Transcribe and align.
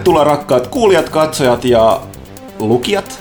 Tervetuloa 0.00 0.24
rakkaat 0.24 0.66
kuulijat, 0.66 1.08
katsojat 1.08 1.64
ja 1.64 2.00
lukijat. 2.58 3.20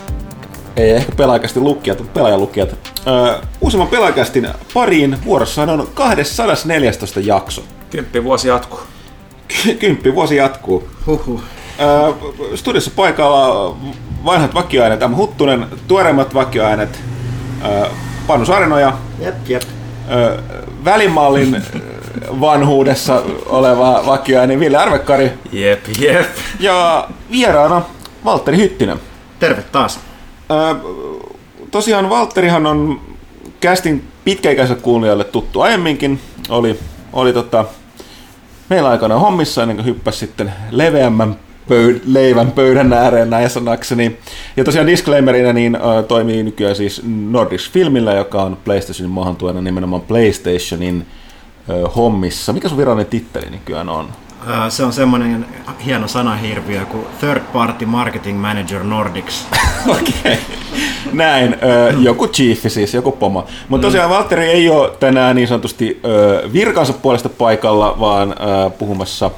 Ei 0.78 0.92
ehkä 0.92 1.12
pelaajakästi 1.16 1.60
lukijat, 1.60 1.98
mutta 2.00 2.14
pelaajalukijat. 2.14 2.70
Öö, 3.08 3.36
uusimman 3.62 3.88
pelaajakästin 3.88 4.48
pariin 4.74 5.18
vuorossa 5.26 5.62
on 5.64 5.88
214 5.94 7.20
jakso. 7.20 7.64
Kymppi 7.90 8.24
vuosi 8.24 8.48
jatkuu. 8.48 8.80
Ky- 9.48 9.74
Kymppi 9.76 10.16
vuosi 10.16 10.36
jatkuu. 10.36 10.90
Huhhuh. 11.08 11.42
Öö, 11.82 12.12
studiossa 12.56 12.92
paikalla 12.96 13.76
vanhat 14.26 14.54
vakioaineet, 14.54 15.02
M. 15.12 15.16
Huttunen, 15.16 15.66
tuoreimmat 15.88 16.34
vakioaineet, 16.34 17.00
öö, 17.66 17.86
Panu 18.28 18.46
Sarinoja, 18.46 18.94
Jep, 19.20 19.36
jep. 19.50 19.64
öö, 20.12 20.38
välimallin 20.86 21.64
vanhuudessa 22.42 23.22
oleva 23.46 24.04
vakioaine 24.06 24.60
Ville 24.60 24.78
Arvekkari 24.78 25.32
Jep, 25.52 25.80
jep. 26.00 26.26
Ja 26.60 27.08
vieraana 27.32 27.82
Valtteri 28.26 28.58
Hyttinen. 28.58 29.00
Terve 29.40 29.62
taas. 29.72 30.00
Öö, 30.52 30.76
tosiaan 31.72 32.10
Valtterihan 32.10 32.66
on 32.66 33.02
kästin 33.60 34.04
pitkäikäiselle 34.26 34.82
kuulijalle 34.82 35.24
tuttu 35.24 35.62
aiemminkin. 35.62 36.20
Oli, 36.50 36.80
oli 37.14 37.34
tota, 37.34 37.66
meillä 38.70 38.90
aikana 38.90 39.20
hommissa 39.20 39.62
ennen 39.62 39.78
kuin 39.78 39.86
hyppäsi 39.86 40.20
sitten 40.20 40.54
leveämmän 40.72 41.36
pöyd- 41.70 42.02
leivän 42.06 42.52
pöydän 42.52 42.94
ääreen 42.94 43.30
näin 43.30 43.50
sanakseni. 43.50 44.18
Ja 44.58 44.64
tosiaan 44.64 44.88
disclaimerina 44.88 45.54
niin 45.54 45.78
toimii 46.08 46.44
nykyään 46.44 46.76
siis 46.76 47.02
Nordics 47.06 47.72
Filmillä, 47.72 48.14
joka 48.14 48.44
on 48.44 48.58
PlayStationin 48.66 49.12
maahantuojana 49.12 49.62
nimenomaan 49.62 50.02
PlayStationin 50.02 51.08
hommissa. 51.96 52.54
Mikä 52.54 52.70
sun 52.70 52.78
virallinen 52.78 53.10
titteli 53.10 53.50
nykyään 53.50 53.90
on? 53.90 54.10
Se 54.70 54.84
on 54.84 54.94
semmoinen 54.94 55.46
hieno 55.86 56.08
sanahirviö 56.08 56.86
kuin 56.86 57.06
Third 57.20 57.42
Party 57.54 57.86
Marketing 57.86 58.42
Manager 58.42 58.84
Nordics. 58.84 59.48
Okei. 59.88 60.04
Okay. 60.24 60.38
Näin, 61.14 61.56
joku 62.00 62.28
chiefi 62.28 62.70
siis, 62.70 62.94
joku 62.94 63.12
pomo. 63.12 63.48
Mutta 63.70 63.88
tosiaan 63.88 64.10
Valtteri 64.10 64.46
ei 64.46 64.70
ole 64.70 64.92
tänään 65.00 65.36
niin 65.36 65.48
sanotusti 65.48 66.02
virkansa 66.54 66.94
puolesta 66.94 67.30
paikalla, 67.30 67.96
vaan 68.00 68.36
puhumassa 68.80 69.32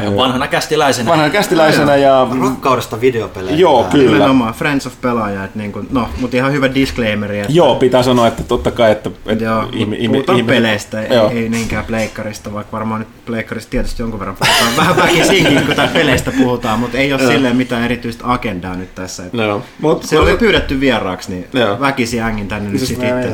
Ihan 0.00 0.16
vanhana 0.16 0.48
kästiläisenä. 0.48 1.10
vanhan 1.10 1.30
kästiläisenä 1.30 1.96
ja... 1.96 2.26
Rakkaudesta 2.42 3.00
videopeleihin. 3.00 3.58
Joo, 3.60 3.84
kyllä. 3.84 4.12
Nimenomaan 4.12 4.54
Friends 4.54 4.86
of 4.86 4.92
Pelaaja, 5.00 5.44
että 5.44 5.58
niin 5.58 5.72
kuin, 5.72 5.88
no, 5.90 6.08
mutta 6.20 6.36
ihan 6.36 6.52
hyvä 6.52 6.74
disclaimeri, 6.74 7.40
että 7.40 7.52
Joo, 7.52 7.74
pitää 7.74 8.02
sanoa, 8.02 8.26
että 8.26 8.42
totta 8.42 8.70
kai, 8.70 8.92
että... 8.92 9.10
että 9.26 9.44
Joo, 9.44 9.68
ihmi- 9.72 9.96
ihmi- 9.98 10.08
puhutaan 10.08 10.38
ihmiset- 10.38 10.56
peleistä, 10.56 11.02
Joo. 11.02 11.30
ei, 11.30 11.38
ei 11.38 11.48
niinkään 11.48 11.84
pleikkarista, 11.84 12.52
vaikka 12.52 12.72
varmaan 12.72 13.00
nyt 13.00 13.08
pleikkarista 13.26 13.70
tietysti 13.70 14.02
jonkun 14.02 14.20
verran 14.20 14.36
puhutaan. 14.36 14.76
Vähän 14.76 14.96
väkisinkin, 14.96 15.66
kun 15.66 15.76
tää 15.76 15.88
peleistä 15.88 16.32
puhutaan, 16.38 16.78
mutta 16.78 16.98
ei 16.98 17.12
ole 17.12 17.22
silleen 17.22 17.56
mitään 17.56 17.84
erityistä 17.84 18.24
agendaa 18.32 18.74
nyt 18.74 18.94
tässä. 18.94 19.24
Että 19.26 19.36
No, 19.46 19.62
mut, 19.80 20.02
Se 20.02 20.18
oli 20.18 20.36
pyydetty 20.36 20.80
vieraaksi, 20.80 21.32
niin 21.32 21.46
Joo. 21.52 21.80
väkisin 21.80 22.22
ängin 22.22 22.48
tänne 22.48 22.70
nyt 22.70 22.80
sit 22.80 22.90
itse. 23.02 23.32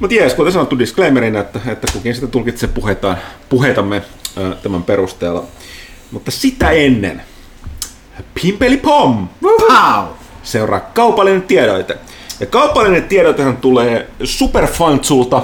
Mut 0.00 0.12
jees, 0.12 0.34
kuten 0.34 0.52
sanottu 0.52 0.78
disclaimerina, 0.78 1.40
että, 1.40 1.60
että 1.66 1.86
kukin 1.92 2.14
sitä 2.14 2.26
tulkitsee 2.26 2.68
puheitaan, 2.74 3.16
puheitamme 3.48 4.02
tämän 4.62 4.82
perusteella. 4.82 5.44
Mutta 6.10 6.30
sitä 6.30 6.70
ennen, 6.70 7.22
Pimpeli 8.42 8.76
Pom! 8.76 9.28
Pow! 9.40 10.04
seuraa 10.42 10.80
kaupallinen 10.80 11.42
tiedoite. 11.42 11.96
Ja 12.40 12.46
kaupallinen 12.46 13.04
tiedotehan 13.04 13.56
tulee 13.56 14.10
Superfantsulta 14.24 15.42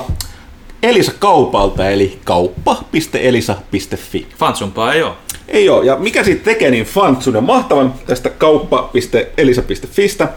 Elisa 0.83 1.13
Kaupalta, 1.19 1.91
eli 1.91 2.19
kauppa.elisa.fi. 2.25 4.27
Fansumpaa 4.39 4.93
ei 4.93 5.03
oo. 5.03 5.17
Ei 5.49 5.69
oo, 5.69 5.83
ja 5.83 5.97
mikä 5.97 6.25
siitä 6.25 6.45
tekee 6.45 6.71
niin 6.71 6.87
fantsun 6.87 7.35
ja 7.35 7.41
mahtavan 7.41 7.95
tästä 8.07 8.31
kauppa.elisa.fistä 8.31 10.29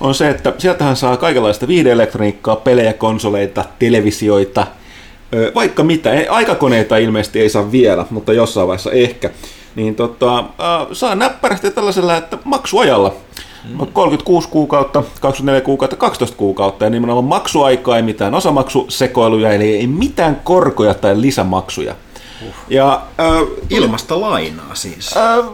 on 0.00 0.14
se, 0.14 0.28
että 0.28 0.52
sieltähän 0.58 0.96
saa 0.96 1.16
kaikenlaista 1.16 1.68
viihdeelektroniikkaa, 1.68 2.56
pelejä, 2.56 2.92
konsoleita, 2.92 3.64
televisioita, 3.78 4.66
vaikka 5.54 5.84
mitä. 5.84 6.12
Ei- 6.12 6.28
Aikakoneita 6.28 6.96
ilmeisesti 6.96 7.40
ei 7.40 7.48
saa 7.50 7.72
vielä, 7.72 8.06
mutta 8.10 8.32
jossain 8.32 8.66
vaiheessa 8.68 8.90
ehkä. 8.92 9.30
Niin 9.74 9.94
tota, 9.94 10.44
saa 10.92 11.14
näppärästi 11.14 11.70
tällaisella, 11.70 12.16
että 12.16 12.38
maksuajalla. 12.44 13.14
Mm. 13.68 13.86
36 13.92 14.48
kuukautta, 14.48 15.02
24 15.20 15.60
kuukautta, 15.60 15.96
12 15.96 16.36
kuukautta 16.36 16.84
ja 16.84 16.90
nimenomaan 16.90 17.24
maksuaikaa 17.24 17.96
ei 17.96 18.02
mitään 18.02 18.34
osamaksusekoiluja, 18.34 19.52
eli 19.52 19.76
ei 19.76 19.86
mitään 19.86 20.40
korkoja 20.44 20.94
tai 20.94 21.20
lisämaksuja. 21.20 21.94
Ja 22.68 23.02
äh, 23.20 23.26
Ilmasta 23.70 24.20
lainaa 24.20 24.74
siis. 24.74 25.16
Äh, 25.16 25.44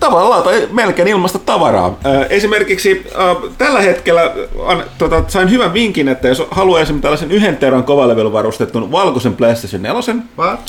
tavallaan 0.00 0.42
tai 0.42 0.68
melkein 0.72 1.08
ilmasta 1.08 1.38
tavaraa. 1.38 1.98
Esimerkiksi 2.30 3.06
äh, 3.20 3.36
tällä 3.58 3.80
hetkellä 3.80 4.32
an, 4.66 4.84
tota, 4.98 5.24
sain 5.28 5.50
hyvän 5.50 5.74
vinkin, 5.74 6.08
että 6.08 6.28
jos 6.28 6.42
haluaa 6.50 6.80
esimerkiksi 6.80 7.02
tällaisen 7.02 7.30
yhden 7.32 7.56
teran 7.56 7.84
kovalevyllä 7.84 8.32
varustetun 8.32 8.92
valkoisen 8.92 9.36
PlayStation 9.36 9.82
4, 9.82 10.00
What? 10.38 10.60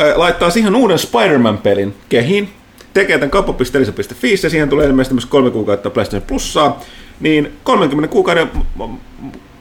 äh, 0.00 0.16
laittaa 0.16 0.50
siihen 0.50 0.76
uuden 0.76 0.98
Spider-Man-pelin 0.98 1.94
kehiin, 2.08 2.48
tekee 2.94 3.18
tämän 3.18 3.30
kauppa.elisa.fi 3.30 4.32
ja 4.42 4.50
siihen 4.50 4.68
tulee 4.68 4.86
ilmeisesti 4.86 5.14
myös 5.14 5.26
kolme 5.26 5.50
kuukautta 5.50 5.90
PlayStation 5.90 6.26
Plussaa, 6.26 6.80
niin 7.20 7.52
30 7.64 8.12
kuukauden 8.12 8.50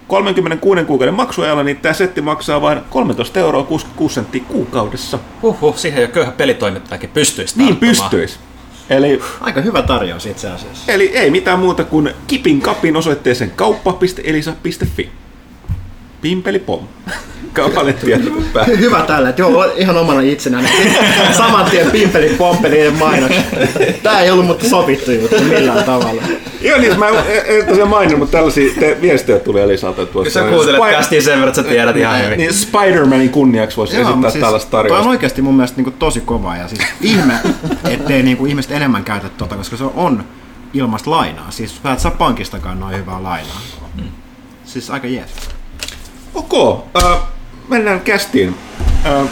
36 0.07 0.83
kuukauden 0.85 1.13
maksuajalla, 1.13 1.63
niin 1.63 1.77
tämä 1.77 1.93
setti 1.93 2.21
maksaa 2.21 2.61
vain 2.61 2.79
13 2.89 3.39
euroa 3.39 3.63
66 3.63 4.15
senttiä 4.15 4.43
kuukaudessa. 4.47 5.19
Huhhuh, 5.41 5.77
siihen 5.77 6.01
jo 6.01 6.07
köyhä 6.07 6.31
pelitoimittajakin 6.31 7.09
pystyisi 7.09 7.57
Niin 7.57 7.67
tarttumaan. 7.67 7.95
pystyisi. 7.95 8.39
Eli 8.89 9.21
Aika 9.41 9.61
hyvä 9.61 9.81
tarjous 9.81 10.25
itse 10.25 10.49
asiassa. 10.49 10.91
Eli 10.91 11.17
ei 11.17 11.31
mitään 11.31 11.59
muuta 11.59 11.83
kuin 11.83 12.13
kipin 12.27 12.61
kapin 12.61 12.95
osoitteeseen 12.95 13.51
kauppa.elisa.fi. 13.51 15.09
Pimpeli 16.21 16.59
pom. 16.59 16.79
Hy- 17.57 18.77
Hyvä 18.79 19.01
tällä, 19.01 19.29
että 19.29 19.41
joo, 19.41 19.73
ihan 19.75 19.97
omana 19.97 20.21
itsenään. 20.21 20.69
Saman 21.37 21.65
tien 21.71 21.91
pimpeli 21.91 22.29
pompeli 22.29 22.91
mainoks. 22.91 23.35
Tää 24.03 24.19
ei 24.21 24.31
ollut 24.31 24.45
mutta 24.45 24.69
sopittu 24.69 25.11
juttu 25.11 25.43
millään 25.43 25.83
tavalla. 25.83 26.21
Joo 26.61 26.77
niin, 26.77 26.99
mä 26.99 27.07
en, 27.07 27.15
en 27.45 27.65
tosiaan 27.65 27.89
maininnut, 27.89 28.19
mutta 28.19 28.37
tällaisia 28.37 28.73
te, 28.79 28.97
viestejä 29.01 29.39
tuli 29.39 29.61
Elisalta 29.61 29.95
Kyllä 29.95 30.11
tuossa. 30.11 30.33
sä 30.39 30.49
kuuntelet 30.49 30.81
Spi- 30.81 30.91
kästiin 30.91 31.23
sen 31.23 31.31
verran, 31.33 31.47
että 31.49 31.61
sä 31.61 31.67
tiedät 31.67 31.95
ihan 31.97 32.25
hyvin. 32.25 32.37
Niin 32.37 32.51
Spider-Manin 32.53 33.29
kunniaksi 33.29 33.77
voisi 33.77 33.95
Joo, 33.99 34.09
esittää 34.09 34.31
siis, 34.31 34.43
tällaista 34.43 34.71
toi 34.71 34.79
on 34.79 34.83
tarjousta. 34.83 35.09
oikeasti 35.09 35.41
mun 35.41 35.55
mielestä 35.55 35.77
niinku 35.77 35.91
tosi 35.91 36.21
kova 36.21 36.55
ja 36.55 36.67
siis 36.67 36.81
ihme, 37.01 37.33
ettei 37.89 38.23
niinku 38.23 38.45
ihmiset 38.45 38.71
enemmän 38.71 39.03
käytä 39.03 39.29
tota, 39.29 39.55
koska 39.55 39.77
se 39.77 39.83
on 39.95 40.23
ilmasta 40.73 41.11
lainaa. 41.11 41.47
Siis 41.51 41.79
sä 41.83 41.91
et 41.91 41.99
saa 41.99 42.11
pankistakaan 42.11 42.79
noin 42.79 42.97
hyvää 42.97 43.23
lainaa. 43.23 43.61
Siis 44.65 44.89
aika 44.89 45.07
jees. 45.07 45.29
Ok, 46.35 46.83
äh, 47.03 47.19
mennään 47.67 48.01
kästiin. 48.01 48.55
Äh, 49.05 49.29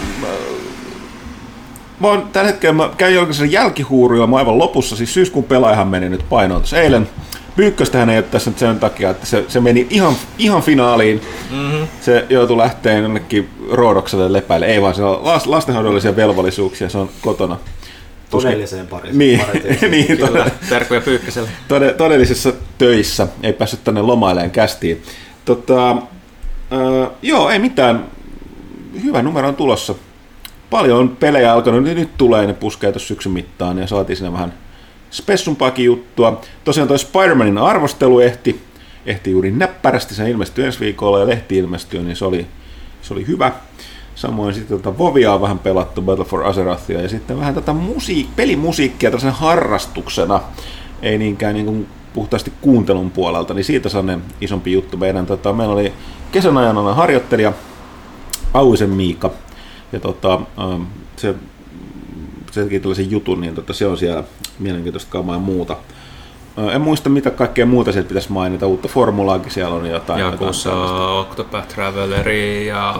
mä 1.99 2.07
oon 2.07 2.29
tällä 2.33 2.47
hetkellä, 2.47 2.73
mä 2.73 2.89
käyn 2.97 3.13
jonkinlaisen 3.13 3.51
jälkihuuruilla, 3.51 4.27
mä 4.27 4.35
oon 4.35 4.39
aivan 4.39 4.57
lopussa, 4.57 4.95
siis 4.95 5.13
syyskuun 5.13 5.45
pelaajahan 5.45 5.87
meni 5.87 6.09
nyt 6.09 6.29
painoon 6.29 6.61
tässä 6.61 6.81
eilen. 6.81 7.09
Pyykköstähän 7.55 8.09
ei 8.09 8.17
ole 8.17 8.23
tässä 8.23 8.49
nyt 8.49 8.59
sen 8.59 8.79
takia, 8.79 9.09
että 9.09 9.25
se, 9.25 9.45
se 9.47 9.59
meni 9.59 9.87
ihan, 9.89 10.13
ihan 10.37 10.61
finaaliin. 10.61 11.21
Mm-hmm. 11.51 11.87
Se 12.01 12.25
joutui 12.29 12.57
lähteen 12.57 13.03
jonnekin 13.03 13.49
Roodokselle 13.71 14.33
lepäille. 14.33 14.65
Ei 14.65 14.81
vaan 14.81 14.95
se 14.95 15.03
on 15.03 15.19
las, 15.25 15.47
lastenhoidollisia 15.47 16.15
velvollisuuksia, 16.15 16.89
se 16.89 16.97
on 16.97 17.09
kotona. 17.21 17.57
Todelliseen 18.29 18.87
pariin. 18.87 19.17
Niin, 19.17 19.41
niin 19.91 20.17
todella, 20.17 20.45
terkkuja 20.69 21.01
Pyykkäselle. 21.01 21.49
tode, 21.67 21.93
todellisissa 21.93 22.53
töissä, 22.77 23.27
ei 23.43 23.53
päässyt 23.53 23.83
tänne 23.83 24.01
lomaileen 24.01 24.51
kästiin. 24.51 25.03
Tota, 25.45 25.97
äh, 26.73 27.11
joo, 27.21 27.49
ei 27.49 27.59
mitään. 27.59 28.05
Hyvä 29.03 29.21
numero 29.21 29.47
on 29.47 29.55
tulossa. 29.55 29.95
Paljon 30.69 30.99
on 30.99 31.09
pelejä 31.09 31.53
alkanut, 31.53 31.83
nyt, 31.83 31.97
nyt 31.97 32.17
tulee 32.17 32.47
ne 32.47 32.53
puskee 32.53 32.91
tuossa 32.91 33.07
syksyn 33.07 33.31
mittaan 33.31 33.77
ja 33.77 33.87
saatiin 33.87 34.17
sinne 34.17 34.33
vähän 34.33 34.53
spessumpaakin 35.11 35.85
juttua. 35.85 36.41
Tosiaan 36.63 36.87
toi 36.87 36.97
Spider-Manin 36.97 37.57
arvostelu 37.57 38.19
ehti, 38.19 38.61
ehti 39.05 39.31
juuri 39.31 39.51
näppärästi, 39.51 40.15
se 40.15 40.29
ilmestyi 40.29 40.65
ensi 40.65 40.79
viikolla 40.79 41.19
ja 41.19 41.27
lehti 41.27 41.57
ilmestyi, 41.57 42.03
niin 42.03 42.15
se 42.15 42.25
oli, 42.25 42.47
se 43.01 43.13
oli 43.13 43.27
hyvä. 43.27 43.51
Samoin 44.15 44.53
sitten 44.53 44.77
tota 44.77 44.97
Vovia 44.97 45.33
on 45.33 45.41
vähän 45.41 45.59
pelattu, 45.59 46.01
Battle 46.01 46.25
for 46.25 46.47
Azerothia, 46.47 47.01
ja 47.01 47.09
sitten 47.09 47.39
vähän 47.39 47.55
tätä 47.55 47.71
musiik- 47.71 48.35
pelimusiikkia 48.35 49.09
tällaisen 49.09 49.31
harrastuksena, 49.31 50.41
ei 51.01 51.17
niinkään 51.17 51.53
niin 51.53 51.65
kuin 51.65 51.87
puhtaasti 52.13 52.53
kuuntelun 52.61 53.11
puolelta, 53.11 53.53
niin 53.53 53.63
siitä 53.65 53.89
sellainen 53.89 54.23
isompi 54.41 54.71
juttu. 54.71 54.97
Meidän, 54.97 55.25
tota, 55.25 55.53
meillä 55.53 55.73
oli 55.73 55.93
kesän 56.31 56.57
ajan 56.57 56.95
harjoittelija 56.95 57.53
Auisen 58.53 58.89
Miika, 58.89 59.31
ja 59.91 59.99
tota, 59.99 60.33
ähm, 60.33 60.83
se, 61.15 61.35
se 62.51 62.63
teki 62.63 62.79
tällaisen 62.79 63.11
jutun, 63.11 63.41
niin 63.41 63.55
tota, 63.55 63.73
se 63.73 63.87
on 63.87 63.97
siellä 63.97 64.23
mielenkiintoista 64.59 65.11
kamaa 65.11 65.35
ja 65.35 65.39
muuta. 65.39 65.77
Äh, 66.59 66.75
En 66.75 66.81
muista 66.81 67.09
mitä 67.09 67.31
kaikkea 67.31 67.65
muuta 67.65 67.91
sieltä 67.91 68.07
pitäisi 68.07 68.31
mainita, 68.31 68.67
uutta 68.67 68.87
formulaakin 68.87 69.51
siellä 69.51 69.75
on 69.75 69.85
jotain. 69.85 70.19
Ja 70.19 70.25
jotain 70.25 71.19
Octopath 71.19 71.67
Traveleri 71.67 72.67
ja 72.67 72.95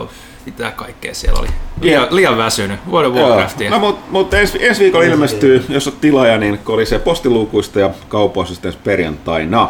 mitä 0.47 0.71
kaikkea 0.71 1.13
siellä 1.13 1.39
oli. 1.39 1.47
Liian, 1.81 2.07
liian 2.11 2.38
väsynyt. 2.38 2.79
World 2.91 3.09
of 3.09 3.15
Warcraftia. 3.15 3.69
No, 3.69 3.79
mutta 3.79 4.11
mut 4.11 4.33
ensi, 4.33 4.65
ensi 4.65 4.83
viikolla 4.83 5.05
ilmestyy, 5.05 5.65
jos 5.69 5.88
on 5.88 5.94
tilaaja, 6.01 6.38
niin 6.38 6.57
kolisee 6.57 6.99
postiluukuista 6.99 7.79
ja 7.79 7.89
kaupoissa 8.09 8.53
sitten 8.53 8.73
perjantaina. 8.83 9.69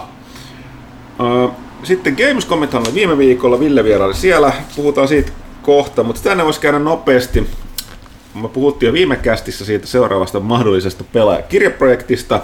Sitten 1.83 2.15
Gamescomit 2.17 2.73
oli 2.73 2.93
viime 2.93 3.17
viikolla, 3.17 3.59
Ville 3.59 3.83
vieraili 3.83 4.13
siellä, 4.13 4.53
puhutaan 4.75 5.07
siitä 5.07 5.31
kohta, 5.61 6.03
mutta 6.03 6.21
tänne 6.23 6.45
voisi 6.45 6.59
käydä 6.59 6.79
nopeasti. 6.79 7.49
Me 8.41 8.47
puhuttiin 8.47 8.87
jo 8.87 8.93
viime 8.93 9.15
kästissä 9.15 9.65
siitä 9.65 9.87
seuraavasta 9.87 10.39
mahdollisesta 10.39 11.03
pelaajakirjaprojektista. 11.03 12.41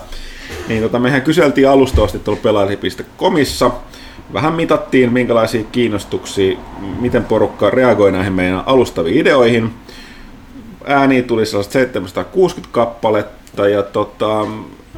Niin 0.67 0.83
tota, 0.83 0.99
mehän 0.99 1.21
kyseltiin 1.21 1.69
alusta 1.69 2.03
asti 2.03 2.19
tuolla 2.19 2.39
pelaajalehti.comissa. 2.43 3.71
Vähän 4.33 4.53
mitattiin, 4.53 5.13
minkälaisia 5.13 5.63
kiinnostuksia, 5.71 6.57
miten 6.99 7.23
porukka 7.23 7.69
reagoi 7.69 8.11
näihin 8.11 8.33
meidän 8.33 8.63
alustaviin 8.65 9.17
ideoihin. 9.17 9.69
Ääniä 10.85 11.21
tuli 11.21 11.45
sellaiset 11.45 11.73
760 11.73 12.73
kappaletta 12.73 13.67
ja 13.67 13.83
tota, 13.83 14.47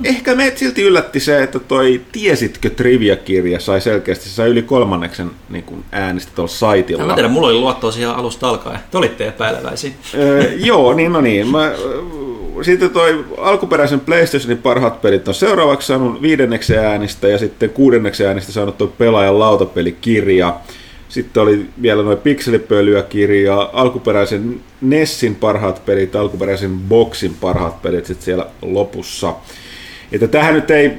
ehkä 0.04 0.36
meitä 0.36 0.60
silti 0.60 0.82
yllätti 0.82 1.20
se, 1.20 1.44
että 1.44 1.60
toi 1.60 2.02
Tiesitkö 2.12 2.70
Trivia-kirja 2.70 3.60
sai 3.60 3.82
selkeästi 3.82 4.30
se 4.30 4.36
sai 4.36 4.50
yli 4.50 4.62
kolmanneksen 4.62 5.32
niin 5.50 5.64
kuin 5.64 5.86
äänistä 5.92 6.32
tuolla 6.36 6.52
saitilla. 6.52 7.02
En 7.02 7.08
mä 7.08 7.14
tiedä, 7.14 7.30
mulla 7.30 7.48
oli 7.48 7.56
luottoa 7.60 7.92
siihen 7.92 8.10
alusta 8.10 8.50
alkaen. 8.50 8.80
Te 8.92 8.98
olitte 8.98 9.28
epäileväisiä. 9.28 9.92
Öö, 10.14 10.52
joo, 10.56 10.94
niin 10.94 11.14
no 11.14 11.22
niin. 11.22 11.48
Mä, 11.48 11.72
sitten 12.62 12.90
toi 12.90 13.26
alkuperäisen 13.38 14.00
PlayStationin 14.00 14.58
parhaat 14.58 15.02
pelit 15.02 15.28
on 15.28 15.34
seuraavaksi 15.34 15.88
saanut 15.88 16.22
viidenneksi 16.22 16.78
äänistä 16.78 17.28
ja 17.28 17.38
sitten 17.38 17.70
kuudenneksi 17.70 18.26
äänistä 18.26 18.52
saanut 18.52 18.78
tuo 18.78 18.88
pelaajan 18.88 19.40
lautapelikirja. 19.40 20.60
Sitten 21.10 21.44
oli 21.44 21.66
vielä 21.82 22.04
noin 22.04 22.18
pikselipölyä-kirja, 22.18 23.70
alkuperäisen 23.74 24.62
Nessin 24.82 25.36
parhaat 25.36 25.86
pelit, 25.86 26.16
alkuperäisen 26.16 26.80
Boxin 26.80 27.36
parhaat 27.42 27.82
pelit 27.82 28.06
sitten 28.06 28.26
siellä 28.26 28.46
lopussa. 28.62 29.36
Että 30.12 30.28
tähän 30.28 30.54
nyt 30.54 30.72
ei 30.72 30.92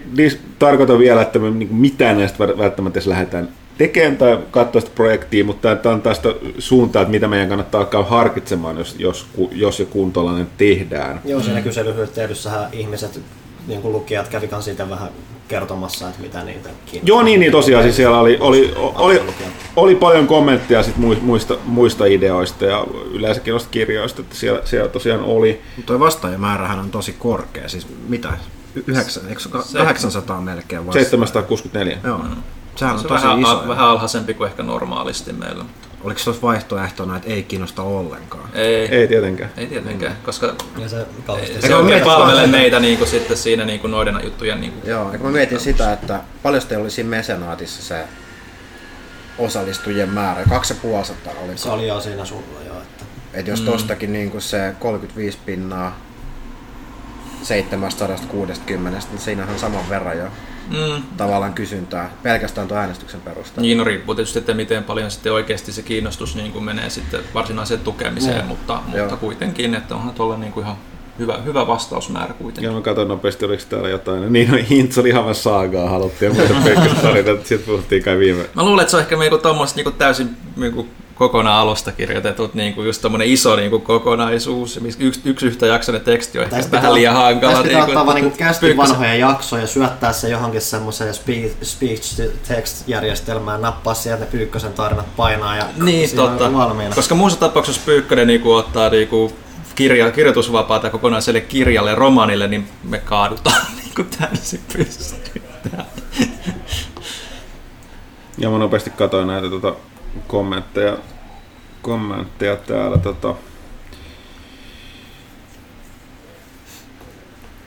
tarkoita 0.58 0.98
vielä, 0.98 1.22
että 1.22 1.38
me 1.38 1.50
niinku 1.50 1.74
mitään 1.74 2.18
näistä 2.18 2.44
vä- 2.44 2.58
välttämättä 2.58 3.00
lähdetään 3.06 3.48
tekemään 3.78 4.16
tai 4.16 4.38
katsoa 4.50 4.80
sitä 4.80 4.92
projektia, 4.94 5.44
mutta 5.44 5.76
tämä 5.76 5.94
antaa 5.94 6.14
sitä 6.14 6.28
suuntaa, 6.58 7.02
että 7.02 7.10
mitä 7.10 7.28
meidän 7.28 7.48
kannattaa 7.48 7.80
alkaa 7.80 8.02
harkitsemaan, 8.02 8.78
jos, 8.78 8.96
jos, 8.98 9.26
jos 9.52 9.80
ja 9.80 9.86
kun 9.86 10.12
tuollainen 10.12 10.48
tehdään. 10.56 11.20
Joo, 11.24 11.42
siinä 11.42 11.62
kyselyhyötteydyssähän 11.62 12.68
ihmiset, 12.72 13.20
niin 13.66 13.82
kuin 13.82 13.92
lukijat, 13.92 14.28
kävi 14.28 14.48
siitä 14.60 14.90
vähän 14.90 15.08
kertomassa, 15.48 16.08
että 16.08 16.22
mitä 16.22 16.44
niitä 16.44 16.68
kiinnostaa. 16.68 17.08
Joo, 17.08 17.22
niin, 17.22 17.40
niin 17.40 17.52
tosiaan 17.52 17.84
siis 17.84 17.96
siellä 17.96 18.20
oli, 18.20 18.36
oli, 18.40 18.74
oli, 18.76 19.22
oli 19.76 19.94
paljon 19.94 20.26
kommentteja 20.26 20.82
sit 20.82 20.96
mui- 20.96 21.18
muista, 21.22 21.56
muista 21.64 22.04
ideoista 22.04 22.64
ja 22.64 22.86
yleensäkin 23.10 23.50
noista 23.50 23.70
kirjoista, 23.70 24.22
että 24.22 24.36
siellä, 24.36 24.60
siellä 24.64 24.88
tosiaan 24.88 25.20
oli. 25.20 25.60
Mutta 25.76 25.92
tuo 25.92 26.00
vastaajamäärähän 26.00 26.78
on 26.78 26.90
tosi 26.90 27.12
korkea, 27.18 27.68
siis 27.68 27.86
mitä? 28.08 28.28
Yhdeksän, 28.86 29.28
eikö 29.28 29.40
se 29.40 29.48
ole 29.54 29.84
800 29.84 30.40
melkein 30.40 30.86
vasta? 30.86 31.00
764. 31.00 31.98
Joo. 32.04 32.20
Sehän 32.76 32.94
on 32.94 33.00
Se 33.00 33.06
on 33.06 33.12
tosi 33.12 33.24
vähän, 33.24 33.40
iso. 33.40 33.50
a, 33.50 33.68
vähän 33.68 33.86
alhaisempi 33.86 34.34
kuin 34.34 34.50
ehkä 34.50 34.62
normaalisti 34.62 35.32
meillä. 35.32 35.64
Oliko 36.04 36.20
tuossa 36.24 36.42
vaihtoehtona, 36.42 37.16
että 37.16 37.30
ei 37.30 37.42
kiinnosta 37.42 37.82
ollenkaan? 37.82 38.48
Ei, 38.54 38.88
ei, 38.88 39.08
tietenkään. 39.08 39.50
ei 39.56 39.66
tietenkään, 39.66 40.16
koska 40.24 40.54
Ja 40.78 40.88
se 40.88 41.06
ei, 41.38 41.60
se 41.60 41.74
oikein 41.74 41.84
mietin 41.84 42.04
palvele 42.04 42.46
meitä 42.46 42.80
niin 42.80 42.98
kuin 42.98 43.08
sitten 43.08 43.36
siinä 43.36 43.64
niin 43.64 43.80
kuin 43.80 43.90
noiden 43.90 44.20
juttujen 44.24 44.60
niin 44.60 44.72
kuin 44.72 44.90
Joo, 44.90 45.12
eikö 45.12 45.24
mä 45.24 45.30
mietin 45.30 45.60
sitä, 45.60 45.92
että 45.92 46.20
paljon 46.42 46.62
teillä 46.68 46.82
oli 46.82 46.90
siinä 46.90 47.10
mesenaatissa 47.10 47.82
se 47.82 48.04
osallistujien 49.38 50.10
määrä, 50.10 50.44
2500 50.48 51.32
oli. 51.44 51.58
Se 51.58 51.68
oli 51.68 51.86
jo 51.88 52.00
siinä 52.00 52.24
sulla 52.24 52.62
jo, 52.66 52.72
että 52.82 53.04
Et 53.34 53.46
jos 53.46 53.60
tostakin 53.60 54.12
niin 54.12 54.42
se 54.42 54.74
35 54.78 55.38
pinnaa 55.46 56.00
760, 57.42 58.98
niin 59.10 59.20
siinähän 59.20 59.54
on 59.54 59.60
saman 59.60 59.88
verran 59.88 60.18
jo 60.18 60.28
Mm, 60.70 61.02
tavallaan 61.16 61.54
kysyntää 61.54 62.10
pelkästään 62.22 62.68
tuon 62.68 62.80
äänestyksen 62.80 63.20
perusteella. 63.20 63.62
Niin, 63.62 63.78
no 63.78 63.84
riippuu 63.84 64.14
tietysti, 64.14 64.38
että 64.38 64.54
miten 64.54 64.84
paljon 64.84 65.10
sitten 65.10 65.32
oikeasti 65.32 65.72
se 65.72 65.82
kiinnostus 65.82 66.36
niin 66.36 66.52
kuin 66.52 66.64
menee 66.64 66.90
sitten 66.90 67.20
varsinaiseen 67.34 67.80
tukemiseen, 67.80 68.36
Joo. 68.36 68.46
mutta, 68.46 68.82
Joo. 68.92 69.00
mutta 69.00 69.16
kuitenkin, 69.16 69.74
että 69.74 69.94
onhan 69.94 70.14
tuolla 70.14 70.36
niin 70.36 70.52
kuin 70.52 70.64
ihan 70.64 70.76
hyvä, 71.18 71.38
hyvä 71.44 71.66
vastausmäärä 71.66 72.34
kuitenkin. 72.34 72.64
Ja 72.64 72.72
mä 72.72 72.80
katsoin 72.80 73.08
nopeasti, 73.08 73.44
oliko 73.44 73.62
täällä 73.68 73.88
jotain. 73.88 74.32
Niin, 74.32 74.50
no 74.50 74.58
Hintz 74.70 74.98
oli 74.98 75.08
ihan 75.08 75.34
saagaa, 75.34 75.90
haluttiin 75.90 76.36
ja 76.36 76.44
muuta 76.48 76.54
pelkkistä 76.64 77.02
tarinoita. 77.02 77.48
Sitten 77.48 77.66
puhuttiin 77.72 78.02
kai 78.02 78.18
viime. 78.18 78.44
Mä 78.54 78.64
luulen, 78.64 78.82
että 78.82 78.90
se 78.90 78.96
on 78.96 79.02
ehkä 79.02 79.16
niinku 79.16 79.38
tommoset 79.38 79.76
niinku 79.76 79.90
täysin 79.90 80.30
niinku 80.56 80.86
kokonaan 81.14 81.60
alusta 81.60 81.92
kirjoitetut 81.92 82.54
niinku 82.54 82.82
just 82.82 83.02
tommonen 83.02 83.28
iso 83.28 83.56
niinku 83.56 83.78
kokonaisuus, 83.78 84.80
missä 84.80 85.04
yksi, 85.04 85.20
yksi 85.24 85.46
yhtä 85.46 85.66
jaksoinen 85.66 86.02
teksti 86.04 86.38
on 86.38 86.44
ehkä 86.44 86.62
sit 86.62 86.72
vähän 86.72 86.82
pitää- 86.82 86.94
liian 86.94 87.14
hankala. 87.14 87.54
sit 87.54 87.62
pitää 87.62 87.84
ottaa 87.84 88.06
vaan 88.06 88.14
niinku 88.16 88.36
kästi 88.38 88.76
vanhoja 88.76 89.14
jaksoja 89.14 89.62
ja 89.62 89.66
syöttää 89.68 90.12
se 90.12 90.28
johonkin 90.28 90.60
semmoiseen 90.60 91.14
speech-text-järjestelmään, 91.62 93.62
nappaa 93.62 93.94
sieltä 93.94 94.24
ne 94.24 94.30
Pyykkösen 94.30 94.72
tarinat 94.72 95.16
painaa 95.16 95.56
ja 95.56 95.64
Niin, 95.82 96.08
siinä 96.08 96.22
on 96.22 96.28
totta. 96.28 96.52
valmiina. 96.52 96.94
Koska 96.94 97.14
muussa 97.14 97.40
tapauksessa 97.40 97.80
Pyykkönen 97.86 98.26
niinku 98.26 98.52
ottaa 98.52 98.90
niinku 98.90 99.32
kirja, 99.76 100.12
kirjoitusvapaata 100.12 100.90
kokonaiselle 100.90 101.40
kirjalle, 101.40 101.94
romanille, 101.94 102.48
niin 102.48 102.68
me 102.84 102.98
kaadutaan 102.98 103.66
niinku 103.84 104.04
täysin 104.18 104.60
pystyyn. 104.72 105.46
Ja 108.38 108.50
mä 108.50 108.58
nopeasti 108.58 108.90
katsoin 108.90 109.26
näitä 109.26 109.50
tota, 109.50 109.74
kommentteja, 110.26 110.98
kommentteja 111.82 112.56
täällä. 112.56 112.98
Tota, 112.98 113.34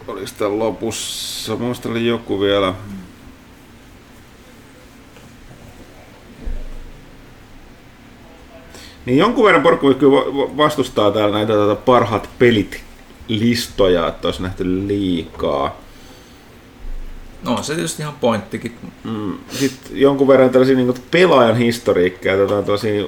oliko 0.07 0.57
lopussa? 0.59 1.55
Muista 1.55 1.89
oli 1.89 2.07
joku 2.07 2.41
vielä. 2.41 2.73
Niin 9.09 9.19
jonkun 9.19 9.45
verran 9.45 9.63
porukka 9.63 9.93
kyllä 9.93 10.17
va- 10.17 10.37
va- 10.37 10.57
vastustaa 10.57 11.11
täällä 11.11 11.37
näitä 11.37 11.53
tota, 11.53 11.75
parhaat 11.75 12.29
pelit 12.39 12.81
listoja, 13.27 14.07
että 14.07 14.27
olisi 14.27 14.41
nähty 14.41 14.87
liikaa. 14.87 15.77
No 17.43 17.63
se 17.63 17.75
tietysti 17.75 18.01
ihan 18.01 18.13
pointtikin. 18.21 18.75
Sitten 19.51 19.91
jonkun 19.93 20.27
verran 20.27 20.49
tällaisia 20.49 20.75
niin 20.75 20.93
pelaajan 21.11 21.57
historiikkaa, 21.57 22.37
tota, 22.37 22.63
tosi 22.63 23.05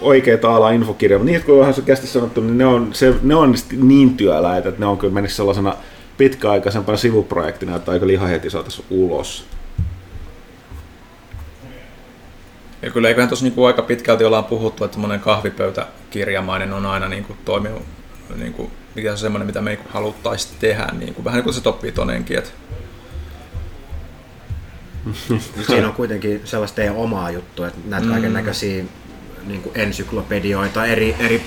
oikeita 0.00 0.56
ala 0.56 0.70
infokirjoja, 0.70 1.18
mutta 1.18 1.32
niitä 1.32 1.46
kun 1.46 1.54
on 1.54 1.60
vähän 1.60 1.74
kästi 1.86 2.06
sanottu, 2.06 2.40
niin 2.40 2.58
ne 2.58 2.66
on, 2.66 2.88
se, 2.92 3.14
ne 3.22 3.34
on 3.34 3.54
niin 3.76 4.16
työläitä, 4.16 4.68
että 4.68 4.80
ne 4.80 4.86
on 4.86 4.98
kyllä 4.98 5.14
mennyt 5.14 5.32
sellaisena 5.32 5.74
pitkäaikaisempana 6.18 6.98
sivuprojektina, 6.98 7.76
että 7.76 7.92
aika 7.92 8.06
liha 8.06 8.26
heti 8.26 8.50
saataisiin 8.50 8.86
ulos. 8.90 9.44
Ja 12.82 12.90
kyllä 12.90 13.08
eiköhän 13.08 13.28
tuossa 13.28 13.44
niinku 13.44 13.64
aika 13.64 13.82
pitkälti 13.82 14.24
ollaan 14.24 14.44
puhuttu, 14.44 14.84
että 14.84 14.94
semmoinen 14.94 15.20
kahvipöytäkirjamainen 15.20 16.72
on 16.72 16.86
aina 16.86 17.08
niinku 17.08 17.36
toiminut, 17.44 17.82
niinku, 18.36 18.70
mikä 18.94 19.12
on 19.12 19.18
semmoinen, 19.18 19.46
mitä 19.46 19.60
me 19.60 19.70
niinku 19.70 19.88
haluttaisiin 19.92 20.54
tehdä, 20.60 20.88
niinku, 20.92 21.24
vähän 21.24 21.38
niin 21.38 21.44
kuin 21.44 21.54
se 21.54 21.60
Top 21.60 21.82
Vitonenkin, 21.82 22.38
että 22.38 22.50
Siinä 25.66 25.88
on 25.88 25.94
kuitenkin 25.94 26.40
sellaista 26.44 26.76
teidän 26.76 26.96
omaa 26.96 27.30
juttua, 27.30 27.66
että 27.66 27.80
näitä 27.84 28.06
mm. 28.06 28.12
kaiken 28.12 28.32
näköisiä 28.32 28.84
niin 29.46 29.62
ensyklopedioita 29.74 30.86
eri, 30.86 31.16
eri 31.18 31.38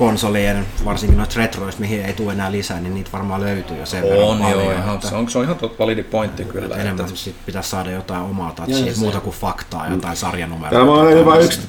pelikonsolien, 0.00 0.66
varsinkin 0.84 1.16
noista 1.16 1.40
retroista, 1.40 1.80
mihin 1.80 2.04
ei 2.04 2.12
tule 2.12 2.32
enää 2.32 2.52
lisää, 2.52 2.80
niin 2.80 2.94
niitä 2.94 3.10
varmaan 3.12 3.40
löytyy 3.40 3.76
jo 3.76 3.86
sen 3.86 4.04
on 4.04 4.38
paljon. 4.38 4.64
joo, 4.64 4.72
ihan, 4.72 4.94
että, 4.94 5.08
se, 5.08 5.14
on, 5.14 5.30
se 5.30 5.38
on 5.38 5.44
ihan 5.44 5.56
tot 5.56 5.78
validi 5.78 6.02
pointti 6.02 6.44
kyllä. 6.44 6.66
että 6.66 6.80
enemmän 6.80 7.16
sit 7.16 7.36
pitäisi 7.46 7.70
saada 7.70 7.90
jotain 7.90 8.22
omaa 8.22 8.54
se- 8.66 9.00
muuta 9.00 9.20
kuin 9.20 9.36
faktaa, 9.36 9.88
jotain 9.88 10.16
sarjanumeroita. 10.16 10.76
Täällä 10.76 10.92
on 10.92 11.08
tällaista. 11.14 11.44
yksi... 11.44 11.68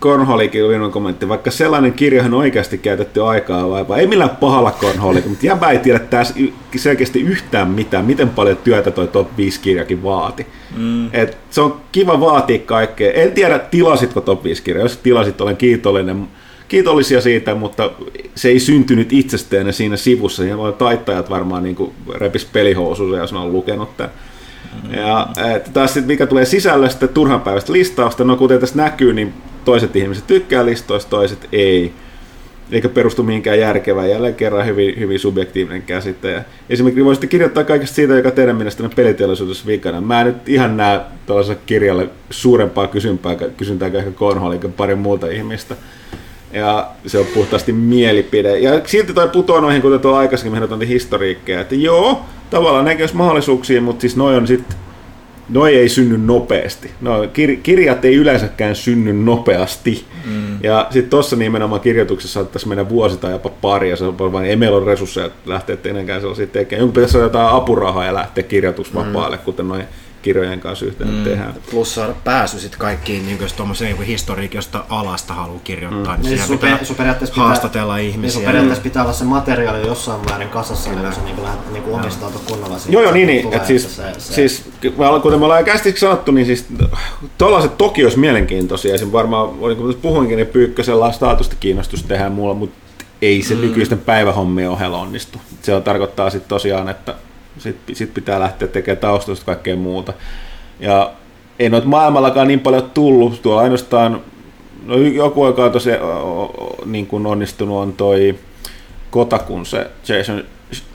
Cornholikin 0.00 0.62
viimeinen 0.62 0.90
kommentti, 0.90 1.28
vaikka 1.28 1.50
sellainen 1.50 1.92
kirjahan 1.92 2.34
on 2.34 2.40
oikeasti 2.40 2.78
käytetty 2.78 3.22
aikaa 3.22 3.70
vaivaa, 3.70 3.96
ei 3.96 4.06
millään 4.06 4.36
pahalla 4.36 4.72
Cornholikin, 4.80 5.30
mutta 5.30 5.46
jäbä 5.46 5.70
ei 5.70 5.78
tiedä 5.78 5.98
tässä 5.98 6.34
selkeästi 6.76 7.20
yhtään 7.20 7.70
mitään, 7.70 8.04
miten 8.04 8.28
paljon 8.28 8.56
työtä 8.56 8.90
toi 8.90 9.08
Top 9.08 9.36
5 9.36 9.60
kirjakin 9.60 10.02
vaati. 10.02 10.46
Mm. 10.76 11.10
Et 11.12 11.38
se 11.50 11.60
on 11.60 11.80
kiva 11.92 12.20
vaatia 12.20 12.58
kaikkea. 12.58 13.12
En 13.12 13.32
tiedä, 13.32 13.58
tilasitko 13.58 14.20
Top 14.20 14.44
5 14.44 14.62
kirjaa, 14.62 14.84
jos 14.84 14.96
tilasit, 14.96 15.40
olen 15.40 15.56
kiitollinen. 15.56 16.28
Kiitollisia 16.68 17.20
siitä, 17.20 17.54
mutta 17.54 17.90
se 18.34 18.48
ei 18.48 18.60
syntynyt 18.60 19.12
itsestään 19.12 19.72
siinä 19.72 19.96
sivussa. 19.96 20.44
Ja 20.44 20.58
voi 20.58 20.72
taittajat 20.72 21.30
varmaan 21.30 21.62
niin 21.62 21.92
repis 22.14 22.44
pelihousuja, 22.44 23.20
jos 23.20 23.32
ne 23.32 23.38
on 23.38 23.52
lukenut 23.52 23.96
tämän. 23.96 24.12
Ja 24.96 25.28
että 25.54 25.70
taas 25.70 25.94
sit, 25.94 26.06
mikä 26.06 26.26
tulee 26.26 26.44
sisällöstä 26.44 27.08
turhanpäiväistä 27.08 27.72
listausta, 27.72 28.24
no 28.24 28.36
kuten 28.36 28.60
tässä 28.60 28.76
näkyy, 28.76 29.12
niin 29.12 29.34
toiset 29.64 29.96
ihmiset 29.96 30.26
tykkää 30.26 30.64
listoista, 30.64 31.10
toiset 31.10 31.48
ei. 31.52 31.92
eikä 32.72 32.88
perustu 32.88 33.22
mihinkään 33.22 33.58
järkevään. 33.58 34.10
Jälleen 34.10 34.34
kerran 34.34 34.66
hyvin, 34.66 34.98
hyvin 34.98 35.18
subjektiivinen 35.18 35.82
käsite. 35.82 36.30
Ja 36.30 36.42
esimerkiksi 36.70 37.04
voisitte 37.04 37.26
kirjoittaa 37.26 37.64
kaikesta 37.64 37.94
siitä, 37.94 38.14
joka 38.14 38.30
teidän 38.30 38.56
mielestänne 38.56 38.94
peliteollisuudessa 38.96 39.66
vikana. 39.66 40.00
Mä 40.00 40.20
en 40.20 40.26
nyt 40.26 40.48
ihan 40.48 40.76
näe 40.76 41.00
tällaiselle 41.26 41.60
kirjalle 41.66 42.08
suurempaa 42.30 42.86
kysyntää, 42.86 43.36
kysyntää 43.56 43.90
kuin 43.90 43.98
ehkä 43.98 44.12
Cornhall 44.12 44.58
parin 44.76 44.98
muuta 44.98 45.26
ihmistä. 45.26 45.74
Ja 46.54 46.90
se 47.06 47.18
on 47.18 47.26
puhtaasti 47.34 47.72
mielipide. 47.72 48.58
Ja 48.58 48.80
silti 48.84 49.14
toi 49.14 49.28
putoo 49.28 49.60
noihin, 49.60 49.82
kuten 49.82 50.00
tuo 50.00 50.14
aikaisemmin 50.14 50.62
mehän 50.62 50.82
historiikkeja. 50.82 51.60
Että 51.60 51.74
joo, 51.74 52.20
tavallaan 52.50 52.84
näkee 52.84 53.06
mahdollisuuksia, 53.12 53.80
mutta 53.80 54.00
siis 54.00 54.16
noi 54.16 54.36
on 54.36 54.46
sitten 54.46 54.76
noi 55.48 55.76
ei 55.76 55.88
synny 55.88 56.18
nopeasti. 56.18 56.90
No, 57.00 57.22
kir- 57.24 57.60
kirjat 57.62 58.04
ei 58.04 58.14
yleensäkään 58.14 58.76
synny 58.76 59.12
nopeasti. 59.12 60.04
Mm. 60.24 60.58
Ja 60.62 60.86
sitten 60.90 61.10
tuossa 61.10 61.36
nimenomaan 61.36 61.80
kirjoituksessa 61.80 62.40
saattaisi 62.40 62.68
mennä 62.68 62.88
vuosi 62.88 63.16
tai 63.16 63.32
jopa 63.32 63.48
pari, 63.48 63.90
ja 63.90 63.96
se 63.96 64.04
on 64.04 64.18
vain, 64.18 64.46
ei 64.46 64.56
meillä 64.56 64.76
ole 64.76 64.86
resursseja 64.86 65.30
lähteä 65.46 65.74
etenkään 65.74 66.20
sellaisia 66.20 66.46
tekemään. 66.46 66.80
Jonkun 66.80 66.94
pitäisi 66.94 67.16
olla 67.16 67.26
jotain 67.26 67.56
apurahaa 67.56 68.04
ja 68.04 68.14
lähteä 68.14 68.44
kirjoitusvapaalle, 68.44 69.36
mm. 69.36 69.42
kuten 69.42 69.68
noin 69.68 69.84
kirjojen 70.24 70.60
kanssa 70.60 70.86
yhteen 70.86 71.10
mm. 71.10 71.24
tehdään. 71.24 71.54
Plus 71.70 71.94
saada 71.94 72.14
pääsy 72.24 72.60
sitten 72.60 72.80
kaikkiin, 72.80 73.26
niin 73.26 73.38
jos 73.40 73.52
tuommoisen 73.52 73.88
niin 73.88 74.02
historiikin, 74.02 74.58
josta 74.58 74.84
alasta 74.88 75.34
haluaa 75.34 75.60
kirjoittaa, 75.64 76.16
mm. 76.16 76.22
niin, 76.22 76.40
niin 76.48 76.58
pitää, 76.58 76.78
pitää 76.88 77.16
haastatella 77.32 77.94
pitää, 77.94 78.08
ihmisiä. 78.08 78.38
Niin 78.38 78.46
periaatteessa 78.46 78.82
pitää 78.82 79.02
olla 79.02 79.12
se 79.12 79.24
materiaali 79.24 79.86
jossain 79.86 80.20
määrin 80.30 80.48
kasassa, 80.48 80.90
niin 80.90 81.02
kun 81.02 81.12
se 81.12 81.20
niin 81.20 81.42
lähdet 81.42 81.72
niin 81.72 81.84
omistautua 81.84 82.40
kunnolla 82.48 82.78
siihen. 82.78 82.92
Joo, 82.92 83.02
joo, 83.02 83.12
niin, 83.12 83.26
niin. 83.26 83.54
Et 83.54 83.66
siis, 83.66 83.96
se, 83.96 84.02
se... 84.18 84.34
siis, 84.34 84.64
kuten 85.22 85.38
me 85.38 85.44
ollaan 85.44 85.64
kästiksi 85.64 86.00
sanottu, 86.00 86.32
niin 86.32 86.46
siis 86.46 86.66
tuollaiset 87.38 87.78
toki 87.78 88.04
olisi 88.04 88.18
mielenkiintoisia. 88.18 88.94
Esim. 88.94 89.12
varmaan, 89.12 89.60
niin 89.60 89.76
kun 89.76 89.98
puhuinkin, 90.02 90.36
niin 90.36 90.46
Pyykkösellä 90.46 91.04
on 91.04 91.12
staatusta 91.12 91.56
kiinnostusta 91.60 92.08
tehdä 92.08 92.28
mulla, 92.28 92.54
mutta 92.54 92.84
ei 93.22 93.42
se 93.42 93.54
mm. 93.54 93.60
nykyisten 93.60 93.98
päivähommien 93.98 94.70
ohella 94.70 94.98
onnistu. 94.98 95.38
Se 95.62 95.74
on, 95.74 95.82
tarkoittaa 95.82 96.30
sitten 96.30 96.48
tosiaan, 96.48 96.88
että 96.88 97.14
sitten 97.58 97.96
sit 97.96 98.14
pitää 98.14 98.40
lähteä 98.40 98.68
tekemään 98.68 99.00
taustoista 99.00 99.46
kaikkea 99.46 99.76
muuta. 99.76 100.12
Ja 100.80 101.12
ei 101.58 101.68
noita 101.68 101.86
maailmallakaan 101.86 102.48
niin 102.48 102.60
paljon 102.60 102.90
tullut, 102.90 103.42
tuolla 103.42 103.62
ainoastaan, 103.62 104.20
no 104.86 104.96
joku 104.96 105.42
aika 105.42 105.64
on 105.64 105.72
tosi 105.72 105.90
niin 106.84 107.06
kuin 107.06 107.26
onnistunut 107.26 107.82
on 107.82 107.92
toi 107.92 108.38
Kotakun 109.10 109.66
se 109.66 109.90
Jason 110.08 110.44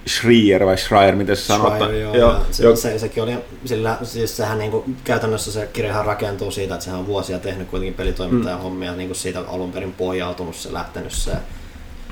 Schreier 0.07 0.65
vai 0.65 0.77
Schreier, 0.77 1.15
miten 1.15 1.37
se 1.37 1.43
sanotaan. 1.43 1.99
Joo, 1.99 2.15
joo, 2.15 2.35
se, 2.51 2.63
jo. 2.63 2.75
se, 2.75 2.99
sekin 2.99 3.23
oli, 3.23 3.37
sillä 3.65 3.97
siis 4.03 4.37
sehän 4.37 4.59
niin 4.59 4.71
kuin, 4.71 4.97
käytännössä 5.03 5.51
se 5.51 5.69
kirjahan 5.73 6.05
rakentuu 6.05 6.51
siitä, 6.51 6.73
että 6.73 6.83
sehän 6.83 6.99
on 6.99 7.07
vuosia 7.07 7.39
tehnyt 7.39 7.67
kuitenkin 7.67 7.93
pelitoimittajan 7.93 8.59
mm. 8.59 8.63
hommia, 8.63 8.95
niin 8.95 9.09
kuin 9.09 9.17
siitä 9.17 9.39
alun 9.47 9.71
perin 9.71 9.93
pohjautunut 9.93 10.55
se 10.55 10.73
lähtenyt 10.73 11.11
se 11.11 11.31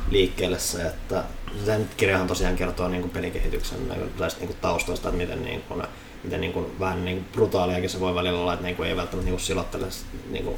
liikkeelle 0.10 0.60
se, 0.60 0.82
että 0.82 1.24
sen 1.66 1.90
kirjahan 1.98 2.28
tosiaan 2.28 2.56
kertoo 2.56 2.88
niin 2.88 3.02
kuin 3.02 3.12
pelikehityksen 3.12 3.80
tästä 4.18 4.40
niin 4.40 4.48
kuin 4.48 4.58
taustoista, 4.62 5.10
että 5.10 5.18
miten, 5.18 5.44
niin 5.44 5.62
kuin, 5.62 5.84
miten 6.24 6.42
niin 6.42 6.54
kuin, 6.54 6.80
vähän 6.80 7.06
niin 7.06 7.18
kuin 7.18 7.28
brutaaliakin 7.32 7.90
se 7.90 8.00
voi 8.00 8.16
välillä 8.16 8.40
olla, 8.40 8.54
että 8.54 8.66
niin 8.66 8.76
kuin 8.76 8.90
ei 8.90 8.96
välttämättä 8.96 9.26
niin 9.26 9.38
kuin 9.38 9.46
silottele 9.46 9.88
niin 10.30 10.44
kuin, 10.44 10.58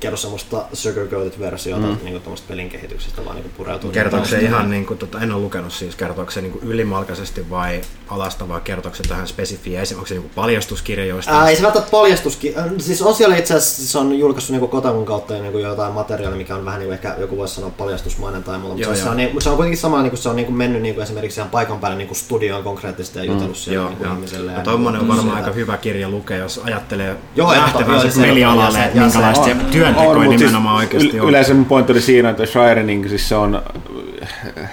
kerro 0.00 0.16
semmoista 0.16 0.64
sugar-coated 0.72 1.40
versiota 1.40 1.86
mm. 1.86 1.96
niin 2.02 2.20
tuommoista 2.20 2.48
pelin 2.48 2.68
kehityksestä, 2.68 3.24
vaan 3.24 3.36
niin 3.36 3.50
pureutuu. 3.56 3.90
Kertooko 3.90 4.26
se 4.26 4.38
ihan, 4.38 4.70
niin 4.70 4.86
kuin, 4.86 4.98
tota, 4.98 5.20
en 5.20 5.32
ole 5.32 5.42
lukenut 5.42 5.72
siis, 5.72 5.96
kertooko 5.96 6.30
se 6.30 6.40
niin 6.40 6.58
ylimalkaisesti 6.62 7.50
vai 7.50 7.80
alasta, 8.08 8.48
vai 8.48 8.60
kertooko 8.60 8.96
se 8.96 9.02
tähän 9.02 9.28
spesifiä, 9.28 9.82
onko 9.94 10.06
se 10.06 10.14
niin 10.14 10.30
paljastuskirja 10.34 11.06
joista? 11.06 11.32
Ää, 11.32 11.48
ei 11.48 11.56
se 11.56 11.62
välttämättä 11.62 11.90
paljastuskirja, 11.90 12.62
siis 12.78 13.02
on 13.02 13.14
siellä 13.14 13.36
itse 13.36 13.54
asiassa 13.54 13.92
se 13.92 13.98
on 13.98 14.18
julkaissut 14.18 14.56
niin 14.56 14.68
Kotakun 14.68 15.04
kautta 15.04 15.34
niin 15.34 15.52
kuin 15.52 15.64
jotain 15.64 15.92
materiaalia, 15.92 16.38
mikä 16.38 16.54
on 16.54 16.64
vähän 16.64 16.80
niin 16.80 16.88
kuin 16.88 16.94
ehkä 16.94 17.16
joku 17.18 17.36
voisi 17.36 17.54
sanoa 17.54 17.70
paljastusmainen 17.70 18.44
tai 18.44 18.58
muuta, 18.58 18.74
mutta 18.74 18.88
joo, 18.88 18.96
se, 18.96 19.08
on, 19.08 19.16
niin, 19.16 19.42
se 19.42 19.50
on 19.50 19.56
kuitenkin 19.56 19.78
sama, 19.78 20.02
niin 20.02 20.10
kuin 20.10 20.18
se 20.18 20.28
on 20.28 20.36
niin 20.36 20.46
kuin 20.46 20.56
mennyt 20.56 20.82
niin 20.82 20.94
kuin 20.94 21.02
esimerkiksi 21.02 21.40
ihan 21.40 21.50
paikan 21.50 21.80
päälle 21.80 21.98
niin 21.98 22.08
kuin 22.08 22.18
studioon 22.18 22.64
konkreettisesti 22.64 23.18
ja 23.18 23.24
mm, 23.24 23.30
jutellut 23.30 23.56
mm, 23.56 23.60
siellä 23.60 23.80
joo, 23.80 23.88
niin 23.88 23.98
kuin 23.98 24.10
ihmiselle. 24.10 24.52
Ja, 24.52 24.62
ja 24.66 24.72
on 24.72 25.08
varmaan 25.08 25.36
aika 25.36 25.52
hyvä 25.52 25.76
kirja 25.76 26.08
lukea, 26.08 26.36
jos 26.36 26.60
ajattelee 26.64 27.16
joo, 27.36 27.52
lähtevänsä 27.52 28.20
pelialalle, 28.20 28.84
että 28.84 29.00
minkälaista 29.00 29.48
työntekoa 29.94 30.14
nimenomaan 30.14 30.38
nimenomaan 30.38 30.76
oikeasti 30.76 31.20
on. 31.20 31.28
Yleensä 31.28 31.54
mun 31.54 31.64
pointti 31.64 31.92
oli 31.92 32.00
siinä, 32.00 32.30
että 32.30 32.46
Shire 32.46 32.82
niin 32.82 33.08
siis 33.08 33.28
se, 33.28 33.34
on, 33.34 33.62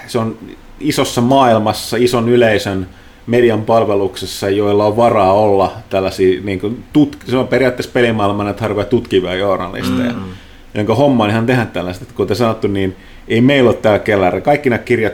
se 0.07 0.19
on 0.19 0.37
isossa 0.79 1.21
maailmassa, 1.21 1.97
ison 1.97 2.29
yleisön 2.29 2.87
median 3.27 3.61
palveluksessa, 3.61 4.49
joilla 4.49 4.85
on 4.85 4.97
varaa 4.97 5.33
olla 5.33 5.71
tällaisia, 5.89 6.41
niin 6.43 6.59
kuin, 6.59 6.83
tut, 6.93 7.17
se 7.27 7.37
on 7.37 7.47
periaatteessa 7.47 7.91
pelimaailman 7.93 8.47
että 8.47 8.61
harvoja 8.61 8.85
tutkivia 8.85 9.35
journalisteja, 9.35 10.11
mm-hmm. 10.11 10.31
jonka 10.73 10.95
homma 10.95 11.23
on 11.23 11.29
ihan 11.29 11.45
tehdä 11.45 11.65
tällaista. 11.65 12.03
Että 12.03 12.15
kuten 12.15 12.35
sanottu, 12.35 12.67
niin 12.67 12.95
ei 13.27 13.41
meillä 13.41 13.69
ole 13.69 13.77
täällä 13.77 13.99
kellari. 13.99 14.41
Kaikki 14.41 14.69
nämä 14.69 14.79
kirjat, 14.79 15.13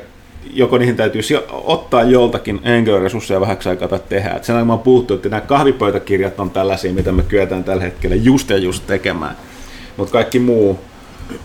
joko 0.53 0.77
niihin 0.77 0.95
täytyy 0.95 1.21
ottaa 1.51 2.03
joltakin 2.03 2.59
henkilöresursseja 2.65 3.41
vähäksi 3.41 3.69
aikaa 3.69 3.87
tai 3.87 3.99
tehdä. 4.09 4.29
Et 4.29 4.43
sen 4.43 4.55
ajan 4.55 4.67
mä 4.67 4.73
oon 4.73 4.81
puhuttu, 4.81 5.13
että 5.13 5.29
nämä 5.29 5.41
kahvipöytäkirjat 5.41 6.39
on 6.39 6.49
tällaisia, 6.49 6.93
mitä 6.93 7.11
me 7.11 7.23
kyetään 7.23 7.63
tällä 7.63 7.83
hetkellä 7.83 8.15
just 8.15 8.49
ja 8.49 8.57
just 8.57 8.87
tekemään 8.87 9.35
mutta 9.99 10.11
kaikki 10.11 10.39
muu, 10.39 10.79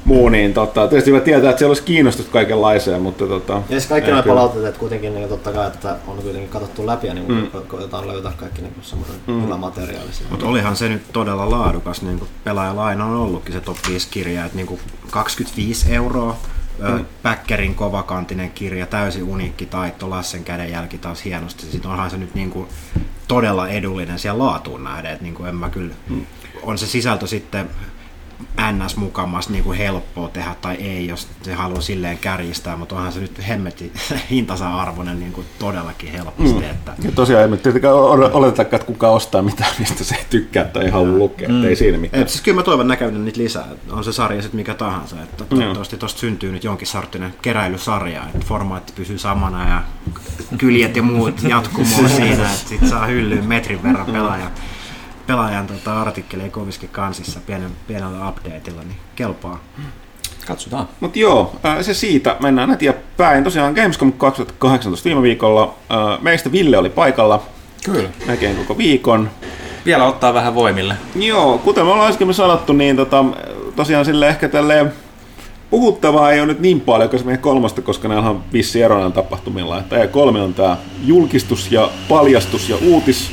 muu 0.05 0.29
niin 0.29 0.55
tota, 0.55 0.89
tietysti 0.89 1.11
hyvä 1.11 1.21
tietää, 1.21 1.51
että 1.51 1.59
siellä 1.59 1.71
olisi 1.71 1.83
kiinnostusta 1.83 2.33
kaikenlaiseen, 2.33 3.03
mutta 3.03 3.27
tota, 3.27 3.53
Ja 3.53 3.63
siis 3.69 3.87
kaikki 3.87 4.11
nämä 4.11 4.23
palautet, 4.23 4.79
kuitenkin 4.79 5.15
niin 5.15 5.29
totta 5.29 5.53
kai, 5.53 5.67
että 5.67 5.97
on 6.07 6.17
kuitenkin 6.17 6.51
katsottu 6.51 6.87
läpi 6.87 7.07
ja 7.07 7.15
niin 7.15 7.33
mm. 7.33 7.51
koetaan 7.69 8.09
löytää 8.09 8.33
kaikki 8.37 8.63
niin 8.63 8.75
semmoisen 8.83 9.17
mm. 9.27 9.43
hyvä 9.43 9.57
materiaali. 9.57 10.11
Mutta 10.31 10.47
olihan 10.47 10.77
se 10.77 10.89
nyt 10.89 11.03
todella 11.13 11.51
laadukas, 11.51 12.03
niin 12.03 12.19
kuin 12.19 12.29
pelaajalaina 12.45 13.05
on 13.05 13.17
ollutkin 13.17 13.53
se 13.53 13.61
top 13.61 13.77
5 13.89 14.09
kirja, 14.11 14.45
että 14.45 14.57
niin 14.57 14.67
kuin 14.67 14.81
25 15.11 15.95
euroa 15.95 16.37
Mm. 16.79 17.05
Päkkärin 17.23 17.75
kovakantinen 17.75 18.51
kirja, 18.51 18.87
täysin 18.87 19.23
uniikki 19.23 19.67
taitto, 19.67 20.11
Lassen 20.11 20.45
kädenjälki 20.45 20.99
taas 20.99 21.25
hienosti. 21.25 21.67
Sitten 21.67 21.91
onhan 21.91 22.11
se 22.11 22.17
nyt 22.17 22.35
niin 22.35 22.51
kuin 22.51 22.69
todella 23.29 23.69
edullinen 23.69 24.19
siellä 24.19 24.45
laatuun 24.45 24.85
nähden, 24.85 25.13
että 25.13 25.25
niin 25.25 25.35
kuin 25.35 25.49
en 25.49 25.57
mä 25.57 25.69
kyllä, 25.69 25.95
mm. 26.09 26.27
on 26.63 26.79
se 26.79 26.87
sisältö 26.87 27.27
sitten 27.27 27.71
ns 28.73 28.97
mukamassa 28.97 29.53
niin 29.53 29.65
kuin 29.65 29.79
helppoa 29.79 30.29
tehdä 30.29 30.57
tai 30.61 30.75
ei, 30.75 31.07
jos 31.07 31.29
se 31.43 31.55
haluaa 31.55 31.81
silleen 31.81 32.19
kärjistää, 32.19 32.77
mutta 32.77 32.95
onhan 32.97 33.13
se 33.13 33.21
nyt 33.21 33.49
hemmetti 33.49 33.93
hintansa 34.31 34.75
arvoinen 34.75 35.21
niin 35.21 35.33
kuin 35.33 35.47
todellakin 35.59 36.13
helposti. 36.13 36.61
Mm. 36.61 36.71
Että... 36.71 36.93
Ja 37.03 37.13
tosiaan 37.13 37.53
ei 37.53 37.59
tietenkään 37.59 37.95
oletetakaan, 37.95 38.81
että 38.81 38.93
kuka 38.93 39.09
ostaa 39.09 39.43
mitään, 39.43 39.71
mistä 39.79 40.05
se 40.05 40.17
tykkää 40.31 40.65
tai 40.65 40.85
ei 40.85 40.91
halua 40.91 41.19
lukea, 41.19 41.49
mm. 41.49 41.65
ei 41.65 41.77
siinä 41.77 41.99
mitään. 41.99 42.23
Et, 42.23 42.29
siis 42.29 42.43
kyllä 42.43 42.57
mä 42.57 42.63
toivon 42.63 42.89
näkevän 42.89 43.25
niitä 43.25 43.41
lisää, 43.41 43.67
on 43.91 44.05
se 44.05 44.13
sarja 44.13 44.43
sitten 44.43 44.61
mikä 44.61 44.75
tahansa, 44.75 45.17
että 45.23 45.45
toivottavasti 45.45 45.97
tuosta 45.97 46.21
syntyy 46.21 46.53
nyt 46.53 46.65
jonkin 46.65 46.87
sortinen 46.87 47.35
keräilysarja, 47.43 48.23
että 48.35 48.47
formaatti 48.47 48.93
pysyy 48.97 49.19
samana 49.19 49.69
ja 49.69 49.83
kyljet 50.59 50.97
ja 50.97 51.03
muut 51.03 51.43
jatkumoa 51.43 52.09
siinä, 52.17 52.53
että 52.53 52.69
sit 52.69 52.89
saa 52.89 53.07
hyllyyn 53.07 53.45
metrin 53.45 53.83
verran 53.83 54.07
pelaaja 54.07 54.51
pelaajan 55.27 55.67
tota, 55.67 56.01
artikkeleja 56.01 56.51
koviskin 56.51 56.89
kansissa 56.89 57.41
pienen, 57.47 57.71
pienellä 57.87 58.29
updateilla, 58.29 58.83
niin 58.83 58.97
kelpaa. 59.17 59.61
Katsotaan. 60.47 60.89
Mutta 61.01 61.19
joo, 61.19 61.57
se 61.81 61.95
siitä. 61.95 62.37
Mennään 62.41 62.71
eteenpäin. 62.71 63.45
Tosiaan 63.45 63.75
Gamescom 63.75 64.13
2018 64.13 65.05
viime 65.05 65.23
viikolla. 65.23 65.75
Meistä 66.21 66.53
Ville 66.53 66.79
oli 66.79 66.91
paikalla. 66.91 67.43
Kyllä. 67.85 68.09
Melkein 68.27 68.57
koko 68.57 68.79
viikon. 68.79 69.31
Vielä 69.87 70.05
ottaa 70.05 70.35
vähän 70.35 70.55
voimille. 70.55 70.97
Joo, 71.17 71.59
kuten 71.59 71.85
me 71.85 71.93
ollaan 71.93 72.11
äsken 72.11 72.35
sanottu, 72.35 72.73
niin 72.73 72.97
tota, 72.97 73.25
tosiaan 73.77 74.05
sille 74.05 74.29
ehkä 74.29 74.49
tälle 74.49 74.87
puhuttavaa 75.71 76.33
ei 76.33 76.41
ole 76.41 76.47
nyt 76.47 76.61
niin 76.61 76.81
paljon 76.81 77.11
kuin 77.11 77.21
se 77.21 77.27
meidän 77.27 77.43
kolmasta, 77.43 77.83
koska 77.83 78.09
näillä 78.09 78.31
on 78.31 78.43
vissi 78.53 78.83
eroinen 78.83 79.13
tapahtumilla. 79.13 79.79
Että 79.79 80.07
kolme 80.07 80.41
on 80.41 80.55
tämä 80.55 80.77
julkistus 81.05 81.73
ja 81.73 81.91
paljastus 82.09 82.69
ja 82.69 82.77
uutis 82.83 83.33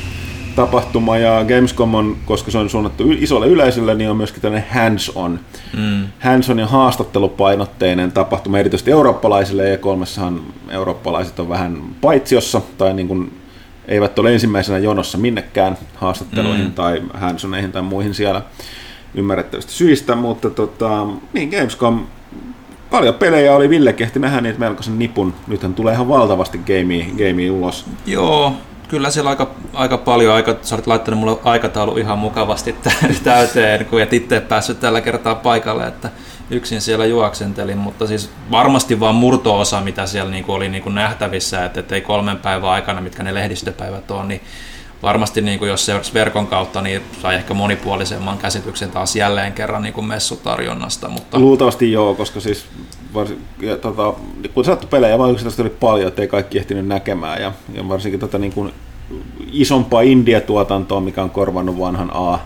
tapahtuma 0.56 1.18
ja 1.18 1.44
Gamescom 1.44 1.94
on, 1.94 2.16
koska 2.24 2.50
se 2.50 2.58
on 2.58 2.70
suunnattu 2.70 3.04
isolle 3.18 3.46
yleisölle, 3.46 3.94
niin 3.94 4.10
on 4.10 4.16
myöskin 4.16 4.42
tämmöinen 4.42 4.68
hands-on. 4.70 5.40
Mm. 5.76 6.06
Hands-on 6.18 6.58
ja 6.58 6.66
haastattelupainotteinen 6.66 8.12
tapahtuma 8.12 8.58
erityisesti 8.58 8.90
eurooppalaisille 8.90 9.68
ja 9.68 9.78
kolmessahan 9.78 10.40
eurooppalaiset 10.70 11.40
on 11.40 11.48
vähän 11.48 11.82
paitsiossa 12.00 12.60
tai 12.78 12.94
niin 12.94 13.08
kuin 13.08 13.32
eivät 13.88 14.18
ole 14.18 14.32
ensimmäisenä 14.32 14.78
jonossa 14.78 15.18
minnekään 15.18 15.78
haastatteluihin 15.94 16.66
mm. 16.66 16.72
tai 16.72 17.02
handsoneihin 17.14 17.72
tai 17.72 17.82
muihin 17.82 18.14
siellä 18.14 18.42
ymmärrettävistä 19.14 19.72
syistä, 19.72 20.14
mutta 20.14 20.50
tota, 20.50 21.06
niin 21.32 21.48
Gamescom 21.48 22.06
paljon 22.90 23.14
pelejä 23.14 23.56
oli, 23.56 23.70
Ville 23.70 23.92
kehti 23.92 24.18
nähdä 24.18 24.40
niitä 24.40 24.58
melkoisen 24.58 24.98
nipun. 24.98 25.34
Nythän 25.46 25.74
tulee 25.74 25.94
ihan 25.94 26.08
valtavasti 26.08 26.58
gamea, 26.58 27.06
gamea 27.06 27.52
ulos. 27.52 27.86
Joo, 28.06 28.52
kyllä 28.92 29.10
siellä 29.10 29.30
aika, 29.30 29.50
aika 29.72 29.98
paljon, 29.98 30.34
aika, 30.34 30.56
sä 30.62 30.74
olet 30.74 30.86
laittanut 30.86 31.20
mulle 31.20 31.38
aikataulu 31.44 31.96
ihan 31.96 32.18
mukavasti 32.18 32.76
täyteen, 33.24 33.86
kun 33.86 34.00
et 34.00 34.12
itse 34.12 34.40
päässyt 34.40 34.80
tällä 34.80 35.00
kertaa 35.00 35.34
paikalle, 35.34 35.86
että 35.86 36.10
yksin 36.50 36.80
siellä 36.80 37.06
juoksentelin, 37.06 37.78
mutta 37.78 38.06
siis 38.06 38.30
varmasti 38.50 39.00
vain 39.00 39.14
murto-osa, 39.14 39.80
mitä 39.80 40.06
siellä 40.06 40.30
niin 40.30 40.44
oli 40.48 40.68
niin 40.68 40.82
kuin 40.82 40.94
nähtävissä, 40.94 41.64
että, 41.64 41.80
että 41.80 41.94
ei 41.94 42.00
kolmen 42.00 42.36
päivän 42.36 42.70
aikana, 42.70 43.00
mitkä 43.00 43.22
ne 43.22 43.34
lehdistöpäivät 43.34 44.10
on, 44.10 44.28
niin 44.28 44.40
varmasti 45.02 45.40
niin 45.40 45.58
kuin 45.58 45.68
jos 45.68 45.86
seurasi 45.86 46.14
verkon 46.14 46.46
kautta, 46.46 46.82
niin 46.82 47.02
sai 47.22 47.34
ehkä 47.34 47.54
monipuolisemman 47.54 48.38
käsityksen 48.38 48.90
taas 48.90 49.16
jälleen 49.16 49.52
kerran 49.52 49.82
niin 49.82 49.92
kuin 49.92 50.06
messutarjonnasta. 50.06 51.08
Mutta... 51.08 51.38
Luultavasti 51.38 51.92
joo, 51.92 52.14
koska 52.14 52.40
siis 52.40 52.66
varsin, 53.14 53.40
ja, 53.60 53.76
tota, 53.76 54.14
kun 54.54 54.64
sattui 54.64 54.88
pelejä, 54.90 55.18
vaan 55.18 55.30
oli 55.30 55.70
paljon, 55.70 56.08
ettei 56.08 56.28
kaikki 56.28 56.58
ehtinyt 56.58 56.86
näkemään, 56.86 57.42
ja, 57.42 57.52
ja 57.74 57.88
varsinkin 57.88 58.20
tota, 58.20 58.38
niin 58.38 58.52
kuin 58.52 58.72
isompaa 59.52 60.00
India-tuotantoa, 60.00 61.00
mikä 61.00 61.22
on 61.22 61.30
korvannut 61.30 61.78
vanhan 61.78 62.10
A, 62.14 62.38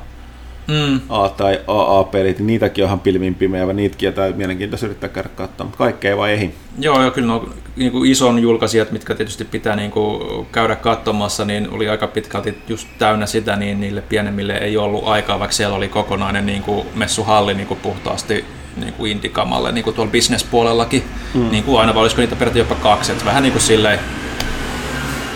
mm. 0.68 1.00
A- 1.08 1.28
tai 1.28 1.61
AA-pelit, 1.66 2.38
niin 2.38 2.46
niitäkin 2.46 2.85
on 2.85 2.88
ihan 2.88 3.00
pilvin 3.00 3.35
pimeä, 3.35 3.73
niitäkin 3.73 4.06
jotain 4.06 4.37
mielenkiintoista 4.37 4.87
yrittää 4.87 5.08
käydä 5.08 5.28
katsomaan, 5.28 5.66
mutta 5.66 5.78
kaikkea 5.78 6.11
ei 6.11 6.16
vaan 6.16 6.30
ehdi. 6.30 6.50
Joo, 6.78 7.02
ja 7.02 7.11
kyllä 7.11 7.28
no, 7.28 7.49
niin 7.76 7.92
kuin 7.92 8.11
ison 8.11 8.38
julkaisijat, 8.38 8.92
mitkä 8.92 9.14
tietysti 9.14 9.44
pitää 9.44 9.76
niin 9.76 9.90
kuin 9.90 10.46
käydä 10.52 10.76
katsomassa, 10.76 11.44
niin 11.44 11.70
oli 11.70 11.88
aika 11.88 12.06
pitkälti 12.06 12.58
just 12.68 12.88
täynnä 12.99 13.26
sitä, 13.26 13.56
niin 13.56 13.80
niille 13.80 14.00
pienemmille 14.00 14.52
ei 14.52 14.76
ollut 14.76 15.08
aikaa, 15.08 15.38
vaikka 15.38 15.56
siellä 15.56 15.76
oli 15.76 15.88
kokonainen 15.88 16.46
niin 16.46 16.62
kuin 16.62 16.87
messuhalli 16.94 17.54
niin 17.54 17.66
kuin 17.66 17.80
puhtaasti 17.80 18.44
niin 18.76 18.92
kuin 18.92 19.12
indikamalle, 19.12 19.73
niin 19.73 19.85
kuin 19.85 19.96
tuolla 19.96 20.11
bisnespuolellakin, 20.11 21.02
mm. 21.35 21.50
niin 21.50 21.64
kuin 21.64 21.80
aina, 21.80 21.94
vai 21.94 22.02
olisiko 22.02 22.20
niitä 22.20 22.37
peräti 22.37 22.58
jopa 22.58 22.75
kaksi, 22.75 23.12
että 23.12 23.25
vähän 23.25 23.42
niin 23.42 23.52
kuin 23.52 23.62
silleen, 23.62 23.99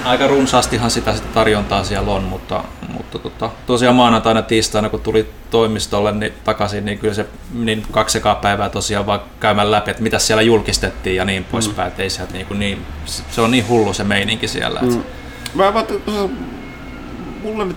aika 0.05 0.27
runsaastihan 0.27 0.91
sitä, 0.91 1.15
sitä 1.15 1.29
tarjontaa 1.35 1.85
siellä 1.85 2.13
on, 2.13 2.25
mutta, 2.25 2.65
mutta 2.89 3.19
tota, 3.19 3.51
tosiaan 3.67 3.97
maanantaina 3.97 4.43
tiistaina 4.43 4.89
kun 4.89 5.01
tuli 5.01 5.31
toimistolle 5.51 6.13
niin 6.13 6.33
takaisin, 6.45 6.85
niin 6.85 6.99
kyllä 6.99 7.15
se 7.15 7.27
niin 7.53 7.83
kaksi 7.91 8.13
sekaa 8.13 8.35
päivää 8.35 8.69
tosiaan 8.69 9.07
vaan 9.07 9.21
käymään 9.41 9.71
läpi, 9.71 9.91
että 9.91 10.03
mitä 10.03 10.19
siellä 10.19 10.43
julkistettiin 10.43 11.17
ja 11.17 11.25
niin 11.25 11.45
poispäin, 11.45 11.93
mm. 11.93 12.01
ei 12.01 12.11
sieltä 12.11 12.33
niin, 12.33 12.47
niin, 12.59 12.87
se 13.31 13.41
on 13.41 13.51
niin 13.51 13.69
hullu 13.69 13.93
se 13.93 14.05
meininki 14.05 14.49
siellä. 14.49 14.81
Että... 14.83 14.95
Mm. 14.95 15.03
Mä 15.55 15.75
vaan, 15.75 15.87
mulla 17.43 17.65
nyt 17.65 17.77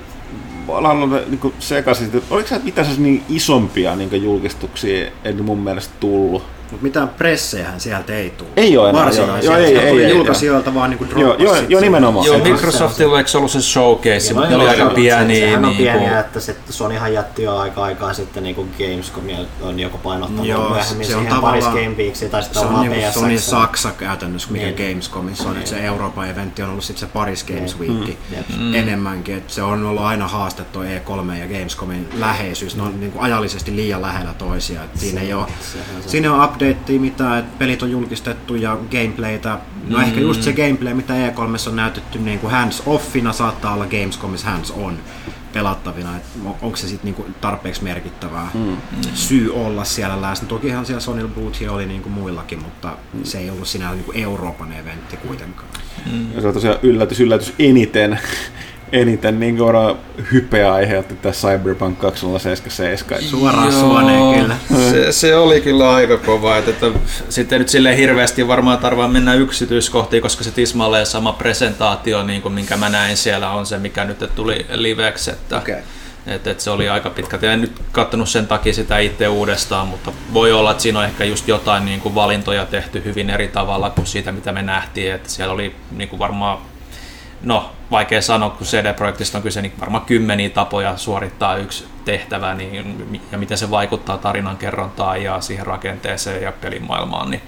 alalla 0.74 1.06
niin 1.06 1.54
sekaisin, 1.60 2.06
että 2.06 2.20
oliko 2.30 2.50
se 2.50 2.60
mitään 2.64 2.88
niin 2.98 3.24
isompia 3.30 3.96
niin 3.96 4.24
julkistuksia 4.24 5.12
en 5.24 5.44
mun 5.44 5.60
mielestä 5.60 5.94
tullut? 6.00 6.44
Mutta 6.72 6.84
mitään 6.84 7.10
pressejähän 7.10 7.80
sieltä 7.80 8.14
ei 8.14 8.30
tule. 8.30 8.50
Ei 8.56 8.78
ole 8.78 8.90
enää. 8.90 9.06
Varsinaisia. 9.06 9.52
Joo, 9.52 9.60
ei, 9.60 9.78
ei, 9.78 10.04
ei, 10.04 10.10
julkaisijoilta 10.10 10.74
vaan 10.74 10.90
niinku 10.90 11.06
joo, 11.16 11.36
joo, 11.40 11.56
joo, 11.68 11.82
nimenomaan. 11.82 12.26
Joo, 12.26 12.38
Microsoftilla 12.38 13.18
eikö 13.18 13.38
ollut 13.38 13.52
se 13.52 13.62
showcase, 13.62 14.34
mutta 14.34 14.50
ne 14.50 14.56
oli 14.56 14.68
aika 14.68 14.86
pieni. 14.86 15.40
Sehän 15.40 15.66
on 15.66 15.76
pieni, 15.76 16.06
että 16.20 16.40
se 16.40 16.56
Sonyhan 16.70 17.14
jätti 17.14 17.44
jo 17.44 17.58
aika 17.58 17.84
aikaa 17.84 18.14
sitten 18.14 18.44
niin 18.44 18.56
kuin 18.56 18.72
Gamescom 18.78 19.24
on 19.62 19.80
joko 19.80 19.98
painottanut 19.98 20.46
joo, 20.46 20.70
myöhemmin 20.70 21.08
se 21.08 21.16
on 21.16 21.24
siihen 21.24 21.42
Paris 21.42 21.66
Game 21.66 21.96
Weeksiin 21.98 22.32
tai 22.32 22.44
sitten 22.44 22.62
se 22.62 22.68
on 22.68 22.82
niin 22.82 23.02
kuin 23.02 23.14
Sony 23.14 23.40
Saksa 23.40 23.92
käytännössä, 23.92 24.52
mikä 24.52 24.66
niin. 24.66 24.90
Gamescomissa 24.90 25.50
on. 25.50 25.56
Niin. 25.56 25.68
Se 25.68 25.86
Euroopan 25.86 26.30
eventti 26.30 26.62
on 26.62 26.70
ollut 26.70 26.84
sitten 26.84 27.08
se 27.08 27.14
Paris 27.14 27.44
Games 27.44 27.80
niin. 27.80 28.00
Week 28.00 28.18
mm. 28.58 28.74
enemmänkin. 28.74 29.38
Että 29.38 29.54
se 29.54 29.64
on 29.64 29.86
ollut 29.86 30.04
aina 30.04 30.28
haaste 30.28 30.64
tuo 30.64 30.84
E3 30.84 31.34
ja 31.40 31.48
Gamescomin 31.48 32.10
läheisyys. 32.14 32.76
Ne 32.76 32.84
on 32.84 33.00
niin 33.00 33.12
kuin 33.12 33.24
ajallisesti 33.24 33.76
liian 33.76 34.02
lähellä 34.02 34.34
toisiaan. 34.34 34.90
Siinä 34.96 35.22
ei 35.22 35.34
ole, 35.34 35.46
siinä 36.06 36.34
on 36.34 36.42
updatea 36.72 37.00
mitään, 37.00 37.40
että 37.40 37.56
pelit 37.60 37.84
on 37.84 37.92
julkistettu 37.92 38.56
ja 38.56 38.78
gameplaytä. 38.92 39.60
No 39.88 39.98
mm. 39.98 40.04
ehkä 40.04 40.20
just 40.20 40.44
se 40.44 40.54
gameplay, 40.54 40.94
mitä 40.94 41.14
E3 41.14 41.70
on 41.70 41.76
näytetty 41.76 42.20
niin 42.20 42.40
kuin 42.40 42.54
hands-offina, 42.54 43.34
saattaa 43.34 43.74
olla 43.74 43.86
Gamescomissa 43.86 44.50
hands-on 44.50 45.00
pelattavina. 45.54 46.18
Et 46.18 46.24
onko 46.62 46.78
se 46.78 46.88
sitten 46.88 47.06
niinku 47.06 47.26
tarpeeksi 47.42 47.84
merkittävää 47.84 48.48
mm. 48.54 48.78
syy 49.14 49.54
olla 49.54 49.84
siellä 49.84 50.22
läsnä. 50.22 50.48
Tokihan 50.48 50.86
siellä 50.86 51.00
Sony 51.00 51.28
Boothia 51.28 51.72
oli 51.72 51.86
niinku 51.86 52.10
muillakin, 52.10 52.60
mutta 52.60 52.98
mm. 53.14 53.24
se 53.24 53.38
ei 53.38 53.50
ollut 53.50 53.68
sinällä 53.68 53.96
niinku 53.96 54.12
Euroopan 54.16 54.74
eventti 54.74 55.18
kuitenkaan. 55.18 55.70
Mm. 56.12 56.34
Ja 56.36 56.42
se 56.42 56.48
on 56.48 56.54
tosiaan 56.54 56.78
yllätys, 56.84 57.20
yllätys 57.20 57.54
eniten 57.60 58.20
eniten 58.94 59.40
niin 59.40 59.58
kuin 59.58 59.76
hypeä 60.32 60.74
aiheutti 60.74 61.16
tässä 61.16 61.48
Cyberpunk 61.48 62.00
2077. 62.00 63.24
Suoraan 63.24 63.74
suoneen 63.74 64.42
kyllä. 64.42 64.56
Se, 64.94 65.12
se, 65.12 65.36
oli 65.36 65.62
kyllä 65.62 65.94
aika 65.94 66.18
kova. 66.18 66.58
Että, 66.58 66.72
että 66.72 67.00
sitten 67.30 67.60
nyt 67.60 67.70
sille 67.70 67.98
hirveästi 67.98 68.48
varmaan 68.48 68.78
tarvaa 68.78 69.08
mennä 69.08 69.34
yksityiskohtiin, 69.34 70.22
koska 70.22 70.44
se 70.44 70.52
tismalleen 70.52 71.06
sama 71.06 71.34
presentaatio, 71.34 72.24
niin 72.24 72.42
kuin 72.42 72.54
minkä 72.54 72.78
mä 72.78 72.90
näin 72.90 73.18
siellä, 73.18 73.50
on 73.50 73.66
se, 73.66 73.78
mikä 73.78 74.06
nyt 74.06 74.36
tuli 74.36 74.66
liveksi. 74.70 75.32
Että, 75.32 75.58
okay. 75.58 75.76
Et, 76.28 76.48
et 76.48 76.60
se 76.60 76.70
oli 76.70 76.90
aika 76.90 77.10
pitkä. 77.10 77.40
En 77.42 77.62
nyt 77.62 77.72
katsonut 77.92 78.30
sen 78.30 78.48
takia 78.48 78.74
sitä 78.74 79.00
itse 79.00 79.28
uudestaan, 79.28 79.88
mutta 79.88 80.12
voi 80.34 80.52
olla, 80.52 80.72
että 80.72 80.84
siinä 80.84 81.00
on 81.00 81.06
ehkä 81.06 81.24
just 81.24 81.48
jotain 81.48 81.86
niin 81.86 82.02
kuin 82.02 82.16
valintoja 82.16 82.66
tehty 82.66 83.04
hyvin 83.06 83.30
eri 83.30 83.48
tavalla 83.48 83.90
kuin 83.90 84.08
siitä, 84.08 84.32
mitä 84.32 84.52
me 84.52 84.62
nähtiin. 84.62 85.14
Että 85.14 85.30
siellä 85.30 85.54
oli 85.54 85.76
niin 85.92 86.10
kuin 86.10 86.20
varmaan 86.20 86.58
no 87.42 87.72
vaikea 87.94 88.22
sanoa, 88.22 88.50
kun 88.50 88.68
CD-projektista 88.68 89.38
on 89.38 89.44
kyse, 89.44 89.62
niin 89.62 89.74
varmaan 89.80 90.06
kymmeniä 90.06 90.50
tapoja 90.50 90.98
suorittaa 90.98 91.58
yksi 91.58 91.88
tehtävä 92.06 92.54
niin, 92.54 93.22
ja 93.32 93.38
miten 93.38 93.58
se 93.58 93.72
vaikuttaa 93.72 94.18
tarinan 94.18 94.58
kerrontaan 94.58 95.24
ja 95.24 95.42
siihen 95.42 95.66
rakenteeseen 95.66 96.44
ja 96.44 96.52
pelimaailmaan, 96.52 97.32
niin, 97.32 97.42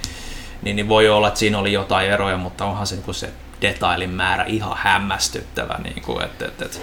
niin, 0.61 0.75
niin 0.75 0.89
voi 0.89 1.09
olla, 1.09 1.27
että 1.27 1.39
siinä 1.39 1.57
oli 1.57 1.73
jotain 1.73 2.09
eroja, 2.09 2.37
mutta 2.37 2.65
onhan 2.65 2.87
se, 2.87 2.95
niin 2.95 3.15
se 3.15 3.29
detailin 3.61 4.09
määrä 4.09 4.43
ihan 4.43 4.77
hämmästyttävä. 4.77 5.79
Niin 5.83 6.01
kuin, 6.01 6.25
että, 6.25 6.45
että, 6.45 6.65
että, 6.65 6.79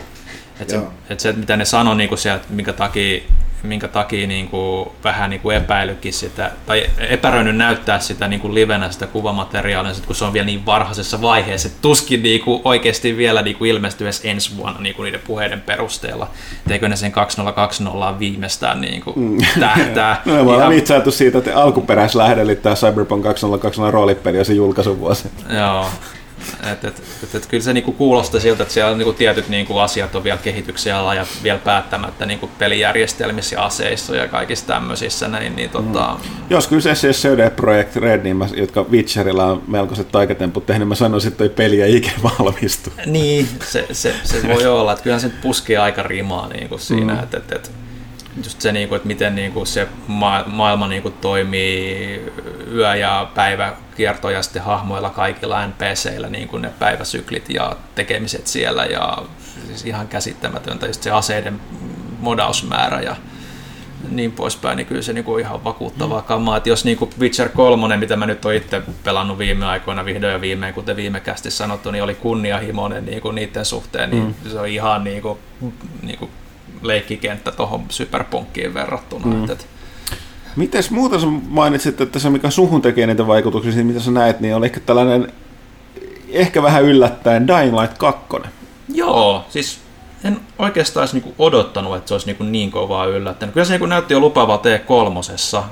että, 0.61 0.75
se, 0.75 0.83
että 1.11 1.23
se, 1.23 1.33
mitä 1.33 1.57
ne 1.57 1.65
sanoi 1.65 1.97
niin 1.97 2.09
kuin 2.09 2.19
sieltä, 2.19 2.45
minkä 2.49 2.73
takia 2.73 3.23
minkä 3.63 3.89
takia 3.89 4.27
niin 4.27 4.49
kuin, 4.49 4.89
vähän 5.05 5.31
niin 5.31 5.41
kuin 5.41 5.57
epäilykin 5.57 6.13
sitä, 6.13 6.51
tai 6.67 6.87
epäröinyt 6.99 7.57
näyttää 7.57 7.99
sitä 7.99 8.29
niin 8.29 8.41
kuin 8.41 8.55
livenä 8.55 8.91
sitä 8.91 9.07
kuvamateriaalia, 9.07 9.93
kun 10.07 10.17
se 10.17 10.25
on 10.25 10.33
vielä 10.33 10.47
niin 10.47 10.67
varhaisessa 10.67 11.23
vaiheessa, 11.23 11.69
että 11.69 11.79
tuskin 11.83 12.23
niin 12.23 12.41
kuin, 12.41 12.61
oikeasti 12.65 13.17
vielä 13.17 13.43
niin 13.43 13.57
kuin 13.57 13.71
ilmestyy 13.71 14.07
edes 14.07 14.21
ensi 14.25 14.57
vuonna 14.57 14.81
niin 14.81 14.95
kuin 14.95 15.05
niiden 15.05 15.21
puheiden 15.27 15.61
perusteella. 15.61 16.29
Teikö 16.69 16.89
ne 16.89 16.97
sen 16.97 17.13
2020 17.13 18.19
viimeistään 18.19 18.81
niin 18.81 19.03
kuin, 19.03 19.19
mm. 19.19 19.39
tähtää? 19.61 20.23
no, 20.25 20.33
me 20.33 20.41
ollaan 20.41 20.73
itse 20.73 20.95
siitä, 21.11 21.39
että 21.39 21.57
alkuperäislähde, 21.57 22.41
eli 22.41 22.57
tämä 22.57 22.75
Cyberpunk 22.75 23.23
2020 23.23 23.93
roolipeli 23.93 24.39
ja 24.39 24.45
se 24.45 24.53
julkaisuvuosi. 24.53 25.31
Joo, 25.57 25.87
et, 26.73 26.85
et, 26.85 27.03
et, 27.23 27.35
et, 27.35 27.47
kyllä 27.47 27.63
se 27.63 27.73
niinku 27.73 27.93
kuulostaa 27.93 28.41
siltä, 28.41 28.63
että 28.63 28.75
siellä 28.75 28.97
niinku 28.97 29.13
tietyt 29.13 29.49
niinku 29.49 29.79
asiat 29.79 30.15
on 30.15 30.25
vielä 30.25 30.39
kehityksen 30.39 30.95
alla 30.95 31.15
ja 31.15 31.27
vielä 31.43 31.59
päättämättä 31.59 32.27
niinku 32.27 32.51
pelijärjestelmissä 32.59 33.57
ja 33.57 33.65
aseissa 33.65 34.17
ja 34.17 34.29
kaikissa 34.29 34.67
tämmöisissä. 34.67 35.29
Näin, 35.29 35.57
niin, 35.57 35.71
tota... 35.71 36.17
mm. 36.25 36.31
Jos 36.51 36.69
kyseessä 36.69 37.09
ei 37.09 37.15
CD 37.15 37.51
Projekt 37.51 37.97
Red, 37.97 38.23
niin 38.23 38.37
mä, 38.37 38.49
jotka 38.57 38.83
Witcherilla 38.83 39.45
on 39.45 39.63
melkoiset 39.69 40.13
taikatemput 40.13 40.67
tehnyt, 40.67 40.89
mä 40.89 40.95
sanoisin, 40.95 41.29
että 41.29 41.39
toi 41.39 41.49
peli 41.49 41.83
ei 41.83 41.97
ikinä 41.97 42.17
valmistu. 42.39 42.93
Niin, 43.07 43.49
se, 43.65 43.87
se, 43.93 44.15
se 44.25 44.49
voi 44.49 44.67
olla. 44.67 44.93
Että 44.93 45.03
kyllähän 45.03 45.21
se 45.21 45.31
puskee 45.43 45.77
aika 45.77 46.03
rimaa 46.03 46.49
niin 46.49 46.69
kuin 46.69 46.81
siinä. 46.81 47.13
Mm. 47.13 47.23
Että, 47.23 47.37
että, 47.37 47.57
että 47.57 47.71
just 48.37 48.61
se, 48.61 48.73
niin 48.73 48.89
kuin, 48.89 48.97
että 48.97 49.07
miten 49.07 49.35
niin 49.35 49.53
kuin 49.53 49.67
se 49.67 49.89
ma- 50.07 50.45
maailma 50.47 50.89
niin 50.89 51.03
kuin 51.03 51.15
toimii 51.21 52.21
yö- 52.73 52.97
ja 52.97 53.31
päiväkiertoja 53.35 54.43
sitten 54.43 54.63
hahmoilla 54.63 55.11
kaikilla 55.11 55.67
NPCillä, 55.67 56.29
niin 56.29 56.49
kuin 56.49 56.63
ne 56.63 56.71
päiväsyklit 56.79 57.51
ja 57.51 57.77
tekemiset 57.95 58.47
siellä 58.47 58.85
ja 58.85 59.19
siis 59.67 59.85
ihan 59.85 60.09
käsittämätöntä 60.09 60.87
just 60.87 61.03
se 61.03 61.11
aseiden 61.11 61.61
modausmäärä 62.21 63.01
ja 63.01 63.17
niin 64.11 64.33
poispäin, 64.33 64.77
niin 64.77 64.87
kyllä 64.87 65.03
se 65.03 65.13
niin 65.13 65.25
kuin 65.25 65.41
ihan 65.41 65.65
vakuuttavaa 65.65 66.21
mm. 66.21 66.27
kamaa. 66.27 66.57
Että 66.57 66.69
jos 66.69 66.85
niin 66.85 66.97
kuin 66.97 67.11
Witcher 67.21 67.49
3, 67.49 67.97
mitä 67.97 68.17
mä 68.17 68.27
nyt 68.27 68.45
oon 68.45 68.55
itse 68.55 68.83
pelannut 69.05 69.39
viime 69.39 69.67
aikoina 69.67 70.05
vihdoin 70.05 70.33
ja 70.33 70.41
viimein, 70.41 70.75
kuten 70.75 70.97
viime 70.97 71.21
kästi 71.21 71.51
sanottu, 71.51 71.91
niin 71.91 72.05
oli 72.05 72.15
kunnianhimoinen 72.15 73.05
niin 73.05 73.23
kuin 73.23 73.35
niiden 73.35 73.65
suhteen, 73.65 74.11
niin 74.11 74.23
mm. 74.45 74.51
se 74.51 74.61
on 74.61 74.69
ihan 74.69 75.05
niin 75.05 75.23
kuin, 75.23 75.39
niin 76.03 76.19
kuin 76.19 76.31
leikkikenttä 76.83 77.53
tuohon 77.53 77.85
superpunkkiin 77.89 78.75
verrattuna. 78.75 79.27
Mm. 79.27 79.51
Et, 79.51 79.67
Mites 80.57 80.91
muuta 80.91 81.21
sä 81.21 81.27
mainitsit, 81.49 82.01
että 82.01 82.19
se 82.19 82.31
mikä 82.31 82.51
suhun 82.51 82.83
tekee 82.83 83.07
niitä 83.07 83.27
vaikutuksia, 83.27 83.73
niin 83.73 83.87
mitä 83.87 84.01
sä 84.01 84.11
näet, 84.11 84.41
niin 84.41 84.57
oli 84.57 84.67
ehkä 84.67 84.81
tällainen 84.81 85.33
ehkä 86.29 86.63
vähän 86.63 86.83
yllättäen 86.83 87.49
Dying 87.49 87.81
Light 87.81 87.99
2. 87.99 88.21
Joo, 88.95 89.45
siis 89.49 89.82
en 90.25 90.41
oikeastaan 90.59 91.03
olisi 91.03 91.17
niinku 91.17 91.35
odottanut, 91.39 91.97
että 91.97 92.09
se 92.09 92.15
olisi 92.15 92.27
niinku 92.27 92.45
niin 92.45 92.71
kovaa 92.71 93.07
yllättänyt. 93.07 93.53
Kyllä 93.53 93.65
se 93.65 93.73
niinku 93.73 93.87
näytti 93.87 94.15
jo 94.15 94.21
lupaavaa 94.21 94.63
T3, 94.63 95.63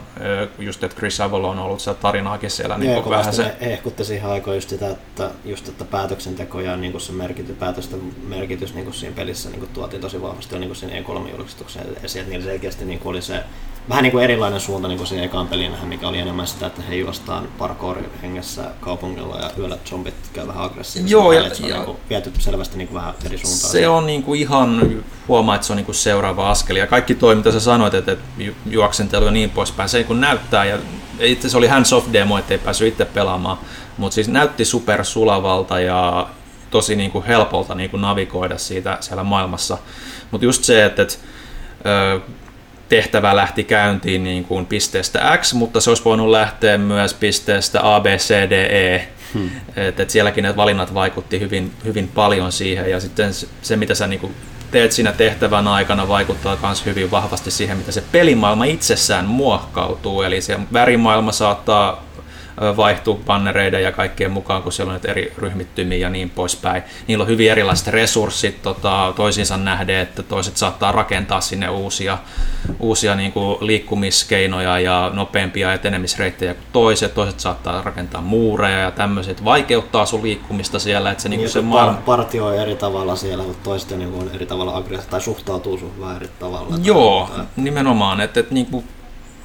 just 0.58 0.84
että 0.84 0.96
Chris 0.96 1.20
Avalon 1.20 1.58
on 1.58 1.64
ollut 1.64 1.80
sitä 1.80 1.94
tarinaakin 1.94 2.50
siellä. 2.50 2.78
Niin 2.78 3.10
vähän 3.10 3.34
se... 3.34 3.56
ehkutti 3.60 4.04
siihen 4.04 4.30
aikaan 4.30 4.56
just 4.56 4.68
sitä, 4.68 4.90
että, 4.90 5.30
just, 5.44 5.68
että 5.68 5.84
päätöksenteko 5.84 6.60
ja 6.60 6.76
niinku 6.76 7.00
se 7.00 7.12
merkitys, 7.12 7.56
päätösten 7.56 8.00
merkitys 8.26 8.74
niinku 8.74 8.92
siinä 8.92 9.16
pelissä 9.16 9.50
niinku 9.50 9.66
tuotiin 9.66 10.02
tosi 10.02 10.22
vahvasti 10.22 10.54
jo 10.54 10.58
niinku 10.58 10.74
siinä 10.74 11.00
E3-julkistukseen 11.00 11.86
esiin, 12.02 12.20
että 12.20 12.30
niillä 12.30 12.50
selkeästi 12.50 12.84
niinku 12.84 13.08
oli 13.08 13.22
se 13.22 13.44
vähän 13.88 14.02
niin 14.02 14.12
kuin 14.12 14.24
erilainen 14.24 14.60
suunta 14.60 14.88
niin 14.88 14.98
kuin 14.98 15.06
siihen 15.06 15.24
ekaan 15.24 15.48
peliin, 15.48 15.72
mikä 15.84 16.08
oli 16.08 16.18
enemmän 16.18 16.46
sitä, 16.46 16.66
että 16.66 16.82
he 16.82 16.94
juostaan 16.94 17.48
parkour 17.58 17.98
hengessä 18.22 18.62
kaupungilla 18.80 19.36
ja 19.36 19.50
yöllä 19.58 19.78
zombit 19.84 20.14
käy 20.32 20.46
vähän 20.46 20.64
aggressiivisesti. 20.64 21.12
Joo, 21.12 21.32
ja, 21.32 21.54
se 21.54 21.62
on 21.62 21.68
ja, 21.68 21.76
niin 21.76 21.84
kuin 21.84 21.98
viety 22.10 22.32
selvästi 22.38 22.78
niin 22.78 22.88
kuin 22.88 22.94
vähän 22.94 23.14
eri 23.24 23.38
suuntaan. 23.38 23.72
Se 23.72 23.88
on 23.88 24.06
niin 24.06 24.22
kuin 24.22 24.40
ihan, 24.40 25.02
huomaa, 25.28 25.54
että 25.54 25.66
se 25.66 25.72
on 25.72 25.76
niin 25.76 25.86
kuin 25.86 25.94
seuraava 25.94 26.50
askel. 26.50 26.76
Ja 26.76 26.86
kaikki 26.86 27.14
toi, 27.14 27.34
mitä 27.34 27.52
sä 27.52 27.60
sanoit, 27.60 27.94
että, 27.94 28.12
että 28.12 28.24
juoksentelu 28.66 29.24
ja 29.24 29.30
niin 29.30 29.50
poispäin, 29.50 29.88
se 29.88 30.04
kun 30.04 30.20
näyttää, 30.20 30.64
ja 30.64 30.78
itse 31.20 31.48
se 31.48 31.56
oli 31.56 31.68
hands-off 31.68 32.12
demo, 32.12 32.38
ettei 32.38 32.58
päässyt 32.58 32.88
itse 32.88 33.04
pelaamaan, 33.04 33.58
mutta 33.96 34.14
siis 34.14 34.28
näytti 34.28 34.64
super 34.64 35.04
sulavalta 35.04 35.80
ja 35.80 36.28
tosi 36.70 36.96
niin 36.96 37.10
kuin 37.10 37.24
helpolta 37.24 37.74
niin 37.74 37.90
kuin 37.90 38.00
navigoida 38.00 38.58
siitä 38.58 38.98
siellä 39.00 39.24
maailmassa. 39.24 39.78
Mutta 40.30 40.44
just 40.44 40.64
se, 40.64 40.84
että, 40.84 41.02
että 41.02 41.18
tehtävä 42.90 43.36
lähti 43.36 43.64
käyntiin 43.64 44.24
niin 44.24 44.44
kuin 44.44 44.66
pisteestä 44.66 45.38
X, 45.40 45.54
mutta 45.54 45.80
se 45.80 45.90
olisi 45.90 46.04
voinut 46.04 46.28
lähteä 46.28 46.78
myös 46.78 47.14
pisteestä 47.14 47.94
A, 47.94 48.00
B, 48.00 48.06
C, 48.06 48.34
D, 48.50 48.52
E. 48.52 49.08
Hmm. 49.34 49.50
Et, 49.76 50.00
et 50.00 50.10
sielläkin 50.10 50.44
ne 50.44 50.56
valinnat 50.56 50.94
vaikutti 50.94 51.40
hyvin, 51.40 51.72
hyvin 51.84 52.08
paljon 52.08 52.52
siihen 52.52 52.90
ja 52.90 53.00
sitten 53.00 53.30
se, 53.62 53.76
mitä 53.76 53.94
sä 53.94 54.06
niin 54.06 54.20
kuin 54.20 54.34
teet 54.70 54.92
siinä 54.92 55.12
tehtävän 55.12 55.68
aikana 55.68 56.08
vaikuttaa 56.08 56.58
myös 56.62 56.86
hyvin 56.86 57.10
vahvasti 57.10 57.50
siihen, 57.50 57.76
mitä 57.76 57.92
se 57.92 58.04
pelimaailma 58.12 58.64
itsessään 58.64 59.24
muokkautuu. 59.24 60.22
Eli 60.22 60.40
se 60.40 60.58
värimaailma 60.72 61.32
saattaa 61.32 62.04
vaihtuu 62.76 63.20
bannereiden 63.26 63.82
ja 63.82 63.92
kaikkien 63.92 64.30
mukaan, 64.30 64.62
kun 64.62 64.72
siellä 64.72 64.92
on 64.92 65.00
eri 65.04 65.32
ryhmittymiä 65.38 65.98
ja 65.98 66.10
niin 66.10 66.30
poispäin. 66.30 66.82
Niillä 67.06 67.22
on 67.22 67.28
hyvin 67.28 67.50
erilaiset 67.50 67.86
resurssit 67.86 68.62
tota, 68.62 69.12
toisiinsa 69.16 69.56
nähden, 69.56 69.98
että 69.98 70.22
toiset 70.22 70.56
saattaa 70.56 70.92
rakentaa 70.92 71.40
sinne 71.40 71.68
uusia, 71.68 72.18
uusia 72.80 73.14
niin 73.14 73.32
kuin 73.32 73.56
liikkumiskeinoja 73.60 74.80
ja 74.80 75.10
nopeampia 75.14 75.74
etenemisreittejä 75.74 76.54
kuin 76.54 76.66
toiset. 76.72 77.14
Toiset 77.14 77.40
saattaa 77.40 77.82
rakentaa 77.82 78.20
muureja 78.20 78.78
ja 78.78 78.90
tämmöiset. 78.90 79.44
Vaikeuttaa 79.44 80.06
sun 80.06 80.22
liikkumista 80.22 80.78
siellä. 80.78 81.10
Että 81.10 81.22
se, 81.22 81.28
niin, 81.28 81.38
niin 81.38 81.50
se 81.50 81.60
maailma... 81.60 81.98
partioi 82.06 82.58
eri 82.58 82.76
tavalla 82.76 83.16
siellä, 83.16 83.44
mutta 83.44 83.64
toiset 83.64 83.98
niin 83.98 84.14
on 84.14 84.30
eri 84.34 84.46
tavalla 84.46 84.76
aggressiivista 84.76 85.10
tai 85.10 85.20
suhtautuu 85.20 85.78
sun 85.78 86.00
vähän 86.00 86.16
eri 86.16 86.28
tavalla. 86.38 86.76
Joo, 86.82 87.30
tai... 87.36 87.44
nimenomaan. 87.56 88.20
Että, 88.20 88.40
että 88.40 88.54
niin 88.54 88.66
kuin 88.66 88.84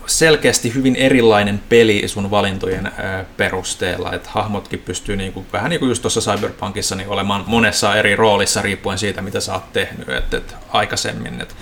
selkeästi 0.08 0.74
hyvin 0.74 0.96
erilainen 0.96 1.62
peli 1.70 2.08
sun 2.08 2.32
valintojen 2.32 2.92
perusteella, 3.38 4.14
että 4.14 4.30
hahmotkin 4.32 4.80
pystyy 4.80 5.16
niin 5.16 5.34
kuin, 5.34 5.46
vähän 5.54 5.70
niin 5.70 5.80
kuin 5.80 5.90
just 5.90 6.02
tuossa 6.02 6.32
Cyberpunkissa 6.32 6.96
niin 6.96 7.10
olemaan 7.10 7.44
monessa 7.48 7.96
eri 7.96 8.16
roolissa 8.16 8.62
riippuen 8.62 8.98
siitä, 8.98 9.22
mitä 9.22 9.40
sä 9.40 9.54
oot 9.54 9.74
tehnyt 9.74 10.10
et, 10.10 10.34
et, 10.34 10.56
aikaisemmin, 10.70 11.42
että 11.42 11.56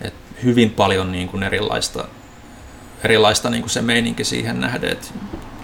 et 0.00 0.14
hyvin 0.44 0.70
paljon 0.70 1.12
niin 1.12 1.28
kuin 1.28 1.42
erilaista, 1.42 2.04
erilaista 3.04 3.50
niin 3.50 3.62
kuin 3.62 3.70
se 3.70 3.82
meininki 3.82 4.24
siihen 4.24 4.60
nähden, 4.60 4.92
että 4.92 5.08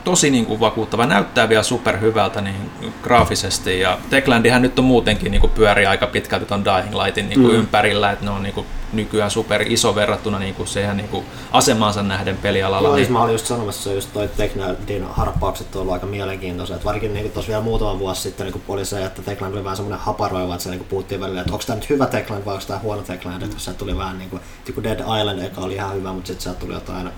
tosi 0.04 0.30
niin 0.30 0.46
kuin 0.46 0.60
vakuuttava, 0.60 1.06
näyttää 1.06 1.48
vielä 1.48 1.62
superhyvältä 1.62 2.40
niin 2.40 2.70
graafisesti 3.02 3.80
ja 3.80 3.98
Techlandihän 4.10 4.62
nyt 4.62 4.78
on 4.78 4.84
muutenkin 4.84 5.30
niin 5.30 5.40
kuin 5.40 5.52
pyöri 5.52 5.86
aika 5.86 6.06
pitkälti 6.06 6.46
ton 6.46 6.64
Dying 6.64 6.94
Lightin 7.02 7.28
niin 7.28 7.40
kuin 7.40 7.52
mm. 7.52 7.58
ympärillä, 7.58 8.10
että 8.10 8.24
ne 8.24 8.30
on 8.30 8.42
niin 8.42 8.54
kuin 8.54 8.66
nykyään 8.96 9.30
super 9.30 9.72
iso 9.72 9.94
verrattuna 9.94 10.38
niin 10.38 10.54
kuin 10.54 10.68
siihen 10.68 10.96
niin 10.96 11.08
kuin 11.08 11.24
asemaansa 11.52 12.02
nähden 12.02 12.36
pelialalla. 12.36 12.88
Joo, 12.88 12.96
niin... 12.96 13.12
mä 13.12 13.22
olin 13.22 13.32
just 13.32 13.46
sanomassa, 13.46 13.92
just 13.92 14.12
toi 14.12 14.28
Techlandin 14.28 15.04
harppaukset 15.10 15.76
on 15.76 15.82
ollut 15.82 15.94
aika 15.94 16.06
mielenkiintoiset, 16.06 16.84
varsinkin 16.84 17.14
niin 17.14 17.30
tuossa 17.30 17.50
vielä 17.50 17.62
muutama 17.62 17.98
vuosi 17.98 18.22
sitten 18.22 18.46
niin 18.46 18.62
oli 18.68 18.84
se, 18.84 19.04
että 19.04 19.22
Techland 19.22 19.54
oli 19.54 19.64
vähän 19.64 19.76
semmoinen 19.76 20.00
haparoiva, 20.00 20.54
että 20.54 20.64
se 20.64 20.70
niin 20.70 20.84
puhuttiin 20.84 21.20
välillä, 21.20 21.40
että 21.40 21.52
onko 21.52 21.64
tämä 21.66 21.76
nyt 21.76 21.90
hyvä 21.90 22.06
Techland 22.06 22.44
vai 22.44 22.54
onko 22.54 22.66
tämä 22.66 22.78
huono 22.78 23.02
Techland, 23.02 23.42
että 23.42 23.58
se 23.58 23.72
tuli 23.72 23.98
vähän 23.98 24.18
niin 24.18 24.30
kuin, 24.30 24.42
kuin 24.74 24.84
Dead 24.84 25.00
Island 25.00 25.42
eka 25.42 25.60
oli 25.60 25.74
ihan 25.74 25.94
hyvä, 25.94 26.12
mutta 26.12 26.26
sitten 26.26 26.42
sieltä 26.42 26.60
tuli 26.60 26.74
jotain 26.74 27.10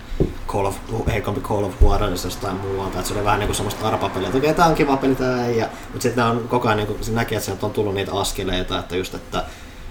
Call 0.49 0.67
of, 0.67 0.77
heikompi 1.07 1.41
Call 1.41 1.65
of 1.65 1.83
Juarez 1.83 2.25
jostain 2.25 2.57
muualta, 2.57 2.99
että 2.99 3.09
se 3.09 3.15
oli 3.15 3.25
vähän 3.25 3.39
niin 3.39 3.49
kuin 3.49 3.57
semmoista 3.57 3.89
arpapeliä, 3.89 4.27
että 4.27 4.39
okei, 4.39 4.51
okay, 4.51 4.57
tämä 4.57 4.69
on 4.69 4.75
kiva 4.75 4.97
peli, 4.97 5.15
tämä 5.15 5.47
ei, 5.47 5.59
ja, 5.59 5.69
mutta 5.93 6.03
sitten 6.03 6.25
on 6.25 6.49
koko 6.49 6.69
ajan, 6.69 6.77
niin 6.77 6.87
kuin, 6.87 7.05
se 7.05 7.13
näkee, 7.13 7.37
että 7.37 7.47
sieltä 7.47 7.67
on 7.67 7.73
tullut 7.73 7.95
niitä 7.95 8.13
askeleita, 8.13 8.79
että 8.79 8.97
just, 8.97 9.15
että 9.15 9.45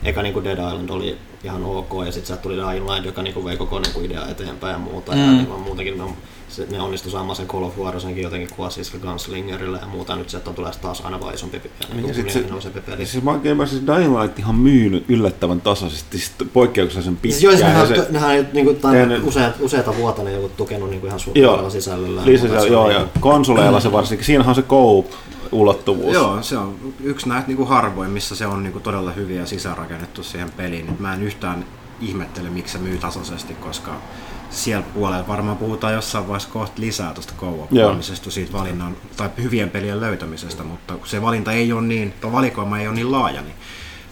eka 0.06 0.22
niin 0.22 0.34
kuin 0.34 0.46
Dead 0.46 0.58
Island 0.58 0.90
oli 0.90 1.18
ihan 1.44 1.64
ok, 1.64 1.92
ja 2.06 2.12
sitten 2.12 2.28
sieltä 2.28 2.44
tuli 2.44 2.56
Dying 2.56 2.90
Light, 2.90 3.06
joka 3.06 3.22
niin 3.22 3.34
kuin 3.34 3.46
vei 3.46 3.58
koko 3.58 3.80
niin 3.80 3.94
kuin 3.94 4.06
idea 4.06 4.28
eteenpäin 4.28 4.74
ja 4.74 4.80
muuta, 4.80 5.12
mm. 5.12 5.20
ja 5.20 5.32
niin 5.32 5.50
muutenkin 5.50 5.98
ne, 5.98 6.04
se, 6.50 6.68
ne 6.72 6.82
onnistu 6.82 7.10
saamaan 7.10 7.36
sen 7.36 7.48
Call 7.48 7.64
of 7.64 7.78
Warsenkin 7.78 8.24
jotenkin 8.24 8.50
kuvassissa 8.56 8.98
Gunslingerille 8.98 9.78
ja 9.82 9.88
muuta, 9.88 10.16
nyt 10.16 10.30
sieltä 10.30 10.50
on 10.50 10.56
tulee 10.56 10.72
taas 10.82 11.02
aina 11.02 11.22
vaan 11.22 11.34
isompi, 11.34 11.62
niin, 11.94 12.04
niin 12.04 12.16
sit 12.16 12.30
se, 12.30 12.70
peli. 12.86 13.06
Siis 13.06 13.24
mä 13.24 13.40
mä 13.56 13.66
siis 13.66 13.82
Dying 13.88 14.22
Light 14.22 14.40
ihan 14.40 14.56
myynyt 14.56 15.06
yllättävän 15.10 15.62
tasaisesti, 15.62 16.18
siis 16.18 16.32
poikkeuksellisen 16.54 17.18
pitkään. 17.18 17.42
Siis 17.42 17.62
joo, 17.62 17.70
nehän, 17.70 17.88
se, 17.88 18.08
nehän 18.10 18.50
niin 18.54 18.66
kuin, 18.66 18.78
tehnyt, 18.92 19.24
useita, 19.24 19.58
useita 19.60 19.98
vuotta 19.98 20.24
ne 20.24 20.32
joku 20.32 20.50
tukenut 20.58 20.90
niin 20.90 21.00
kuin 21.00 21.08
ihan 21.08 21.20
suurella 21.20 21.70
sisällöllä. 21.70 22.22
Joo, 22.70 22.92
ja 22.92 23.08
konsoleilla 23.20 23.80
se 23.80 23.92
varsinkin, 23.92 24.26
siinähän 24.26 24.50
on 24.50 24.56
se 24.56 24.62
Coop, 24.62 25.06
ulottuvuus. 25.52 26.14
Joo, 26.14 26.42
se 26.42 26.58
on 26.58 26.94
yksi 27.04 27.30
näitä 27.30 27.48
niin 27.48 27.58
kuin 27.58 27.70
harvoin, 27.70 28.12
missä 28.12 28.36
se 28.36 28.48
on 28.48 28.64
niin 28.64 28.74
kuin 28.74 28.84
todella 28.84 29.12
hyviä 29.12 29.46
sisäänrakennettu 29.46 30.24
siihen 30.24 30.52
peliin. 30.52 30.98
mä 31.00 31.14
en 31.14 31.24
yhtään 31.24 31.66
ihmettele, 32.02 32.50
miksi 32.50 32.74
se 32.74 32.80
myy 32.80 32.98
tasaisesti, 32.98 33.54
koska 33.54 33.92
siellä 34.50 34.86
puolella 34.94 35.28
varmaan 35.28 35.58
puhutaan 35.58 35.94
jossain 35.94 36.28
vaiheessa 36.28 36.50
kohta 36.50 36.82
lisää 36.82 37.14
tuosta 37.14 37.34
kouoppaamisesta, 37.38 38.32
siitä 38.32 38.54
valinnan, 38.54 38.98
tai 39.18 39.30
hyvien 39.38 39.70
pelien 39.70 40.02
löytämisestä, 40.02 40.64
mutta 40.64 40.94
se 41.04 41.22
valinta 41.22 41.52
ei 41.52 41.74
ole 41.74 41.82
niin, 41.82 42.14
tuo 42.22 42.32
valikoima 42.32 42.80
ei 42.80 42.88
ole 42.88 42.96
niin 42.96 43.12
laaja, 43.12 43.42
niin 43.42 43.56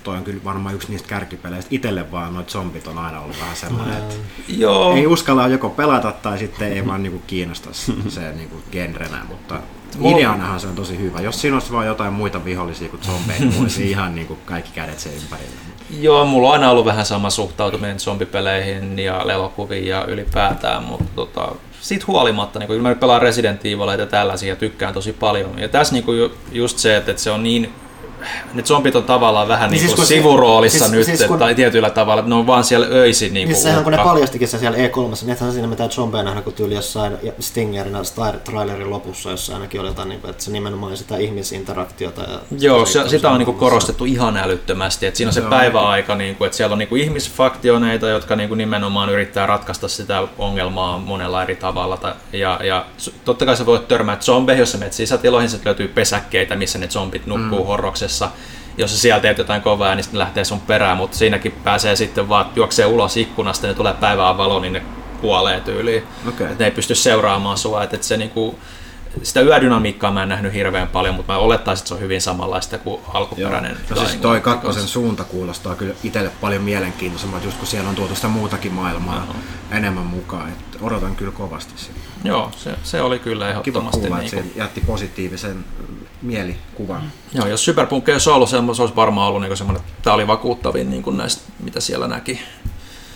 toi 0.04 0.18
on 0.18 0.24
kyllä 0.24 0.44
varmaan 0.44 0.76
yksi 0.76 0.90
niistä 0.90 1.08
kärkipeleistä. 1.08 1.76
Itelle 1.76 2.12
vaan 2.12 2.34
noit 2.34 2.50
zombit 2.50 2.88
on 2.88 2.98
aina 2.98 3.22
ollut 3.22 3.40
vähän 3.40 3.56
sellainen, 3.56 3.98
että 3.98 4.16
Joo. 4.48 4.96
ei 4.96 5.08
uskalla 5.08 5.48
joko 5.48 5.70
pelata 5.70 6.12
tai 6.12 6.38
sitten 6.38 6.74
ei 6.74 6.88
vaan 6.88 7.04
niinku 7.04 7.22
kiinnosta 7.28 7.70
se 8.10 8.32
niinku 8.32 8.56
genrenä, 8.72 9.26
mutta 9.28 9.60
Ideanahan 10.02 10.60
se 10.60 10.68
on 10.68 10.76
tosi 10.76 10.98
hyvä. 10.98 11.22
Jos 11.22 11.42
siinä 11.42 11.56
olisi 11.56 11.72
vain 11.72 11.88
jotain 11.88 12.14
muita 12.14 12.46
vihollisia 12.46 12.90
kuin 12.90 13.04
zombeja, 13.04 13.40
niin 13.40 13.62
olisi 13.62 13.92
ihan 13.92 14.16
niin 14.16 14.28
kuin 14.28 14.40
kaikki 14.46 14.72
kädet 14.76 15.00
sen 15.00 15.14
ympärillä. 15.14 15.52
Joo, 16.00 16.26
mulla 16.26 16.48
on 16.48 16.54
aina 16.54 16.70
ollut 16.70 16.86
vähän 16.86 17.06
sama 17.06 17.30
suhtautuminen 17.30 18.00
zombipeleihin 18.00 19.00
ja 19.00 19.22
elokuviin 19.22 19.88
ja 19.88 20.06
ylipäätään, 20.06 20.84
mutta 20.84 21.06
tota, 21.16 21.56
siitä 21.82 22.06
huolimatta, 22.08 22.60
niin 22.60 22.68
kun 22.68 22.82
mä 22.82 22.90
nyt 22.90 23.00
pelaan 23.00 23.22
Resident 23.22 23.66
Evilia 23.66 23.96
ja 23.96 24.06
tällaisia 24.06 24.50
ja 24.50 24.56
tykkään 24.56 24.94
tosi 24.94 25.14
paljon. 25.14 25.60
Ja 25.60 25.70
tässä 25.70 25.94
niin 25.94 26.06
just 26.52 26.78
se, 26.78 26.98
että 26.98 27.14
se 27.18 27.32
on 27.32 27.44
niin 27.44 27.74
ne 28.54 28.64
zombit 28.64 28.96
on 28.96 29.04
tavallaan 29.04 29.48
vähän 29.48 29.72
niin, 29.72 29.86
niin 29.86 29.98
siis, 29.98 30.08
sivuroolissa 30.08 30.80
siis, 30.80 30.92
nyt, 30.92 31.06
siis, 31.06 31.24
kun, 31.24 31.40
tai 31.40 31.56
tietyllä 31.56 31.90
tavalla, 31.90 32.20
että 32.20 32.30
ne 32.30 32.36
on 32.36 32.48
vaan 32.48 32.64
siellä 32.64 32.88
öisin. 32.92 33.34
Niin 33.34 33.48
siis 33.48 33.64
sehän 33.64 33.84
kun 33.84 33.92
ne 33.92 33.98
paljastikin 33.98 34.48
se 34.48 34.60
siellä 34.60 34.78
E3, 34.78 34.82
niin 35.22 35.30
ethän 35.30 35.52
siinä 35.52 35.68
mitään 35.68 35.92
zombeja 35.92 36.24
nähdä, 36.24 36.42
kun 36.42 36.54
tyyli 36.54 36.76
jossain 36.76 37.18
Stingerinä 37.40 38.00
trailerin 38.44 38.90
lopussa, 38.90 39.32
jossa 39.32 39.54
ainakin 39.54 39.82
oli 39.82 39.88
jotain, 39.88 40.10
niin 40.10 40.22
että 40.30 40.44
se 40.44 40.52
nimenomaan 40.52 40.98
sitä 40.98 41.18
ihmisinteraktiota. 41.18 42.22
Ja 42.22 42.40
Joo, 42.60 42.86
se, 42.86 43.10
sitä 43.10 43.30
on 43.30 43.40
niin 43.40 43.56
korostettu 43.56 44.06
ihan 44.06 44.38
älyttömästi, 44.38 45.06
että 45.06 45.18
siinä 45.18 45.30
on 45.30 45.34
se 45.34 45.42
päiväaika, 45.42 46.16
niin 46.16 46.36
kuin, 46.36 46.46
että 46.46 46.58
siellä 46.58 46.74
on 46.74 46.80
niin 46.80 46.98
ihmisfaktioneita, 46.98 48.08
jotka 48.08 48.36
niin 48.36 48.50
kuin 48.50 48.58
nimenomaan 48.58 49.10
yrittää 49.10 49.48
ratkaista 49.48 49.88
sitä 49.88 50.28
ongelmaa 50.38 50.98
monella 50.98 51.44
eri 51.44 51.56
tavalla. 51.56 52.16
Ja, 52.34 52.60
ja 52.64 52.86
totta 53.26 53.46
kai 53.46 53.58
sä 53.58 53.66
voit 53.66 53.88
törmää 53.88 54.18
zombeihin, 54.20 54.60
jos 54.60 54.72
sä 54.72 54.78
menet 54.78 54.94
sisätiloihin, 54.94 55.50
se 55.50 55.60
löytyy 55.66 55.88
pesäkkeitä, 55.88 56.56
missä 56.56 56.80
ne 56.80 56.88
zombit 56.88 57.26
nukkuu 57.26 57.60
mm. 57.60 57.68
horroksessa 57.68 58.13
tapauksessa, 58.20 58.54
jos 58.78 58.92
sä 58.92 58.98
sieltä 58.98 59.22
teet 59.22 59.38
jotain 59.38 59.62
kovaa, 59.62 59.96
niin 59.96 60.04
sitten 60.04 60.20
lähtee 60.20 60.44
sun 60.44 60.62
perään, 60.62 60.98
mutta 60.98 61.18
siinäkin 61.18 61.52
pääsee 61.52 61.96
sitten 61.96 62.30
vaan 62.30 62.46
juoksee 62.56 62.86
ulos 62.86 63.18
ikkunasta, 63.18 63.68
ja 63.68 63.74
tulee 63.74 63.94
päivää 63.94 64.38
valo, 64.38 64.60
niin 64.60 64.74
ne 64.74 64.84
kuolee 65.22 65.62
tyyliin. 65.62 66.04
Okay. 66.28 66.48
Et 66.48 66.60
ne 66.60 66.66
ei 66.66 66.72
pysty 66.72 66.96
seuraamaan 66.96 67.58
sua. 67.58 67.84
Et, 67.84 67.94
et 67.94 68.04
se 68.04 68.18
niinku, 68.18 68.60
sitä 69.24 69.42
yödynamiikkaa 69.42 70.12
mä 70.12 70.24
en 70.24 70.30
nähnyt 70.30 70.54
hirveän 70.54 70.88
paljon, 70.88 71.16
mutta 71.16 71.34
mä 71.34 71.40
olettaisin, 71.40 71.82
että 71.82 71.88
se 71.88 71.94
on 71.94 72.00
hyvin 72.00 72.22
samanlaista 72.22 72.78
kuin 72.78 73.02
alkuperäinen. 73.14 73.78
Joo. 73.90 74.00
No 74.00 74.08
siis 74.08 74.22
toi 74.22 74.42
kakkosen 74.42 74.88
suunta 74.88 75.24
kuulostaa 75.24 75.76
kyllä 75.76 75.94
itselle 76.04 76.32
paljon 76.42 76.64
mielenkiintoisemmalta, 76.64 77.46
just 77.46 77.58
kun 77.58 77.68
siellä 77.68 77.90
on 77.90 77.96
tuotu 77.96 78.16
sitä 78.16 78.28
muutakin 78.28 78.74
maailmaa 78.74 79.24
uh-huh. 79.30 79.78
enemmän 79.78 80.06
mukaan. 80.06 80.50
Et 80.50 80.82
odotan 80.82 81.16
kyllä 81.16 81.32
kovasti 81.32 81.74
sitä. 81.76 82.00
Joo, 82.24 82.52
se, 82.58 82.72
se 82.84 83.02
oli 83.02 83.20
kyllä 83.20 83.50
ehdottomasti. 83.50 84.00
Kiva 84.00 84.08
kuulla, 84.08 84.22
niin 84.22 84.30
kuin... 84.30 84.40
että 84.40 84.54
se 84.54 84.60
jätti 84.60 84.82
positiivisen 84.82 85.66
mielikuvan. 86.24 87.02
Mm. 87.02 87.10
Joo, 87.34 87.48
jos 87.48 87.66
Cyberpunk 87.66 88.10
ei 88.10 88.14
olisi 88.14 88.30
ollut 88.30 88.50
se 88.50 88.58
olisi 88.58 88.96
varmaan 88.96 89.28
ollut 89.28 89.42
niin 89.42 89.58
semmoinen, 89.58 89.82
että 89.82 90.04
tämä 90.04 90.14
oli 90.14 90.28
vakuuttavin 90.28 90.90
niin 90.90 91.04
kuin 91.04 91.18
näistä, 91.18 91.42
mitä 91.64 91.80
siellä 91.80 92.08
näki. 92.08 92.40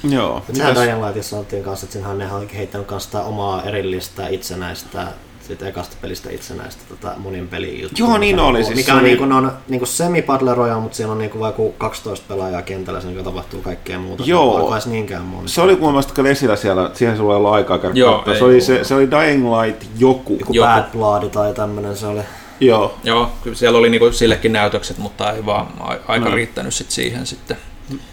Joo. 0.04 0.44
Sehän 0.54 0.76
Dying 0.76 1.06
Lightissa 1.06 1.30
sanottiin 1.30 1.64
kanssa, 1.64 1.86
että 1.86 1.94
sinähän 1.94 2.18
ne 2.18 2.32
on 2.32 2.48
kehittänyt 2.48 2.88
kanssa 2.88 3.24
omaa 3.24 3.64
erillistä 3.64 4.28
itsenäistä 4.28 5.08
siitä 5.48 5.68
ekasta 5.68 5.98
pelistä 6.02 6.30
itsenäistä 6.30 6.84
tota, 6.90 7.14
monin 7.18 7.48
peli 7.48 7.82
juttu. 7.82 7.96
Joo, 8.00 8.18
niin 8.18 8.40
oli. 8.40 8.64
Siis 8.64 8.78
mikä 8.78 8.94
on, 8.94 9.00
oli... 9.00 9.08
niin 9.08 9.18
kuin, 9.18 9.32
on 9.32 9.52
niin 9.68 9.80
kuin 9.80 9.88
semi 9.88 10.26
royale, 10.56 10.82
mutta 10.82 10.98
siellä 10.98 11.12
on 11.12 11.18
niin 11.18 11.30
kuin 11.30 11.40
vaikka 11.40 11.62
12 11.78 12.26
pelaajaa 12.28 12.62
kentällä, 12.62 13.02
sen 13.02 13.24
tapahtuu 13.24 13.62
kaikkea 13.62 14.00
muuta. 14.00 14.24
Joo. 14.26 14.80
Se, 14.80 14.90
niinkään 14.90 15.22
moni. 15.22 15.48
se 15.48 15.62
oli 15.62 15.76
kun 15.76 15.94
mä 15.94 16.30
esillä 16.30 16.56
siellä, 16.56 16.92
siihen 16.94 17.18
sulla 17.18 17.34
ei 17.34 17.38
ollut 17.38 17.52
aikaa 17.52 17.80
käydä 17.80 18.00
Joo, 18.00 18.24
se, 18.38 18.44
oli, 18.44 18.62
se, 18.62 18.84
se, 18.84 18.96
oli 18.96 19.12
Dying 19.12 19.46
Light 19.46 19.84
joku. 19.98 20.38
Joku, 20.40 20.54
joku. 20.54 20.68
Bad 20.68 20.92
Blood 20.92 21.30
tai 21.30 21.54
tämmönen 21.54 21.98
se 21.98 22.08
oli. 22.08 22.22
Joo. 22.60 22.98
Joo, 23.04 23.32
kyllä 23.44 23.56
siellä 23.56 23.80
oli 23.80 23.90
niinku 23.90 24.12
sillekin 24.12 24.54
näytökset, 24.54 24.98
mutta 24.98 25.32
ei 25.32 25.46
vaan 25.46 25.68
aika 26.08 26.30
no. 26.30 26.36
riittänyt 26.36 26.74
sit 26.74 26.92
siihen 26.92 27.26
sitten. 27.26 27.58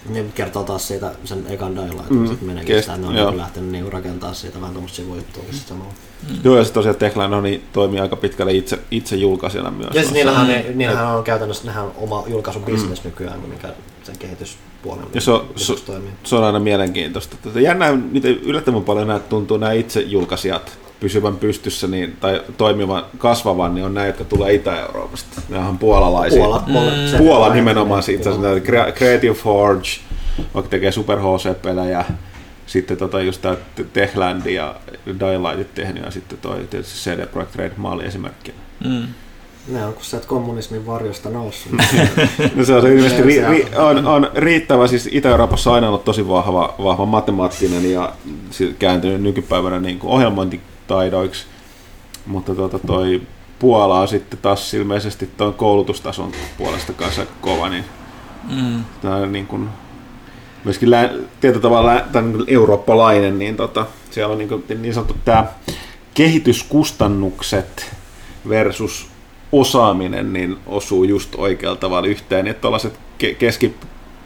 Ne 0.09 0.25
kertoo 0.35 0.63
taas 0.63 0.89
siitä 0.89 1.13
sen 1.25 1.45
ekan 1.49 1.75
dialogue, 1.75 2.05
mm. 2.11 2.27
sitten 2.27 2.49
meneekin 2.49 2.81
sitä, 2.81 2.97
ne 2.97 3.07
on 3.07 3.15
niin 3.15 3.37
lähtenyt 3.37 3.71
niinku 3.71 3.91
rakentaa 3.91 4.35
siitä 4.35 4.61
vähän 4.61 4.73
tuommoista 4.73 4.97
sivujuttua 4.97 5.43
mm. 5.71 5.77
Mm. 5.77 6.37
Joo, 6.45 6.57
ja 6.57 6.65
sitten 6.65 6.75
tosiaan 6.75 6.97
Techland 6.97 7.31
no, 7.31 7.41
niin 7.41 7.65
toimii 7.73 8.01
aika 8.01 8.17
pitkälle 8.17 8.53
itse, 8.53 8.79
itse 8.91 9.17
julkaisijana 9.17 9.71
myös. 9.71 9.91
Ja 9.95 10.01
siis 10.01 10.13
niillähän, 10.13 10.49
ne, 10.49 10.65
niillähän 10.75 11.17
on 11.17 11.25
käytännössä 11.25 11.67
nehän 11.67 11.85
on 11.85 11.93
oma 11.97 12.25
julkaisubisnes 12.27 13.05
mm. 13.05 13.09
nykyään, 13.09 13.41
mikä 13.41 13.69
sen 14.03 14.19
kehityspuolella 14.19 15.11
ja 15.15 15.21
se 15.21 15.31
on, 15.31 15.49
se, 15.57 15.75
se 16.25 16.37
on 16.37 16.45
aina 16.45 16.61
mielenkiintoista. 16.61 17.37
Jännä, 17.55 17.93
miten 17.93 18.33
yllättävän 18.33 18.85
paljon 18.85 19.09
näitä 19.09 19.29
tuntuu 19.29 19.57
nämä 19.57 19.73
itse 19.73 20.01
julkaisijat 20.01 20.79
pysyvän 21.01 21.37
pystyssä 21.37 21.87
niin, 21.87 22.17
tai 22.21 22.43
toimivan, 22.57 23.05
kasvavan, 23.19 23.75
niin 23.75 23.85
on 23.85 23.95
nämä, 23.95 24.07
jotka 24.07 24.25
tulee 24.25 24.53
Itä-Euroopasta. 24.55 25.41
Nämä 25.49 25.69
on 25.69 25.79
puolalaisia. 25.79 26.39
Puola, 26.45 26.63
Puola, 26.73 26.91
se- 27.11 27.17
Puola 27.19 27.55
nimenomaan 27.55 28.03
siitä, 28.03 28.31
Creative 28.95 29.35
Forge, 29.35 29.89
vaikka 30.55 30.71
tekee 30.71 30.93
Super 30.93 31.19
HC-pelejä, 31.19 32.05
sitten 32.67 32.97
tota 32.97 33.21
just 33.21 33.43
tää 33.43 33.57
Techland 33.93 34.47
ja 34.47 34.75
Daylightit 35.21 35.75
tehnyt, 35.75 36.05
ja 36.05 36.11
sitten 36.11 36.39
toi 36.39 36.57
tietysti 36.71 37.11
CD 37.11 37.27
Projekt 37.27 37.57
Red 37.57 37.73
maali 37.77 38.05
esimerkkinä. 38.05 38.57
Mm. 38.85 39.03
Ne 39.69 39.87
on 39.87 39.93
kun 39.95 40.05
sä 40.05 40.17
et 40.17 40.27
kommunismin 40.27 40.87
varjosta 40.87 41.31
noussut. 41.31 41.73
No 42.57 42.65
se 42.65 42.75
on 42.75 42.83
se 42.83 42.89
ilmeisesti 42.95 43.23
Se- 43.23 43.27
ri, 43.27 43.35
se 43.35 43.49
ri, 43.49 43.67
on, 43.77 44.07
on, 44.07 44.31
riittävä, 44.35 44.87
siis 44.87 45.09
Itä-Euroopassa 45.13 45.71
on 45.71 45.75
aina 45.75 45.89
ollut 45.89 46.05
tosi 46.05 46.29
vahva, 46.29 46.75
vahva 46.83 47.07
matemaattinen 47.07 47.93
ja 47.93 48.13
si- 48.51 48.77
kääntynyt 48.79 49.23
nykypäivänä 49.23 49.81
niin 49.81 49.99
kuin 49.99 50.13
ohjelmointitaidoiksi, 50.91 51.47
mutta 52.27 52.55
tuota, 52.55 52.79
toi 52.79 53.23
Puola 53.59 54.01
on 54.01 54.09
sitten 54.09 54.39
taas 54.43 54.75
ilmeisesti 54.75 55.31
tuon 55.37 55.55
koulutustason 55.55 56.33
puolesta 56.59 56.93
kanssa 56.93 57.27
kova, 57.41 57.69
niin 57.69 57.85
Mm. 58.51 58.85
tämä 59.03 59.17
on 59.17 59.33
niin 59.33 59.47
kuin, 59.47 59.69
myöskin 60.65 60.91
lä, 60.91 61.11
tietyllä 61.41 61.63
tavalla 61.63 61.95
lä, 61.95 62.05
tämän 62.13 62.33
niin 62.33 62.45
eurooppalainen, 62.47 63.39
niin 63.39 63.57
tota, 63.57 63.87
siellä 64.11 64.33
on 64.33 64.39
niin, 64.39 64.49
kuin, 64.49 64.65
niin 64.79 64.95
sanottu 64.95 65.17
tämä 65.25 65.47
kehityskustannukset 66.15 67.95
versus 68.49 69.09
osaaminen 69.53 70.33
niin 70.33 70.57
osuu 70.67 71.05
just 71.05 71.35
oikealla 71.37 71.77
tavalla 71.77 72.09
yhteen, 72.09 72.47
että 72.47 72.61
tällaiset 72.63 72.93
ke- 73.25 73.35
keski, 73.35 73.75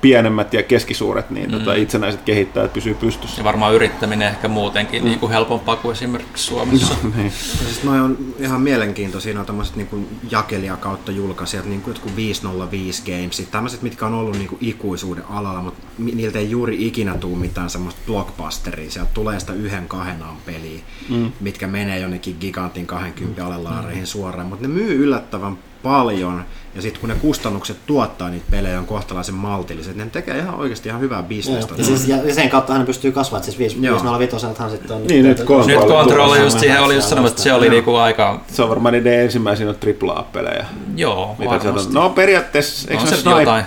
pienemmät 0.01 0.55
ja 0.55 0.63
keskisuuret 0.63 1.31
niin 1.31 1.51
tota, 1.51 1.75
itsenäiset 1.75 2.23
kehittäjät 2.23 2.73
pysyy 2.73 2.95
pystyssä. 2.95 3.41
Ja 3.41 3.45
varmaan 3.45 3.75
yrittäminen 3.75 4.29
ehkä 4.29 4.49
muutenkin 4.49 5.03
mm. 5.03 5.09
niin 5.09 5.19
kuin 5.19 5.33
helpompaa 5.33 5.77
kuin 5.77 5.93
esimerkiksi 5.93 6.45
Suomessa. 6.45 6.95
niin. 7.17 7.31
Siis 7.31 7.85
noi 7.85 8.01
on 8.01 8.19
ihan 8.39 8.61
mielenkiintoisia, 8.61 9.35
ne 9.35 9.41
on 9.41 9.47
tämmöiset 9.47 9.77
niin 9.77 10.19
jakelija 10.31 10.77
kautta 10.77 11.13
julkaisijat, 11.13 11.65
niin 11.65 11.81
kuin 11.81 11.95
jotkut 11.95 12.17
505 12.17 13.03
Gamesit, 13.03 13.51
tämmöiset, 13.51 13.83
mitkä 13.83 14.07
on 14.07 14.15
ollut 14.15 14.37
niin 14.37 14.49
kuin 14.49 14.59
ikuisuuden 14.61 15.25
alalla, 15.31 15.63
mutta 15.63 15.81
niiltä 15.99 16.39
ei 16.39 16.51
juuri 16.51 16.87
ikinä 16.87 17.15
tule 17.15 17.39
mitään 17.39 17.71
semmoista 17.71 18.01
blockbusteria. 18.07 18.91
Sieltä 18.91 19.11
tulee 19.15 19.41
sitä 19.41 19.53
yhden 19.53 19.89
kahden 19.89 20.23
an 20.23 20.37
peliä, 20.47 20.81
mm. 21.09 21.33
mitkä 21.41 21.67
menee 21.67 21.99
jonnekin 21.99 22.37
gigantin 22.41 22.87
20 22.87 23.47
alelaareihin 23.47 24.07
suoraan, 24.07 24.47
mutta 24.47 24.69
ne 24.69 24.75
myy 24.75 24.95
yllättävän 25.05 25.59
paljon, 25.83 26.45
ja 26.75 26.83
sitten 26.83 27.01
kun 27.01 27.09
ne 27.09 27.15
kustannukset 27.15 27.77
tuottaa 27.87 28.29
niitä 28.31 28.47
pelejä 28.51 28.79
on 28.79 28.87
kohtalaisen 28.87 29.35
maltilliset, 29.35 29.97
ne 29.97 30.07
tekee 30.07 30.39
ihan 30.39 30.55
oikeasti 30.55 30.89
ihan 30.89 31.01
hyvää 31.01 31.23
bisnestä. 31.23 31.75
ja, 31.79 31.85
siis, 31.85 32.09
ja 32.09 32.35
sen 32.35 32.51
kautta 32.51 32.73
hän 32.73 32.87
pystyy 32.87 33.13
kasvamaan, 33.13 33.49
että 33.49 33.59
siis 33.61 33.77
Joo. 33.81 33.95
505 34.19 34.37
sitten 34.71 34.97
on... 34.97 35.07
Niin, 35.07 35.25
nyt 35.25 35.39
kon- 35.41 35.67
Nyt 35.67 35.79
Control 35.79 35.89
Control 36.05 36.35
just 36.35 36.59
siihen 36.61 36.83
oli 36.83 36.95
just 36.95 37.09
sanomassa, 37.09 37.33
että 37.33 37.43
se 37.43 37.53
oli 37.53 37.69
niinku 37.71 37.95
aika, 37.95 38.41
Se 38.53 38.63
on 38.63 38.69
varmaan 38.69 38.93
niiden 38.93 39.21
ensimmäisiä 39.21 39.67
AAA-pelejä. 39.69 40.67
joo, 40.97 41.37
Mitä 41.39 41.51
on? 41.55 41.61
varmasti. 41.65 41.95
No 41.95 42.11
periaatteessa, 42.11 42.91
eikö 42.91 43.03
On 43.03 43.09
se 43.09 43.17
se 43.17 43.23
snipe, 43.23 43.39
jotain. 43.41 43.65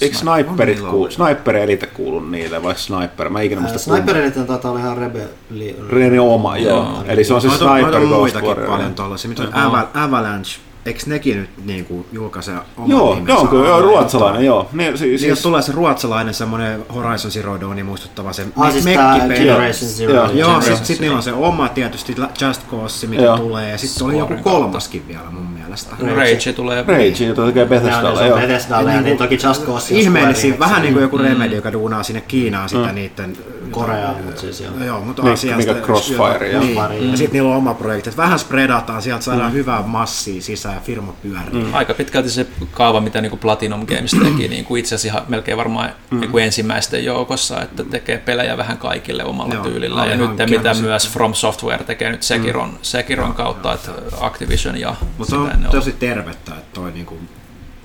Eikö 0.00 0.16
sniperit 0.16 0.80
On 0.80 0.90
kuulu, 0.90 1.10
sniper 1.10 1.56
elite 1.56 1.86
kuulu 1.86 2.20
niille 2.20 2.62
vai 2.62 2.74
sniper? 2.76 3.28
Mä 3.30 3.40
ikinä 3.40 3.60
muista 3.60 3.78
Sniper 3.78 4.16
Elite 4.16 4.40
taitaa 4.44 4.70
olla 4.70 4.80
ihan 4.80 4.96
rebeli... 4.98 5.76
Rene 5.90 6.20
oma, 6.20 6.56
joo. 6.56 7.04
Eli 7.08 7.24
se 7.24 7.34
on 7.34 7.40
se 7.40 7.48
Noita, 7.48 7.64
noita 7.64 7.82
sniper 7.82 8.02
on 8.02 8.08
Ghost 8.08 8.20
muitakin 8.20 8.48
Warrior. 8.48 8.70
paljon 8.70 8.94
tuollaisia. 8.94 9.28
Mitä 9.28 9.42
on 9.42 9.48
Ava- 9.52 9.86
Avalanche? 9.94 10.50
Eikö 10.86 11.00
nekin 11.06 11.36
nyt 11.40 11.50
niin 11.64 11.84
kuin, 11.84 12.06
julkaise 12.12 12.52
oman 12.76 12.90
Joo, 12.90 13.18
ne 13.26 13.32
on 13.32 13.48
kyllä 13.48 13.68
joo, 13.68 13.80
ruotsalainen, 13.80 14.44
joo. 14.44 14.68
Ne, 14.72 14.84
siis, 14.84 15.00
Niin, 15.00 15.12
jos 15.12 15.20
siis, 15.20 15.42
tulee 15.42 15.62
se 15.62 15.72
ruotsalainen 15.72 16.34
semmoinen 16.34 16.84
Horizon 16.94 17.30
Zero 17.30 17.60
Dawn 17.60 17.84
muistuttava 17.84 18.32
se 18.32 18.46
Ah, 18.56 18.72
siis. 18.72 18.84
Generation 18.84 19.90
Zero. 19.90 20.12
Joo, 20.12 20.30
Joo, 20.32 20.60
sitten 20.60 20.84
sit 20.86 21.00
niillä 21.00 21.16
on 21.16 21.22
se 21.22 21.32
oma 21.32 21.68
tietysti 21.68 22.14
Just 22.40 22.62
Cause, 22.70 23.06
mikä 23.06 23.22
Joo. 23.22 23.36
tulee, 23.38 23.70
ja 23.70 23.78
sitten 23.78 24.06
oli 24.06 24.18
joku 24.18 24.34
kolmaskin 24.42 25.08
vielä 25.08 25.30
mun 25.30 25.46
mielestä. 25.46 25.96
Rage 26.16 26.52
tulee. 26.52 26.84
Rage, 26.86 27.24
jota 27.24 27.46
tekee 27.46 27.66
Bethesdalla, 27.66 28.20
Joo, 28.20 28.28
joo. 28.28 28.38
Bethesdalle 28.38 28.94
ja 28.94 29.00
niin 29.00 29.16
toki 29.18 29.38
Just 29.44 29.66
Cause. 29.66 30.02
Square 30.02 30.58
vähän 30.58 30.82
niin 30.82 30.94
kuin 30.94 31.02
joku 31.02 31.18
Remedy, 31.18 31.54
joka 31.56 31.72
duunaa 31.72 32.02
sinne 32.02 32.20
Kiinaan 32.20 32.68
sitä 32.68 32.92
niiden... 32.92 33.36
Korea, 33.70 34.14
mutta 34.24 34.40
siis 34.40 34.60
joo. 34.60 34.72
Joo, 34.86 35.00
mutta 35.00 35.22
Mikä- 35.22 35.30
Aasiasta... 35.30 35.56
mikä 35.56 35.74
Crossfire, 35.86 36.50
joo. 36.52 36.62
Niin. 36.62 36.74
Crossfire, 36.76 37.04
Ja 37.10 37.16
sitten 37.16 37.32
niillä 37.32 37.50
on 37.50 37.56
oma 37.56 37.74
projekti. 37.74 38.08
että 38.10 38.22
Vähän 38.22 38.38
spredataan, 38.38 39.02
sieltä 39.02 39.24
saadaan 39.24 39.52
hyvää 39.52 39.82
massia 39.82 40.42
sisään 40.42 40.73
ja 40.74 40.80
firma 40.80 41.12
pyörii. 41.22 41.72
Aika 41.72 41.94
pitkälti 41.94 42.30
se 42.30 42.46
kaava, 42.70 43.00
mitä 43.00 43.20
niin 43.20 43.30
kuin 43.30 43.40
Platinum 43.40 43.86
Games 43.86 44.10
teki, 44.10 44.48
niin 44.48 44.64
kuin 44.64 44.80
itse 44.80 44.94
asiassa 44.94 45.18
ihan 45.18 45.28
melkein 45.28 45.56
varmaan 45.56 45.90
niin 46.10 46.30
kuin 46.30 46.44
ensimmäisten 46.44 47.04
joukossa, 47.04 47.62
että 47.62 47.84
tekee 47.84 48.18
pelejä 48.18 48.56
vähän 48.56 48.78
kaikille 48.78 49.24
omalla 49.24 49.54
Joo, 49.54 49.64
tyylillä. 49.64 50.06
Ja 50.06 50.16
nyt 50.16 50.30
mitä 50.30 50.46
kierrosi. 50.46 50.82
myös 50.82 51.10
From 51.10 51.34
Software 51.34 51.84
tekee 51.84 52.10
nyt 52.10 52.22
Sekiron, 52.22 52.78
Sekiron 52.82 53.34
kautta, 53.34 53.72
että 53.74 53.90
Activision 54.20 54.80
ja 54.80 54.94
Mutta 55.18 55.38
on 55.38 55.66
tosi 55.70 55.92
tervettä, 55.92 56.52
että 56.54 56.74
toi 56.74 56.92
niinku 56.92 57.18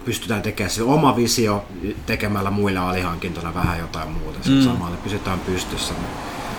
pystytään 0.06 0.42
tekemään 0.42 0.72
se 0.72 0.84
oma 0.84 1.16
visio 1.16 1.66
tekemällä 2.06 2.52
muille 2.52 2.80
alihankintona 2.80 3.54
vähän 3.54 3.80
jotain 3.80 4.10
muuta. 4.10 4.40
Mm. 4.50 4.62
Samalla 4.62 4.98
pysytään 5.04 5.40
pystyssä. 5.40 5.94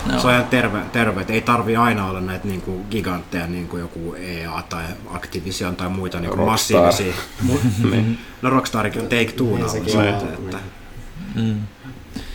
Joo. 0.09 0.19
Se 0.19 0.27
on 0.27 0.33
ihan 0.33 0.45
terve, 0.45 0.79
terve 0.91 1.25
ei 1.29 1.41
tarvi 1.41 1.75
aina 1.75 2.05
olla 2.05 2.21
näitä 2.21 2.47
niinku 2.47 2.85
gigantteja, 2.89 3.47
niin 3.47 3.67
kuin 3.67 3.81
joku 3.81 4.15
EA 4.15 4.63
tai 4.69 4.83
Activision 5.13 5.75
tai 5.75 5.89
muita 5.89 6.19
niinku 6.19 6.37
Rockstar. 6.37 6.81
massiivisia. 6.81 7.23
Mu- 7.47 8.15
no 8.41 8.49
Rockstarikin 8.49 9.01
on 9.01 9.07
Take 9.07 9.31
Two 9.31 9.55
Niin 9.55 9.69
sekin 9.69 10.01
että. 10.01 10.57
Mm. 11.35 11.61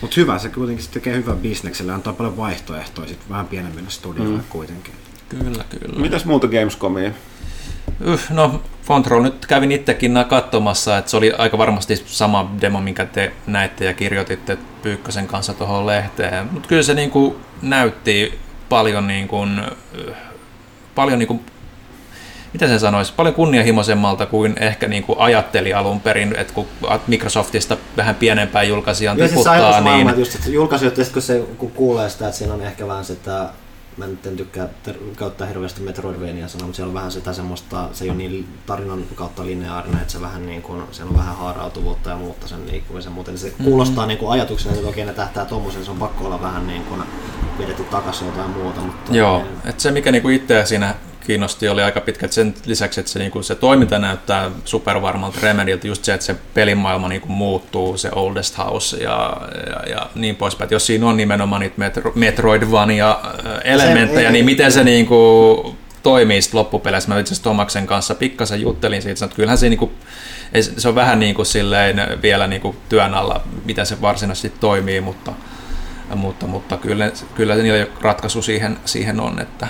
Mutta 0.01 0.13
hyvä, 0.17 0.39
se 0.39 0.49
kuitenkin 0.49 0.83
sit 0.83 0.93
tekee 0.93 1.15
hyvän 1.15 1.37
bisneksellä, 1.37 1.93
antaa 1.93 2.13
paljon 2.13 2.37
vaihtoehtoja 2.37 3.07
sit 3.07 3.29
vähän 3.29 3.47
pienemmille 3.47 3.89
studioille 3.89 4.37
mm. 4.37 4.43
kuitenkin. 4.49 4.93
Kyllä, 5.29 5.63
kyllä. 5.69 5.99
Mitäs 5.99 6.25
muuta 6.25 6.47
Gamescomia? 6.47 7.11
Yh, 7.99 8.21
no, 8.29 8.61
Control 8.87 9.23
nyt 9.23 9.45
kävin 9.45 9.71
itsekin 9.71 10.13
katsomassa, 10.29 10.97
että 10.97 11.11
se 11.11 11.17
oli 11.17 11.31
aika 11.37 11.57
varmasti 11.57 12.03
sama 12.05 12.51
demo, 12.61 12.81
minkä 12.81 13.05
te 13.05 13.31
näitte 13.47 13.85
ja 13.85 13.93
kirjoititte 13.93 14.57
Pyykkösen 14.81 15.27
kanssa 15.27 15.53
tuohon 15.53 15.85
lehteen. 15.85 16.47
Mutta 16.51 16.69
kyllä 16.69 16.83
se 16.83 16.93
niinku 16.93 17.39
näytti 17.61 18.39
paljon, 18.69 19.07
niinku, 19.07 19.43
äh, 19.43 20.17
paljon 20.95 21.19
niinku, 21.19 21.41
mitä 22.53 22.67
se 22.67 22.79
sanoisi, 22.79 23.13
paljon 23.15 23.35
kunnianhimoisemmalta 23.35 24.25
kuin 24.25 24.55
ehkä 24.59 24.87
niinku 24.87 25.15
ajatteli 25.19 25.73
alun 25.73 26.01
perin, 26.01 26.35
että 26.37 26.53
kun 26.53 26.67
Microsoftista 27.07 27.77
vähän 27.97 28.15
pienempään 28.15 28.67
julkaisijan 28.67 29.17
siis 29.17 29.29
tiputtaa, 29.29 29.53
ajatus 29.53 29.83
niin 29.83 30.07
niin... 30.07 30.19
just, 30.19 30.35
että 30.35 30.49
julkaisijoita, 30.49 31.01
kun, 31.13 31.21
se, 31.21 31.43
kun 31.57 31.71
kuulee 31.71 32.09
sitä, 32.09 32.25
että 32.25 32.37
siinä 32.37 32.53
on 32.53 32.61
ehkä 32.61 32.87
vähän 32.87 33.05
sitä, 33.05 33.49
mä 33.97 34.07
nyt 34.07 34.25
en 34.25 34.37
tykkää 34.37 34.67
ter- 34.83 34.97
käyttää 35.17 35.47
hirveästi 35.47 35.81
Metroidvania 35.81 36.47
sanaa, 36.47 36.67
mutta 36.67 36.75
siellä 36.75 36.89
on 36.89 36.93
vähän 36.93 37.11
sitä 37.11 37.33
semmoista, 37.33 37.89
se 37.91 38.03
ei 38.03 38.09
ole 38.09 38.17
niin 38.17 38.47
tarinan 38.65 39.03
kautta 39.15 39.45
lineaarinen, 39.45 40.01
että 40.01 40.13
se 40.13 40.21
vähän 40.21 40.45
niin 40.45 40.61
kuin, 40.61 40.83
siellä 40.91 41.09
on 41.09 41.17
vähän 41.17 41.35
haarautuvuutta 41.35 42.09
ja 42.09 42.17
muutta 42.17 42.47
sen 42.47 42.67
liikkumisen 42.67 43.11
muuten. 43.11 43.37
Se 43.37 43.53
kuulostaa 43.63 44.05
niin 44.05 44.17
kuin 44.17 44.31
ajatuksena, 44.31 44.75
että 44.75 44.87
okei 44.87 45.05
ne 45.05 45.13
tähtää 45.13 45.45
tommosen, 45.45 45.85
se 45.85 45.91
on 45.91 45.97
pakko 45.97 46.25
olla 46.25 46.41
vähän 46.41 46.67
niin 46.67 46.83
kuin 46.83 47.01
vedetty 47.59 47.83
takaisin 47.83 48.27
jotain 48.27 48.49
muuta. 48.49 48.81
Mutta 48.81 49.15
Joo, 49.15 49.37
niin, 49.37 49.47
että 49.65 49.83
se 49.83 49.91
mikä 49.91 50.11
niinku 50.11 50.29
itseä 50.29 50.65
siinä 50.65 50.95
kiinnosti 51.27 51.69
oli 51.69 51.81
aika 51.81 52.01
pitkälti 52.01 52.35
sen 52.35 52.53
lisäksi, 52.65 52.99
että 52.99 53.11
se, 53.11 53.19
niinku, 53.19 53.43
se 53.43 53.55
toiminta 53.55 53.99
näyttää 53.99 54.51
supervarmalta 54.65 55.39
Remediltä, 55.41 55.87
just 55.87 56.05
se, 56.05 56.13
että 56.13 56.25
se 56.25 56.35
pelimaailma 56.53 57.07
niinku 57.07 57.27
muuttuu, 57.27 57.97
se 57.97 58.09
Oldest 58.15 58.57
House 58.57 58.97
ja, 58.97 59.41
ja, 59.69 59.89
ja 59.89 60.09
niin 60.15 60.35
poispäin. 60.35 60.69
Jos 60.71 60.85
siinä 60.85 61.07
on 61.07 61.17
nimenomaan 61.17 61.61
niitä 61.61 61.75
Metro, 61.77 62.11
Metroidvania-elementtejä, 62.15 64.27
Se- 64.27 64.31
niin 64.31 64.45
miten 64.45 64.71
se 64.71 64.83
niinku 64.83 65.75
toimii 66.03 66.41
sitten 66.41 66.59
loppupeleissä. 66.59 67.09
Mä 67.09 67.19
itse 67.19 67.33
asiassa 67.33 67.43
Tomaksen 67.43 67.87
kanssa 67.87 68.15
pikkasen 68.15 68.61
juttelin 68.61 69.01
siitä, 69.01 69.25
että 69.25 69.35
kyllähän 69.35 69.57
se, 69.57 69.69
niinku, 69.69 69.91
ei 70.53 70.63
se 70.63 70.89
on 70.89 70.95
vähän 70.95 71.19
niin 71.19 71.35
kuin 71.35 71.45
silleen 71.45 72.21
vielä 72.21 72.47
niinku 72.47 72.75
työn 72.89 73.13
alla, 73.13 73.41
miten 73.65 73.85
se 73.85 74.01
varsinaisesti 74.01 74.53
toimii, 74.59 75.01
mutta, 75.01 75.33
mutta, 76.15 76.47
mutta 76.47 76.77
kyllä, 76.77 77.11
kyllä 77.35 77.55
niillä 77.55 77.87
ratkaisu 78.01 78.41
siihen, 78.41 78.77
siihen 78.85 79.19
on, 79.19 79.39
että 79.39 79.67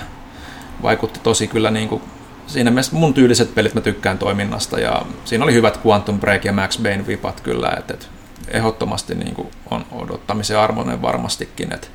vaikutti 0.84 1.20
tosi 1.20 1.48
kyllä 1.48 1.72
niin 1.72 1.90
kuin, 1.90 2.02
siinä 2.48 2.72
mielessä 2.72 2.96
mun 2.96 3.14
tyyliset 3.14 3.56
pelit 3.56 3.74
mä 3.74 3.82
tykkään 3.82 4.18
toiminnasta 4.18 4.80
ja 4.80 5.02
siinä 5.26 5.44
oli 5.44 5.54
hyvät 5.54 5.80
Quantum 5.86 6.20
Break 6.20 6.46
ja 6.46 6.54
Max 6.54 6.84
Payne 6.84 7.08
vipat 7.08 7.42
kyllä, 7.42 7.72
että, 7.78 7.94
että 7.94 8.06
ehdottomasti 8.48 9.16
niin 9.16 9.36
kuin 9.36 9.48
on 9.72 9.86
odottamisen 9.92 10.60
armoinen 10.60 11.02
varmastikin, 11.02 11.74
että 11.74 11.88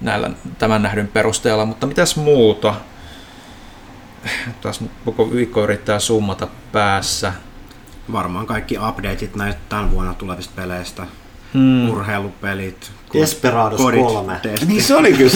näillä, 0.00 0.30
tämän 0.58 0.82
nähdyn 0.82 1.08
perusteella, 1.08 1.64
mutta 1.64 1.86
mitäs 1.86 2.16
muuta? 2.16 2.74
Taas 4.60 4.80
nyt 4.80 4.90
koko 5.04 5.32
viikko 5.32 5.62
yrittää 5.62 5.98
summata 5.98 6.48
päässä. 6.72 7.32
Varmaan 8.12 8.46
kaikki 8.46 8.78
updateit 8.88 9.36
näistä 9.36 9.60
tämän 9.68 9.90
vuonna 9.90 10.14
tulevista 10.14 10.52
peleistä. 10.56 11.06
Hmm. 11.54 11.90
Urheilupelit. 11.90 12.92
Desperados 13.12 13.80
kodit, 13.80 14.06
3. 14.06 14.38
testit. 14.42 14.68
Niin 14.68 14.82
se 14.82 14.94
oli 14.94 15.12
kyllä 15.12 15.30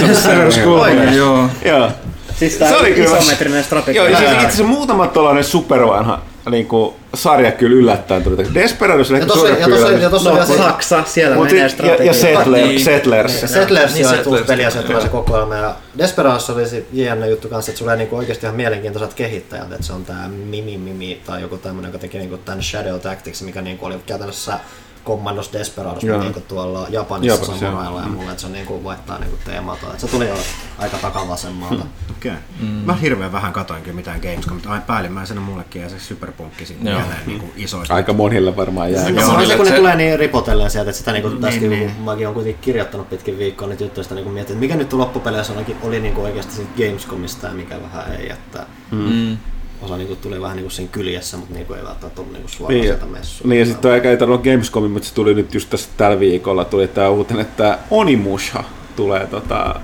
se 0.50 0.66
Oikein, 0.66 1.14
joo. 1.22 1.48
Joo. 1.64 1.90
Siis 2.38 2.58
Se 2.58 2.76
oli 2.76 2.92
kyllä- 2.94 3.18
isometrinen 3.18 3.64
strategia. 3.64 4.02
Joo, 4.02 4.08
ja 4.12 4.18
siis 4.18 4.30
itse 4.30 4.46
asiassa 4.46 4.64
muutama 4.64 5.06
tuollainen 5.06 5.44
supervanha 5.44 6.20
niin 6.50 6.66
kuin, 6.66 6.94
sarja 7.14 7.52
kyllä 7.52 7.76
yllättäen 7.76 8.22
tuli. 8.22 8.36
Desperados 8.54 9.10
on 9.10 9.16
Ja 9.16 9.22
ehkä 9.22 9.32
ja 9.32 9.34
tossa, 9.34 9.48
yllätys. 9.88 10.02
ja 10.02 10.10
tossa 10.10 10.30
No, 10.30 10.36
on 10.40 10.46
vielä 10.46 10.58
se- 10.58 10.64
Saksa, 10.64 11.04
siellä 11.06 11.36
Mut 11.36 11.44
menee 11.50 11.68
sit- 11.68 11.78
ja, 11.78 11.84
ja 11.86 11.94
strategia. 11.94 12.12
Settler, 12.12 12.66
Niin. 12.66 12.80
Settlers. 12.80 13.40
Settlers 13.40 13.94
Niin, 13.94 14.04
sijoittuu 14.06 14.32
Settlers. 14.32 14.46
peliä, 14.46 14.70
se 14.70 14.82
tulee 14.82 15.02
se 15.02 15.08
kokoelma. 15.08 15.54
Ja 15.54 15.74
Desperados 15.98 16.50
oli 16.50 16.66
se 16.68 16.84
jänne 16.92 17.28
juttu 17.28 17.48
kanssa, 17.48 17.70
että 17.70 17.78
sulla 17.78 17.92
ei 17.92 17.98
niinku 17.98 18.16
oikeasti 18.16 18.46
ihan 18.46 18.56
mielenkiintoiset 18.56 19.14
kehittäjät, 19.14 19.72
että 19.72 19.86
se 19.86 19.92
on 19.92 20.04
tää 20.04 20.28
Mimi 20.28 20.78
Mimi 20.78 21.20
tai 21.26 21.40
joku 21.42 21.56
tämmönen, 21.56 21.88
joka 21.88 21.98
teki 21.98 22.18
niinku 22.18 22.36
tän 22.38 22.62
Shadow 22.62 23.00
Tactics, 23.00 23.42
mikä 23.42 23.62
niinku 23.62 23.86
oli 23.86 23.94
käytännössä 24.06 24.58
Commandos 25.04 25.52
Desperados 25.52 26.04
Joo. 26.04 26.20
niinku 26.20 26.40
tuolla 26.40 26.86
Japanissa 26.90 27.34
Japanissa, 27.34 27.64
joo. 27.64 27.72
samurailla 27.72 28.00
ja 28.00 28.06
mulle, 28.06 28.30
että 28.30 28.40
se 28.40 28.46
on 28.46 28.52
niinku 28.52 28.84
vaihtaa 28.84 29.18
niinku 29.18 29.36
teemata. 29.44 29.86
Et 29.94 30.00
se 30.00 30.06
tuli 30.08 30.28
jo 30.28 30.34
aika 30.78 30.96
takavasemmalta. 30.98 31.84
Okei. 32.10 32.32
Mm. 32.60 32.66
Mä 32.66 32.94
hirveän 32.94 33.32
vähän 33.32 33.52
katoin 33.52 33.82
kyllä 33.82 33.96
mitään 33.96 34.20
Gamescom, 34.20 34.54
mutta 34.54 34.70
ai- 34.70 34.80
päällimmäisenä 34.86 35.40
mullekin 35.40 35.80
jäi 35.82 35.90
se 35.90 36.00
Superpunkki 36.00 36.66
sitten 36.66 36.86
Joo. 36.92 37.00
mieleen 37.00 37.26
niin 37.26 37.38
kuin 37.40 37.52
isoista. 37.56 37.94
Aika 37.94 38.12
monille 38.12 38.56
varmaan 38.56 38.92
jää. 38.92 39.08
Joo, 39.08 39.30
se 39.30 39.36
niin, 39.46 39.56
kun 39.56 39.66
ne 39.66 39.72
tulee 39.76 39.96
niin 39.96 40.18
ripotellen 40.18 40.70
sieltä, 40.70 40.90
että 40.90 40.98
sitä 40.98 41.12
niinku 41.12 41.28
Niin, 41.28 41.40
tässäkin, 41.40 41.70
niin. 41.70 41.90
kun 41.94 42.04
mäkin 42.04 42.28
on 42.28 42.34
kuitenkin 42.34 42.62
kirjoittanut 42.62 43.10
pitkin 43.10 43.38
viikkoa 43.38 43.68
niitä 43.68 43.84
juttuja, 43.84 44.02
sitä 44.02 44.14
niinku 44.14 44.30
mietin, 44.30 44.52
että 44.52 44.60
mikä 44.60 44.76
nyt 44.76 44.92
loppupeleissä 44.92 45.52
oli, 45.52 45.76
oli 45.82 46.00
niinku 46.00 46.22
oikeasti 46.22 46.52
siitä 46.54 46.70
Gamescomista 46.76 47.46
ja 47.46 47.52
mikä 47.52 47.82
vähän 47.82 48.12
ei, 48.12 48.30
että 48.32 48.66
Mm. 48.90 49.36
Osa 49.82 49.96
niinku 49.96 50.16
tuli 50.16 50.40
vähän 50.40 50.56
niinku 50.56 50.70
siinä 50.70 50.88
kyljessä, 50.92 51.36
mutta 51.36 51.54
niinku 51.54 51.72
ei 51.74 51.84
välttämättä 51.84 52.20
ollut 52.20 52.32
niinku 52.34 52.48
suoraan 52.48 52.74
Niin, 52.74 52.84
sieltä 52.84 53.06
messuilta. 53.06 53.48
niin 53.48 53.58
ja 53.60 53.66
sitten 53.66 53.90
aika 53.92 54.08
ei 54.10 54.16
tarvitse 54.16 54.50
Gamescomin, 54.50 54.90
mutta 54.90 55.08
se 55.08 55.14
tuli 55.14 55.34
nyt 55.34 55.54
just 55.54 55.70
tässä 55.70 55.88
tällä 55.96 56.20
viikolla 56.20 56.64
tuli 56.64 56.88
tämä 56.88 57.08
uutinen, 57.08 57.40
että 57.42 57.78
Onimusha 57.90 58.64
tulee 58.96 59.26
tota, 59.26 59.80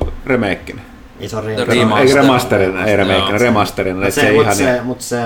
uh, 0.00 0.08
remakein. 0.26 0.80
Iso 1.20 1.40
No, 1.40 1.46
riimaa. 1.46 1.98
remaster. 1.98 2.08
Ei 2.08 2.14
remasterina, 2.14 2.86
ei 2.86 2.96
remasterina. 3.38 3.94
Mutta 3.96 4.08
että 4.08 4.20
se, 4.20 4.26
se, 4.26 4.32
mut 4.32 4.42
ihan 4.42 4.56
se, 4.56 4.72
niin- 4.72 4.84
mut 4.84 5.00
se, 5.00 5.16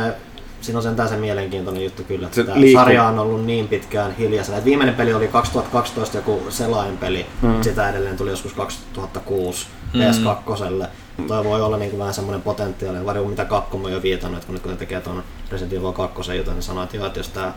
siinä 0.68 0.78
on 0.78 0.82
sentään 0.82 1.08
se 1.08 1.16
mielenkiintoinen 1.16 1.84
juttu 1.84 2.04
kyllä, 2.04 2.26
että 2.26 2.44
tämä 2.44 2.58
sarja 2.72 3.04
on 3.04 3.18
ollut 3.18 3.44
niin 3.44 3.68
pitkään 3.68 4.16
hiljaisena. 4.16 4.58
Et 4.58 4.64
viimeinen 4.64 4.94
peli 4.94 5.14
oli 5.14 5.28
2012 5.28 6.16
joku 6.16 6.42
selainpeli, 6.48 7.26
mm. 7.42 7.62
sitä 7.62 7.90
edelleen 7.90 8.16
tuli 8.16 8.30
joskus 8.30 8.52
2006 8.52 9.66
Mm. 9.94 10.00
PS2. 10.00 10.86
Toi 11.28 11.44
voi 11.44 11.62
olla 11.62 11.76
niinku 11.76 11.98
vähän 11.98 12.14
semmoinen 12.14 12.42
potentiaali, 12.42 13.06
varmaan 13.06 13.30
mitä 13.30 13.44
Capcom 13.44 13.84
on 13.84 13.92
jo 13.92 14.02
viitannut, 14.02 14.36
että 14.38 14.46
kun 14.46 14.54
nyt 14.54 14.62
kun 14.62 14.72
ne 14.72 14.78
tekee 14.78 15.00
tuon 15.00 15.22
Resident 15.50 15.72
Evil 15.72 15.92
2 15.92 16.36
jutun, 16.36 16.54
niin 16.54 16.62
sanoo, 16.62 16.84
että 16.84 16.96
joo, 16.96 17.06
että 17.06 17.20
jos 17.20 17.28
tää 17.28 17.52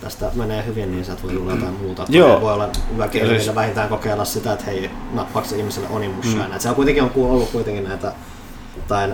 tästä 0.00 0.30
menee 0.34 0.66
hyvin, 0.66 0.90
niin 0.92 1.04
sieltä 1.04 1.22
voi 1.22 1.32
tulla 1.32 1.52
jotain 1.52 1.74
muuta. 1.74 2.04
Joo. 2.08 2.28
Joo. 2.28 2.40
Voi 2.40 2.52
olla 2.52 2.68
hyvä 2.94 3.08
siis- 3.38 3.54
vähintään 3.54 3.88
kokeilla 3.88 4.24
sitä, 4.24 4.52
että 4.52 4.64
hei, 4.64 4.90
nappaako 5.12 5.48
se 5.48 5.56
ihmiselle 5.56 5.88
onimushaa. 5.90 6.48
Mm. 6.48 6.58
Se 6.58 6.68
on 6.68 6.74
kuitenkin 6.74 7.02
on 7.02 7.10
ollut 7.16 7.50
kuitenkin 7.50 7.84
näitä, 7.84 8.12
tai 8.88 9.12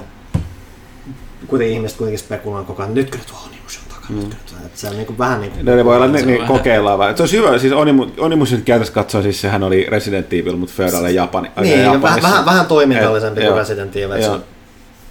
kuitenkin 1.46 1.74
ihmiset 1.76 1.98
kuitenkin 1.98 2.18
spekuloivat 2.18 2.66
koko 2.66 2.82
ajan, 2.82 2.94
nytkö 2.94 3.18
ne 3.18 3.24
tuo 3.24 3.38
onimushan 3.46 3.84
takana, 3.88 4.08
mm. 4.10 4.16
nytkö 4.16 4.34
ne 4.34 4.50
tuo. 4.58 4.66
Että 4.66 4.80
se 4.80 4.88
on 4.88 4.96
niinku 4.96 5.18
vähän 5.18 5.40
niin 5.40 5.52
kuin... 5.52 5.64
No, 5.66 5.76
ne 5.76 5.84
voi 5.84 5.96
olla, 5.96 6.06
ne, 6.06 6.18
Se 6.18 6.24
on 6.24 6.30
ne 6.32 6.38
vähän- 6.38 6.48
kokeillaan 6.56 6.98
vähän. 6.98 7.16
Se 7.16 7.22
olisi 7.22 7.36
hyvä, 7.36 7.58
siis 7.58 7.72
Onimus, 7.72 8.08
Onimus 8.18 8.52
nyt 8.52 8.64
käytännössä 8.64 8.94
katsoa, 8.94 9.22
siis 9.22 9.40
sehän 9.40 9.62
oli 9.62 9.86
Resident 9.90 10.32
Evil, 10.32 10.56
mutta 10.56 10.74
Feudale 10.76 11.10
Japani. 11.10 11.50
Niin, 11.60 11.78
ja 11.78 11.84
Japanissa. 11.84 12.08
vähän, 12.08 12.22
vähän, 12.22 12.44
vähän 12.46 12.66
toimintallisempi 12.66 13.40
kuin. 13.40 13.54
Resident 13.56 13.96
Evil. 13.96 14.10
että 14.10 14.20
se 14.20 14.26
Joo. 14.26 14.34
on- 14.34 14.44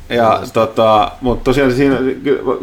Ja 0.10 0.42
tota, 0.54 1.12
mutta 1.22 1.44
tosiaan 1.44 1.72
siinä, 1.74 1.98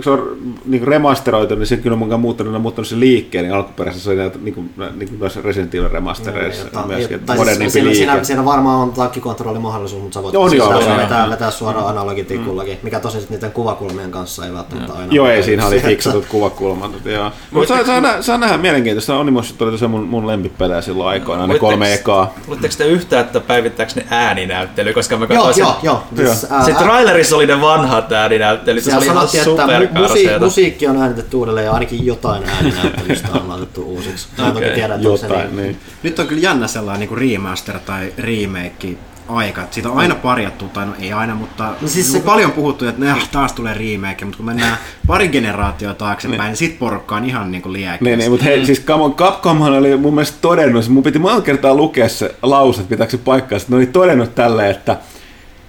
se 0.04 0.10
on 0.10 0.36
niin 0.66 0.82
remasteroitu, 0.86 1.54
niin 1.54 1.66
se 1.66 1.76
kyllä 1.76 1.94
on 1.94 1.98
mukaan 1.98 2.20
muuttanut, 2.20 2.54
on 2.54 2.60
muuttanut 2.60 2.88
se 2.88 3.00
liikkeen, 3.00 3.44
niin 3.44 3.54
alkuperäisessä 3.54 4.04
se 4.04 4.10
oli 4.10 4.18
näitä, 4.18 4.38
niin 4.42 4.54
kuin, 4.54 4.70
niin 4.96 5.08
kuin 5.08 5.20
noissa 5.20 5.40
Resident 5.44 5.74
Evil 5.74 5.88
remastereissa 5.88 6.66
Joo, 6.72 6.82
ja- 6.82 6.86
myöskin, 6.88 7.20
ja- 7.20 7.26
tai 7.26 7.36
siis 7.36 7.46
modernimpi 7.46 7.70
siinä, 7.70 7.84
liike. 7.90 7.96
siinä, 7.98 8.24
siinä, 8.24 8.44
varmaan 8.44 8.78
on 8.78 8.92
takkikontrollimahdollisuus, 8.92 10.02
mutta 10.02 10.14
sä 10.14 10.22
voit 10.22 10.36
On 10.36 10.50
siis 10.50 10.58
joo, 10.62 10.80
joo, 10.80 10.96
vetää, 10.96 11.20
joo. 11.20 11.30
vetää 11.30 11.50
suoraan 11.50 11.86
analogitikullakin, 11.88 12.78
mikä 12.82 13.00
tosin 13.00 13.20
sit 13.20 13.30
niiden 13.30 13.52
kuvakulmien 13.52 14.10
kanssa 14.10 14.46
ei 14.46 14.52
välttämättä 14.54 14.92
aina... 14.92 15.06
Joo, 15.12 15.26
ei, 15.28 15.42
siinä 15.42 15.66
oli 15.66 15.80
fiksatut 15.80 16.26
kuvakulmat. 16.26 16.90
Joo. 17.04 17.30
Mutta 17.50 17.68
saa, 17.74 17.84
saa, 17.84 18.00
nä- 18.00 18.22
saa, 18.22 18.38
nähdä 18.38 18.56
mielenkiintoista. 18.58 19.16
Onimus 19.16 19.54
oli 19.60 19.70
tosiaan 19.70 19.90
mun, 19.90 20.04
mun 20.04 20.26
lempipelejä 20.26 20.80
silloin 20.80 21.08
aikoinaan, 21.08 21.48
ne 21.48 21.52
Luitteko- 21.54 21.60
kolme 21.70 21.94
ekaa. 21.94 22.34
Luuletteko 22.46 22.74
te 22.78 22.86
yhtään, 22.86 23.24
että 23.26 23.40
päivittääkö 23.40 23.92
ne 23.96 24.06
ääninäyttely, 24.10 24.92
koska 24.92 25.16
mä 25.16 25.26
Joo, 25.30 25.44
katsoin 25.44 25.66
joo, 25.66 25.76
joo. 25.82 26.02
Siis, 26.16 26.46
ää, 26.50 26.64
Se 26.64 26.72
trailerissa 26.74 27.33
oli 27.34 27.46
ne 27.46 27.60
vanhat 27.60 28.12
ääninäyttelyt, 28.12 28.84
se 28.84 28.96
oli 28.96 29.04
ihan 29.04 29.16
sanottiin, 29.28 29.40
että 29.50 29.66
mu- 29.66 29.68
musi- 29.68 29.86
superkarseeta. 29.86 30.44
musiikki 30.44 30.86
on 30.86 30.96
äänitetty 31.02 31.36
uudelleen 31.36 31.64
ja 31.66 31.72
ainakin 31.72 32.06
jotain 32.06 32.42
ääninäyttelystä 32.56 33.28
on 33.32 33.48
laitettu 33.48 33.82
uusiksi. 33.82 34.28
Mä 34.38 34.46
en 34.46 34.52
toki 34.52 34.64
Okei, 34.64 34.74
tiedä, 34.74 34.94
että 34.94 35.08
onko 35.08 35.16
se 35.18 35.26
Jotain, 35.26 35.56
niin. 35.56 35.62
niin. 35.66 35.76
Nyt 36.02 36.18
on 36.18 36.26
kyllä 36.26 36.42
jännä 36.42 36.66
sellainen 36.66 37.08
niin 37.08 37.18
remaster 37.32 37.78
tai 37.78 38.12
remake 38.18 38.88
aika. 39.28 39.62
että 39.62 39.74
Siitä 39.74 39.90
on 39.90 39.98
aina 39.98 40.14
parjattu, 40.14 40.64
tai 40.64 40.86
no 40.86 40.92
ei 41.00 41.12
aina, 41.12 41.34
mutta 41.34 41.64
No 41.80 41.88
siis 41.88 42.06
se- 42.12 42.18
se... 42.18 42.24
paljon 42.24 42.52
puhuttu, 42.52 42.86
että 42.88 43.04
nah, 43.04 43.28
taas 43.28 43.52
tulee 43.52 43.74
remake, 43.74 44.24
mutta 44.24 44.36
kun 44.36 44.46
mennään 44.46 44.78
pari 45.06 45.28
generaatioa 45.28 45.94
taaksepäin, 45.94 46.40
niin 46.40 46.56
sit 46.56 46.78
porukka 46.78 47.16
on 47.16 47.24
ihan 47.24 47.52
niin 47.52 47.62
kuin 47.62 47.72
liekeessä. 47.72 48.04
Niin, 48.04 48.18
niin, 48.18 48.30
mutta 48.30 48.44
hei, 48.44 48.66
siis 48.66 48.82
come 48.84 49.04
on, 49.04 49.14
Capcomhan 49.14 49.72
oli 49.72 49.96
mun 49.96 50.14
mielestä 50.14 50.38
todennut, 50.40 50.88
mun 50.88 51.02
piti 51.02 51.18
monta 51.18 51.42
kertaa 51.42 51.74
lukea 51.74 52.08
se 52.08 52.34
lause, 52.42 52.80
että 52.80 52.90
pitääkö 52.90 53.10
se 53.10 53.18
paikkaa, 53.18 53.56
että 53.56 53.68
ne 53.70 53.76
oli 53.76 53.86
todennut 53.86 54.34
tälleen, 54.34 54.70
että 54.70 54.96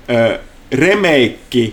ö, 0.09 0.39
remake 0.75 1.71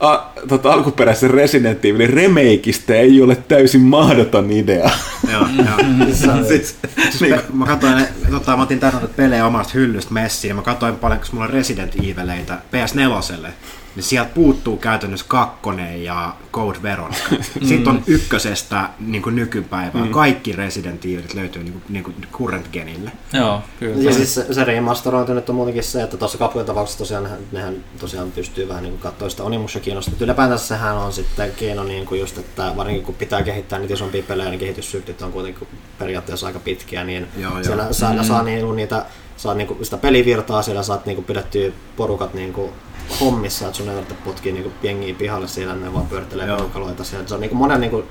a, 0.00 0.18
tota, 0.48 0.72
alkuperäisen 0.72 1.30
Resident 1.30 1.84
Evilin 1.84 2.10
remakeista 2.10 2.94
ei 2.94 3.22
ole 3.22 3.36
täysin 3.36 3.80
mahdoton 3.80 4.50
idea. 4.50 4.90
Joo, 5.32 5.46
joo. 5.56 5.76
On- 6.34 6.46
siis, 6.46 6.76
siis 7.10 7.20
me, 7.20 7.40
mä 7.52 7.66
katsoin, 7.66 8.04
tota, 8.30 8.56
mä 8.56 8.62
otin 8.62 8.78
noita 8.82 9.08
pelejä 9.16 9.46
omasta 9.46 9.72
hyllystä 9.74 10.14
messiin, 10.14 10.48
ja 10.48 10.54
mä 10.54 10.62
katsoin 10.62 10.96
paljon, 10.96 11.18
koska 11.20 11.34
mulla 11.36 11.46
on 11.48 11.54
Resident 11.54 11.94
Evileitä 11.94 12.58
PS4, 12.72 13.48
niin 13.96 14.04
sieltä 14.04 14.30
puuttuu 14.34 14.76
käytännössä 14.76 15.26
kakkonen 15.28 16.04
ja 16.04 16.34
Code 16.52 16.78
Veronica. 16.82 17.28
Sitten 17.68 17.88
on 17.88 18.02
ykkösestä 18.06 18.90
niin 19.00 19.22
kuin 19.22 19.36
nykypäivään. 19.36 20.08
Kaikki 20.08 20.52
Resident 20.52 21.04
Evilit 21.04 21.34
löytyy 21.34 21.62
niin 21.62 21.72
kuin, 21.72 21.82
niin 21.88 22.04
kuin 22.04 22.16
current 22.32 22.68
genille. 22.72 23.12
Joo, 23.32 23.62
kyllä. 23.80 24.02
Ja 24.02 24.12
siis 24.12 24.34
se, 24.34 24.54
se 24.54 24.64
remasterointi 24.64 25.32
nyt 25.32 25.48
on 25.48 25.54
muutenkin 25.54 25.84
se, 25.84 26.02
että 26.02 26.16
tuossa 26.16 26.38
Capujen 26.38 26.66
tapauksessa 26.66 26.98
tosiaan 26.98 27.22
nehän, 27.24 27.38
nehän 27.52 27.84
tosiaan 28.00 28.32
pystyy 28.32 28.68
vähän 28.68 28.82
niin 28.82 28.98
katsoa 28.98 29.28
sitä 29.28 29.42
Onimusha 29.42 29.80
kiinnostaa. 29.80 30.14
Ylipäätänsä 30.20 30.66
sehän 30.66 30.96
on 30.96 31.12
sitten 31.12 31.52
keino 31.56 31.84
niin 31.84 32.06
kuin 32.06 32.20
just, 32.20 32.38
että 32.38 32.72
varsinkin 32.76 33.04
kun 33.04 33.14
pitää 33.14 33.42
kehittää 33.42 33.78
niitä 33.78 33.94
isompia 33.94 34.22
pelejä, 34.22 34.50
niin 34.50 34.60
kehityssyklit 34.60 35.22
on 35.22 35.32
kuitenkin 35.32 35.68
periaatteessa 35.98 36.46
aika 36.46 36.58
pitkiä, 36.58 37.04
niin 37.04 37.26
Joo, 37.36 37.52
joo. 37.52 37.64
siellä 37.64 37.92
saa, 37.92 38.12
mm. 38.12 38.24
saa 38.24 38.42
niinku 38.42 38.72
niitä 38.72 39.04
saa 39.36 39.54
niinku 39.54 39.84
sitä 39.84 39.96
pelivirtaa, 39.96 40.62
siellä 40.62 40.82
saat 40.82 41.06
niinku 41.06 41.22
pidettyä 41.22 41.72
porukat 41.96 42.34
niinku 42.34 42.72
hommissa, 43.20 43.66
että 43.66 43.76
sun 43.76 43.88
ei 43.88 43.94
tarvitse 43.94 44.24
potkia 44.24 44.52
niinku 44.52 44.72
jengiä 44.82 45.14
pihalle 45.14 45.48
siellä, 45.48 45.74
ne 45.74 45.92
vaan 45.92 46.06
pyörittelee 46.06 46.46
Joo. 46.46 46.56
porukaloita 46.56 47.04
siellä. 47.04 47.28
Se 47.28 47.34
on 47.34 47.40
niinku 47.40 47.56
monen 47.56 47.80
niinku, 47.80 48.04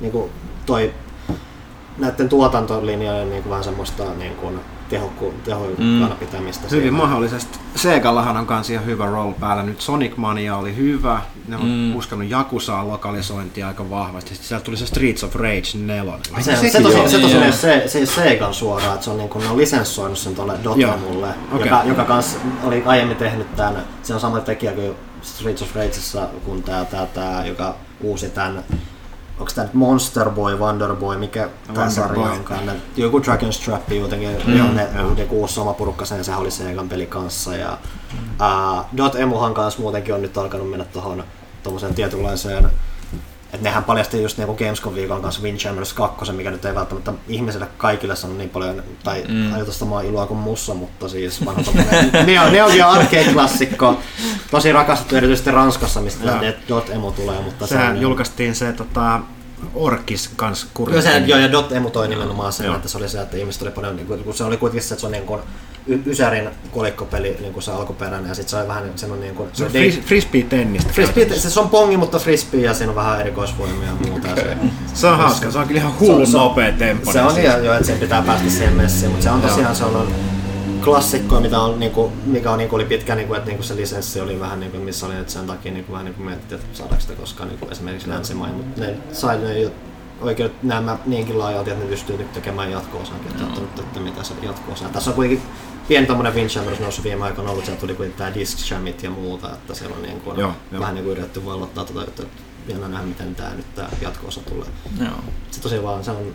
niinku 0.00 0.30
toi 0.66 0.94
näiden 1.98 2.28
tuotantolinjojen 2.28 3.30
niin 3.30 3.50
vähän 3.50 3.64
semmoista 3.64 4.14
niin 4.14 4.36
kuin 4.88 4.98
tehokku, 4.98 5.34
tehokkaana 5.44 6.14
mm. 6.14 6.18
pitämistä. 6.18 6.68
Hyvin 6.70 6.82
siinä. 6.82 6.96
mahdollisesti. 6.96 7.58
Segallahan 7.76 8.36
on 8.36 8.46
kans 8.46 8.70
ihan 8.70 8.86
hyvä 8.86 9.06
roll 9.06 9.32
päällä. 9.32 9.62
Nyt 9.62 9.80
Sonic 9.80 10.16
Mania 10.16 10.56
oli 10.56 10.76
hyvä. 10.76 11.20
Ne 11.48 11.56
on 11.56 11.68
mm. 11.68 11.96
uskonut 11.96 12.30
Jakusaa 12.30 12.88
lokalisointia 12.88 13.68
aika 13.68 13.90
vahvasti. 13.90 14.30
Sitten 14.30 14.48
sieltä 14.48 14.64
tuli 14.64 14.76
se 14.76 14.86
Streets 14.86 15.24
of 15.24 15.34
Rage 15.34 15.62
4. 15.74 16.12
Se, 16.36 16.42
se, 16.42 16.56
Sekin 16.56 16.72
se, 16.72 16.82
tosi, 16.82 17.08
se 17.08 17.18
tosi 17.18 17.52
se, 17.52 17.82
se 17.86 18.06
Segan 18.06 18.54
suoraan, 18.54 18.94
että 18.94 19.04
se 19.04 19.10
on 19.10 19.18
niin 19.18 19.28
kuin, 19.28 19.44
ne 19.44 19.50
on 19.50 19.56
lisenssoinut 19.56 20.18
sen 20.18 20.34
tuolle 20.34 20.58
Dotemu, 20.64 21.24
Okei. 21.52 21.66
joka, 21.66 21.82
joka 21.84 22.04
kans 22.04 22.38
oli 22.64 22.82
aiemmin 22.86 23.16
tehnyt 23.16 23.56
tämän, 23.56 23.84
se 24.02 24.14
on 24.14 24.20
sama 24.20 24.40
tekijä 24.40 24.72
kuin 24.72 24.94
Streets 25.22 25.62
of 25.62 25.76
Rageissa, 25.76 26.28
kun 26.44 26.62
tää, 26.62 26.84
tää, 26.84 27.06
tää 27.06 27.46
joka 27.46 27.74
uusi 28.00 28.28
tämän 28.28 28.64
onko 29.38 29.52
tämä 29.54 29.64
nyt 29.64 29.74
Monster 29.74 30.30
Boy, 30.30 30.56
Wonder 30.56 30.94
Boy, 30.94 31.16
mikä 31.16 31.48
tämä 31.74 31.90
sarja 31.90 32.30
onkaan. 32.30 32.66
Ne, 32.66 32.72
joku 32.96 33.18
Dragon's 33.18 33.64
Trap 33.64 33.92
jotenkin, 33.92 34.30
mm, 34.46 34.60
on 34.60 34.76
ne, 34.76 34.88
joku 35.16 35.40
uusi 35.40 35.54
sama 35.54 35.74
porukka 35.74 36.04
sen, 36.04 36.24
sehän 36.24 36.40
oli 36.40 36.50
Segan 36.50 36.88
peli 36.88 37.06
kanssa. 37.06 37.56
Ja, 37.56 37.78
uh, 38.40 38.84
Dot 38.96 39.14
Emuhan 39.14 39.54
kanssa 39.54 39.80
muutenkin 39.80 40.14
on 40.14 40.22
nyt 40.22 40.38
alkanut 40.38 40.70
mennä 40.70 40.84
tuohon 40.84 41.24
tuommoiseen 41.62 41.94
tietynlaiseen 41.94 42.70
että 43.56 43.68
nehän 43.68 43.84
paljasti 43.84 44.22
just 44.22 44.38
niinku 44.38 44.54
Gamescom 44.54 44.94
viikon 44.94 45.22
kanssa 45.22 45.42
Windjammers 45.42 45.92
2, 45.92 46.32
mikä 46.32 46.50
nyt 46.50 46.64
ei 46.64 46.74
välttämättä 46.74 47.12
ihmisille 47.28 47.68
kaikille 47.78 48.16
sano 48.16 48.34
niin 48.34 48.50
paljon, 48.50 48.82
tai 49.04 49.24
mm. 49.28 49.54
ajoita 49.54 49.72
samaa 49.72 50.00
iloa 50.00 50.26
kuin 50.26 50.38
mussa, 50.40 50.74
mutta 50.74 51.08
siis 51.08 51.44
vanha 51.44 51.62
tommonen 51.62 52.10
Neo, 52.26 52.50
Neo 52.50 52.68
Geo 52.68 52.88
arcade-klassikko, 52.88 53.98
tosi 54.50 54.72
rakastettu 54.72 55.16
erityisesti 55.16 55.50
Ranskassa, 55.50 56.00
mistä 56.00 56.24
Joo. 56.24 56.38
tämä 56.38 56.52
Dot 56.68 56.90
Emu 56.90 57.12
tulee, 57.12 57.40
mutta 57.40 57.66
Sehän 57.66 57.96
on- 57.96 58.00
julkaistiin 58.02 58.54
se 58.54 58.72
tota, 58.72 59.20
Orkis 59.74 60.30
kans 60.36 60.62
Joo, 60.62 60.66
se, 60.68 60.72
kurjasti. 60.74 61.30
joo, 61.30 61.38
ja 61.38 61.52
Dot 61.52 61.72
Emu 61.72 61.90
toi 61.90 62.08
nimenomaan 62.08 62.52
sen, 62.52 62.66
Joo. 62.66 62.76
että 62.76 62.88
se 62.88 62.98
oli 62.98 63.08
se, 63.08 63.20
että 63.20 63.36
ihmiset 63.36 63.62
oli 63.62 63.70
paljon, 63.70 63.96
niin 63.96 64.06
kuin, 64.06 64.24
kun 64.24 64.34
se 64.34 64.44
oli 64.44 64.56
kuitenkin 64.56 64.88
se, 64.88 64.94
että 64.94 65.00
se 65.00 65.06
on 65.06 65.12
niin 65.12 65.26
kuin 65.26 65.40
y- 65.86 65.98
Ysärin 66.06 66.48
kolikkopeli, 66.72 67.36
niin 67.40 67.52
kuin 67.52 67.62
se 67.62 67.70
alkuperäinen, 67.72 68.28
ja 68.28 68.34
sitten 68.34 68.50
se 68.50 68.56
oli 68.56 68.68
vähän 68.68 68.90
sen 68.96 69.12
on 69.12 69.20
niin 69.20 69.34
kuin, 69.34 69.48
Se 69.52 69.64
on 69.64 69.70
dei- 69.72 69.90
fris- 69.90 70.00
frisbee-tennistä. 70.04 70.92
Frisbee, 70.92 71.14
käytännössä. 71.24 71.50
se 71.50 71.60
on 71.60 71.68
pongi, 71.70 71.96
mutta 71.96 72.18
frisbee 72.18 72.60
ja 72.60 72.74
siinä 72.74 72.90
on 72.90 72.96
vähän 72.96 73.20
erikoisvoimia 73.20 73.88
ja 73.88 73.94
muuta. 74.10 74.28
ja 74.28 74.36
Se, 74.36 74.56
Se 74.94 75.06
on 75.06 75.18
hauska, 75.18 75.50
se 75.50 75.58
on 75.58 75.66
kyllä 75.66 75.80
ihan 75.80 75.98
hullu 76.00 76.26
Se 76.26 76.36
on- 76.36 76.42
nopea 76.42 76.72
tempo. 76.72 77.12
se 77.12 77.22
on 77.22 77.38
ihan 77.40 77.64
jo, 77.64 77.72
että 77.74 77.86
sen 77.86 77.98
pitää 77.98 78.22
päästä 78.22 78.50
siihen 78.50 78.72
messiin, 78.74 79.10
mutta 79.10 79.24
se 79.24 79.30
on 79.30 79.40
tosiaan 79.42 79.76
se 79.76 79.84
on 79.84 80.08
klassikkoa, 80.84 81.40
mitä 81.40 81.60
on, 81.60 81.80
niinku, 81.80 82.12
mikä 82.26 82.50
on, 82.50 82.58
niinku, 82.58 82.76
oli 82.76 82.84
pitkä, 82.84 83.14
niinku, 83.14 83.34
että 83.34 83.46
niinku, 83.46 83.62
se 83.62 83.76
lisenssi 83.76 84.20
oli 84.20 84.40
vähän 84.40 84.60
niinku, 84.60 84.78
missä 84.78 85.06
oli, 85.06 85.14
että 85.16 85.32
sen 85.32 85.46
takia 85.46 85.72
niinku, 85.72 85.92
vähän 85.92 86.04
niinku 86.04 86.22
mietittiin, 86.22 86.60
että 86.60 86.76
saadaanko 86.78 87.00
sitä 87.02 87.12
koskaan 87.20 87.48
niinku, 87.48 87.68
esimerkiksi 87.70 88.08
länsimaihin, 88.08 88.56
mutta 88.56 88.80
ne 88.80 88.94
sai 89.12 89.38
ne 89.38 89.58
jo 89.60 89.70
oikeudet 90.20 90.62
nämä 90.62 90.98
niinkin 91.06 91.38
laajalti, 91.38 91.70
että 91.70 91.84
ne 91.84 91.90
pystyy 91.90 92.16
nyt 92.18 92.32
tekemään 92.32 92.70
jatko-osankin, 92.70 93.30
että, 93.30 93.42
että, 93.44 93.60
että, 93.60 93.82
että 93.82 94.00
mitä 94.00 94.22
se 94.22 94.34
jatko-osa. 94.42 94.84
Tässä 94.88 95.10
on 95.10 95.14
kuitenkin 95.16 95.42
pieni 95.88 96.06
tommonen 96.06 96.34
Vinchambers 96.34 96.80
noussut 96.80 97.04
viime 97.04 97.24
aikoina 97.24 97.50
ollut, 97.50 97.64
sieltä 97.64 97.80
tuli 97.80 97.94
kuitenkin 97.94 98.18
tää 98.18 98.34
Disc 98.34 98.70
Jamit 98.70 99.02
ja 99.02 99.10
muuta, 99.10 99.52
että 99.52 99.74
siellä 99.74 99.96
on 99.96 100.02
niin 100.02 100.20
kuin, 100.20 100.40
Joo, 100.40 100.52
vähän 100.80 100.94
niin 100.94 101.04
kuin 101.04 101.12
yritetty 101.12 101.44
vallottaa 101.44 101.84
tota, 101.84 102.04
että 102.04 102.22
vielä 102.66 102.88
nähdä 102.88 103.06
miten 103.06 103.34
tää 103.34 103.54
nyt 103.54 103.74
tää 103.74 103.88
jatko-osa 104.02 104.40
tulee. 104.40 104.68
Joo. 105.00 105.18
Se 105.50 105.60
tosiaan 105.60 105.84
vaan 105.84 106.04
se 106.04 106.10
on 106.10 106.34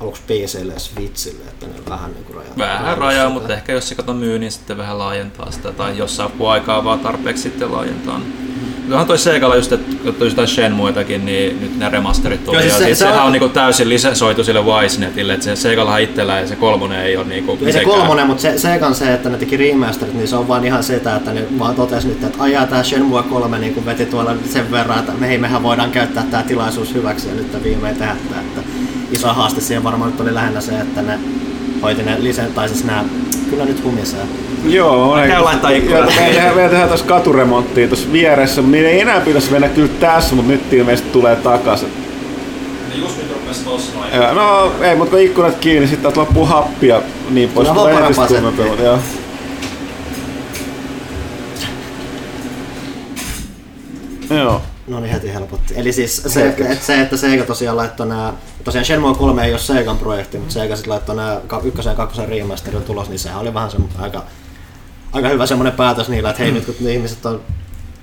aluksi 0.00 0.22
PClle 0.22 0.72
ja 0.72 0.78
Switchille, 0.78 1.44
että 1.44 1.66
ne 1.66 1.72
vähän 1.88 2.12
niin 2.12 2.24
kuin 2.24 2.36
rajaa. 2.36 2.52
Vähän 2.58 2.98
rajaa, 2.98 3.30
mutta 3.30 3.54
ehkä 3.54 3.72
jos 3.72 3.88
se 3.88 3.94
kato 3.94 4.14
myy, 4.14 4.38
niin 4.38 4.52
sitten 4.52 4.76
vähän 4.76 4.98
laajentaa 4.98 5.50
sitä, 5.50 5.72
tai 5.72 5.98
jos 5.98 6.16
saa 6.16 6.30
aikaa 6.48 6.84
vaan 6.84 7.00
tarpeeksi 7.00 7.42
sitten 7.42 7.72
laajentaa. 7.72 8.20
Kyllähän 8.88 9.06
toi 9.06 9.18
Segalla 9.18 9.56
just, 9.56 9.72
että 9.72 9.96
kun 10.04 10.14
tuli 10.14 10.28
jotain 10.28 10.48
Shenmuitakin, 10.48 11.24
niin 11.26 11.60
nyt 11.60 11.78
ne 11.78 11.88
remasterit 11.88 12.44
tuli. 12.44 12.60
Siis 12.62 12.72
ja 12.72 12.78
se- 12.78 12.84
se 12.84 12.94
sehän 12.94 13.18
on- 13.20 13.26
on 13.26 13.32
niinku 13.32 13.48
täysin 13.48 13.88
lisensoitu 13.88 14.44
sille 14.44 14.62
Wisenetille, 14.62 15.32
että 15.34 15.44
se 15.44 15.56
Segallahan 15.56 16.00
itsellään 16.02 16.40
ja 16.40 16.46
se 16.48 16.56
kolmonen 16.56 17.00
ei 17.00 17.16
ole 17.16 17.24
niinku 17.26 17.58
Ei 17.66 17.72
se 17.72 17.84
kolmonen, 17.84 18.26
mutta 18.26 18.40
se, 18.42 18.58
Segan 18.58 18.94
se, 18.94 19.12
että 19.14 19.28
ne 19.28 19.38
teki 19.38 19.56
remasterit, 19.56 20.14
niin 20.14 20.28
se 20.28 20.36
on 20.36 20.48
vaan 20.48 20.64
ihan 20.64 20.82
sitä, 20.84 21.16
että 21.16 21.32
ne 21.32 21.42
vaan 21.58 21.74
totesi 21.74 22.08
nyt, 22.08 22.24
että 22.24 22.42
ajaa 22.42 22.66
tää 22.66 22.82
Shenmue 22.82 23.22
3 23.22 23.58
niin 23.58 23.86
veti 23.86 24.06
tuolla 24.06 24.34
sen 24.50 24.70
verran, 24.70 24.98
että 24.98 25.12
me, 25.18 25.28
hei, 25.28 25.38
mehän 25.38 25.62
voidaan 25.62 25.90
käyttää 25.90 26.24
tää 26.30 26.42
tilaisuus 26.42 26.94
hyväksi 26.94 27.28
ja 27.28 27.34
nyt 27.34 27.64
viimein 27.64 27.96
tehdä. 27.96 28.12
Että 28.40 28.60
iso 29.12 29.28
haaste 29.28 29.60
siihen 29.60 29.84
varmaan 29.84 30.10
nyt 30.10 30.20
oli 30.20 30.34
lähinnä 30.34 30.60
se, 30.60 30.80
että 30.80 31.02
ne 31.02 31.18
hoiti 31.82 32.02
ne 32.02 32.16
lisen, 32.18 32.52
tai 32.52 32.68
siis 32.68 32.84
nää, 32.84 33.04
kyllä 33.50 33.64
nyt 33.64 33.84
humisee. 33.84 34.20
Joo, 34.64 35.16
Mä 35.16 35.26
käyn 35.26 35.44
laittaa. 35.44 35.70
Me 35.70 35.80
tehdään, 36.16 36.56
me 36.56 36.68
tehdään 36.68 36.88
tuossa 36.88 37.06
katuremonttia 37.06 37.88
tuossa 37.88 38.12
vieressä. 38.12 38.62
Niin 38.62 38.86
ei 38.86 39.00
enää 39.00 39.20
pitäisi 39.20 39.50
mennä 39.50 39.68
kyllä 39.68 39.88
tässä, 40.00 40.34
mutta 40.34 40.52
nyt 40.52 40.72
ilmeisesti 40.72 41.10
tulee 41.10 41.36
takaisin. 41.36 41.88
Just 42.94 43.16
nyt 43.16 43.32
rupesi 43.32 43.64
tossa 43.64 43.98
noin. 43.98 44.12
Ja, 44.12 44.34
no 44.34 44.72
ei, 44.82 44.96
mutta 44.96 45.10
kun 45.10 45.20
ikkunat 45.20 45.58
kiinni, 45.58 45.88
sitten 45.88 46.02
täältä 46.02 46.20
loppuu 46.20 46.44
happia, 46.44 47.02
niin 47.30 47.48
pois 47.48 47.68
Kyllä 47.68 47.80
tulee 47.80 47.94
entistä 47.94 48.82
Joo. 48.82 48.98
Joo. 54.30 54.62
No 54.88 55.00
niin 55.00 55.12
heti 55.12 55.34
helpotti. 55.34 55.74
Eli 55.76 55.92
siis 55.92 56.22
se, 56.26 56.48
että, 56.48 56.68
että 56.68 56.86
se, 56.86 57.00
että 57.00 57.16
Sega 57.16 57.44
tosiaan 57.44 57.76
laittoi 57.76 58.06
nämä, 58.06 58.32
tosiaan 58.64 58.84
Shenmue 58.84 59.14
3 59.14 59.44
ei 59.44 59.52
ole 59.52 59.58
Segan 59.58 59.98
projekti, 59.98 60.38
mutta 60.38 60.52
Sega 60.52 60.76
sitten 60.76 60.90
laittoi 60.90 61.16
nämä 61.16 61.40
ykkösen 61.64 61.90
ja 61.90 61.96
kakkosen 61.96 62.28
remasterin 62.28 62.82
tulos, 62.82 63.08
niin 63.08 63.18
sehän 63.18 63.40
oli 63.40 63.54
vähän 63.54 63.70
se 63.70 63.78
aika, 63.98 64.24
aika 65.12 65.28
hyvä 65.28 65.46
semmoinen 65.46 65.72
päätös 65.72 66.08
niillä, 66.08 66.30
että 66.30 66.42
hei 66.42 66.52
nyt 66.52 66.64
kun 66.64 66.88
ihmiset 66.88 67.26
on 67.26 67.40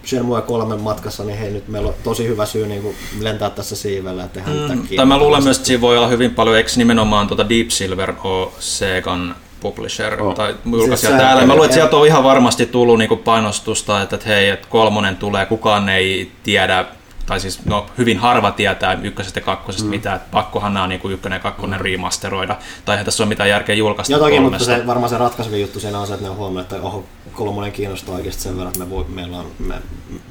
Shenmue 0.05 0.41
3 0.41 0.75
matkassa, 0.75 1.23
niin 1.23 1.37
hei 1.37 1.51
nyt 1.51 1.67
meillä 1.67 1.87
on 1.87 1.95
tosi 2.03 2.27
hyvä 2.27 2.45
syy 2.45 2.67
niin 2.67 2.81
kuin 2.81 2.95
lentää 3.19 3.49
tässä 3.49 3.75
siivellä 3.75 4.21
ja 4.21 4.27
tehdä 4.27 4.51
mm, 4.51 4.75
Mm, 4.75 4.95
tai 4.95 5.05
mä 5.05 5.17
luulen 5.17 5.43
myös, 5.43 5.57
että 5.57 5.67
siinä 5.67 5.81
voi 5.81 5.97
olla 5.97 6.07
hyvin 6.07 6.35
paljon, 6.35 6.57
eikö 6.57 6.71
nimenomaan 6.75 7.27
tuota 7.27 7.49
Deep 7.49 7.69
Silver 7.69 8.13
ole 8.23 8.51
Segan 8.59 9.35
publisher 9.65 10.21
Oh. 10.21 10.35
tai 10.35 10.55
julkaisija 10.65 11.09
Siis 11.09 11.21
täällä. 11.21 11.45
Mä 11.45 11.53
luulen, 11.53 11.65
että 11.65 11.75
sieltä 11.75 11.95
on 11.95 12.07
ihan 12.07 12.23
varmasti 12.23 12.65
tullut 12.65 12.97
niinku 12.97 13.15
painostusta, 13.15 14.01
että, 14.01 14.15
että 14.15 14.27
hei, 14.27 14.49
että 14.49 14.67
kolmonen 14.69 15.15
tulee, 15.15 15.45
kukaan 15.45 15.89
ei 15.89 16.31
tiedä, 16.43 16.85
tai 17.25 17.39
siis 17.39 17.65
no, 17.65 17.85
hyvin 17.97 18.19
harva 18.19 18.51
tietää 18.51 18.99
ykkösestä 19.03 19.39
ja 19.39 19.43
kakkosesta 19.43 19.85
mm. 19.85 19.89
mitään, 19.89 20.15
että 20.15 20.27
pakkohan 20.31 20.73
nämä 20.73 20.83
on 20.83 20.89
niinku 20.89 21.09
ykkönen 21.09 21.35
ja 21.35 21.41
kakkonen 21.41 21.81
remasteroida, 21.81 22.55
tai 22.85 22.95
eihän 22.95 23.05
tässä 23.05 23.23
ole 23.23 23.29
mitään 23.29 23.49
järkeä 23.49 23.75
julkaista 23.75 24.13
Joo 24.13 24.19
toki, 24.19 24.39
mutta 24.39 24.57
kolmesta. 24.57 24.81
se, 24.81 24.87
varmaan 24.87 25.09
se 25.09 25.17
ratkaiseva 25.17 25.57
juttu 25.57 25.79
siinä 25.79 25.99
on 25.99 26.07
se, 26.07 26.13
että 26.13 26.25
ne 26.25 26.29
on 26.29 26.37
huomannut, 26.37 26.73
että 26.73 26.87
oho, 26.87 27.03
kolmonen 27.33 27.71
kiinnostaa 27.71 28.15
oikeasti 28.15 28.43
sen 28.43 28.57
verran, 28.57 28.67
että 28.67 28.79
me 28.79 28.89
voi, 28.89 29.05
meillä 29.07 29.37
on, 29.37 29.45
me, 29.59 29.75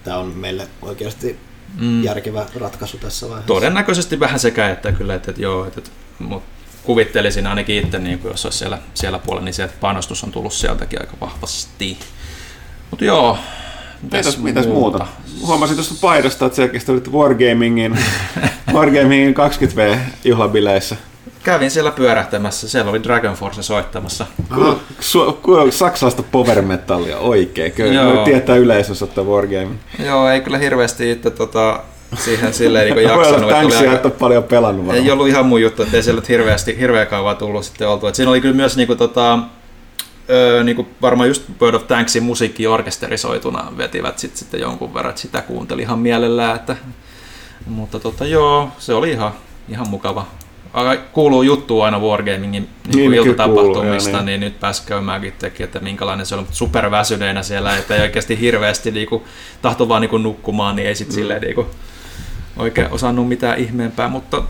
tämä 0.05 0.17
on 0.17 0.27
meille 0.27 0.69
oikeasti 0.83 1.39
mm. 1.81 2.05
järkevä 2.05 2.47
ratkaisu 2.61 2.99
tässä 2.99 3.27
vaiheessa. 3.27 3.55
Todennäköisesti 3.55 4.21
vähän 4.21 4.39
sekä, 4.39 4.71
että 4.71 4.93
kyllä, 4.93 5.15
että, 5.15 5.31
että 5.31 5.43
joo, 5.43 5.67
että, 5.67 5.79
että 5.81 5.91
mutta 6.19 6.54
kuvittelisin 6.85 7.47
ainakin 7.47 7.85
itse, 7.85 7.99
niin 7.99 8.19
kuin 8.19 8.31
jos 8.31 8.45
olisi 8.45 8.59
siellä, 8.59 8.79
siellä 8.95 9.19
puolella, 9.19 9.45
niin 9.45 9.55
se 9.55 9.69
panostus 9.81 10.25
on 10.25 10.33
tullut 10.33 10.53
sieltäkin 10.53 11.01
aika 11.01 11.17
vahvasti. 11.21 11.99
Mutta 12.91 13.05
joo, 13.05 13.39
Mitäs, 14.13 14.39
mitäs 14.39 14.67
muuta? 14.67 15.07
Huomasin 15.47 15.77
tuosta 15.77 15.95
paidasta, 16.01 16.47
että 16.47 16.57
selkeästi 16.57 16.93
olit 16.93 17.13
Wargamingin, 17.13 17.99
Wargamingin 18.75 19.35
20V-juhlabileissä. 19.35 20.97
Kävin 21.43 21.71
siellä 21.71 21.91
pyörähtämässä, 21.91 22.69
siellä 22.69 22.91
oli 22.91 23.03
Dragon 23.03 23.35
Force 23.35 23.63
soittamassa. 23.63 24.27
Kuuluu, 24.55 24.81
su, 25.01 25.39
kuuluu 25.43 25.71
saksalaista 25.71 26.23
power 26.23 26.63
metallia 26.63 27.19
oikein. 27.19 27.73
Kyllä 27.73 27.93
Joo. 27.93 28.25
tietää 28.25 28.57
yleisössä, 28.57 29.05
että 29.05 29.23
Wargaming. 29.23 29.77
Joo, 30.05 30.29
ei 30.29 30.41
kyllä 30.41 30.59
hirveästi 30.59 31.11
itse 31.11 31.31
tota, 31.31 31.83
siihen 32.17 32.55
silleen 32.55 32.95
niin 32.95 33.09
jaksanut. 33.09 33.51
että 33.51 33.79
oli 33.79 33.89
aika- 33.89 34.11
paljon 34.11 34.43
pelannut 34.43 34.87
varmaan. 34.87 35.05
Ei 35.05 35.13
ollut 35.13 35.29
ihan 35.29 35.47
mun 35.47 35.63
juttu, 35.63 35.83
että 35.83 35.97
ei 35.97 36.03
siellä 36.03 36.23
hirveästi, 36.29 36.79
hirveä 36.79 37.07
kauan 37.07 37.37
tullut 37.37 37.65
sitten 37.65 37.89
oltu. 37.89 38.07
Et 38.07 38.15
siinä 38.15 38.31
oli 38.31 38.41
kyllä 38.41 38.57
myös 38.57 38.77
niinku, 38.77 38.97
tota, 38.97 39.39
öö, 40.31 40.63
niinku 40.63 40.89
varmaan 41.03 41.29
just 41.29 41.43
Bird 41.61 41.75
of 41.75 41.87
Tanksin 41.87 42.23
musiikki 42.23 42.67
orkesterisoituna 42.67 43.73
vetivät 43.77 44.19
sit, 44.19 44.37
sitten 44.37 44.61
jonkun 44.61 44.95
verran, 44.95 45.11
että 45.11 45.23
sitä 45.23 45.43
kuunteli 45.43 45.83
ihan 45.83 45.99
mielellään. 45.99 46.57
Että, 46.57 46.77
mutta 47.67 48.01
tota, 48.01 48.27
joo, 48.27 48.69
se 48.79 48.95
oli 48.95 49.11
ihan, 49.11 49.33
ihan 49.69 49.89
mukava. 49.89 50.27
Kuuluu 51.13 51.43
juttu 51.43 51.81
aina 51.81 51.99
Wargamingin 51.99 52.51
niin 52.51 52.69
Niin, 52.95 53.11
niin, 53.11 53.23
iltatapahtumista, 53.23 53.75
kuuluu, 53.75 53.83
niin. 53.83 54.15
niin. 54.15 54.27
niin 54.27 54.41
nyt 54.41 54.61
pääsi 54.61 54.83
käymäänkin 54.87 55.33
teki, 55.39 55.63
että 55.63 55.81
minkälainen 55.81 56.27
se 56.27 56.35
on 56.35 56.47
superväsyneenä 56.51 57.43
siellä, 57.43 57.77
että 57.77 57.97
ei 57.97 58.03
oikeasti 58.03 58.41
hirveästi 58.41 58.91
niinku, 58.91 59.23
tahto 59.63 59.89
vaan 59.89 60.01
niinku 60.01 60.19
nukkumaan, 60.19 60.77
niin 60.77 60.89
ei 60.89 60.95
sitten 60.95 61.15
mm. 61.15 61.21
silleen 61.21 61.43
niinku, 61.43 61.67
oikein 62.57 62.89
osannut 62.93 63.29
mitään 63.29 63.59
ihmeempää, 63.59 64.09
mutta 64.09 64.43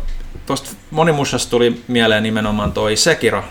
tuosta 0.47 0.71
monimussasta 0.91 1.51
tuli 1.51 1.83
mieleen 1.89 2.23
nimenomaan 2.23 2.73
toi 2.73 2.97
Sekiro, 2.97 3.45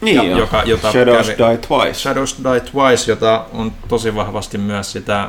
Niin 0.00 0.30
Ja- 0.30 0.38
joka- 0.38 0.62
jota 0.64 0.92
Shadows 0.92 1.26
kävi- 1.30 1.48
Die 1.48 1.56
Twice. 1.58 1.94
Shadows 2.00 2.36
Die 2.44 2.60
Twice, 2.60 3.10
jota 3.10 3.44
on 3.52 3.72
tosi 3.88 4.14
vahvasti 4.14 4.58
myös 4.58 4.92
sitä 4.92 5.28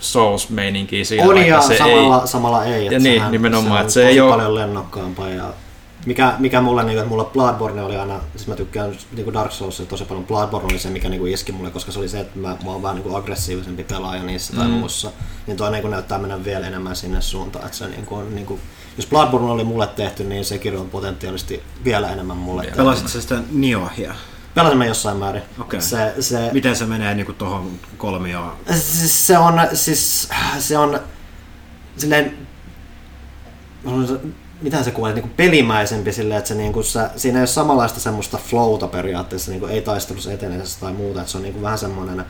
Souls-meininkiä 0.00 1.04
siinä, 1.04 1.24
On 1.24 1.46
ja 1.46 1.60
se 1.60 1.76
samalla, 1.78 2.20
ei... 2.22 2.28
samalla 2.28 2.64
ei. 2.64 2.82
että 2.82 2.94
Ja 2.94 2.98
niin, 3.00 3.14
sehän- 3.14 3.32
nimenomaan, 3.32 3.72
on 3.74 3.80
että 3.80 3.92
se 3.92 4.00
tosi 4.00 4.12
ei 4.12 4.20
oo- 4.20 4.30
paljon 4.30 4.54
lennokkaampaa. 4.54 5.28
Ja 5.28 5.44
mikä, 6.06 6.34
mikä 6.38 6.60
mulle, 6.60 6.84
niin, 6.84 6.98
että 6.98 7.08
mulla 7.08 7.24
Bloodborne 7.24 7.82
oli 7.82 7.96
aina, 7.96 8.20
siis 8.36 8.48
mä 8.48 8.56
tykkään 8.56 8.90
niin 9.12 9.24
kuin 9.24 9.34
Dark 9.34 9.52
Souls 9.52 9.82
tosi 9.88 10.04
paljon, 10.04 10.26
Bloodborne 10.26 10.66
oli 10.70 10.78
se, 10.78 10.90
mikä 10.90 11.08
niin 11.08 11.20
kuin 11.20 11.32
iski 11.32 11.52
mulle, 11.52 11.70
koska 11.70 11.92
se 11.92 11.98
oli 11.98 12.08
se, 12.08 12.20
että 12.20 12.38
mä, 12.38 12.48
mä 12.64 12.70
oon 12.70 12.82
vähän 12.82 12.96
niin 12.96 13.02
kuin 13.02 13.16
aggressiivisempi 13.16 13.84
pelaaja 13.84 14.22
niissä 14.22 14.56
tai 14.56 14.64
Mm. 14.68 14.72
muussa. 14.74 15.10
Niin 15.46 15.56
toi 15.56 15.70
niin 15.70 15.82
kuin 15.82 15.90
näyttää 15.90 16.18
mennä 16.18 16.44
vielä 16.44 16.66
enemmän 16.66 16.96
sinne 16.96 17.20
suuntaan, 17.20 17.64
että 17.66 17.78
se 17.78 17.88
niin 17.88 18.06
kuin 18.06 18.20
on 18.20 18.34
niin 18.34 18.46
kuin, 18.46 18.60
jos 18.96 19.06
Bloodborne 19.06 19.50
oli 19.50 19.64
mulle 19.64 19.86
tehty, 19.86 20.24
niin 20.24 20.44
Sekiro 20.44 20.80
on 20.80 20.90
potentiaalisesti 20.90 21.62
vielä 21.84 22.10
enemmän 22.12 22.36
mulle 22.36 22.62
tehty. 22.62 22.76
Pelasit 22.76 23.08
sä 23.08 23.20
sitä 23.20 23.38
Niohia? 23.52 24.14
Pelasin 24.54 24.78
mä 24.78 24.86
jossain 24.86 25.16
määrin. 25.16 25.42
Okei. 25.60 25.80
Se, 25.82 26.14
se, 26.20 26.50
Miten 26.52 26.76
se 26.76 26.86
menee 26.86 27.14
niinku 27.14 27.32
tohon 27.32 27.70
kolmioon? 27.98 28.52
Siis 28.70 29.26
se 29.26 29.38
on, 29.38 29.54
siis 29.74 30.28
se 30.58 30.78
on 30.78 31.00
silleen, 31.96 32.46
mitä 34.62 34.82
se 34.82 34.90
kuulee, 34.90 35.14
niin 35.14 35.30
pelimäisempi 35.30 36.12
silleen, 36.12 36.38
että 36.38 36.48
se, 36.48 36.54
niin 36.54 36.72
kuin, 36.72 36.84
se, 36.84 37.00
siinä 37.16 37.38
ei 37.38 37.40
ole 37.40 37.46
samanlaista 37.46 38.00
semmoista 38.00 38.38
flowta 38.38 38.86
periaatteessa, 38.88 39.50
niin 39.50 39.60
kuin, 39.60 39.72
ei 39.72 39.80
taistelussa 39.82 40.32
etenemisessä 40.32 40.80
tai 40.80 40.92
muuta, 40.92 41.20
että 41.20 41.32
se 41.32 41.38
on 41.38 41.42
niin 41.42 41.52
kuin, 41.52 41.62
vähän 41.62 41.78
semmoinen 41.78 42.24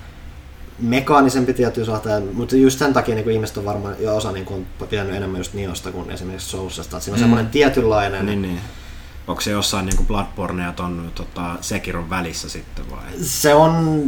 mekaanisempi 0.79 1.55
tietysti 1.55 1.85
suhteen, 1.85 2.29
mutta 2.35 2.57
just 2.57 2.79
sen 2.79 2.93
takia 2.93 3.15
niin 3.15 3.25
kuin 3.25 3.35
ihmiset 3.35 3.57
on 3.57 3.65
varmaan 3.65 3.95
jo 3.99 4.17
osa 4.17 4.33
niin 4.33 4.45
kuin, 4.45 4.67
on 4.81 4.89
pitänyt 4.89 5.15
enemmän 5.17 5.39
just 5.41 5.55
Niosta 5.55 5.93
kuin 5.93 6.11
esimerkiksi 6.11 6.49
Soulsesta, 6.51 6.97
että 6.97 7.05
siinä 7.05 7.15
on 7.15 7.19
Mm. 7.19 7.23
semmoinen 7.23 7.47
tietynlainen, 7.51 8.27
Niin, 8.27 8.43
niin. 8.43 8.61
Onko 9.29 9.41
se 9.41 9.51
jossain 9.51 9.87
niinku 9.87 10.03
Bloodborne 10.05 10.63
ja 10.63 10.73
ton 10.73 11.13
tota, 11.15 11.57
Sekiron 11.61 12.11
välissä 12.11 12.49
sitten 12.49 12.91
vai? 12.91 13.03
se 13.23 13.55
on 13.55 14.03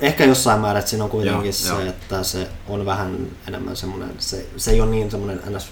ehkä 0.00 0.24
jossain 0.24 0.60
määrin, 0.60 0.78
että 0.78 0.90
siinä 0.90 1.04
on 1.04 1.10
kuitenkin 1.10 1.44
Joo, 1.44 1.52
se, 1.52 1.68
joo. 1.68 1.80
että 1.80 2.22
se 2.22 2.48
on 2.68 2.86
vähän 2.86 3.16
enemmän 3.48 3.76
semmoinen, 3.76 4.10
se, 4.18 4.46
se 4.56 4.70
ei 4.70 4.80
ole 4.80 4.90
niin 4.90 5.10
semmoinen 5.10 5.40
ns. 5.56 5.68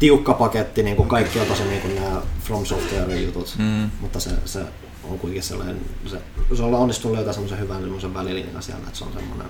Tiukka 0.00 0.34
paketti, 0.34 0.82
niin 0.82 0.96
kuin 0.96 1.08
kaikki 1.08 1.40
on 1.40 1.46
tosi 1.46 1.64
niin 1.64 1.80
kuin 1.80 1.94
nämä 1.94 2.22
From 2.44 2.66
Software 2.66 3.16
jutut, 3.16 3.54
Mm. 3.58 3.90
mutta 4.00 4.20
se, 4.20 4.30
se 4.44 4.60
on 5.04 5.18
kuitenkin 5.18 5.42
sellainen, 5.42 5.80
se, 6.06 6.18
se 6.56 6.62
on 6.62 6.74
onnistunut 6.74 7.16
löytää 7.16 7.32
semmoisen 7.32 7.58
hyvän 7.58 7.80
semmoisen 7.80 8.14
välilinjan 8.14 8.62
siellä, 8.62 8.82
että 8.86 8.98
se 8.98 9.04
on 9.04 9.12
semmoinen 9.12 9.48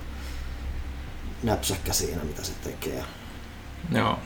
näpsäkkä 1.43 1.93
siinä, 1.93 2.25
mitä 2.25 2.45
se 2.45 2.53
tekee. 2.65 3.05
Joo. 3.95 4.19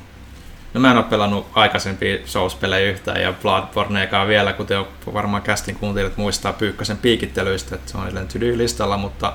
No 0.75 0.81
mä 0.81 0.91
en 0.91 0.97
ole 0.97 1.05
pelannut 1.05 1.47
aikaisempia 1.55 2.19
Souls-pelejä 2.25 2.91
yhtään 2.91 3.23
ja 3.23 3.33
Bloodborneekaan 3.33 4.29
vielä, 4.29 4.53
kuten 4.53 4.85
varmaan 5.13 5.43
kästin 5.43 5.77
kuuntelijat 5.77 6.17
muistaa 6.17 6.53
Pyykkösen 6.53 6.97
piikittelyistä, 6.99 7.75
että 7.75 7.91
se 7.91 7.99
on 7.99 8.05
edelleen 8.05 8.29
to-do-listalla, 8.29 8.97
mutta 8.97 9.33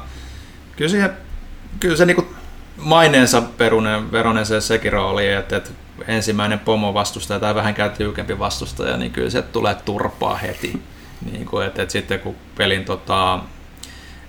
kyllä, 0.75 0.91
siihen, 0.91 1.09
kyllä 1.79 1.95
se 1.95 2.05
niinku 2.05 2.25
maineensa 2.77 3.41
perunen, 3.41 4.11
veronen 4.11 4.45
se 4.45 4.61
Sekiro 4.61 5.09
oli, 5.09 5.27
että, 5.27 5.57
että 5.57 5.69
ensimmäinen 6.07 6.59
pomo 6.59 6.93
vastustaja 6.93 7.39
tai 7.39 7.55
vähänkään 7.55 7.91
tiukempi 7.91 8.39
vastustaja, 8.39 8.97
niin 8.97 9.11
kyllä 9.11 9.29
se 9.29 9.41
tulee 9.41 9.75
turpaa 9.85 10.35
heti. 10.35 10.81
Niin 11.31 11.45
kuin, 11.45 11.65
että, 11.65 11.81
että 11.81 11.91
sitten 11.91 12.19
kun 12.19 12.35
pelin 12.57 12.85
tota, 12.85 13.39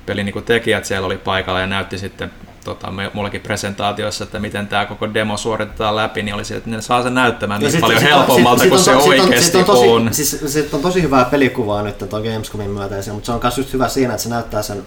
pelin 0.07 0.27
niin 0.27 0.45
tekijät 0.45 0.85
siellä 0.85 1.07
oli 1.07 1.19
paikalla 1.19 1.61
ja 1.61 1.67
näytti 1.67 1.99
sitten 1.99 2.31
tota, 2.65 2.91
me, 2.91 3.11
mullekin 3.15 3.41
presentaatioissa, 3.41 4.25
että 4.25 4.39
miten 4.39 4.69
tämä 4.69 4.87
koko 4.87 5.15
demo 5.15 5.37
suoritetaan 5.37 5.97
läpi, 5.97 6.23
niin 6.23 6.35
oli 6.35 6.45
se, 6.45 6.57
että 6.57 6.71
ne 6.71 6.81
saa 6.81 7.03
sen 7.03 7.15
näyttämään 7.15 7.61
niin 7.61 7.71
sit, 7.71 7.81
paljon 7.81 8.01
sit, 8.01 8.09
helpommalta 8.09 8.61
sit, 8.61 8.69
kuin 8.69 8.79
sit 8.79 8.85
se 8.85 8.97
on, 8.97 9.09
oikeasti 9.09 9.43
sit 9.43 9.55
on, 9.55 9.65
tosi, 9.65 9.89
on. 9.89 10.15
Siis, 10.15 10.43
sit 10.47 10.75
on 10.75 10.83
tosi 10.83 11.03
hyvää 11.03 11.25
pelikuvaa 11.25 11.83
nyt 11.83 11.99
tuon 11.99 12.23
Gamescomin 12.23 12.71
myötä, 12.71 12.95
mutta 13.13 13.27
se 13.27 13.33
on 13.33 13.41
myös 13.43 13.59
just 13.59 13.73
hyvä 13.73 13.89
siinä, 13.89 14.15
että 14.15 14.23
se 14.23 14.29
näyttää 14.29 14.63
sen 14.63 14.83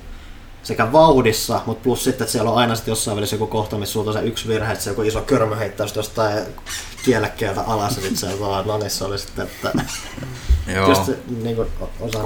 sekä 0.64 0.92
vauhdissa, 0.92 1.62
mutta 1.66 1.84
plus 1.84 2.04
sitten, 2.04 2.26
että 2.26 2.32
siellä 2.32 2.52
on 2.52 2.58
aina 2.58 2.76
sitten 2.76 2.92
jossain 2.92 3.18
välissä 3.18 3.36
joku 3.36 3.48
kohta, 3.48 3.78
missä 3.78 3.94
sulta 3.94 4.14
se 4.14 4.22
yksi 4.22 4.48
virhe, 4.48 4.72
että 4.72 4.84
se 4.84 4.90
joku 4.90 5.02
iso 5.02 5.22
körmö 5.22 5.56
heittää 5.56 5.88
jostain 5.96 6.46
kielekkeeltä 7.06 7.62
alas, 7.62 7.96
ja 7.96 8.02
sitten 8.02 8.18
se 8.18 8.44
on, 8.44 8.68
no 8.68 8.78
niin, 8.78 8.90
se 8.90 9.04
oli 9.04 9.18
sitten, 9.18 9.46
että 9.46 9.72
Joo. 10.76 10.90
Just, 10.90 11.12
niin 11.44 11.56
kuin, 11.56 11.68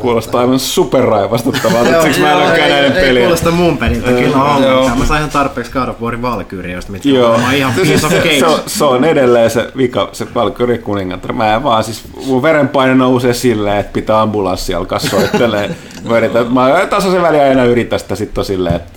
Kuulostaa 0.02 0.42
aivan 0.42 0.60
superraivastuttavalta, 0.60 2.02
siksi 2.02 2.22
mä 2.22 2.32
en 2.32 2.38
ole 2.38 2.58
näiden 2.58 2.92
peliä. 2.92 3.10
Ei 3.10 3.26
kuulosta 3.26 3.52
mun 3.52 3.78
peliltä, 3.78 4.12
kyllä 4.12 4.44
on. 4.44 5.00
Mä 5.00 5.06
sain 5.06 5.20
ihan 5.20 5.30
tarpeeksi 5.30 5.72
God 5.72 5.88
of 5.88 6.02
Warin 6.02 6.22
Valkyriosta, 6.22 6.92
mitkä 6.92 7.10
Joo. 7.10 7.32
on 7.32 7.54
ihan 7.54 7.74
piece 7.74 8.08
of 8.08 8.14
cake. 8.14 8.40
Se, 8.40 8.46
on, 8.46 8.60
se 8.68 8.84
on 8.84 9.06
edelleen 9.06 9.50
se 9.50 9.72
vika, 9.78 10.10
se 10.12 10.28
Valkyri 10.34 10.78
kuningatar. 10.78 11.34
Mä 11.34 11.56
en 11.56 11.64
vaan, 11.64 11.84
siis 11.84 12.04
mun 12.26 12.42
verenpaine 12.42 12.96
nousee 12.96 13.34
silleen, 13.34 13.78
että 13.78 13.94
pitää 13.94 14.22
ambulanssi 14.22 14.74
alkaa 14.74 15.00
soittelee. 15.00 15.76
mä, 16.04 16.18
yritän, 16.18 16.54
mä 16.54 16.86
tasaisen 16.90 17.22
väliä 17.22 17.44
aina 17.44 17.64
yritän 17.64 18.00
sitä 18.00 18.16
sitten 18.16 18.46
silleen, 18.46 18.76
että 18.76 18.97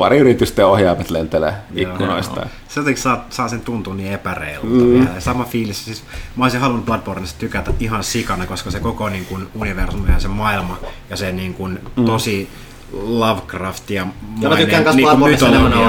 pari 0.00 0.18
yritysten 0.18 0.66
ohjaamat 0.66 1.10
lentelee 1.10 1.54
ikkunoista. 1.74 2.40
Joo, 2.40 2.48
Se 2.68 2.80
jotenkin 2.80 3.02
saa, 3.02 3.24
saa 3.30 3.48
sen 3.48 3.60
tuntua 3.60 3.94
niin 3.94 4.12
epäreilulta 4.12 4.84
mm. 4.84 4.92
vielä. 4.92 5.10
Ja 5.14 5.20
sama 5.20 5.44
fiilis, 5.44 5.84
siis 5.84 6.02
mä 6.36 6.44
olisin 6.44 6.60
halunnut 6.60 6.86
Bloodborneista 6.86 7.38
tykätä 7.38 7.72
ihan 7.80 8.04
sikana, 8.04 8.46
koska 8.46 8.70
se 8.70 8.80
koko 8.80 9.08
niin 9.08 9.24
kuin, 9.24 9.48
universumi 9.54 10.12
ja 10.12 10.18
se 10.20 10.28
maailma 10.28 10.78
ja 11.10 11.16
se 11.16 11.32
niin 11.32 11.54
kuin, 11.54 11.78
mm. 11.96 12.04
tosi 12.04 12.48
Lovecraft 12.92 13.90
ja 13.90 14.06
mä 14.48 14.56
tykkään 14.56 14.96
niin 14.96 15.18
mytologia 15.18 15.88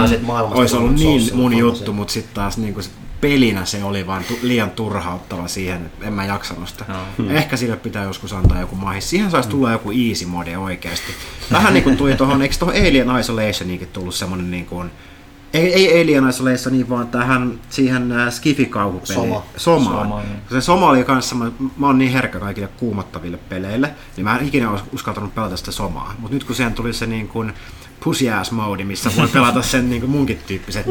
olisi 0.51 0.75
ollut 0.75 0.95
niin 0.95 1.35
mun 1.35 1.57
juttu, 1.57 1.93
mutta 1.93 2.13
sitten 2.13 2.35
taas 2.35 2.57
niin 2.57 2.73
kuin, 2.73 2.85
pelinä 3.21 3.65
se 3.65 3.83
oli 3.83 4.07
vaan 4.07 4.23
tu- 4.23 4.39
liian 4.41 4.71
turhauttava 4.71 5.47
siihen, 5.47 5.85
että 5.85 6.05
en 6.07 6.13
mä 6.13 6.25
jaksanut 6.25 6.69
sitä. 6.69 6.85
No. 6.87 6.95
Hmm. 7.17 7.35
Ehkä 7.35 7.57
sille 7.57 7.77
pitää 7.77 8.03
joskus 8.03 8.33
antaa 8.33 8.59
joku 8.59 8.75
mahis. 8.75 9.09
Siihen 9.09 9.31
saisi 9.31 9.49
tulla 9.49 9.71
joku 9.71 9.91
easy 9.91 10.25
mode 10.25 10.57
oikeasti. 10.57 11.11
Vähän 11.51 11.73
niin 11.73 11.83
kuin 11.83 11.97
tuli 11.97 12.15
tuohon, 12.15 12.41
eikö 12.41 12.55
tuohon 12.59 12.75
Alien 12.75 13.19
Isolationiinkin 13.19 13.87
tullut 13.87 14.15
semmonen 14.15 14.51
niin 14.51 14.65
kuin, 14.65 14.91
ei, 15.53 15.73
ei 15.73 16.01
Alien 16.01 16.29
Isolation, 16.29 16.73
niin 16.73 16.89
vaan 16.89 17.07
tähän 17.07 17.59
siihen 17.69 18.11
äh, 18.11 18.27
Skifi-kauhupeliin. 18.33 19.13
Soma. 19.13 19.43
Somaan. 19.57 20.07
Soma, 20.07 20.21
niin. 20.21 20.37
Se 20.49 20.61
Soma 20.61 20.89
oli 20.89 21.03
kanssa, 21.03 21.35
mä, 21.35 21.51
mä 21.77 21.87
oon 21.87 21.97
niin 21.97 22.11
herkkä 22.11 22.39
kaikille 22.39 22.69
kuumottaville 22.77 23.37
peleille, 23.37 23.91
niin 24.17 24.23
mä 24.25 24.37
en 24.37 24.47
ikinä 24.47 24.69
uskaltanut 24.93 25.35
pelata 25.35 25.57
sitä 25.57 25.71
Somaa. 25.71 26.13
Mutta 26.19 26.35
nyt 26.35 26.43
kun 26.43 26.55
siihen 26.55 26.73
tuli 26.73 26.93
se 26.93 27.05
niin 27.07 27.27
kuin, 27.27 27.53
pussy 28.03 28.29
ass 28.29 28.51
mode, 28.51 28.83
missä 28.83 29.11
voi 29.17 29.27
pelata 29.27 29.61
sen 29.61 29.89
niin 29.89 30.01
kuin 30.01 30.09
munkin 30.09 30.39
tyyppiset 30.47 30.85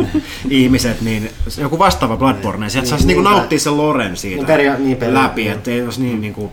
ihmiset, 0.49 1.01
niin 1.01 1.31
joku 1.59 1.79
vastaava 1.79 2.17
Bloodborne, 2.17 2.71
sieltä 2.71 2.85
niin, 2.85 2.91
saisi 2.91 3.07
niin, 3.07 3.17
niin, 3.17 3.25
nauttia 3.25 3.59
sen 3.59 3.77
Loren 3.77 4.17
siitä 4.17 4.37
niin, 4.37 4.47
peria- 4.47 4.79
niin, 4.79 4.97
peria- 4.97 5.15
läpi, 5.15 5.43
niin. 5.43 5.53
ettei 5.53 5.83
olisi 5.83 6.03
niin, 6.03 6.21
niin 6.21 6.35
kuin, 6.35 6.51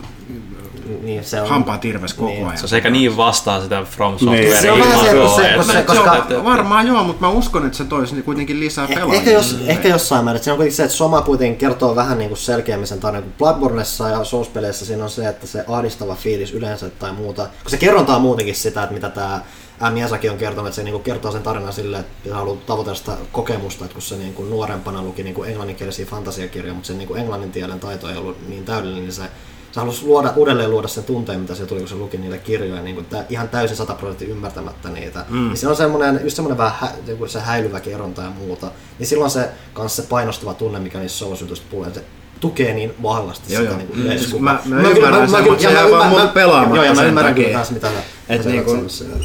niin, 1.01 1.23
se 1.23 1.41
on, 1.41 1.49
hampaa 1.49 1.77
tirves 1.77 2.13
koko 2.13 2.29
niin. 2.31 2.45
ajan. 2.45 2.57
Se 2.57 2.65
on 2.65 2.69
sekä 2.69 2.89
niin 2.89 3.17
vastaa 3.17 3.61
sitä 3.61 3.83
From 3.83 4.19
Software 4.19 4.41
niin. 4.41 4.61
se 4.61 4.71
on 4.71 4.79
vähän 4.79 4.99
se, 4.99 5.11
se, 5.35 5.53
koska, 5.57 5.81
koska, 5.81 6.43
varmaan 6.43 6.87
joo, 6.87 7.03
mutta 7.03 7.25
mä 7.25 7.31
uskon, 7.31 7.65
että 7.65 7.77
se 7.77 7.83
toisi 7.83 8.21
kuitenkin 8.21 8.59
lisää 8.59 8.85
eh, 8.85 8.95
pelaajia. 8.95 9.19
Ehkä, 9.19 9.31
jos, 9.31 9.59
ehkä 9.67 9.87
jossain 9.87 10.25
määrin. 10.25 10.43
Se 10.43 10.51
on 10.51 10.57
kuitenkin 10.57 10.75
se, 10.75 10.83
että 10.83 10.95
Soma 10.95 11.21
kuitenkin 11.21 11.57
kertoo 11.57 11.95
vähän 11.95 12.17
niin 12.17 12.29
kuin 12.29 12.37
selkeämmin 12.37 12.87
sen 12.87 12.99
tarinan. 12.99 13.33
Bloodborneissa 13.37 14.09
ja 14.09 14.23
Souls-peleissä 14.23 14.85
siinä 14.85 15.03
on 15.03 15.09
se, 15.09 15.27
että 15.27 15.47
se 15.47 15.65
ahdistava 15.67 16.15
fiilis 16.15 16.51
yleensä 16.51 16.89
tai 16.89 17.13
muuta. 17.13 17.47
Kun 17.63 17.71
se 17.71 17.77
kerrontaa 17.77 18.19
muutenkin 18.19 18.55
sitä, 18.55 18.83
että 18.83 18.93
mitä 18.93 19.09
tämä 19.09 19.41
Miyazaki 19.89 20.29
on 20.29 20.37
kertonut, 20.37 20.67
että 20.67 20.75
se 20.75 20.83
niinku 20.83 20.99
kertoo 20.99 21.31
sen 21.31 21.43
tarinan 21.43 21.73
silleen, 21.73 22.01
että 22.03 22.35
haluaa 22.35 22.57
tavoitella 22.65 22.97
sitä 22.97 23.17
kokemusta, 23.31 23.85
että 23.85 23.93
kun 23.93 24.01
se 24.01 24.17
niinku 24.17 24.43
nuorempana 24.43 25.01
luki 25.01 25.23
niinku 25.23 25.43
englanninkielisiä 25.43 26.05
fantasiakirjoja, 26.05 26.73
mutta 26.73 26.87
sen 26.87 26.97
niinku 26.97 27.15
englannin 27.15 27.51
kielen 27.51 27.79
taito 27.79 28.09
ei 28.09 28.17
ollut 28.17 28.49
niin 28.49 28.65
täydellinen, 28.65 29.03
niin 29.03 29.13
se, 29.13 29.23
se 29.71 29.79
halusi 29.79 30.05
luoda, 30.05 30.33
uudelleen 30.35 30.71
luoda 30.71 30.87
sen 30.87 31.03
tunteen, 31.03 31.39
mitä 31.39 31.55
se 31.55 31.65
tuli, 31.65 31.79
kun 31.79 31.89
se 31.89 31.95
luki 31.95 32.17
niille 32.17 32.37
kirjoja, 32.37 32.81
niin 32.81 32.95
kuin 32.95 33.07
ihan 33.29 33.49
täysin 33.49 33.77
sataprosenttisesti 33.77 34.31
ymmärtämättä 34.31 34.89
niitä. 34.89 35.25
Mm. 35.29 35.47
Niin 35.47 35.57
se 35.57 35.67
on 35.67 35.75
semmoinen, 35.75 36.19
just 36.23 36.35
semmoinen 36.35 36.57
vähän 36.57 36.73
hä, 36.79 36.91
se 37.27 37.39
häilyvä 37.39 37.79
kerronta 37.79 38.21
ja 38.21 38.29
muuta. 38.29 38.71
Niin 38.99 39.07
silloin 39.07 39.31
se 39.31 39.49
kanssa 39.73 40.01
se 40.01 40.07
painostava 40.07 40.53
tunne, 40.53 40.79
mikä 40.79 40.99
niissä 40.99 41.17
souls 41.17 41.63
tulee, 41.69 41.93
se 41.93 42.03
tukee 42.39 42.73
niin 42.73 42.93
vahvasti 43.03 43.53
joo, 43.53 43.61
sitä 43.61 43.73
joo. 43.73 43.77
niin 43.77 44.05
yleiskuvaa. 44.05 44.53
Mä, 44.53 44.59
mä, 44.65 44.81
mä, 44.81 44.89
ymmärrän 44.89 45.29
sen, 45.29 45.43
mutta 45.43 45.63
se 45.63 45.71
jää 45.71 45.91
vaan 45.91 46.09
mun 46.09 46.29
pelaamatta 46.29 46.75
Joo, 46.75 46.85
ja 46.85 46.93
mä 46.93 47.03
ymmärrän 47.03 47.35
kyllä 47.35 47.49
taas 47.49 47.71
mitä 47.71 47.91
et 48.29 48.45
niinku, 48.45 48.71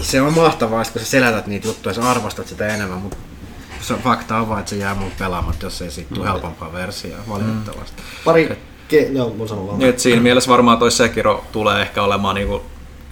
se 0.02 0.22
on 0.22 0.34
mahtavaa, 0.34 0.84
kun 0.92 1.02
sä 1.02 1.06
selätät 1.06 1.46
niitä 1.46 1.68
juttuja, 1.68 1.94
sä 1.94 2.10
arvostat 2.10 2.48
sitä 2.48 2.66
enemmän, 2.66 2.98
mutta 2.98 3.16
se 3.80 3.94
fakta 3.94 4.36
on 4.36 4.48
vaan, 4.48 4.60
että 4.60 4.70
se 4.70 4.76
jää 4.76 4.94
mun 4.94 5.10
pelaamatta, 5.18 5.66
jos 5.66 5.82
ei 5.82 5.90
siitä 5.90 6.14
tule 6.14 6.26
mm. 6.26 6.32
helpompaa 6.32 6.72
versiota, 6.72 7.22
valitettavasti. 7.28 8.02
Mm. 8.02 8.24
Pari, 8.24 8.58
ke, 8.88 9.00
joo, 9.12 9.34
mun 9.36 9.48
sanon 9.48 9.66
vaan. 9.66 9.78
Nyt 9.78 9.98
siinä 9.98 10.22
mielessä 10.22 10.50
varmaan 10.50 10.78
toi 10.78 10.90
Sekiro 10.90 11.44
tulee 11.52 11.82
ehkä 11.82 12.02
olemaan 12.02 12.34
niinku 12.34 12.62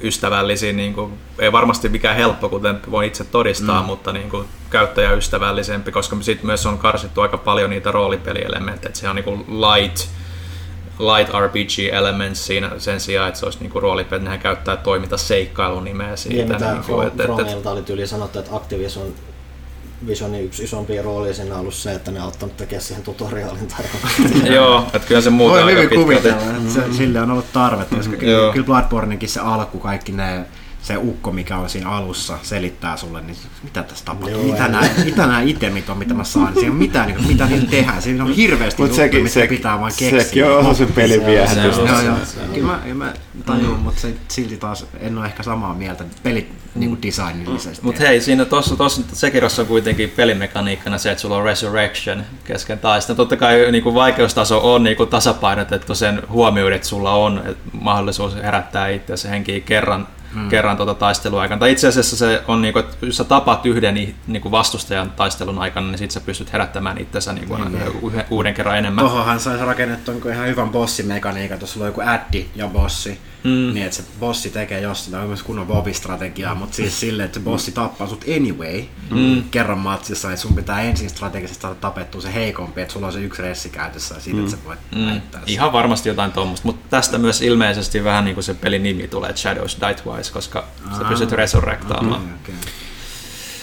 ystävällisiä, 0.02 0.72
niin 0.72 0.94
kuin, 0.94 1.12
ei 1.38 1.52
varmasti 1.52 1.88
mikään 1.88 2.16
helppo, 2.16 2.48
kuten 2.48 2.80
voin 2.90 3.08
itse 3.08 3.24
todistaa, 3.24 3.80
mm. 3.80 3.86
mutta 3.86 4.12
niin 4.12 4.30
kuin, 4.30 4.46
käyttäjäystävällisempi, 4.70 5.92
koska 5.92 6.16
sitten 6.20 6.46
myös 6.46 6.66
on 6.66 6.78
karsittu 6.78 7.20
aika 7.20 7.38
paljon 7.38 7.70
niitä 7.70 7.90
roolipelielementtejä, 7.90 8.88
että 8.88 9.00
se 9.00 9.08
on 9.08 9.16
niin 9.16 9.24
kuin 9.24 9.44
light, 9.48 10.08
light 10.98 11.34
RPG 11.46 11.92
elements 11.92 12.46
siinä 12.46 12.70
sen 12.78 13.00
sijaan, 13.00 13.28
että 13.28 13.40
se 13.40 13.46
olisi 13.46 13.58
niin 13.60 13.82
roolipeli, 13.82 14.22
nehän 14.22 14.38
käyttää 14.38 14.76
toiminta 14.76 15.16
seikkailun 15.16 15.84
nimeä 15.84 16.16
siitä. 16.16 16.56
Niin, 16.58 16.72
niin 16.72 16.84
kuin, 16.84 17.06
että, 17.06 17.22
että, 17.22 17.70
oli 17.70 17.82
tyyli 17.82 18.06
sanottu, 18.06 18.38
että 18.38 18.56
Activision 18.56 19.14
Visionin 20.06 20.44
yksi 20.44 20.64
isompi 20.64 21.02
rooli 21.02 21.34
siinä 21.34 21.54
on 21.54 21.60
ollut 21.60 21.74
se, 21.74 21.92
että 21.92 22.10
ne 22.10 22.22
on 22.22 22.28
ottanut 22.28 22.56
tekemään 22.56 22.82
siihen 22.82 23.02
tutoriaalin 23.02 23.66
tai 23.66 23.84
Joo, 24.54 24.86
että 24.94 25.08
kyllä 25.08 25.20
se 25.20 25.30
muuta 25.30 25.64
aika 25.64 25.80
pitkälti. 25.80 26.28
Mm. 26.60 26.92
Sille 26.92 27.20
on 27.20 27.30
ollut 27.30 27.52
tarvetta, 27.52 27.96
koska 27.96 28.16
kyllä 28.16 28.64
Bloodbornekin 28.64 29.28
se 29.28 29.40
alku, 29.40 29.78
kaikki 29.78 30.12
ne 30.12 30.46
se 30.82 30.96
ukko, 30.96 31.32
mikä 31.32 31.56
on 31.56 31.70
siinä 31.70 31.90
alussa, 31.90 32.38
selittää 32.42 32.96
sulle, 32.96 33.20
niin 33.20 33.36
mitä 33.62 33.82
tässä 33.82 34.04
tapahtuu, 34.04 34.30
Joo, 34.30 34.52
mitä, 34.52 34.68
nämä, 34.68 34.88
mitä 35.04 35.26
nämä 35.26 35.40
itemit 35.40 35.88
on, 35.88 35.98
mitä 35.98 36.14
mä 36.14 36.24
saan, 36.24 36.54
siinä 36.54 36.70
on 36.70 36.76
mitään, 36.76 37.08
niin, 37.08 37.26
mitä 37.26 37.46
niillä 37.46 37.70
tehdään, 37.70 38.02
siinä 38.02 38.24
on 38.24 38.32
hirveästi 38.32 38.82
juttuja, 38.82 39.04
sekin, 39.04 39.22
mitä 39.22 39.34
se, 39.34 39.46
pitää 39.46 39.80
vaan 39.80 39.92
keksiä. 39.98 40.22
Sekin 40.22 40.44
on 40.44 40.58
osa 40.58 40.74
sen 40.74 40.92
pelin 40.92 41.26
viehätys. 41.26 41.76
Joo, 41.76 41.86
joo, 41.86 42.16
kyllä 42.54 42.66
mä, 42.66 42.80
mä 42.94 43.12
tajun, 43.46 43.76
mm. 43.76 43.82
mutta 43.82 44.00
se, 44.00 44.14
silti 44.28 44.56
taas 44.56 44.86
en 45.00 45.18
ole 45.18 45.26
ehkä 45.26 45.42
samaa 45.42 45.74
mieltä 45.74 46.04
peli 46.22 46.48
niin 46.74 46.90
kuin 46.90 47.02
designillisesti. 47.02 47.84
Mutta 47.84 48.00
hei, 48.00 48.20
siinä 48.20 48.44
tuossa, 48.44 48.76
tuossa 48.76 49.02
Sekirossa 49.12 49.62
on 49.62 49.68
kuitenkin 49.68 50.10
pelimekaniikkana 50.10 50.98
se, 50.98 51.10
että 51.10 51.22
sulla 51.22 51.36
on 51.36 51.44
resurrection 51.44 52.24
kesken 52.44 52.78
taistelun. 52.78 53.16
Totta 53.16 53.36
kai 53.36 53.72
niin 53.72 53.82
kuin 53.82 53.94
vaikeustaso 53.94 54.74
on 54.74 54.82
niin 54.82 54.96
kuin 54.96 55.08
tasapainotettu 55.08 55.94
sen 55.94 56.22
huomioon, 56.28 56.72
että 56.72 56.88
sulla 56.88 57.12
on 57.12 57.56
mahdollisuus 57.72 58.34
herättää 58.34 58.88
itse 58.88 59.30
henkiä 59.30 59.60
kerran 59.60 60.08
hmm. 60.34 60.48
kerran 60.48 60.76
tuota 60.76 60.94
taisteluaikana. 60.94 61.58
Tai 61.58 61.72
itse 61.72 61.88
asiassa 61.88 62.16
se 62.16 62.42
on, 62.48 62.62
niin 62.62 62.72
kuin, 62.72 62.84
että 62.84 63.06
jos 63.06 63.16
sä 63.16 63.24
tapaat 63.24 63.66
yhden 63.66 63.94
niin 63.94 64.42
kuin 64.42 64.52
vastustajan 64.52 65.10
taistelun 65.10 65.58
aikana, 65.58 65.86
niin 65.86 65.98
sit 65.98 66.10
sä 66.10 66.20
pystyt 66.20 66.52
herättämään 66.52 66.98
itsensä 66.98 67.32
niin 67.32 67.48
kuin, 67.48 67.64
hmm. 67.64 68.22
uuden 68.30 68.54
kerran 68.54 68.78
enemmän. 68.78 69.04
Tuohonhan 69.04 69.40
saisi 69.40 69.64
rakennettu 69.64 70.12
niin 70.12 70.32
ihan 70.32 70.46
hyvän 70.46 70.70
bossimekaniikan, 70.70 71.58
sulla 71.64 71.84
on 71.86 71.88
joku 71.88 72.00
addi 72.00 72.46
ja 72.54 72.68
bossi 72.68 73.20
Mm. 73.44 73.74
Niin, 73.74 73.82
että 73.82 73.96
se 73.96 74.02
bossi 74.20 74.50
tekee 74.50 74.80
jostain, 74.80 75.22
on 75.22 75.28
myös 75.28 75.42
kunnon 75.42 75.66
bobistrategiaa, 75.66 76.54
mutta 76.54 76.76
siis 76.76 77.00
silleen, 77.00 77.26
että 77.26 77.38
se 77.38 77.44
bossi 77.44 77.72
tappaa 77.72 78.06
sut 78.06 78.24
anyway 78.36 78.82
mm. 79.10 79.42
kerran 79.50 79.78
matsissa, 79.78 80.32
että 80.32 80.42
sun 80.42 80.54
pitää 80.54 80.82
ensin 80.82 81.10
strategisesti 81.10 81.62
saada 81.62 81.74
tapettua 81.74 82.20
se 82.20 82.34
heikompi, 82.34 82.80
että 82.80 82.92
sulla 82.92 83.06
on 83.06 83.12
se 83.12 83.20
yksi 83.20 83.42
ressi 83.42 83.68
käytössä 83.68 84.14
ja 84.14 84.20
siitä, 84.20 84.38
mm. 84.38 84.44
että 84.44 84.56
sä 84.56 84.64
voit 84.64 84.78
mm. 84.94 85.20
Ihan 85.46 85.72
varmasti 85.72 86.08
jotain 86.08 86.32
tuommoista, 86.32 86.66
mutta 86.68 86.86
tästä 86.90 87.18
myös 87.18 87.42
ilmeisesti 87.42 88.04
vähän 88.04 88.24
niin 88.24 88.34
kuin 88.34 88.44
se 88.44 88.54
pelin 88.54 88.82
nimi 88.82 89.08
tulee, 89.08 89.36
Shadows 89.36 89.78
Die 89.80 89.94
Twice, 89.94 90.32
koska 90.32 90.64
Aa, 90.90 90.98
sä 90.98 91.04
pystyt 91.04 91.32
resurrektaamaan. 91.32 92.20
Okay, 92.20 92.34
okay. 92.42 92.54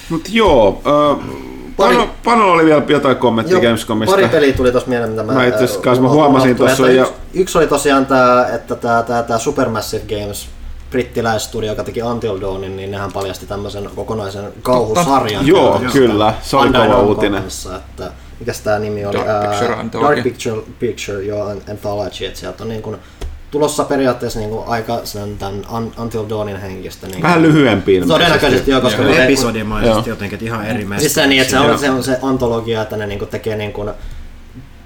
Mutta 0.09 0.29
joo, 0.33 0.81
äh, 0.85 1.56
Pari, 1.77 1.95
Pano, 1.95 2.09
Pano 2.23 2.51
oli 2.51 2.65
vielä 2.65 2.83
jotain 2.87 3.17
kommenttia 3.17 3.59
Gamescomista. 3.59 4.15
Pari 4.15 4.27
peliä 4.27 4.53
tuli 4.53 4.71
tuossa 4.71 4.89
mieleen, 4.89 5.09
mitä 5.09 5.23
mä, 5.23 5.33
mä 5.33 5.45
itse 5.45 5.63
asiassa 5.63 6.01
mä 6.01 6.09
huomasin 6.09 6.55
tuossa. 6.55 6.89
Ja... 6.89 7.01
Yksi, 7.03 7.13
yksi, 7.33 7.57
oli 7.57 7.67
tosiaan 7.67 8.05
tämä, 8.05 8.47
että 8.53 8.75
tämä, 8.75 9.03
tämä, 9.03 9.23
tämä 9.23 9.39
Supermassive 9.39 10.19
Games 10.19 10.47
brittiläistudio, 10.91 11.69
joka 11.69 11.83
teki 11.83 12.01
Until 12.03 12.41
Dawnin, 12.41 12.77
niin 12.77 12.91
nehän 12.91 13.11
paljasti 13.11 13.45
tämmöisen 13.45 13.89
kokonaisen 13.95 14.53
kauhusarjan. 14.61 15.47
Joo, 15.47 15.81
kyllä, 15.93 16.33
se 16.41 16.57
oli 16.57 16.69
kova 16.71 16.99
uutinen. 16.99 17.41
Kanssa, 17.41 17.75
että 17.75 18.11
mikäs 18.39 18.61
tämä 18.61 18.79
nimi 18.79 19.05
oli? 19.05 19.17
Dark 19.17 19.49
Picture, 19.49 19.73
uh, 19.73 20.01
Dark 20.01 20.23
Picture, 20.23 20.61
Picture 20.79 21.23
joo, 21.23 21.47
Anthology, 21.71 22.25
että 22.25 22.39
sieltä 22.39 22.63
on 22.63 22.69
niin 22.69 22.81
kuin 22.81 22.97
tulossa 23.51 23.83
periaatteessa 23.83 24.39
niin 24.39 24.49
kuin 24.49 24.67
aika 24.67 25.01
sen 25.03 25.37
tämän 25.37 25.65
Until 25.97 26.29
Dawnin 26.29 26.61
henkistä. 26.61 27.07
Niin 27.07 27.21
Vähän 27.21 27.41
lyhyempiin. 27.41 28.07
Todennäköisesti 28.07 28.71
joo, 28.71 28.81
koska... 28.81 29.03
Episodimaisesti 29.03 30.09
jotenkin, 30.09 30.35
että 30.35 30.45
ihan 30.45 30.65
eri 30.65 30.87
Siis 30.97 31.13
se, 31.13 31.27
niin, 31.27 31.41
että 31.41 31.51
se 31.51 31.59
on, 31.59 31.79
se 31.79 31.89
on 31.89 32.03
se 32.03 32.19
antologia, 32.21 32.81
että 32.81 32.97
ne 32.97 33.07
niin 33.07 33.19
kuin 33.19 33.29
tekee 33.29 33.55
niin 33.55 33.73
kuin, 33.73 33.91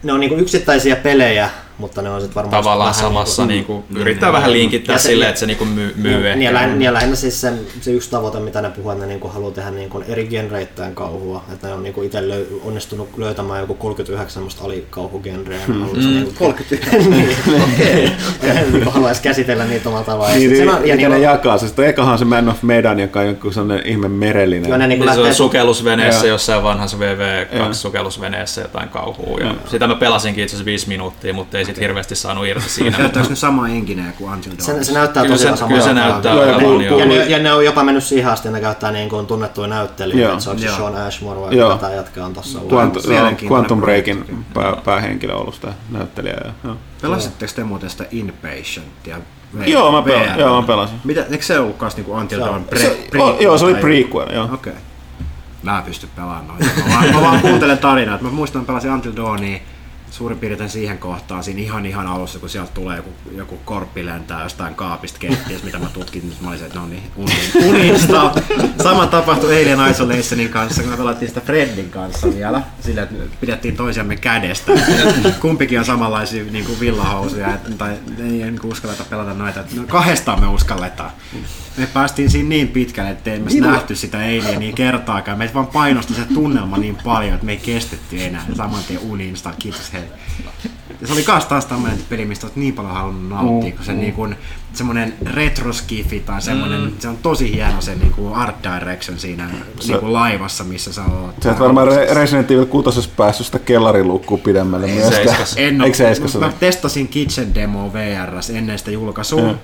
ne 0.03 0.13
on 0.13 0.19
niin 0.19 0.29
kuin 0.29 0.41
yksittäisiä 0.41 0.95
pelejä, 0.95 1.49
mutta 1.81 2.01
ne 2.01 2.09
on 2.09 2.21
sitten 2.21 2.35
varmaan 2.35 2.63
Tavallaan 2.63 2.89
vähän 2.93 3.01
samassa 3.09 3.45
niin 3.45 3.49
niin 3.55 3.65
kuin, 3.65 3.83
yrittää 3.95 4.33
vähän 4.33 4.51
linkittää 4.51 4.97
se- 4.97 5.07
silleen, 5.09 5.29
että 5.29 5.39
se 5.39 5.45
niin 5.45 5.57
kuin 5.57 5.69
myy, 5.69 5.93
myy 5.97 6.13
Niin, 6.17 6.25
ehkä. 6.41 6.53
lähinnä, 6.53 6.85
ja 6.85 6.93
lähinnä 6.93 7.15
siis 7.15 7.41
se, 7.41 7.53
se 7.81 7.91
yksi 7.91 8.09
tavoite, 8.11 8.39
mitä 8.39 8.61
ne 8.61 8.69
puhuu, 8.69 8.91
että 8.91 9.03
ne 9.05 9.07
niinku 9.09 9.27
haluaa 9.27 9.51
tehdä 9.51 9.71
niinku 9.71 10.03
eri 10.07 10.27
genreittäin 10.27 10.95
kauhua. 10.95 11.43
Että 11.53 11.67
ne 11.67 11.73
on 11.73 11.83
niinku 11.83 12.01
itse 12.03 12.27
löy, 12.29 12.47
onnistunut 12.65 13.09
löytämään 13.17 13.59
joku 13.61 13.73
39 13.73 14.33
semmoista 14.33 14.63
alikauhugenreä. 14.63 15.59
ne 15.67 15.73
haluaisi 15.73 16.07
niinku, 16.09 16.31
39. 16.39 17.09
niin, 17.11 18.11
ja 18.47 18.53
ne 18.53 18.61
niinku 18.71 18.89
haluaisi 18.91 19.21
käsitellä 19.21 19.65
niitä 19.65 19.89
omalla 19.89 20.05
tavallaan. 20.05 20.31
Ja 20.33 20.37
Niin, 20.39 20.49
niin, 20.49 20.57
siinä 20.57 20.75
on- 20.75 20.81
ja 20.81 20.87
ja 20.87 20.95
niinku- 20.95 21.13
ne 21.13 21.19
jakaa 21.19 21.57
se. 21.57 21.67
Sitten 21.67 21.85
ekahan 21.87 22.17
se 22.19 22.25
Man 22.25 22.49
of 22.49 22.63
Medan, 22.63 22.99
joka 22.99 23.19
on 23.19 23.27
joku 23.27 23.51
sellainen 23.51 23.87
ihme 23.87 24.07
merellinen. 24.09 24.69
Joo, 24.69 24.77
ne 24.77 24.87
niinku 24.87 25.05
Niin 25.05 25.13
se 25.13 25.19
lähtee 25.19 25.29
on 25.31 25.35
sukellusveneessä 25.35 26.27
jossain 26.27 26.63
vanhassa 26.63 26.97
Joo. 26.97 27.15
VV2-sukellusveneessä 27.15 28.61
jotain 28.61 28.89
kauhua. 28.89 29.39
Ja 29.39 29.53
sitä 29.65 29.87
mä 29.87 29.95
pelasinkin 29.95 30.43
itse 30.43 30.55
asiassa 30.55 30.65
viisi 30.65 30.87
minuuttia, 30.87 31.33
mutta 31.33 31.57
ei 31.57 31.65
sit 31.75 31.81
hirveästi 31.83 32.15
saanut 32.15 32.45
irti 32.45 32.69
siinä. 32.69 32.97
Käyttääkö 32.97 33.29
ne 33.29 33.35
sama 33.35 33.67
enkineen 33.69 34.13
kuin 34.13 34.33
Until 34.33 34.51
Dawn? 34.51 34.61
se, 34.61 34.83
se 34.83 34.93
näyttää 34.93 35.23
Kyllä 35.23 35.35
tosiaan 35.35 35.57
kyllä 35.57 35.81
se 35.81 35.87
samalta. 35.87 36.09
näyttää 36.09 36.33
Joo, 36.33 36.59
puhuu- 36.59 36.81
joo. 36.81 36.99
Ja 36.99 37.05
ne, 37.05 37.15
ja 37.15 37.39
ne 37.39 37.53
on 37.53 37.65
jopa 37.65 37.83
mennyt 37.83 38.03
siihen 38.03 38.31
asti, 38.31 38.47
että 38.47 38.57
ne 38.57 38.61
käyttää 38.61 38.91
niin 38.91 39.09
kuin 39.09 39.27
tunnettuja 39.27 39.67
näyttelijöitä, 39.67 40.23
Joo. 40.23 40.31
että 40.33 40.43
se 40.43 40.49
on 40.49 40.59
se 40.59 40.65
Joo. 40.65 40.75
Sean 40.77 40.95
Ashmore 40.95 41.41
vai 41.41 41.57
Joo. 41.57 41.77
tämä 41.77 41.93
jätkä 41.93 42.25
on 42.25 42.33
tuossa 42.33 42.59
Quantum, 42.69 43.77
joo, 43.77 43.81
Breakin 43.81 44.45
pää, 44.53 44.75
päähenkilö 44.85 45.33
ollut 45.35 45.55
sitä 45.55 45.73
näyttelijää. 45.89 46.53
Joo. 46.63 46.77
Pelasitteko 47.01 47.51
te 47.55 47.63
muuten 47.63 47.89
sitä 47.89 48.05
Inpatientia? 48.11 49.17
Joo, 49.65 49.91
mä 49.91 50.01
pel- 50.01 50.33
VR? 50.33 50.39
joo, 50.39 50.61
mä 50.61 50.67
pelasin. 50.67 50.97
Mitä, 51.03 51.25
eikö 51.31 51.43
se 51.45 51.59
ollut 51.59 51.77
kans 51.77 51.95
niinku 51.95 52.13
Until 52.13 52.39
Dawn 52.39 52.63
pre, 52.63 52.79
Se, 52.79 53.07
pre, 53.11 53.21
oh, 53.21 53.41
joo, 53.41 53.57
se 53.57 53.65
oli 53.65 53.75
prequel, 53.75 54.33
joo. 54.33 54.43
Okei. 54.45 54.53
Okay. 54.53 54.73
Mä 55.63 55.77
en 55.77 55.83
pysty 55.83 56.07
pelaamaan 56.15 56.47
noita. 56.47 56.65
Mä 56.87 56.93
vaan, 56.93 57.13
mä 57.15 57.21
vaan 57.21 57.39
kuuntelen 57.41 57.77
tarinaa. 57.77 58.17
Mä 58.21 58.29
muistan, 58.29 58.61
että 58.61 58.67
pelasin 58.67 58.91
Until 58.91 59.11
Dawnia 59.15 59.59
suurin 60.11 60.39
piirtein 60.39 60.69
siihen 60.69 60.97
kohtaan, 60.97 61.43
siinä 61.43 61.61
ihan 61.61 61.85
ihan 61.85 62.07
alussa, 62.07 62.39
kun 62.39 62.49
sieltä 62.49 62.71
tulee 62.73 62.97
joku, 62.97 63.09
joku 63.35 63.57
korppi 63.65 64.05
lentää 64.05 64.43
jostain 64.43 64.75
kaapista 64.75 65.19
keittiöstä, 65.19 65.65
mitä 65.65 65.79
mä 65.79 65.85
tutkin, 65.93 66.21
niin 66.21 66.37
mä 66.41 66.47
olin 66.49 66.59
se, 66.59 66.65
että 66.65 66.79
no 66.79 66.87
niin, 66.87 67.03
uni- 67.15 67.51
unista. 67.65 68.31
Sama 68.83 69.07
tapahtui 69.07 69.55
eilen 69.55 69.91
Isolationin 69.91 70.49
kanssa, 70.49 70.81
kun 70.81 70.91
me 70.91 70.97
pelattiin 70.97 71.29
sitä 71.29 71.41
Freddin 71.41 71.89
kanssa 71.89 72.27
vielä, 72.35 72.61
sillä 72.81 73.01
että 73.03 73.15
pidettiin 73.41 73.75
toisiamme 73.77 74.15
kädestä. 74.15 74.71
Kumpikin 75.41 75.79
on 75.79 75.85
samanlaisia 75.85 76.43
niin 76.51 76.65
kuin 76.65 76.79
villahousuja, 76.79 77.53
et- 77.53 77.77
tai 77.77 77.91
ei 77.91 78.25
niin 78.27 78.59
kuin 78.59 78.71
uskalleta 78.71 79.03
pelata 79.09 79.33
noita. 79.33 79.63
No, 79.75 79.83
kahdestaan 79.87 80.39
me 80.39 80.47
uskalletaan. 80.47 81.11
Me 81.77 81.87
päästiin 81.93 82.29
siinä 82.29 82.49
niin 82.49 82.67
pitkälle, 82.67 83.09
ettei 83.09 83.39
me 83.39 83.49
Niin, 83.49 83.63
nähty 83.63 83.95
sitä 83.95 84.17
alienia 84.17 84.73
kertaakaan. 84.73 85.37
Meitä 85.37 85.53
vaan 85.53 85.67
painosti 85.67 86.13
se 86.13 86.25
tunnelma 86.33 86.77
niin 86.77 86.97
paljon, 87.03 87.33
että 87.33 87.45
me 87.45 87.51
ei 87.51 87.57
kestetty 87.57 88.23
enää. 88.23 88.45
Saman 88.53 88.83
tien 88.87 88.99
uniinsta, 88.99 89.53
kiitos 89.59 89.93
hei. 89.93 90.03
Ja 91.01 91.07
se 91.07 91.13
oli 91.13 91.23
kans 91.23 91.45
taas 91.45 91.65
tämmönen 91.65 91.97
peli, 92.09 92.25
mistä 92.25 92.45
olet 92.47 92.55
niin 92.55 92.73
paljon 92.73 92.93
halunnut 92.93 93.29
nauttia, 93.29 93.71
kun 93.71 93.85
se 93.85 93.93
niin 93.93 94.13
kuin, 94.13 94.35
semmonen 94.73 95.13
retroskifi 95.25 96.19
tai 96.19 96.41
semmonen, 96.41 96.93
se 96.99 97.07
on 97.07 97.17
tosi 97.17 97.53
hieno 97.53 97.81
se 97.81 97.95
niin 97.95 98.11
kuin 98.11 98.33
art 98.33 98.55
direction 98.63 99.19
siinä 99.19 99.49
niin 99.87 99.99
kuin 99.99 100.13
laivassa, 100.13 100.63
missä 100.63 100.93
sä 100.93 101.03
oot. 101.05 101.35
Sä 101.43 101.51
et 101.51 101.59
varmaan 101.59 101.87
Re- 101.87 102.13
Resident 102.13 102.51
Evil 102.51 102.65
6 102.65 103.09
päässyt 103.17 103.45
sitä 103.45 103.59
kellarilukkuu 103.59 104.37
pidemmälle 104.37 104.87
myöskään. 104.87 105.13
seiskas. 105.13 105.53
En 105.57 105.81
Eikö 105.81 105.97
se 105.97 106.37
mä 106.39 106.45
ole? 106.45 106.53
testasin 106.59 107.07
Kitchen 107.07 107.55
Demo 107.55 107.93
VRS 107.93 108.49
ennen 108.49 108.79
sitä 108.79 108.91
julkaisua. 108.91 109.41
Joo. 109.41 109.55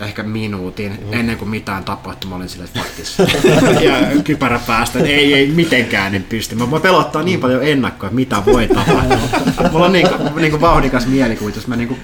Ehkä 0.00 0.22
minuutin, 0.22 0.98
ennen 1.12 1.36
kuin 1.36 1.48
mitään 1.48 1.84
tapahtui, 1.84 2.30
mä 2.30 2.36
olin 2.36 2.48
silleen, 2.48 2.68
että 2.68 2.80
faktis. 2.80 3.18
ja 3.88 4.22
kypärä 4.24 4.60
päästä, 4.66 4.98
että 4.98 5.10
ei, 5.10 5.34
ei 5.34 5.46
mitenkään 5.46 6.14
en 6.14 6.22
pysty. 6.22 6.54
Mä, 6.54 6.66
mä 6.66 6.80
pelottaa 6.80 7.22
niin 7.22 7.40
paljon 7.40 7.64
ennakkoa, 7.64 8.06
että 8.06 8.14
mitä 8.14 8.36
voi 8.46 8.68
tapahtua. 8.68 9.18
Mulla 9.72 9.86
on 9.86 9.92
niin, 9.92 10.08
kuin, 10.08 10.30
niin 10.36 10.50
kuin 10.50 10.60
vauhdikas 10.60 11.06
mielikuvitus, 11.06 11.66
mä 11.66 11.76
niin 11.76 11.88
kuin 11.88 12.00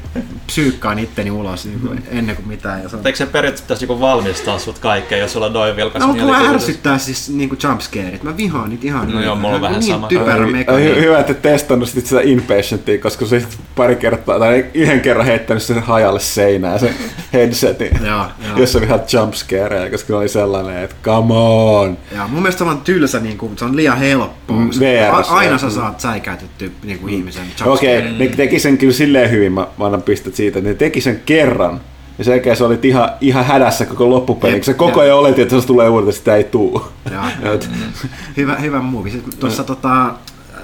psyykkaan 0.47 0.99
itteni 0.99 1.31
ulos 1.31 1.65
niin 1.65 1.81
kuin 1.81 2.03
ennen 2.11 2.37
kuin 2.37 2.49
mitään. 2.49 2.83
Ja 2.83 2.89
se 2.89 2.97
on... 2.97 3.03
Eikö 3.07 3.19
se 3.19 3.27
periaatteessa 3.27 3.65
pitäisi 3.65 3.87
niinku 3.87 4.01
valmistaa 4.01 4.59
sut 4.59 4.79
kaikkeen, 4.79 5.21
jos 5.21 5.33
sulla 5.33 5.47
on 5.47 5.53
noin 5.53 5.77
vilkas 5.77 6.01
No, 6.01 6.13
mielikuvitus? 6.13 6.55
ärsyttää 6.55 6.99
siis 6.99 7.29
niinku 7.29 7.57
jumpscareit. 7.63 8.23
Mä 8.23 8.37
vihaan 8.37 8.71
niitä 8.71 8.87
ihan 8.87 9.13
No 9.13 9.23
joo, 9.23 9.37
mulla 9.37 9.55
on 9.55 9.61
vähän 9.61 9.81
niin 9.81 9.93
sama. 9.93 10.07
typerä 10.09 10.45
hy- 10.47 11.01
hyvä, 11.01 11.19
että 11.21 11.33
et 11.33 11.43
testannut 11.43 11.89
sit 11.89 12.07
sitä 12.07 12.21
inpatientia, 12.21 12.99
koska 12.99 13.27
se 13.27 13.43
pari 13.77 13.97
kertaa, 13.97 14.39
tai 14.39 14.67
yhden 14.75 15.01
kerran 15.01 15.27
heittänyt 15.27 15.63
sen 15.63 15.83
hajalle 15.83 16.21
seinään 16.21 16.81
sen 16.81 16.95
headsetin, 17.81 18.07
Joo, 18.07 18.25
joo. 18.49 18.59
jossa 18.59 18.79
oli 18.79 18.87
ihan 18.87 19.01
jumpscareja, 19.13 19.91
koska 19.91 20.19
oli 20.19 20.29
sellainen, 20.29 20.83
että 20.85 20.97
come 21.03 21.35
on. 21.35 21.99
Ja 22.13 22.29
mun 22.29 22.43
mielestä 22.43 22.65
se 22.65 22.71
on 22.71 22.81
tylsä, 22.81 23.21
niin 23.21 23.39
kuin, 23.39 23.59
se 23.59 23.65
on 23.65 23.77
liian 23.77 23.99
helppoa. 23.99 24.57
Mm, 24.57 24.71
a- 25.13 25.35
aina 25.37 25.59
sä 25.59 25.67
mm. 25.67 25.73
saat 25.73 26.01
säikäytetty 26.01 26.73
niin 26.83 26.99
kuin 26.99 27.15
ihmisen 27.15 27.47
Okei, 27.65 27.99
okay, 27.99 28.13
ne 28.13 28.29
teki 28.29 28.59
sen 28.59 28.79
kyllä 28.79 28.93
silleen 28.93 29.31
hyvin, 29.31 29.53
mä, 29.53 29.67
mä 29.79 29.87
annan 29.87 30.03
pistet 30.03 30.35
siitä, 30.35 30.59
että 30.59 30.71
ne 30.71 30.75
teki 30.75 31.01
sen 31.01 31.23
kerran, 31.27 31.81
ja 32.19 32.25
sen 32.25 32.33
jälkeen 32.33 32.57
sä 32.57 32.67
olit 32.67 32.85
ihan, 32.85 33.11
ihan 33.21 33.45
hädässä 33.45 33.87
koko 33.87 34.11
loppupeli, 34.11 34.53
kun 34.53 34.65
sä 34.65 34.75
koko 34.75 35.01
ajan 35.01 35.17
oletit, 35.17 35.39
että 35.39 35.61
se 35.61 35.67
tulee 35.67 35.89
uudelleen, 35.89 36.17
sitä 36.17 36.37
ei 36.37 36.45
tuu. 36.45 36.85
Joo. 37.13 37.53
Et- 37.55 37.71
hyvä, 38.37 38.57
hyvä 38.57 38.81
movie. 38.81 39.13
Tuossa 39.41 39.65
tota, 39.65 40.15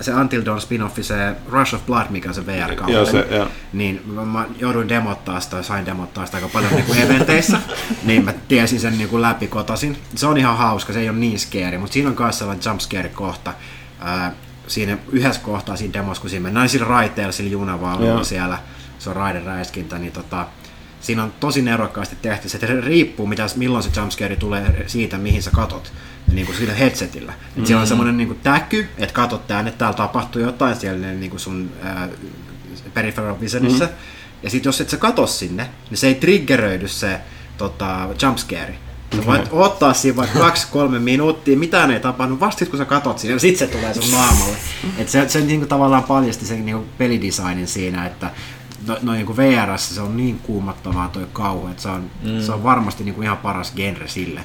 se 0.00 0.14
Until 0.14 0.44
Dawn 0.44 0.60
spin-offi, 0.60 1.02
se 1.02 1.34
Rush 1.48 1.74
of 1.74 1.86
Blood, 1.86 2.06
mikä 2.10 2.28
on 2.28 2.34
se 2.34 2.46
vr 2.46 2.90
Joo, 2.90 3.06
se, 3.06 3.26
joo. 3.30 3.48
niin 3.72 4.02
mä, 4.06 4.24
mä 4.24 4.46
jouduin 4.58 4.88
demottaa 4.88 5.40
sitä, 5.40 5.62
sain 5.62 5.86
demottaa 5.86 6.26
sitä 6.26 6.36
aika 6.36 6.48
paljon 6.48 6.72
niin 6.72 6.84
kuin 6.84 6.98
eventeissä, 6.98 7.60
niin 8.04 8.24
mä 8.24 8.34
tiesin 8.48 8.80
sen 8.80 8.98
niin 8.98 9.08
kuin 9.08 9.22
läpi 9.22 9.46
kotasin. 9.46 9.98
Se 10.14 10.26
on 10.26 10.38
ihan 10.38 10.56
hauska, 10.56 10.92
se 10.92 11.00
ei 11.00 11.08
ole 11.08 11.18
niin 11.18 11.38
scary, 11.38 11.78
mutta 11.78 11.92
siinä 11.92 12.10
on 12.10 12.16
myös 12.18 12.38
sellainen 12.38 12.64
jump 12.66 12.80
scare 12.80 13.08
kohta. 13.08 13.54
Ää, 14.00 14.32
siinä 14.66 14.98
yhdessä 15.12 15.40
kohtaa 15.40 15.76
siinä 15.76 15.92
demossa, 15.92 16.20
kun 16.20 16.30
siinä 16.30 16.42
mennään 16.42 16.68
sillä 16.68 16.86
raiteella, 16.86 17.32
sillä 17.32 17.50
junavaunulla 17.50 18.24
siellä, 18.24 18.58
se 18.98 19.10
on 19.10 19.16
raideräiskintä, 19.16 19.98
niin 19.98 20.12
tota, 20.12 20.46
siinä 21.00 21.22
on 21.22 21.32
tosi 21.40 21.62
nerokkaasti 21.62 22.16
tehty. 22.22 22.48
Se 22.48 22.80
riippuu, 22.80 23.26
mitä, 23.26 23.46
milloin 23.56 23.84
se 23.84 23.90
jumpscare 24.00 24.36
tulee 24.36 24.84
siitä, 24.86 25.18
mihin 25.18 25.42
sä 25.42 25.50
katot 25.50 25.92
niin 26.32 26.46
kuin 26.46 26.58
sillä 26.58 26.74
headsetillä. 26.74 27.32
Mm. 27.56 27.64
Siellä 27.64 27.80
on 27.80 27.86
semmoinen 27.86 28.16
niin 28.16 28.28
kuin 28.28 28.40
täky, 28.42 28.88
että 28.98 29.14
katot 29.14 29.46
tänne, 29.46 29.68
että 29.68 29.78
täällä 29.78 29.96
tapahtuu 29.96 30.42
jotain 30.42 30.76
siellä 30.76 31.06
niin 31.06 31.30
kuin 31.30 31.40
sun 31.40 31.70
ää, 31.82 32.08
peripheral 32.94 33.40
visionissa. 33.40 33.84
Mm. 33.84 33.90
Ja 34.42 34.50
sitten 34.50 34.68
jos 34.68 34.80
et 34.80 34.90
sä 34.90 34.96
kato 34.96 35.26
sinne, 35.26 35.70
niin 35.90 35.98
se 35.98 36.06
ei 36.06 36.14
triggeröidy 36.14 36.88
se 36.88 37.20
tota, 37.58 38.08
jumpscare. 38.22 38.78
Sä 39.16 39.26
voit 39.26 39.48
ottaa 39.50 39.94
siinä 39.94 40.16
vaikka 40.16 40.38
kaksi-kolme 40.38 40.98
minuuttia, 40.98 41.58
mitään 41.58 41.90
ei 41.90 42.00
tapahdu, 42.00 42.40
vasta 42.40 42.58
sit 42.58 42.68
kun 42.68 42.78
sä 42.78 42.84
katot 42.84 43.18
siinä, 43.18 43.38
sit 43.38 43.56
se 43.56 43.66
tulee 43.66 43.94
sun 43.94 44.12
naamalle. 44.12 44.56
Et 44.98 45.08
se, 45.08 45.28
se 45.28 45.40
niinku 45.40 45.66
tavallaan 45.66 46.04
paljasti 46.04 46.46
sen 46.46 46.66
niinku 46.66 46.86
pelidesignin 46.98 47.66
siinä, 47.66 48.06
että 48.06 48.30
no, 48.86 48.98
no 49.02 49.12
niinku 49.12 49.36
VRS 49.36 49.94
se 49.94 50.00
on 50.00 50.16
niin 50.16 50.38
kuumattavaa 50.38 51.08
toi 51.08 51.26
kauhu, 51.32 51.66
että 51.66 51.82
se 51.82 51.88
on, 51.88 52.10
mm. 52.22 52.40
se 52.40 52.52
on 52.52 52.62
varmasti 52.62 53.04
niinku 53.04 53.22
ihan 53.22 53.36
paras 53.36 53.72
genre 53.72 54.08
sille. 54.08 54.40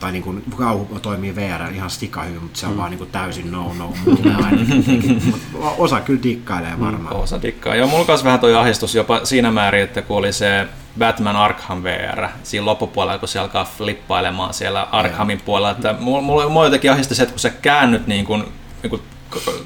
Tai 0.00 0.12
niinku 0.12 0.34
kauhu 0.56 0.98
toimii 1.02 1.36
VR 1.36 1.72
ihan 1.74 1.90
stika 1.90 2.22
hyvin, 2.22 2.42
mutta 2.42 2.60
se 2.60 2.66
on 2.66 2.72
mm. 2.72 2.78
vaan 2.78 2.90
niinku 2.90 3.06
täysin 3.06 3.52
no 3.52 3.72
no 3.78 3.92
mulle 4.04 4.34
ainakin. 4.44 5.22
Mut 5.30 5.40
osa 5.78 6.00
kyllä 6.00 6.22
dikkailee 6.22 6.80
varmaan. 6.80 7.16
Osa 7.16 7.42
dikkaa. 7.42 7.74
Joo, 7.74 7.88
mulla 7.88 8.04
kanssa 8.04 8.24
vähän 8.24 8.40
toi 8.40 8.54
ahdistus 8.54 8.94
jopa 8.94 9.20
siinä 9.24 9.50
määrin, 9.50 9.82
että 9.82 10.02
kun 10.02 10.16
oli 10.16 10.32
se 10.32 10.68
Batman 10.98 11.36
Arkham 11.36 11.82
VR, 11.82 12.28
siinä 12.42 12.66
loppupuolella, 12.66 13.18
kun 13.18 13.28
se 13.28 13.38
alkaa 13.38 13.64
flippailemaan 13.64 14.54
siellä 14.54 14.88
Arkhamin 14.92 15.40
puolella, 15.44 15.70
että 15.70 15.94
mulla, 16.00 16.20
mulla, 16.20 16.48
mulla 16.48 16.66
jotenkin 16.66 16.92
ahdisti 16.92 17.14
se, 17.14 17.22
että 17.22 17.32
kun 17.32 17.40
sä 17.40 17.50
käännyt 17.50 18.06
niin 18.06 18.24
kuin, 18.24 18.44
niin 18.82 18.90
kuin, 18.90 19.02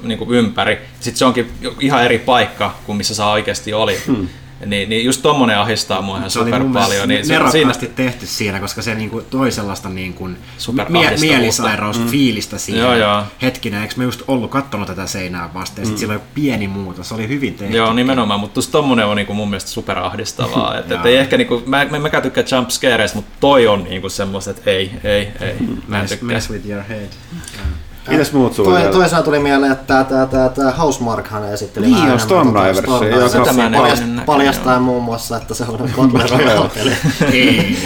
niin 0.03 0.17
kuin 0.17 0.31
ympäri, 0.31 0.77
sitten 0.99 1.17
se 1.17 1.25
onkin 1.25 1.51
ihan 1.79 2.03
eri 2.03 2.19
paikka 2.19 2.75
kuin 2.85 2.97
missä 2.97 3.15
sä 3.15 3.27
oikeasti 3.27 3.73
oli. 3.73 3.97
Hmm. 4.07 4.27
Niin, 4.65 4.89
niin 4.89 5.05
just 5.05 5.21
tommonen 5.21 5.59
ahistaa 5.59 6.01
mua 6.01 6.17
ihan 6.17 6.29
super 6.29 6.63
paljon. 6.73 7.07
Niin 7.07 7.25
se, 7.25 7.39
siinä, 7.51 7.73
tehty 7.95 8.25
siinä, 8.25 8.59
koska 8.59 8.81
se 8.81 8.95
niinku 8.95 9.21
toi 9.21 9.51
sellaista 9.51 9.89
niinku 9.89 10.27
mie- 10.27 10.37
ahdistavuutta. 10.81 11.19
mielisairausfiilistä 11.19 12.57
siinä. 12.57 12.79
Joo, 12.79 12.95
joo. 12.95 13.23
Hetkinen, 13.41 13.81
eikö 13.81 13.93
me 13.97 14.03
just 14.03 14.21
ollut 14.27 14.51
kattonut 14.51 14.87
tätä 14.87 15.07
seinää 15.07 15.53
vasten, 15.53 15.85
sit 15.85 15.97
sillä 15.97 16.13
oli 16.13 16.21
pieni 16.33 16.67
muutos, 16.67 17.07
se 17.09 17.13
oli 17.13 17.27
hyvin 17.27 17.53
tehty. 17.53 17.77
Joo, 17.77 17.93
nimenomaan, 17.93 18.39
mutta 18.39 18.57
just 18.57 18.71
tommonen 18.71 19.05
on 19.05 19.17
niinku 19.17 19.33
mun 19.33 19.49
mielestä 19.49 19.69
super 19.69 19.97
ahdistavaa. 19.97 20.77
et, 20.79 20.91
et 20.91 21.05
ei 21.05 21.17
ehkä 21.17 21.37
niinku, 21.37 21.63
mä, 21.65 21.85
mä, 21.85 21.99
mäkään 21.99 22.23
tykkää 22.23 22.43
jump 22.51 22.69
scareista, 22.69 23.15
mutta 23.15 23.31
toi 23.39 23.67
on 23.67 23.83
niinku 23.83 24.09
semmoista, 24.09 24.51
että 24.51 24.71
ei, 24.71 24.91
ei, 25.03 25.27
ei. 25.41 25.55
Mä 25.87 26.01
en 26.01 26.03
Mess, 26.09 26.21
mess 26.21 26.49
with 26.49 26.69
your 26.69 26.83
head. 26.83 27.09
Mitäs 28.07 28.33
muut 28.33 28.53
sulla 28.53 28.69
Toi, 28.69 28.79
vielä? 28.79 28.91
toisaalta 28.93 29.25
tuli 29.25 29.39
mieleen, 29.39 29.71
että 29.71 29.83
tämä, 29.85 30.03
tämä, 30.03 30.25
tämä, 30.27 30.49
tämä 30.49 30.71
Housemarkhan 30.71 31.53
esitteli 31.53 31.85
Niin, 31.85 31.95
vähän 31.97 32.11
tota 32.11 32.23
Stormdiversia. 32.23 33.07
joka- 33.07 33.27
Sitä 33.29 33.53
mä 33.53 33.65
en 33.65 33.73
Paljast- 33.73 34.25
Paljastaa 34.25 34.73
joo. 34.73 34.81
muun 34.81 35.03
muassa, 35.03 35.37
että 35.37 35.53
se 35.53 35.63
on 35.67 35.77
Battle 36.13 36.37
Royale-peli. 36.37 36.91
Ei. 37.33 37.77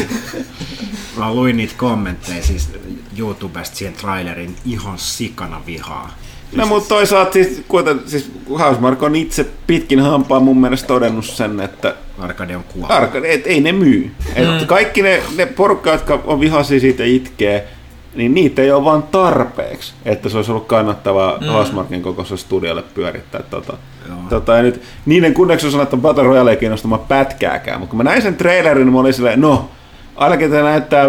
Mä 1.18 1.34
luin 1.34 1.58
niitä 1.58 1.74
kommentteja 1.78 2.44
siis 2.44 2.70
YouTubesta 3.18 3.76
siihen 3.76 3.94
trailerin 3.94 4.56
ihan 4.66 4.98
sikana 5.00 5.62
vihaa. 5.66 6.14
No 6.56 6.66
mutta 6.66 6.90
toisaalta 6.90 7.34
siis, 7.34 7.62
kuten, 7.68 8.02
siis 8.06 8.32
Housemark 8.60 9.04
on 9.04 9.16
itse 9.16 9.46
pitkin 9.68 10.00
hampaa 10.00 10.40
mun 10.40 10.62
mielestä 10.62 10.88
todennut 10.88 11.26
sen, 11.26 11.60
että 11.60 11.96
Arcade 12.20 12.56
on 12.58 12.64
kuollut. 12.64 12.92
arcade, 12.92 13.34
et 13.34 13.48
ei 13.48 13.62
ne 13.62 13.72
myy. 13.72 14.12
Et 14.36 14.48
Mm. 14.62 14.68
Kaikki 14.68 15.02
ne, 15.02 15.22
ne 15.38 15.46
porukka, 15.46 15.92
jotka 15.92 16.20
on 16.26 16.40
vihaisia 16.40 16.80
siitä 16.80 17.04
itkee, 17.06 17.68
niin 18.16 18.34
niitä 18.34 18.62
ei 18.62 18.72
ole 18.72 18.84
vaan 18.86 19.04
tarpeeksi, 19.04 19.94
että 20.06 20.30
se 20.30 20.38
olisi 20.38 20.52
ollut 20.52 20.68
kannattavaa 20.68 21.38
mm. 21.38 21.48
Housemarkin 21.48 22.02
kokoiselle 22.02 22.38
studiolle 22.38 22.84
pyörittää 22.94 23.44
tota. 23.50 23.78
Tota, 24.30 24.56
ja 24.56 24.64
nyt, 24.64 24.82
niiden 25.06 25.34
kunneksi 25.34 25.66
on 25.66 25.72
sanottu 25.72 25.98
Battle 25.98 26.24
Royale 26.24 26.52
ei 26.52 26.58
kiinnostamaan 26.58 27.02
pätkääkään, 27.08 27.80
mutta 27.80 27.90
kun 27.92 27.98
mä 27.98 28.04
näin 28.04 28.22
sen 28.22 28.36
trailerin, 28.36 28.86
niin 28.86 28.94
mä 28.94 29.00
olin 29.00 29.14
silleen, 29.14 29.42
no, 29.42 29.70
ainakin 30.16 30.52
tämä 30.52 30.64
näyttää 30.64 31.06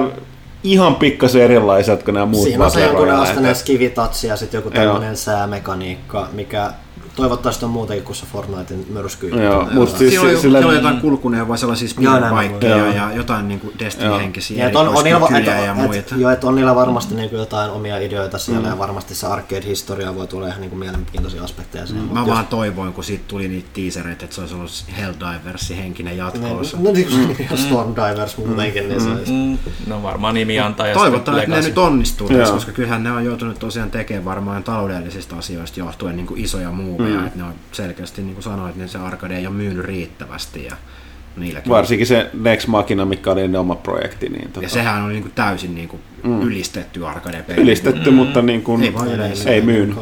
ihan 0.63 0.95
pikkasen 0.95 1.43
erilaiset 1.43 2.03
kuin 2.03 2.15
nämä 2.15 2.27
muut 2.27 2.45
Siinä 2.45 2.65
on 2.65 2.71
se 2.71 2.85
jonkun 2.85 3.11
asteinen 3.11 3.55
skivitatsi 3.55 4.27
ja 4.27 4.37
sitten 4.37 4.59
joku 4.59 4.71
tämmöinen 4.71 5.17
säämekaniikka, 5.17 6.29
mikä 6.33 6.71
toivottavasti 7.17 7.65
on 7.65 7.71
muutenkin 7.71 8.05
kuin 8.05 8.17
se 8.17 8.27
Fortnitein 8.33 8.87
myrsky. 8.89 9.29
Joo, 9.29 9.69
musta 9.73 9.99
siis 9.99 10.11
Siinä 10.11 10.29
on, 10.31 10.41
sillä, 10.41 10.59
siinä 10.59 10.69
on 10.69 10.75
jotain 10.75 11.01
kulkuneuvoa, 11.01 11.57
sellaisia 11.57 11.89
Joo, 12.01 12.21
näin 12.21 12.35
speedbikeja 12.35 12.77
mä- 12.77 12.95
ja 12.95 13.13
jotain 13.13 13.49
niin 13.49 13.61
kuin 13.61 13.75
Destiny-henkisiä 13.79 14.59
Ja 14.59 14.69
et 14.69 14.77
on, 14.77 14.89
on, 14.89 15.07
ja 15.07 15.21
et, 15.39 15.49
et, 15.49 15.75
muita. 15.75 16.15
joo, 16.17 16.31
et 16.31 16.45
on 16.45 16.55
niillä 16.55 16.75
varmasti 16.75 17.15
niin 17.15 17.31
kuin 17.31 17.39
jotain 17.41 17.71
omia 17.71 17.99
ideoita 17.99 18.39
siellä 18.39 18.63
mm. 18.63 18.69
ja 18.69 18.79
varmasti 18.79 19.15
se 19.15 19.27
arcade-historia 19.27 20.15
voi 20.15 20.27
tulla 20.27 20.47
ihan 20.49 20.61
niin 20.61 20.71
kuin 20.71 20.81
mielenkiintoisia 20.81 21.43
aspekteja 21.45 21.87
siihen. 21.87 22.05
Mä 22.05 22.21
Mut 22.21 22.29
vaan 22.29 22.47
toivoin, 22.47 22.93
kun 22.93 23.05
siitä 23.05 23.25
tuli 23.29 23.49
niitä 23.49 23.69
teasereita, 23.73 24.25
että 24.25 24.35
se 24.35 24.41
olisi 24.41 24.55
ollut 24.55 24.85
Helldiversin 24.99 25.77
henkinen 25.77 26.17
jatkoosa. 26.17 26.77
no 26.81 26.93
niin 26.93 27.07
kuin 27.09 27.49
mm. 27.51 27.57
Stormdivers 27.67 28.37
muutenkin, 28.37 28.89
niin 28.89 29.01
se 29.01 29.11
olisi. 29.11 29.33
Mm, 29.33 29.59
no 29.87 30.03
varmaan 30.03 30.35
nimi 30.35 30.61
antaa. 30.61 30.87
ja 30.87 30.95
Toivotaan, 30.95 31.39
että 31.39 31.51
ne 31.51 31.63
nyt 31.63 31.79
onnistuu 31.79 32.29
tässä, 32.29 32.55
koska 32.55 32.73
kyllähän 32.73 33.03
ne 33.03 33.13
on 33.13 33.25
joutunut 33.25 33.59
tosiaan 33.59 33.91
tekemään 33.91 34.25
varmaan 34.25 34.65
taloudellisista 34.65 35.37
asioista 35.37 35.81
johtuen 35.81 36.17
niin 36.17 36.27
kuin 36.27 36.45
isoja 36.45 36.71
mm. 37.13 37.27
että 37.27 37.39
ne 37.39 37.45
on 37.45 37.55
selkeästi, 37.73 38.23
niin 38.23 38.35
kuin 38.35 38.43
sanoit, 38.43 38.77
niin 38.77 38.89
se 38.89 38.99
arcade 38.99 39.37
ei 39.37 39.47
ole 39.47 39.55
myynyt 39.55 39.85
riittävästi 39.85 40.65
ja 40.65 40.77
niilläkin. 41.37 41.71
varsinkin 41.71 42.07
se 42.07 42.31
Next 42.35 42.67
Machina, 42.67 43.05
mikä 43.05 43.31
oli 43.33 43.49
ne 43.49 43.59
oma 43.59 43.75
projekti, 43.75 44.29
niin 44.29 44.53
tota, 44.53 44.67
Ja 44.67 44.69
sehän 44.69 45.03
on 45.03 45.09
niin 45.09 45.23
kuin 45.23 45.33
täysin 45.35 45.75
niin 45.75 45.89
kuin 45.89 46.03
mm. 46.25 46.43
ylistetty 46.43 47.07
arcade-peli. 47.07 47.61
ylistetty, 47.61 48.11
mutta 48.11 48.43
niin 48.43 48.63
kuin, 48.63 48.83
Ei 48.83 48.95
vaan 48.95 49.09
yleensä. 49.09 49.51
ei 49.51 49.61
myynyt. 49.61 49.97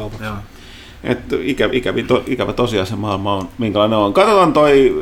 Että 1.03 1.35
ikä, 1.41 1.69
ikävä, 1.71 2.03
to, 2.07 2.23
ikävä 2.27 2.53
tosiaan 2.53 2.87
se 2.87 2.95
maailma 2.95 3.35
on, 3.35 3.49
minkälainen 3.57 3.97
on. 3.97 4.13
Katsotaan 4.13 4.53
toi 4.53 4.95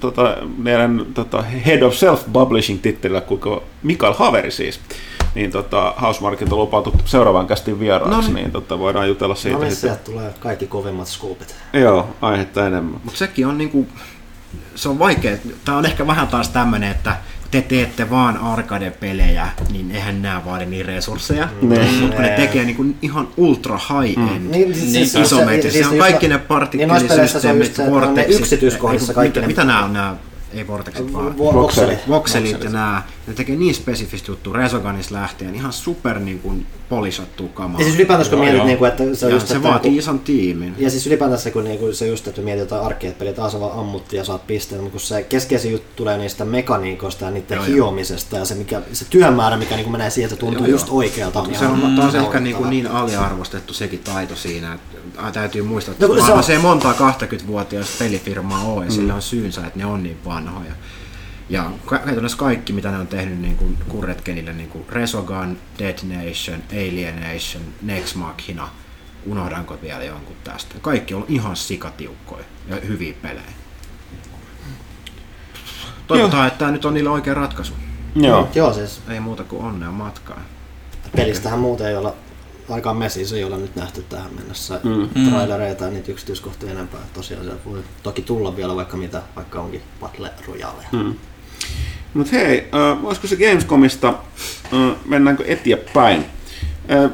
tota, 0.00 0.36
meidän 0.58 1.06
tota, 1.14 1.42
Head 1.42 1.82
of 1.82 1.94
Self-Publishing 1.94 2.78
tittelillä, 2.82 3.20
kuinka 3.20 3.62
Mikael 3.82 4.14
Haveri 4.14 4.50
siis, 4.50 4.80
niin 5.38 5.50
tota, 5.50 5.94
Housemarket 6.00 6.52
on 6.52 6.58
lupautu 6.58 6.94
seuraavan 7.04 7.46
kästin 7.46 7.80
vieraaksi, 7.80 8.10
No 8.16 8.20
niin, 8.20 8.34
niin. 8.34 8.42
niin 8.44 8.52
tota, 8.52 8.78
voidaan 8.78 9.08
jutella 9.08 9.34
siitä. 9.34 9.58
No 9.58 9.64
niin, 9.64 9.76
sieltä 9.76 10.00
tulee 10.04 10.34
kaikki 10.40 10.66
kovimmat 10.66 11.08
scoopit. 11.08 11.54
Joo, 11.72 12.08
aihetta 12.22 12.66
enemmän. 12.66 13.00
Mutta 13.04 13.18
sekin 13.18 13.46
on 13.46 13.58
niinku, 13.58 13.86
se 14.74 14.88
on 14.88 14.98
vaikea. 14.98 15.36
Tämä 15.64 15.78
on 15.78 15.86
ehkä 15.86 16.06
vähän 16.06 16.28
taas 16.28 16.48
tämmöinen, 16.48 16.90
että 16.90 17.16
te 17.50 17.62
teette 17.62 18.10
vaan 18.10 18.36
arcade-pelejä, 18.36 19.48
niin 19.72 19.90
eihän 19.90 20.22
nämä 20.22 20.42
vaadi 20.44 20.66
niin 20.66 20.86
resursseja. 20.86 21.48
Ne. 21.62 21.78
Mutta 22.00 22.16
kun 22.16 22.22
ne 22.22 22.28
tekee 22.28 22.64
niinku 22.64 22.84
ihan 23.02 23.28
ultra 23.36 23.78
high-end, 23.78 24.28
Niin, 24.40 24.50
niin, 24.50 24.74
siis- 24.74 24.92
niin 24.92 25.08
siis- 25.08 25.26
isometri. 25.26 25.62
siis- 25.62 25.72
Siellä 25.72 25.86
on 25.86 25.90
siis 25.92 26.00
kaikki 26.00 26.28
ne 26.28 26.40
niin 26.78 26.88
noissa 26.88 27.08
peleissä 27.08 27.40
se 27.40 27.50
on 27.50 27.58
se, 28.32 28.38
yksityiskohdissa 28.40 29.14
kaikki 29.14 29.28
mitä, 29.30 29.40
ne- 29.40 29.46
mitä 29.46 29.64
nämä 29.64 29.84
on 29.84 29.92
nämä, 29.92 30.16
ei 30.52 30.66
vortexit 30.66 31.12
vaan, 31.12 31.34
Vo- 31.34 31.54
voxeli. 31.54 31.98
vokselit 32.08 32.64
ja 32.64 32.70
nämä, 32.70 33.02
ne 33.26 33.34
tekee 33.34 33.56
niin 33.56 33.74
spesifistä 33.74 34.30
juttua 34.30 34.54
Resoganista 34.56 35.14
lähtien, 35.14 35.54
ihan 35.54 35.72
super 35.72 36.18
niin 36.18 36.38
kuin 36.38 36.66
polisattua 36.88 37.48
kamaa. 37.54 37.80
Ja 37.80 37.84
siis 37.84 37.96
ylipäätänsä 37.96 38.30
kun 38.30 38.38
Joo, 38.38 38.44
mietit, 38.44 38.58
joo. 38.58 38.66
niin 38.66 38.78
kuin, 38.78 38.88
että 38.88 39.04
se 39.14 39.26
on 39.26 39.32
just, 39.32 39.46
se 39.46 39.56
että 39.56 39.68
vaatii 39.68 39.90
kun- 39.90 39.98
ison 39.98 40.18
tiimin. 40.18 40.74
Ja 40.78 40.90
siis 40.90 41.06
ylipäätänsä 41.06 41.50
kun 41.50 41.64
niinku 41.64 41.92
se 41.92 42.06
just, 42.06 42.28
että 42.28 42.40
mietit 42.40 42.60
jotain 42.60 42.82
arcade-peliä, 42.86 43.32
taas 43.32 43.60
vaan 43.60 43.78
ammuttiin 43.78 44.18
ja 44.18 44.24
saat 44.24 44.46
pisteen, 44.46 44.80
mutta 44.80 44.92
kun 44.92 45.00
se 45.00 45.22
keskeisin 45.22 45.72
juttu 45.72 45.88
tulee 45.96 46.18
niistä 46.18 46.44
mekaniikoista 46.44 47.24
ja 47.24 47.30
niiden 47.30 47.56
Joo, 47.56 47.64
joo. 47.64 47.74
hiomisesta 47.74 48.36
ja 48.36 48.44
se, 48.44 48.54
mikä, 48.54 48.82
se 48.92 49.04
työmäärä, 49.10 49.56
mikä 49.56 49.74
niinku 49.74 49.90
menee 49.90 50.10
siihen, 50.10 50.32
että 50.32 50.40
tuntuu 50.40 50.64
Joo, 50.64 50.70
just 50.70 50.86
joo. 50.88 50.96
oikealta. 50.96 51.44
Se 51.58 51.66
on 51.66 51.94
taas 51.96 52.14
ehkä 52.14 52.40
niin, 52.40 52.56
kuin 52.56 52.70
niin 52.70 52.86
aliarvostettu 52.86 53.74
sekin 53.74 53.98
taito 53.98 54.36
siinä, 54.36 54.74
että 54.74 55.30
täytyy 55.32 55.62
muistaa, 55.62 55.92
että 55.92 56.06
No, 56.06 56.26
se 56.26 56.32
on- 56.32 56.44
ei 56.50 56.58
montaa 56.58 56.92
20-vuotiaista 56.92 57.94
pelifirmaa 57.98 58.64
ole 58.64 58.84
ja 58.84 58.90
sillä 58.90 59.14
on 59.14 59.22
syynsä, 59.22 59.60
että 59.66 59.78
ne 59.78 59.86
on 59.86 60.02
niin 60.02 60.16
vanhoja. 60.38 60.72
Ja 61.48 61.70
käytännössä 62.04 62.38
kaikki, 62.38 62.72
mitä 62.72 62.90
ne 62.90 62.98
on 62.98 63.06
tehnyt 63.06 63.38
niin 63.40 63.56
kuin 63.56 63.78
Kurretkenille, 63.88 64.52
niin 64.52 64.68
kuin 64.68 64.84
Resogun, 64.88 65.58
Dead 65.78 65.98
Nation, 66.02 66.62
Alienation, 66.72 67.62
Next 67.82 68.14
Machina, 68.14 68.68
unohdanko 69.26 69.78
vielä 69.82 70.04
jonkun 70.04 70.36
tästä. 70.44 70.74
Kaikki 70.80 71.14
on 71.14 71.24
ihan 71.28 71.56
sikatiukkoja 71.56 72.44
ja 72.68 72.76
hyviä 72.76 73.14
pelejä. 73.22 73.52
Toivotaan, 76.06 76.46
että 76.46 76.58
tämä 76.58 76.70
nyt 76.70 76.84
on 76.84 76.94
niille 76.94 77.10
oikea 77.10 77.34
ratkaisu. 77.34 77.72
Joo. 78.14 78.48
Joo, 78.54 78.72
siis 78.72 79.00
Ei 79.08 79.20
muuta 79.20 79.44
kuin 79.44 79.64
onnea 79.64 79.90
matkaan. 79.90 80.42
pelistähän 81.16 81.58
muuten 81.58 81.86
ei 81.86 81.96
olla 81.96 82.14
aikaan 82.70 82.96
messissä 82.96 83.36
ei 83.36 83.44
olla 83.44 83.56
nyt 83.56 83.76
nähty 83.76 84.04
tähän 84.08 84.34
mennessä 84.34 84.80
mm. 84.84 85.30
trailereita 85.30 85.84
ja 85.84 85.90
niitä 85.90 86.12
yksityiskohtia 86.12 86.70
enempää. 86.70 87.00
Tosiaan 87.14 87.44
se 87.44 87.52
voi 87.64 87.82
toki 88.02 88.22
tulla 88.22 88.56
vielä 88.56 88.76
vaikka 88.76 88.96
mitä, 88.96 89.22
vaikka 89.36 89.60
onkin 89.60 89.82
Battle 90.00 90.30
Royale. 90.48 90.84
Mm. 90.92 91.14
Mutta 92.14 92.32
hei, 92.32 92.68
äh, 92.74 93.04
olisiko 93.04 93.26
se 93.26 93.36
Gamescomista, 93.36 94.08
äh, 94.08 94.96
mennäänkö 95.04 95.44
eteenpäin? 95.46 96.24
Äh, 96.90 97.10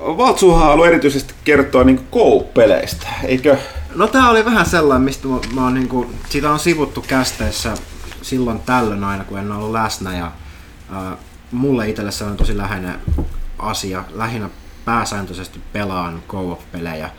Valtsuhan 0.00 0.66
haluaa 0.66 0.88
erityisesti 0.88 1.34
kertoa 1.44 1.84
niin 1.84 2.00
Go-peleistä, 2.12 3.06
eikö? 3.24 3.56
No 3.94 4.06
tää 4.06 4.30
oli 4.30 4.44
vähän 4.44 4.66
sellainen, 4.66 5.04
mistä 5.04 5.28
mä, 5.28 5.38
mä 5.54 5.64
oon 5.64 5.74
niinku, 5.74 6.10
siitä 6.28 6.50
on 6.50 6.58
sivuttu 6.58 7.04
kästeessä 7.08 7.74
silloin 8.22 8.60
tällöin 8.60 9.04
aina, 9.04 9.24
kun 9.24 9.38
en 9.38 9.52
ollut 9.52 9.72
läsnä 9.72 10.16
ja 10.18 10.32
äh, 10.92 11.18
mulle 11.52 11.88
itselle 11.88 12.10
se 12.10 12.24
on 12.24 12.36
tosi 12.36 12.56
läheinen 12.56 12.94
asia. 13.62 14.04
Lähinnä 14.10 14.50
pääsääntöisesti 14.84 15.60
pelaan 15.72 16.22
co-op-pelejä 16.28 17.10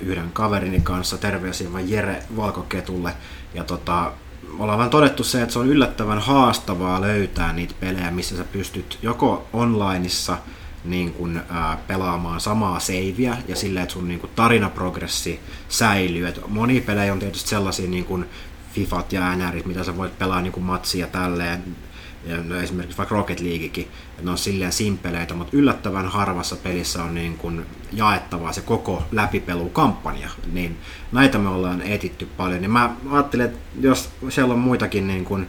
yhden 0.00 0.32
kaverini 0.32 0.80
kanssa, 0.80 1.18
terveisiä 1.18 1.72
vaan 1.72 1.90
Jere 1.90 2.22
Valkoketulle. 2.36 3.12
Ja 3.54 3.64
tota, 3.64 4.12
ollaan 4.58 4.78
vaan 4.78 4.90
todettu 4.90 5.24
se, 5.24 5.42
että 5.42 5.52
se 5.52 5.58
on 5.58 5.68
yllättävän 5.68 6.18
haastavaa 6.18 7.00
löytää 7.00 7.52
niitä 7.52 7.74
pelejä, 7.80 8.10
missä 8.10 8.36
sä 8.36 8.44
pystyt 8.44 8.98
joko 9.02 9.48
onlineissa 9.52 10.38
niin 10.84 11.12
kun, 11.12 11.40
ää, 11.50 11.78
pelaamaan 11.86 12.40
samaa 12.40 12.80
seiviä 12.80 13.36
ja 13.48 13.56
silleen, 13.56 13.82
että 13.82 13.92
sun 13.92 14.08
niin 14.08 14.20
kun, 14.20 14.30
tarinaprogressi 14.36 15.40
säilyy. 15.68 16.26
Et 16.26 16.40
moni 16.48 16.80
pelejä 16.80 17.12
on 17.12 17.18
tietysti 17.18 17.48
sellaisia 17.48 17.88
niin 17.88 18.04
kun, 18.04 18.26
Fifat 18.72 19.12
ja 19.12 19.36
NRit, 19.36 19.66
mitä 19.66 19.84
sä 19.84 19.96
voit 19.96 20.18
pelaa 20.18 20.42
niin 20.42 20.52
kun, 20.52 20.62
matsia 20.62 21.06
tälleen. 21.06 21.76
Ja 22.24 22.36
no, 22.42 22.60
esimerkiksi 22.60 22.98
vaikka 22.98 23.14
Rocket 23.14 23.40
Leaguekin, 23.40 23.88
ne 24.22 24.30
on 24.30 24.38
silleen 24.38 24.72
simpeleitä, 24.72 25.34
mutta 25.34 25.56
yllättävän 25.56 26.08
harvassa 26.08 26.56
pelissä 26.56 27.02
on 27.02 27.14
niin 27.14 27.36
kun 27.36 27.66
jaettavaa 27.92 28.52
se 28.52 28.60
koko 28.60 29.02
läpipelukampanja. 29.12 30.28
Niin 30.52 30.78
näitä 31.12 31.38
me 31.38 31.48
ollaan 31.48 31.82
etitty 31.82 32.26
paljon. 32.36 32.60
Niin 32.60 32.70
mä 32.70 32.96
ajattelin, 33.10 33.46
että 33.46 33.58
jos 33.80 34.10
siellä 34.28 34.54
on 34.54 34.60
muitakin 34.60 35.06
niin 35.06 35.24
kun 35.24 35.46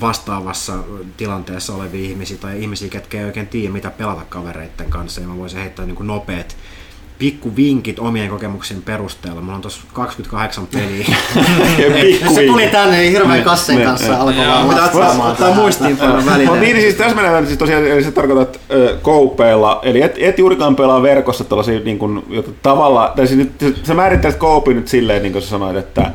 vastaavassa 0.00 0.78
tilanteessa 1.16 1.74
olevia 1.74 2.04
ihmisiä 2.08 2.36
tai 2.36 2.62
ihmisiä, 2.62 2.88
ketkä 2.88 3.18
ei 3.18 3.24
oikein 3.24 3.48
tiedä, 3.48 3.72
mitä 3.72 3.90
pelata 3.90 4.24
kavereiden 4.28 4.90
kanssa, 4.90 5.20
ja 5.20 5.28
mä 5.28 5.36
voisin 5.36 5.60
heittää 5.60 5.86
niin 5.86 6.06
nopeat 6.06 6.56
pikku 7.22 7.56
vinkit 7.56 7.98
omien 7.98 8.28
kokemuksien 8.30 8.82
perusteella. 8.82 9.40
Mulla 9.40 9.54
on 9.54 9.60
tossa 9.62 9.82
28 9.92 10.66
peliä. 10.66 11.06
Se 12.34 12.46
tuli 12.46 12.68
tänne 12.68 12.98
niin 12.98 13.12
hirveän 13.12 13.42
kassen 13.42 13.76
Ne, 13.76 13.84
kanssa 13.84 14.16
alkoi 14.16 14.46
vaan 14.46 14.68
vastaamaan 14.68 15.36
tähän. 15.36 15.56
muistiinpanon 15.56 16.26
välineen. 16.26 16.60
niin, 16.60 16.76
siis 16.80 16.94
tässä 16.94 17.16
mennään, 17.16 17.46
siis 17.46 17.58
tosiaan, 17.58 17.86
eli 17.86 18.04
se 18.04 18.10
tarkoittaa, 18.10 18.42
että 18.42 18.74
ö, 18.74 18.98
koupeilla, 19.02 19.80
eli 19.82 20.02
et, 20.02 20.14
et 20.18 20.38
juurikaan 20.38 20.76
pelaa 20.76 21.02
verkossa 21.02 21.44
tällaisia 21.44 21.80
niin 21.80 21.98
kuin, 21.98 22.22
tavalla, 22.62 23.12
tai 23.16 23.26
siis 23.26 23.38
nyt, 23.38 23.76
sä 23.82 23.94
määrittelet 23.94 24.36
koopin 24.36 24.76
nyt 24.76 24.88
silleen, 24.88 25.22
niin 25.22 25.32
kuin 25.32 25.42
sä 25.42 25.48
sanoit, 25.48 25.76
että 25.76 26.10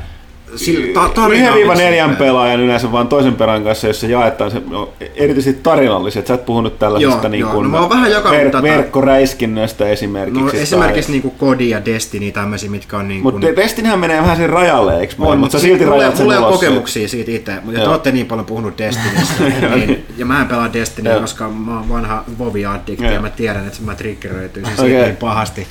Sillä- 0.55 0.93
ta- 0.93 1.09
tarina 1.09 1.51
on 1.53 1.57
1-4 1.57 2.03
super. 2.03 2.15
pelaajan 2.15 2.59
yleensä 2.59 2.91
vaan 2.91 3.07
toisen 3.07 3.35
pelaajan 3.35 3.63
kanssa, 3.63 3.87
jossa 3.87 4.07
jaetaan 4.07 4.51
se, 4.51 4.61
no, 4.69 4.89
erityisesti 5.15 5.59
tarinallisia, 5.63 6.21
sä 6.25 6.33
et 6.33 6.45
puhunut 6.45 6.79
tällaisesta 6.79 7.17
Joo, 7.17 7.29
niin 7.29 7.39
joo. 7.39 7.51
kuin, 7.51 7.63
No 7.63 7.69
mä 7.69 7.79
oon 7.79 7.89
vähän 7.89 8.11
jakanut 8.11 8.43
tätä. 8.43 8.61
verkkoräiskinnöstä 8.63 9.87
esimerkiksi. 9.89 10.41
No 10.43 10.49
tai- 10.51 10.61
esimerkiksi 10.61 11.11
niinku 11.11 11.29
Kodi 11.29 11.69
ja 11.69 11.85
Destiny 11.85 12.31
tämmöisiä, 12.31 12.69
mitkä 12.69 12.97
on 12.97 13.07
niinku... 13.07 13.31
Mutta 13.31 13.47
Destinhän 13.55 13.99
menee 13.99 14.21
vähän 14.21 14.37
sen 14.37 14.49
rajalle, 14.49 14.99
eikö 14.99 15.13
on, 15.19 15.37
mutta 15.39 15.57
sä 15.57 15.59
silti 15.61 15.83
mulla, 15.85 15.97
rajat 15.97 16.15
sen 16.17 16.25
mulla 16.25 16.39
ulos. 16.39 16.51
kokemuksia 16.59 17.07
siitä 17.07 17.31
itse, 17.31 17.53
mutta 17.63 17.79
te 17.81 17.87
olette 17.87 18.11
niin 18.11 18.25
paljon 18.25 18.45
puhunut 18.45 18.77
Destinystä, 18.77 19.43
niin, 19.75 20.05
ja 20.17 20.25
mä 20.25 20.41
en 20.41 20.47
pelaa 20.47 20.73
Destinyä, 20.73 21.19
koska 21.19 21.49
mä 21.49 21.77
oon 21.77 21.89
vanha 21.89 22.23
Vovi-addikti 22.39 23.03
Joo. 23.03 23.13
ja 23.13 23.19
mä 23.21 23.29
tiedän, 23.29 23.67
että 23.67 23.79
mä 23.85 23.95
triggeröityisin 23.95 24.73
Okei. 24.73 24.89
siitä 24.89 25.05
niin 25.05 25.15
pahasti. 25.17 25.67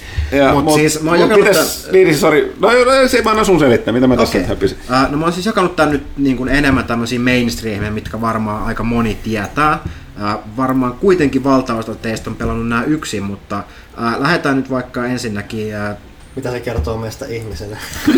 Mutta 0.54 0.72
siis 0.74 1.02
mä 1.02 1.10
oon 1.10 1.20
jakanut 1.20 1.46
tän- 1.46 1.92
niin, 1.92 2.06
siis, 2.06 2.20
sorry. 2.20 2.54
No, 2.60 2.68
no 2.68 3.08
se 3.08 3.22
mä 3.22 3.30
annan 3.30 3.46
sun 3.46 3.58
selittää, 3.60 3.94
mitä 3.94 4.06
mä 4.06 4.16
tässä. 4.16 4.38
Höpisin. 4.70 4.94
Äh, 4.94 5.10
no 5.10 5.18
mä 5.18 5.24
oon 5.24 5.32
siis 5.32 5.46
jakanut 5.46 5.76
tän 5.76 5.90
nyt 5.90 6.06
niin 6.16 6.36
kuin 6.36 6.48
enemmän 6.48 6.84
tämmöisiä 6.84 7.20
mainstreamia, 7.20 7.90
mitkä 7.90 8.20
varmaan 8.20 8.66
aika 8.66 8.84
moni 8.84 9.18
tietää. 9.22 9.72
Äh, 9.72 10.38
varmaan 10.56 10.92
kuitenkin 10.92 11.44
valtaosa 11.44 11.94
teistä 11.94 12.30
on 12.30 12.36
pelannut 12.36 12.68
nämä 12.68 12.84
yksin, 12.84 13.22
mutta 13.22 13.58
äh, 13.58 14.20
lähdetään 14.20 14.56
nyt 14.56 14.70
vaikka 14.70 15.06
ensinnäkin 15.06 15.76
äh, 15.76 15.96
Mitä 16.36 16.50
se 16.50 16.60
kertoo 16.60 16.98
meistä 16.98 17.26
ihmisenä? 17.26 17.76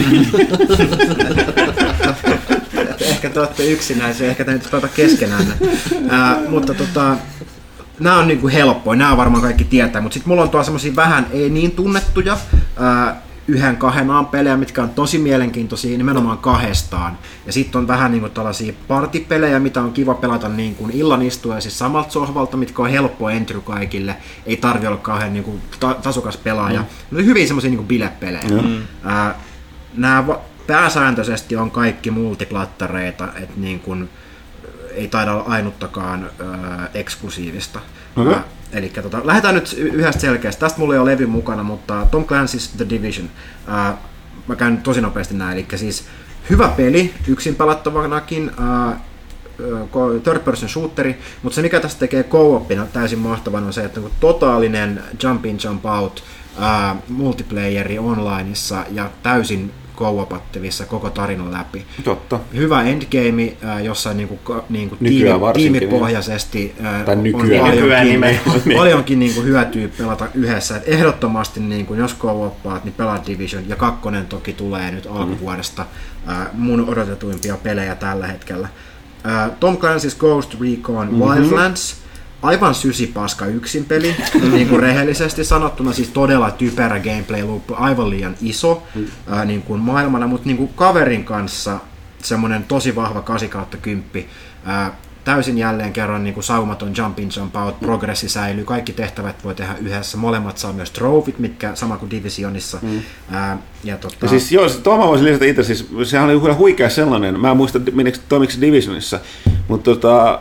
ehkä 3.00 3.30
te 3.30 3.40
olette 3.40 3.64
yksinäisiä, 3.64 4.28
ehkä 4.28 4.44
te 4.44 4.52
nyt 4.52 4.68
pelata 4.70 4.88
keskenään. 4.88 5.46
Ää, 6.08 6.40
mutta 6.48 6.74
tota, 6.74 7.16
nämä 8.00 8.18
on 8.18 8.28
niinku 8.28 8.48
helppoja, 8.48 8.98
nämä 8.98 9.16
varmaan 9.16 9.42
kaikki 9.42 9.64
tietää, 9.64 10.00
mutta 10.02 10.14
sitten 10.14 10.28
mulla 10.28 10.42
on 10.42 10.50
tuolla 10.50 10.64
semmoisia 10.64 10.96
vähän 10.96 11.26
ei 11.30 11.50
niin 11.50 11.70
tunnettuja, 11.70 12.38
yhden 13.48 13.76
kahden 13.76 14.10
aan 14.10 14.26
pelejä, 14.26 14.56
mitkä 14.56 14.82
on 14.82 14.90
tosi 14.90 15.18
mielenkiintoisia 15.18 15.98
nimenomaan 15.98 16.38
kahdestaan. 16.38 17.18
Ja 17.46 17.52
sitten 17.52 17.78
on 17.78 17.88
vähän 17.88 18.12
niinku 18.12 18.28
tällaisia 18.28 18.72
partipelejä, 18.88 19.58
mitä 19.58 19.80
on 19.80 19.92
kiva 19.92 20.14
pelata 20.14 20.48
niin 20.48 20.74
kuin 20.74 20.90
illan 20.90 21.22
istua 21.22 21.60
siis 21.60 21.78
samalta 21.78 22.10
sohvalta, 22.12 22.56
mitkä 22.56 22.82
on 22.82 22.90
helppo 22.90 23.30
entry 23.30 23.60
kaikille. 23.60 24.16
Ei 24.46 24.56
tarvi 24.56 24.86
olla 24.86 24.96
kauhean 24.96 25.32
niinku 25.32 25.60
ta- 25.80 25.94
tasokas 26.02 26.36
pelaaja. 26.36 26.80
Mm. 26.80 26.86
Ne 27.10 27.18
on 27.18 27.24
hyvin 27.26 27.46
semmoisia 27.46 27.70
niinku 27.70 27.84
bilepelejä. 27.86 28.62
Mm. 28.62 28.82
Ää, 29.04 29.34
nämä 29.94 30.26
va- 30.26 30.40
pääsääntöisesti 30.66 31.56
on 31.56 31.70
kaikki 31.70 32.10
multiplattareita, 32.10 33.28
että 33.36 33.54
niin 33.60 33.80
kuin, 33.80 34.08
ei 34.94 35.08
taida 35.08 35.32
olla 35.32 35.44
ainuttakaan 35.46 36.30
ää, 36.40 36.88
eksklusiivista. 36.94 37.80
Okei. 38.16 38.32
Ää, 38.34 38.44
Eli 38.72 38.88
tota, 38.88 39.20
lähdetään 39.24 39.54
nyt 39.54 39.72
yhdestä 39.78 40.20
selkeästä. 40.20 40.60
Tästä 40.60 40.78
mulla 40.78 40.94
ei 40.94 41.00
ole 41.00 41.10
levy 41.12 41.26
mukana, 41.26 41.62
mutta 41.62 42.06
Tom 42.10 42.24
Clancy's 42.24 42.76
The 42.76 42.86
Division. 42.90 43.30
Ää, 43.66 43.96
mä 44.46 44.56
käyn 44.56 44.78
tosi 44.78 45.00
nopeasti 45.00 45.34
näin. 45.34 45.58
Eli 45.58 45.78
siis 45.78 46.04
hyvä 46.50 46.68
peli, 46.68 47.14
yksin 47.28 47.54
pelattavanakin, 47.54 48.50
ää, 48.60 49.00
ko- 49.92 50.20
third 50.22 50.38
person 50.38 50.68
shooteri, 50.68 51.18
mutta 51.42 51.56
se 51.56 51.62
mikä 51.62 51.80
tästä 51.80 51.98
tekee 51.98 52.22
co-opina 52.22 52.86
täysin 52.86 53.18
mahtavan 53.18 53.64
on 53.64 53.72
se, 53.72 53.84
että 53.84 54.00
on 54.00 54.10
totaalinen 54.20 55.02
jump 55.22 55.46
in 55.46 55.58
jump 55.64 55.86
out 55.86 56.24
ää, 56.58 56.96
multiplayeri 57.08 57.98
onlineissa 57.98 58.84
ja 58.90 59.10
täysin 59.22 59.72
co-opattavissa 59.98 60.84
koko 60.86 61.10
tarinan 61.10 61.52
läpi 61.52 61.86
Totta. 62.04 62.40
hyvä 62.54 62.82
endgame, 62.82 63.56
äh, 63.64 63.84
jossa 63.84 64.14
niinku, 64.14 64.38
niinku 64.68 64.96
tiimi, 64.96 65.40
varsinkin, 65.40 65.72
niin. 65.72 65.80
tiimipohjaisesti 65.80 66.74
äh, 66.84 67.04
Tai 67.04 67.16
on 67.16 67.22
nykyään. 67.22 67.48
paljonkin, 67.48 67.80
Nykyään 67.82 68.06
nimenomaan. 68.06 68.60
paljonkin 68.76 69.18
niinku 69.18 69.42
hyötyä 69.42 69.88
pelata 69.98 70.26
yhdessä. 70.34 70.76
Et 70.76 70.82
ehdottomasti 70.86 71.60
niinku, 71.60 71.94
jos 71.94 72.16
co-oppaat, 72.18 72.84
niin 72.84 72.94
pelaa 72.96 73.22
Division. 73.26 73.68
Ja 73.68 73.76
kakkonen 73.76 74.26
toki 74.26 74.52
tulee 74.52 74.90
nyt 74.90 75.06
alkuvuodesta 75.10 75.86
äh, 76.28 76.46
mun 76.52 76.88
odotetuimpia 76.88 77.56
pelejä 77.62 77.94
tällä 77.94 78.26
hetkellä. 78.26 78.68
Äh, 79.26 79.50
Tom 79.60 79.76
Clancy's 79.76 80.18
Ghost 80.18 80.54
Recon 80.60 81.06
Mhm. 81.06 81.16
mm-hmm. 81.16 81.34
Wildlands. 81.34 81.96
Aivan 82.42 82.74
sysipaska 82.74 83.46
yksin 83.46 83.84
peli, 83.84 84.16
niin 84.52 84.68
kuin 84.68 84.80
rehellisesti 84.80 85.44
sanottuna, 85.44 85.92
siis 85.92 86.08
todella 86.08 86.50
typerä 86.50 87.00
gameplay 87.00 87.42
loop, 87.42 87.70
aivan 87.72 88.10
liian 88.10 88.34
iso 88.40 88.82
Mm. 88.94 89.06
ää, 89.26 89.44
niin 89.44 89.62
kuin 89.62 89.80
maailmana, 89.80 90.26
mutta 90.26 90.46
niin 90.46 90.56
kuin 90.56 90.70
kaverin 90.74 91.24
kanssa 91.24 91.78
semmoinen 92.22 92.64
tosi 92.64 92.96
vahva 92.96 93.22
8 93.22 93.48
kautta 93.48 93.76
10. 93.76 94.24
Täysin 95.28 95.58
jälleen 95.58 95.92
kerran 95.92 96.24
niin 96.24 96.34
kuin 96.34 96.44
saumaton 96.44 96.92
jump 96.96 97.18
in, 97.18 97.28
jump 97.36 97.56
out, 97.56 97.80
progressi 97.80 98.28
säilyy, 98.28 98.64
kaikki 98.64 98.92
tehtävät 98.92 99.44
voi 99.44 99.54
tehdä 99.54 99.74
yhdessä, 99.80 100.18
molemmat 100.18 100.58
saa 100.58 100.72
myös 100.72 100.90
trofit, 100.90 101.38
mitkä 101.38 101.74
sama 101.74 101.96
kuin 101.96 102.10
Divisionissa. 102.10 102.78
Mm. 102.82 103.00
Ää, 103.30 103.58
ja 103.84 103.96
tota, 103.96 104.16
Ja 104.22 104.28
siis 104.28 104.52
joo, 104.52 104.68
se- 104.68 104.80
tuohon 104.80 105.00
mä 105.04 105.08
voisin 105.08 105.26
lisätä 105.26 105.44
itse, 105.44 105.62
siis 105.62 105.88
sehän 106.04 106.30
oli 106.30 106.40
kyllä 106.40 106.54
huikea 106.54 106.90
sellainen, 106.90 107.40
mä 107.40 107.50
en 107.50 107.56
muista 107.56 107.80
menikö 107.92 108.18
toimiko 108.28 108.52
se 108.52 108.60
Divisionissa, 108.60 109.20
mutta 109.68 109.84
tuossa 109.84 110.00
tota, 110.00 110.40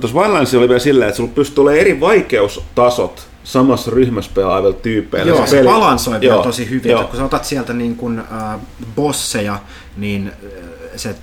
tuossa 0.00 0.18
Wildlandsissa 0.18 0.58
oli 0.58 0.68
vielä 0.68 0.78
silleen, 0.78 1.08
että 1.08 1.16
sulla 1.16 1.32
pystyy 1.34 1.62
olemaan 1.62 1.80
eri 1.80 2.00
vaikeustasot 2.00 3.28
samassa 3.44 3.90
ryhmässä 3.90 4.30
pelaavilla 4.34 4.76
tyypeillä. 4.76 5.32
Joo, 5.32 5.46
se 5.46 5.56
peli- 5.56 5.68
balansoi 5.68 6.20
vielä 6.20 6.42
tosi 6.42 6.70
hyvin, 6.70 6.90
joo. 6.90 7.00
että 7.00 7.10
kun 7.10 7.18
sä 7.18 7.24
otat 7.24 7.44
sieltä 7.44 7.72
niin 7.72 7.96
kuin, 7.96 8.18
äh, 8.18 8.60
bosseja, 8.96 9.58
niin 9.96 10.28
äh, 10.28 10.62
se 10.96 11.14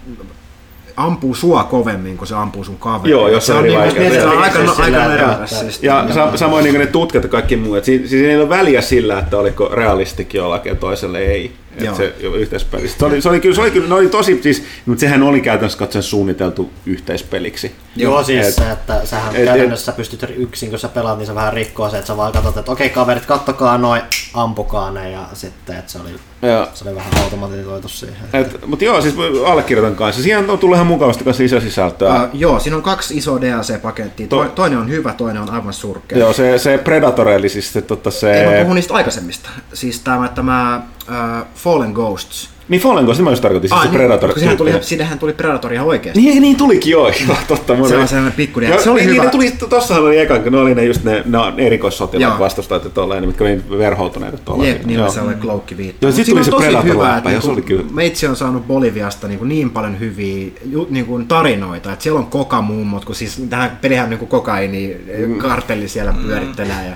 ampuu 0.98 1.36
sua 1.36 1.64
kovemmin 1.64 2.18
kuin 2.18 2.28
se 2.28 2.36
ampuu 2.36 2.64
sun 2.64 2.78
kaveri. 2.78 3.12
Joo, 3.12 3.28
jos 3.28 3.46
se 3.46 3.54
on 3.54 3.60
eri 3.60 3.70
niin, 3.70 3.80
vaikeus. 3.80 4.14
se 4.14 4.26
on 4.26 4.38
aika, 4.38 4.60
aika 4.84 5.04
että- 5.34 5.46
Siis, 5.46 5.84
Ja 5.84 6.06
sa- 6.14 6.38
samoin 6.38 6.64
niin 6.64 6.80
ne 6.80 6.88
tutkat 6.88 7.24
ja 7.24 7.30
kaikki 7.30 7.56
muut. 7.56 7.78
Et 7.78 7.86
Siis, 7.86 8.10
siis 8.10 8.28
ei 8.28 8.38
ole 8.38 8.50
väliä 8.50 8.82
sillä, 8.82 9.20
että 9.20 9.38
oliko 9.38 9.70
realistikin 9.74 10.39
jollakin 10.39 10.70
ja 10.70 10.76
toiselle 10.76 11.20
ei. 11.20 11.52
Et 11.78 11.96
se 11.96 12.14
yhteispelissä. 12.22 12.98
Se 13.00 13.06
oli, 13.06 13.22
se 13.22 13.30
oli, 13.30 13.39
kyllä, 13.39 13.56
se 13.56 13.62
oli 13.62 13.72
kyllä, 13.72 13.88
ne 13.88 13.96
oli 13.96 14.08
tosi, 14.08 14.39
siis, 14.43 14.64
mutta 14.86 15.00
sehän 15.02 15.24
oli 15.24 15.41
käytännössä 15.41 15.78
katsoen 15.80 16.04
suunniteltu 16.04 16.70
yhteispeliksi. 16.86 17.72
Joo, 17.96 18.24
siis 18.24 18.48
Et- 18.48 18.54
se, 18.54 18.72
että 18.72 19.02
sähän 19.06 19.36
et- 19.36 19.46
käytännössä 19.46 19.91
pystyt 19.91 20.26
yksin, 20.38 20.70
kun 20.70 20.80
sä 20.80 20.88
pelaat, 20.88 21.18
niin 21.18 21.28
se 21.28 21.36
vähän 21.36 21.54
rikkoo 21.54 21.89
se, 21.89 21.98
että 21.98 22.08
sä 22.08 22.18
vaan 22.18 22.32
katsot, 22.32 22.58
että 22.58 22.72
okei 22.72 22.89
kaverit, 22.89 23.26
kattokaa 23.26 23.78
noin, 23.78 24.02
ampukaa 24.34 24.91
ne 24.91 25.12
ja 25.12 25.20
sitten, 25.34 25.78
että 25.78 25.91
se 25.91 26.00
oli, 26.00 26.10
Ja, 26.42 26.68
se 26.74 26.84
oli 26.90 26.96
vähän 26.96 27.12
automatisoitu 27.24 27.88
siihen. 27.88 28.18
et, 28.34 28.68
mutta 28.68 28.86
joo, 28.86 29.02
siis 29.02 29.16
allekirjoitan 29.46 29.96
kanssa. 29.96 30.22
Siihen 30.22 30.50
on 30.50 30.60
tullut 30.60 30.76
ihan 30.76 30.88
mukavasti 30.88 31.24
kanssa 31.24 31.44
lisäsisältöä. 31.44 32.24
Uh, 32.24 32.30
joo, 32.34 32.60
siinä 32.60 32.78
on 32.78 32.84
kaksi 32.84 33.18
isoa 33.18 33.42
DLC-pakettia. 33.42 34.28
To- 34.28 34.46
toinen 34.46 34.80
on 34.80 34.90
hyvä, 34.90 35.14
toinen 35.14 35.42
on 35.42 35.50
aivan 35.50 35.74
surkea. 35.74 36.18
Joo, 36.18 36.34
se, 36.34 36.58
se 36.58 36.78
Predator, 36.78 37.28
eli 37.30 37.50
siis 37.50 37.74
se, 37.74 37.82
tota, 37.82 38.12
se... 38.12 38.44
Ei 38.44 38.58
mä 38.58 38.62
puhun 38.62 38.76
niistä 38.76 38.94
aikaisemmista. 38.94 39.50
Siis 39.74 40.00
tämä, 40.00 40.28
tämä 40.28 40.82
uh, 41.10 41.48
Fallen 41.56 41.92
Ghosts. 41.92 42.55
Niin 42.70 42.82
Fallen 42.82 43.05
Ghost, 43.05 43.22
mä 43.22 43.30
just 43.30 43.41
tarkoitin, 43.41 43.70
siis 43.70 43.82
se 43.82 43.88
Predator. 43.89 44.30
koska 44.30 44.39
sehän 44.39 44.57
tuli, 44.57 44.74
siinähän 44.82 45.20
tuli 45.20 45.34
Predator 45.34 45.74
ihan 45.74 45.88
oikeasti. 45.88 46.22
Niin, 46.22 46.41
niin 46.41 46.55
tulikin 46.57 46.91
joo, 46.91 47.07
joo 47.28 47.38
totta. 47.47 47.74
mun 47.76 47.88
Se 47.88 47.93
oli- 47.93 48.01
on 48.01 48.07
sellainen 48.07 48.34
pikku 48.34 48.59
Joo, 48.59 48.82
Se 48.82 48.89
oli 48.89 48.99
niin, 49.01 49.11
hyvä. 49.13 49.24
Ne 49.24 49.30
tuli, 49.30 49.51
tossahan 49.70 50.03
oli 50.03 50.20
ekan, 50.20 50.43
kun 50.43 50.51
ne 50.51 50.57
oli 50.57 50.76
ne 50.76 50.84
just 50.86 51.03
ne, 51.03 51.24
ne 51.26 51.66
erikoissotilaat 51.66 52.32
Joo. 52.32 52.39
vastustajat 52.39 52.84
ja 52.84 52.89
tolleen, 52.89 53.28
mitkä 53.28 53.43
oli 53.43 53.61
verhoutuneet 53.78 54.45
tuolla. 54.45 54.66
Jep, 54.66 54.86
niillä 54.86 55.09
se 55.09 55.22
oli 55.22 55.34
kloukki 55.34 55.78
viittaa. 55.78 55.97
Joo, 56.01 56.09
Mut 56.09 56.16
sit 56.16 56.26
tuli 56.26 56.39
on 56.39 56.45
se 56.45 56.51
Predator 56.51 56.84
hyvä, 56.84 57.18
että 57.18 57.32
ja 57.32 57.41
se 57.41 57.47
niinku 57.47 57.53
oli 57.53 57.61
kyllä- 57.61 57.91
Meitsi 57.93 58.28
on 58.28 58.36
saanut 58.36 58.68
Boliviasta 58.68 59.28
niinku 59.28 59.45
niin 59.45 59.70
paljon 59.70 59.99
hyviä 59.99 60.47
niinku 60.89 61.22
tarinoita, 61.28 61.91
että 61.93 62.03
siellä 62.03 62.20
on 62.20 62.26
kokamummot, 62.28 63.05
kun 63.05 63.16
siis 63.16 63.41
tähän 63.49 63.78
pelihän 63.82 64.09
niinku 64.09 64.26
kokaini 64.26 64.97
Mm. 65.28 65.38
kartelli 65.38 65.88
siellä 65.88 66.13
pyörittelee. 66.26 66.86
Ja 66.89 66.95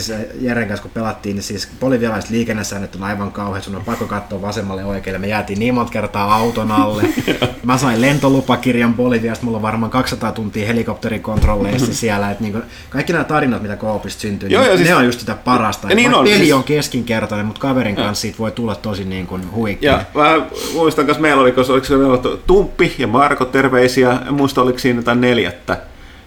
siis 0.00 0.18
Jeren 0.40 0.68
kanssa 0.68 0.82
kun 0.82 0.90
pelattiin, 0.94 1.36
niin 1.36 1.42
siis 1.44 1.68
bolivialaiset 1.80 2.30
liikennesäännöt 2.30 2.94
on 2.94 3.02
aivan 3.02 3.32
kauheat, 3.32 3.64
sun 3.64 3.76
on 3.76 3.84
pakko 3.84 4.04
katsoa 4.06 4.42
vasemmalle 4.42 4.82
ja 4.82 4.86
oikealle. 4.86 5.18
Me 5.18 5.26
jäätiin 5.28 5.58
niin 5.58 5.74
monta 5.74 5.92
kertaa 5.92 6.34
auton 6.34 6.72
alle. 6.72 7.02
Mä 7.64 7.78
sain 7.78 8.00
lentolupakirjan 8.00 8.94
Boliviasta, 8.94 9.44
mulla 9.44 9.56
on 9.58 9.62
varmaan 9.62 9.90
200 9.90 10.32
tuntia 10.32 10.66
helikopterikontrolleissa 10.66 11.94
siellä. 12.02 12.30
Et 12.30 12.40
niinku, 12.40 12.58
kaikki 12.90 13.12
nämä 13.12 13.24
tarinat, 13.24 13.62
mitä 13.62 13.76
Koopista 13.76 14.20
syntyy, 14.20 14.48
Joo, 14.48 14.62
niin 14.62 14.70
ja 14.72 14.78
ne 14.78 14.84
siis- 14.84 14.96
on 14.96 15.04
just 15.06 15.20
sitä 15.20 15.34
parasta. 15.34 15.88
Ja 15.88 15.94
niin 15.94 16.14
on, 16.14 16.24
peli 16.24 16.36
siis- 16.38 16.52
on 16.52 16.64
keskinkertainen, 16.64 17.46
mutta 17.46 17.60
kaverin 17.60 17.96
kanssa 17.96 18.22
siitä 18.22 18.38
voi 18.38 18.50
tulla 18.50 18.74
tosi 18.74 19.04
niin 19.04 19.26
kuin 19.26 19.52
huikea. 19.52 19.92
Ja 19.92 20.04
mä 20.14 20.46
muistan 20.74 21.06
kanssa, 21.06 21.22
meillä 21.22 21.42
oli, 21.42 21.52
koska 21.52 21.72
oliko 21.72 21.86
se 21.86 21.94
Tumppi 22.46 22.94
ja 22.98 23.06
Marko 23.06 23.44
terveisiä, 23.44 24.18
en 24.28 24.34
muista 24.34 24.62
oliko 24.62 24.78
siinä 24.78 24.98
jotain 24.98 25.20
neljättä. 25.20 25.76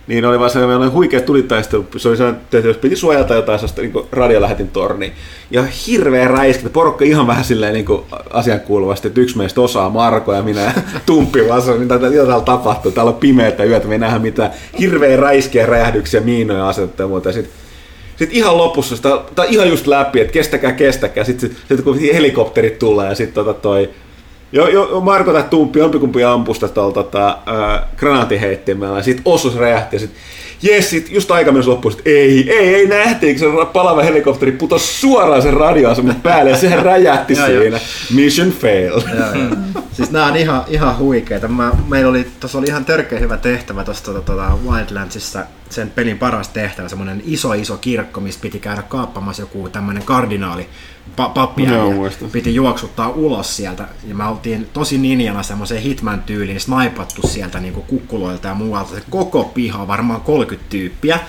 Niin 0.07 0.25
oli 0.25 0.39
vaan 0.39 0.49
se, 0.49 0.59
meillä 0.59 0.77
oli 0.77 0.91
huikea 0.91 1.21
tulitaistelu, 1.21 1.85
se 1.97 2.09
oli 2.09 2.17
sellainen, 2.17 2.41
että 2.53 2.67
jos 2.67 2.77
piti 2.77 2.95
suojata 2.95 3.33
jotain 3.33 3.59
sellaista 3.59 3.81
niin 3.81 4.07
radiolähetin 4.11 4.67
tornia. 4.67 5.11
Ja 5.51 5.63
hirveä 5.87 6.27
räiskintä, 6.27 6.73
porukka 6.73 7.05
ihan 7.05 7.27
vähän 7.27 7.43
silleen 7.43 7.73
niin 7.73 7.85
asian 8.29 8.59
kuuluvasti, 8.59 9.07
että 9.07 9.21
yksi 9.21 9.37
meistä 9.37 9.61
osaa 9.61 9.89
Marko 9.89 10.33
ja 10.33 10.41
minä 10.41 10.73
Tumppi 11.05 11.49
vaan 11.49 11.61
se 11.61 11.71
on, 11.71 11.79
mitä, 11.79 11.99
täällä 11.99 12.41
tapahtuu, 12.41 12.91
täällä 12.91 13.09
on 13.09 13.17
pimeätä 13.17 13.63
yötä, 13.63 13.87
me 13.87 13.95
ei 13.95 13.99
nähdä 13.99 14.19
mitään 14.19 14.51
hirveä 14.79 15.17
räiskiä, 15.17 15.65
räjähdyksiä, 15.65 16.21
miinoja 16.21 16.69
asetettu 16.69 17.03
ja 17.03 17.07
muuta. 17.07 17.29
Ja 17.29 17.33
sit, 17.33 17.49
sitten 18.15 18.37
ihan 18.37 18.57
lopussa, 18.57 18.95
tai 19.35 19.47
ihan 19.49 19.69
just 19.69 19.87
läpi, 19.87 20.19
että 20.19 20.33
kestäkää, 20.33 20.71
kestäkää. 20.71 21.23
Sitten 21.23 21.49
sit, 21.49 21.57
sit, 21.67 21.81
kun 21.81 21.99
helikopterit 22.13 22.79
tulee 22.79 23.09
ja 23.09 23.15
sitten 23.15 23.45
tota 23.45 23.61
toi, 23.61 23.89
jo, 24.51 24.67
jo, 24.67 25.01
Marko 25.01 25.33
tai 25.33 25.43
Tumppi, 25.49 25.79
jompikumpi 25.79 26.23
ampui 26.23 26.55
sitä 26.55 26.67
tuolla 26.67 26.93
tota, 26.93 27.27
äh, 27.27 27.81
granaatiheittimellä 27.97 28.97
ja 28.97 29.03
sitten 29.03 29.23
osus 29.25 29.55
räjähti 29.55 29.95
ja 29.95 29.99
sitten 29.99 30.21
Jes, 30.61 30.89
sit 30.89 31.11
just 31.11 31.31
aika 31.31 31.51
mennessä 31.51 31.71
loppuun, 31.71 31.91
sit 31.91 32.07
ei, 32.07 32.51
ei, 32.51 32.75
ei 32.75 32.87
nähtiin, 32.87 33.39
kun 33.39 33.65
se 33.65 33.65
palava 33.73 34.03
helikopteri 34.03 34.51
putosi 34.51 34.99
suoraan 34.99 35.41
sen 35.41 35.53
radioaseman 35.53 36.15
päälle 36.15 36.49
ja 36.49 36.57
sehän 36.57 36.85
räjähti 36.91 37.33
Joo, 37.33 37.47
joo. 37.47 37.61
siinä. 37.61 37.79
Mission 38.13 38.51
fail. 38.51 38.91
Joo, 38.91 39.33
joo. 39.33 39.83
siis 39.91 40.11
nämä 40.11 40.25
on 40.25 40.35
ihan, 40.35 40.63
ihan 40.67 40.97
huikeita. 40.97 41.47
Mä, 41.47 41.71
meillä 41.87 42.09
oli, 42.09 42.27
tuossa 42.39 42.57
oli 42.57 42.67
ihan 42.67 42.85
törkeä 42.85 43.19
hyvä 43.19 43.37
tehtävä 43.37 43.83
tuossa 43.83 44.05
tota, 44.05 44.21
tota 44.21 44.57
Wildlandsissa, 44.67 45.45
sen 45.69 45.89
pelin 45.89 46.17
paras 46.17 46.47
tehtävä, 46.47 46.89
semmoinen 46.89 47.21
iso 47.25 47.53
iso 47.53 47.77
kirkko, 47.77 48.21
mistä 48.21 48.41
piti 48.41 48.59
käydä 48.59 48.81
kaappamassa 48.81 49.41
joku 49.41 49.69
tämmöinen 49.69 50.03
kardinaali, 50.03 50.67
pa, 51.15 51.29
pappi 51.29 51.63
Joo, 51.63 51.89
ja 51.89 51.95
muistan. 51.95 52.29
piti 52.29 52.55
juoksuttaa 52.55 53.09
ulos 53.09 53.55
sieltä. 53.55 53.87
Ja 54.07 54.15
me 54.15 54.23
oltiin 54.23 54.69
tosi 54.73 54.97
ninjana 54.97 55.43
semmoiseen 55.43 55.81
Hitman-tyyliin 55.81 56.59
snaipattu 56.59 57.27
sieltä 57.27 57.59
niin 57.59 57.73
kukkuloilta 57.73 58.47
ja 58.47 58.53
muualta. 58.53 58.95
Se 58.95 59.03
koko 59.09 59.43
piha, 59.43 59.87
varmaan 59.87 60.21
30 60.21 60.69
tyyppiä. 60.69 61.19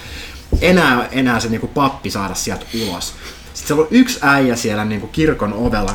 Enää, 0.61 1.09
enää 1.13 1.41
se 1.41 1.49
niin 1.49 1.71
pappi 1.75 2.11
saada 2.11 2.35
sieltä 2.35 2.67
ulos. 2.75 3.15
Sitten 3.55 3.67
siellä 3.67 3.83
on 3.83 3.89
yksi 3.91 4.19
äijä 4.23 4.57
siellä 4.57 4.85
niin 4.85 5.01
kuin 5.01 5.13
kirkon 5.13 5.53
ovella. 5.53 5.95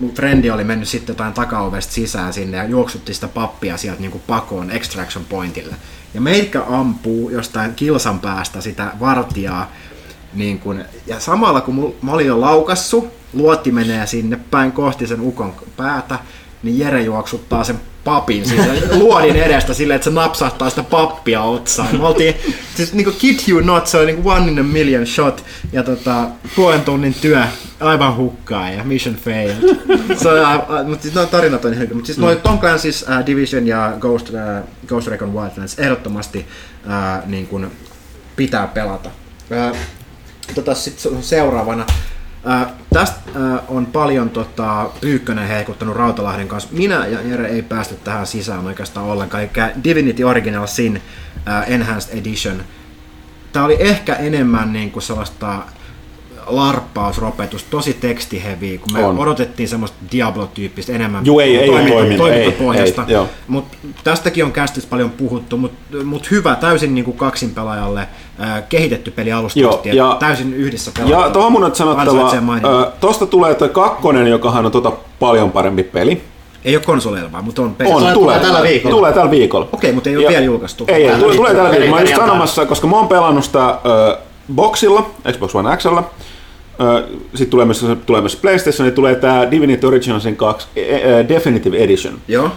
Mun 0.00 0.14
frendi 0.14 0.50
oli 0.50 0.64
mennyt 0.64 0.88
sitten 0.88 1.12
jotain 1.14 1.32
takaovesta 1.32 1.92
sisään 1.92 2.32
sinne 2.32 2.56
ja 2.56 2.64
juoksutti 2.64 3.14
sitä 3.14 3.28
pappia 3.28 3.76
sieltä 3.76 4.00
niin 4.00 4.10
kuin 4.10 4.22
pakoon 4.26 4.70
extraction 4.70 5.24
pointille. 5.24 5.74
Ja 6.14 6.20
meikä 6.20 6.62
ampuu 6.68 7.30
jostain 7.30 7.74
kilsan 7.74 8.20
päästä 8.20 8.60
sitä 8.60 8.92
vartijaa. 9.00 9.72
Niin 10.34 10.58
kun, 10.58 10.84
ja 11.06 11.20
samalla 11.20 11.60
kun 11.60 11.94
mä 12.02 12.12
olin 12.12 12.26
jo 12.26 12.40
laukassu, 12.40 13.06
luotti 13.32 13.72
menee 13.72 14.06
sinne 14.06 14.38
päin 14.50 14.72
kohti 14.72 15.06
sen 15.06 15.20
ukon 15.20 15.54
päätä, 15.76 16.18
niin 16.62 16.78
Jere 16.78 17.02
juoksuttaa 17.02 17.64
sen 17.64 17.80
papin 18.04 18.46
siitä 18.46 18.72
luodin 18.90 19.36
edestä 19.36 19.74
silleen, 19.74 19.96
että 19.96 20.04
se 20.04 20.10
napsahtaa 20.10 20.70
sitä 20.70 20.82
pappia 20.82 21.42
otsaan. 21.42 21.96
Me 21.96 22.06
oltiin, 22.06 22.34
siis 22.74 22.92
niinku 22.92 23.12
kid 23.18 23.38
you 23.48 23.60
not, 23.60 23.86
se 23.86 23.98
oli 23.98 24.06
niinku 24.06 24.28
one 24.30 24.50
in 24.50 24.58
a 24.58 24.62
million 24.62 25.06
shot 25.06 25.44
ja 25.72 25.82
tota, 25.82 26.28
puolen 26.56 26.80
tunnin 26.80 27.14
työ 27.14 27.42
aivan 27.80 28.16
hukkaa 28.16 28.70
ja 28.70 28.84
mission 28.84 29.14
failed. 29.14 29.56
Se 30.16 30.28
on, 30.28 30.86
mutta 30.88 31.02
siis 31.02 31.14
noin 31.14 31.28
tarinat 31.28 31.64
on 31.64 31.74
ihan 31.74 31.88
mutta 31.92 32.06
siis 32.06 32.18
noin 32.18 32.40
Tom 32.40 32.58
Clancy's 32.58 33.18
uh, 33.20 33.26
Division 33.26 33.66
ja 33.66 33.92
Ghost, 34.00 34.28
uh, 34.30 34.68
Ghost 34.86 35.08
Recon 35.08 35.34
Wildlands 35.34 35.78
ehdottomasti 35.78 36.38
uh, 36.38 37.28
niin 37.28 37.46
kuin 37.46 37.66
pitää 38.36 38.66
pelata. 38.66 39.10
Uh, 39.70 39.76
tota, 40.54 40.74
sit 40.74 41.08
seuraavana 41.20 41.86
Äh, 42.48 42.66
tästä 42.92 43.20
äh, 43.36 43.60
on 43.68 43.86
paljon 43.86 44.30
tota, 44.30 44.90
Pyykkönen 45.00 45.48
heikuttanut 45.48 45.96
Rautalahden 45.96 46.48
kanssa. 46.48 46.68
Minä 46.72 47.06
ja 47.06 47.20
Jere 47.20 47.48
ei 47.48 47.62
päästy 47.62 47.94
tähän 48.04 48.26
sisään 48.26 48.66
oikeastaan 48.66 49.06
ollenkaan. 49.06 49.42
Eli 49.42 49.50
Divinity 49.84 50.22
Original 50.22 50.66
Sin 50.66 51.02
äh, 51.48 51.72
Enhanced 51.72 52.18
Edition. 52.18 52.62
Tämä 53.52 53.64
oli 53.64 53.76
ehkä 53.78 54.14
enemmän 54.14 54.72
niin 54.72 54.90
kuin 54.90 55.02
sellaista 55.02 55.62
larppausropetus, 56.46 57.64
tosi 57.64 57.92
tekstiheviä, 57.94 58.78
kun 58.78 58.92
me 58.92 59.04
on. 59.04 59.18
odotettiin 59.18 59.68
semmoista 59.68 59.96
Diablo-tyyppistä 60.12 60.92
enemmän 60.92 61.26
Joo, 61.26 61.40
ei, 61.40 61.56
ei 61.56 61.70
toimintapohjasta. 62.16 63.04
Ei, 63.08 63.14
ei, 63.14 63.22
mutta 63.48 63.76
tästäkin 64.04 64.44
on 64.44 64.52
kästissä 64.52 64.88
paljon 64.90 65.10
puhuttu, 65.10 65.56
mutta 65.56 65.96
mut 66.04 66.30
hyvä, 66.30 66.54
täysin 66.54 66.94
niin 66.94 67.04
kuin 67.04 67.16
kaksin 67.16 67.50
pelaajalle 67.50 68.00
äh, 68.40 68.62
kehitetty 68.68 69.10
peli 69.10 69.32
alusta 69.32 69.60
Joo, 69.60 69.80
ja, 69.84 70.16
täysin 70.20 70.54
yhdessä 70.54 70.90
pelaajalla. 70.94 71.26
Ja 71.26 71.32
tuohon 71.32 71.52
mun 71.52 71.64
on 71.64 71.74
sanottava, 71.74 72.32
äh, 72.32 72.92
tosta 73.00 73.26
tulee 73.26 73.54
tuo 73.54 73.68
kakkonen, 73.68 74.26
joka 74.26 74.48
on 74.48 74.72
tota 74.72 74.92
paljon 75.18 75.52
parempi 75.52 75.82
peli. 75.82 76.22
Ei 76.64 76.76
ole 76.76 76.84
konsoleilla 76.84 77.32
vaan, 77.32 77.44
mutta 77.44 77.62
on 77.62 77.74
PC. 77.74 77.86
On, 77.86 77.94
tulee, 77.94 78.14
tulee 78.14 78.40
tällä 78.40 78.62
viikolla. 78.62 78.96
Tulee 78.96 79.12
tällä 79.12 79.30
viikolla. 79.30 79.68
Okei, 79.72 79.92
mutta 79.92 80.10
ei 80.10 80.16
ole 80.16 80.24
ja, 80.24 80.30
vielä 80.30 80.44
julkaistu. 80.44 80.84
Ei, 80.88 81.08
ei 81.08 81.18
tulee, 81.18 81.36
tulee 81.36 81.54
tällä 81.54 81.70
viikolla. 81.70 81.90
Mä 81.90 81.96
olin 81.96 82.16
sanomassa, 82.16 82.66
koska 82.66 82.86
mä 82.86 82.96
oon 82.96 83.08
pelannut 83.08 83.44
sitä 83.44 83.68
äh, 83.68 83.76
boxilla, 84.54 85.10
Xbox 85.32 85.54
One 85.54 85.76
Xllä, 85.76 86.02
sitten 87.34 87.50
tulee 87.50 87.66
myös, 87.66 87.86
tulee 88.06 88.20
myös 88.20 88.36
PlayStation, 88.36 88.86
niin 88.86 88.94
tulee 88.94 89.14
tämä 89.14 89.50
Divinity 89.50 89.86
Originalsin 89.86 90.36
2 90.36 90.68
Definitive 91.28 91.76
Edition. 91.76 92.18
Joo. 92.28 92.50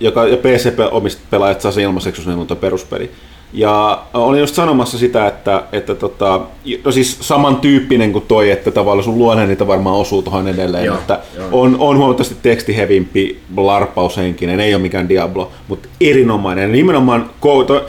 joka, 0.00 0.26
ja 0.26 0.36
PC-omista 0.36 1.22
pelaajat 1.30 1.60
saa 1.60 1.72
sen 1.72 1.84
ilmaiseksi, 1.84 2.20
jos 2.20 2.28
ne 2.28 2.34
on 2.34 2.56
peruspeli. 2.56 3.10
Ja 3.54 4.02
olin 4.14 4.40
just 4.40 4.54
sanomassa 4.54 4.98
sitä, 4.98 5.26
että, 5.26 5.62
että 5.72 5.94
tota, 5.94 6.40
no 6.84 6.92
siis 6.92 7.16
samantyyppinen 7.20 8.12
kuin 8.12 8.24
toi, 8.28 8.50
että 8.50 8.70
tavallaan 8.70 9.04
sun 9.04 9.18
luonne 9.18 9.46
niitä 9.46 9.66
varmaan 9.66 9.96
osuu 9.96 10.22
tuohon 10.22 10.48
edelleen, 10.48 10.84
joo, 10.84 10.96
että 10.96 11.20
joo. 11.36 11.48
On, 11.52 11.76
on 11.78 11.98
huomattavasti 11.98 12.36
tekstihevimpi, 12.42 13.40
larpaushenkinen, 13.56 14.60
ei 14.60 14.74
ole 14.74 14.82
mikään 14.82 15.08
Diablo, 15.08 15.52
mutta 15.68 15.88
erinomainen. 16.00 16.72
Nimenomaan, 16.72 17.30
toi, 17.66 17.84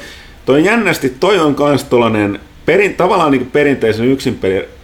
toi 0.46 0.64
jännästi, 0.64 1.10
toi 1.10 1.40
on 1.40 1.56
kans 1.56 1.84
tollanen, 1.84 2.40
perin, 2.66 2.96
tavallaan 2.96 3.32
niin 3.32 3.50
perinteisen 3.54 4.06
yksinpeli 4.06 4.75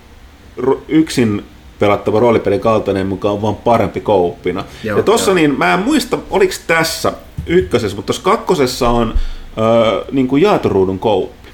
yksin 0.88 1.44
pelattava 1.80 2.20
roolipelin 2.20 2.60
kaltainen, 2.60 3.08
mukaan 3.08 3.34
on 3.34 3.42
vaan 3.42 3.56
parempi 3.56 4.02
kouppina. 4.02 4.64
Joo, 4.84 4.98
ja 4.98 5.04
tossa 5.04 5.32
jo. 5.32 5.36
niin, 5.36 5.58
mä 5.58 5.74
en 5.74 5.80
muista, 5.80 6.18
oliko 6.30 6.54
tässä 6.68 7.14
ykkösessä, 7.46 7.96
mutta 7.96 8.08
tuossa 8.14 8.24
kakkosessa 8.24 8.90
on 8.90 9.14
öö, 9.58 10.06
niin 10.12 10.28
kuin 10.28 10.42
jaatoruudun 10.42 11.00
kouppi. 11.00 11.50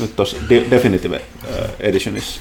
Nyt 0.00 0.16
tuossa 0.16 0.36
Definitive 0.70 1.20
Editionissa. 1.80 2.40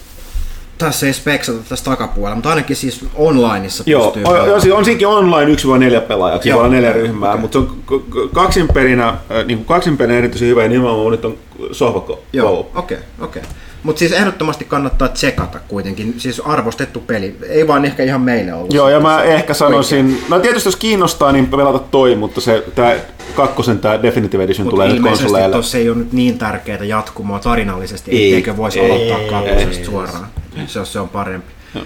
Tässä 0.78 1.08
ei 1.08 1.14
speksata 1.14 1.60
tässä 1.70 1.86
takapuolella, 1.86 2.36
mutta 2.36 2.50
ainakin 2.50 2.76
siis 2.76 3.06
onlineissa 3.16 3.84
Joo, 3.88 4.12
pystyy 4.12 4.24
on, 4.24 4.54
on, 4.54 4.74
on 4.74 4.86
siinkin 4.86 5.08
online 5.08 5.54
1-4 5.54 6.02
pelaajaa, 6.02 6.40
voi 6.46 6.54
olla 6.54 6.68
neljä 6.68 6.94
ryhmää, 6.94 7.30
okay. 7.30 7.42
mutta 7.42 7.60
se 7.60 7.66
on 7.66 8.04
kaksinperinä, 8.34 9.18
niin 9.46 9.58
kuin 9.58 9.66
kaksinperinä 9.66 10.18
erityisen 10.18 10.48
hyvä 10.48 10.64
ja 10.64 10.70
nimenomaan 10.70 11.12
nyt 11.12 11.26
on 11.26 11.38
sohvako. 11.72 12.24
Joo, 12.34 12.60
okei, 12.60 12.72
okei. 12.78 12.98
Okay, 12.98 13.28
okay. 13.28 13.44
Mutta 13.88 14.00
siis 14.00 14.12
ehdottomasti 14.12 14.66
kannattaa 14.66 15.08
tsekata 15.08 15.60
kuitenkin, 15.68 16.16
siis 16.18 16.40
arvostettu 16.40 17.00
peli, 17.00 17.38
ei 17.50 17.68
vaan 17.68 17.86
ehkä 17.86 18.04
ihan 18.04 18.22
meille 18.22 18.54
ollut. 18.54 18.74
Joo, 18.74 18.90
ja 18.90 19.00
mä 19.00 19.24
ehkä 19.24 19.54
sanoisin, 19.54 20.06
oikein. 20.06 20.26
no 20.30 20.40
tietysti 20.40 20.68
jos 20.68 20.76
kiinnostaa, 20.76 21.32
niin 21.32 21.48
pelata 21.48 21.80
toi, 21.80 22.16
mutta 22.16 22.42
se 22.42 22.64
tää 22.76 22.96
kakkosen 23.36 23.80
tämä 23.80 24.02
Definitive 24.02 24.44
Edition 24.44 24.66
Mut 24.66 24.72
tulee 24.72 24.88
nyt 24.94 25.04
konsoleille. 25.04 25.56
Mutta 25.56 25.78
ei 25.78 25.90
ole 25.90 25.98
nyt 25.98 26.14
niin 26.14 26.38
tärkeää 26.38 26.84
jatkumoa 26.84 27.40
tarinallisesti, 27.40 28.12
ei, 28.12 28.26
etteikö 28.26 28.58
voisi 28.58 28.80
ei, 28.80 28.92
aloittaa 28.92 29.40
kakkosesta 29.40 29.86
suoraan, 29.86 30.28
se, 30.68 30.86
se 30.86 31.00
on 31.00 31.10
parempi. 31.10 31.52
Uh, 31.76 31.84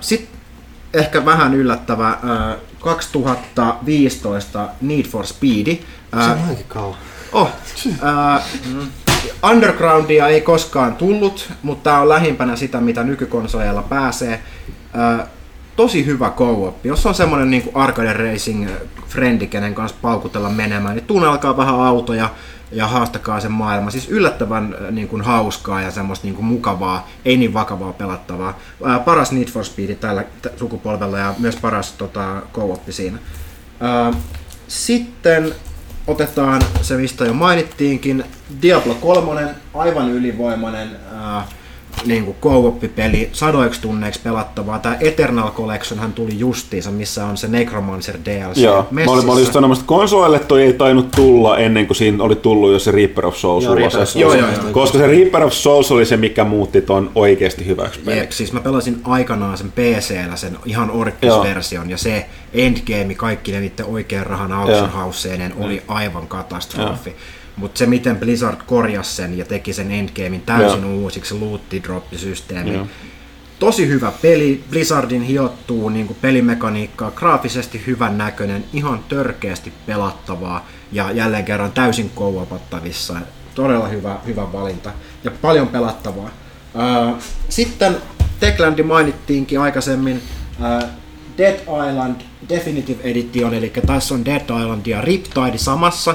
Sitten 0.00 0.28
ehkä 0.94 1.24
vähän 1.24 1.54
yllättävä, 1.54 2.18
uh, 2.22 2.60
2015 2.80 4.68
Need 4.80 5.04
for 5.04 5.26
Speed. 5.26 5.68
Uh, 5.68 6.22
se 6.24 6.30
on 6.30 6.38
aika 6.48 6.62
kauan. 6.68 6.96
Oh, 7.32 7.48
uh, 7.86 8.42
Undergroundia 9.42 10.28
ei 10.28 10.40
koskaan 10.40 10.96
tullut, 10.96 11.52
mutta 11.62 11.90
tämä 11.90 12.00
on 12.00 12.08
lähimpänä 12.08 12.56
sitä, 12.56 12.80
mitä 12.80 13.02
nykykonsoleilla 13.02 13.82
pääsee. 13.82 14.42
tosi 15.76 16.06
hyvä 16.06 16.30
co 16.30 16.74
Jos 16.84 17.06
on 17.06 17.14
semmoinen 17.14 17.50
niin 17.50 17.70
arcade 17.74 18.12
racing 18.12 18.68
frendi, 19.08 19.46
kenen 19.46 19.74
kanssa 19.74 19.96
paukutella 20.02 20.50
menemään, 20.50 20.96
niin 20.96 21.06
tunnelkaa 21.06 21.56
vähän 21.56 21.80
autoja 21.80 22.30
ja 22.72 22.86
haastakaa 22.86 23.40
sen 23.40 23.52
maailma. 23.52 23.90
Siis 23.90 24.08
yllättävän 24.08 24.76
niin 24.90 25.08
kuin, 25.08 25.22
hauskaa 25.22 25.80
ja 25.80 25.90
semmoista 25.90 26.26
niin 26.26 26.34
kuin, 26.34 26.46
mukavaa, 26.46 27.08
ei 27.24 27.36
niin 27.36 27.54
vakavaa 27.54 27.92
pelattavaa. 27.92 28.58
Ää, 28.84 28.98
paras 28.98 29.32
Need 29.32 29.48
for 29.48 29.64
Speed 29.64 29.94
tällä 29.94 30.24
sukupolvella 30.56 31.18
ja 31.18 31.34
myös 31.38 31.56
paras 31.56 31.92
tota, 31.92 32.42
co 32.52 32.80
siinä. 32.90 33.18
Ää, 33.80 34.12
sitten 34.68 35.54
otetaan 36.06 36.62
se, 36.82 36.96
mistä 36.96 37.24
jo 37.24 37.34
mainittiinkin, 37.34 38.24
Diablo 38.62 38.94
3, 38.94 39.42
aivan 39.74 40.10
ylivoimainen 40.10 40.96
ää, 41.14 41.46
niin 42.06 42.24
kuin 42.24 42.36
co-op-peli, 42.42 43.28
sadoiksi 43.32 43.80
tunneiksi 43.80 44.20
pelattavaa. 44.24 44.78
Tämä 44.78 44.96
Eternal 45.00 45.50
Collection 45.50 46.00
hän 46.00 46.12
tuli 46.12 46.38
justiinsa, 46.38 46.90
missä 46.90 47.26
on 47.26 47.36
se 47.36 47.48
Necromancer 47.48 48.16
DLC. 48.24 48.56
Joo, 48.56 48.86
mä 48.90 49.00
olin, 49.06 49.26
mä 49.26 49.32
olin 49.32 49.42
just 49.42 49.52
sanomassa, 49.52 49.82
että 49.82 49.88
konsoleille 49.88 50.38
toi 50.38 50.62
ei 50.62 50.72
tainnut 50.72 51.10
tulla 51.10 51.58
ennen 51.58 51.86
kuin 51.86 51.96
siinä 51.96 52.24
oli 52.24 52.36
tullut 52.36 52.72
jo 52.72 52.78
se 52.78 52.90
Reaper 52.90 53.26
of 53.26 53.36
Souls. 53.36 53.64
Joo, 53.64 53.74
Reaper. 53.74 54.06
Joo, 54.14 54.34
joo, 54.34 54.48
joo. 54.50 54.72
Koska 54.72 54.98
se 54.98 55.06
Reaper 55.06 55.42
of 55.42 55.52
Souls 55.52 55.92
oli 55.92 56.06
se, 56.06 56.16
mikä 56.16 56.44
muutti 56.44 56.80
ton 56.80 57.10
oikeasti 57.14 57.66
hyväksi 57.66 58.00
Jep, 58.06 58.30
siis 58.30 58.52
mä 58.52 58.60
pelasin 58.60 59.00
aikanaan 59.04 59.58
sen 59.58 59.72
PC-llä 59.72 60.36
sen 60.36 60.58
ihan 60.64 60.90
orkkisversion 60.90 61.90
ja 61.90 61.98
se 61.98 62.26
endgame 62.52 63.14
kaikki 63.14 63.52
ne 63.52 63.60
niiden 63.60 63.86
oikean 63.86 64.26
rahan 64.26 64.52
auction 64.52 65.52
oli 65.58 65.82
aivan 65.88 66.26
katastrofi. 66.26 67.10
Joo. 67.10 67.18
Mutta 67.56 67.78
se, 67.78 67.86
miten 67.86 68.16
Blizzard 68.16 68.60
korjasi 68.66 69.16
sen 69.16 69.38
ja 69.38 69.44
teki 69.44 69.72
sen 69.72 69.92
endgamein 69.92 70.40
täysin 70.40 70.82
Joo. 70.82 70.94
uusiksi, 70.94 71.34
lootti 71.34 71.82
systeemi 72.16 72.80
Tosi 73.58 73.88
hyvä 73.88 74.12
peli, 74.22 74.64
Blizzardin 74.70 75.22
hiottuu 75.22 75.88
niin 75.88 76.06
kuin 76.06 76.16
pelimekaniikkaa, 76.20 77.10
graafisesti 77.10 77.82
hyvän 77.86 78.18
näköinen, 78.18 78.64
ihan 78.72 79.04
törkeästi 79.08 79.72
pelattavaa 79.86 80.66
ja 80.92 81.10
jälleen 81.12 81.44
kerran 81.44 81.72
täysin 81.72 82.10
kouvapattavissa. 82.14 83.14
Todella 83.54 83.88
hyvä, 83.88 84.18
hyvä 84.26 84.52
valinta 84.52 84.92
ja 85.24 85.30
paljon 85.30 85.68
pelattavaa. 85.68 86.30
Sitten 87.48 87.96
Techlandi 88.40 88.82
mainittiinkin 88.82 89.60
aikaisemmin. 89.60 90.22
Dead 91.38 91.60
Island 91.60 92.20
Definitive 92.48 93.02
Edition, 93.02 93.54
eli 93.54 93.72
tässä 93.86 94.14
on 94.14 94.24
Dead 94.24 94.42
Island 94.42 94.86
ja 94.86 95.00
Riptide 95.00 95.58
samassa 95.58 96.14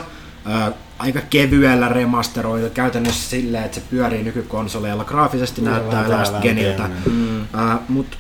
aika 1.00 1.22
kevyellä 1.30 1.90
remasteroitu 1.90 2.70
käytännössä 2.70 3.30
silleen, 3.30 3.64
että 3.64 3.76
se 3.76 3.84
pyörii 3.90 4.24
nykykonsoleilla. 4.24 5.04
Graafisesti 5.04 5.62
Kyllä, 5.62 5.72
näyttää 5.72 6.10
last 6.10 6.36
geniltä. 6.42 6.90
Mm. 7.06 7.42
Uh, 7.42 7.48
Mutta 7.90 8.18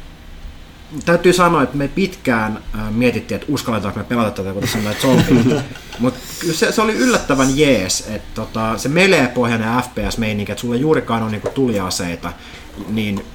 täytyy 1.05 1.33
sanoa, 1.33 1.63
että 1.63 1.77
me 1.77 1.87
pitkään 1.87 2.59
uh, 2.73 2.95
mietittiin, 2.95 3.41
että 3.41 3.53
uskalletaanko 3.53 3.99
me 3.99 4.03
pelata 4.03 4.31
tätä, 4.31 4.53
kun 4.53 4.61
tässä 4.61 4.77
on 4.77 4.83
näitä. 4.83 5.63
Mutta 5.99 6.19
se, 6.51 6.71
se, 6.71 6.81
oli 6.81 6.93
yllättävän 6.93 7.57
jees, 7.57 8.07
että 8.07 8.29
tota, 8.35 8.77
se 8.77 8.89
melee-pohjainen 8.89 9.83
FPS-meininki, 9.83 10.51
että 10.51 10.61
sulla 10.61 10.75
ei 10.75 10.81
juurikaan 10.81 11.23
ole 11.23 11.31
niinku 11.31 11.49
tuliaseita, 11.49 12.33
niin 12.87 13.25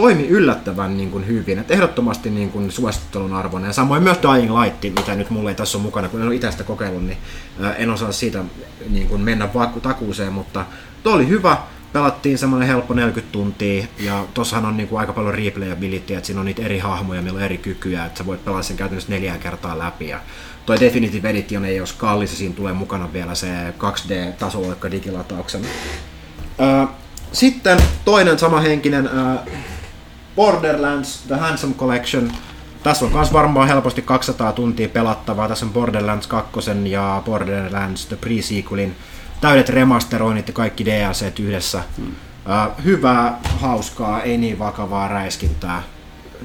toimi 0.00 0.28
yllättävän 0.28 0.96
niin 0.96 1.10
kuin 1.10 1.26
hyvin. 1.26 1.58
Et 1.58 1.70
ehdottomasti 1.70 2.30
niin 2.30 2.50
kuin 2.50 2.72
suosittelun 2.72 3.34
arvoinen. 3.34 3.68
Ja 3.68 3.72
samoin 3.72 4.02
myös 4.02 4.18
Dying 4.22 4.58
Light, 4.58 4.82
mitä 4.82 5.14
nyt 5.14 5.30
mulla 5.30 5.50
ei 5.50 5.54
tässä 5.54 5.78
ole 5.78 5.82
mukana, 5.82 6.08
kun 6.08 6.20
en 6.20 6.26
ole 6.26 6.34
itse 6.34 6.50
sitä 6.50 6.64
kokeillut, 6.64 7.04
niin 7.04 7.18
en 7.76 7.90
osaa 7.90 8.12
siitä 8.12 8.44
niin 8.90 9.08
kuin 9.08 9.20
mennä 9.20 9.48
takuuseen, 9.82 10.32
mutta 10.32 10.64
tuo 11.02 11.12
oli 11.12 11.28
hyvä. 11.28 11.58
Pelattiin 11.92 12.38
semmoinen 12.38 12.68
helppo 12.68 12.94
40 12.94 13.32
tuntia, 13.32 13.84
ja 13.98 14.24
tossahan 14.34 14.66
on 14.66 14.76
niin 14.76 14.88
kuin 14.88 15.00
aika 15.00 15.12
paljon 15.12 15.34
replayability, 15.34 16.14
että 16.14 16.26
siinä 16.26 16.40
on 16.40 16.46
niitä 16.46 16.62
eri 16.62 16.78
hahmoja, 16.78 17.22
millä 17.22 17.36
on 17.36 17.44
eri 17.44 17.58
kykyjä, 17.58 18.06
että 18.06 18.18
sä 18.18 18.26
voit 18.26 18.44
pelata 18.44 18.62
sen 18.62 18.76
käytännössä 18.76 19.12
neljä 19.12 19.38
kertaa 19.38 19.78
läpi. 19.78 20.08
Ja 20.08 20.20
toi 20.66 20.80
Definitive 20.80 21.30
Edition 21.30 21.64
ei 21.64 21.80
ole 21.80 21.88
kallis, 21.98 22.30
ja 22.30 22.36
siinä 22.36 22.54
tulee 22.54 22.72
mukana 22.72 23.12
vielä 23.12 23.34
se 23.34 23.48
2D-tasoloikka 23.78 24.90
digilatauksen. 24.90 25.60
Sitten 27.32 27.78
toinen 28.04 28.38
samahenkinen 28.38 29.10
Borderlands 30.40 31.22
The 31.26 31.34
Handsome 31.34 31.74
Collection, 31.74 32.32
Tässä 32.82 33.04
on 33.04 33.12
myös 33.12 33.32
varmaan 33.32 33.68
helposti 33.68 34.02
200 34.02 34.52
tuntia 34.52 34.88
pelattavaa. 34.88 35.48
Tässä 35.48 35.66
on 35.66 35.72
Borderlands 35.72 36.26
2 36.26 36.50
ja 36.84 37.22
Borderlands 37.24 38.06
The 38.06 38.16
Pre-Sequelin 38.16 38.90
täydet 39.40 39.68
remasteroinnit 39.68 40.48
ja 40.48 40.54
kaikki 40.54 40.84
DLC 40.84 41.40
yhdessä. 41.40 41.82
Hmm. 41.96 42.06
Uh, 42.06 42.84
hyvää, 42.84 43.38
hauskaa, 43.60 44.22
ei 44.22 44.38
niin 44.38 44.58
vakavaa 44.58 45.08
räiskintää. 45.08 45.82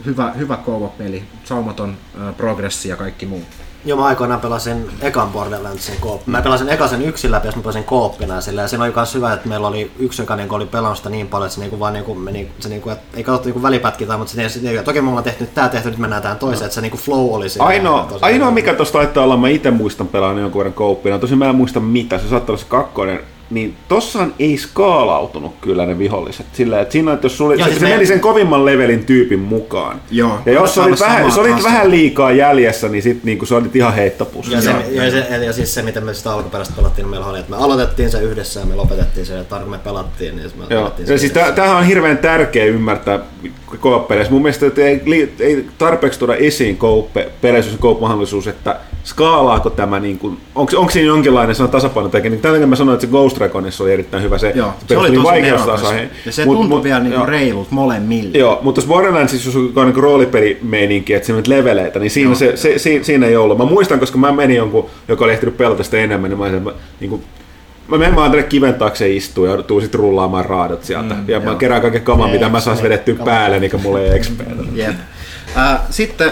Hyvä, 0.06 0.32
hyvä 0.32 0.58
peli 0.98 1.24
saumaton 1.44 1.90
uh, 1.90 2.36
progressi 2.38 2.90
ja 2.90 2.96
kaikki 2.96 3.26
muu. 3.26 3.44
Joo, 3.86 3.98
mä 4.00 4.06
aikoinaan 4.06 4.42
pelasin 4.42 4.90
ekan 5.02 5.30
Borderlandsin 5.30 5.96
koop. 6.00 6.22
Mä 6.26 6.42
pelasin 6.42 6.70
ekasen 6.70 7.02
yksin 7.02 7.32
läpi, 7.32 7.48
jos 7.48 7.56
mä 7.56 7.62
pelasin 7.62 7.84
kooppina 7.84 8.42
sillä. 8.42 8.62
Ja 8.62 8.68
siinä 8.68 8.84
oli 8.84 8.94
myös 8.96 9.16
hyvä, 9.16 9.34
että 9.34 9.50
meillä 9.50 9.68
oli 9.68 9.92
yksi, 10.00 10.22
joka 10.22 10.36
niinku 10.36 10.56
oli 10.56 10.66
pelannut 10.66 10.98
sitä 10.98 11.10
niin 11.10 11.28
paljon, 11.28 11.46
että 11.46 11.56
se 11.56 11.62
niinku 11.62 11.80
vaan 11.80 11.94
niinku 11.94 12.16
meni, 12.16 12.52
se 12.60 12.70
niinku, 12.70 12.90
et, 12.90 13.00
ei 13.14 13.24
katsottu 13.24 13.48
niinku 13.48 13.62
välipätkitä, 13.62 14.18
mutta 14.18 14.34
se, 14.34 14.50
se, 14.50 14.84
toki 14.84 15.02
me 15.02 15.10
ollaan 15.10 15.24
tehty 15.24 15.44
nyt 15.44 15.54
tää 15.54 15.70
tehty, 15.70 15.90
nyt 15.90 16.00
mennään 16.00 16.22
tähän 16.22 16.38
toiseen, 16.38 16.60
no. 16.60 16.66
että 16.66 16.76
se 16.76 16.82
niinku 16.82 16.98
flow 16.98 17.34
oli 17.34 17.50
siinä. 17.50 17.66
Ainoa, 17.66 18.08
ainoa 18.22 18.52
mikä 18.52 18.74
tosta 18.74 18.98
taitaa 18.98 19.24
olla, 19.24 19.38
mä 19.38 19.48
itse 19.48 19.72
muistan 19.72 20.08
pelaan 20.08 20.38
jonkun 20.38 20.60
verran 20.60 20.74
kooppina, 20.74 21.20
tosin 21.20 21.38
mä 21.38 21.50
en 21.50 21.56
muista 21.56 21.80
mitä, 21.80 22.18
se 22.18 22.30
saattaa 22.30 22.54
olla 22.54 22.64
se 22.64 22.70
kakkonen, 22.70 23.20
niin 23.50 23.76
tossahan 23.88 24.34
ei 24.40 24.58
skaalautunut 24.58 25.56
kyllä 25.62 25.86
ne 25.86 25.98
viholliset. 25.98 26.46
Sillä, 26.54 26.82
että 26.82 26.92
siinä, 26.92 27.14
että 27.14 27.26
jos 27.26 27.38
sulle, 27.38 27.56
Joo, 27.56 27.64
se, 27.64 27.70
siis 27.70 27.80
se 27.80 27.86
me... 27.86 27.92
meni 27.92 28.06
sen 28.06 28.20
kovimman 28.20 28.66
levelin 28.66 29.06
tyypin 29.06 29.40
mukaan. 29.40 30.02
Joo, 30.12 30.40
ja 30.46 30.54
jos 30.54 30.78
olit 30.78 31.00
vähän, 31.00 31.24
jos 31.24 31.38
olit 31.38 31.64
vähän 31.64 31.92
liikaa 31.92 32.32
jäljessä, 32.32 32.90
niin 32.90 33.04
sit 33.04 33.24
niin 33.24 33.48
se 33.48 33.56
olit 33.56 33.76
ihan 33.76 33.94
heittopussi. 33.94 34.54
Ja, 34.54 34.62
se, 34.62 34.72
ja, 34.90 35.12
se, 35.12 35.46
ja, 35.46 35.54
siis 35.54 35.74
se, 35.74 35.82
miten 35.82 36.04
me 36.04 36.14
sitä 36.14 36.32
alkuperäistä 36.32 36.74
pelattiin, 36.76 37.04
niin 37.04 37.10
meillä 37.10 37.28
oli, 37.28 37.40
että 37.40 37.52
me 37.52 37.58
aloitettiin 37.58 38.12
se 38.12 38.22
yhdessä 38.22 38.60
ja 38.60 38.66
me 38.66 38.76
lopetettiin 38.76 39.26
se, 39.26 39.34
ja 39.34 39.44
tarkoin 39.44 39.72
me 39.72 39.78
pelattiin, 39.78 40.36
niin 40.36 40.52
me 40.56 40.66
Joo. 40.70 40.94
ja 41.08 41.18
siis 41.18 41.32
tämähän 41.32 41.78
on 41.78 41.86
hirveän 41.86 42.18
tärkeä 42.18 42.66
ymmärtää 42.66 43.20
kooppeleissä. 43.78 44.34
Mun 44.34 44.42
mielestä 44.42 44.66
että 44.66 44.82
ei, 44.82 45.02
ei 45.40 45.66
tarpeeksi 45.78 46.20
tuoda 46.20 46.36
esiin 46.36 46.78
peleissä 47.42 47.72
on 47.82 47.98
mahdollisuus, 48.02 48.48
että 48.48 48.80
skaalaako 49.06 49.70
tämä, 49.70 50.00
niin 50.00 50.20
kuin, 50.20 50.38
onko, 50.56 50.72
onko 50.78 50.92
siinä 50.92 51.08
jonkinlainen 51.08 51.56
sanon 51.56 51.72
tasapainotekijä, 51.72 52.30
niin 52.30 52.42
tällä 52.42 52.68
mä 52.68 52.76
sanoin, 52.76 52.94
että 52.94 53.06
se 53.06 53.12
Ghost 53.12 53.38
Reconissa 53.38 53.84
oli 53.84 53.94
erittäin 53.94 54.24
hyvä, 54.24 54.38
se, 54.38 54.52
joo, 54.56 54.74
se, 54.80 54.86
se 54.88 54.98
oli 54.98 55.12
tosi 55.12 55.48
ja 56.26 56.32
se 56.32 56.46
mut, 56.46 56.58
tuntui 56.58 56.78
mut, 56.78 56.84
vielä 56.84 57.00
niin 57.00 57.28
reilut 57.28 57.72
molemmille. 57.72 58.38
Joo, 58.38 58.60
mutta 58.62 58.82
jos 58.82 58.88
Borderlands, 58.88 59.46
jos 59.46 59.56
on 59.56 59.86
niin 59.86 59.96
roolipelimeininki, 59.96 61.14
että 61.14 61.26
siinä 61.26 61.38
on 61.38 61.44
leveleitä, 61.48 62.00
niin 62.00 62.12
siinä, 62.12 62.36
se, 62.36 62.58
se, 62.58 62.80
se, 62.80 63.00
siinä 63.04 63.28
ei 63.28 63.36
ollut. 63.36 63.58
Mä 63.58 63.66
muistan, 63.66 64.00
koska 64.00 64.18
mä 64.18 64.32
menin 64.32 64.58
jonkun, 64.58 64.86
joka 65.08 65.26
oli 65.26 65.34
ehtinyt 65.34 65.58
pelata 65.58 65.84
sitä 65.84 65.98
enemmän, 65.98 66.30
niin 66.30 66.40
mä, 66.40 66.50
sen, 66.50 66.72
niin 67.00 67.10
kuin, 67.10 67.24
Mä 67.88 67.98
menen 67.98 68.16
vaan 68.16 68.32
tänne 68.32 68.48
kiven 68.48 68.74
taakse 68.74 69.10
istua 69.10 69.48
ja 69.48 69.64
tuu 69.64 69.82
sit 69.82 69.96
rullaamaan 69.96 70.46
raadot 70.46 70.84
sieltä. 70.84 71.14
Mm, 71.14 71.30
ja 71.30 71.38
joo. 71.38 71.44
mä 71.44 71.56
kerään 71.56 71.82
kaiken 71.82 72.02
kaman, 72.02 72.30
mitä 72.30 72.50
mä 72.50 72.60
saan 72.60 72.84
vedettyä 72.84 73.16
päälle, 73.26 73.60
niin 73.60 73.72
kuin 73.72 73.84
mulla 73.84 74.00
ei 74.00 74.20
XP. 74.20 74.42
Yep. 74.78 74.90
Uh, 74.90 75.80
sitten 75.90 76.32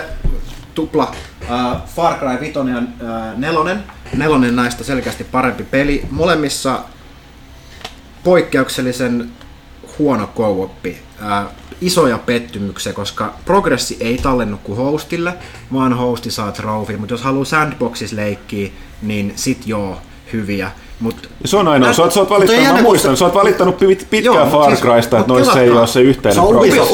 tupla 0.75 1.11
uh, 1.41 1.81
Far 1.95 2.19
Cry 2.19 2.39
5 2.39 2.53
ja 2.59 2.77
uh, 2.77 3.39
nelonen. 3.39 3.83
Nelonen 4.17 4.55
näistä 4.55 4.83
selkeästi 4.83 5.23
parempi 5.23 5.63
peli. 5.63 6.05
Molemmissa 6.11 6.79
poikkeuksellisen 8.23 9.29
huono 9.99 10.29
co 10.35 10.71
Uh, 11.23 11.51
isoja 11.81 12.17
pettymyksiä, 12.17 12.93
koska 12.93 13.33
progressi 13.45 13.97
ei 13.99 14.17
tallennu 14.17 14.57
kuin 14.57 14.77
hostille, 14.77 15.33
vaan 15.73 15.93
hosti 15.93 16.31
saa 16.31 16.51
trofin, 16.51 16.99
mutta 16.99 17.13
jos 17.13 17.21
haluaa 17.21 17.45
sandboxis 17.45 18.13
leikkiä, 18.13 18.69
niin 19.01 19.33
sit 19.35 19.67
joo, 19.67 20.01
hyviä. 20.33 20.71
Mut, 21.03 21.29
se 21.45 21.57
on 21.57 21.67
ainoa, 21.67 21.93
sä 21.93 22.01
oot, 22.01 22.11
sä 22.11 22.19
oot 22.19 22.29
valittanut, 22.29 22.73
mä 22.73 22.81
muistan, 22.81 23.17
sä 23.17 23.25
oot 23.25 23.33
valittanut 23.33 23.77
pitkään 23.77 24.23
joo, 24.23 24.49
Far 24.49 24.69
siis- 24.69 24.81
Crysta, 24.81 25.09
siis, 25.09 25.21
että 25.21 25.33
noissa 25.33 25.61
ei 25.61 25.69
ole 25.69 25.87
se 25.87 26.01
yhteinen 26.01 26.35
Se 26.35 26.41
on 26.41 26.55
Ubisoft, 26.55 26.93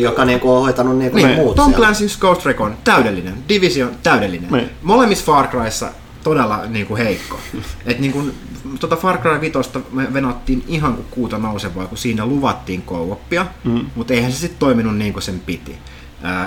joka 0.00 0.24
niinku 0.24 0.52
on 0.52 0.62
hoitanut 0.62 0.98
niinku 0.98 1.16
niin, 1.16 1.34
muut 1.34 1.56
Tom 1.56 1.74
Clancy's 1.74 2.20
Ghost 2.20 2.46
Recon, 2.46 2.76
täydellinen. 2.84 3.34
Division, 3.48 3.90
täydellinen. 4.02 4.52
Niin. 4.52 4.70
Molemmissa 4.82 5.24
Far 5.24 5.46
Cryssa 5.46 5.90
todella 6.24 6.60
niinku 6.66 6.96
heikko. 6.96 7.38
Et 7.86 7.98
niinku, 7.98 8.22
tota 8.80 8.96
Far 8.96 9.18
Cry 9.18 9.40
5 9.40 9.58
me 9.92 10.14
venottiin 10.14 10.64
ihan 10.68 10.94
kuin 10.94 11.06
kuuta 11.10 11.38
nousevaa, 11.38 11.86
kun 11.86 11.98
siinä 11.98 12.26
luvattiin 12.26 12.82
kouoppia, 12.82 13.46
mm. 13.64 13.86
mutta 13.94 14.14
eihän 14.14 14.32
se 14.32 14.38
sitten 14.38 14.58
toiminut 14.58 14.96
niin 14.96 15.12
kuin 15.12 15.22
sen 15.22 15.40
piti. 15.46 15.78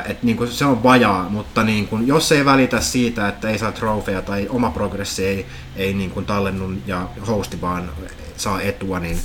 Et 0.05 0.24
niin 0.24 0.38
kuin 0.38 0.51
se 0.51 0.65
on 0.65 0.84
vajaa, 0.84 1.30
mutta 1.30 1.63
niin 1.63 1.88
kuin, 1.88 2.07
jos 2.07 2.32
ei 2.32 2.45
välitä 2.45 2.82
siitä, 2.82 3.28
että 3.28 3.49
ei 3.49 3.57
saa 3.57 3.72
trofeja 3.72 4.22
tai 4.22 4.47
oma 4.49 4.69
progressi 4.69 5.26
ei, 5.26 5.45
ei 5.76 5.93
niin 5.93 6.11
kuin 6.11 6.26
tallennu 6.26 6.74
ja 6.88 7.07
hosti 7.28 7.61
vaan 7.61 7.89
saa 8.38 8.61
etua, 8.61 8.99
niin 8.99 9.17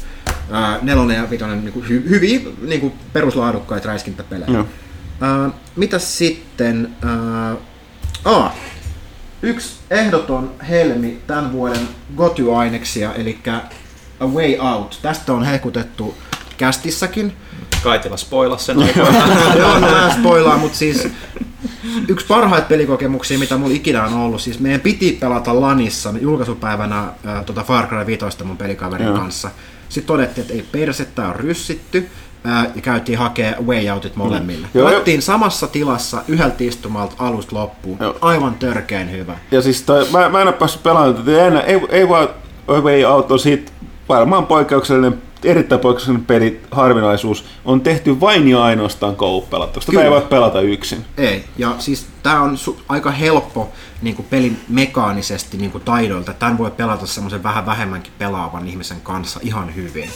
ää, 0.50 0.78
nelonen 0.82 1.16
ja 1.16 1.30
vitonen 1.30 1.64
niin 1.64 1.72
kuin 1.72 1.88
hy, 1.88 2.08
hyviä 2.08 2.40
niin 2.62 2.80
kuin 2.80 2.92
peruslaadukkaita 3.12 3.88
räiskintäpelejä. 3.88 4.50
No. 4.50 4.66
Ää, 5.20 5.50
mitä 5.76 5.98
sitten? 5.98 6.96
Ää, 7.02 7.56
aa, 8.24 8.54
yksi 9.42 9.76
ehdoton 9.90 10.54
helmi 10.68 11.18
tämän 11.26 11.52
vuoden 11.52 11.88
Goty-aineksia, 12.16 13.14
eli 13.14 13.38
A 14.20 14.26
Way 14.26 14.56
Out. 14.58 14.98
Tästä 15.02 15.32
on 15.32 15.44
hehkutettu 15.44 16.14
kästissäkin. 16.56 17.32
Kaitila 17.82 18.16
spoila 18.16 18.58
sen 18.58 18.76
Joo, 19.58 19.80
mä 19.80 20.14
spoilaan, 20.18 20.60
mutta 20.60 20.78
siis 20.78 21.08
yksi 22.08 22.26
parhaita 22.26 22.66
pelikokemuksia, 22.66 23.38
mitä 23.38 23.56
mulla 23.56 23.74
ikinä 23.74 24.04
on 24.04 24.14
ollut, 24.14 24.40
siis 24.40 24.60
meidän 24.60 24.80
piti 24.80 25.16
pelata 25.20 25.60
Lanissa 25.60 26.14
julkaisupäivänä 26.20 26.98
äh, 26.98 27.44
tota 27.44 27.62
Far 27.62 27.86
Cry 27.86 28.06
5 28.06 28.44
mun 28.44 28.56
pelikaverin 28.56 29.06
Joo. 29.06 29.16
kanssa. 29.16 29.50
Sitten 29.88 30.06
todettiin, 30.06 30.42
että 30.42 30.54
ei 30.54 30.64
persettä 30.72 31.28
on 31.28 31.36
ryssitty, 31.36 32.08
ja 32.74 32.82
käytiin 32.82 33.18
hakea 33.18 33.54
way 33.66 33.90
outit 33.90 34.16
molemmille. 34.16 34.68
Mm. 34.74 34.80
Joo, 34.80 34.90
samassa 35.20 35.66
tilassa 35.66 36.22
yhdeltä 36.28 36.56
istumalta 36.58 37.14
alusta 37.18 37.56
loppuun. 37.56 37.98
Joo. 38.00 38.18
Aivan 38.20 38.54
törkeän 38.54 39.10
hyvä. 39.10 39.38
Ja 39.50 39.62
siis 39.62 39.82
toi, 39.82 40.06
mä, 40.12 40.28
mä 40.28 40.40
en 40.40 40.48
ole 40.48 40.56
päässyt 40.56 40.82
pelaamaan, 40.82 41.28
ei, 41.66 41.80
ei 41.88 42.08
vaan 42.08 42.28
way 42.68 43.04
out 43.04 43.30
on 43.32 43.38
siitä 43.38 43.72
varmaan 44.08 44.46
poikkeuksellinen 44.46 45.22
erittäin 45.46 45.80
poikkeuksellinen 45.80 46.26
peli, 46.26 46.60
harvinaisuus, 46.70 47.44
on 47.64 47.80
tehty 47.80 48.20
vain 48.20 48.48
ja 48.48 48.64
ainoastaan 48.64 49.16
co-pelattavaksi. 49.16 49.92
Tätä 49.92 50.04
ei 50.04 50.10
voi 50.10 50.20
pelata 50.20 50.60
yksin. 50.60 51.04
Ei, 51.16 51.44
ja 51.58 51.74
siis 51.78 52.06
tämä 52.22 52.42
on 52.42 52.56
su- 52.56 52.76
aika 52.88 53.10
helppo 53.10 53.72
niin 54.02 54.16
kuin 54.16 54.26
pelin 54.30 54.60
mekaanisesti 54.68 55.56
niin 55.56 55.70
kuin 55.70 55.84
taidoilta. 55.84 56.32
Tämän 56.32 56.58
voi 56.58 56.70
pelata 56.70 57.06
semmoisen 57.06 57.42
vähän 57.42 57.66
vähemmänkin 57.66 58.12
pelaavan 58.18 58.68
ihmisen 58.68 59.00
kanssa 59.00 59.40
ihan 59.42 59.74
hyvin. 59.74 60.10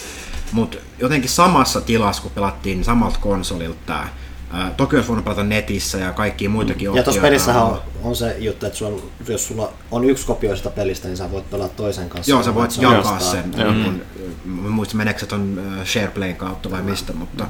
Mutta 0.53 0.79
jotenkin 0.99 1.31
samassa 1.31 1.81
tilassa, 1.81 2.23
kun 2.23 2.33
pelattiin 2.35 2.85
samalta 2.85 3.19
konsolilta 3.21 3.79
tämä, 3.87 4.09
Ää, 4.53 4.71
toki 4.77 4.97
olisi 4.97 5.09
voinut 5.09 5.25
pelata 5.25 5.45
netissä 5.45 5.99
ja 5.99 6.13
kaikki 6.13 6.49
muitakin 6.49 6.91
mm. 6.91 6.97
Ja 6.97 7.03
tuossa 7.03 7.23
pelissähän 7.23 7.63
on, 7.63 7.81
on, 8.03 8.17
se 8.17 8.37
juttu, 8.39 8.67
että 8.67 8.79
sulla, 8.79 9.03
jos 9.29 9.47
sulla 9.47 9.73
on 9.91 10.05
yksi 10.05 10.27
kopio 10.27 10.57
sitä 10.57 10.71
pelistä, 10.71 11.09
niin 11.09 11.17
sä 11.17 11.31
voit 11.31 11.51
pelata 11.51 11.75
toisen 11.77 12.09
kanssa. 12.09 12.33
Joo, 12.33 12.43
sä 12.43 12.55
voit 12.55 12.77
jakaa 12.81 13.21
sen. 13.21 13.45
Mm. 13.85 14.01
Mä 14.45 14.71
muistan, 14.71 14.97
meneekö 14.97 15.21
se 15.21 15.27
ton 15.27 15.61
SharePlayn 15.85 16.37
kautta 16.37 16.71
vai 16.71 16.83
mistä, 16.83 17.13
mutta, 17.13 17.47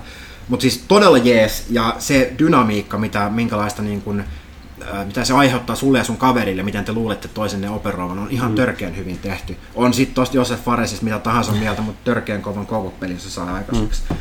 mutta 0.49 0.63
siis 0.63 0.85
todella 0.89 1.19
jees, 1.19 1.67
ja 1.71 1.97
se 1.99 2.33
dynamiikka, 2.39 2.99
mitä, 2.99 3.31
minkälaista 3.31 3.83
niin 3.83 4.03
kun, 4.03 4.25
mitä 5.07 5.25
se 5.25 5.35
aiheuttaa 5.35 5.77
sulle 5.77 5.99
ja 5.99 6.05
sun 6.05 6.17
kaverille, 6.17 6.63
miten 6.63 6.85
te 6.85 6.93
luulette 6.93 7.29
toisenne 7.29 7.71
operoivan, 7.71 8.19
on 8.19 8.31
ihan 8.31 8.51
mm. 8.51 8.55
törkeän 8.55 8.97
hyvin 8.97 9.19
tehty. 9.19 9.57
On 9.75 9.95
sitten 9.95 10.15
tosta 10.15 10.37
Josef 10.37 10.65
Faresista 10.65 11.05
mitä 11.05 11.19
tahansa 11.19 11.53
mieltä, 11.53 11.83
mutta 11.83 12.01
törkeän 12.05 12.43
kovan 12.43 12.67
kovopelin 12.67 13.21
se 13.21 13.31
saa 13.31 13.55
aikaiseksi. 13.55 14.03
Mm. 14.11 14.17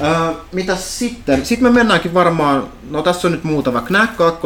Öö, 0.00 0.32
mitä 0.52 0.76
sitten? 0.76 1.46
Sitten 1.46 1.72
me 1.72 1.78
mennäänkin 1.78 2.14
varmaan, 2.14 2.68
no 2.90 3.02
tässä 3.02 3.28
on 3.28 3.32
nyt 3.32 3.44
muutama. 3.44 3.80
Knack 3.80 4.16
2, 4.16 4.40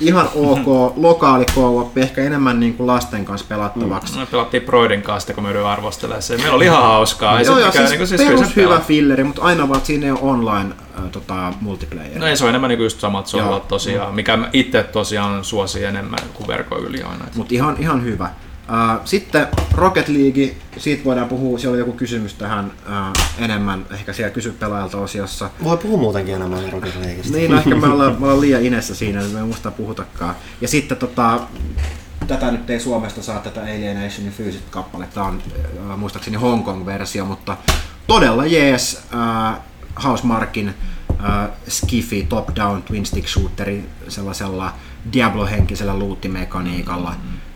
ihan 0.00 0.28
ok, 0.34 0.96
lokaali 0.96 1.44
co 1.44 1.92
ehkä 1.96 2.22
enemmän 2.22 2.60
niin 2.60 2.74
kuin 2.74 2.86
lasten 2.86 3.24
kanssa 3.24 3.46
pelattavaksi. 3.48 4.12
Mm. 4.12 4.20
Me 4.20 4.26
pelattiin 4.26 4.62
Broidin 4.62 5.02
kanssa, 5.02 5.34
kun 5.34 5.42
me 5.42 5.50
yritin 5.50 5.66
arvostella 5.66 6.20
se. 6.20 6.36
Meillä 6.36 6.54
oli 6.54 6.64
ihan 6.64 6.82
hauskaa. 6.82 7.38
Ei 7.38 7.46
joo, 7.46 7.58
joo, 7.58 7.72
siis, 7.72 7.88
niin 7.90 7.98
kuin, 7.98 8.08
siis 8.08 8.22
perus 8.22 8.56
hyvä 8.56 8.80
filleri, 8.80 9.24
mutta 9.24 9.42
aina 9.42 9.68
vaan 9.68 9.80
siinä 9.84 10.06
ei 10.06 10.12
ole 10.12 10.20
online 10.22 10.74
äh, 10.98 11.04
tota, 11.12 11.52
multiplayer. 11.60 12.18
No 12.18 12.26
ei, 12.26 12.36
se 12.36 12.44
on 12.44 12.48
enemmän 12.48 12.68
niin 12.68 12.78
kuin 12.78 12.84
just 12.84 13.00
samat 13.00 13.26
sohvat 13.26 13.68
tosiaan, 13.68 14.14
mikä 14.14 14.38
itse 14.52 14.82
tosiaan 14.82 15.44
suosi 15.44 15.84
enemmän 15.84 16.20
kuin 16.34 16.48
verkon 16.48 16.84
yli 16.84 17.02
aina. 17.02 17.24
Mutta 17.34 17.54
ihan, 17.54 17.76
ihan 17.78 18.04
hyvä. 18.04 18.30
Uh, 18.68 19.00
sitten 19.04 19.46
Rocket 19.72 20.08
League, 20.08 20.54
siitä 20.76 21.04
voidaan 21.04 21.28
puhua, 21.28 21.58
siellä 21.58 21.72
oli 21.72 21.78
joku 21.78 21.92
kysymys 21.92 22.34
tähän 22.34 22.66
uh, 22.66 23.44
enemmän, 23.44 23.86
ehkä 23.90 24.12
siellä 24.12 24.30
kysy 24.30 24.52
pelaajalta 24.52 24.98
osiossa. 24.98 25.50
Voi 25.64 25.76
puhua 25.76 25.98
muutenkin 25.98 26.34
enemmän 26.34 26.72
Rocket 26.72 26.94
Leagueista. 26.94 27.36
Niin, 27.36 27.50
no 27.50 27.58
ehkä 27.58 27.74
me 27.74 27.86
ollaan, 27.86 28.12
me 28.20 28.24
ollaan 28.26 28.40
liian 28.40 28.64
inessä 28.64 28.94
siinä, 28.94 29.20
että 29.20 29.32
me 29.32 29.38
ei 29.38 29.44
muista 29.44 29.70
puhutakaan. 29.70 30.34
Ja 30.60 30.68
sitten 30.68 30.98
tota, 30.98 31.40
tätä 32.26 32.50
nyt 32.50 32.70
ei 32.70 32.80
Suomesta 32.80 33.22
saa 33.22 33.38
tätä 33.38 33.60
Alienationin 33.60 34.32
fyysit 34.32 34.64
kappaletta, 34.70 35.14
tämä 35.14 35.26
on 35.26 35.42
uh, 35.90 35.98
muistaakseni 35.98 36.36
Hong 36.36 36.64
Kong-versio, 36.64 37.24
mutta 37.24 37.56
todella 38.06 38.46
jees, 38.46 39.02
uh, 39.12 39.58
Housemarkin 40.04 40.74
Skiffy 41.68 42.22
top-down 42.22 42.82
twin 42.82 43.06
stick 43.06 43.28
shooteri 43.28 43.88
sellaisella 44.08 44.74
Diablo-henkisellä 45.12 45.98
luuttimekaniikalla. 45.98 47.10
Mm-hmm 47.10 47.47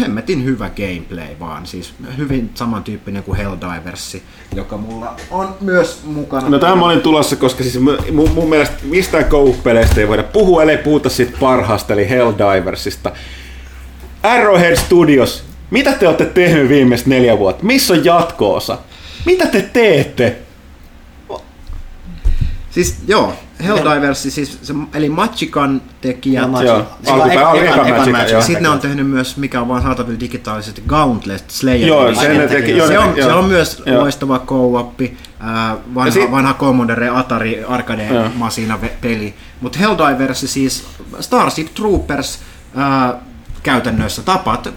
hemmetin 0.00 0.44
hyvä 0.44 0.70
gameplay 0.70 1.38
vaan, 1.40 1.66
siis 1.66 1.94
hyvin 2.16 2.50
samantyyppinen 2.54 3.22
kuin 3.22 3.38
Helldiversi, 3.38 4.22
joka 4.54 4.76
mulla 4.76 5.16
on 5.30 5.56
myös 5.60 6.00
mukana. 6.04 6.48
No 6.48 6.58
tämä 6.58 6.86
olin 6.86 7.00
tulossa, 7.00 7.36
koska 7.36 7.62
siis 7.62 7.78
mun, 8.12 8.30
mun 8.34 8.48
mielestä 8.48 8.76
mistään 8.82 9.24
Go-peleistä 9.28 10.00
ei 10.00 10.08
voida 10.08 10.22
puhua, 10.22 10.62
ellei 10.62 10.78
puhuta 10.78 11.08
siitä 11.08 11.36
parhaasta, 11.40 11.92
eli 11.92 12.08
Helldiversista. 12.08 13.12
Arrowhead 14.22 14.76
Studios, 14.76 15.44
mitä 15.70 15.92
te 15.92 16.08
olette 16.08 16.24
tehnyt 16.24 16.68
viimeiset 16.68 17.06
neljä 17.06 17.38
vuotta? 17.38 17.64
Missä 17.64 17.94
on 17.94 18.04
jatkoosa? 18.04 18.78
Mitä 19.26 19.46
te 19.46 19.62
teette? 19.72 20.36
Siis 22.74 22.96
joo, 23.08 23.32
Helldiversi, 23.64 24.30
siis 24.30 24.58
se, 24.62 24.74
eli 24.94 25.08
Machikan. 25.08 25.82
Joo, 26.24 26.62
Joo, 26.62 26.86
alkupää 27.06 27.48
oli 27.48 27.60
eka- 27.60 28.30
joo. 28.32 28.42
Sitten 28.42 28.62
ne 28.62 28.68
on 28.68 28.80
tehnyt 28.80 29.06
myös, 29.10 29.36
mikä 29.36 29.60
on 29.60 29.68
vaan 29.68 29.82
saatavilla 29.82 30.20
digitaalisesti, 30.20 30.82
Gauntlet 30.86 31.44
Slayer. 31.50 31.88
Joo, 31.88 32.14
se 32.14 32.28
ne 32.28 32.46
teki. 32.48 32.76
Joo, 32.76 32.86
se 32.86 32.98
on, 32.98 33.08
teki, 33.08 33.22
se 33.22 33.28
joo. 33.28 33.38
on 33.38 33.44
myös 33.44 33.82
Joo. 33.86 34.00
loistava 34.00 34.38
co-oppi, 34.38 35.16
ää, 35.40 35.76
vanha, 35.94 36.10
sit- 36.10 36.30
vanha 36.30 36.54
Commodore 36.54 37.08
Atari 37.08 37.64
arcade 37.64 38.06
Joo. 38.06 38.28
masina 38.34 38.78
peli. 39.00 39.34
Mutta 39.60 39.78
Helldivers 39.78 40.40
siis 40.40 40.84
Starship 41.20 41.74
Troopers 41.74 42.38
ää, 42.76 43.14
käytännössä 43.62 44.22
tapat 44.22 44.68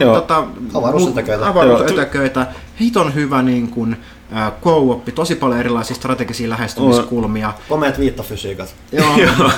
Joo. 0.00 0.14
tota, 0.14 0.44
Avaruusytäköitä. 0.74 1.44
mu- 1.44 1.48
avaruusytäköitä. 1.48 2.46
Hiton 2.80 3.14
hyvä 3.14 3.42
niin 3.42 3.68
kuin, 3.68 3.96
ää, 4.32 4.52
co-oppi, 4.64 5.12
tosi 5.12 5.34
paljon 5.34 5.60
erilaisia 5.60 5.96
strategisia 5.96 6.48
lähestymiskulmia. 6.48 7.52
Komeat 7.68 7.98
viittafysiikat. 7.98 8.74
Joo. 8.92 9.50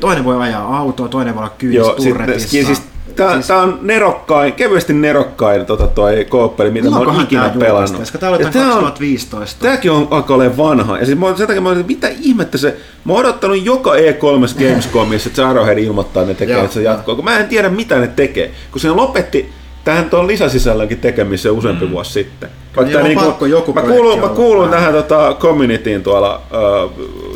toinen 0.00 0.24
voi 0.24 0.36
ajaa 0.42 0.78
autoa, 0.78 1.08
toinen 1.08 1.34
voi 1.34 1.42
olla 1.42 1.54
kyydissä 1.58 1.92
turretissa. 1.96 2.48
siis, 2.48 2.82
tää, 3.16 3.34
Siis- 3.34 3.50
on 3.50 3.78
nerokkain, 3.82 4.52
kevyesti 4.52 4.92
nerokkain 4.92 5.66
tota, 5.66 5.86
toi 5.86 6.24
kooppeli, 6.24 6.70
mitä 6.70 6.90
mä 6.90 6.96
oon 6.98 7.20
ikinä 7.22 7.42
tää 7.48 7.58
pelannut. 7.58 7.98
Koska 8.00 8.18
tää 8.18 8.28
oli 8.30 8.38
Ja 8.38 8.46
jotain 8.46 8.52
tää 8.66 8.74
on- 8.74 8.84
2015. 8.84 9.62
Tääkin 9.62 9.90
on 9.90 10.08
alkaa 10.10 10.34
olemaan 10.36 10.56
vanha. 10.56 10.98
Ja 10.98 11.06
siis 11.06 11.18
mä, 11.18 11.36
sen 11.36 11.46
takia 11.46 11.60
mä 11.62 11.68
olin, 11.68 11.86
mitä 11.86 12.08
ihmettä 12.20 12.58
se... 12.58 12.76
Mä 13.04 13.12
oon 13.12 13.20
odottanut 13.20 13.64
joka 13.64 13.94
E3 13.94 14.58
Gamescomissa, 14.68 15.28
että 15.28 15.36
se 15.36 15.44
Arrowhead 15.44 15.78
ilmoittaa, 15.78 16.22
että 16.22 16.32
ne 16.32 16.38
tekee, 16.38 16.60
että 16.60 16.74
se 16.74 16.82
jatkuu. 16.82 17.14
Kun 17.16 17.24
mä 17.24 17.38
en 17.38 17.48
tiedä, 17.48 17.68
mitä 17.68 17.98
ne 17.98 18.06
tekee. 18.06 18.50
Kun 18.72 18.80
se 18.80 18.90
lopetti 18.90 19.52
tähän 19.84 20.10
tuon 20.10 20.26
lisäsisällönkin 20.26 20.98
tekemisen 20.98 21.52
useampi 21.52 21.84
mm. 21.86 21.90
vuosi 21.92 22.12
sitten. 22.12 22.50
Vaikka 22.76 22.92
Joo, 22.92 23.00
tää 23.00 23.08
niinku- 23.08 23.24
pakko 23.24 23.46
joku 23.46 23.72
mä 23.72 23.82
kuulun, 23.82 24.20
mä 24.20 24.28
kuulun 24.28 24.70
tähän 24.70 24.92
tota, 24.92 25.36
communityin 25.38 26.02
tuolla 26.02 26.34
äh, 26.34 26.90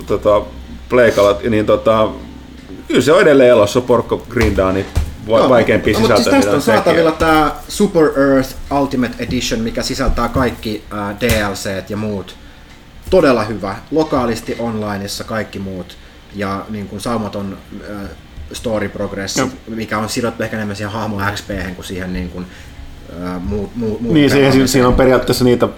tota, 0.06 0.42
Pleikalla, 0.88 1.36
niin 1.50 1.66
tota, 1.66 2.08
kyllä 2.88 3.00
se 3.00 3.12
on 3.12 3.22
edelleen 3.22 3.50
elossa, 3.50 3.80
Porkko 3.80 4.26
grindaa 4.30 4.72
niin 4.72 4.86
va- 5.28 5.38
Joo, 5.38 5.48
vaikeimpia 5.48 5.94
no, 5.94 6.00
mutta 6.00 6.16
sisältöjä. 6.16 6.42
siis 6.42 6.52
tästä 6.52 6.72
on 6.72 6.76
saatavilla 6.76 7.12
tämä 7.12 7.52
Super 7.68 8.04
Earth 8.20 8.54
Ultimate 8.80 9.14
Edition, 9.18 9.60
mikä 9.60 9.82
sisältää 9.82 10.28
kaikki 10.28 10.84
äh, 10.92 11.16
DLCt 11.20 11.90
ja 11.90 11.96
muut. 11.96 12.36
Todella 13.10 13.44
hyvä. 13.44 13.76
Lokaalisti 13.90 14.56
onlineissa 14.58 15.24
kaikki 15.24 15.58
muut. 15.58 15.96
Ja 16.34 16.64
niin 16.70 16.88
kuin 16.88 17.00
saumaton 17.00 17.56
äh, 17.90 17.96
story 18.52 18.88
progressi, 18.88 19.40
Joo. 19.40 19.48
mikä 19.68 19.98
on 19.98 20.08
sidottu 20.08 20.42
ehkä 20.42 20.56
enemmän 20.56 20.76
siihen 20.76 20.92
hahmon 20.92 21.22
XP 21.34 21.50
kuin 21.76 21.84
siihen 21.86 22.12
niin 22.12 22.28
kuin, 22.30 22.46
äh, 23.26 23.42
muut, 23.42 23.76
muut, 23.76 24.00
muut 24.00 24.14
Niin, 24.14 24.30
siihen, 24.30 24.68
siinä 24.68 24.88
on 24.88 24.94
periaatteessa 24.94 25.44
niitä 25.44 25.68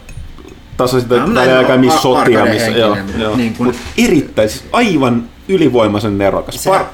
tasoisia 0.76 1.08
Tämä 1.08 1.24
on 1.24 1.34
tai 1.34 1.46
näin 1.46 1.58
aika 1.58 1.76
missä 1.76 2.00
sotia, 2.00 2.44
missä, 2.44 2.68
joo, 2.70 2.96
mutta 2.96 3.18
joo. 3.18 3.36
niin 3.36 3.54
kuin- 3.54 3.66
Mut 3.66 3.76
erittäin, 3.98 4.48
siis 4.48 4.64
aivan 4.72 5.28
ylivoimaisen 5.48 6.18
nerokas. 6.18 6.54
Se- 6.64 6.70
Par, 6.70 6.84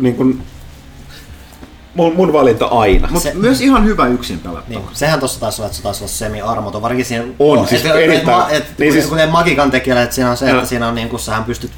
niin 0.00 0.14
kuin, 0.16 0.42
mun, 1.94 2.14
mun 2.16 2.32
valinta 2.32 2.66
aina. 2.66 3.08
Mutta 3.10 3.28
Se- 3.28 3.34
myös 3.34 3.60
ihan 3.60 3.84
hyvä 3.84 4.06
yksin 4.06 4.38
pelattava. 4.38 4.68
Niin, 4.78 4.88
sehän 4.92 5.20
tossa 5.20 5.40
taisi 5.40 5.60
olla, 5.62 5.66
että 5.66 5.76
se 5.76 5.82
taisi 5.82 6.04
olla 6.04 6.12
semi-armoton, 6.12 6.82
varsinkin 6.82 7.06
siinä... 7.06 7.24
On, 7.38 7.68
siis 7.68 7.84
et, 7.84 7.96
erittäin- 7.96 8.50
Et, 8.50 8.56
et, 8.70 8.78
niin 8.78 8.92
siis- 8.92 9.06
kuten 9.06 9.28
Magikan 9.28 9.70
tekijällä, 9.70 10.02
että 10.02 10.14
siinä 10.14 10.30
on 10.30 10.36
se, 10.36 10.44
että 10.44 10.56
Joo. 10.56 10.66
siinä 10.66 10.88
on 10.88 10.94
niin 10.94 11.08
kuin 11.08 11.20
sähän 11.20 11.44
pystyt 11.44 11.70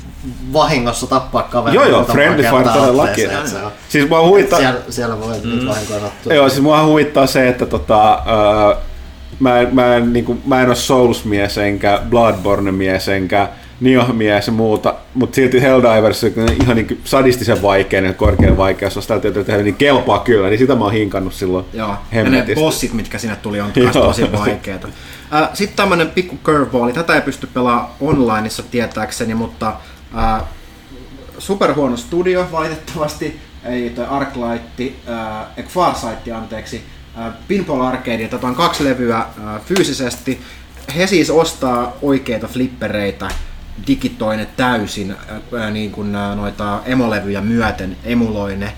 vahingossa 0.53 1.07
tappaa 1.07 1.43
kaverin. 1.43 1.75
Joo, 1.75 1.85
joo, 1.89 2.05
friendly 2.05 2.43
fire 2.43 2.65
todellakin. 2.73 3.31
on- 3.65 3.71
Siis 3.89 4.09
mua 4.09 4.27
huvittaa, 4.27 4.59
Siellä, 4.59 4.81
siellä 4.91 5.21
voi 5.21 5.33
niitä 5.45 5.67
vahinkoja 5.67 6.01
sattua. 6.01 6.35
joo, 6.35 6.49
siis 6.49 6.63
mua 6.63 6.85
huvittaa 6.87 7.27
se, 7.27 7.49
että 7.49 7.67
tota, 7.67 8.13
öö, 8.13 8.77
mä, 9.41 9.51
mä, 9.73 9.97
en, 9.97 10.13
niin 10.13 10.25
kuin, 10.25 10.43
mä 10.47 10.61
en 10.61 10.67
ole 10.69 10.75
Souls-mies, 10.77 11.59
enkä 11.59 12.01
Bloodborne-mies, 12.11 13.09
enkä 13.09 13.49
Nioh-mies 13.81 14.47
ja 14.47 14.53
muuta, 14.53 14.95
mutta 15.15 15.35
silti 15.35 15.63
Helldivers, 15.63 16.25
on 16.25 16.31
ihan 16.63 16.77
niin 16.77 17.01
sadistisen 17.05 17.63
vaikeinen 17.63 18.09
ja 18.09 18.15
korkean 18.15 18.57
vaikeus, 18.57 18.97
jos 18.97 19.07
täytyy 19.07 19.45
tehdä, 19.45 19.63
niin 19.63 19.75
kelpaa 19.75 20.19
kyllä, 20.19 20.49
niin 20.49 20.59
sitä 20.59 20.75
mä 20.75 20.85
oon 20.85 20.93
hinkannut 20.93 21.35
silloin 21.35 21.65
Joo, 21.73 21.89
ja 21.89 21.95
ne 22.13 22.17
hemmetisti. 22.17 22.55
bossit, 22.61 22.93
mitkä 22.93 23.19
sinne 23.19 23.37
tuli, 23.37 23.61
on 23.61 23.73
tosi 23.93 24.33
vaikeita. 24.33 24.89
Sitten 25.55 25.77
tämmönen 25.77 26.11
pikku 26.11 26.37
curveball, 26.45 26.91
tätä 26.91 27.15
ei 27.15 27.21
pysty 27.21 27.47
pelaamaan 27.55 27.89
onlineissa 28.01 28.63
tietääkseni, 28.71 29.35
mutta 29.35 29.73
ää, 30.15 30.47
superhuono 31.39 31.97
studio 31.97 32.49
valitettavasti, 32.53 33.41
ei 33.65 33.91
toi 33.91 34.07
Arclight, 34.07 34.81
ei 35.57 35.65
Farsight 35.69 36.28
anteeksi, 36.37 36.85
ää, 37.16 37.32
Pinball 37.49 37.81
Arcade, 37.81 38.28
tätä 38.28 38.47
on 38.47 38.55
kaksi 38.55 38.85
levyä 38.85 39.16
ää, 39.16 39.61
fyysisesti. 39.66 40.41
He 40.97 41.07
siis 41.07 41.31
ostaa 41.31 41.97
oikeita 42.03 42.49
flippereitä, 42.49 43.28
digitoi 43.87 44.37
ne 44.37 44.47
täysin, 44.57 45.16
ää, 45.59 45.70
niin 45.70 45.91
kuin 45.91 46.15
ää, 46.15 46.35
noita 46.35 46.81
emolevyjä 46.85 47.41
myöten, 47.41 47.97
emuloi 48.05 48.57
ne. 48.57 48.73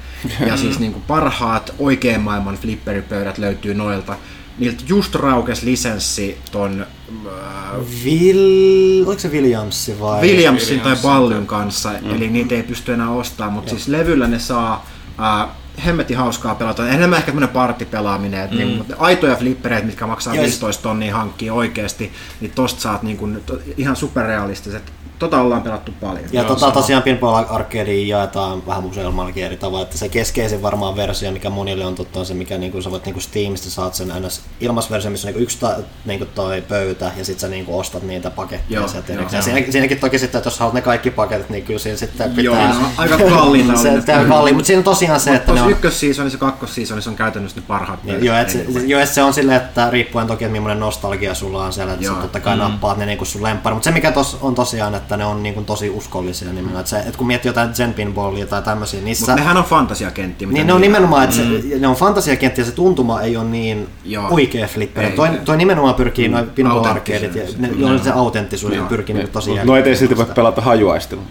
Ja 0.46 0.56
siis 0.56 0.78
niin 0.80 0.92
kuin 0.92 1.04
parhaat 1.06 1.74
oikean 1.78 2.20
maailman 2.20 2.56
flipperipöydät 2.56 3.38
löytyy 3.38 3.74
noilta. 3.74 4.16
Niiltä 4.58 4.84
just 4.86 5.14
raukes 5.14 5.62
lisenssi 5.62 6.38
ton 6.52 6.86
ää, 7.32 7.72
Vil... 8.04 9.04
Oliko 9.06 9.20
se 9.20 9.28
Williamsi 9.28 10.00
vai? 10.00 10.20
Williamsin 10.20 10.80
tai 10.80 10.96
Ballyn 11.02 11.46
kanssa, 11.46 11.90
mm. 12.02 12.14
eli 12.14 12.28
niitä 12.28 12.54
ei 12.54 12.62
pysty 12.62 12.92
enää 12.92 13.10
ostamaan, 13.10 13.52
mutta 13.52 13.70
siis 13.70 13.88
levyllä 13.88 14.26
ne 14.26 14.38
saa 14.38 14.86
ää, 15.18 15.48
hemmetin 15.84 16.16
hauskaa 16.16 16.54
pelata. 16.54 16.88
Enemmän 16.88 17.16
ehkä 17.16 17.26
tämmönen 17.26 17.48
partipelaaminen, 17.48 18.44
että 18.44 18.56
mm. 18.56 18.62
niinku, 18.62 18.94
aitoja 18.98 19.36
flippereitä, 19.36 19.86
mitkä 19.86 20.06
maksaa 20.06 20.34
Joo, 20.34 20.42
15 20.42 20.82
tonnia 20.82 21.16
hankkii 21.16 21.50
oikeesti, 21.50 22.12
niin 22.40 22.52
tosta 22.54 22.80
saat 22.80 23.02
niinku, 23.02 23.28
to, 23.46 23.58
ihan 23.76 23.96
superrealistiset. 23.96 24.92
Tota 25.22 25.40
ollaan 25.40 25.62
pelattu 25.62 25.92
paljon. 26.00 26.24
Ja 26.32 26.44
tota, 26.44 26.70
tosiaan 26.70 27.02
Pinball 27.02 27.44
Arcadeen 27.48 28.08
jaetaan 28.08 28.66
vähän 28.66 28.82
museoimallakin 28.82 29.44
eri 29.44 29.56
tavalla, 29.56 29.82
että 29.82 29.98
se 29.98 30.08
keskeisin 30.08 30.62
varmaan 30.62 30.96
versio, 30.96 31.32
mikä 31.32 31.50
monille 31.50 31.86
on 31.86 31.94
totta, 31.94 32.20
on 32.20 32.26
se, 32.26 32.34
mikä 32.34 32.58
niinku, 32.58 32.82
sä 32.82 32.90
voit 32.90 33.04
niinku 33.04 33.20
Steamista 33.20 33.70
saat 33.70 33.94
sen 33.94 34.12
ns. 34.20 34.40
ilmasversio, 34.60 35.10
missä 35.10 35.28
on 35.28 35.34
niinku 35.34 35.42
yksi 35.42 35.58
ta, 35.58 35.76
niinku 36.04 36.26
toi 36.34 36.62
pöytä 36.62 37.12
ja 37.16 37.24
sit 37.24 37.38
sä 37.38 37.48
niinku 37.48 37.78
ostat 37.78 38.02
niitä 38.02 38.30
paketteja 38.30 38.80
Joo, 38.80 38.88
sieltä 38.88 39.12
joo. 39.12 39.18
erikseen. 39.18 39.42
Siinä, 39.42 39.72
siinäkin 39.72 40.00
toki 40.00 40.18
sitten, 40.18 40.38
että 40.38 40.46
jos 40.46 40.58
haluat 40.58 40.74
ne 40.74 40.80
kaikki 40.80 41.10
paketit, 41.10 41.50
niin 41.50 41.64
kyllä 41.64 41.80
siinä 41.80 41.98
sitten 41.98 42.30
pitää... 42.30 42.44
Joo, 42.44 42.54
ne 42.54 42.86
on 42.86 42.92
aika 42.96 43.18
kalliita 43.18 43.72
oli 43.72 44.02
se, 44.02 44.16
on 44.16 44.26
kalliin, 44.28 44.54
mutta 44.56 44.66
siinä 44.66 44.78
on 44.80 44.84
tosiaan 44.84 45.20
se, 45.20 45.34
että 45.34 45.40
ne 45.40 45.46
Tuossa 45.46 45.64
on... 45.64 45.70
ykkösseasonissa 45.70 46.36
ja 46.36 46.40
kakkosseasonissa 46.40 47.10
on 47.10 47.16
käytännössä 47.16 47.60
ne 47.60 47.66
parhaat 47.68 48.04
Niin, 48.04 48.14
pöydät. 48.14 48.26
Joo, 48.26 48.36
että 48.36 48.52
se, 48.52 48.58
Niin, 48.58 48.88
jo, 48.88 49.00
et 49.00 49.08
se 49.08 49.22
on 49.22 49.34
silleen, 49.34 49.56
että 49.62 49.90
riippuen 49.90 50.26
toki, 50.26 50.44
että 50.44 50.52
millainen 50.52 50.80
nostalgia 50.80 51.34
sulla 51.34 51.64
on 51.64 51.72
siellä, 51.72 51.92
että 51.92 52.04
Joo. 52.04 52.14
sä 52.14 52.20
totta 52.20 52.40
kai 52.40 52.56
mm. 52.56 52.62
nappaat 52.62 52.98
ne 52.98 53.06
niinku 53.06 53.24
sun 53.24 53.42
lemppari. 53.42 53.74
Mutta 53.74 53.84
se 53.84 53.90
mikä 53.90 54.12
tos, 54.12 54.38
on 54.40 54.54
tosiaan, 54.54 54.94
että 54.94 55.11
ne 55.16 55.24
on 55.24 55.42
niinku 55.42 55.60
tosi 55.62 55.90
uskollisia 55.90 56.48
nimenomaan. 56.48 56.80
Että, 56.80 56.90
se, 56.90 56.98
että 56.98 57.18
kun 57.18 57.26
miettii 57.26 57.48
jotain 57.48 57.74
Zen 57.74 57.94
Pinballia 57.94 58.46
tai 58.46 58.62
tämmöisiä, 58.62 59.00
niissä... 59.00 59.22
Mutta 59.26 59.34
nehän 59.42 59.56
on 59.56 59.64
fantasiakenttiä. 59.64 60.48
mitä 60.48 60.58
Niin 60.58 60.66
ne 60.66 60.72
on 60.72 60.80
nimenomaan, 60.80 61.24
että 61.24 61.36
se, 61.36 61.42
ne 61.78 61.86
on 61.88 61.96
fantasiakenttiä 61.96 62.62
ja 62.62 62.66
se 62.66 62.72
tuntuma 62.74 63.20
ei 63.20 63.36
ole 63.36 63.44
niin 63.44 63.88
Joo. 64.04 64.28
oikea 64.30 64.66
flipperi. 64.66 65.06
Ei. 65.06 65.12
Toi, 65.12 65.28
toi 65.44 65.56
nimenomaan 65.56 65.94
pyrkii 65.94 66.28
mm. 66.28 66.34
noin 66.34 66.50
pinball 66.50 66.84
arcadeit 66.84 67.34
ja 67.34 67.42
ne, 67.58 67.68
se 68.02 68.10
autenttisuus 68.10 68.74
pyrkii 68.88 69.14
niinku 69.14 69.32
tosi 69.32 69.54
Noita 69.64 69.88
ei 69.88 69.96
silti 69.96 70.16
voi 70.16 70.26
pelata 70.26 70.60
hajuaistelun. 70.60 71.24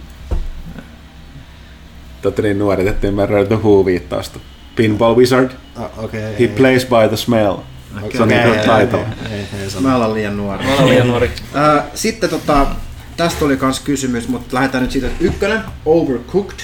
Te 2.21 2.27
olette 2.27 2.41
niin 2.41 2.59
nuoret, 2.59 2.87
että 2.87 3.07
ymmärrä 3.07 3.45
The 3.45 3.55
Who-viittausta. 3.55 4.39
Pinball 4.75 5.15
Wizard, 5.15 5.49
Ah, 5.75 6.03
Okei. 6.03 6.21
he 6.39 6.47
plays 6.47 6.85
by 6.85 7.07
the 7.07 7.17
smell. 7.17 7.55
Se 8.13 8.23
on 8.23 8.27
Okei, 8.29 8.45
niin 8.45 8.59
ei, 8.59 8.65
taitava. 8.65 9.01
ei, 9.01 9.37
ei, 9.37 9.45
ei, 9.63 9.69
sano. 9.69 9.87
Mä 9.89 9.95
ollaan 9.95 10.13
liian 10.13 10.37
nuori. 10.37 10.65
Mä 10.65 10.73
olen 10.75 10.89
liian 10.89 11.07
nuori. 11.07 11.31
Ää, 11.53 11.85
Sitten 11.93 12.29
tota, 12.29 12.67
tästä 13.17 13.45
oli 13.45 13.57
kans 13.57 13.79
kysymys, 13.79 14.27
mutta 14.27 14.55
lähdetään 14.55 14.81
nyt 14.83 14.91
siitä, 14.91 15.07
että 15.07 15.23
ykkönen, 15.23 15.61
Overcooked, 15.85 16.59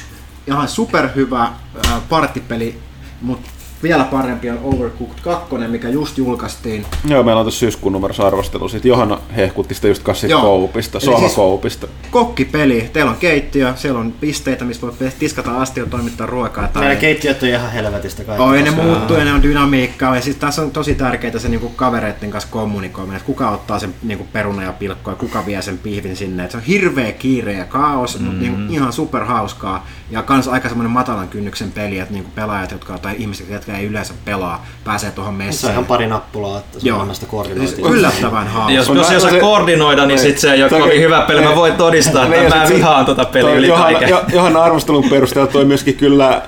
ihan 0.47 0.67
superhyvä 0.67 1.41
ää, 1.41 2.01
partipeli, 2.09 2.79
mutta 3.21 3.49
vielä 3.83 4.03
parempi 4.03 4.49
on 4.49 4.59
Overcooked 4.63 5.19
2, 5.23 5.55
mikä 5.67 5.89
just 5.89 6.17
julkaistiin. 6.17 6.85
Joo, 7.05 7.23
meillä 7.23 7.39
on 7.39 7.45
tuossa 7.45 7.59
syyskuun 7.59 7.93
numerossa 7.93 8.27
arvostelu. 8.27 8.69
Sitten 8.69 8.89
Johanna 8.89 9.19
hehkutti 9.35 9.75
sitä 9.75 9.87
just 9.87 10.03
kanssa 10.03 10.27
koupista, 10.27 10.99
siis- 10.99 11.11
sohvakoupista. 11.11 11.87
Kokkipeli, 12.11 12.89
teillä 12.93 13.11
on 13.11 13.17
keittiö, 13.17 13.73
siellä 13.75 13.99
on 13.99 14.11
pisteitä, 14.11 14.65
missä 14.65 14.81
voi 14.81 14.93
tiskata 15.19 15.61
astioon, 15.61 15.89
toimittaa 15.89 16.27
ruokaa. 16.27 16.69
Meillä 16.73 16.89
Tai... 16.89 16.95
keittiöt 16.95 17.43
on 17.43 17.49
ihan 17.49 17.71
helvetistä 17.71 18.23
kaikki. 18.23 18.43
Oi, 18.43 18.61
ne 18.61 18.71
muuttuu 18.71 19.17
ja 19.17 19.25
ne 19.25 19.33
on 19.33 19.43
dynamiikkaa. 19.43 20.15
Ja 20.15 20.21
siis 20.21 20.35
tässä 20.35 20.61
on 20.61 20.71
tosi 20.71 20.95
tärkeää 20.95 21.39
se 21.39 21.49
niinku 21.49 21.69
kavereiden 21.69 22.31
kanssa 22.31 22.49
kommunikoiminen, 22.51 23.17
että 23.17 23.25
kuka 23.25 23.49
ottaa 23.49 23.79
sen 23.79 23.95
niinku 24.03 24.27
peruna 24.33 24.63
ja 24.63 24.73
pilkkoa 24.73 25.13
ja 25.13 25.17
kuka 25.17 25.45
vie 25.45 25.61
sen 25.61 25.77
pihvin 25.77 26.15
sinne. 26.15 26.43
Et 26.43 26.51
se 26.51 26.57
on 26.57 26.63
hirveä 26.63 27.11
kiire 27.11 27.53
ja 27.53 27.65
kaos, 27.65 28.19
mm. 28.19 28.25
mutta 28.25 28.41
niinku 28.41 28.73
ihan 28.73 28.93
super 28.93 29.23
hauskaa. 29.23 29.87
Ja 30.11 30.21
kans 30.21 30.47
aika 30.47 30.67
semmoinen 30.69 30.91
matalan 30.91 31.27
kynnyksen 31.27 31.71
peli, 31.71 31.99
että 31.99 32.13
niinku 32.13 32.29
pelaajat 32.35 32.71
jotka, 32.71 32.97
tai 32.97 33.15
ihmiset, 33.17 33.49
jotka 33.49 33.77
ei 33.77 33.85
yleensä 33.85 34.13
pelaa, 34.25 34.65
pääsee 34.83 35.11
tuohon 35.11 35.33
Se 35.33 35.41
on 35.41 35.45
messiin. 35.47 35.71
ihan 35.71 35.85
pari 35.85 36.07
nappulaa, 36.07 36.59
että 36.59 36.79
se 36.79 36.87
Joo. 36.87 36.99
on 36.99 37.05
sitä 37.05 37.19
Siis 37.19 37.29
koordinointia. 37.31 37.85
yllättävän 37.89 38.47
hauska. 38.47 38.71
Jos, 38.71 38.87
jos 38.87 39.11
ei 39.11 39.17
osaa 39.17 39.31
se- 39.31 39.39
koordinoida, 39.39 40.05
niin 40.05 40.19
sit 40.19 40.37
se 40.37 40.51
ei 40.53 40.63
ole 40.63 40.69
kovin 40.69 41.01
hyvä 41.01 41.21
peli. 41.21 41.41
Mä 41.41 41.55
voin 41.55 41.73
todistaa, 41.73 42.23
Niin, 42.27 42.33
että 42.43 42.55
mä 42.55 42.61
sit 42.61 42.67
se- 42.69 42.75
vihaan 42.75 43.05
tota 43.05 43.25
peliä 43.25 43.53
yli 43.53 43.67
kaiken. 43.69 44.09
Jo- 44.09 44.23
Johanna 44.33 44.63
arvostelun 44.63 45.09
perusteella 45.09 45.51
toi 45.51 45.65
myöskin 45.65 45.95
kyllä 45.95 46.29
äh, 46.29 46.41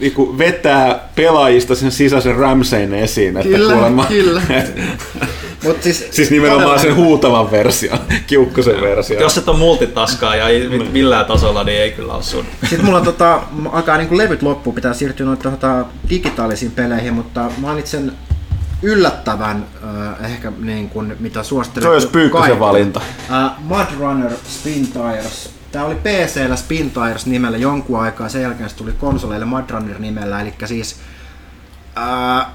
niinku 0.00 0.38
vetää 0.38 0.98
pelaajista 1.14 1.74
sen 1.74 1.92
sisäisen 1.92 2.36
Ramsayn 2.36 2.94
esiin. 2.94 3.36
Että 3.36 3.48
Kyllä, 3.56 3.72
kuulemma, 3.72 4.04
kyllä. 4.04 4.42
Mut 5.64 5.82
siis, 5.82 6.08
siis 6.10 6.30
nimenomaan 6.30 6.80
sen 6.80 6.96
huutavan 6.96 7.50
version, 7.50 7.98
kiukkusen 8.26 8.80
version. 8.80 9.22
Jos 9.22 9.38
et 9.38 9.48
ole 9.48 9.58
multitaskaa 9.58 10.36
ja 10.36 10.48
ei 10.48 10.68
millään 10.68 11.26
tasolla, 11.26 11.64
niin 11.64 11.80
ei 11.80 11.90
kyllä 11.90 12.14
ole 12.14 12.22
sun. 12.22 12.44
Sitten 12.60 12.84
mulla 12.84 12.98
on 12.98 13.04
tota, 13.04 13.42
alkaa 13.72 13.96
niinku 13.96 14.16
levyt 14.16 14.42
loppuun, 14.42 14.74
pitää 14.74 14.94
siirtyä 14.94 15.26
noita 15.26 15.50
tota, 15.50 15.84
digitaalisiin 16.08 16.72
peleihin, 16.72 17.14
mutta 17.14 17.50
mainitsen 17.58 18.12
yllättävän 18.82 19.66
äh, 19.84 20.30
ehkä 20.32 20.52
niin 20.58 20.88
kuin, 20.88 21.16
mitä 21.20 21.42
suosittelen. 21.42 21.82
Se 21.82 21.88
olisi 21.88 22.06
Pyykkösen 22.06 22.58
valinta. 22.58 23.00
Äh, 23.32 23.50
Mud 23.58 23.86
Runner 23.98 24.32
Spin 24.48 24.86
Tires. 24.86 25.50
Tämä 25.72 25.84
oli 25.84 25.94
PCllä 25.94 26.56
Spin 26.56 26.90
Tires 26.90 27.26
nimellä 27.26 27.58
jonkun 27.58 28.00
aikaa, 28.00 28.28
sen 28.28 28.42
jälkeen 28.42 28.70
se 28.70 28.76
tuli 28.76 28.92
konsoleille 28.92 29.46
Mud 29.46 29.70
Runner 29.70 29.98
nimellä, 29.98 30.40
eli 30.40 30.54
siis 30.64 30.96
äh, 31.98 32.46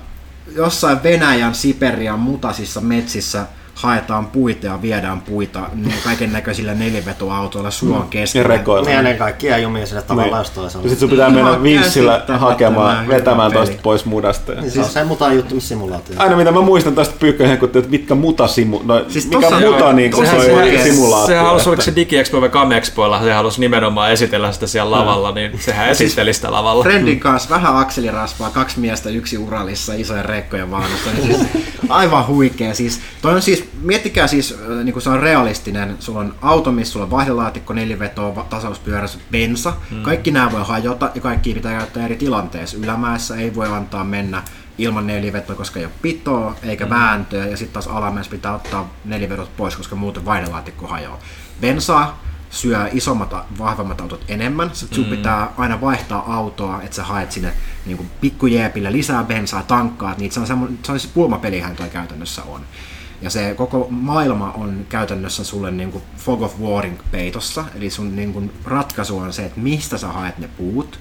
jossain 0.52 1.04
Venäjän 1.04 1.56
Siperian 1.56 2.20
mutasissa 2.20 2.82
metsissä 2.82 3.46
haetaan 3.76 4.26
puita 4.26 4.66
ja 4.66 4.82
viedään 4.82 5.22
puita 5.22 5.60
kaiken 6.04 6.34
näköisillä 6.34 6.74
nelivetoautoilla 6.74 7.72
suon 7.72 8.00
Ja 8.00 8.06
keskellä. 8.10 8.48
rekoilla. 8.48 8.88
Niin 8.88 8.98
ennen 8.98 9.18
kaikkea 9.18 9.58
jumia 9.58 9.86
sille 9.86 10.02
tavalla 10.02 10.26
Niin. 10.32 10.38
jos 10.38 10.50
toisella. 10.50 10.84
Ja 10.86 10.90
sit 10.90 11.00
sun 11.00 11.10
pitää 11.10 11.30
mennä 11.30 11.64
vinssillä 11.64 12.12
käsittämättömän 12.12 12.40
hakemaan, 12.40 13.08
vetämään 13.08 13.52
peli. 13.52 13.66
toista 13.66 13.82
pois 13.84 14.06
mudasta. 14.06 14.52
Niin 14.54 14.72
se 14.72 14.80
on 14.80 14.86
se 14.90 15.04
muta 15.04 15.34
juttumissimulaatio. 15.34 16.16
Aina 16.20 16.36
mitä 16.38 16.52
mä 16.52 16.62
muistan 16.62 16.96
tästä 16.96 17.16
pyykköjen, 17.20 17.58
kun 17.58 17.68
että 17.74 17.90
mitkä 17.90 18.16
mutasimu, 18.16 18.82
no, 18.84 19.00
Siis 19.00 19.14
siis 19.14 19.28
mikä 19.28 19.50
tossa- 19.50 19.66
muta 19.72 19.94
niin 19.94 20.12
kuin 20.12 20.26
tossa 20.26 20.42
se 20.42 20.46
se- 20.46 20.54
on 20.54 20.64
se- 20.70 20.84
simulaatio. 20.84 21.28
Sehän 21.28 21.46
halusi, 21.46 21.70
oliko 21.70 21.82
se 21.82 21.96
DigiExpo 21.96 22.42
vai 22.42 22.50
CamExpoilla, 22.50 23.22
se 23.24 23.34
halusi 23.34 23.60
nimenomaan 23.60 24.12
esitellä 24.12 24.52
sitä 24.52 24.68
siellä 24.68 24.92
lavalla, 24.92 25.32
niin 25.32 25.52
sehän 25.60 25.90
esitteli 25.90 26.34
sitä 26.34 26.52
lavalla. 26.52 26.84
Friendin 26.84 27.20
kanssa 27.20 27.50
vähän 27.50 27.78
akselirasvaa, 27.78 28.50
kaksi 28.50 28.80
miestä, 28.80 29.10
yksi 29.10 29.38
uralissa, 29.38 29.94
isojen 29.94 30.26
rekkojen 30.26 30.72
vaunussa. 30.72 31.10
Niin 31.14 31.26
siis 31.36 31.48
aivan 31.90 32.28
huikea. 32.28 32.74
Siis, 32.74 33.00
toi 33.22 33.34
on 33.34 33.42
siis, 33.42 33.65
miettikää 33.82 34.28
siis, 34.28 34.58
niin 34.84 34.94
kuin 34.94 35.04
se 35.04 35.10
on 35.10 35.20
realistinen. 35.20 35.96
Sulla 36.00 36.20
on 36.20 36.36
auto, 36.42 36.72
missä 36.72 36.92
sulla 36.94 37.06
on 37.06 37.12
vaihdelaatikko, 37.12 37.74
nelivetoa, 37.74 38.36
va- 38.36 38.46
tasauspyörässä, 38.50 39.20
bensa. 39.32 39.74
Mm. 39.92 40.02
Kaikki 40.02 40.32
nämä 40.32 40.52
voi 40.52 40.64
hajota 40.64 41.12
ja 41.16 41.22
kaikki 41.22 41.54
pitää 41.54 41.78
käyttää 41.78 42.06
eri 42.06 42.16
tilanteessa. 42.16 42.78
Ylämäessä 42.78 43.36
ei 43.36 43.56
voi 43.56 43.68
antaa 43.68 44.04
mennä 44.04 44.44
ilman 44.78 45.08
nelivetoa, 45.08 45.56
koska 45.56 45.80
ei 45.80 45.86
ole 45.86 45.94
pitoa 46.02 46.56
eikä 46.64 46.90
vääntöä. 46.90 47.46
Ja 47.46 47.58
sitten 47.58 47.74
taas 47.74 47.88
alamäessä 47.88 48.32
pitää 48.32 48.56
ottaa 48.56 48.94
nelivedot 49.06 49.58
pois, 49.58 49.76
koska 49.76 49.96
muuten 49.96 50.26
vaihdelaatikko 50.26 50.88
hajoaa. 50.88 51.20
Bensaa 51.62 52.26
syö 52.50 52.90
isommat, 52.94 53.34
vahvemmat 53.58 54.02
autot 54.02 54.26
enemmän. 54.28 54.70
Sitten 54.74 54.96
sun 54.96 55.06
pitää 55.06 55.50
aina 55.58 55.82
vaihtaa 55.82 56.34
autoa, 56.36 56.82
että 56.82 56.96
sä 56.96 57.04
haet 57.04 57.32
sinne 57.32 57.54
niin 57.86 58.12
pikkujeepillä 58.22 58.92
lisää 58.92 59.24
bensaa, 59.24 59.64
tankkaat 59.64 60.18
niitä. 60.18 60.34
Se 60.34 60.40
on, 60.40 60.48
semmo, 60.48 60.68
se 60.84 60.92
on 60.92 61.00
siis 61.00 61.14
pulmapelihän 61.14 61.76
toi 61.76 61.90
käytännössä 61.90 62.44
on. 62.44 62.62
Ja 63.26 63.32
se 63.32 63.54
koko 63.58 63.88
maailma 63.90 64.52
on 64.52 64.86
käytännössä 64.90 65.44
sulle 65.44 65.72
niin 65.72 65.92
kuin 65.92 66.04
fog 66.18 66.42
of 66.42 66.60
warin 66.62 66.98
peitossa. 67.12 67.66
Eli 67.76 67.90
sun 67.90 68.16
niin 68.16 68.34
kuin 68.34 68.52
ratkaisu 68.66 69.18
on 69.18 69.34
se, 69.34 69.46
että 69.46 69.60
mistä 69.60 69.98
sä 69.98 70.08
haet 70.08 70.38
ne 70.38 70.48
puut, 70.48 71.00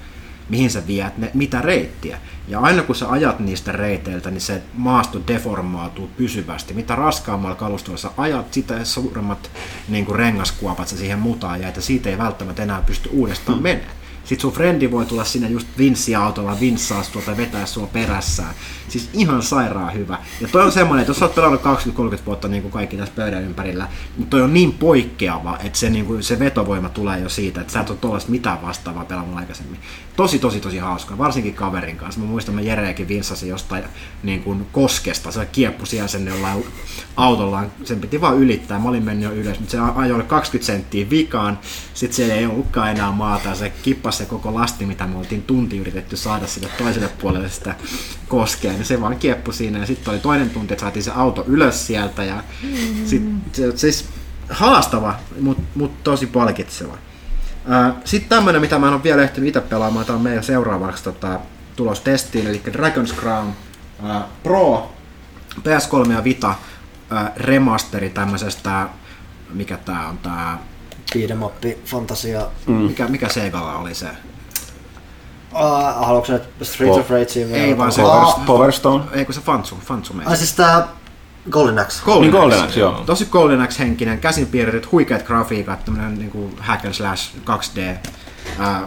mihin 0.49 0.71
sä 0.71 0.87
viet 0.87 1.19
ne, 1.19 1.31
mitä 1.35 1.63
reittiä. 1.63 2.19
Ja 2.49 2.61
aina 2.61 2.83
kun 2.83 2.97
sä 2.97 3.11
ajat 3.11 3.41
niistä 3.41 3.73
reiteiltä, 3.73 4.31
niin 4.31 4.41
se 4.41 4.63
maasto 4.75 5.21
deformaatuu 5.27 6.11
pysyvästi. 6.17 6.75
Mitä 6.75 6.95
raskaammalla 6.95 7.57
kalustolla 7.57 7.99
sä 7.99 8.11
ajat, 8.17 8.53
sitä 8.55 8.85
suuremmat 8.85 9.51
niin 9.89 10.07
kuin 10.07 10.17
rengaskuopat 10.17 10.89
sä 10.89 10.97
siihen 10.97 11.19
mutaan 11.19 11.61
ja 11.61 11.69
että 11.69 11.81
siitä 11.81 12.11
ei 12.11 12.19
välttämättä 12.19 12.63
enää 12.63 12.83
pysty 12.87 13.09
uudestaan 13.13 13.63
menemään. 13.63 14.04
Sitten 14.25 14.41
sun 14.41 14.53
frendi 14.53 14.91
voi 14.91 15.07
tulla 15.07 15.25
sinne 15.25 15.49
just 15.49 15.69
vinssiautolla, 15.79 16.61
vinssaa 16.61 17.03
tuota 17.13 17.37
vetää 17.37 17.67
sua 17.67 17.87
perässään. 17.87 18.55
Siis 18.89 19.11
ihan 19.13 19.43
sairaan 19.43 19.95
hyvä. 19.95 20.19
Ja 20.41 20.49
toi 20.49 20.63
on 20.63 20.73
semmoinen, 20.73 21.01
että 21.03 21.11
jos 21.11 21.19
sä 21.19 21.25
oot 21.25 21.35
pelannut 21.35 21.63
20-30 21.63 21.67
vuotta 22.27 22.49
niin 22.49 22.63
kuin 22.63 22.73
kaikki 22.73 22.97
tässä 22.97 23.15
pöydän 23.17 23.43
ympärillä, 23.43 23.89
niin 24.17 24.27
toi 24.27 24.43
on 24.43 24.55
niin 24.55 24.73
poikkeava, 24.73 25.59
että 25.65 25.79
se, 25.79 25.91
niin 25.91 26.07
kuin, 26.07 26.23
se 26.23 26.39
vetovoima 26.39 26.89
tulee 26.89 27.21
jo 27.21 27.29
siitä, 27.29 27.61
että 27.61 27.73
sä 27.73 27.81
et 27.81 27.91
ole 27.91 27.99
tuollaista 27.99 28.31
mitään 28.31 28.63
vastaavaa 28.63 29.05
pelannut 29.05 29.39
aikaisemmin. 29.39 29.81
Tosi, 30.17 30.39
tosi, 30.39 30.61
tosi 30.61 30.79
hauska, 30.79 31.19
varsinkin 31.19 31.55
kaverin 31.55 31.97
kanssa. 31.97 32.21
Mä 32.21 32.27
muistan, 32.27 32.55
mä 32.55 32.61
Jereekin 32.61 33.09
vinssasi 33.09 33.49
jostain 33.49 33.85
niin 34.23 34.43
kuin 34.43 34.67
koskesta, 34.73 35.33
se 35.33 35.47
kieppu 35.47 35.87
siellä 35.87 36.09
sen 36.09 36.27
jollain 36.27 36.67
autollaan, 37.17 37.73
sen 37.85 38.01
piti 38.01 38.21
vaan 38.21 38.39
ylittää. 38.39 38.79
Mä 38.79 38.89
olin 38.89 39.03
mennyt 39.03 39.31
jo 39.31 39.37
ylös, 39.37 39.61
mutta 39.61 39.73
se 39.73 39.79
ajoi 39.95 40.23
20 40.23 40.67
senttiä 40.67 41.11
vikaan, 41.11 41.59
sitten 41.95 42.17
siellä 42.17 42.35
ei 42.35 42.47
ollutkaan 42.47 42.91
enää 42.91 43.13
maata, 43.13 43.55
se 43.55 43.73
se 44.17 44.27
koko 44.27 44.55
lasti, 44.55 44.87
mitä 44.87 45.07
me 45.07 45.19
oltiin 45.19 45.43
tunti 45.43 45.79
yritetty 45.79 46.17
saada 46.17 46.47
sille 46.47 46.69
toiselle 46.79 47.09
puolelle 47.09 47.49
sitä 47.49 47.75
koskea, 48.29 48.73
niin 48.73 48.85
se 48.85 49.01
vaan 49.01 49.19
kieppu 49.19 49.53
siinä, 49.53 49.79
ja 49.79 49.87
sitten 49.87 50.13
oli 50.13 50.21
toinen 50.21 50.51
tunti, 50.51 50.75
että 50.75 50.83
saatiin 50.83 51.03
se 51.03 51.13
auto 51.15 51.45
ylös 51.47 51.87
sieltä, 51.87 52.25
ja 52.25 52.43
sitten 53.05 53.43
se, 53.53 53.77
siis 53.77 54.09
haastava, 54.51 55.15
mutta 55.41 55.63
mut 55.75 56.05
tosi 56.05 56.27
palkitseva. 56.27 56.99
Sitten 58.05 58.29
tämmönen, 58.29 58.61
mitä 58.61 58.79
mä 58.79 58.87
en 58.89 58.95
ole 58.95 59.03
vielä 59.03 59.23
ehtinyt 59.23 59.49
itse 59.49 59.61
pelaamaan, 59.61 60.07
tämä 60.07 60.17
on 60.17 60.23
meidän 60.23 60.45
seuraavaksi 60.45 61.05
tota, 61.05 61.41
tulos 61.77 62.01
testiin, 62.01 62.47
eli 62.47 62.63
Dragon's 62.69 63.15
Crown 63.15 63.53
ää, 64.03 64.29
Pro 64.43 64.93
PS3 65.59 66.13
ja 66.13 66.25
Vita 66.25 66.55
ää, 67.11 67.33
remasteri 67.37 68.11
tämmöisestä, 68.11 68.89
mikä 69.53 69.77
tää 69.77 70.09
on 70.09 70.19
tää, 70.19 70.59
Beat'em 71.13 71.75
fantasia. 71.85 72.47
mikä, 72.67 73.09
mikä 73.09 73.29
Segalla 73.29 73.79
oli 73.79 73.95
se? 73.95 74.07
Uh, 75.55 75.61
haluatko 76.07 76.27
sä 76.27 76.33
nyt 76.33 76.43
Streets 76.63 76.97
Po- 76.97 77.01
of 77.01 77.11
Ragea 77.11 77.47
vielä? 77.49 77.65
Ei 77.65 77.79
vaan 77.79 77.93
se- 77.93 78.03
Power, 78.03 78.23
Ah, 78.25 78.47
Power 78.47 78.73
Stone. 78.73 79.05
Ei 79.13 79.25
kun 79.25 79.35
se 79.35 79.41
Fantsu, 79.41 79.79
Fantsu 79.85 80.13
meni. 80.15 80.31
Ai 80.31 80.37
siis 80.37 80.53
tää 80.53 80.89
Golden 81.51 81.79
Axe. 81.79 82.03
Golden, 82.05 82.23
Niin 82.23 82.41
Golden 82.41 82.63
Axe. 82.63 82.81
Joo. 82.81 83.03
Tosi 83.07 83.25
Golden 83.31 83.61
Axe 83.61 83.79
henkinen, 83.79 84.19
käsin 84.19 84.47
piirretyt, 84.47 84.93
huikeat 84.93 85.23
grafiikat, 85.23 85.85
tämmönen 85.85 86.19
niinku 86.19 86.51
hack 86.61 86.85
and 86.85 86.95
slash 86.95 87.35
2D. 87.45 87.97
Ää, 88.59 88.83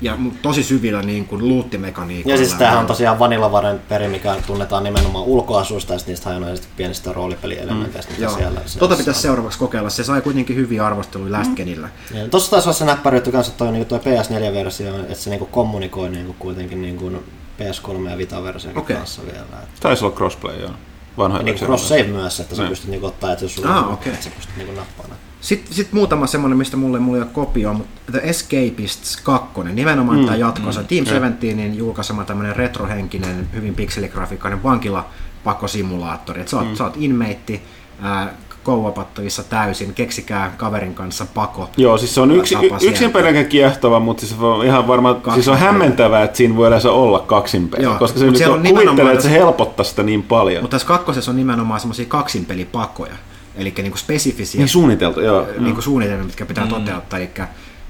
ja 0.00 0.18
tosi 0.42 0.62
syvillä 0.62 1.02
niin 1.02 1.24
kuin 1.24 1.48
luuttimekaniikoilla. 1.48 2.40
Ja 2.40 2.46
siis 2.46 2.58
tämähän 2.58 2.78
on 2.78 2.86
tosiaan 2.86 3.18
Vanillavaren 3.18 3.80
peri, 3.88 4.08
mikä 4.08 4.36
tunnetaan 4.46 4.84
nimenomaan 4.84 5.24
ulkoasuista 5.24 5.94
ja 5.94 6.00
niistä 6.06 6.28
hajonaisista 6.28 6.68
pienistä 6.76 7.12
roolipelielementeistä, 7.12 8.12
mitä 8.12 8.24
Joo. 8.24 8.36
siellä 8.36 8.60
Tota 8.60 8.70
siellä 8.78 8.96
pitäisi 8.96 9.20
seuraavaksi 9.20 9.58
kokeilla. 9.58 9.90
Se 9.90 10.04
sai 10.04 10.20
kuitenkin 10.20 10.56
hyviä 10.56 10.86
arvosteluja 10.86 11.32
Last 11.32 11.54
Genillä. 11.54 11.88
Ja 12.14 12.28
Tuossa 12.28 12.50
taisi 12.50 12.68
olla 12.68 12.78
se 12.78 12.84
näppäryytty 12.84 13.32
kanssa, 13.32 13.50
että 13.50 13.64
toi, 13.64 13.72
niinku 13.72 13.88
toi 13.88 13.98
PS4-versio, 13.98 15.00
että 15.00 15.14
se 15.14 15.30
niinku 15.30 15.46
kommunikoi 15.46 16.08
niinku 16.08 16.36
kuitenkin 16.38 16.82
niinku 16.82 17.12
PS3 17.60 18.10
ja 18.10 18.18
Vita-version 18.18 18.78
Okei. 18.78 18.96
kanssa 18.96 19.22
vielä. 19.26 19.46
Taisi 19.80 20.04
olla 20.04 20.16
crossplay, 20.16 20.60
joo. 20.60 20.70
Vanhoja 21.18 21.40
ja 21.40 21.44
niinku 21.44 21.60
versioita. 21.60 21.66
cross 21.76 21.88
save 21.88 22.02
myös, 22.02 22.40
että 22.40 22.54
sä 22.54 22.62
Niin. 22.62 22.70
pystyt 22.70 22.90
niinku 22.90 23.06
ottaa, 23.06 23.32
että 23.32 23.44
jos 23.44 23.54
sulla 23.54 23.78
Ah, 23.78 23.88
on, 23.88 23.98
että 24.06 24.24
sä 24.24 24.30
pystyt 24.30 24.56
niinku 24.56 24.72
nappaamaan. 24.74 25.18
Sitten 25.40 25.74
sit 25.74 25.92
muutama 25.92 26.26
semmonen, 26.26 26.58
mistä 26.58 26.76
mulle, 26.76 26.98
mulle 26.98 27.18
ei 27.18 27.22
ole 27.22 27.30
kopio, 27.32 27.74
mutta 27.74 28.12
The 28.12 28.20
Escapists 28.24 29.16
2, 29.16 29.48
nimenomaan 29.72 30.18
mm, 30.18 30.24
tämä 30.24 30.36
jatkossa. 30.36 30.80
Mm, 30.80 30.86
Team 30.86 31.04
17 31.06 31.78
julkaisema 31.78 32.24
tämmönen 32.24 32.56
retrohenkinen, 32.56 33.48
hyvin 33.54 33.74
pikseligrafiikkainen 33.74 34.62
vankilapakosimulaattori. 34.62 36.40
Et 36.40 36.48
sä, 36.48 36.56
oot, 36.56 36.68
mm. 36.68 36.74
sä 36.74 36.84
oot 36.84 36.94
inmeitti, 36.96 37.62
ää, 38.00 38.34
kouvapattavissa 38.66 39.42
täysin, 39.42 39.94
keksikää 39.94 40.54
kaverin 40.56 40.94
kanssa 40.94 41.26
pako. 41.34 41.70
Joo, 41.76 41.98
siis 41.98 42.14
se 42.14 42.20
on 42.20 42.30
yksi, 42.30 42.56
yksin 42.82 43.12
pelkä 43.12 43.44
kiehtova, 43.44 44.00
mutta 44.00 44.26
siis 44.26 44.40
on 44.40 44.64
ihan 44.64 44.88
varmaan, 44.88 45.22
siis 45.34 45.48
on 45.48 45.58
hämmentävää, 45.58 46.22
että 46.22 46.36
siinä 46.36 46.56
voi 46.56 46.68
yleensä 46.68 46.92
olla 46.92 47.18
kaksin 47.18 47.68
peli, 47.68 47.82
Joo, 47.82 47.94
koska 47.98 48.18
se 48.18 48.26
nyt 48.26 48.36
siellä 48.36 48.54
on, 48.54 48.62
kuvittelee, 48.62 49.12
että 49.12 49.22
se 49.22 49.30
helpottaa 49.30 49.84
sitä 49.84 50.02
niin 50.02 50.22
paljon. 50.22 50.62
Mutta 50.62 50.74
tässä 50.74 50.88
kakkosessa 50.88 51.30
on 51.30 51.36
nimenomaan 51.36 51.80
semmoisia 51.80 52.06
kaksinpelipakoja, 52.08 53.14
eli 53.56 53.74
niinku 53.76 53.98
spesifisiä 53.98 54.58
niin 54.58 54.68
suunniteltu, 54.68 55.20
joo. 55.20 55.46
niin 55.58 55.74
kuin 55.74 55.82
suunnitelmia, 55.82 56.26
mitkä 56.26 56.46
pitää 56.46 56.64
mm. 56.64 56.70
toteuttaa. 56.70 57.18
Eli 57.18 57.30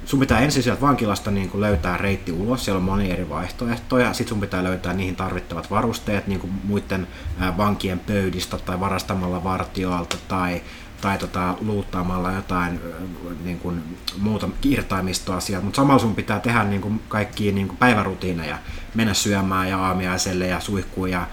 sun 0.06 0.20
pitää 0.20 0.40
ensin 0.40 0.62
sieltä 0.62 0.80
vankilasta 0.80 1.30
niin 1.30 1.50
kuin 1.50 1.60
löytää 1.60 1.96
reitti 1.96 2.32
ulos, 2.32 2.64
siellä 2.64 2.78
on 2.78 2.84
monia 2.84 3.14
eri 3.14 3.28
vaihtoehtoja, 3.28 4.12
sitten 4.12 4.28
sun 4.28 4.40
pitää 4.40 4.64
löytää 4.64 4.92
niihin 4.92 5.16
tarvittavat 5.16 5.70
varusteet 5.70 6.26
niin 6.26 6.40
kuin 6.40 6.52
muiden 6.64 7.06
vankien 7.56 7.98
pöydistä 7.98 8.58
tai 8.58 8.80
varastamalla 8.80 9.44
vartioalta 9.44 10.16
tai 10.28 10.62
tai 11.06 11.18
tota, 11.18 11.54
luuttaamalla 11.60 12.32
jotain 12.32 12.80
niin 13.44 13.58
kuin, 13.58 13.82
muuta 14.18 14.48
irtaimistoasiaa, 14.62 15.60
mutta 15.60 15.76
samalla 15.76 15.98
sun 15.98 16.14
pitää 16.14 16.40
tehdä 16.40 16.64
niin 16.64 16.80
kuin, 16.80 17.00
kaikkia 17.08 17.52
niin 17.52 17.68
kuin, 17.68 17.78
päivärutiineja, 17.78 18.58
mennä 18.94 19.14
syömään 19.14 19.68
ja 19.68 19.78
aamiaiselle 19.78 20.46
ja 20.46 20.60
suihkuun 20.60 21.10
ja 21.10 21.26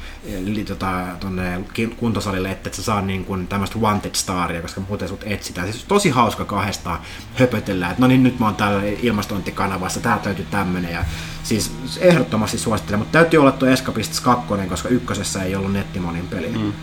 tota, 0.67 1.05
tonne 1.19 1.63
kuntosalille, 1.97 2.51
että 2.51 2.69
et 2.69 2.73
sä 2.73 2.83
saa 2.83 3.01
niin 3.01 3.25
kuin, 3.25 3.47
tämmöistä 3.47 3.79
wanted 3.79 4.15
staria, 4.15 4.61
koska 4.61 4.81
muuten 4.87 5.07
sut 5.07 5.23
etsitään. 5.25 5.71
Siis 5.71 5.83
tosi 5.83 6.09
hauska 6.09 6.45
kahdestaan 6.45 6.99
höpötellä, 7.35 7.89
että 7.89 8.01
no 8.01 8.07
niin 8.07 8.23
nyt 8.23 8.39
mä 8.39 8.45
oon 8.45 8.55
täällä 8.55 8.83
ilmastointikanavassa, 9.01 9.99
tää 9.99 10.19
täytyy 10.19 10.45
tämmönen 10.51 10.91
ja 10.91 11.05
siis 11.43 11.71
ehdottomasti 11.99 12.57
suosittelen, 12.57 12.99
mutta 12.99 13.19
täytyy 13.19 13.39
olla 13.39 13.51
tuo 13.51 13.69
Escapists 13.69 14.21
2, 14.21 14.45
koska 14.69 14.89
ykkösessä 14.89 15.43
ei 15.43 15.55
ollut 15.55 15.73
nettimonin 15.73 16.27
peli. 16.27 16.49
Mm. 16.49 16.73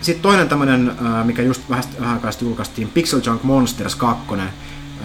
Sitten 0.00 0.22
toinen 0.22 0.48
tämmönen, 0.48 0.92
mikä 1.24 1.42
just 1.42 1.62
vähän, 1.70 1.84
vähän 2.00 2.14
aikaa 2.14 2.30
julkaistiin, 2.40 2.88
Pixel 2.88 3.20
Junk 3.26 3.42
Monsters 3.42 3.94
2, 3.94 4.24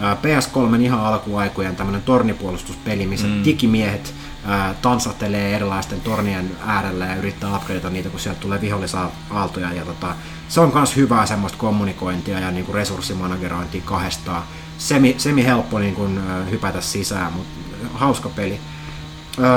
PS3 0.00 0.80
ihan 0.80 1.00
alkuaikojen 1.00 1.76
tämmönen 1.76 2.02
tornipuolustuspeli, 2.02 3.06
missä 3.06 3.26
mm. 3.26 3.44
digimiehet 3.44 4.14
tansattelee 4.82 5.56
erilaisten 5.56 6.00
tornien 6.00 6.50
äärellä 6.66 7.06
ja 7.06 7.16
yrittää 7.16 7.56
upgradeata 7.56 7.90
niitä, 7.90 8.08
kun 8.08 8.20
sieltä 8.20 8.40
tulee 8.40 8.60
vihollisia 8.60 9.10
aaltoja. 9.30 9.72
Ja 9.72 9.84
tota, 9.84 10.14
se 10.48 10.60
on 10.60 10.70
myös 10.74 10.96
hyvää 10.96 11.26
semmoista 11.26 11.58
kommunikointia 11.58 12.40
ja 12.40 12.50
niinku 12.50 12.72
resurssimanagerointia 12.72 13.82
kahdestaan. 13.84 14.42
Semi, 14.78 15.14
semi 15.18 15.44
helppo 15.44 15.78
niinku, 15.78 16.08
hypätä 16.50 16.80
sisään, 16.80 17.32
mutta 17.32 17.50
hauska 17.94 18.28
peli. 18.28 18.60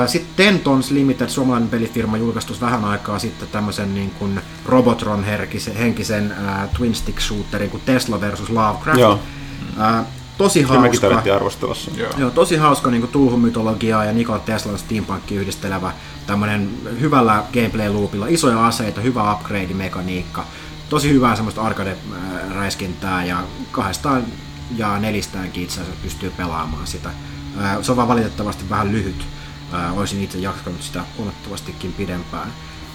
Sitten 0.06 0.32
Tentons 0.36 0.90
Limited, 0.90 1.28
suomalainen 1.28 1.68
pelifirma, 1.68 2.16
julkaistus 2.16 2.60
vähän 2.60 2.84
aikaa 2.84 3.18
sitten 3.18 3.48
tämmöisen 3.48 3.94
niin 3.94 4.10
kuin 4.10 4.40
Robotron 4.66 5.24
henkisen 5.78 6.32
äh, 6.32 6.68
twin 6.76 6.94
stick 6.94 7.20
shooterin 7.20 7.70
kuin 7.70 7.82
Tesla 7.86 8.20
versus 8.20 8.50
Lovecraft. 8.50 9.00
Joo. 9.00 9.18
Äh, 9.80 10.04
tosi 10.38 10.62
hauska. 10.62 11.22
arvostelussa. 11.34 11.90
Joo. 11.96 12.10
Joo, 12.16 12.30
tosi 12.30 12.56
hauska 12.56 12.90
niin 12.90 13.08
tuuhumytologiaa 13.08 14.04
ja 14.04 14.12
Nikola 14.12 14.38
Teslan 14.38 14.78
steampunk 14.78 15.30
yhdistelevä 15.30 15.92
tämmönen 16.26 16.70
hyvällä 17.00 17.44
gameplay-loopilla, 17.52 18.26
isoja 18.28 18.66
aseita, 18.66 19.00
hyvä 19.00 19.32
upgrade-mekaniikka, 19.32 20.44
tosi 20.88 21.08
hyvää 21.12 21.36
semmoista 21.36 21.62
arcade-räiskintää 21.62 23.24
ja 23.24 23.42
kahdestaan 23.70 24.24
ja 24.76 24.98
nelistäänkin 24.98 25.62
itse 25.62 25.80
asiassa 25.80 26.00
pystyy 26.02 26.30
pelaamaan 26.30 26.86
sitä. 26.86 27.10
Se 27.82 27.90
on 27.92 27.96
vaan 27.96 28.08
valitettavasti 28.08 28.64
vähän 28.70 28.92
lyhyt 28.92 29.26
Ää, 29.72 29.92
olisin 29.92 30.22
itse 30.22 30.38
jatkanut 30.38 30.82
sitä 30.82 31.00
huomattavastikin 31.16 31.92
pidempään. 31.92 32.52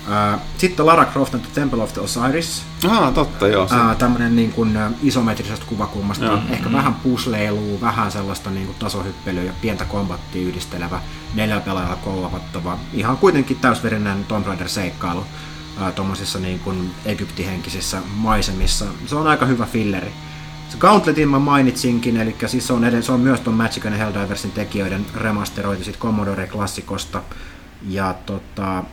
Ää, 0.09 0.39
sitten 0.57 0.85
Lara 0.85 1.05
Croft 1.05 1.33
and 1.33 1.43
the 1.43 1.51
Temple 1.53 1.83
of 1.83 1.93
the 1.93 2.01
Osiris. 2.01 2.63
Ah, 2.87 3.13
totta, 3.13 3.47
joo. 3.47 3.67
Ää, 3.71 3.95
tämmönen 3.95 4.35
niin 4.35 4.51
kuin 4.51 4.79
isometrisestä 5.03 5.65
kuvakulmasta. 5.65 6.25
Joo. 6.25 6.35
Ehkä 6.35 6.55
mm-hmm. 6.55 6.77
vähän 6.77 6.93
pusleilua, 6.93 7.81
vähän 7.81 8.11
sellaista 8.11 8.49
niin 8.49 8.65
kuin 8.65 8.77
tasohyppelyä 8.79 9.43
ja 9.43 9.53
pientä 9.61 9.85
kombattia 9.85 10.47
yhdistelevä, 10.47 11.01
neljä 11.33 11.59
pelaajalla 11.59 11.95
kollapattava. 11.95 12.77
Ihan 12.93 13.17
kuitenkin 13.17 13.57
täysverinen 13.57 14.25
Tomb 14.25 14.47
Raider-seikkailu 14.47 15.25
tuommoisissa 15.95 16.39
niin 16.39 16.59
kuin 16.59 16.91
egyptihenkisissä 17.05 18.01
maisemissa. 18.15 18.85
Se 19.05 19.15
on 19.15 19.27
aika 19.27 19.45
hyvä 19.45 19.65
filleri. 19.65 20.13
Gauntletin 20.79 21.29
mä 21.29 21.39
mainitsinkin, 21.39 22.17
eli 22.17 22.35
siis 22.45 22.67
se 22.67 22.73
on, 22.73 22.83
edes, 22.83 23.05
se 23.05 23.11
on 23.11 23.19
myös 23.19 23.39
tuon 23.39 23.55
Magic 23.55 23.85
and 23.85 23.97
Helldiversin 23.97 24.51
tekijöiden 24.51 25.05
remasteroitu 25.15 25.83
sit 25.83 25.97
Commodore-klassikosta. 25.99 27.19
Ja 27.89 28.15
tota, 28.25 28.83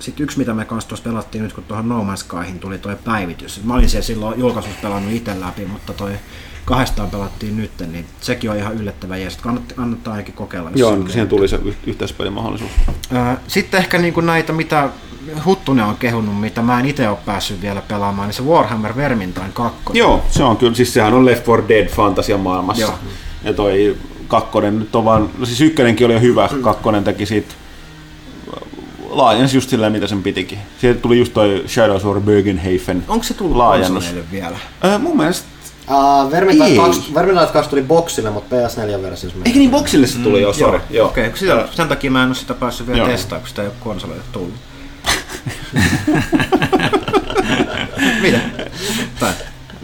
sitten 0.00 0.24
yksi, 0.24 0.38
mitä 0.38 0.54
me 0.54 0.64
kanssa 0.64 0.88
tuossa 0.88 1.10
pelattiin 1.10 1.44
nyt, 1.44 1.52
kun 1.52 1.64
tuohon 1.64 1.88
No 1.88 2.04
Man's 2.04 2.16
Skyhin 2.16 2.58
tuli 2.58 2.78
toi 2.78 2.96
päivitys. 3.04 3.64
Mä 3.64 3.74
olin 3.74 3.88
siellä 3.88 4.06
silloin 4.06 4.40
julkaisussa 4.40 4.78
pelannut 4.82 5.12
itse 5.12 5.40
läpi, 5.40 5.66
mutta 5.66 5.92
toi 5.92 6.12
kahdestaan 6.64 7.10
pelattiin 7.10 7.56
nyt, 7.56 7.70
niin 7.92 8.06
sekin 8.20 8.50
on 8.50 8.56
ihan 8.56 8.74
yllättävä 8.74 9.16
jees. 9.16 9.36
Kannattaa, 9.36 9.76
kannattaa 9.76 10.12
ainakin 10.12 10.34
kokeilla. 10.34 10.70
Joo, 10.74 11.08
siihen 11.08 11.28
tuli 11.28 11.48
se 11.48 11.60
yhteispelimahdollisuus. 11.86 12.70
Sitten 13.48 13.80
ehkä 13.80 13.98
niin 13.98 14.14
kuin 14.14 14.26
näitä, 14.26 14.52
mitä 14.52 14.88
Huttunen 15.44 15.84
on 15.84 15.96
kehunut, 15.96 16.40
mitä 16.40 16.62
mä 16.62 16.80
en 16.80 16.86
itse 16.86 17.08
ole 17.08 17.18
päässyt 17.26 17.62
vielä 17.62 17.82
pelaamaan, 17.88 18.28
niin 18.28 18.34
se 18.34 18.42
Warhammer 18.42 18.96
Vermintide 18.96 19.46
2. 19.54 19.78
Joo, 19.92 20.24
se 20.30 20.44
on 20.44 20.56
kyllä, 20.56 20.74
siis 20.74 20.94
sehän 20.94 21.14
on 21.14 21.26
Left 21.26 21.46
4 21.46 21.68
Dead 21.68 21.88
fantasia 21.88 22.38
maailmassa. 22.38 22.82
Joo. 22.82 22.94
Ja 23.44 23.52
toi 23.52 23.96
kakkonen 24.28 24.78
nyt 24.78 24.96
on 24.96 25.04
vaan, 25.04 25.30
no 25.38 25.46
siis 25.46 25.60
ykkönenkin 25.60 26.06
oli 26.06 26.14
jo 26.14 26.20
hyvä, 26.20 26.48
mm. 26.52 26.62
kakkonen 26.62 27.04
teki 27.04 27.26
siitä 27.26 27.54
laajensi 29.10 29.56
just 29.56 29.70
sillä 29.70 29.90
mitä 29.90 30.06
sen 30.06 30.22
pitikin. 30.22 30.58
Sieltä 30.80 31.00
tuli 31.00 31.18
just 31.18 31.34
toi 31.34 31.64
Shadows 31.66 32.04
over 32.04 32.22
Bergenhafen 32.22 33.04
Onko 33.08 33.24
se 33.24 33.34
tullut 33.34 33.56
laajennus. 33.56 34.14
vielä? 34.32 34.56
Äh, 34.84 35.00
mun 35.00 35.16
mielestä 35.16 35.52
Uh, 35.90 36.30
Vermintide 36.30 36.76
2, 36.76 37.12
2 37.52 37.70
tuli 37.70 37.82
boksille, 37.82 38.30
mutta 38.30 38.56
PS4-versiossa 38.56 39.38
Eikö 39.44 39.58
niin 39.58 39.70
boksille 39.70 40.06
se 40.06 40.18
tuli 40.18 40.38
mm, 40.38 40.42
jo, 40.42 40.52
sorry. 40.52 40.80
Joo. 40.90 41.08
Okei, 41.08 41.28
okay, 41.28 41.68
sen 41.70 41.88
takia 41.88 42.10
mä 42.10 42.22
en 42.22 42.28
ole 42.28 42.34
sitä 42.34 42.54
päässyt 42.54 42.86
vielä 42.86 43.06
testaamaan, 43.06 43.40
kun 43.40 43.48
sitä 43.48 43.62
ei 43.62 43.68
ole 43.68 43.76
konsoleille 43.80 44.24
tullut. 44.32 44.54
Mitä? 48.22 48.38
Tai, 49.20 49.32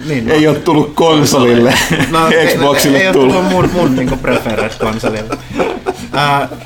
niin, 0.06 0.30
ei 0.30 0.44
no. 0.44 0.50
ole 0.50 0.58
tullut 0.58 0.94
konsolille, 0.94 1.74
no, 2.10 2.18
Xboxille 2.46 2.98
ei, 2.98 3.06
ei, 3.06 3.12
tullut. 3.12 3.34
Ei 3.34 3.38
ole 3.38 3.50
tullut 3.52 3.52
mun, 3.52 3.70
mun 3.72 3.96
niin 3.96 4.18
preferred 4.18 4.72
konsolille. 4.78 5.38
Uh, 5.60 6.58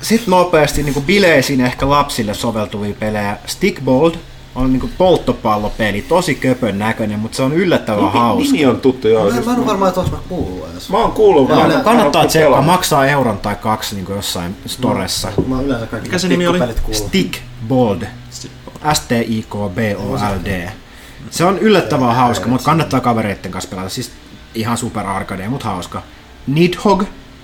Sitten 0.00 0.30
nopeasti 0.30 0.82
niin 0.82 1.02
bileisiin 1.02 1.60
ehkä 1.60 1.88
lapsille 1.88 2.34
soveltuvia 2.34 2.94
pelejä. 2.98 3.36
Stickbold 3.46 4.14
on 4.54 4.72
niin 4.72 4.92
polttopallopeli, 4.98 6.02
tosi 6.02 6.34
köpön 6.34 6.78
näköinen, 6.78 7.18
mutta 7.18 7.36
se 7.36 7.42
on 7.42 7.52
yllättävän 7.52 8.04
nimi, 8.04 8.18
hauska. 8.18 8.52
Nimi 8.52 8.66
on 8.66 8.80
tuttu, 8.80 9.08
joo. 9.08 9.30
Mä, 9.30 9.40
mä 9.40 9.52
en 9.52 9.58
ole 9.58 9.66
varma, 9.66 9.88
että 9.88 10.00
mä 10.00 10.18
kuullut 10.28 10.68
edes. 10.72 10.90
Mä 10.90 10.98
oon 10.98 11.12
kuullut. 11.12 11.48
Mä, 11.48 11.68
mä, 11.68 11.80
kannattaa 11.84 12.26
tsekkaa, 12.26 12.62
maksaa 12.62 13.06
euron 13.06 13.38
tai 13.38 13.56
kaksi 13.56 13.94
niin 13.94 14.06
jossain 14.08 14.56
storessa. 14.66 15.28
Mä, 15.46 15.56
mä 15.56 15.62
yleensä 15.62 15.86
kaikki 15.86 16.08
Mikä 16.08 16.18
se 16.18 16.28
nimi 16.28 16.46
oli? 16.46 16.58
Stickbold. 16.92 18.02
S-T-I-K-B-O-L-D. 18.92 20.70
Se 21.30 21.44
on 21.44 21.58
yllättävän 21.58 22.16
hauska, 22.16 22.48
mutta 22.48 22.64
kannattaa 22.64 23.00
kavereiden 23.00 23.50
kanssa 23.50 23.70
pelata. 23.70 23.88
Siis 23.88 24.10
ihan 24.54 24.76
super 24.76 25.06
arcade, 25.06 25.48
mutta 25.48 25.68
hauska. 25.68 26.02
Nidhogg 26.46 27.02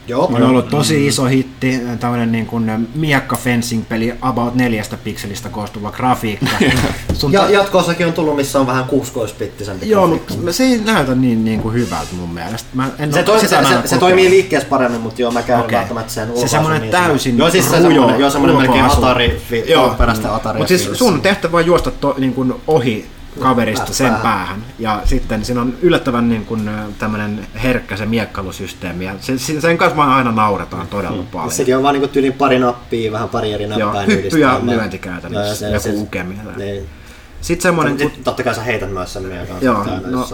Joo, 0.09 0.31
on 0.35 0.43
ollut 0.43 0.69
tosi 0.69 1.07
iso 1.07 1.25
hitti, 1.25 1.81
tämmöinen 2.01 2.33
niin 2.33 2.47
kuin 2.47 2.89
miekka 2.95 3.37
fencing-peli 3.37 4.15
about 4.23 4.55
neljästä 4.55 4.97
pikselistä 4.97 5.49
koostuva 5.49 5.91
grafiikka. 5.91 6.47
Sun 7.13 7.33
ja, 7.33 7.51
jatkossakin 7.51 8.07
on 8.07 8.13
tullut, 8.13 8.37
missä 8.37 8.61
on 8.61 8.67
vähän 8.67 8.85
16-pittisempi 8.85 9.87
Joo, 9.87 10.07
mutta 10.07 10.35
se 10.51 10.65
ei 10.65 10.81
näytä 10.85 11.15
niin, 11.15 11.45
niin 11.45 11.61
kuin 11.61 11.75
hyvältä 11.75 12.15
mun 12.17 12.35
mielestä. 12.35 12.69
Mä 12.75 12.91
en 12.99 13.13
se, 13.13 13.23
toi, 13.23 13.41
se, 13.41 13.49
se, 13.49 13.59
se, 13.85 13.99
toimii 13.99 14.31
liikkeessä 14.31 14.69
paremmin, 14.69 15.01
mutta 15.01 15.23
joo, 15.23 15.31
mä 15.31 15.43
käyn 15.43 15.61
okay. 15.61 15.79
välttämättä 15.79 16.13
sen 16.13 16.29
Se 16.35 16.49
semmoinen 16.49 16.81
niin 16.81 16.91
täysin 16.91 17.39
Joo, 17.39 17.51
siis 17.51 17.65
se 17.65 17.71
semmoinen, 17.71 18.21
joo, 18.21 18.31
semmoinen 18.31 18.57
melkein 18.57 18.85
Atari, 18.85 19.43
joo, 19.69 19.95
perästä 19.99 20.35
Atari. 20.35 20.59
Mutta 20.59 20.69
siis 20.69 20.99
sun 20.99 21.21
tehtävä 21.21 21.57
on 21.57 21.67
juosta 21.67 21.91
to, 21.91 22.15
niin 22.19 22.35
kuin 22.35 22.55
ohi 22.67 23.07
kaverista 23.39 23.93
sen 23.93 24.15
päähän. 24.15 24.65
Ja 24.79 25.03
sitten 25.05 25.45
siinä 25.45 25.61
on 25.61 25.75
yllättävän 25.83 26.29
niin 26.29 26.45
kuin, 26.45 26.71
tämmöinen 26.99 27.47
herkkä 27.63 27.97
se 27.97 28.07
miekkailusysteemi. 28.07 29.05
Ja 29.05 29.15
se, 29.21 29.61
sen 29.61 29.79
kanssa 29.79 29.97
vaan 29.97 30.11
aina 30.11 30.33
nauretaan 30.33 30.87
todella 30.89 31.17
hmm. 31.17 31.27
paljon. 31.27 31.53
Sekin 31.53 31.77
on 31.77 31.83
vaan 31.83 31.95
niin 31.95 32.09
tyyliin 32.09 32.33
pari 32.33 32.59
nappia, 32.59 33.13
vähän 33.13 33.29
pari 33.29 33.53
eri 33.53 33.67
nappaa. 33.67 34.03
Joo, 34.03 34.07
hyppy 34.07 34.39
ja 34.39 34.61
lyöntikäytännössä, 34.63 35.69
joku 35.69 36.03
ukeminen. 36.03 36.47
Niin. 36.57 36.98
Sitten 37.41 37.63
semmoinen... 37.63 37.97
Kun... 37.97 38.11
Totta 38.25 38.43
kai 38.43 38.55
sä 38.55 38.63
heität 38.63 38.93
myös 38.93 39.13
sen 39.13 39.23
meidän 39.23 39.47
kanssa. 39.47 39.65
Joo, 39.65 39.85
no, 40.07 40.29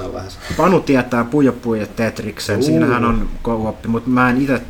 Panu 0.56 0.80
tietää 0.80 1.24
Pujo 1.24 1.52
Pujo 1.52 1.86
Tetriksen, 1.86 2.58
uh. 2.58 2.64
siinähän 2.64 3.04
on 3.04 3.28
kooppi, 3.42 3.88
mutta 3.88 4.10
mä 4.10 4.30
en 4.30 4.42
itse 4.42 4.60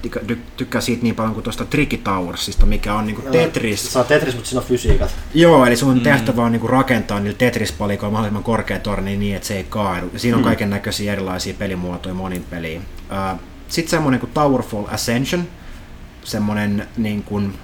tykkää 0.57 0.81
siitä 0.81 1.03
niin 1.03 1.15
paljon 1.15 1.35
kuin 1.35 1.45
tuosta 1.45 1.65
Tricky 1.65 1.97
Towersista, 1.97 2.67
mikä 2.67 2.95
on 2.95 3.07
niinku 3.07 3.23
Tetris. 3.23 3.93
Se 3.93 3.99
on 3.99 4.05
Tetris, 4.05 4.35
mutta 4.35 4.51
siinä 4.51 4.61
on 4.61 4.67
fysiikat. 4.67 5.11
Joo, 5.35 5.67
eli 5.67 5.77
sun 5.77 5.95
mm. 5.95 6.01
tehtävä 6.01 6.43
on 6.43 6.53
niinku 6.53 6.67
rakentaa 6.67 7.21
niillä 7.21 7.39
Tetris-palikoilla 7.39 8.13
mahdollisimman 8.13 8.45
korkea 8.45 8.79
torni 8.79 9.17
niin, 9.17 9.37
että 9.37 9.49
se 9.49 9.57
ei 9.57 9.65
kaadu. 9.65 10.11
Siinä 10.17 10.37
on 10.37 10.43
mm. 10.43 10.47
kaiken 10.47 10.71
näköisiä 10.71 11.13
erilaisia 11.13 11.55
pelimuotoja 11.59 12.15
monin 12.15 12.45
peliin. 12.51 12.83
Sitten 13.69 13.91
semmoinen 13.91 14.21
kuin 14.21 14.31
Towerfall 14.35 14.85
Ascension, 14.91 15.45
semmoinen 16.25 16.89
niin 16.97 17.23
kuin, 17.23 17.55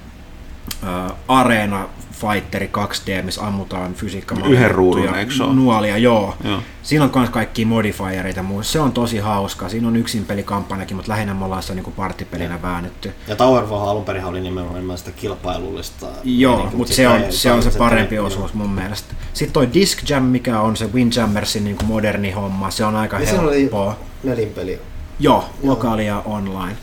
uh, 0.82 1.16
areena 1.28 1.88
Fighteri 2.20 2.70
2D, 2.78 3.22
missä 3.22 3.46
ammutaan 3.46 3.94
fysiikka 3.94 4.36
Yhden 4.48 4.70
ruudun, 4.70 5.14
eikö 5.14 5.32
se 5.32 5.44
Nuolia, 5.44 5.98
joo. 5.98 6.34
joo. 6.44 6.60
Siinä 6.82 7.04
on 7.04 7.10
myös 7.14 7.30
kaikki 7.30 7.64
modifiereita 7.64 8.42
muu. 8.42 8.62
Se 8.62 8.80
on 8.80 8.92
tosi 8.92 9.18
hauska. 9.18 9.68
Siinä 9.68 9.88
on 9.88 9.96
yksin 9.96 10.24
pelikampanjakin, 10.24 10.96
mutta 10.96 11.12
lähinnä 11.12 11.34
me 11.34 11.44
ollaan 11.44 11.62
sitä 11.62 11.74
niin 11.74 11.92
partipelinä 11.96 12.62
väännetty. 12.62 13.12
Ja 13.28 13.36
Towerfall 13.36 13.88
alun 13.88 14.04
perin 14.04 14.24
oli 14.24 14.40
nimenomaan 14.40 14.98
sitä 14.98 15.10
kilpailullista. 15.10 16.06
Joo, 16.24 16.56
niin, 16.56 16.76
mutta 16.76 16.94
se 16.94 17.08
on, 17.08 17.20
se 17.30 17.52
on 17.52 17.62
se 17.62 17.70
parempi 17.78 18.14
se 18.14 18.20
osuus 18.20 18.54
mun 18.54 18.70
mielestä. 18.70 19.14
Sitten 19.32 19.52
toi 19.52 19.68
Disc 19.74 20.10
Jam, 20.10 20.22
mikä 20.22 20.60
on 20.60 20.76
se 20.76 20.92
Windjammersin 20.92 21.64
niin 21.64 21.76
moderni 21.84 22.30
homma, 22.30 22.70
se 22.70 22.84
on 22.84 22.96
aika 22.96 23.20
ja 23.20 23.26
helppoa. 23.26 23.96
nelinpeli. 24.22 24.80
Joo, 25.20 25.44
lokaalia 25.62 26.22
online. 26.24 26.76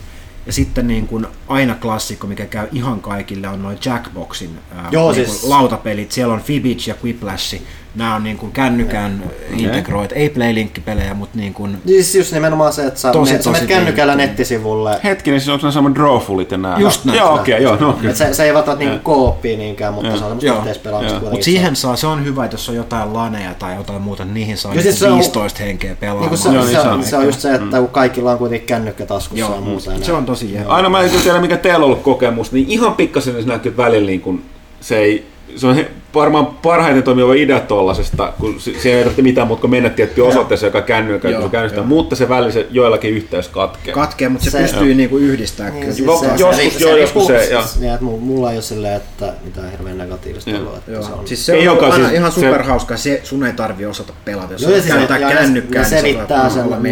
Ja 0.48 0.52
sitten 0.52 0.86
niin 0.86 1.06
kuin 1.06 1.26
aina 1.48 1.74
klassikko, 1.74 2.26
mikä 2.26 2.46
käy 2.46 2.68
ihan 2.72 3.00
kaikille, 3.00 3.48
on 3.48 3.62
noin 3.62 3.78
Jackboxin 3.84 4.58
ää, 4.74 4.88
Joo, 4.92 5.12
niin 5.12 5.26
siis... 5.26 5.44
lautapelit. 5.44 6.12
Siellä 6.12 6.34
on 6.34 6.40
Fibbage 6.40 6.82
ja 6.86 6.94
Quiplash 7.04 7.62
nämä 7.98 8.14
on 8.14 8.24
niin 8.24 8.38
kuin 8.38 8.52
kännykän 8.52 9.22
integroit, 9.56 10.12
ei 10.12 10.28
Playlink-pelejä, 10.30 11.14
mutta 11.14 11.38
niin 11.38 11.54
kuin, 11.54 11.78
Siis 11.86 12.14
just 12.14 12.32
nimenomaan 12.32 12.72
se, 12.72 12.86
että 12.86 13.00
sä, 13.00 13.12
Tosi, 13.12 13.30
menet, 13.30 13.44
sä 13.44 13.50
tosi 13.50 13.62
menet 13.62 13.68
kännykällä 13.68 14.12
kehittyneen. 14.12 14.28
nettisivulle. 14.28 15.00
Hetkinen, 15.04 15.40
siis 15.40 15.48
onko 15.48 15.62
nämä 15.62 15.72
sama 15.72 15.94
drawfullit 15.94 16.50
ja 16.50 16.58
nämä? 16.58 16.78
Just 16.78 17.04
näin. 17.04 17.18
Joo, 17.18 17.34
okei, 17.34 17.54
okay, 17.54 17.64
joo, 17.64 17.76
no 17.76 17.92
kyllä. 17.92 18.10
Et 18.10 18.16
se, 18.16 18.34
se 18.34 18.44
ei 18.44 18.54
välttämättä 18.54 18.84
niinku 18.84 19.00
kooppia 19.02 19.58
niinkään, 19.58 19.94
mutta 19.94 20.10
se 20.10 20.24
on 20.24 20.30
semmoista 20.40 20.58
yhteispelaamista 20.58 21.20
mutta 21.20 21.44
siihen 21.44 21.76
saa, 21.76 21.96
se 21.96 22.06
on 22.06 22.24
hyvä, 22.24 22.44
että 22.44 22.54
jos 22.54 22.68
on 22.68 22.74
jotain 22.74 23.12
laneja 23.12 23.54
tai 23.54 23.74
jotain 23.74 24.02
muuta, 24.02 24.24
niin 24.24 24.34
niihin 24.34 24.56
saa 24.56 24.72
Ja 24.72 24.74
niin 24.74 24.82
siis 24.82 24.98
se 24.98 25.06
on- 25.06 25.14
15 25.18 25.58
henkeä 25.62 25.96
pelaamaan. 26.00 26.30
Niinku 26.30 26.36
se, 26.36 26.48
Joo, 26.48 26.64
niin 26.64 26.76
se, 26.76 26.82
se 26.82 26.88
on, 26.88 27.04
se 27.04 27.16
on 27.16 27.24
just 27.26 27.40
se, 27.40 27.54
että 27.54 27.78
kun 27.78 27.88
kaikilla 27.88 28.32
on 28.32 28.38
kuitenkin 28.38 28.66
kännykkä 28.66 29.06
taskussa 29.06 29.54
ja 29.54 29.60
muuta. 29.60 29.92
ja 29.92 30.04
se 30.04 30.12
on 30.12 30.26
tosi 30.26 30.54
jees. 30.54 30.66
Aina 30.68 30.88
mä 30.88 31.00
en 31.00 31.10
tiedä, 31.10 31.40
mikä 31.40 31.56
teillä 31.56 31.78
on 31.78 31.84
ollut 31.84 32.02
kokemus, 32.02 32.52
niin 32.52 32.68
ihan 32.68 32.94
pikkasen 32.94 33.42
se 33.42 33.48
näkyy 33.48 33.76
välillä 33.76 34.06
niin 34.06 34.20
kun 34.20 34.42
se 34.80 34.98
ei, 34.98 35.26
se 35.56 35.66
on 35.66 35.76
varmaan 36.18 36.46
parhaiten 36.46 37.02
toimiva 37.02 37.34
idea 37.34 37.60
tollasesta, 37.60 38.32
kun 38.40 38.60
se, 38.60 38.70
ei 38.92 38.98
tarvitse 38.98 39.22
mitään 39.22 39.46
muuta 39.46 39.60
kuin 39.60 39.70
mennä 39.70 39.90
tiettyyn 39.90 40.26
osoitteeseen, 40.26 40.68
joka 40.68 40.82
kännykkä, 40.82 41.28
Joo, 41.28 41.40
kun 41.40 41.48
se 41.50 41.52
käynnistää, 41.52 41.84
mutta 41.84 42.16
se 42.16 42.28
välillä 42.28 42.52
se 42.52 42.66
joillakin 42.70 43.10
yhteys 43.10 43.48
katkeaa. 43.48 43.94
Katkee, 43.94 44.28
mutta 44.28 44.44
se, 44.44 44.50
Se- 44.50 44.58
pystyy 44.58 44.94
niinku 44.94 45.16
yhdistämään 45.16 45.74
Niin, 45.74 45.94
siis 45.94 46.06
Joo, 46.06 46.20
se, 46.20 46.26
joskus 46.36 46.74
se, 46.78 46.84
joo, 46.84 46.96
joskus 46.96 47.26
se, 47.26 47.38
se, 47.38 47.68
se, 47.68 47.80
niin, 47.80 47.92
että 47.92 48.04
mulla- 48.04 48.50
ei 48.50 48.56
ole 48.56 48.62
silleen, 48.62 48.94
että 48.96 49.32
mitään 49.44 49.70
hirveän 49.70 49.98
negatiivista 49.98 50.50
Joo. 50.50 50.58
ollut. 50.60 50.76
Että 50.76 50.90
Joo. 50.92 51.02
se 51.02 51.12
on, 51.12 51.28
Siis 51.28 51.46
se 51.46 51.52
Ei 51.54 51.68
on 51.68 51.84
aina 51.84 51.96
siis 51.96 52.12
ihan 52.12 52.32
superhauska, 52.32 52.96
se, 52.96 53.20
sun 53.24 53.44
ei 53.46 53.52
tarvi 53.52 53.86
osata 53.86 54.12
pelata. 54.24 54.52
Jos 54.52 54.62
Joo, 54.62 54.70
no, 54.70 54.76
ja 54.76 54.82
siis 54.82 54.94
ja 55.20 55.28
kännykkää, 55.28 55.82
niin 55.82 55.90
sä 55.90 55.96
selittää 55.96 56.42
voit 56.42 56.52
sen 56.68 56.82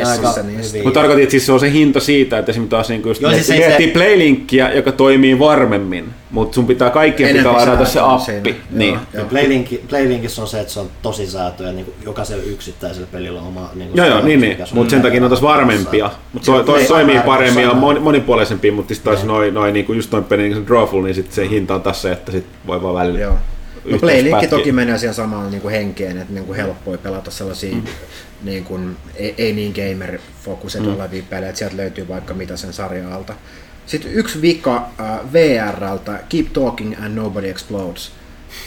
messissä. 0.47 0.79
Mutta 0.83 1.01
tarkoitin, 1.01 1.23
että 1.23 1.31
siis 1.31 1.47
se 1.47 1.53
on 1.53 1.61
se 1.61 1.73
hinta 1.73 2.01
siitä, 2.01 2.39
että 2.39 2.51
esimerkiksi 2.51 2.71
taas 2.71 2.89
niin 2.89 3.03
just 3.07 3.21
siis 3.21 3.31
miettii, 3.33 3.45
se- 3.57 3.67
miettii 3.67 3.89
Playlinkkiä, 3.91 4.73
joka 4.73 4.93
toimii 4.93 5.39
varmemmin, 5.39 6.09
mutta 6.31 6.55
sun 6.55 6.67
pitää 6.67 6.91
kaikkien 6.91 7.37
pitää 7.37 7.53
ladata 7.53 7.85
se 7.85 8.01
appi. 8.03 8.57
Niin. 8.71 8.99
Ja 9.17 9.23
joo. 9.23 9.29
Playlink, 9.29 9.69
Playlinkissä 9.89 10.43
on 10.43 10.49
se, 10.49 10.61
että 10.61 10.73
se 10.73 10.81
on 10.81 10.91
tosi 11.03 11.27
säätöä, 11.27 11.73
niin 11.73 11.85
kuin 11.85 11.95
jokaisella 12.05 12.43
yksittäisellä 12.43 13.09
pelillä 13.13 13.41
on 13.41 13.47
oma 13.47 13.71
niin 13.75 13.89
kuin 13.89 13.97
Joo, 13.97 14.07
joo, 14.07 14.15
säätö, 14.15 14.29
niin, 14.29 14.41
niin. 14.41 14.59
mutta 14.73 14.91
sen 14.91 15.03
takia 15.03 15.21
ne 15.21 15.27
on 15.27 15.31
taas 15.31 15.43
varmempia. 15.43 16.11
Mut 16.33 16.43
Toi, 16.43 16.65
toi 16.65 16.81
se- 16.81 16.89
toimii 16.89 17.21
paremmin 17.27 17.63
ja 17.63 17.71
se- 17.71 17.77
mon, 17.77 18.03
monipuolisempia, 18.03 18.73
mutta 18.73 18.95
sitten 18.95 19.13
taas 19.13 19.27
noin, 19.27 19.55
noi, 19.55 19.73
niinku 19.73 19.93
just 19.93 20.13
noin 20.13 20.25
peli, 20.25 20.49
niin 20.49 20.67
drawful, 20.67 21.03
niin 21.03 21.15
sitten 21.15 21.35
se 21.35 21.49
hinta 21.49 21.75
on 21.75 21.83
tässä 21.83 22.03
se, 22.03 22.13
että 22.13 22.33
sit 22.33 22.47
voi 22.67 22.83
vaan 22.83 22.95
välillä 22.95 23.19
Joo. 23.19 23.39
No 23.91 23.99
Playlinkki 23.99 24.47
toki 24.47 24.73
menee 24.73 24.99
siihen 24.99 25.15
samaan 25.15 25.51
niin 25.51 25.61
kuin 25.61 25.73
henkeen, 25.73 26.19
että 26.19 26.33
niin 26.33 26.45
kuin 26.45 26.57
helppoa 26.57 26.99
pelata 26.99 27.31
sellaisia 27.31 27.75
mm. 27.75 27.83
niin 28.43 28.65
kuin, 28.65 28.97
ei, 29.15 29.35
ei 29.39 29.53
niin 29.53 29.75
gamer-fokuset 29.75 30.83
mm. 30.83 30.95
olevia 30.95 31.23
pelejä, 31.31 31.49
että 31.49 31.59
sieltä 31.59 31.77
löytyy 31.77 32.09
vaikka 32.09 32.35
mitä 32.35 32.57
sen 32.57 32.73
sarjan 32.73 33.13
alta. 33.13 33.35
Sitten 33.87 34.13
yksi 34.13 34.43
vika 34.43 34.89
äh, 35.01 35.33
VRltä, 35.33 36.21
Keep 36.29 36.47
Talking 36.53 36.95
and 37.05 37.15
Nobody 37.15 37.49
Explodes. 37.49 38.11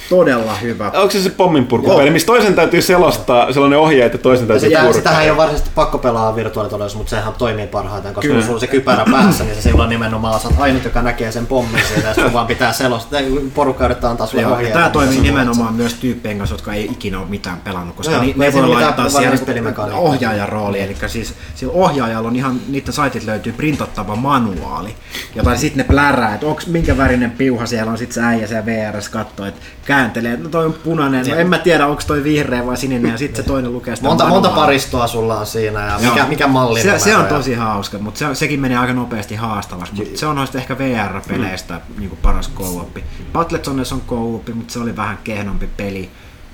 Todella 0.09 0.55
hyvä. 0.55 0.91
Onko 0.95 1.11
se 1.11 1.21
se 1.21 1.29
pomminpurkupeli, 1.29 2.09
missä 2.09 2.25
toisen 2.25 2.53
täytyy 2.55 2.81
selostaa 2.81 3.53
sellainen 3.53 3.79
ohje, 3.79 4.05
että 4.05 4.17
toisen 4.17 4.43
Ja 4.43 4.47
täytyy 4.47 4.69
sitä, 4.69 4.79
purkaa? 4.79 4.93
sitähän 4.93 5.23
ei 5.23 5.29
ole 5.29 5.37
varsinaisesti 5.37 5.71
pakko 5.75 5.97
pelaa 5.97 6.35
virtuaalitodellisuudessa, 6.35 6.97
mutta 6.97 7.09
sehän 7.09 7.33
toimii 7.37 7.67
parhaiten, 7.67 8.13
koska 8.13 8.33
kun 8.33 8.41
sulla 8.41 8.53
on 8.53 8.59
se 8.59 8.67
kypärä 8.67 9.05
päässä, 9.11 9.43
niin 9.43 9.55
se 9.55 9.61
silloin 9.61 9.89
nimenomaan 9.89 10.33
oot 10.33 10.53
ainut, 10.59 10.83
joka 10.83 11.01
näkee 11.01 11.31
sen 11.31 11.45
pommin 11.47 11.81
siitä, 11.93 12.07
ja 12.07 12.13
sun 12.13 12.33
vaan 12.33 12.47
pitää 12.47 12.73
selostaa, 12.73 13.19
porukka 13.53 13.85
yrittää 13.85 14.09
antaa 14.09 14.27
sulle 14.27 14.41
ja 14.41 14.49
ohjeita. 14.49 14.73
tämä 14.73 14.85
niin 14.85 14.93
toimii 14.93 15.19
nimenomaan 15.21 15.73
myös 15.73 15.93
tyyppien 15.93 16.37
kanssa, 16.37 16.53
jotka 16.55 16.73
ei 16.73 16.85
ikinä 16.85 17.19
ole 17.19 17.27
mitään 17.29 17.57
pelannut, 17.61 17.95
koska 17.95 18.13
Joo, 18.13 18.21
ni, 18.21 18.33
ne 18.37 18.53
voi 18.53 18.67
laittaa 18.67 19.09
siihen 19.09 19.39
pelimekaniikkaa. 19.45 20.01
ohjaajan 20.01 20.49
rooli, 20.49 20.81
eli 20.81 20.95
siis 21.07 21.33
sillä 21.55 21.73
ohjaajalla 21.73 22.27
on 22.27 22.35
ihan, 22.35 22.59
niiden 22.67 22.93
saitit 22.93 23.23
löytyy 23.23 23.53
printattava 23.53 24.15
manuaali, 24.15 24.95
jota 25.35 25.55
sitten 25.55 25.77
ne 25.77 25.83
plärää, 25.83 26.33
että 26.33 26.47
onko 26.47 26.61
minkä 26.67 26.97
värinen 26.97 27.31
piuha 27.31 27.65
siellä 27.65 27.91
on, 27.91 27.97
sitten 27.97 28.13
se 28.15 28.21
äijä 28.21 28.47
siellä 28.47 28.65
VRS 28.65 29.09
katsoo, 29.09 29.45
että 29.45 29.61
kääntelee, 29.89 30.33
että 30.33 30.43
no 30.43 30.49
toi 30.49 30.65
on 30.65 30.73
punainen, 30.73 31.27
no 31.27 31.35
en 31.35 31.49
mä 31.49 31.57
tiedä 31.57 31.87
onko 31.87 32.01
toi 32.07 32.23
vihreä 32.23 32.65
vai 32.65 32.77
sininen, 32.77 33.11
ja 33.11 33.17
sitten 33.17 33.43
se 33.43 33.47
toinen 33.47 33.73
lukee 33.73 33.95
sitä 33.95 34.07
Monta, 34.07 34.27
monta 34.27 34.49
paristoa 34.49 35.07
sulla 35.07 35.39
on 35.39 35.45
siinä, 35.45 35.85
ja 35.85 35.99
mikä, 36.09 36.25
mikä 36.25 36.47
malli 36.47 36.81
se, 36.81 36.99
se 36.99 37.15
on 37.15 37.25
tosi 37.25 37.53
hauska, 37.53 37.99
mutta 37.99 38.19
se, 38.19 38.35
sekin 38.35 38.59
menee 38.59 38.77
aika 38.77 38.93
nopeasti 38.93 39.35
haastavaksi, 39.35 39.93
mutta 39.93 40.19
se 40.19 40.25
on 40.25 40.35
noista 40.35 40.57
ehkä 40.57 40.77
VR-peleistä 40.77 41.73
mm. 41.73 41.99
niin 41.99 42.17
paras 42.21 42.51
co-op. 42.55 42.97
Battletones 43.33 43.93
on 43.93 44.01
co 44.01 44.15
mutta 44.53 44.73
se 44.73 44.79
oli 44.79 44.95
vähän 44.95 45.17
kehnompi 45.23 45.69
peli. 45.77 46.11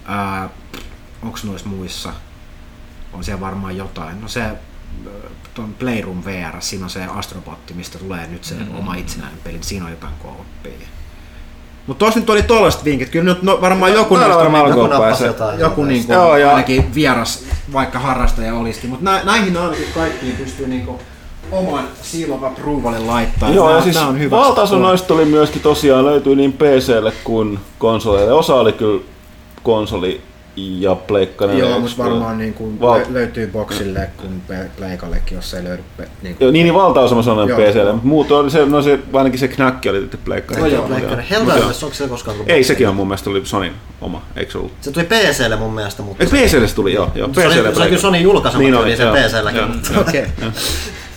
Äh, 0.10 0.50
onko 1.24 1.40
noissa 1.44 1.70
muissa? 1.70 2.14
On 3.14 3.24
siellä 3.24 3.42
varmaan 3.42 3.78
jotain. 3.78 4.22
No 4.22 4.28
se 4.28 4.44
tuon 5.54 5.74
Playroom 5.74 6.24
VR, 6.26 6.62
siinä 6.62 6.86
on 6.86 6.90
se 6.90 7.06
astrobotti, 7.06 7.74
mistä 7.74 8.00
tulee 8.00 8.28
nyt 8.28 8.44
se 8.44 8.56
mm-hmm. 8.56 8.76
oma 8.76 8.96
itsenäinen 8.96 9.40
peli, 9.44 9.58
siinä 9.62 9.86
on 9.86 9.92
jotain 9.92 10.14
co-opia. 10.24 10.88
Mutta 11.88 12.00
tuossa 12.00 12.20
nyt 12.20 12.30
oli 12.30 12.42
tollaiset 12.44 12.86
vinkit, 12.86 13.10
kyllä 13.10 13.26
nyt 13.34 13.42
no, 13.44 13.62
varmaan 13.62 13.94
joku 13.94 14.16
Täällä 14.16 14.28
näistä 14.36 14.44
varmaan 14.52 14.70
joku 14.78 15.02
pääsee. 15.02 15.28
jotain. 15.28 15.60
joku 15.60 15.84
niin 15.84 16.06
kuin, 16.06 16.14
Joo, 16.16 16.38
ja- 16.38 16.50
ainakin 16.50 16.96
vieras 16.96 17.44
vaikka 17.74 18.00
harrastaja 18.00 18.56
olisi, 18.56 18.88
mutta 18.88 19.06
nä, 19.12 19.22
näihin 19.24 19.58
ainakin 19.58 19.88
kaikkiin 19.96 20.36
pystyy 20.36 20.68
niin 20.68 20.86
kuin 20.86 20.98
oman 21.52 21.84
seal 22.02 22.32
of 22.32 22.44
approvalin 22.44 23.08
laittaa. 23.08 23.50
Joo, 23.50 23.68
Nää- 23.68 23.78
ja 23.78 23.84
siis 23.84 23.98
on 23.98 24.20
hyvä. 24.20 24.38
valtaosa 24.38 24.76
noista 24.78 25.08
tuli 25.08 25.26
myöskin 25.26 25.62
tosiaan, 25.62 26.06
löytyy 26.06 26.36
niin 26.36 26.54
PClle 26.54 27.14
kuin 27.24 27.60
konsoleille. 27.80 28.34
Osa 28.34 28.56
oli 28.56 28.72
kyllä 28.74 29.02
konsoli 29.64 30.22
ja 30.56 30.96
pleikkana. 30.96 31.54
Joo, 31.54 31.80
mutta 31.80 31.98
varmaan 31.98 32.38
niin 32.38 32.54
kuin 32.54 32.80
Val- 32.82 33.00
lö- 33.00 33.14
löytyy 33.14 33.48
boxille 33.48 34.10
kuin 34.18 34.42
Pleikallekin, 34.78 35.36
jos 35.36 35.54
ei 35.54 35.64
löydy. 35.64 35.84
Pe- 35.98 36.08
niin 36.22 36.36
kuin, 36.36 36.46
Joo, 36.46 36.52
niin, 36.52 36.64
niin 36.64 36.74
valtaosa 36.74 37.16
mä 37.16 37.22
sanoin 37.22 37.50
Joo. 37.50 37.60
PClle, 37.60 37.92
mutta 37.92 38.08
muut 38.08 38.32
oli 38.32 38.52
se, 38.52 38.66
no 38.66 38.82
se, 38.82 39.00
ainakin 39.14 39.40
se 39.40 39.48
knäkki 39.48 39.90
oli 39.90 39.98
tietysti 39.98 40.18
pleikkana. 40.26 40.60
No 40.60 40.68
joo, 40.68 40.88
Pleikkari. 40.88 41.24
joo. 41.32 41.46
Helldivers, 41.46 41.84
onko 41.84 41.96
se 41.96 42.08
koskaan 42.08 42.38
tullut? 42.38 42.52
Ei, 42.52 42.64
sekin 42.64 42.90
on 42.90 42.96
mun 42.96 43.08
mielestä 43.08 43.30
oli 43.30 43.42
Sonin 43.46 43.74
oma, 44.02 44.22
eikö 44.36 44.52
se 44.52 44.58
ollut? 44.58 44.72
Se 44.82 44.92
tuli 44.92 45.06
PClle 45.06 45.56
mun 45.56 45.74
mielestä, 45.74 46.04
mutta... 46.04 46.24
Ei, 46.24 46.30
PClle 46.30 46.68
se 46.68 46.76
tuli, 46.76 46.94
joo. 46.94 47.12
joo 47.16 47.30
se, 47.34 47.46
oli, 47.48 47.56
PClle 47.56 47.74
se 47.74 47.80
oli 47.80 47.88
kyllä 47.90 48.02
Sony 48.02 48.18
julkaisema 48.18 48.62
Niin 48.64 48.76
oli, 48.76 48.98
sen 48.98 49.06
joo. 49.08 49.16
PClläkin, 49.16 49.68
mutta... 49.68 50.00
Okei. 50.02 50.26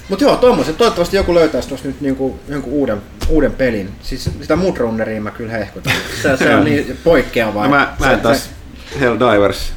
Mutta 0.09 0.25
joo, 0.25 0.37
tommoset. 0.37 0.77
Toivottavasti 0.77 1.17
joku 1.17 1.35
löytäisi 1.35 1.69
tuossa 1.69 1.87
nyt 1.89 2.01
niinku, 2.01 2.39
jonkun 2.49 2.73
uuden, 2.73 3.03
uuden 3.29 3.53
pelin. 3.53 3.91
Siis 4.03 4.31
sitä 4.41 4.57
Mudrunneria 4.57 5.21
mä 5.21 5.31
kyllä 5.31 5.53
hehkutan. 5.53 5.93
Se, 6.23 6.37
se 6.37 6.57
on 6.57 6.65
niin 6.65 6.99
poikkeavaa. 7.05 7.65
No 7.65 7.71
mä, 7.71 7.95
mä 8.01 8.07
Se- 8.07 8.13
en 8.13 8.21
taas 8.21 8.51
Helldivers. 9.01 9.73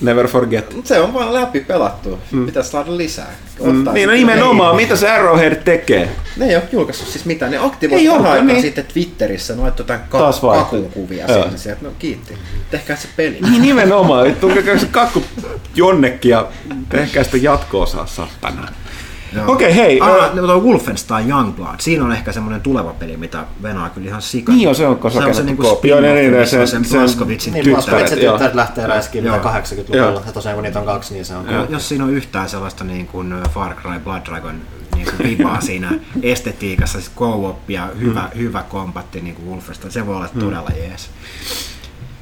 Never 0.00 0.28
forget. 0.28 0.74
Mut 0.74 0.86
se 0.86 1.00
on 1.00 1.14
vaan 1.14 1.34
läpi 1.34 1.60
pelattu. 1.60 2.18
Mm. 2.30 2.46
Pitäisi 2.46 2.70
saada 2.70 2.96
lisää. 2.96 3.30
Mm, 3.64 3.78
Ottaa 3.78 3.94
niin, 3.94 4.08
no 4.08 4.14
nimenomaan, 4.14 4.76
mitä 4.76 4.96
se 4.96 5.10
Arrowhead 5.10 5.56
tekee? 5.56 6.08
Ne 6.36 6.44
ei 6.48 6.56
ole 6.56 6.64
julkaissut 6.72 7.08
siis 7.08 7.24
mitään. 7.24 7.50
Ne 7.50 7.58
aktivoivat 7.58 8.26
aikaa 8.26 8.44
niin. 8.44 8.62
sitten 8.62 8.84
Twitterissä 8.92 9.54
noit 9.54 9.78
jotain 9.78 10.00
ka- 10.08 10.32
kakun 10.40 10.90
kuvia 10.90 11.26
sinne. 11.26 11.58
Sieltä. 11.58 11.84
No 11.84 11.90
kiitti. 11.98 12.34
Tehkää 12.70 12.96
se 12.96 13.08
peli. 13.16 13.38
Niin 13.50 13.62
nimenomaan, 13.62 14.36
käy 14.64 14.78
se 14.78 14.86
kakku 14.86 15.22
jonnekin 15.74 16.30
ja 16.30 16.46
tehkää 16.88 17.24
sitä 17.24 17.36
jatko-osaa 17.36 18.06
satana. 18.06 18.68
Okei, 19.46 19.74
hei. 19.76 20.00
Ah, 20.00 20.10
ö- 20.10 20.30
no, 20.40 20.46
tuo 20.46 20.60
Wolfenstein 20.60 21.30
Youngblood. 21.30 21.74
Siinä 21.78 22.04
on 22.04 22.12
ehkä 22.12 22.32
semmoinen 22.32 22.60
tuleva 22.60 22.92
peli, 22.98 23.16
mitä 23.16 23.44
venaa 23.62 23.90
kyllä 23.90 24.08
ihan 24.08 24.22
sika. 24.22 24.52
Niin 24.52 24.68
on, 24.68 24.74
se 24.74 24.86
on 24.86 24.98
se 25.12 25.18
on 25.18 25.34
se 25.34 25.42
niinku 25.42 25.62
koopi. 25.62 25.88
Joo, 25.88 26.00
niin, 26.00 26.32
niin, 26.32 26.46
se- 26.46 26.66
sen 26.66 26.84
se- 26.84 26.98
Blaskovicin 26.98 27.52
Niin, 27.52 27.64
tyttäret. 27.64 27.86
Blaskovitsin 27.86 28.22
joo. 28.22 28.32
tyttäret 28.32 28.54
lähtee 28.54 28.86
räiskiin 28.86 29.24
Joo. 29.24 29.36
mitä 29.36 29.48
80-luvulla. 29.48 29.96
Joo. 29.96 30.22
Ja 30.26 30.32
tosiaan 30.32 30.54
kun 30.54 30.62
niitä 30.64 30.78
on 30.80 30.84
kaksi, 30.86 31.14
niin 31.14 31.24
se 31.24 31.34
on 31.36 31.50
Joo. 31.50 31.66
Jos 31.68 31.88
siinä 31.88 32.04
on 32.04 32.10
yhtään 32.12 32.48
sellaista 32.48 32.84
niin 32.84 33.06
kuin 33.06 33.34
Far 33.54 33.74
Cry 33.74 33.98
Blood 34.04 34.22
Dragon 34.26 34.54
niin 34.94 35.06
kuin 35.16 35.28
vibaa 35.28 35.60
siinä 35.70 35.92
estetiikassa, 36.22 36.98
siis 37.00 37.12
co-op 37.16 37.70
ja 37.70 37.88
hyvä, 38.00 38.20
Mm. 38.34 38.38
hyvä 38.40 38.62
kompatti 38.68 39.20
niin 39.20 39.34
kuin 39.34 39.48
Wolfenstein, 39.50 39.92
se 39.92 40.06
voi 40.06 40.16
olla 40.16 40.28
todella 40.40 40.70
jees. 40.78 41.10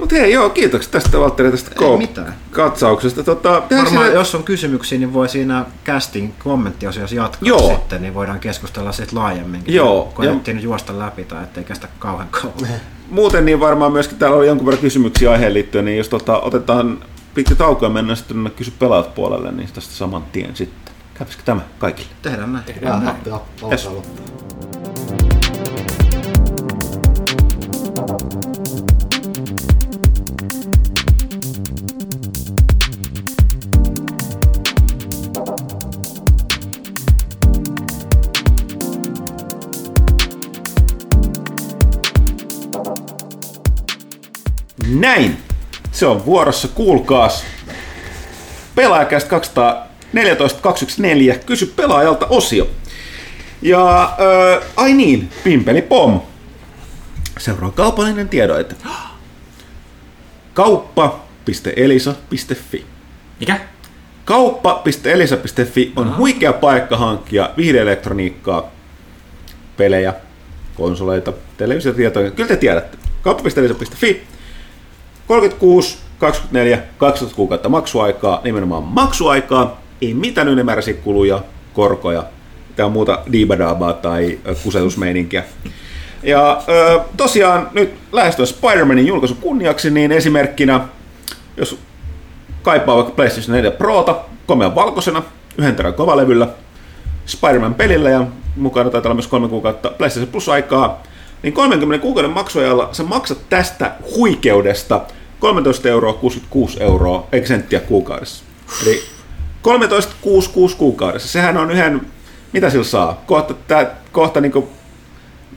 Mut 0.00 0.12
hei, 0.12 0.32
joo, 0.32 0.50
kiitoksia 0.50 0.92
tästä 0.92 1.18
Valtteri 1.20 1.50
tästä 1.50 1.70
Ei 1.84 1.96
mitään. 1.96 2.34
katsauksesta. 2.50 3.22
Tota, 3.24 3.50
Varmaan 3.50 3.86
siinä- 3.88 4.06
jos 4.06 4.34
on 4.34 4.42
kysymyksiä, 4.42 4.98
niin 4.98 5.12
voi 5.12 5.28
siinä 5.28 5.64
casting 5.86 6.32
kommenttiosiossa 6.38 7.16
jatkaa 7.16 7.48
Joo. 7.48 7.70
sitten, 7.70 8.02
niin 8.02 8.14
voidaan 8.14 8.40
keskustella 8.40 8.92
siitä 8.92 9.16
laajemminkin. 9.16 9.74
Joo, 9.74 10.12
Koettiin 10.14 10.54
nyt 10.56 10.64
juosta 10.64 10.98
läpi 10.98 11.24
tai 11.24 11.42
ettei 11.42 11.64
kestä 11.64 11.88
kauan 11.98 12.28
kauan. 12.30 12.54
Muuten 13.10 13.44
niin 13.44 13.60
varmaan 13.60 13.92
myöskin 13.92 14.18
täällä 14.18 14.36
oli 14.36 14.46
jonkun 14.46 14.66
verran 14.66 14.80
kysymyksiä 14.80 15.32
aiheen 15.32 15.54
liittyen, 15.54 15.84
niin 15.84 15.98
jos 15.98 16.08
tota, 16.08 16.38
otetaan 16.40 16.98
pitkä 17.34 17.54
tauko 17.54 17.86
ja 17.86 17.90
mennään 17.90 18.16
sitten 18.16 18.52
kysy 18.56 18.72
pelaat 18.78 19.14
puolelle, 19.14 19.52
niin 19.52 19.68
tästä 19.74 19.94
saman 19.94 20.22
tien 20.32 20.56
sitten. 20.56 20.94
Käytäisikö 21.14 21.44
tämä 21.44 21.60
kaikille? 21.78 22.10
Tehdään 22.22 22.52
näin. 22.52 22.64
Ja 22.82 22.92
happi 22.96 23.30
happi 23.30 23.62
Yes. 23.70 23.86
alkaa 23.86 24.02
Näin! 24.14 25.39
Se 45.92 46.06
on 46.06 46.24
vuorossa, 46.24 46.68
kuulkaas. 46.68 47.44
Pelaajakästä 48.74 49.30
214 49.30 50.60
214, 50.62 51.46
kysy 51.46 51.66
pelaajalta 51.66 52.26
osio. 52.26 52.70
Ja, 53.62 54.02
äh, 54.02 54.66
ai 54.76 54.92
niin, 54.92 55.30
Pimpeli 55.44 55.82
Pom. 55.82 56.20
Seuraa 57.38 57.70
kaupallinen 57.70 58.28
tiedoite. 58.28 58.74
Kauppa 60.54 61.30
kauppa.elisa.fi. 61.44 62.86
Mikä? 63.40 63.60
Kauppa.elisa.fi 64.24 65.92
on 65.96 66.16
huikea 66.16 66.52
paikka 66.52 66.96
hankkia 66.96 67.50
viihdeelektroniikkaa, 67.56 68.70
pelejä, 69.76 70.14
konsoleita, 70.74 71.32
televisiotietoja. 71.56 72.30
Kyllä 72.30 72.48
te 72.48 72.56
tiedätte. 72.56 72.98
Kauppa.elisa.fi. 73.22 74.22
36, 75.30 75.98
24, 76.18 76.78
12 76.98 77.36
kuukautta 77.36 77.68
maksuaikaa, 77.68 78.40
nimenomaan 78.44 78.82
maksuaikaa, 78.82 79.80
ei 80.02 80.14
mitään 80.14 80.48
ylimääräisiä 80.48 80.94
kuluja, 80.94 81.42
korkoja, 81.72 82.24
tai 82.76 82.90
muuta 82.90 83.18
diibadaabaa 83.32 83.92
tai 83.92 84.38
kusetusmeininkiä. 84.62 85.44
Ja 86.22 86.62
tosiaan 87.16 87.68
nyt 87.72 87.94
lähestyä 88.12 88.46
Spider-Manin 88.46 89.06
julkaisu 89.06 89.34
kunniaksi, 89.34 89.90
niin 89.90 90.12
esimerkkinä, 90.12 90.80
jos 91.56 91.78
kaipaa 92.62 92.96
vaikka 92.96 93.12
PlayStation 93.12 93.56
4 93.56 93.70
Prota 93.70 94.20
komean 94.46 94.74
valkoisena, 94.74 95.22
yhden 95.58 95.76
terän 95.76 95.94
kovalevyllä, 95.94 96.48
Spider-Man 97.26 97.74
pelillä 97.74 98.10
ja 98.10 98.26
mukana 98.56 98.90
taitaa 98.90 99.08
olla 99.08 99.14
myös 99.14 99.28
kolme 99.28 99.48
kuukautta 99.48 99.90
PlayStation 99.98 100.32
Plus 100.32 100.48
aikaa, 100.48 101.02
niin 101.42 101.52
30 101.52 102.02
kuukauden 102.02 102.30
maksuajalla 102.30 102.88
sä 102.92 103.02
maksat 103.02 103.38
tästä 103.50 103.92
huikeudesta 104.16 105.00
13 105.40 105.88
euroa 105.88 106.12
66 106.12 106.82
euroa, 106.82 107.28
eikö 107.32 107.46
senttiä 107.46 107.80
kuukaudessa. 107.80 108.44
Eli 108.82 109.02
13,66 110.68 110.76
kuukaudessa. 110.78 111.28
Sehän 111.28 111.56
on 111.56 111.70
yhden, 111.70 112.00
mitä 112.52 112.70
sillä 112.70 112.84
saa? 112.84 113.22
Kohta, 113.26 113.54
tää, 113.54 113.96
kohta 114.12 114.40
niin 114.40 114.52
kuin, 114.52 114.68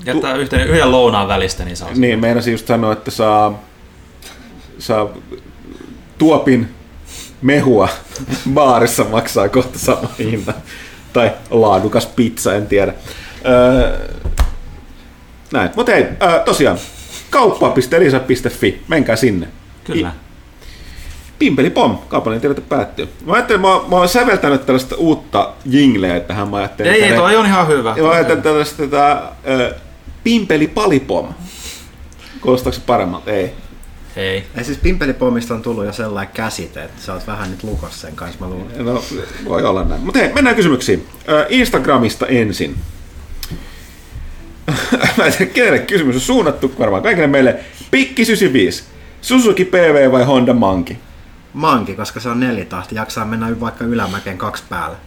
Jättää 0.06 0.36
yhteen, 0.36 0.68
yhden 0.68 0.92
lounaan 0.92 1.28
välistä, 1.28 1.66
niin 1.66 1.78
saa 1.78 1.90
niin 1.96 2.20
meinasin 2.20 2.52
just 2.52 2.68
sanoa, 2.68 2.94
että 2.94 3.12
saa, 3.12 3.64
saa 4.80 5.10
tuopin 6.18 6.70
mehua 7.42 7.90
baarissa 8.54 9.04
maksaa 9.04 9.50
kohta 9.50 9.80
sama 9.80 10.10
hinta. 10.20 10.54
Tai 11.14 11.32
laadukas 11.50 12.06
pizza, 12.06 12.56
en 12.56 12.68
tiedä. 12.68 12.94
Öö, 13.46 14.00
näin. 15.54 15.70
Mutta 15.76 15.92
hei, 15.92 16.04
öö, 16.04 16.40
tosiaan, 16.40 16.78
kauppa.elisa.fi, 17.30 18.82
menkää 18.88 19.16
sinne. 19.16 19.48
Kyllä. 19.84 20.14
Pimpeli 21.40 21.70
pom, 21.70 21.98
kaupallinen 21.98 22.42
tiedote 22.42 22.62
päättyy. 22.62 23.10
Mä 23.26 23.34
ajattelin, 23.34 23.62
mä, 23.62 23.68
mä 23.68 23.96
oon 23.96 24.10
säveltänyt 24.10 24.66
tällaista 24.66 24.96
uutta 24.96 25.54
jingleä 25.66 26.20
tähän. 26.20 26.48
Mä 26.48 26.58
ajattelin, 26.58 26.92
Ei, 26.92 27.04
ei, 27.04 27.14
toi 27.14 27.36
on 27.36 27.46
ihan 27.46 27.68
hyvä. 27.68 27.96
Mä 28.02 28.10
ajattelin 28.10 28.44
tällaista 28.44 28.84
tätä, 28.84 29.22
ö, 29.48 29.76
pimpeli 30.24 30.68
palipom. 30.68 31.34
Kuulostaako 32.42 32.76
se 32.76 32.82
paremmalta? 32.86 33.32
Ei. 33.32 33.54
Ei. 34.16 34.44
Ja 34.58 34.64
siis 34.64 34.78
Pimpelipommista 34.78 35.54
on 35.54 35.62
tullut 35.62 35.86
jo 35.86 35.94
sellainen 35.94 36.34
käsite, 36.34 36.84
että 36.84 37.02
sä 37.02 37.14
oot 37.14 37.28
vähän 37.28 37.52
nyt 37.52 37.64
lukossa 37.64 38.08
sen 38.08 38.16
kanssa, 38.16 38.40
mä 38.40 38.48
luulen. 38.48 38.86
No, 38.86 39.04
voi 39.46 39.64
olla 39.64 39.84
näin. 39.84 40.02
Mutta 40.02 40.20
hei, 40.20 40.34
mennään 40.34 40.56
kysymyksiin. 40.56 41.08
Instagramista 41.50 42.28
ensin. 42.28 42.76
Mä 45.18 45.26
en 45.26 45.34
tiedä, 45.34 45.52
kenelle 45.52 45.80
kysymys 45.80 46.16
on 46.16 46.22
suunnattu, 46.22 46.72
varmaan 46.80 47.04
kaikille 47.04 47.28
meille. 47.28 47.60
Pikki95. 47.96 48.84
Suzuki 49.24 49.66
PV 49.66 50.12
vai 50.12 50.24
Honda 50.24 50.54
Monkey? 50.54 50.98
Manki, 51.54 51.96
koska 51.96 52.20
se 52.20 52.30
on 52.30 52.40
nelitahti, 52.40 52.96
jaksaa 52.96 53.26
mennä 53.26 53.60
vaikka 53.60 53.86
ylämäkeen 53.86 54.38
kaksi 54.38 54.64
päällä. 54.70 54.98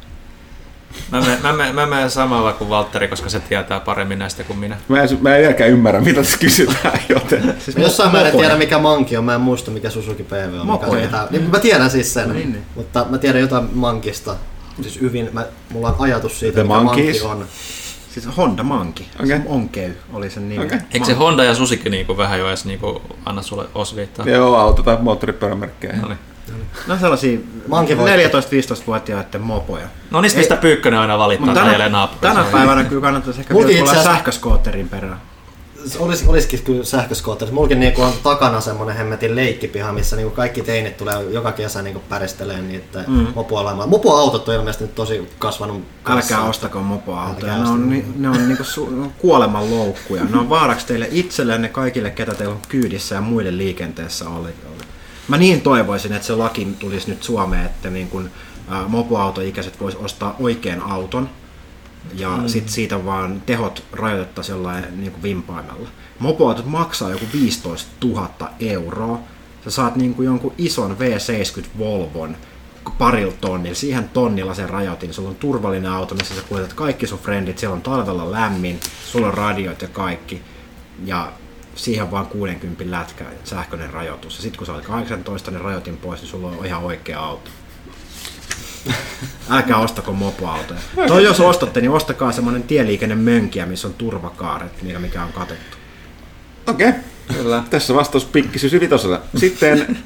Mä 1.12 1.20
menen, 1.20 1.38
mä, 1.42 1.52
menen, 1.52 1.74
mä 1.74 1.86
menen 1.86 2.10
samalla 2.10 2.52
kuin 2.52 2.70
Valtteri, 2.70 3.08
koska 3.08 3.28
se 3.28 3.40
tietää 3.40 3.80
paremmin 3.80 4.18
näistä 4.18 4.44
kuin 4.44 4.58
minä. 4.58 4.76
Mä 4.88 5.02
en, 5.02 5.08
mä 5.20 5.34
en 5.34 5.40
vieläkään 5.40 5.70
ymmärrä, 5.70 6.00
mitä 6.00 6.22
tässä 6.22 6.38
kysytään, 6.38 7.00
joten... 7.08 7.54
Siis 7.58 7.76
Mä 7.76 7.82
jossain 7.82 8.12
määrin 8.12 8.32
tiedä 8.36 8.56
mikä 8.56 8.78
manki 8.78 9.16
on, 9.16 9.24
mä 9.24 9.34
en 9.34 9.40
muista 9.40 9.70
mikä 9.70 9.90
Suzuki 9.90 10.22
PV 10.22 10.32
on. 10.32 10.50
Mikä 10.52 10.64
Mopoja. 10.64 10.90
on 10.90 10.96
mitä, 11.06 11.26
niin, 11.30 11.50
mä 11.50 11.58
tiedän 11.58 11.90
siis 11.90 12.14
sen, 12.14 12.28
Niin, 12.32 12.52
niin. 12.52 12.64
mutta 12.74 13.06
mä 13.10 13.18
tiedän 13.18 13.40
jotain 13.40 13.68
mankista. 13.72 14.36
Siis 14.82 15.00
hyvin, 15.00 15.28
mä, 15.32 15.44
mulla 15.72 15.88
on 15.88 15.94
ajatus 15.98 16.40
siitä, 16.40 16.54
The 16.54 16.62
mikä 16.62 16.74
Monkeys. 16.74 17.22
manki 17.24 17.42
on. 17.42 17.48
Siis 18.20 18.36
Honda 18.36 18.62
Manki. 18.62 19.08
Okay. 19.24 19.40
Onkey 19.46 19.96
oli 20.12 20.30
sen 20.30 20.48
nimi. 20.48 20.64
Okei. 20.64 20.78
Eikö 20.94 21.06
se 21.06 21.12
Honda 21.12 21.44
ja 21.44 21.54
Suzuki 21.54 21.90
niinku 21.90 22.16
vähän 22.16 22.38
jo 22.38 22.48
edes 22.48 22.64
niinku 22.64 23.02
anna 23.24 23.42
sulle 23.42 23.66
osviittaa? 23.74 24.28
Joo, 24.28 24.56
auto- 24.56 24.82
tai 24.82 24.96
moottoripyörämerkkejä. 25.00 25.96
No 25.96 26.08
niin. 26.08 26.18
No 26.86 26.96
sellaisia 26.98 27.38
Manki 27.68 27.98
voitti. 27.98 28.28
14-15-vuotiaiden 28.28 29.40
mopoja. 29.40 29.86
No 30.10 30.20
niistä 30.20 30.38
mistä 30.38 30.56
Pyykkönen 30.56 31.00
aina 31.00 31.18
valittaa 31.18 31.54
tänä, 31.54 32.08
tänä 32.20 32.44
päivänä 32.52 32.84
kyllä 32.84 33.02
kannattaisi 33.02 33.40
ehkä 33.40 33.54
vielä 33.54 33.70
itse 33.70 34.02
sähköskootterin 34.02 34.88
perään. 34.88 35.20
Olis, 35.98 36.24
olisikin 36.26 36.62
kyllä 36.62 36.84
sähköskootteri. 36.84 37.50
Mullakin 37.50 37.80
niinku 37.80 38.02
on 38.02 38.12
takana 38.22 38.60
semmonen 38.60 38.96
hemmetin 38.96 39.36
leikkipiha, 39.36 39.92
missä 39.92 40.16
niinku 40.16 40.34
kaikki 40.34 40.62
teinit 40.62 40.96
tulee 40.96 41.22
joka 41.22 41.52
kesä 41.52 41.82
niinku 41.82 42.02
päristelee 42.08 42.60
niitä 42.62 43.04
mm. 43.06 43.26
mopoailmaa. 43.34 43.86
Mopoautot 43.86 44.48
on 44.48 44.54
ilmeisesti 44.54 44.84
nyt 44.84 44.94
tosi 44.94 45.28
kasvanut 45.38 45.84
kanssa. 46.02 46.34
Älkää 46.34 46.48
ostako 46.48 46.80
mopoautoja. 46.80 47.52
Älkää 47.52 47.64
Ne 47.64 47.70
on, 47.70 47.90
ni, 47.90 48.04
ne 48.16 48.28
on 48.28 48.48
niinku 48.48 48.64
su, 48.64 49.12
kuoleman 49.18 49.70
loukkuja. 49.70 50.24
Ne 50.24 50.38
on 50.38 50.48
vaaraksi 50.48 50.86
teille 50.86 51.08
itsellenne, 51.10 51.68
kaikille, 51.68 52.10
ketä 52.10 52.34
teillä 52.34 52.54
on 52.54 52.60
kyydissä 52.68 53.14
ja 53.14 53.20
muiden 53.20 53.58
liikenteessä 53.58 54.28
oli. 54.28 54.50
Mä 55.28 55.36
niin 55.36 55.60
toivoisin, 55.60 56.12
että 56.12 56.26
se 56.26 56.34
laki 56.34 56.68
tulisi 56.78 57.10
nyt 57.10 57.22
Suomeen, 57.22 57.66
että 57.66 57.90
niin 57.90 58.08
kun, 58.08 58.30
ä, 58.72 58.88
mopoautoikäiset 58.88 59.80
vois 59.80 59.94
ostaa 59.94 60.36
oikean 60.40 60.82
auton 60.82 61.28
ja 62.14 62.36
mm. 62.36 62.48
sit 62.48 62.68
siitä 62.68 63.04
vaan 63.04 63.42
tehot 63.46 63.84
rajoitettaisiin 63.92 64.56
jollain 64.56 64.84
niin 64.96 65.12
kuin 65.12 65.22
vimpaimella. 65.22 65.88
Mopoautot 66.18 66.66
maksaa 66.66 67.10
joku 67.10 67.24
15 67.32 67.90
000 68.04 68.30
euroa. 68.60 69.18
Sä 69.64 69.70
saat 69.70 69.96
niin 69.96 70.14
kuin 70.14 70.26
jonkun 70.26 70.54
ison 70.58 70.96
V70 70.98 71.66
Volvon 71.78 72.36
parilla 72.98 73.32
tonnilla, 73.40 73.74
siihen 73.74 74.08
tonnilla 74.08 74.54
sen 74.54 74.70
rajoitin. 74.70 75.14
Sulla 75.14 75.28
on 75.28 75.34
turvallinen 75.34 75.90
auto, 75.90 76.14
missä 76.14 76.34
sä 76.34 76.42
kuljetat 76.48 76.72
kaikki 76.72 77.06
sun 77.06 77.18
frendit, 77.18 77.58
siellä 77.58 77.74
on 77.74 77.82
talvella 77.82 78.32
lämmin, 78.32 78.80
sulla 79.06 79.26
on 79.26 79.34
radiot 79.34 79.82
ja 79.82 79.88
kaikki. 79.88 80.42
Ja 81.04 81.32
siihen 81.74 82.10
vaan 82.10 82.26
60 82.26 82.84
lätkä 82.90 83.24
sähköinen 83.44 83.90
rajoitus. 83.90 84.36
Ja 84.36 84.42
sitten 84.42 84.58
kun 84.58 84.66
sä 84.66 84.72
olet 84.72 84.84
18, 84.84 85.50
niin 85.50 85.60
rajoitin 85.60 85.96
pois, 85.96 86.20
niin 86.20 86.30
sulla 86.30 86.48
on 86.48 86.66
ihan 86.66 86.82
oikea 86.82 87.20
auto. 87.20 87.50
Älkää 89.50 89.76
ostako 89.76 90.12
mopoautoja. 90.12 90.80
Toi 91.06 91.24
jos 91.24 91.40
ostatte, 91.40 91.80
niin 91.80 91.90
ostakaa 91.90 92.32
semmonen 92.32 92.62
tieliikennemönkiä, 92.62 93.66
missä 93.66 93.88
on 93.88 93.94
turvakaaret, 93.94 94.82
mikä 94.82 94.98
mikä 94.98 95.22
on 95.22 95.32
katettu. 95.32 95.76
Okei. 96.66 96.92
Kyllä. 97.36 97.62
Tässä 97.70 97.94
vastaus 97.94 98.24
pikki 98.24 98.58
95. 98.58 99.06
Sitten 99.36 99.96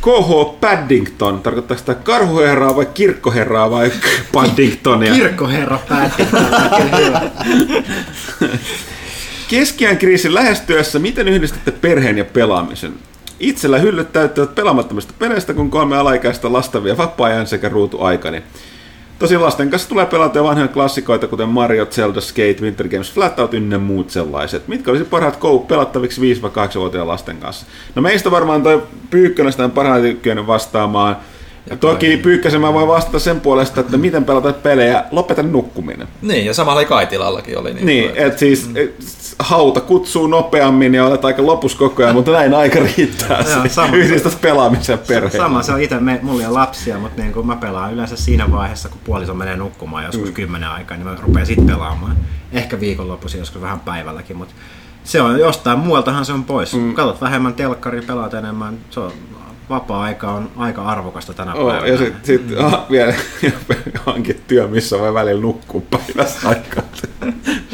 KH 0.00 0.60
Paddington, 0.60 1.42
tarkoittaa 1.42 1.76
sitä 1.76 1.94
karhuherraa 1.94 2.76
vai 2.76 2.86
kirkkoherraa 2.86 3.70
vai 3.70 3.92
Paddingtonia? 4.32 5.14
Kirkkoherra 5.14 5.78
päätti. 5.88 6.22
Keskiään 9.48 9.98
kriisin 9.98 10.34
lähestyessä, 10.34 10.98
miten 10.98 11.28
yhdistätte 11.28 11.70
perheen 11.70 12.18
ja 12.18 12.24
pelaamisen? 12.24 12.92
Itsellä 13.40 13.78
hyllyt 13.78 14.12
täyttävät 14.12 14.54
pelaamattomista 14.54 15.14
peleistä, 15.18 15.54
kun 15.54 15.70
kolme 15.70 15.96
alaikäistä 15.96 16.52
lasta 16.52 16.84
vie 16.84 16.96
vapaa-ajan 16.96 17.46
sekä 17.46 17.68
ruutuaikani. 17.68 18.42
Tosin 19.18 19.42
lasten 19.42 19.70
kanssa 19.70 19.88
tulee 19.88 20.06
pelata 20.06 20.44
vanhoja 20.44 20.68
klassikoita, 20.68 21.28
kuten 21.28 21.48
Mario, 21.48 21.86
Zelda, 21.86 22.20
Skate, 22.20 22.56
Winter 22.60 22.88
Games, 22.88 23.12
Flatout 23.12 23.54
ynnä 23.54 23.78
muut 23.78 24.10
sellaiset. 24.10 24.68
Mitkä 24.68 24.90
olisi 24.90 25.04
parhaat 25.04 25.36
kou 25.36 25.58
pelattaviksi 25.58 26.34
5-8-vuotiaan 26.34 27.08
lasten 27.08 27.36
kanssa? 27.36 27.66
No 27.94 28.02
meistä 28.02 28.30
varmaan 28.30 28.62
toi 28.62 28.82
Pyykkönen 29.10 29.52
sitä 29.52 29.68
parhaiten 29.68 30.46
vastaamaan. 30.46 31.16
Ja 31.70 31.76
Toki 31.76 32.16
Pyykkäsen 32.16 32.60
mä 32.60 32.72
voin 32.72 32.88
vastata 32.88 33.18
sen 33.18 33.40
puolesta, 33.40 33.80
että 33.80 33.96
miten 33.96 34.24
pelata 34.24 34.52
pelejä, 34.52 35.04
lopeta 35.10 35.42
nukkuminen. 35.42 36.08
Niin, 36.22 36.46
ja 36.46 36.54
samalla 36.54 36.84
Kaitilallakin 36.84 37.58
oli. 37.58 37.74
Niin, 37.74 37.86
Niin, 37.86 38.10
että 38.14 38.38
siis 38.38 38.70
et, 38.74 38.94
hauta 39.38 39.80
kutsuu 39.80 40.26
nopeammin 40.26 40.94
ja 40.94 41.06
olet 41.06 41.24
aika 41.24 41.46
lopus 41.46 41.74
koko 41.74 42.02
ajan, 42.02 42.14
mutta 42.14 42.30
näin 42.30 42.54
aika 42.54 42.78
riittää. 42.96 43.44
Sama. 43.68 43.96
Yhdistät 43.96 44.40
pelaamisen 44.40 44.98
perheen. 44.98 45.42
Sama 45.42 45.62
se 45.62 45.72
on 45.72 45.80
itse, 45.80 46.00
me, 46.00 46.20
mulla 46.22 46.48
ole 46.48 46.52
lapsia, 46.52 46.98
mutta 46.98 47.22
niin 47.22 47.32
kun 47.32 47.46
mä 47.46 47.56
pelaan 47.56 47.92
yleensä 47.92 48.16
siinä 48.16 48.50
vaiheessa, 48.50 48.88
kun 48.88 49.00
puoliso 49.04 49.34
menee 49.34 49.56
nukkumaan 49.56 50.04
joskus 50.04 50.28
mm. 50.28 50.34
kymmenen 50.34 50.68
aikaa, 50.68 50.96
niin 50.96 51.06
mä 51.06 51.16
rupean 51.22 51.46
sitten 51.46 51.66
pelaamaan. 51.66 52.16
Ehkä 52.52 52.80
viikonloppuisin, 52.80 53.38
joskus 53.38 53.62
vähän 53.62 53.80
päivälläkin, 53.80 54.36
mutta 54.36 54.54
se 55.04 55.22
on 55.22 55.38
jostain 55.38 55.78
muualtahan 55.78 56.24
se 56.24 56.32
on 56.32 56.44
pois. 56.44 56.74
Mm. 56.74 56.94
Katsot 56.94 57.20
vähemmän 57.20 57.54
telkkari, 57.54 58.02
pelaat 58.02 58.34
enemmän, 58.34 58.78
se 58.90 59.00
on 59.00 59.12
vapaa-aika 59.68 60.30
on 60.32 60.50
aika 60.56 60.82
arvokasta 60.82 61.34
tänä 61.34 61.54
Oh, 61.54 61.70
päivänä. 61.70 61.92
ja 61.92 61.98
sitten 61.98 62.20
sit, 62.24 62.48
mm. 62.48 62.56
vielä 62.90 63.14
hankit 64.06 64.46
työ, 64.46 64.68
missä 64.68 64.98
voi 64.98 65.14
välillä 65.14 65.40
nukkua 65.40 65.82
päivässä 65.90 66.48
aikaa 66.48 66.82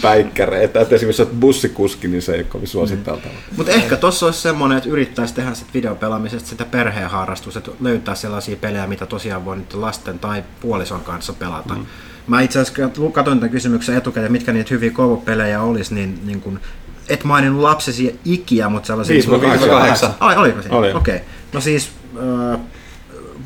päikkäreitä. 0.02 0.80
Et 0.80 0.92
esimerkiksi 0.92 1.22
olet 1.22 1.40
bussikuski, 1.40 2.08
niin 2.08 2.22
se 2.22 2.32
ei 2.32 2.38
ole 2.38 2.46
kovin 2.46 2.68
suositeltavaa. 2.68 3.36
Mutta 3.56 3.72
ehkä 3.72 3.96
tuossa 3.96 4.26
olisi 4.26 4.40
semmoinen, 4.40 4.78
että 4.78 4.90
yrittäisi 4.90 5.34
tehdä 5.34 5.54
sit 5.54 5.74
videopelaamisesta 5.74 6.48
sitä 6.48 6.64
perheen 6.64 7.10
harrastusta, 7.10 7.58
että 7.58 7.70
löytää 7.80 8.14
sellaisia 8.14 8.56
pelejä, 8.56 8.86
mitä 8.86 9.06
tosiaan 9.06 9.44
voi 9.44 9.56
nyt 9.56 9.74
lasten 9.74 10.18
tai 10.18 10.44
puolison 10.60 11.00
kanssa 11.00 11.32
pelata. 11.32 11.74
Mm. 11.74 11.86
Mä 12.26 12.40
itse 12.40 12.58
asiassa 12.60 12.82
katsoin 13.12 13.38
tämän 13.38 13.50
kysymyksen 13.50 13.96
etukäteen, 13.96 14.32
mitkä 14.32 14.52
niitä 14.52 14.74
hyviä 14.74 14.90
koulupelejä 14.90 15.62
olisi, 15.62 15.94
niin, 15.94 16.20
niin 16.24 16.40
kun, 16.40 16.60
et 17.08 17.24
maininnut 17.24 17.62
lapsesi 17.62 18.20
ikiä, 18.24 18.68
mutta 18.68 18.86
sellaisia... 18.86 19.14
Viisi 19.14 19.30
vai 19.30 19.38
kahdeksan. 19.40 19.68
kahdeksan. 19.70 20.14
Ai, 20.20 20.36
oliko 20.36 20.62
se? 20.62 20.68
Oli. 20.70 20.92
Okei. 20.92 21.20
No 21.52 21.60
siis 21.60 21.92
äh, 22.16 22.60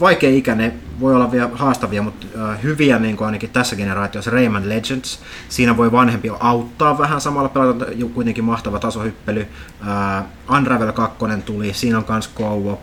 vaikea 0.01 0.31
ikäinen, 0.31 0.73
voi 1.01 1.15
olla 1.15 1.33
vielä 1.33 1.51
haastavia, 1.53 2.03
mutta 2.03 2.27
äh, 2.51 2.63
hyviä 2.63 2.99
niin 2.99 3.17
kuin 3.17 3.27
ainakin 3.27 3.51
tässä 3.51 3.77
generaatiossa 3.77 4.31
Rayman 4.31 4.69
Legends. 4.69 5.21
Siinä 5.49 5.77
voi 5.77 5.93
vanhempi 5.93 6.31
auttaa 6.41 6.99
vähän 6.99 7.21
samalla 7.21 7.49
pelata, 7.49 7.87
kuitenkin 8.15 8.45
mahtava 8.45 8.79
tasohyppely. 8.79 9.47
Äh, 9.89 10.25
Unravel 10.57 10.93
2 10.93 11.17
tuli, 11.45 11.75
siinä 11.75 11.99
on 11.99 12.05
myös 12.09 12.31
co 12.35 12.79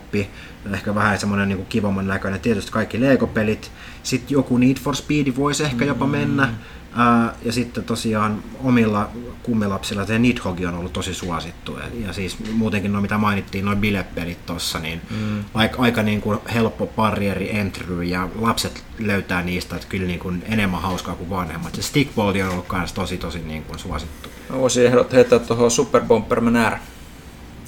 ehkä 0.72 0.94
vähän 0.94 1.18
semmoinen 1.18 1.48
niin 1.48 1.66
kivamman 1.66 2.06
näköinen. 2.06 2.40
Tietysti 2.40 2.72
kaikki 2.72 3.00
Lego-pelit. 3.00 3.70
Sitten 4.02 4.34
joku 4.34 4.56
Need 4.56 4.76
for 4.76 4.96
Speed 4.96 5.36
voisi 5.36 5.64
ehkä 5.64 5.84
jopa 5.84 6.06
mennä. 6.06 6.54
Ää, 6.96 7.34
ja 7.44 7.52
sitten 7.52 7.84
tosiaan 7.84 8.42
omilla 8.62 9.10
kummilapsilla 9.42 10.06
se 10.06 10.18
Nidhogg 10.18 10.60
on 10.68 10.74
ollut 10.74 10.92
tosi 10.92 11.14
suosittu. 11.14 11.76
Ja, 11.78 12.06
ja 12.06 12.12
siis 12.12 12.36
muutenkin 12.52 12.92
no 12.92 13.00
mitä 13.00 13.18
mainittiin, 13.18 13.64
noin 13.64 13.78
bilepelit 13.78 14.46
tossa, 14.46 14.78
niin 14.78 15.00
mm. 15.10 15.44
aika, 15.54 15.82
aika 15.82 16.02
niin 16.02 16.20
kuin 16.20 16.38
helppo 16.54 16.86
barrieri 16.86 17.56
entry 17.56 18.02
ja 18.02 18.28
lapset 18.34 18.84
löytää 18.98 19.42
niistä, 19.42 19.76
että 19.76 19.88
kyllä 19.88 20.06
niin 20.06 20.20
kuin 20.20 20.42
enemmän 20.48 20.82
hauskaa 20.82 21.14
kuin 21.14 21.30
vanhemmat. 21.30 21.74
Se 21.74 21.82
stickballi 21.82 22.42
on 22.42 22.50
ollut 22.50 22.72
myös 22.72 22.92
tosi 22.92 23.18
tosi 23.18 23.38
niin 23.38 23.62
kuin 23.62 23.78
suosittu. 23.78 24.28
Mä 24.50 24.58
voisin 24.58 24.86
ehdot 24.86 25.12
heittää 25.12 25.38
tuohon 25.38 25.70
Super 25.70 26.02
Bomberman 26.02 26.72
R. 26.72 26.76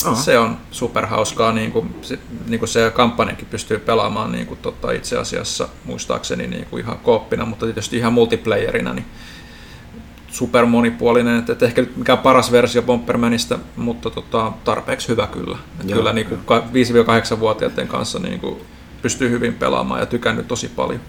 Aha. 0.04 0.14
Se 0.14 0.38
on 0.38 0.58
superhauskaa, 0.70 1.52
niin 1.52 1.72
kuin, 1.72 1.94
se, 2.02 2.18
niin 2.46 2.58
kuin 2.58 2.68
se 2.68 2.92
kampanjakin 2.94 3.48
pystyy 3.50 3.78
pelaamaan 3.78 4.32
niin 4.32 4.46
kuin, 4.46 4.60
tota, 4.62 4.92
itse 4.92 5.18
asiassa 5.18 5.68
muistaakseni 5.84 6.46
niin 6.46 6.66
kuin 6.70 6.84
ihan 6.84 6.98
kooppina, 6.98 7.44
mutta 7.44 7.66
tietysti 7.66 7.96
ihan 7.96 8.12
multiplayerina, 8.12 8.92
niin 8.92 9.06
super 10.28 10.66
monipuolinen, 10.66 11.38
että, 11.38 11.52
että 11.52 11.66
ehkä 11.66 11.80
nyt 11.80 11.96
mikään 11.96 12.18
paras 12.18 12.52
versio 12.52 12.82
Bombermanista, 12.82 13.58
mutta 13.76 14.10
tota, 14.10 14.52
tarpeeksi 14.64 15.08
hyvä 15.08 15.26
kyllä. 15.26 15.58
Joo, 15.84 15.98
kyllä 15.98 16.12
niin 16.12 16.26
kuin 16.26 16.40
5-8-vuotiaiden 16.48 17.88
kanssa 17.88 18.18
niin 18.18 18.40
kuin, 18.40 18.56
pystyy 19.02 19.30
hyvin 19.30 19.54
pelaamaan 19.54 20.00
ja 20.00 20.06
tykännyt 20.06 20.48
tosi 20.48 20.68
paljon. 20.68 21.00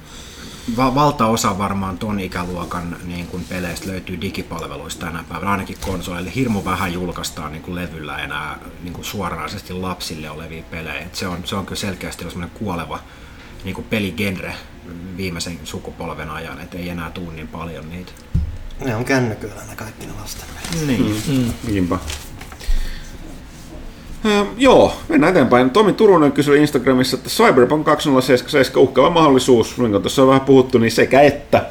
Va- 0.75 0.95
valtaosa 0.95 1.57
varmaan 1.57 1.97
ton 1.97 2.19
ikäluokan 2.19 2.97
niin 3.05 3.27
kuin 3.27 3.45
peleistä 3.49 3.87
löytyy 3.87 4.21
digipalveluista 4.21 5.05
tänä 5.05 5.23
päivänä, 5.29 5.51
ainakin 5.51 5.77
konsoleille. 5.81 6.31
Hirmu 6.35 6.65
vähän 6.65 6.93
julkaistaan 6.93 7.51
niin 7.51 7.61
kuin 7.61 7.75
levyllä 7.75 8.17
enää 8.17 8.59
niin 8.83 8.93
kuin 8.93 9.05
suoranaisesti 9.05 9.73
lapsille 9.73 10.29
olevia 10.29 10.63
pelejä. 10.71 10.99
Et 10.99 11.15
se, 11.15 11.27
on, 11.27 11.37
se 11.45 11.55
on 11.55 11.65
kyllä 11.65 11.79
selkeästi 11.79 12.23
semmoinen 12.29 12.57
kuoleva 12.59 12.99
niin 13.63 13.75
kuin 13.75 13.85
peligenre 13.89 14.55
viimeisen 15.17 15.59
sukupolven 15.63 16.29
ajan, 16.29 16.59
että 16.61 16.77
ei 16.77 16.89
enää 16.89 17.11
tuu 17.11 17.31
niin 17.31 17.47
paljon 17.47 17.89
niitä. 17.89 18.11
Ne 18.85 18.95
on 18.95 19.05
kännyköillä 19.05 19.61
ne 19.69 19.75
kaikki 19.75 20.05
ne 20.05 20.13
lasten 20.21 20.49
pelit. 20.71 20.87
Niin. 20.87 21.23
Mm. 21.27 21.71
Niinpä. 21.71 21.99
Ö, 24.27 24.45
joo, 24.57 24.93
mennään 25.09 25.31
eteenpäin. 25.31 25.69
Tomi 25.69 25.93
Turunen 25.93 26.31
kysyi 26.31 26.59
Instagramissa, 26.61 27.17
että 27.17 27.29
Cyberpunk 27.29 27.85
2077 27.85 28.83
uhkaava 28.83 29.09
mahdollisuus, 29.09 29.77
niin 29.77 29.91
kuin 29.91 30.01
tuossa 30.03 30.21
on 30.21 30.27
vähän 30.27 30.41
puhuttu, 30.41 30.77
niin 30.77 30.91
sekä 30.91 31.21
että 31.21 31.65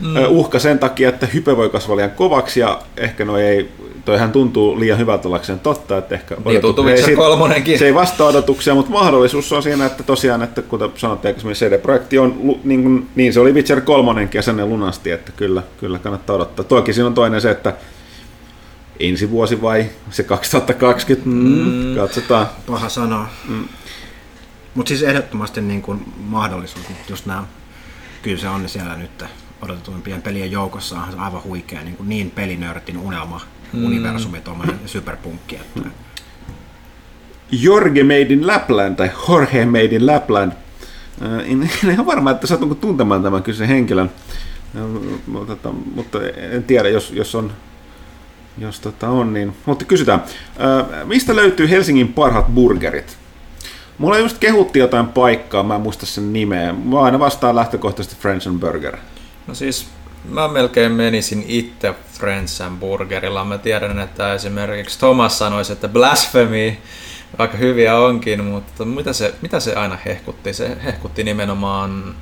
mm. 0.00 0.16
uhka 0.28 0.58
sen 0.58 0.78
takia, 0.78 1.08
että 1.08 1.26
hype 1.34 1.56
voi 1.56 1.70
kasvaa 1.70 1.96
liian 1.96 2.10
kovaksi 2.10 2.60
ja 2.60 2.78
ehkä 2.96 3.24
noi 3.24 3.42
ei, 3.42 3.68
toihan 4.04 4.32
tuntuu 4.32 4.80
liian 4.80 4.98
hyvältä 4.98 5.28
ollakseen 5.28 5.60
totta, 5.60 5.98
että 5.98 6.14
ehkä 6.14 6.36
Niin 6.44 6.60
tuntuu 6.60 6.88
ei 6.88 7.02
sit- 7.02 7.16
kolmonenkin. 7.16 7.78
se 7.78 7.86
ei 7.86 7.94
vastaa 7.94 8.26
odotuksia, 8.28 8.74
mutta 8.74 8.90
mahdollisuus 8.90 9.52
on 9.52 9.62
siinä, 9.62 9.86
että 9.86 10.02
tosiaan, 10.02 10.42
että 10.42 10.62
kuten 10.62 10.90
sanottiin 10.96 11.28
aikaisemmin, 11.28 11.56
CD-projekti 11.56 12.18
on, 12.18 12.56
niin, 12.64 12.82
kuin, 12.82 13.08
niin 13.14 13.32
se 13.32 13.40
oli 13.40 13.52
Witcher 13.52 13.80
3 13.80 14.28
ja 14.34 14.42
sen 14.42 14.56
ne 14.56 14.64
lunasti, 14.64 15.10
että 15.10 15.32
kyllä, 15.36 15.62
kyllä 15.80 15.98
kannattaa 15.98 16.36
odottaa. 16.36 16.64
Toki 16.64 16.92
siinä 16.92 17.06
on 17.06 17.14
toinen 17.14 17.40
se, 17.40 17.50
että 17.50 17.72
ensi 19.00 19.30
vuosi 19.30 19.62
vai 19.62 19.86
se 20.10 20.22
2020, 20.22 21.30
mm, 21.30 21.94
katsotaan. 21.94 22.46
Paha 22.66 22.88
sanoa. 22.88 23.28
Mm. 23.48 23.64
Mutta 24.74 24.88
siis 24.88 25.02
ehdottomasti 25.02 25.60
niin 25.60 25.82
kuin 25.82 26.12
mahdollisuus, 26.18 26.88
mutta 26.88 27.04
just 27.08 27.26
nämä, 27.26 27.44
kyllä 28.22 28.38
se 28.38 28.48
on 28.48 28.68
siellä 28.68 28.96
nyt 28.96 29.24
odotetuimpien 29.62 30.22
pelien 30.22 30.52
joukossa 30.52 30.96
on 30.96 31.20
aivan 31.20 31.44
huikea 31.44 31.82
niin, 31.82 31.96
kuin 31.96 32.08
niin 32.08 32.30
pelinörtin 32.30 32.98
unelma, 32.98 33.40
mm. 33.72 33.84
universumi, 33.84 34.40
tuommoinen 34.40 34.78
superpunkki. 34.86 35.56
Että, 35.56 35.90
Jorge 37.52 38.02
Made 38.02 38.20
in 38.20 38.46
Lapland 38.46 38.96
tai 38.96 39.10
Jorge 39.28 39.66
Made 39.66 39.84
in 39.84 40.06
Lapland. 40.06 40.52
Äh, 41.22 41.50
En, 41.50 41.70
en 41.84 41.90
ihan 41.90 42.06
varma, 42.06 42.30
että 42.30 42.46
satunko 42.46 42.74
tuntemaan 42.74 43.22
tämän 43.22 43.42
kyseisen 43.42 43.68
henkilön, 43.68 44.10
Äh, 44.76 44.82
mutta, 45.26 45.56
tota, 45.56 45.74
mutta 45.94 46.18
en 46.52 46.64
tiedä, 46.64 46.88
jos, 46.88 47.12
jos 47.12 47.34
on 47.34 47.52
jos 48.60 48.80
tota 48.80 49.08
on, 49.08 49.32
niin... 49.32 49.56
Mutta 49.66 49.84
kysytään, 49.84 50.22
mistä 51.04 51.36
löytyy 51.36 51.70
Helsingin 51.70 52.12
parhaat 52.12 52.46
burgerit? 52.54 53.16
Mulla 53.98 54.18
just 54.18 54.38
kehutti 54.38 54.78
jotain 54.78 55.06
paikkaa, 55.08 55.62
mä 55.62 55.74
en 55.74 55.80
muista 55.80 56.06
sen 56.06 56.32
nimeä. 56.32 56.72
Mä 56.72 57.00
aina 57.00 57.18
vastaan 57.18 57.56
lähtökohtaisesti 57.56 58.20
French 58.20 58.48
and 58.48 58.60
Burger. 58.60 58.96
No 59.46 59.54
siis 59.54 59.86
mä 60.28 60.48
melkein 60.48 60.92
menisin 60.92 61.44
itse 61.48 61.94
Friends 62.12 62.60
and 62.60 62.78
Burgerilla. 62.78 63.44
Mä 63.44 63.58
tiedän, 63.58 63.98
että 64.00 64.34
esimerkiksi 64.34 64.98
Thomas 64.98 65.38
sanoisi, 65.38 65.72
että 65.72 65.88
blasphemy, 65.88 66.76
vaikka 67.38 67.56
hyviä 67.56 67.98
onkin, 67.98 68.44
mutta 68.44 68.84
mitä 68.84 69.12
se, 69.12 69.34
mitä 69.42 69.60
se 69.60 69.74
aina 69.74 69.98
hehkutti? 70.06 70.52
Se 70.52 70.76
hehkutti 70.84 71.24
nimenomaan, 71.24 72.14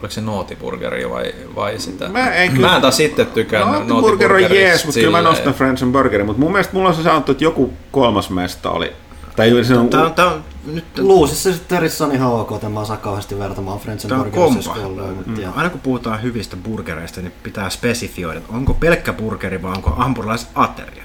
oliko 0.00 0.12
se 0.14 0.20
nootiburgeri 0.20 1.10
vai, 1.10 1.34
vai 1.56 1.78
sitä? 1.78 2.08
Mä 2.08 2.30
en 2.34 2.52
kyllä- 2.52 2.68
mä 2.68 2.76
en 2.76 2.82
taas 2.82 3.00
itse 3.00 3.24
tykännyt 3.24 3.86
No, 3.86 4.00
burger 4.00 4.32
on 4.32 4.42
jees, 4.42 4.84
mutta 4.84 5.00
kyllä 5.00 5.16
mä 5.16 5.22
nostan 5.22 5.54
French 5.54 5.82
and 5.82 5.92
Burgerin. 5.92 6.26
Mutta 6.26 6.40
mun 6.40 6.52
mielestä 6.52 6.72
mulla 6.72 6.88
on 6.88 6.94
se 6.94 7.02
sanottu, 7.02 7.32
että 7.32 7.44
joku 7.44 7.72
kolmas 7.92 8.30
mesta 8.30 8.70
oli. 8.70 8.92
Tai 9.36 9.64
se 9.64 9.74
on, 9.78 9.88
tää, 9.88 10.04
on, 10.04 10.14
tää 10.14 10.26
on, 10.26 10.44
nyt 10.72 10.84
Luusissa 10.98 11.52
sitten 11.52 11.76
Terissä 11.78 12.04
on 12.04 12.12
ihan 12.12 12.32
ok, 12.32 12.52
että 12.52 12.68
mä 12.68 12.80
osaa 12.80 12.96
kauheasti 12.96 13.38
vertamaan 13.38 13.78
Friends 13.78 14.02
Tämä 14.06 14.20
and 14.22 14.96
löydetty. 14.96 15.30
Mm. 15.30 15.40
ja- 15.40 15.50
Aina 15.56 15.70
kun 15.70 15.80
puhutaan 15.80 16.22
hyvistä 16.22 16.56
burgereista, 16.56 17.20
niin 17.20 17.32
pitää 17.42 17.70
spesifioida, 17.70 18.38
että 18.38 18.52
onko 18.52 18.74
pelkkä 18.74 19.12
burgeri 19.12 19.62
vai 19.62 19.72
onko 19.72 19.90
hampurilaisateria. 19.90 21.02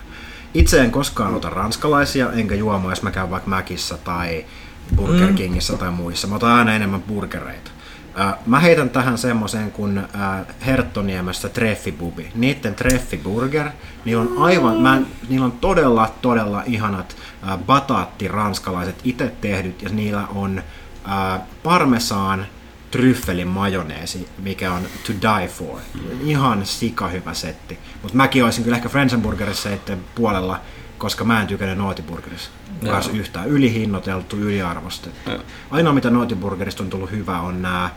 Itse 0.53 0.79
en 0.81 0.91
koskaan 0.91 1.35
ota 1.35 1.49
ranskalaisia, 1.49 2.31
enkä 2.31 2.55
juomaa, 2.55 2.91
jos 2.91 3.01
mä 3.01 3.11
käyn 3.11 3.29
vaikka 3.29 3.49
Mäkissä 3.49 3.97
tai 3.97 4.45
Burger 4.95 5.33
Kingissä 5.33 5.77
tai 5.77 5.91
muissa. 5.91 6.27
Mä 6.27 6.35
otan 6.35 6.51
aina 6.51 6.73
enemmän 6.75 7.01
burgereita. 7.01 7.71
Äh, 8.19 8.33
Mä 8.45 8.59
heitän 8.59 8.89
tähän 8.89 9.17
semmoisen 9.17 9.71
kuin 9.71 9.97
äh, 9.97 10.05
Herttoniemestä 10.65 11.49
Treffibubi. 11.49 12.31
Niitten 12.35 12.75
Treffiburger, 12.75 13.69
niillä 14.05 14.21
on 14.21 14.37
aivan, 14.37 14.81
mä, 14.81 15.01
niillä 15.29 15.45
on 15.45 15.51
todella, 15.51 16.13
todella 16.21 16.63
ihanat 16.65 17.15
äh, 17.47 17.57
bataatti 17.57 18.27
ranskalaiset 18.27 18.95
itse 19.03 19.31
tehdyt 19.41 19.81
ja 19.81 19.89
niillä 19.89 20.27
on 20.35 20.63
parmesaan 21.63 22.45
tryffelin 22.91 23.47
majoneesi, 23.47 24.27
mikä 24.37 24.73
on 24.73 24.81
to 25.07 25.13
die 25.13 25.47
for. 25.47 25.79
Ihan 26.21 26.65
sika 26.65 27.07
hyvä 27.07 27.33
setti. 27.33 27.79
Mutta 28.01 28.17
mäkin 28.17 28.43
olisin 28.43 28.63
kyllä 28.63 28.77
ehkä 28.77 28.89
Frenzenburgerissa 28.89 29.69
puolella, 30.15 30.61
koska 30.97 31.23
mä 31.23 31.41
en 31.41 31.47
tykännyt 31.47 31.77
Nootiburgerissa. 31.77 32.49
Kanssa 32.89 33.11
yhtään 33.11 33.47
ylihinnoiteltu, 33.47 34.37
yliarvostettu. 34.37 35.31
Ainoa 35.71 35.93
mitä 35.93 36.09
Nootiburgerista 36.09 36.83
on 36.83 36.89
tullut 36.89 37.11
hyvä 37.11 37.39
on 37.41 37.61
nämä 37.61 37.89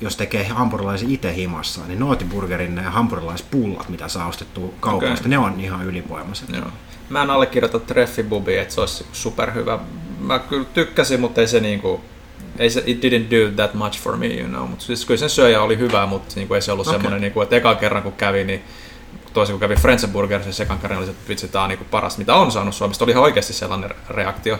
jos 0.00 0.16
tekee 0.16 0.48
hampurilaisia 0.48 1.08
itse 1.10 1.34
himassa, 1.34 1.80
niin 1.86 1.98
Nootiburgerin 1.98 2.74
nämä 2.74 2.90
hampurilaispullat, 2.90 3.88
mitä 3.88 4.08
saa 4.08 4.28
ostettua 4.28 4.74
kaupasta, 4.80 5.14
Okei. 5.14 5.30
ne 5.30 5.38
on 5.38 5.60
ihan 5.60 5.86
ylivoimaiset. 5.86 6.48
Joo. 6.48 6.66
Mä 7.08 7.22
en 7.22 7.30
allekirjoita 7.30 7.78
Treffibubi, 7.78 8.56
että 8.56 8.74
se 8.74 8.80
olisi 8.80 9.06
superhyvä. 9.12 9.78
Mä 10.20 10.38
kyllä 10.38 10.64
tykkäsin, 10.74 11.20
mutta 11.20 11.40
ei 11.40 11.48
se 11.48 11.60
niinku, 11.60 12.00
ei 12.58 12.70
se, 12.70 12.82
it 12.86 12.98
didn't 13.04 13.30
do 13.30 13.52
that 13.56 13.74
much 13.74 14.00
for 14.00 14.16
me, 14.16 14.26
you 14.26 14.48
know. 14.48 14.68
Mutta 14.68 14.84
siis 14.84 15.04
kyllä 15.04 15.18
sen 15.18 15.30
syöjä 15.30 15.62
oli 15.62 15.78
hyvä, 15.78 16.06
mutta 16.06 16.34
niinku 16.36 16.54
ei 16.54 16.62
se 16.62 16.72
ollut 16.72 16.86
okay. 16.86 16.98
semmoinen, 16.98 17.20
niinku, 17.20 17.40
että 17.40 17.56
eka 17.56 17.74
kerran 17.74 18.02
kun 18.02 18.12
kävi, 18.12 18.44
niin 18.44 18.62
toisin 19.32 19.52
kun 19.52 19.60
kävi 19.60 19.76
Frenzenburgerissa, 19.76 20.52
se 20.52 20.62
ekan 20.62 20.78
kerran 20.78 20.98
oli 20.98 21.06
se, 21.06 21.12
että 21.12 21.28
vitsi, 21.28 21.48
tää 21.48 21.62
on 21.62 21.68
niinku 21.68 21.84
paras, 21.90 22.18
mitä 22.18 22.34
on 22.34 22.52
saanut 22.52 22.74
Suomesta. 22.74 23.04
Oli 23.04 23.12
ihan 23.12 23.24
oikeasti 23.24 23.52
sellainen 23.52 23.90
reaktio, 24.10 24.58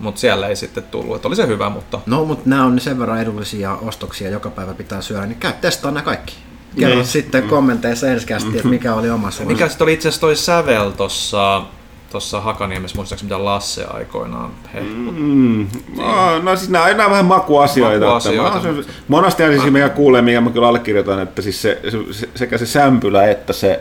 mutta 0.00 0.20
siellä 0.20 0.48
ei 0.48 0.56
sitten 0.56 0.82
tullut. 0.82 1.16
Että 1.16 1.28
oli 1.28 1.36
se 1.36 1.46
hyvä, 1.46 1.68
mutta 1.68 2.00
No, 2.06 2.24
mutta 2.24 2.50
nämä 2.50 2.64
on 2.64 2.80
sen 2.80 2.98
verran 2.98 3.20
edullisia 3.20 3.72
ostoksia, 3.74 4.30
joka 4.30 4.50
päivä 4.50 4.74
pitää 4.74 5.00
syödä, 5.00 5.26
niin 5.26 5.38
käy 5.38 5.52
testaa 5.60 5.90
nämä 5.90 6.04
kaikki. 6.04 6.34
Kerro 6.78 6.94
Niin. 6.94 7.06
sitten 7.06 7.42
kommenteissa 7.42 8.06
ensikästi, 8.08 8.56
että 8.56 8.68
mikä 8.68 8.94
oli 8.94 9.10
oma 9.10 9.30
suosikki. 9.30 9.52
mikä 9.54 9.68
sitten 9.68 9.84
oli 9.84 9.92
itse 9.92 10.08
asiassa 10.08 10.20
toi 10.20 10.36
sävel 10.36 10.90
tossa, 10.90 11.62
tossa 12.10 12.40
Hakaniemessä, 12.40 12.96
muistaakseni 12.96 13.32
mitä 13.32 13.44
Lasse 13.44 13.84
aikoinaan 13.84 14.50
hehkutti. 14.74 15.20
Mm. 15.20 15.66
No, 15.96 16.38
no 16.38 16.56
siis 16.56 16.70
nämä, 16.70 16.88
nämä 16.88 17.04
on 17.04 17.10
vähän 17.10 17.24
makuasioita. 17.24 18.06
Makuasioita, 18.06 18.56
Että 18.56 18.68
mä, 18.72 18.82
se, 18.82 18.88
monesti 19.08 19.42
on 19.42 19.52
siis 19.60 19.72
mikä 19.72 19.88
kuulee, 19.88 20.22
mikä 20.22 20.40
mä 20.40 20.50
kyllä 20.50 20.68
allekirjoitan, 20.68 21.18
että 21.22 21.42
siis 21.42 21.62
se, 21.62 21.80
se, 22.10 22.28
sekä 22.34 22.58
se 22.58 22.66
sämpylä 22.66 23.26
että 23.30 23.52
se 23.52 23.80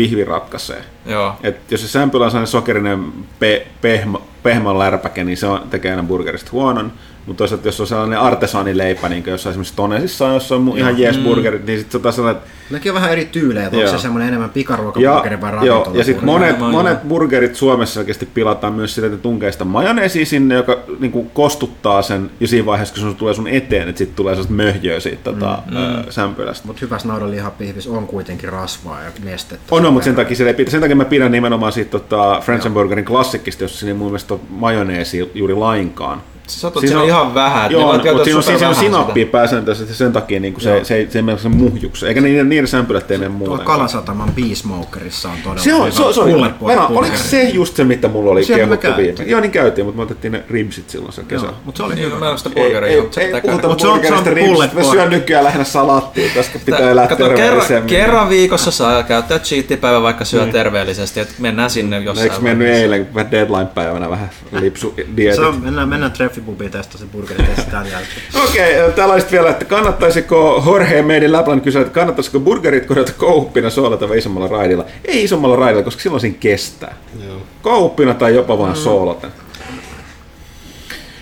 pihvi 0.00 0.24
ratkaisee. 0.24 0.84
Joo. 1.06 1.34
Et 1.42 1.72
jos 1.72 1.80
se 1.80 1.88
sämpylä 1.88 2.24
on 2.24 2.30
sellainen 2.30 2.46
sokerinen 2.46 3.12
pe- 3.38 3.66
pehmä, 3.80 4.18
pehmän 4.42 4.78
lärpäke, 4.78 5.24
niin 5.24 5.36
se 5.36 5.46
on, 5.46 5.62
tekee 5.70 5.90
aina 5.90 6.02
burgerista 6.02 6.50
huonon. 6.52 6.92
Mutta 7.26 7.38
toisaalta 7.38 7.68
jos 7.68 7.80
on 7.80 7.86
sellainen 7.86 8.20
artesaanileipä, 8.20 9.08
niin 9.08 9.22
kuin 9.22 9.32
jossain 9.32 9.50
esimerkiksi 9.50 9.76
Tonesissa 9.76 10.26
on 10.26 10.34
jossain 10.34 10.68
mu- 10.68 10.78
ihan 10.78 10.98
jees 10.98 11.18
burgerit, 11.18 11.66
niin 11.66 11.78
sitten 11.78 11.92
se 11.92 11.96
on 11.98 12.02
taas 12.02 12.16
sellainen, 12.16 12.42
että 12.42 12.50
Nekin 12.70 12.92
on 12.92 12.94
vähän 12.94 13.12
eri 13.12 13.24
tyylejä, 13.24 13.66
että 13.66 13.78
onko 13.78 13.90
se 13.90 13.98
semmoinen 13.98 14.28
enemmän 14.28 14.50
pikaruokaburgeri 14.50 15.40
vai 15.40 15.66
joo, 15.66 15.76
ravintola? 15.76 15.96
ja 15.96 16.04
sitten 16.04 16.24
monet, 16.24 16.58
monet 16.58 17.02
burgerit 17.08 17.54
Suomessa 17.54 18.00
oikeasti 18.00 18.26
pilataan 18.26 18.72
myös 18.72 18.94
sillä, 18.94 19.06
että 19.06 19.18
tunkee 19.18 19.52
sitä 19.52 19.64
majoneesia 19.64 20.26
sinne, 20.26 20.54
joka 20.54 20.78
niin 21.00 21.12
kuin 21.12 21.30
kostuttaa 21.30 22.02
sen 22.02 22.30
jo 22.40 22.46
siinä 22.46 22.66
vaiheessa, 22.66 22.94
kun 22.94 23.12
se 23.12 23.18
tulee 23.18 23.34
sun 23.34 23.48
eteen, 23.48 23.88
että 23.88 23.98
sitten 23.98 24.16
tulee 24.16 24.34
sellaista 24.34 24.54
möhjöä 24.54 25.00
siitä 25.00 25.24
tota, 25.24 25.62
mm, 25.70 26.10
sämpylästä. 26.10 26.66
Mutta 26.66 26.80
hyvässä 26.80 27.08
naudanlihapihvis 27.08 27.86
on 27.86 28.06
kuitenkin 28.06 28.48
rasvaa 28.48 29.02
ja 29.02 29.10
nestettä. 29.24 29.74
On, 29.74 29.86
on 29.86 29.92
mutta 29.92 30.04
sen 30.04 30.14
takia, 30.14 30.46
ei 30.46 30.54
pitä, 30.54 30.70
sen 30.70 30.80
takia 30.80 30.96
mä 30.96 31.04
pidän 31.04 31.32
nimenomaan 31.32 31.72
siitä 31.72 31.90
tota, 31.90 32.40
French 32.44 32.70
Burgerin 32.70 33.04
klassikkista, 33.04 33.64
jossa 33.64 33.78
siinä 33.78 33.90
ei 33.90 33.98
mun 33.98 34.06
mielestä 34.06 34.34
ole 34.34 34.40
majoneesia 34.48 35.26
juuri 35.34 35.54
lainkaan. 35.54 36.22
Sä 36.50 36.68
otat 36.68 36.80
Siinä 36.80 37.00
on- 37.00 37.06
ihan 37.06 37.34
vähän. 37.34 37.62
ne 37.62 37.72
Joo, 37.72 37.82
vaan 37.86 37.96
mutta 37.96 38.24
siinä 38.24 38.36
on, 38.36 38.42
siinä 38.42 38.68
on 38.68 38.74
sinappia 38.74 39.26
pääsääntöisesti 39.26 39.94
sen 39.94 40.12
takia 40.12 40.40
niin 40.40 40.52
kuin 40.52 40.62
se, 40.62 40.80
se, 40.84 41.06
se 41.10 41.18
ei 41.18 41.22
mene 41.22 41.38
sen 41.38 41.56
muhjuksi. 41.56 42.06
Eikä 42.06 42.20
niiden, 42.20 42.48
niiden 42.48 42.66
sämpylät 42.68 43.10
ei 43.10 43.18
mene 43.18 43.28
Tuolla 43.30 43.46
muuten. 43.48 43.66
Kalasataman 43.66 44.30
Beesmokerissa 44.34 45.28
on 45.28 45.36
todella 45.44 45.62
Se 45.62 45.74
on, 45.74 45.80
hyvä 45.80 45.90
se 45.90 46.02
on, 46.02 46.14
se 46.14 46.20
on, 46.20 46.54
Venä, 46.66 46.86
oliko 46.86 47.16
se 47.16 47.42
just 47.42 47.76
se, 47.76 47.84
mitä 47.84 48.08
mulla 48.08 48.30
oli 48.30 48.44
kehuttu 48.44 48.86
viime? 48.96 49.24
Joo, 49.26 49.40
niin 49.40 49.50
käytiin, 49.50 49.84
mutta 49.84 49.96
me 49.96 50.02
otettiin 50.02 50.32
ne 50.32 50.42
ribsit 50.50 50.90
silloin 50.90 51.12
sen 51.12 51.26
kesän. 51.26 51.44
Joo, 51.48 51.54
mutta 51.64 51.76
se 51.76 51.82
oli 51.82 51.94
Niin, 51.94 52.06
hyvä. 52.06 52.18
mä 52.18 52.24
en 52.24 52.30
ole 52.30 52.38
sitä 52.38 52.50
burgeria, 52.50 52.90
ei, 52.90 53.08
se 53.10 53.20
puhuta 53.30 53.40
käydä. 53.40 53.68
Mut 53.68 53.80
se 53.80 53.86
on- 53.88 53.92
burgerista 54.00 54.24
se 54.24 54.34
pulled 54.46 54.70
mä 54.74 54.82
syön 54.82 55.10
nykyään 55.10 55.44
lähinnä 55.44 55.64
salaattia, 55.64 56.30
koska 56.34 56.58
pitää 56.64 56.90
elää 56.90 57.06
terveellisemmin. 57.06 57.86
kerran 57.88 58.28
viikossa 58.28 58.70
saa 58.70 59.02
käyttää 59.02 59.38
cheat-päivä, 59.38 60.02
vaikka 60.02 60.24
syö 60.24 60.46
terveellisesti, 60.46 61.20
että 61.20 61.34
mennään 61.38 61.70
sinne 61.70 61.98
jossain 61.98 62.30
Eikö 62.30 62.42
mennyt 62.42 62.68
eilen 62.68 63.08
deadline-päivänä 63.30 64.10
vähän 64.10 64.30
lipsu 64.60 64.94
dietit? 65.16 65.40
Se 65.40 65.46
on, 65.46 65.60
mennään, 65.64 65.88
mennään 65.88 66.12
treffipubiin 66.40 66.70
tästä 66.70 66.98
se 66.98 67.06
burgeri 67.06 67.44
testään 67.44 67.86
jälkeen. 67.90 68.22
Okei, 68.48 68.80
okay, 68.80 68.92
täällä 68.92 69.14
olisi 69.14 69.26
vielä, 69.30 69.50
että 69.50 69.64
kannattaisiko 69.64 70.62
Jorge 70.66 71.02
meidän 71.02 71.32
Lapland 71.32 71.60
kysyä, 71.60 71.80
että 71.80 71.94
kannattaisiko 71.94 72.40
burgerit 72.40 72.86
korjata 72.86 73.12
kouppina 73.12 73.70
soolata 73.70 74.08
vai 74.08 74.18
isommalla 74.18 74.48
raidilla? 74.48 74.84
Ei 75.04 75.24
isommalla 75.24 75.56
raidilla, 75.56 75.82
koska 75.82 76.02
silloin 76.02 76.20
siinä 76.20 76.36
kestää. 76.40 76.96
Joo. 77.26 77.36
Kouppina 77.62 78.14
tai 78.14 78.34
jopa 78.34 78.58
vaan 78.58 78.76
soolaten. 78.76 79.30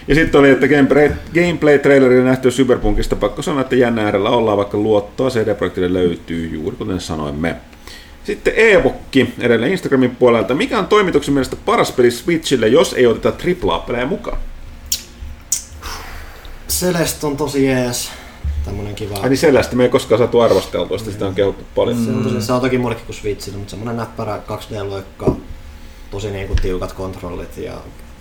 Ja 0.09 0.15
sitten 0.15 0.39
oli, 0.39 0.51
että 0.51 0.69
gameplay, 0.69 1.11
gameplay-trailerilla 1.35 2.25
nähty 2.25 2.51
Cyberpunkista 2.51 3.17
pakko 3.17 3.43
sanoa, 3.43 3.61
että 3.61 3.77
jännä 3.77 4.05
äärellä 4.05 4.31
ollaan, 4.31 4.59
vaikka 4.59 4.79
luottoa 4.79 5.31
CD-projektille 5.31 5.93
löytyy 5.93 6.51
juuri, 6.53 6.77
kuten 6.77 7.01
sanoimme. 7.01 7.57
Sitten 8.25 8.53
Eevokki 8.57 9.35
edelleen 9.39 9.73
Instagramin 9.73 10.17
puolelta. 10.17 10.55
Mikä 10.55 10.79
on 10.79 10.87
toimituksen 10.87 11.35
mielestä 11.35 11.57
paras 11.65 11.93
peli 11.93 12.11
Switchille, 12.11 12.69
jos 12.69 12.93
ei 12.93 13.07
oteta 13.07 13.29
AAA-pelejä 13.29 14.07
mukaan? 14.07 14.39
Celeste 16.69 17.27
on 17.27 17.37
tosi 17.37 17.65
jees. 17.65 18.11
Tämmönen 18.65 18.95
kiva. 18.95 19.19
Ai 19.23 19.29
niin 19.29 19.39
sellaista 19.39 19.77
me 19.77 19.83
ei 19.83 19.89
koskaan 19.89 20.19
saatu 20.19 20.41
arvosteltua, 20.41 20.99
sitä, 20.99 21.11
sitä 21.11 21.27
on 21.27 21.35
kehuttu 21.35 21.65
paljon. 21.75 22.05
Se 22.05 22.11
on, 22.11 22.23
tosi, 22.23 22.47
se 22.47 22.53
on 22.53 22.61
toki 22.61 22.79
muillekin 22.79 23.07
kuin 23.07 23.17
Switchillä, 23.17 23.59
mutta 23.59 23.71
semmonen 23.71 23.97
näppärä 23.97 24.41
2D-loikka, 24.49 25.37
tosi 26.11 26.31
niinku 26.31 26.55
tiukat 26.63 26.93
kontrollit 26.93 27.57
ja 27.57 27.73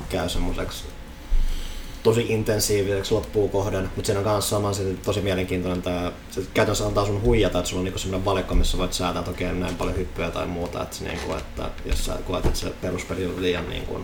käy 0.09 0.29
semmoiseksi 0.29 0.83
tosi 2.07 2.25
intensiiviseksi 2.29 3.13
loppuun 3.13 3.49
kohden, 3.49 3.89
mutta 3.95 4.05
siinä 4.05 4.19
on 4.19 4.27
myös 4.33 4.49
sama 4.49 4.73
se 4.73 4.83
tosi 5.05 5.21
mielenkiintoinen 5.21 5.81
tää, 5.81 6.11
se 6.31 6.41
käytännössä 6.53 6.85
antaa 6.85 7.05
sun 7.05 7.21
huijata, 7.21 7.57
että 7.59 7.69
sulla 7.69 7.79
on 7.79 7.83
niinku 7.85 7.99
semmoinen 7.99 8.25
valikko, 8.25 8.55
missä 8.55 8.77
voit 8.77 8.93
säätää 8.93 9.23
toki 9.23 9.43
näin 9.43 9.75
paljon 9.75 9.97
hyppyjä 9.97 10.31
tai 10.31 10.47
muuta, 10.47 10.83
että, 10.83 10.95
se 10.95 11.03
niinku, 11.03 11.33
että 11.33 11.69
jos 11.85 12.05
sä 12.05 12.13
koet, 12.27 12.45
että 12.45 12.59
se 12.59 12.73
peruspeli 12.81 13.25
on 13.25 13.41
liian 13.41 13.69
niinku 13.69 13.99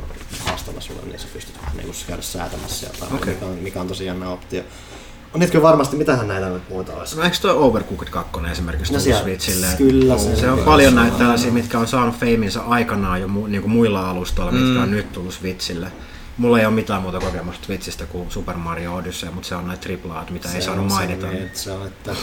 haastava 0.45 0.81
sulle, 0.81 1.01
niin 1.05 1.19
sä 1.19 1.27
pystyt 1.33 1.55
niinku 1.77 1.93
käydä 2.07 2.21
säätämässä 2.21 2.87
jotain, 2.93 3.13
Okei. 3.15 3.33
mikä, 3.33 3.45
on, 3.45 3.51
mikä 3.55 3.81
on 3.81 3.87
tosi 3.87 4.05
jännä 4.05 4.29
optio. 4.29 4.63
On 5.33 5.39
niitä 5.39 5.51
kyllä 5.51 5.63
varmasti, 5.63 5.95
mitähän 5.95 6.27
näitä 6.27 6.49
nyt 6.49 6.69
muita 6.69 6.93
olisi. 6.95 7.17
No 7.17 7.23
eikö 7.23 7.37
toi 7.41 7.55
Overcooked 7.57 8.07
2 8.09 8.31
esimerkiksi 8.51 8.93
No 8.93 8.99
siellä- 8.99 9.21
Switchille? 9.23 9.67
kyllä 9.77 10.17
se 10.17 10.35
se 10.35 10.51
on 10.51 10.59
on. 10.59 10.65
paljon 10.65 10.95
näitä 10.95 11.17
tällaisia, 11.17 11.51
mitkä 11.51 11.79
on 11.79 11.87
saanut 11.87 12.15
feiminsa 12.15 12.61
aikanaan 12.61 13.21
jo 13.21 13.27
mu, 13.27 13.47
niin 13.47 13.61
kuin 13.61 13.71
muilla 13.71 14.09
alustoilla, 14.09 14.51
mitkä 14.51 14.81
on 14.81 14.91
nyt 14.91 15.11
tullut 15.11 15.33
Switchille. 15.33 15.91
Mulla 16.37 16.59
ei 16.59 16.65
ole 16.65 16.73
mitään 16.73 17.01
muuta 17.01 17.19
kokemusta 17.19 17.65
Switchistä 17.65 18.05
kuin 18.05 18.31
Super 18.31 18.57
Mario 18.57 18.95
Odyssey, 18.95 19.31
mutta 19.31 19.49
se 19.49 19.55
on 19.55 19.67
näitä 19.67 19.89
AAA, 20.09 20.25
mitä 20.29 20.49
ei 20.51 20.61
Se 20.61 20.65
saanut 20.65 20.83
on 20.85 20.91
se, 20.91 20.95
mainita. 20.95 21.27
niin, 21.27 21.43
että 21.43 21.59
se 21.59 21.71
on, 21.71 21.87
että 21.87 22.15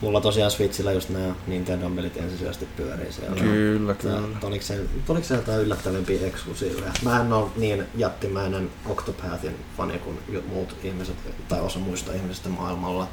mulla 0.00 0.20
tosiaan 0.20 0.50
Switchillä 0.50 0.92
just 0.92 1.08
nämä 1.08 1.34
Nintendo 1.46 1.90
pelit 1.90 2.16
ensisijaisesti 2.16 2.68
pyörii 2.76 3.12
siellä. 3.12 3.36
Kyllä, 3.40 3.94
kyllä. 3.94 4.28
Oliko 4.42 4.64
se, 4.64 4.80
oliko 5.08 5.26
se 5.26 5.34
jotain 5.34 5.60
yllättävämpiä 5.60 6.26
eksklusiiveja? 6.26 6.92
Mä 7.04 7.20
en 7.20 7.32
ole 7.32 7.50
niin 7.56 7.84
jättimäinen 7.96 8.70
Octopathin 8.86 9.56
fani 9.76 9.98
kuin 9.98 10.18
muut 10.48 10.76
ihmiset, 10.82 11.16
tai 11.48 11.60
osa 11.60 11.78
muista 11.78 12.12
ihmisistä 12.12 12.48
maailmalla. 12.48 13.08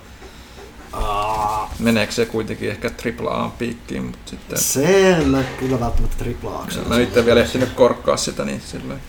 Aa, 0.94 1.73
Meneekö 1.80 2.14
se 2.14 2.26
kuitenkin 2.26 2.69
ehkä 2.69 2.91
AAA 3.23 3.52
piikkiin, 3.57 4.03
mutta 4.03 4.30
sitten... 4.30 4.57
se 4.57 5.18
kyllä 5.60 5.80
välttämättä 5.80 6.18
tripla 6.18 6.68
Mä 6.88 6.95
en 6.95 7.02
itse 7.02 7.26
vielä 7.26 7.41
ehtinyt 7.41 7.69
korkkaa 7.69 8.18
sitä, 8.18 8.45
niin 8.45 8.61
silleen. 8.61 8.99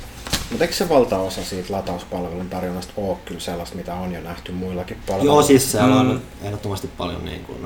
Mutta 0.50 0.64
eikö 0.64 0.74
se 0.74 0.88
valtaosa 0.88 1.44
siitä 1.44 1.72
latauspalvelun 1.72 2.48
tarjonnasta 2.50 2.92
ole 2.96 3.16
kyllä 3.24 3.40
sellaista, 3.40 3.76
mitä 3.76 3.94
on 3.94 4.12
jo 4.12 4.20
nähty 4.20 4.52
muillakin 4.52 4.96
palveluilla? 5.06 5.34
Joo, 5.34 5.42
siis 5.42 5.72
se 5.72 5.82
Mm. 5.82 5.96
on 5.96 6.22
ehdottomasti 6.42 6.90
paljon 6.98 7.24
niin 7.24 7.44
kuin. 7.44 7.58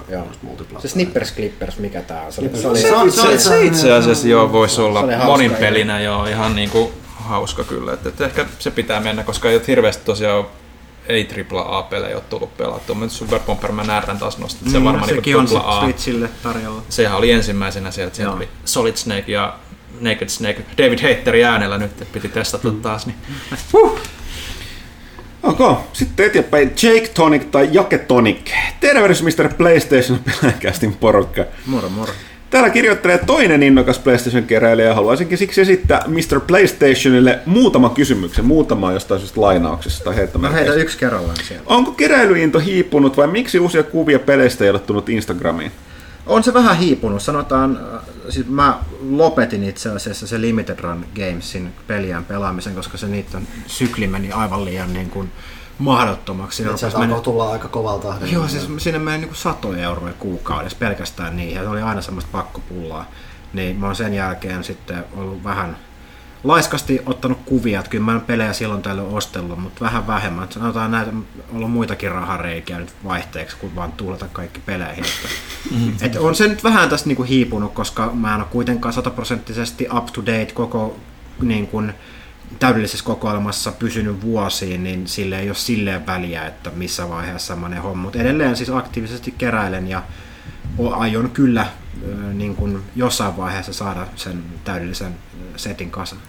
Se 0.79 0.89
Snippers 0.89 1.35
Clippers, 1.35 1.79
mikä 1.79 2.03
tää 2.03 2.23
on? 2.23 2.33
Se, 2.33 2.41
oli- 2.41 2.51
se 2.61 2.69
oli, 2.69 2.79
Se 2.81 2.93
on- 2.95 3.13
Se, 3.13 3.21
se, 3.23 3.39
se 3.39 3.63
itse 3.63 3.93
asiassa 3.93 4.29
joo 4.29 4.53
voisi 4.53 4.81
olla 4.81 4.99
Se 5.01 5.05
oli 5.05 5.13
hauska, 5.15 5.31
monin 5.31 5.51
joo. 5.51 5.61
pelinä 5.61 6.01
joo, 6.01 6.27
ihan 6.27 6.57
niinku 6.57 6.93
hauska 7.17 7.65
kyllä. 7.65 7.93
Et, 7.93 8.07
et 8.07 8.21
ehkä 8.21 8.47
se 8.59 8.71
pitää 8.71 9.01
mennä, 9.01 9.25
koska 9.25 9.49
ei 9.51 9.57
ole 9.57 9.65
hirveästi 9.67 10.05
tosiaan 10.05 10.45
ei 11.07 11.29
AAA-pelejä 11.53 12.15
ole 12.17 12.25
tullut 12.31 12.57
pelattua. 12.57 12.95
Mutta 12.97 13.15
Super 13.15 13.41
Bomberman 13.41 14.03
R 14.03 14.17
taas 14.19 14.39
nostit, 14.39 14.71
se 14.71 14.79
Mm, 14.79 14.85
varmaan 14.85 15.09
sekin 15.09 15.37
niinku 15.37 15.57
on. 15.57 15.81
Switchille 15.85 16.29
tarjolla. 16.43 16.83
Sehän 16.89 17.19
oli 17.19 17.31
ensimmäisenä 17.31 17.91
sieltä, 17.91 18.17
siellä 18.17 18.35
oli 18.35 18.49
Solid 18.65 18.97
Snake 18.97 19.33
ja 19.33 19.55
Naked 20.01 20.29
Snake, 20.29 20.63
David 20.79 20.99
Haterin 21.03 21.47
äänellä 21.47 21.79
nyt, 21.79 21.91
että 21.91 22.05
piti 22.13 22.29
testata 22.29 22.69
Mm. 22.69 22.81
taas. 22.83 23.07
Niin. 23.07 23.17
Okei, 25.43 25.67
sitten 25.93 26.27
eteenpäin 26.27 26.73
Jake 26.83 27.09
Tonic 27.15 27.51
tai 27.51 27.69
Jake 27.73 27.99
Tonic. 27.99 28.51
Tervehdys 28.81 29.23
Mr. 29.23 29.49
PlayStation 29.57 30.19
pelkästin 30.43 30.97
porukka. 30.97 31.45
Moro 31.67 31.89
moro. 31.89 32.13
Täällä 32.51 32.71
kirjoittelee 32.71 33.19
toinen 33.27 33.63
innokas 33.63 33.99
PlayStation-keräilijä 33.99 34.89
ja 34.89 34.95
haluaisinkin 34.95 35.39
siksi 35.39 35.61
esittää 35.61 36.03
Mr. 36.07 36.41
PlayStationille 36.47 37.39
muutama 37.47 37.89
kysymyksen, 37.89 38.45
muutama 38.45 38.93
jostain 38.93 39.21
syystä 39.21 39.41
lainauksesta 39.41 40.05
tai 40.05 40.13
Mä 40.15 40.19
heittämällä. 40.19 40.57
heitän 40.57 40.79
yksi 40.79 40.99
kerrallaan 40.99 41.37
siellä. 41.49 41.65
Onko 41.67 41.93
keräilyinto 41.93 42.59
hiipunut 42.59 43.17
vai 43.17 43.27
miksi 43.27 43.59
uusia 43.59 43.83
kuvia 43.83 44.19
peleistä 44.19 44.65
ei 44.65 44.71
ole 44.71 44.79
tullut 44.79 45.09
Instagramiin? 45.09 45.73
On 46.27 46.43
se 46.45 46.55
vähän 46.55 46.77
hiipunut. 46.77 47.23
Sanotaan, 47.23 47.81
siis 48.31 48.47
mä 48.49 48.79
lopetin 49.11 49.65
itse 49.65 49.91
asiassa 49.91 50.27
se 50.27 50.41
Limited 50.41 50.79
Run 50.81 51.07
Gamesin 51.15 51.73
pelien 51.87 52.25
pelaamisen, 52.25 52.75
koska 52.75 52.99
se 52.99 53.07
niiden 53.07 53.49
sykli 53.67 54.07
meni 54.07 54.33
aivan 54.33 54.65
liian 54.65 54.93
niin 54.93 55.11
kuin 55.11 55.33
mahdottomaksi. 55.79 56.57
Sieltä 56.57 56.71
rupesi 56.73 56.87
alkoi 56.87 57.01
mennä- 57.01 57.21
tulla 57.21 57.53
aika 57.53 57.69
tahdilla. 58.03 58.33
Joo, 58.33 58.49
siis 58.49 58.69
sinne 58.79 58.99
meni 58.99 59.19
niin 59.19 59.35
satoja 59.35 59.83
euroja 59.85 60.15
kuukaudessa 60.19 60.79
pelkästään 60.79 61.37
niihin, 61.37 61.55
ja 61.55 61.63
se 61.63 61.69
oli 61.69 61.83
aina 61.83 62.03
semmoista 62.03 62.31
pakkopullaa. 62.33 63.11
Niin 63.53 63.77
mä 63.77 63.87
oon 63.87 63.97
sen 63.97 64.15
jälkeen 64.15 64.65
sitten 64.65 65.05
ollut 65.17 65.45
vähän 65.45 65.77
laiskasti 66.45 67.01
ottanut 67.07 67.39
kuvia, 67.45 67.79
että 67.79 67.91
kyllä 67.91 68.05
mä 68.05 68.21
pelejä 68.21 68.53
silloin 68.53 68.83
tällöin 68.83 69.09
ostellut, 69.09 69.59
mutta 69.59 69.85
vähän 69.85 70.07
vähemmän. 70.07 70.45
Et 70.45 70.53
Sanotaan 70.53 70.91
näitä, 70.91 71.11
on 71.11 71.27
ollut 71.55 71.71
muitakin 71.71 72.13
rahareikiä 72.13 72.79
nyt 72.79 72.95
vaihteeksi, 73.05 73.57
kuin 73.57 73.77
vaan 73.77 73.93
tuulata 73.93 74.27
kaikki 74.33 74.61
peleihin. 74.67 75.05
Että, 75.05 76.07
et 76.07 76.17
on 76.17 76.35
se 76.35 76.49
nyt 76.49 76.65
vähän 76.65 76.89
tästä 76.89 77.09
niinku 77.09 77.23
hiipunut, 77.23 77.75
koska 77.75 78.11
mä 78.15 78.35
en 78.35 78.41
ole 78.41 78.49
kuitenkaan 78.51 78.95
sataprosenttisesti 78.95 79.87
up 79.97 80.07
to 80.07 80.21
date 80.27 80.53
koko 80.55 80.97
niin 81.43 81.67
kuin, 81.67 81.93
täydellisessä 82.59 83.05
kokoelmassa 83.05 83.73
pysynyt 83.73 84.23
vuosiin, 84.23 84.85
niin 84.85 85.09
sille 85.09 85.41
ei 85.41 85.49
ole 85.49 85.55
silleen 85.55 86.07
väliä, 86.07 86.47
että 86.47 86.71
missä 86.75 87.09
vaiheessa 87.09 87.57
ne 87.69 87.79
homma. 87.79 88.03
Mutta 88.03 88.19
edelleen 88.19 88.57
siis 88.57 88.71
aktiivisesti 88.71 89.35
keräilen 89.39 89.89
ja 89.89 90.03
aion 90.93 91.31
kyllä 91.31 91.67
niin 92.35 92.57
kuin 92.57 92.79
jossain 92.97 93.37
vaiheessa 93.37 93.73
saada 93.73 94.07
sen 94.17 94.43
täydellisen 94.65 95.15
setin 95.57 95.91
kasaan. 95.91 96.23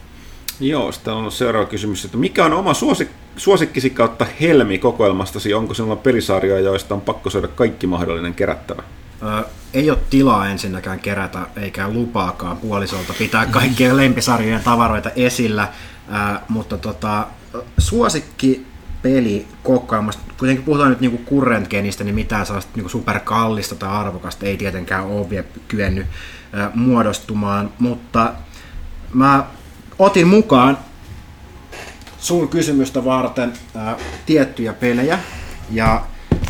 Joo, 0.59 0.91
sitten 0.91 1.13
on 1.13 1.31
seuraava 1.31 1.67
kysymys, 1.67 2.05
että 2.05 2.17
mikä 2.17 2.45
on 2.45 2.53
oma 2.53 2.73
suosik- 2.73 3.11
suosikkisi 3.37 3.89
kautta 3.89 4.25
helmi 4.41 4.77
kokoelmastasi? 4.77 5.53
Onko 5.53 5.73
sinulla 5.73 5.95
pelisarjoja, 5.95 6.61
joista 6.61 6.95
on 6.95 7.01
pakko 7.01 7.29
saada 7.29 7.47
kaikki 7.47 7.87
mahdollinen 7.87 8.33
kerättävä? 8.33 8.83
Ö, 9.23 9.43
ei 9.73 9.89
ole 9.89 9.99
tilaa 10.09 10.49
ensinnäkään 10.49 10.99
kerätä, 10.99 11.39
eikä 11.55 11.89
lupaakaan 11.89 12.57
puolisolta 12.57 13.13
pitää 13.17 13.45
kaikkien 13.45 13.97
lempisarjojen 13.97 14.63
tavaroita 14.63 15.09
esillä, 15.15 15.67
ö, 16.07 16.39
mutta 16.49 16.77
tota, 16.77 17.27
suosikki 17.77 18.65
peli 19.01 19.47
kokoelmasta, 19.63 20.21
kuitenkin 20.37 20.65
puhutaan 20.65 20.89
nyt 20.89 20.99
niinku 20.99 21.21
current 21.29 21.67
genistä, 21.67 22.03
niin 22.03 22.15
mitään 22.15 22.45
sellaista 22.45 22.71
niinku 22.75 22.89
superkallista 22.89 23.75
tai 23.75 23.89
arvokasta 23.89 24.45
ei 24.45 24.57
tietenkään 24.57 25.05
ole 25.05 25.29
vielä 25.29 25.45
kyennyt 25.67 26.07
muodostumaan, 26.75 27.73
mutta 27.79 28.33
mä 29.13 29.43
otin 29.99 30.27
mukaan 30.27 30.77
sun 32.19 32.47
kysymystä 32.49 33.05
varten 33.05 33.53
ää, 33.75 33.97
tiettyjä 34.25 34.73
pelejä. 34.73 35.19
Ja 35.71 36.03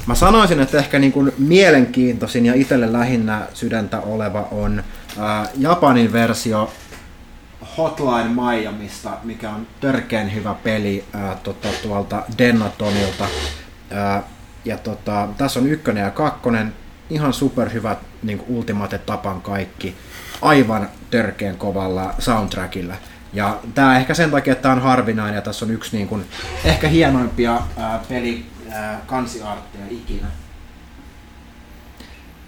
mä 0.06 0.16
sanoisin, 0.16 0.60
että 0.60 0.78
ehkä 0.78 1.00
niin 1.00 1.12
kuin 1.12 1.32
mielenkiintoisin 1.38 2.46
ja 2.46 2.54
itselle 2.54 2.94
lähinnä 2.94 3.48
sydäntä 3.54 4.00
oleva 4.00 4.48
on 4.52 4.84
ää, 5.20 5.50
Japanin 5.58 6.14
versio 6.14 6.74
Hotline 7.78 8.30
Miamista, 8.30 9.10
mikä 9.24 9.50
on 9.50 9.68
törkeän 9.82 10.34
hyvä 10.34 10.54
peli 10.64 11.06
ää, 11.14 11.36
tota, 11.44 11.68
tuolta 11.84 12.24
Dennatonilta. 12.38 13.26
Ää, 13.92 14.24
ja 14.66 14.78
tota, 14.78 15.28
tässä 15.38 15.60
on 15.60 15.68
ykkönen 15.68 16.04
ja 16.04 16.12
kakkonen, 16.12 16.74
ihan 17.10 17.34
superhyvät 17.34 18.00
niin 18.24 18.44
Ultimate 18.48 18.98
Tapan 18.98 19.42
kaikki, 19.42 19.96
aivan 20.42 20.90
törkeän 21.10 21.58
kovalla 21.58 22.14
soundtrackilla. 22.20 22.96
Ja 23.34 23.60
tämä 23.76 23.98
ehkä 23.98 24.14
sen 24.14 24.32
takia, 24.32 24.54
että 24.54 24.62
tämä 24.62 24.74
on 24.76 24.82
harvinainen 24.82 25.36
ja 25.36 25.42
tässä 25.42 25.66
on 25.66 25.72
yksi 25.72 25.98
niin 25.98 26.08
kuin, 26.08 26.26
ehkä 26.66 26.88
hienoimpia 26.88 27.62
ää, 27.78 28.00
peli 28.10 28.46
ää, 28.72 29.02
kansiartteja 29.06 29.86
ikinä. 29.90 30.28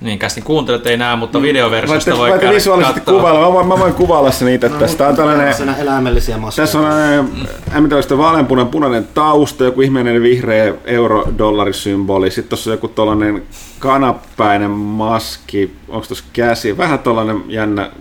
Niin, 0.03 0.19
kästi 0.19 0.41
kuuntelet 0.41 0.87
ei 0.87 0.97
näe, 0.97 1.15
mutta 1.15 1.41
videoversiosta 1.41 2.11
Voitte, 2.11 2.31
voi 2.31 2.39
käydä 2.39 2.55
visuaalisesti 2.55 2.99
katsoa. 2.99 3.15
kuvailla, 3.15 3.39
mä 3.39 3.53
voin, 3.53 3.67
mä 3.67 3.79
voin 3.79 3.93
kuvailla 3.93 4.31
se 4.31 4.45
niitä, 4.45 4.67
että 4.67 4.79
tästä. 4.79 5.07
On 5.07 5.15
tällainen, 5.15 5.55
eläimellisiä 5.79 6.37
maskeja. 6.37 6.65
tässä 6.65 6.79
on 6.79 6.85
tällainen, 6.85 7.29
en 7.75 7.89
tiedä, 7.89 8.01
sitä 8.01 8.17
vaaleanpunan 8.17 8.67
punainen 8.67 9.07
tausta, 9.13 9.63
joku 9.63 9.81
ihmeinen 9.81 10.21
vihreä 10.21 10.73
euro-dollarisymboli, 10.85 12.31
sitten 12.31 12.49
tuossa 12.49 12.69
on 12.69 12.73
joku 12.73 12.87
tollainen 12.87 13.43
kanapäinen 13.79 14.71
maski, 14.71 15.75
onko 15.89 16.07
tuossa 16.07 16.25
käsi, 16.33 16.77
vähän 16.77 16.99
tollainen 16.99 17.43
jännä 17.47 17.91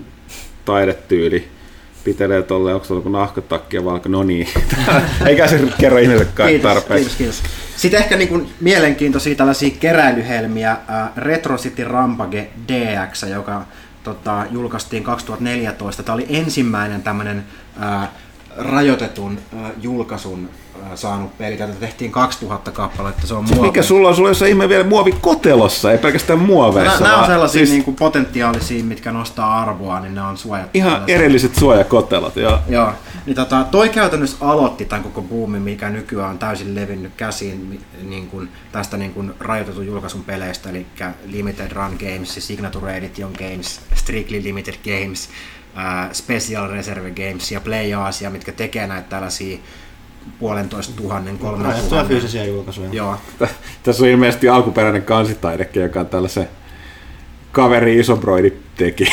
taidetyyli, 0.65 1.49
pitelee 2.05 2.43
tolleen, 2.43 2.75
onko 2.75 2.87
tuolla 2.87 3.01
joku 3.01 3.09
nahkatakki 3.09 3.85
valko, 3.85 4.09
no 4.09 4.23
niin, 4.23 4.49
eikä 5.27 5.49
se 5.49 5.61
kerro 5.79 5.99
ihmiselle 5.99 6.33
Kiitos, 6.47 6.63
tarpeeksi. 6.63 7.17
kiitos, 7.17 7.41
kiitos. 7.41 7.43
Sitten 7.77 8.01
ehkä 8.01 8.17
niin 8.17 8.29
kuin 8.29 8.53
mielenkiintoisia 8.61 9.35
tällaisia 9.35 9.71
keräilyhelmiä, 9.81 10.71
äh, 10.71 11.11
Retro 11.17 11.57
City 11.57 11.85
Rampage 11.85 12.51
DX, 12.69 13.23
joka 13.23 13.63
tota, 14.05 14.47
julkaistiin 14.51 15.05
2014. 15.05 16.03
Tämä 16.03 16.15
oli 16.15 16.27
ensimmäinen 16.29 17.03
tämmöinen 17.03 17.45
äh, 17.83 18.09
rajoitetun 18.57 19.39
äh, 19.55 19.71
julkaisun 19.83 20.51
äh, 20.83 20.91
saanut 20.95 21.39
peli. 21.39 21.57
Tätä 21.57 21.73
tehtiin 21.73 22.13
2000 22.13 22.71
kappaletta, 22.71 23.27
se 23.27 23.35
on 23.35 23.45
muovi. 23.45 23.67
Mikä 23.67 23.83
sulla 23.83 24.09
on? 24.09 24.17
Sulla 24.17 24.29
on 24.29 24.31
jossain 24.31 24.49
ihme 24.49 24.69
vielä 24.69 24.85
muovikotelossa, 24.85 25.93
ei 25.93 25.99
pelkästään 25.99 26.39
muoveissa. 26.39 27.05
Nämä 27.05 27.17
on 27.21 27.27
sellaisia 27.27 27.59
siis 27.59 27.71
niin 27.71 27.85
kuin 27.85 27.97
potentiaalisia, 27.97 28.85
mitkä 28.85 29.13
nostaa 29.13 29.61
arvoa, 29.63 30.01
niin 30.01 30.15
ne 30.15 30.23
on 30.23 30.37
suojattu. 30.37 30.71
Ihan 30.79 30.93
tällaisella- 30.93 31.15
erilliset 31.15 31.55
suojakotelot, 31.55 32.37
joo. 32.37 32.59
Joo, 32.69 32.93
niin 33.27 33.37
tota, 33.37 33.65
toi 33.71 33.89
käytännössä 33.89 34.37
aloitti 34.41 34.85
tämän 34.85 35.03
koko 35.03 35.23
boomin, 35.23 35.63
mikä 35.63 35.91
nykyään 35.91 36.31
on 36.31 36.39
täysin 36.39 36.75
levinnyt 36.75 37.13
käsiin 37.17 37.81
niin 38.03 38.27
kuin, 38.27 38.49
tästä 38.73 38.97
niin 38.97 39.15
kuin 39.15 39.35
rajoitetun 39.41 39.87
julkaisun 39.87 40.25
peleistä, 40.25 40.71
eli 40.71 40.87
Limited 41.27 41.73
Run 41.73 41.97
Games, 41.99 42.35
Signature 42.39 42.97
Edition 42.97 43.33
Games, 43.39 43.81
Strictly 43.95 44.43
Limited 44.43 44.75
Games, 44.85 45.29
Special 46.13 46.69
Reserve 46.69 47.11
Games 47.11 47.53
ja 47.53 47.61
Play 47.61 47.95
Asia, 47.95 48.31
mitkä 48.31 48.53
tekee 48.53 48.87
näitä 48.87 49.09
tällaisia 49.09 49.59
puolentoista 50.39 50.97
tuhannen, 50.97 51.39
kolmen 51.39 51.75
tuhannen. 51.89 52.07
fyysisiä 52.09 52.45
julkaisuja. 52.45 52.89
Joo, 52.93 53.17
Tässä 53.83 54.05
on 54.05 54.09
ilmeisesti 54.09 54.49
alkuperäinen 54.49 55.03
kansitaidekin, 55.03 55.83
joka 55.83 56.01
on 56.01 56.07
tällaisen 56.07 56.49
kaveri 57.53 57.99
Isobroidi 57.99 58.53
teki. 58.77 59.07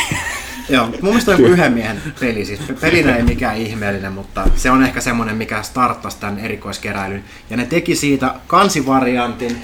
Joo, 0.68 0.86
mun 0.86 0.98
mielestä 1.02 1.30
on 1.30 1.40
joku 1.40 1.52
yhden 1.52 1.72
miehen 1.72 2.02
peli. 2.20 2.44
Siis 2.44 2.60
pelinä 2.80 3.16
ei 3.16 3.22
mikään 3.22 3.56
ihmeellinen, 3.56 4.12
mutta 4.12 4.44
se 4.56 4.70
on 4.70 4.82
ehkä 4.82 5.00
semmonen, 5.00 5.36
mikä 5.36 5.62
starttasi 5.62 6.20
tämän 6.20 6.38
erikoiskeräilyn. 6.38 7.24
Ja 7.50 7.56
ne 7.56 7.66
teki 7.66 7.96
siitä 7.96 8.34
kansivariantin 8.46 9.62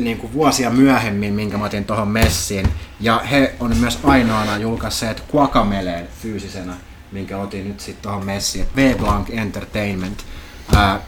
niin 0.00 0.18
kuin 0.18 0.32
vuosia 0.32 0.70
myöhemmin, 0.70 1.34
minkä 1.34 1.58
mä 1.58 1.64
otin 1.64 1.84
tuohon 1.84 2.08
messiin. 2.08 2.68
Ja 3.00 3.18
he 3.18 3.54
on 3.60 3.76
myös 3.76 3.98
ainoana 4.04 4.58
julkaisseet 4.58 5.22
Quacameleen 5.34 6.08
fyysisenä, 6.22 6.72
minkä 7.12 7.38
otin 7.38 7.68
nyt 7.68 7.80
sitten 7.80 8.02
tuohon 8.02 8.26
messiin. 8.26 8.66
V 8.76 8.96
Blanc 8.96 9.30
Entertainment. 9.30 10.18
Ää, 10.76 11.00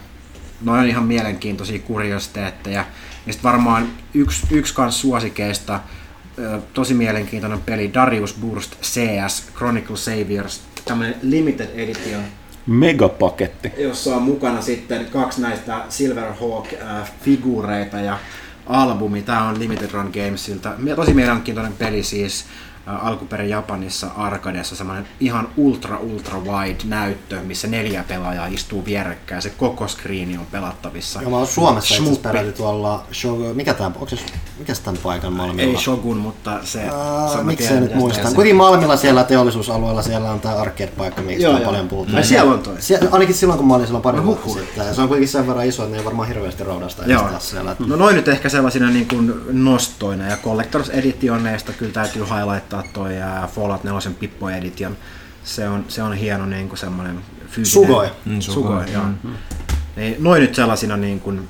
Noin 0.61 0.79
on 0.79 0.87
ihan 0.87 1.03
mielenkiintoisia 1.03 1.79
kuriositeetteja. 1.79 2.85
Ja 3.25 3.33
sitten 3.33 3.51
varmaan 3.51 3.87
yksi, 4.13 4.47
yksi 4.51 4.73
kans 4.73 5.01
suosikeista, 5.01 5.79
tosi 6.73 6.93
mielenkiintoinen 6.93 7.61
peli, 7.61 7.93
Darius 7.93 8.33
Burst 8.41 8.75
CS 8.81 9.43
Chronicle 9.55 9.97
Saviors, 9.97 10.61
tämmöinen 10.85 11.15
limited 11.21 11.79
edition, 11.79 12.23
Megapaketti. 12.67 13.71
jossa 13.77 14.15
on 14.15 14.21
mukana 14.21 14.61
sitten 14.61 15.05
kaksi 15.05 15.41
näistä 15.41 15.81
Silverhawk-figuureita 15.89 17.97
ja 17.97 18.19
albumi. 18.65 19.21
Tämä 19.21 19.47
on 19.47 19.59
Limited 19.59 19.91
Run 19.91 20.11
Gamesilta. 20.13 20.73
Tosi 20.95 21.13
mielenkiintoinen 21.13 21.73
peli 21.73 22.03
siis 22.03 22.45
alkuperin 22.85 23.49
Japanissa 23.49 24.07
arkadeessa 24.17 24.75
semmoinen 24.75 25.07
ihan 25.19 25.47
ultra 25.57 25.97
ultra 25.99 26.39
wide 26.39 26.77
näyttö, 26.83 27.41
missä 27.41 27.67
neljä 27.67 28.03
pelaajaa 28.07 28.47
istuu 28.47 28.85
vierekkäin. 28.85 29.41
Se 29.41 29.49
koko 29.49 29.87
screeni 29.87 30.37
on 30.37 30.45
pelattavissa. 30.51 31.21
Joo, 31.21 31.31
mä 31.31 31.37
oon 31.37 31.47
Suomessa 31.47 31.95
itse 31.95 32.19
peräti 32.21 32.51
tuolla 32.51 33.03
Shogun, 33.13 33.55
mikä 33.55 33.73
tää, 33.73 33.87
onko 33.87 34.07
se, 34.09 34.15
mikä 34.59 34.73
se 34.73 34.81
tämän 34.83 35.01
paikan 35.03 35.33
Malmilla? 35.33 35.71
Ei 35.71 35.77
Shogun, 35.83 36.17
mutta 36.17 36.59
se... 36.63 36.81
Ää, 36.81 37.43
miksi 37.43 37.63
tiedän, 37.67 37.83
nyt 37.83 37.89
mitä 37.91 37.99
muista? 37.99 38.29
se- 38.29 38.35
Kuitenkin 38.35 38.55
Malmilla 38.55 38.97
siellä 38.97 39.23
teollisuusalueella 39.23 40.01
siellä 40.01 40.31
on 40.31 40.39
tää 40.39 40.55
arcade-paikka, 40.55 41.21
mistä 41.21 41.43
Joo, 41.43 41.53
on 41.53 41.61
joo. 41.61 41.65
paljon 41.69 41.87
puhuttu. 41.87 42.15
Ai, 42.15 42.23
siellä 42.23 42.53
on 42.53 42.59
toi. 42.59 42.75
Sie- 42.81 42.99
ainakin 43.11 43.35
silloin, 43.35 43.57
kun 43.57 43.67
mä 43.67 43.75
olin 43.75 43.85
silloin 43.85 44.03
pari 44.03 44.17
No, 44.17 44.25
vuotta 44.25 44.49
sitten. 44.49 44.95
Se 44.95 45.01
on 45.01 45.07
kuitenkin 45.07 45.29
sen 45.29 45.47
verran 45.47 45.65
iso, 45.65 45.83
että 45.83 45.91
ne 45.95 45.99
ei 45.99 46.05
varmaan 46.05 46.27
hirveästi 46.27 46.63
roudasta 46.63 47.03
Joo. 47.05 47.29
siellä. 47.39 47.75
No 47.87 47.95
noin 47.95 48.15
nyt 48.15 48.27
ehkä 48.27 48.49
sellaisina 48.49 48.89
niin 48.89 49.07
kuin 49.07 49.33
nostoina 49.51 50.27
ja 50.27 50.37
Collectors 50.37 50.89
Editioneista 50.89 51.73
kyllä 51.73 51.91
täytyy 51.93 52.23
highlighttaa 52.75 53.03
toi 53.03 53.13
Fallout 53.47 53.83
4 53.83 54.11
Pippo 54.19 54.49
Edition. 54.49 54.97
Se 55.43 55.69
on, 55.69 55.85
se 55.87 56.03
on 56.03 56.13
hieno 56.13 56.45
niin 56.45 56.67
kuin 56.67 56.79
semmoinen 56.79 57.21
fyysinen... 57.47 57.87
Sugoi. 57.87 58.09
Mm, 58.25 58.39
Sugoi, 58.39 58.63
Sugoi, 58.63 58.93
joo. 58.93 59.03
Niin, 59.95 60.15
noin 60.19 60.41
nyt 60.41 60.55
sellaisina 60.55 60.97
niin 60.97 61.19
kuin 61.19 61.49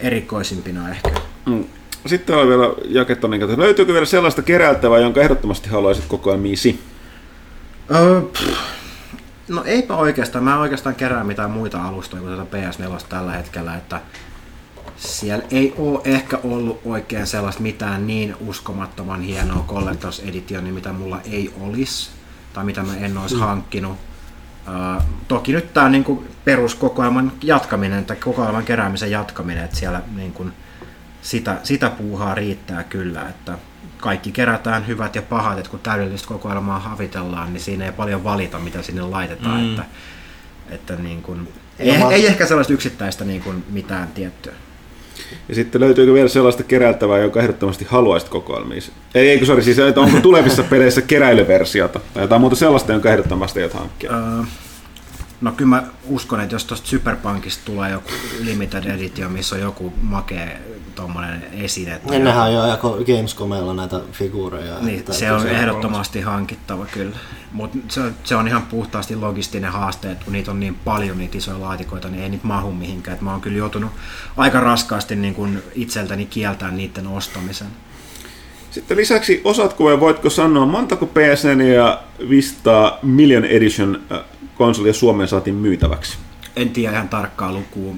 erikoisimpina 0.00 0.90
ehkä. 0.90 1.10
Mm. 1.46 1.64
Sitten 2.06 2.36
on 2.36 2.48
vielä 2.48 2.64
Jaketonin 2.88 3.40
kautta. 3.40 3.58
Löytyykö 3.58 3.92
vielä 3.92 4.06
sellaista 4.06 4.42
keräiltävää, 4.42 4.98
jonka 4.98 5.20
ehdottomasti 5.20 5.68
haluaisit 5.68 6.04
kokoelmiisi? 6.08 6.80
Öö, 7.94 8.20
pff, 8.20 8.58
no 9.48 9.64
eipä 9.64 9.96
oikeastaan. 9.96 10.44
Mä 10.44 10.52
en 10.54 10.60
oikeastaan 10.60 10.94
kerää 10.94 11.24
mitään 11.24 11.50
muita 11.50 11.82
alustoja 11.82 12.22
kuin 12.22 12.36
tätä 12.36 12.56
PS4 12.56 13.04
tällä 13.08 13.32
hetkellä, 13.32 13.76
että 13.76 14.00
siellä 15.00 15.44
ei 15.50 15.74
ole 15.78 16.00
ehkä 16.04 16.38
ollut 16.44 16.80
oikein 16.84 17.26
sellaista 17.26 17.62
mitään 17.62 18.06
niin 18.06 18.36
uskomattoman 18.40 19.20
hienoa 19.20 19.64
Collectors 19.68 20.18
Editionia, 20.18 20.72
mitä 20.72 20.92
mulla 20.92 21.20
ei 21.30 21.54
olisi, 21.60 22.10
tai 22.52 22.64
mitä 22.64 22.82
mä 22.82 22.96
en 22.96 23.18
olisi 23.18 23.36
hankkinut. 23.36 23.98
Öö, 24.68 24.74
toki 25.28 25.52
nyt 25.52 25.74
tämä 25.74 25.88
niinku 25.88 26.24
peruskokoelman 26.44 27.32
jatkaminen, 27.42 28.04
tai 28.04 28.16
kokoelman 28.16 28.64
keräämisen 28.64 29.10
jatkaminen, 29.10 29.64
että 29.64 29.76
siellä 29.76 30.02
niinku 30.16 30.46
sitä, 31.22 31.60
sitä 31.62 31.90
puuhaa 31.90 32.34
riittää 32.34 32.82
kyllä, 32.84 33.28
että 33.28 33.58
kaikki 33.98 34.32
kerätään 34.32 34.86
hyvät 34.86 35.14
ja 35.14 35.22
pahat, 35.22 35.58
että 35.58 35.70
kun 35.70 35.80
täydellistä 35.80 36.28
kokoelmaa 36.28 36.78
havitellaan, 36.78 37.52
niin 37.52 37.60
siinä 37.60 37.84
ei 37.84 37.92
paljon 37.92 38.24
valita, 38.24 38.58
mitä 38.58 38.82
sinne 38.82 39.02
laitetaan, 39.02 39.60
mm. 39.60 39.70
että, 39.70 39.84
että 40.68 40.96
niin 40.96 41.22
kuin, 41.22 41.48
ei, 41.78 41.90
ei 41.90 42.26
ehkä 42.26 42.46
sellaista 42.46 42.72
yksittäistä 42.72 43.24
niin 43.24 43.42
kuin 43.42 43.64
mitään 43.70 44.08
tiettyä. 44.08 44.52
Ja 45.48 45.54
sitten 45.54 45.80
löytyykö 45.80 46.14
vielä 46.14 46.28
sellaista 46.28 46.62
keräiltävää, 46.62 47.18
jonka 47.18 47.40
ehdottomasti 47.40 47.86
haluaisit 47.88 48.28
kokoelmiisi? 48.28 48.92
Ei, 49.14 49.30
eikö 49.30 49.46
sori, 49.46 49.62
siis 49.62 49.78
että 49.78 50.00
onko 50.00 50.20
tulevissa 50.20 50.62
peleissä 50.62 51.02
keräilyversiota 51.02 52.00
tai 52.14 52.24
jotain 52.24 52.40
muuta 52.40 52.56
sellaista, 52.56 52.92
jonka 52.92 53.10
ehdottomasti 53.10 53.60
aiot 53.60 53.72
hankkia? 53.72 54.12
Öö, 54.12 54.44
no 55.40 55.52
kyllä 55.52 55.68
mä 55.68 55.82
uskon, 56.04 56.40
että 56.40 56.54
jos 56.54 56.64
tuosta 56.64 56.88
Superpunkista 56.88 57.62
tulee 57.64 57.90
joku 57.90 58.10
limited 58.44 58.84
edition, 58.84 59.32
missä 59.32 59.56
on 59.56 59.62
joku 59.62 59.92
makea 60.02 60.46
tommonen 61.00 61.44
esine, 61.52 62.00
Niin, 62.10 62.26
on 62.26 62.52
jo 62.54 62.66
jako 62.66 62.98
Gamescomilla 63.06 63.74
näitä 63.74 64.00
figuureja. 64.12 64.74
Niin, 64.80 64.98
että 64.98 65.12
se 65.12 65.32
on 65.32 65.48
ehdottomasti 65.48 66.20
hankittava 66.20 66.86
kyllä. 66.86 67.16
Mutta 67.52 67.78
se, 67.88 68.00
on- 68.00 68.14
se 68.24 68.36
on 68.36 68.48
ihan 68.48 68.62
puhtaasti 68.62 69.16
logistinen 69.16 69.72
haaste, 69.72 70.10
että 70.10 70.24
kun 70.24 70.32
niitä 70.32 70.50
on 70.50 70.60
niin 70.60 70.74
paljon 70.74 71.18
niitä 71.18 71.38
isoja 71.38 71.60
laatikoita, 71.60 72.08
niin 72.08 72.22
ei 72.22 72.28
niitä 72.28 72.46
mahu 72.46 72.72
mihinkään. 72.72 73.14
Et 73.14 73.20
mä 73.20 73.30
oon 73.32 73.40
kyllä 73.40 73.58
joutunut 73.58 73.90
aika 74.36 74.60
raskaasti 74.60 75.16
niin 75.16 75.34
kun 75.34 75.62
itseltäni 75.74 76.26
kieltää 76.26 76.70
niiden 76.70 77.06
ostamisen. 77.06 77.66
Sitten 78.70 78.96
lisäksi 78.96 79.40
osaatko 79.44 79.84
vai 79.84 80.00
voitko 80.00 80.30
sanoa, 80.30 80.66
montako 80.66 81.06
PSN 81.06 81.60
ja 81.60 82.02
Vista 82.30 82.98
Million 83.02 83.44
Edition 83.44 84.00
äh, 84.12 84.18
konsolia 84.54 84.92
Suomeen 84.92 85.28
saatiin 85.28 85.56
myytäväksi? 85.56 86.18
En 86.56 86.70
tiedä 86.70 86.92
ihan 86.94 87.08
tarkkaa 87.08 87.52
lukua, 87.52 87.94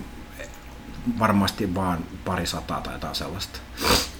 varmasti 1.18 1.74
vaan 1.74 1.98
pari 2.24 2.46
sataa 2.46 2.80
tai 2.80 2.92
jotain 2.94 3.14
sellaista. 3.14 3.58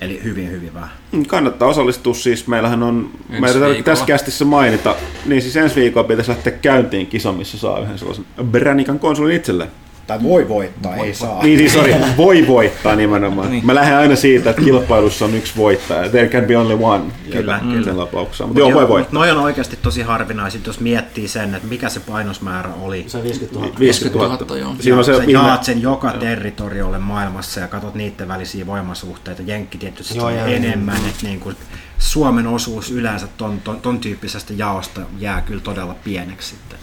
Eli 0.01 0.21
hyvin, 0.25 0.51
hyvin 0.51 0.75
vähän. 0.75 0.91
Mm, 1.13 1.27
Kannattaa 1.27 1.69
osallistua 1.69 2.15
siis. 2.15 2.47
Meillähän 2.49 2.83
on, 2.83 3.11
Ensi 3.15 3.41
meidän 3.41 3.41
täytyy 3.41 3.61
viikolla. 3.63 3.83
tässä 3.83 4.05
kästissä 4.05 4.45
mainita, 4.45 4.95
niin 5.27 5.43
siis 5.43 5.57
ensi 5.57 5.77
viikolla 5.81 6.09
pitäisi 6.09 6.31
lähteä 6.31 6.53
käyntiin 6.53 7.07
kisa, 7.07 7.33
missä 7.33 7.59
saa 7.59 7.79
yhden 7.81 7.99
sellaisen 7.99 8.25
Branikan 8.45 8.99
konsolin 8.99 9.37
itselleen. 9.37 9.71
Tai 10.07 10.23
voi 10.23 10.49
voittaa, 10.49 10.97
ei 10.97 11.15
saa. 11.15 11.43
Niin 11.43 11.59
siis, 11.59 11.73
sorry, 11.73 11.95
voi 12.17 12.47
voittaa 12.47 12.97
nimenomaan. 12.97 13.51
Niin. 13.51 13.67
Mä 13.67 13.75
lähden 13.75 13.99
aina 13.99 14.17
siitä, 14.17 14.51
että 14.51 14.63
kilpailussa 14.63 15.25
on 15.25 15.35
yksi 15.35 15.53
voittaja. 15.57 16.11
There 16.11 16.29
can 16.29 16.45
be 16.45 16.57
only 16.57 16.79
one. 16.81 17.05
Kyllä, 17.31 17.61
kyllä. 17.71 17.85
Sen 17.85 17.99
lapauksessa. 17.99 18.47
Mutta 18.47 18.61
joo, 18.61 18.73
voi 18.73 18.89
voittaa. 18.89 19.13
Noi 19.21 19.31
on 19.31 19.39
oikeasti 19.39 19.79
tosi 19.83 20.03
harvinaiset, 20.03 20.67
jos 20.67 20.81
miettii 20.81 21.29
sen, 21.29 21.55
että 21.55 21.69
mikä 21.69 21.89
se 21.89 22.01
painosmäärä 22.01 22.71
oli. 22.83 23.05
Se 23.07 23.17
on 23.19 23.25
50 23.25 23.59
000. 23.61 23.75
50 23.79 24.19
000. 24.19 24.37
000, 24.37 24.57
joo. 24.59 24.75
Siinä 24.81 24.99
on 24.99 25.05
se, 25.05 25.17
sä 25.17 25.23
ihme- 25.23 25.33
jaat 25.33 25.65
sen 25.65 25.83
joka 25.83 26.11
territoriolle 26.13 26.99
maailmassa 26.99 27.61
ja 27.61 27.69
katsot 27.69 27.95
niiden 27.95 28.29
välisiä 28.29 28.67
voimasuhteita. 28.67 29.43
Jenkki 29.47 29.79
tietysti 29.79 30.19
Joo, 30.19 30.27
on 30.27 30.35
joo, 30.35 30.47
enemmän, 30.47 30.97
että 30.97 31.27
niin 31.27 31.41
kuin 31.41 31.57
Suomen 31.99 32.47
osuus 32.47 32.91
yleensä 32.91 33.27
ton, 33.37 33.61
ton, 33.61 33.81
ton 33.81 33.99
tyyppisestä 33.99 34.53
jaosta 34.57 35.01
jää 35.19 35.41
kyllä 35.41 35.61
todella 35.61 35.95
pieneksi 36.05 36.49
sitten. 36.49 36.79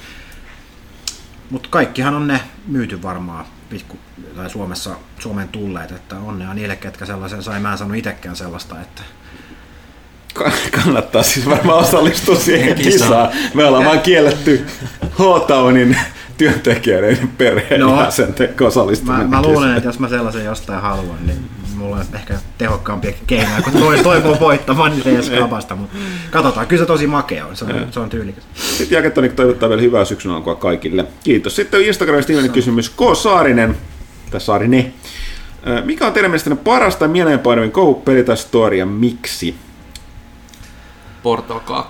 Mutta 1.49 1.69
kaikkihan 1.71 2.13
on 2.15 2.27
ne 2.27 2.39
myyty 2.67 3.01
varmaan 3.03 3.45
pikku, 3.69 3.97
tai 4.35 4.49
Suomessa, 4.49 4.95
Suomeen 5.19 5.47
tulleet, 5.47 5.91
että 5.91 6.15
onnea 6.15 6.53
niille, 6.53 6.75
ketkä 6.75 7.05
sellaisen 7.05 7.43
sai. 7.43 7.59
Mä 7.59 7.71
en 7.71 7.77
saanut 7.77 7.97
itsekään 7.97 8.35
sellaista, 8.35 8.81
että 8.81 9.01
kannattaa 10.71 11.23
siis 11.23 11.45
varmaan 11.49 11.77
osallistua 11.79 12.35
siihen 12.35 12.75
Kisaan. 12.75 13.29
Me 13.53 13.65
ollaan 13.65 13.85
vaan 13.85 14.01
kielletty 14.01 14.65
H-Townin 15.13 15.97
työntekijöiden 16.37 17.27
perheen 17.37 17.81
No. 17.81 17.95
no. 17.95 18.03
jäsenten 18.03 18.49
Mä, 18.59 18.67
osallistuminen. 18.67 19.29
mä 19.29 19.41
luulen, 19.41 19.75
että 19.77 19.89
jos 19.89 19.99
mä 19.99 20.09
sellaisen 20.09 20.45
jostain 20.45 20.81
haluan, 20.81 21.27
niin 21.27 21.49
mulla 21.79 21.95
on 21.95 22.05
ehkä 22.13 22.39
tehokkaampia 22.57 23.13
keinoja, 23.27 23.61
kun 23.61 23.73
toi, 23.73 24.03
toivoo 24.03 24.39
voittamaan 24.39 24.91
niin 24.91 25.07
edes 25.07 25.29
kapasta, 25.29 25.75
mutta 25.75 25.97
katsotaan, 26.31 26.67
kyllä 26.67 26.83
se 26.83 26.85
tosi 26.87 27.07
makea 27.07 27.45
on, 27.45 27.55
se 27.55 27.65
on, 27.65 27.87
se 27.91 27.99
on 27.99 28.09
tyylikäs. 28.09 28.43
Sitten 28.53 28.95
Jaketonik 28.95 29.33
toivottaa 29.33 29.69
vielä 29.69 29.81
hyvää 29.81 30.05
syksyn 30.05 30.31
alkua 30.31 30.55
kaikille. 30.55 31.05
Kiitos. 31.23 31.55
Sitten 31.55 31.81
Instagramista 31.81 32.27
viimeinen 32.27 32.53
kysymys. 32.53 32.89
K. 32.89 32.99
Saarinen, 33.13 33.77
tai 34.31 34.41
Saarine. 34.41 34.93
Mikä 35.85 36.07
on 36.07 36.13
teidän 36.13 36.31
mielestänne 36.31 36.63
parasta 36.63 37.05
ja 37.05 37.09
mieleenpainuvin 37.09 37.71
tai 38.25 38.37
story 38.37 38.77
ja 38.77 38.85
miksi? 38.85 39.55
Portal 41.23 41.59
2. 41.59 41.89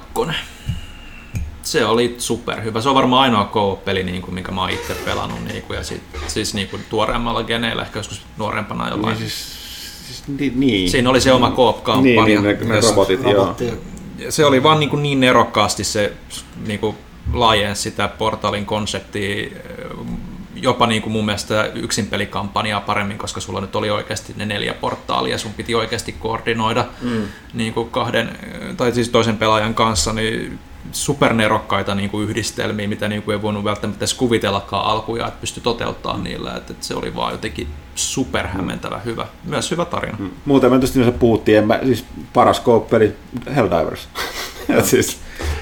Se 1.61 1.85
oli 1.85 2.15
superhyvä. 2.17 2.81
Se 2.81 2.89
on 2.89 2.95
varmaan 2.95 3.21
ainoa 3.21 3.49
co-peli, 3.53 4.03
niin 4.03 4.21
kuin, 4.21 4.33
minkä 4.33 4.51
mä 4.51 4.61
oon 4.61 4.69
itse 4.69 4.93
pelannut. 5.05 5.43
Niin 5.43 5.61
kuin, 5.63 5.77
ja 5.77 5.83
sit, 5.83 6.01
siis 6.27 6.53
niin 6.53 6.67
kuin 6.67 6.85
tuoreemmalla 6.89 7.43
geneillä, 7.43 7.81
ehkä 7.81 7.99
joskus 7.99 8.21
nuorempana 8.37 8.89
jollain. 8.89 9.17
Niin, 9.17 9.29
siis, 9.29 9.58
niin, 10.37 10.59
niin. 10.59 10.89
Siinä 10.89 11.09
oli 11.09 11.21
se 11.21 11.31
oma 11.31 11.47
niin, 11.47 11.55
co-op-kampanja. 11.55 12.25
niin, 12.25 12.43
ne, 12.43 12.57
ne 12.61 12.75
jossa- 12.75 12.89
robotit, 12.89 13.23
joo. 13.23 13.33
Robotti. 13.33 13.73
Se 14.29 14.45
oli 14.45 14.63
vaan 14.63 14.79
niin, 14.79 14.89
kuin 14.89 15.03
niin 15.03 15.19
nerokkaasti 15.19 15.83
se 15.83 16.13
niin 16.67 16.79
kuin 16.79 16.95
laajensi 17.33 17.81
sitä 17.81 18.07
portalin 18.07 18.65
konseptia 18.65 19.49
jopa 20.61 20.87
niin 20.87 21.01
kuin 21.01 21.13
mun 21.13 21.25
mielestä 21.25 21.71
yksin 21.75 22.07
pelikampanjaa 22.07 22.81
paremmin, 22.81 23.17
koska 23.17 23.41
sulla 23.41 23.61
nyt 23.61 23.75
oli 23.75 23.89
oikeasti 23.89 24.33
ne 24.37 24.45
neljä 24.45 24.73
portaalia, 24.73 25.37
sun 25.37 25.53
piti 25.53 25.75
oikeasti 25.75 26.11
koordinoida 26.11 26.85
mm. 27.01 27.23
niin 27.53 27.73
kuin 27.73 27.89
kahden, 27.89 28.37
tai 28.77 28.91
siis 28.91 29.09
toisen 29.09 29.37
pelaajan 29.37 29.73
kanssa, 29.73 30.13
niin 30.13 30.59
supernerokkaita 30.91 31.95
niin 31.95 32.09
kuin 32.09 32.29
yhdistelmiä, 32.29 32.87
mitä 32.87 33.07
niin 33.07 33.21
kuin 33.21 33.35
ei 33.35 33.41
voinut 33.41 33.63
välttämättä 33.63 33.99
edes 33.99 34.13
kuvitellakaan 34.13 34.85
alkuja, 34.85 35.27
että 35.27 35.41
pystyi 35.41 35.63
toteuttamaan 35.63 36.23
niillä, 36.23 36.55
että, 36.55 36.73
että 36.73 36.85
se 36.85 36.95
oli 36.95 37.15
vaan 37.15 37.31
jotenkin 37.31 37.67
superhämmentävä 37.99 38.99
hyvä, 39.05 39.27
myös 39.43 39.71
hyvä 39.71 39.85
tarina. 39.85 40.17
Mm. 40.19 40.29
Muuten 40.45 40.71
me 40.71 40.79
tietysti 40.79 41.11
puhuttiin, 41.11 41.57
en 41.57 41.67
mä, 41.67 41.79
siis 41.85 42.05
paras 42.33 42.59
kooppeli 42.59 43.15
Helldivers. 43.55 44.09
Siis, 44.83 45.17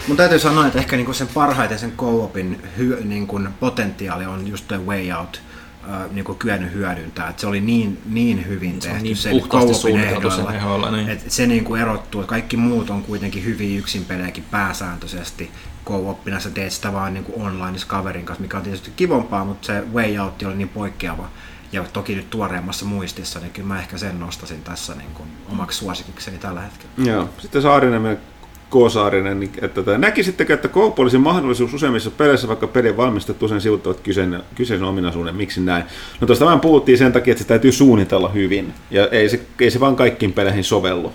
Mun 0.08 0.18
täytyy 0.18 0.40
sanoa, 0.40 0.68
että 0.68 0.80
ehkä 0.80 0.96
niinku 0.96 1.14
sen 1.14 1.28
parhaiten 1.28 1.80
sen 1.80 1.92
co-opin 1.92 2.62
hy, 2.78 3.02
niinku 3.04 3.40
potentiaali 3.60 4.26
on 4.26 4.48
just 4.48 4.68
The 4.68 4.78
Way 4.86 5.12
Out 5.12 5.42
äh, 5.90 6.12
niinku 6.12 6.34
kyennyt 6.34 6.74
hyödyntää. 6.74 7.30
Et 7.30 7.40
se 7.40 7.48
oli 7.48 7.62
niin, 7.62 8.02
niin 8.06 8.48
hyvin 8.48 8.82
Se 8.82 8.88
tehty 8.90 9.04
niin 9.04 9.18
sen 9.18 9.40
co-opin 9.40 10.00
ehdoilla. 10.00 10.54
ehdoilla, 10.54 10.92
niin. 10.92 11.10
Et 11.10 11.32
se 11.32 11.48
niinku 11.48 11.76
erottuu. 11.76 12.24
Kaikki 12.24 12.58
muut 12.58 12.90
on 12.90 13.04
kuitenkin 13.04 13.46
hyviä 13.46 13.80
yksinpelejäkin 13.80 14.44
pääsääntöisesti. 14.52 15.52
Co-oppina 15.86 16.40
sä 16.40 16.50
teet 16.50 16.72
sitä 16.72 16.94
vaan 16.94 17.14
niinku 17.14 17.34
online 17.44 17.78
kaverin 17.88 18.26
kanssa, 18.26 18.42
mikä 18.42 18.58
on 18.58 18.64
tietysti 18.64 18.92
kivompaa, 18.96 19.46
mutta 19.46 19.66
se 19.66 19.84
Way 19.94 20.18
Out 20.20 20.44
oli 20.44 20.56
niin 20.56 20.70
poikkeava. 20.70 21.30
Ja 21.72 21.84
toki 21.94 22.16
nyt 22.16 22.30
tuoreemmassa 22.30 22.86
muistissa, 22.86 23.40
niin 23.40 23.52
kyllä 23.52 23.68
mä 23.68 23.80
ehkä 23.80 23.98
sen 23.98 24.20
nostasin 24.20 24.62
tässä 24.64 24.96
niin 24.96 25.10
kuin 25.14 25.30
omaksi 25.52 25.78
suosikikseni 25.78 26.38
tällä 26.38 26.62
hetkellä. 26.62 27.12
joo. 27.12 27.30
Sitten 27.38 27.62
Saarinen, 27.62 28.02
meidän 28.02 28.22
K. 28.70 28.92
Saarinen, 28.94 29.40
niin, 29.40 29.52
että 29.62 29.84
tätä, 29.84 29.98
näkisittekö, 29.98 30.54
että 30.54 30.68
Coop 30.68 31.00
olisi 31.00 31.18
mahdollisuus 31.18 31.74
useimmissa 31.74 32.12
peleissä, 32.12 32.48
vaikka 32.48 32.68
pelin 32.68 32.98
valmistettu 32.98 33.46
usein 33.46 33.62
sivuttavat 33.62 34.00
kyseinen, 34.00 34.44
kyseisen 34.56 34.88
ominaisuuden, 34.88 35.36
miksi 35.36 35.62
näin? 35.62 35.84
No 36.22 36.28
tuosta 36.28 36.46
vähän 36.46 36.60
puhuttiin 36.60 36.98
sen 36.98 37.14
takia, 37.14 37.32
että 37.32 37.44
se 37.44 37.48
täytyy 37.48 37.72
suunnitella 37.72 38.30
hyvin, 38.30 38.74
ja 38.92 39.08
ei 39.08 39.30
se, 39.30 39.42
ei 39.60 39.72
se 39.72 39.80
vaan 39.80 39.96
kaikkiin 39.96 40.34
peleihin 40.34 40.64
sovellu. 40.64 41.14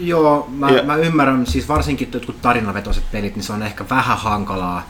Joo, 0.00 0.48
mä, 0.50 0.70
Ja- 0.70 0.82
mä 0.82 0.96
ymmärrän, 0.96 1.46
siis 1.46 1.68
varsinkin 1.68 2.08
jotkut 2.14 2.42
tarinavetoiset 2.42 3.04
pelit, 3.12 3.36
niin 3.36 3.44
se 3.44 3.52
on 3.52 3.62
ehkä 3.62 3.84
vähän 3.90 4.18
hankalaa 4.18 4.82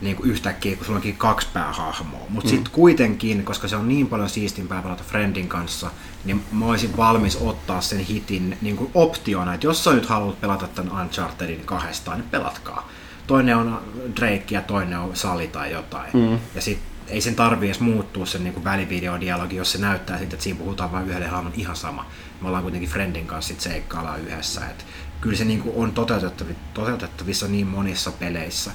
niin 0.00 0.16
kuin 0.16 0.30
yhtäkkiä, 0.30 0.76
kun 0.76 0.86
sulla 0.86 0.96
onkin 0.96 1.16
kaksi 1.16 1.48
päähahmoa. 1.52 2.26
Mutta 2.28 2.48
mm. 2.48 2.50
sitten 2.50 2.72
kuitenkin, 2.72 3.44
koska 3.44 3.68
se 3.68 3.76
on 3.76 3.88
niin 3.88 4.06
paljon 4.06 4.28
siistimpää 4.28 4.82
pelata 4.82 5.04
Friendin 5.04 5.48
kanssa, 5.48 5.90
niin 6.24 6.44
mä 6.52 6.66
olisin 6.66 6.96
valmis 6.96 7.36
ottaa 7.36 7.80
sen 7.80 7.98
hitin 7.98 8.58
niin 8.60 8.76
kuin 8.76 8.90
optiona, 8.94 9.54
että 9.54 9.66
jos 9.66 9.84
sä 9.84 9.92
nyt 9.92 10.06
haluat 10.06 10.40
pelata 10.40 10.68
tämän 10.68 11.00
Unchartedin 11.00 11.64
kahdestaan, 11.64 12.18
niin 12.18 12.30
pelatkaa. 12.30 12.88
Toinen 13.26 13.56
on 13.56 13.80
Drake 14.16 14.44
ja 14.50 14.62
toinen 14.62 14.98
on 14.98 15.16
Sali 15.16 15.48
tai 15.48 15.72
jotain. 15.72 16.10
Mm. 16.12 16.38
Ja 16.54 16.60
sit 16.60 16.78
ei 17.08 17.20
sen 17.20 17.34
tarvii 17.34 17.68
edes 17.68 17.80
muuttua 17.80 18.26
sen 18.26 18.44
niin 18.44 18.64
välivideodialogi, 18.64 19.56
jos 19.56 19.72
se 19.72 19.78
näyttää 19.78 20.18
siltä, 20.18 20.34
että 20.34 20.44
siinä 20.44 20.58
puhutaan 20.58 20.92
vain 20.92 21.08
yhdelle 21.08 21.26
hahmon 21.26 21.52
ihan 21.56 21.76
sama. 21.76 22.06
Me 22.40 22.46
ollaan 22.48 22.62
kuitenkin 22.62 22.90
Friendin 22.90 23.26
kanssa 23.26 23.48
sit 23.48 23.60
seikkaillaan 23.60 24.20
yhdessä. 24.20 24.68
Et 24.68 24.86
kyllä 25.20 25.36
se 25.36 25.44
niin 25.44 25.60
kuin 25.60 25.76
on 25.76 25.92
toteutettavi- 25.92 26.56
toteutettavissa 26.74 27.48
niin 27.48 27.66
monissa 27.66 28.12
peleissä. 28.12 28.70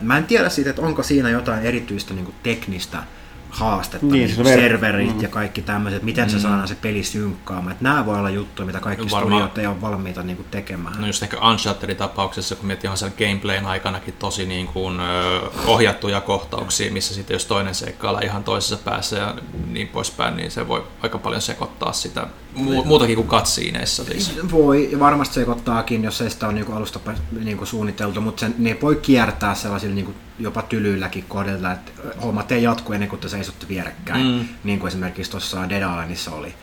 Mä 0.00 0.18
en 0.18 0.24
tiedä 0.24 0.48
siitä, 0.48 0.70
että 0.70 0.82
onko 0.82 1.02
siinä 1.02 1.30
jotain 1.30 1.62
erityistä 1.66 2.14
niin 2.14 2.34
teknistä 2.42 3.02
haastetta, 3.50 4.06
Niin, 4.06 4.12
niin, 4.12 4.28
se 4.36 4.42
niin 4.42 4.54
ver- 4.54 4.60
serverit 4.60 5.14
mm. 5.16 5.22
ja 5.22 5.28
kaikki 5.28 5.62
tämmöiset, 5.62 6.02
miten 6.02 6.30
se 6.30 6.38
saadaan 6.40 6.68
se 6.68 6.74
peli 6.74 7.02
synkkaamaan. 7.04 7.72
Et 7.72 7.80
nämä 7.80 8.06
voi 8.06 8.18
olla 8.18 8.30
juttuja, 8.30 8.66
mitä 8.66 8.80
kaikki 8.80 9.04
No 9.04 9.10
varmaan- 9.10 9.42
studiot 9.42 9.58
ei 9.58 9.66
ole 9.66 9.80
valmiita 9.80 10.22
niin 10.22 10.36
kuin 10.36 10.46
tekemään. 10.50 11.00
No 11.00 11.06
just 11.06 11.22
ehkä 11.22 11.36
Unchartedin 11.50 11.96
tapauksessa, 11.96 12.56
kun 12.56 12.66
miettii 12.66 12.90
on 12.90 12.96
siellä 12.96 13.16
gameplayn 13.18 13.66
aikanakin 13.66 14.14
tosi 14.18 14.46
niin 14.46 14.66
kuin, 14.66 15.00
ö, 15.00 15.40
ohjattuja 15.66 16.20
kohtauksia, 16.20 16.92
missä 16.92 17.14
sitten 17.14 17.34
jos 17.34 17.46
toinen 17.46 17.74
seikkailla 17.74 18.20
ihan 18.20 18.44
toisessa 18.44 18.76
päässä 18.84 19.16
ja 19.18 19.34
niin 19.70 19.88
poispäin, 19.88 20.36
niin 20.36 20.50
se 20.50 20.68
voi 20.68 20.84
aika 21.02 21.18
paljon 21.18 21.42
sekoittaa 21.42 21.92
sitä 21.92 22.26
mu- 22.56 22.84
muutakin 22.84 23.16
kuin 23.16 23.28
katsiineissa. 23.28 24.04
Siis. 24.04 24.38
Voi, 24.50 24.88
ja 24.92 24.98
varmasti 24.98 25.34
sekoittaakin, 25.34 26.04
jos 26.04 26.20
ei 26.20 26.30
sitä 26.30 26.46
ole 26.46 26.54
niinku 26.54 26.72
alusta 26.72 27.00
pä- 27.08 27.38
niinku 27.44 27.66
suunniteltu, 27.66 28.20
mutta 28.20 28.40
sen, 28.40 28.54
ne 28.58 28.76
voi 28.82 28.96
kiertää 28.96 29.54
sellaisilla 29.54 29.94
niinku 29.94 30.14
jopa 30.38 30.62
tylyilläkin 30.62 31.24
kohdilla, 31.28 31.72
että 31.72 31.92
hommat 32.22 32.52
ei 32.52 32.62
jatku 32.62 32.92
ennen 32.92 33.08
kuin 33.08 33.20
te 33.20 33.28
seisotte 33.28 33.68
vierekkäin, 33.68 34.26
Mm. 34.26 34.48
niin 34.64 34.78
kuin 34.78 34.88
esimerkiksi 34.88 35.30
tuossa 35.30 35.68
Dead 35.68 35.82
Islandissa 35.82 36.30
oli. 36.30 36.54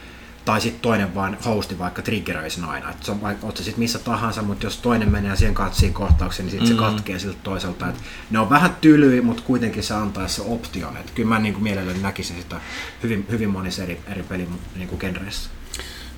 Tai 0.45 0.61
sitten 0.61 0.81
toinen 0.81 1.15
vaan 1.15 1.37
hosti 1.45 1.79
vaikka 1.79 2.01
triggeröisi 2.01 2.55
sen 2.55 2.65
aina. 2.65 2.89
Et 2.89 3.03
se 3.03 3.11
on 3.11 3.19
oot 3.41 3.57
sä 3.57 3.63
sit 3.63 3.77
missä 3.77 3.99
tahansa, 3.99 4.41
mutta 4.41 4.65
jos 4.65 4.77
toinen 4.77 5.11
menee 5.11 5.35
siihen 5.35 5.55
katsiin 5.55 5.93
kohtaukseen, 5.93 6.45
niin 6.45 6.51
sitten 6.51 6.69
Mm. 6.77 6.83
se 6.83 6.91
katkee 6.91 7.19
siltä 7.19 7.37
toiselta. 7.43 7.89
Et 7.89 7.95
ne 8.31 8.39
on 8.39 8.49
vähän 8.49 8.75
tylyjä, 8.81 9.21
mutta 9.21 9.43
kuitenkin 9.45 9.83
se 9.83 9.93
antaa 9.93 10.27
se 10.27 10.41
option. 10.41 10.97
Et 10.97 11.11
kyllä 11.11 11.29
mä 11.29 11.39
niinku 11.39 11.59
mielelläni 11.59 11.99
näkisin 12.01 12.37
sitä 12.37 12.61
hyvin, 13.03 13.25
hyvin 13.31 13.49
monissa 13.49 13.83
eri, 13.83 14.01
eri 14.07 14.23
pelin 14.23 14.49
niinku 14.75 14.97
genreissä. 14.97 15.49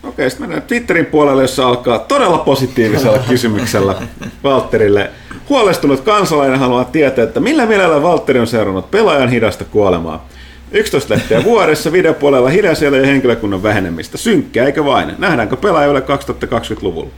Okei, 0.04 0.30
sitten 0.30 0.50
mennään 0.50 0.68
Twitterin 0.68 1.06
puolelle, 1.06 1.42
jossa 1.42 1.68
alkaa 1.68 2.00
todella 2.00 2.38
positiivisella 2.38 3.20
kysymyksellä 3.30 3.96
Valtterille. 4.44 5.12
Huolestunut 5.50 6.02
kansalainen 6.02 6.60
haluaa 6.60 6.86
tietää, 6.86 7.24
että 7.24 7.40
millä 7.40 7.66
mielellä 7.66 8.02
Valtteri 8.04 8.40
on 8.40 8.48
seurannut 8.48 8.92
pelaajan 8.92 9.30
hidasta 9.30 9.66
kuolemaa. 9.66 10.28
11 10.72 11.14
lehteä 11.14 11.44
vuodessa, 11.44 11.92
videopuolella 11.92 12.50
hiljaisella 12.50 12.98
ja 12.98 13.06
henkilökunnan 13.06 13.64
vähenemistä. 13.64 14.18
Synkkää, 14.18 14.66
eikö 14.66 14.86
vain? 14.86 15.16
Nähdäänkö 15.18 15.56
pelaaja 15.56 15.88
yli 15.88 16.00
2020-luvulla? 16.00 17.10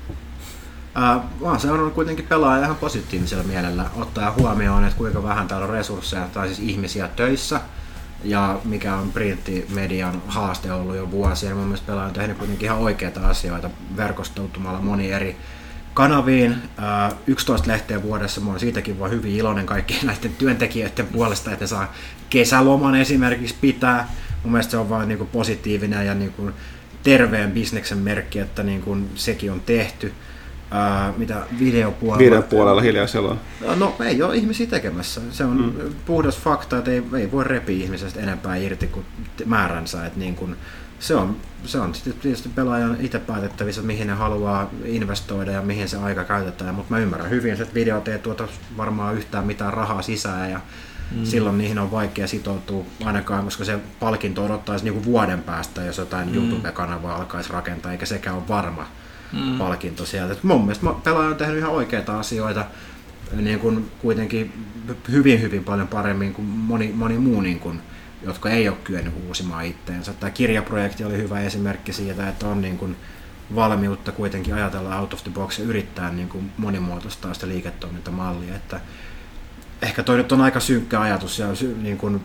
Ää, 0.95 1.19
mä 1.41 1.47
oon 1.47 1.59
seurannut 1.59 1.93
kuitenkin 1.93 2.25
pelaajia 2.29 2.63
ihan 2.63 2.75
positiivisella 2.75 3.43
mielellä, 3.43 3.85
ottaa 4.01 4.35
huomioon, 4.39 4.83
että 4.83 4.97
kuinka 4.97 5.23
vähän 5.23 5.47
täällä 5.47 5.65
on 5.65 5.73
resursseja 5.73 6.27
tai 6.33 6.47
siis 6.47 6.59
ihmisiä 6.59 7.09
töissä 7.15 7.61
ja 8.23 8.59
mikä 8.63 8.95
on 8.95 9.11
printtimedian 9.11 10.21
haaste 10.27 10.71
ollut 10.71 10.95
jo 10.95 11.11
vuosia. 11.11 11.49
Ja 11.49 11.55
mun 11.55 11.63
mielestä 11.63 11.87
pelaaja 11.87 12.07
on 12.07 12.13
tehnyt 12.13 12.37
kuitenkin 12.37 12.65
ihan 12.65 12.77
oikeita 12.77 13.27
asioita 13.27 13.69
verkostautumalla 13.97 14.81
moni 14.81 15.11
eri 15.11 15.37
kanaviin. 15.93 16.55
Ää, 16.77 17.11
11 17.27 17.67
lehteä 17.71 18.03
vuodessa, 18.03 18.41
mä 18.41 18.49
oon 18.49 18.59
siitäkin 18.59 18.99
vaan 18.99 19.11
hyvin 19.11 19.35
iloinen 19.35 19.65
kaikkien 19.65 20.05
näiden 20.05 20.35
työntekijöiden 20.37 21.07
puolesta, 21.07 21.51
että 21.51 21.67
saa 21.67 21.93
kesäloman 22.29 22.95
esimerkiksi 22.95 23.55
pitää. 23.61 24.09
Mun 24.43 24.51
mielestä 24.51 24.71
se 24.71 24.77
on 24.77 24.89
vaan 24.89 25.07
niinku 25.07 25.25
positiivinen 25.25 26.05
ja 26.05 26.13
niinku 26.13 26.51
terveen 27.03 27.51
bisneksen 27.51 27.97
merkki, 27.97 28.39
että 28.39 28.63
niin 28.63 29.09
sekin 29.15 29.51
on 29.51 29.61
tehty. 29.61 30.13
Ää, 30.71 31.13
mitä 31.17 31.43
videopuolella... 31.59 32.19
Videopuolella 32.19 32.81
hiljaisella. 32.81 33.37
No 33.75 33.95
ei 34.05 34.21
ole 34.21 34.35
ihmisiä 34.35 34.67
tekemässä. 34.67 35.21
Se 35.31 35.43
on 35.43 35.57
mm. 35.57 35.93
puhdas 36.05 36.37
fakta, 36.37 36.77
että 36.77 36.91
ei, 36.91 37.03
ei 37.17 37.31
voi 37.31 37.43
repiä 37.43 37.83
ihmisestä 37.83 38.19
enempää 38.19 38.55
irti 38.55 38.87
kuin 38.87 39.05
määränsä. 39.45 40.05
Että 40.05 40.19
niin 40.19 40.35
kuin, 40.35 40.55
se 40.99 41.15
on, 41.15 41.37
se 41.65 41.79
on 41.79 41.93
tietysti 42.21 42.49
pelaajan 42.49 42.97
itse 42.99 43.19
päätettävissä, 43.19 43.81
että 43.81 43.87
mihin 43.87 44.07
ne 44.07 44.13
haluaa 44.13 44.69
investoida 44.85 45.51
ja 45.51 45.61
mihin 45.61 45.89
se 45.89 45.97
aika 45.97 46.23
käytetään. 46.23 46.75
Mutta 46.75 46.93
mä 46.93 46.99
ymmärrän 46.99 47.29
hyvin, 47.29 47.53
että 47.53 47.73
videot 47.73 48.07
ei 48.07 48.19
tuota 48.19 48.47
varmaan 48.77 49.15
yhtään 49.15 49.45
mitään 49.45 49.73
rahaa 49.73 50.01
sisään 50.01 50.51
ja 50.51 50.59
mm. 51.11 51.25
silloin 51.25 51.57
niihin 51.57 51.79
on 51.79 51.91
vaikea 51.91 52.27
sitoutua 52.27 52.85
ainakaan, 53.05 53.43
koska 53.43 53.65
se 53.65 53.79
palkinto 53.99 54.45
odottaisi 54.45 54.85
niinku 54.85 55.05
vuoden 55.05 55.43
päästä, 55.43 55.81
jos 55.81 55.97
jotain 55.97 56.29
mm. 56.29 56.35
YouTube-kanavaa 56.35 57.15
alkaisi 57.15 57.53
rakentaa, 57.53 57.91
eikä 57.91 58.05
sekään 58.05 58.35
ole 58.35 58.47
varma 58.47 58.81
mm. 58.81 59.08
Palkinto 59.57 60.05
sieltä. 60.05 60.33
Et 60.33 60.43
mun 60.43 60.61
mielestä 60.61 60.87
pelaaja 61.03 61.29
on 61.29 61.35
tehnyt 61.35 61.57
ihan 61.57 61.71
oikeita 61.71 62.19
asioita, 62.19 62.65
niin 63.31 63.59
kuin 63.59 63.91
kuitenkin 63.99 64.65
hyvin 65.11 65.41
hyvin 65.41 65.63
paljon 65.63 65.87
paremmin 65.87 66.33
kuin 66.33 66.47
moni, 66.47 66.91
moni 66.95 67.17
muu 67.17 67.41
niin 67.41 67.59
kuin, 67.59 67.81
jotka 68.23 68.49
ei 68.49 68.69
ole 68.69 68.77
kyennyt 68.83 69.13
uusimaan 69.27 69.65
itteensä. 69.65 70.13
Tämä 70.13 70.29
kirjaprojekti 70.29 71.03
oli 71.03 71.17
hyvä 71.17 71.39
esimerkki 71.39 71.93
siitä, 71.93 72.29
että 72.29 72.47
on 72.47 72.61
niin 72.61 72.77
kuin 72.77 72.95
valmiutta 73.55 74.11
kuitenkin 74.11 74.53
ajatella 74.53 74.99
out 74.99 75.13
of 75.13 75.23
the 75.23 75.31
box 75.31 75.59
ja 75.59 75.65
yrittää 75.65 76.11
niin 76.11 76.29
kuin 76.29 76.51
monimuotoistaa 76.57 77.33
sitä 77.33 77.47
liiketoimintamallia. 77.47 78.55
Että 78.55 78.79
ehkä 79.81 80.03
toi 80.03 80.17
nyt 80.17 80.31
on 80.31 80.41
aika 80.41 80.59
synkkä 80.59 81.01
ajatus 81.01 81.39
ja 81.39 81.47
niin 81.81 81.97
kuin, 81.97 82.21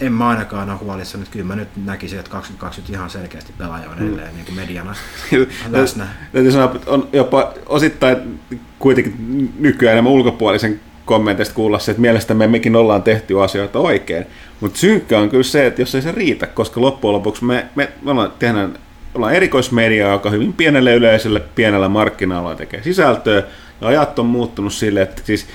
en 0.00 0.12
mä 0.12 0.28
ainakaan 0.28 0.70
ole 0.70 0.78
huolissa, 0.78 1.18
nyt 1.18 1.28
kyllä 1.28 1.44
mä 1.44 1.56
nyt 1.56 1.68
näkisin, 1.84 2.18
että 2.18 2.30
2020 2.30 2.98
ihan 2.98 3.10
selkeästi 3.10 3.52
pelaaja 3.58 3.90
on 3.90 3.98
edelleen 3.98 4.28
mm. 4.28 4.34
niin 4.34 4.44
kuin 4.44 4.56
mediana 4.56 4.94
läsnä. 5.70 6.08
Täytyy 6.32 6.52
sanoa, 6.52 6.76
on 6.86 7.08
jopa 7.12 7.52
osittain 7.66 8.40
kuitenkin 8.78 9.14
nykyään 9.58 9.92
enemmän 9.92 10.12
ulkopuolisen 10.12 10.80
kommenteista 11.04 11.54
kuulla 11.54 11.78
se, 11.78 11.90
että 11.90 12.00
mielestämme 12.00 12.46
mekin 12.46 12.76
ollaan 12.76 13.02
tehty 13.02 13.42
asioita 13.42 13.78
oikein. 13.78 14.26
Mutta 14.60 14.78
synkkä 14.78 15.18
on 15.18 15.28
kyllä 15.28 15.42
se, 15.42 15.66
että 15.66 15.82
jos 15.82 15.94
ei 15.94 16.02
se 16.02 16.12
riitä, 16.12 16.46
koska 16.46 16.80
loppujen 16.80 17.12
lopuksi 17.12 17.44
me, 17.44 17.66
me, 17.74 17.88
me 18.02 18.10
ollaan, 18.10 18.32
tehdään, 18.38 18.78
ollaan 19.14 19.34
erikoismedia, 19.34 20.12
joka 20.12 20.30
hyvin 20.30 20.52
pienelle 20.52 20.94
yleisölle, 20.94 21.40
pienellä 21.40 21.88
markkina 21.88 22.54
tekee 22.54 22.82
sisältöä, 22.82 23.42
ja 23.80 23.88
ajat 23.88 24.18
on 24.18 24.26
muuttunut 24.26 24.72
sille, 24.72 25.02
että 25.02 25.22
siis 25.24 25.46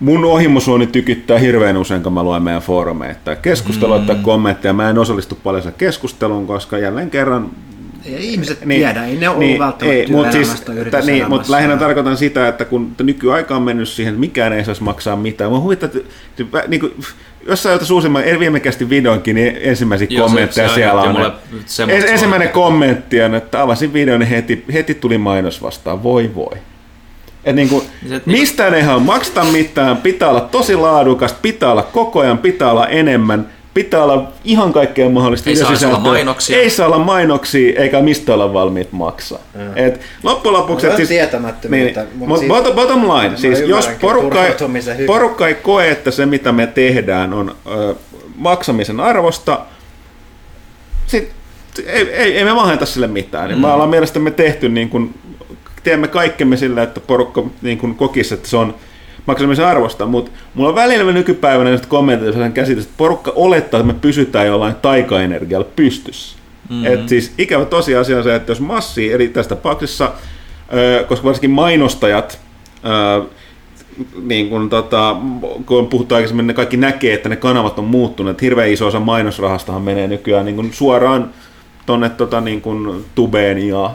mun 0.00 0.24
ohimosuoni 0.24 0.86
tykyttää 0.86 1.38
hirveän 1.38 1.76
usein, 1.76 2.02
kun 2.02 2.12
mä 2.12 2.22
luen 2.22 2.42
meidän 2.42 2.62
foorumeita. 2.62 3.36
Keskustelua 3.36 3.98
mm. 3.98 4.22
kommentteja. 4.22 4.72
Mä 4.72 4.90
en 4.90 4.98
osallistu 4.98 5.38
paljon 5.44 5.62
sen 5.62 5.74
keskusteluun, 5.78 6.46
koska 6.46 6.78
jälleen 6.78 7.10
kerran 7.10 7.50
ei 8.04 8.32
ihmiset 8.32 8.64
niin, 8.64 8.80
tiedä, 8.80 9.04
ei 9.04 9.16
ne 9.16 9.28
ole 9.28 9.38
niin, 9.38 9.58
välttämättä 9.58 10.00
ei, 10.00 10.06
mutta 10.06 10.32
siis, 10.32 10.64
niin, 11.06 11.28
mutta 11.28 11.52
lähinnä 11.52 11.76
tarkoitan 11.76 12.16
sitä, 12.16 12.48
että 12.48 12.64
kun 12.64 12.92
nykyaika 13.02 13.56
on 13.56 13.62
mennyt 13.62 13.88
siihen, 13.88 14.14
että 14.14 14.20
mikään 14.20 14.52
ei 14.52 14.64
saisi 14.64 14.82
maksaa 14.82 15.16
mitään. 15.16 15.50
Mä 15.50 15.60
huvittaa, 15.60 15.88
että 15.94 16.62
niin 16.68 16.80
kuin, 16.80 16.92
jos 17.46 17.62
sä 17.62 17.70
jotain 17.70 17.92
uusimman 17.92 18.22
viimekästi 18.38 18.90
videonkin, 18.90 19.34
niin 19.34 19.58
ensimmäisiä 19.60 20.06
Joo, 20.10 20.26
kommentteja 20.26 20.68
se, 20.68 20.74
siellä 20.74 21.02
on. 21.02 21.32
ensimmäinen 21.88 22.48
kommentti 22.48 23.22
on, 23.22 23.34
että 23.34 23.62
avasin 23.62 23.92
videon, 23.92 24.20
niin 24.20 24.28
heti, 24.28 24.64
heti 24.72 24.94
tuli 24.94 25.18
mainos 25.18 25.62
vastaan. 25.62 26.02
Voi 26.02 26.30
voi. 26.34 26.56
Et 27.46 27.56
niin 27.56 27.68
kuin, 27.68 27.84
et 28.10 28.26
mistään 28.26 28.74
ei 28.74 28.82
halua 28.82 29.00
maksata 29.00 29.44
mitään, 29.44 29.96
pitää 29.96 30.28
olla 30.28 30.40
tosi 30.40 30.76
laadukas, 30.76 31.32
pitää 31.32 31.72
olla 31.72 31.82
koko 31.82 32.20
ajan, 32.20 32.38
pitää 32.38 32.70
olla 32.70 32.86
enemmän, 32.86 33.46
pitää 33.74 34.04
olla 34.04 34.32
ihan 34.44 34.72
kaikkea 34.72 35.08
mahdollista. 35.08 35.50
Ei 35.50 35.56
saa 35.56 35.88
olla 35.88 35.98
mainoksia. 35.98 36.58
Ei 36.58 36.70
saa 36.70 36.86
olla 36.86 36.98
mainoksia, 36.98 37.80
eikä 37.80 38.00
mistä 38.00 38.34
olla 38.34 38.52
valmiit 38.52 38.92
maksaa. 38.92 39.38
Mm. 39.54 39.60
Et 39.76 40.00
loppujen 40.22 40.58
lopuksi... 40.58 40.86
Siis, 40.96 41.08
tietämättömyyttä. 41.08 42.00
Niin, 42.02 42.18
mutta 42.18 42.36
siis, 42.36 42.48
bottom, 42.48 42.74
bottom 42.74 43.02
line, 43.02 43.36
siis 43.36 43.60
jos 43.60 43.88
porukka 44.00 44.46
ei, 44.46 44.54
porukka 45.06 45.48
ei 45.48 45.54
koe, 45.54 45.90
että 45.90 46.10
se 46.10 46.26
mitä 46.26 46.52
me 46.52 46.66
tehdään 46.66 47.32
on 47.32 47.56
ö, 47.66 47.94
maksamisen 48.36 49.00
arvosta, 49.00 49.60
sit 51.06 51.30
ei, 51.86 52.10
ei, 52.10 52.38
ei 52.38 52.44
me 52.44 52.52
maheta 52.52 52.86
sille 52.86 53.06
mitään. 53.06 53.50
Mm. 53.50 53.60
Me 53.60 53.66
ollaan 53.66 53.90
mielestämme 53.90 54.30
tehty 54.30 54.68
niin 54.68 54.88
kuin 54.88 55.14
teemme 55.86 56.08
kaikkemme 56.08 56.56
sillä, 56.56 56.82
että 56.82 57.00
porukka 57.00 57.44
niin 57.62 57.78
kuin 57.78 57.94
kokisi, 57.94 58.34
että 58.34 58.48
se 58.48 58.56
on 58.56 58.74
maksamisen 59.26 59.66
arvosta, 59.66 60.06
mutta 60.06 60.30
mulla 60.54 60.68
on 60.68 60.74
välillä 60.74 61.12
nykypäivänä 61.12 61.70
nyt 61.70 61.86
kommentoida 61.86 62.32
sellainen 62.32 62.54
käsitys, 62.54 62.84
että 62.84 62.96
porukka 62.96 63.32
olettaa, 63.34 63.80
että 63.80 63.92
me 63.92 63.98
pysytään 64.00 64.46
jollain 64.46 64.74
taikaenergialla 64.74 65.68
pystyssä. 65.76 66.36
Mm-hmm. 66.70 66.86
Et 66.86 67.08
siis 67.08 67.34
ikävä 67.38 67.64
tosiasia 67.64 68.18
on 68.18 68.24
se, 68.24 68.34
että 68.34 68.50
jos 68.50 68.60
massi, 68.60 69.12
eli 69.12 69.28
tässä 69.28 69.48
tapauksessa, 69.48 70.12
koska 71.08 71.24
varsinkin 71.24 71.50
mainostajat, 71.50 72.40
niin 74.22 74.48
kun, 74.48 74.70
tota, 74.70 75.16
kun 75.66 75.86
puhuttu 75.86 76.14
aikaisemmin, 76.14 76.46
ne 76.46 76.54
kaikki 76.54 76.76
näkee, 76.76 77.14
että 77.14 77.28
ne 77.28 77.36
kanavat 77.36 77.78
on 77.78 77.84
muuttuneet. 77.84 78.42
Hirveän 78.42 78.70
iso 78.70 78.86
osa 78.86 79.00
mainosrahastahan 79.00 79.82
menee 79.82 80.06
nykyään 80.06 80.44
niin 80.44 80.56
kun 80.56 80.72
suoraan 80.72 81.30
tuonne 81.86 82.08
tota, 82.08 82.40
niin 82.40 82.60
kun 82.60 83.04
tubeen 83.14 83.68
ja 83.68 83.90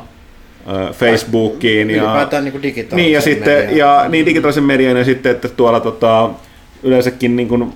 Facebookiin. 0.93 1.89
Ja, 1.89 2.27
niin, 2.41 2.61
digitaalisen 2.63 2.95
niin, 2.95 3.11
ja 3.11 3.21
sitten, 3.21 3.57
median. 3.57 3.77
ja, 3.77 4.05
niin 4.09 4.25
digitaalisen 4.25 4.63
median 4.63 4.97
ja 4.97 5.03
sitten, 5.03 5.31
että 5.31 5.49
tuolla 5.49 5.79
tota, 5.79 6.29
yleensäkin 6.83 7.35
niin 7.35 7.47
kuin, 7.47 7.73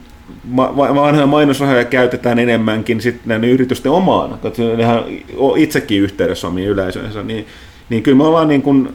vanhoja 0.58 1.28
mainosrahoja 1.28 1.86
käytetään 1.86 2.40
enemmänkin 2.40 3.02
sitten 3.02 3.44
yritysten 3.44 3.92
omaan, 3.92 4.40
koska 4.40 4.64
nehän 4.78 5.04
on 5.38 5.58
itsekin 5.58 6.02
yhteydessä 6.02 6.48
omiin 6.48 6.70
yleisönsä, 6.70 7.24
niin, 7.24 7.46
niin 7.90 8.04
kyllä 8.04 8.18
me 8.18 8.24
ollaan 8.24 8.48
niin 8.48 8.62
kuin, 8.62 8.90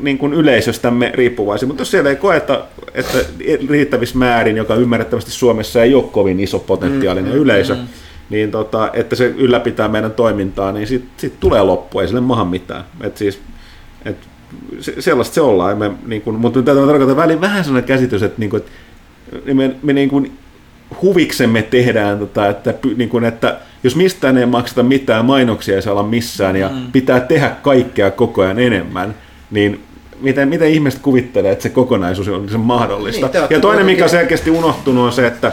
niin 0.00 0.18
kuin 0.18 0.32
yleisöstämme 0.32 1.10
riippuvaisia, 1.14 1.66
mutta 1.68 1.80
jos 1.80 1.90
siellä 1.90 2.10
ei 2.10 2.16
koeta, 2.16 2.64
että 2.94 3.18
riittävissä 3.68 4.18
määrin, 4.18 4.56
joka 4.56 4.74
ymmärrettävästi 4.74 5.30
Suomessa 5.30 5.82
ei 5.82 5.94
ole 5.94 6.04
kovin 6.12 6.40
iso 6.40 6.58
potentiaalinen 6.58 7.32
mm, 7.32 7.38
yleisö, 7.38 7.74
mm 7.74 7.86
niin 8.32 8.50
tota, 8.50 8.90
että 8.92 9.16
se 9.16 9.26
ylläpitää 9.26 9.88
meidän 9.88 10.12
toimintaa, 10.12 10.72
niin 10.72 10.86
sitten 10.86 11.10
sit 11.16 11.40
tulee 11.40 11.62
loppu, 11.62 12.00
ei 12.00 12.06
sille 12.06 12.20
maha 12.20 12.44
mitään. 12.44 12.84
Et 13.00 13.16
siis, 13.16 13.40
et 14.04 14.16
se, 14.80 14.94
sellaista 15.02 15.34
se 15.34 15.40
ollaan. 15.40 15.78
Me, 15.78 15.90
niin 16.06 16.22
kun, 16.22 16.34
mutta 16.34 16.62
tätä 16.62 16.86
tarkoittaa 16.86 17.16
väliin 17.16 17.40
vähän 17.40 17.64
sellainen 17.64 17.88
käsitys, 17.88 18.22
että, 18.22 18.38
niin 18.38 18.50
kun, 18.50 18.58
että 18.58 19.54
me, 19.54 19.74
me 19.82 19.92
niin 19.92 20.08
kun, 20.08 20.30
huviksemme 21.02 21.62
tehdään, 21.62 22.18
tota, 22.18 22.48
että, 22.48 22.74
niin 22.96 23.08
kun, 23.08 23.24
että 23.24 23.58
jos 23.84 23.96
mistään 23.96 24.38
ei 24.38 24.46
makseta 24.46 24.82
mitään, 24.82 25.24
mainoksia 25.24 25.74
ei 25.74 25.82
saa 25.82 25.92
olla 25.92 26.02
missään 26.02 26.56
ja 26.56 26.68
mm. 26.68 26.92
pitää 26.92 27.20
tehdä 27.20 27.50
kaikkea 27.62 28.10
koko 28.10 28.42
ajan 28.42 28.58
enemmän, 28.58 29.14
niin 29.50 29.80
miten, 30.20 30.48
miten 30.48 30.70
ihmiset 30.70 31.00
kuvittelee, 31.02 31.52
että 31.52 31.62
se 31.62 31.68
kokonaisuus 31.68 32.28
on 32.28 32.48
se 32.48 32.58
mahdollista. 32.58 33.26
Niin, 33.26 33.46
ja 33.50 33.60
toinen, 33.60 33.86
mikä 33.86 34.04
on 34.04 34.10
selkeästi 34.10 34.50
unohtunut, 34.50 35.04
on 35.04 35.12
se, 35.12 35.26
että 35.26 35.52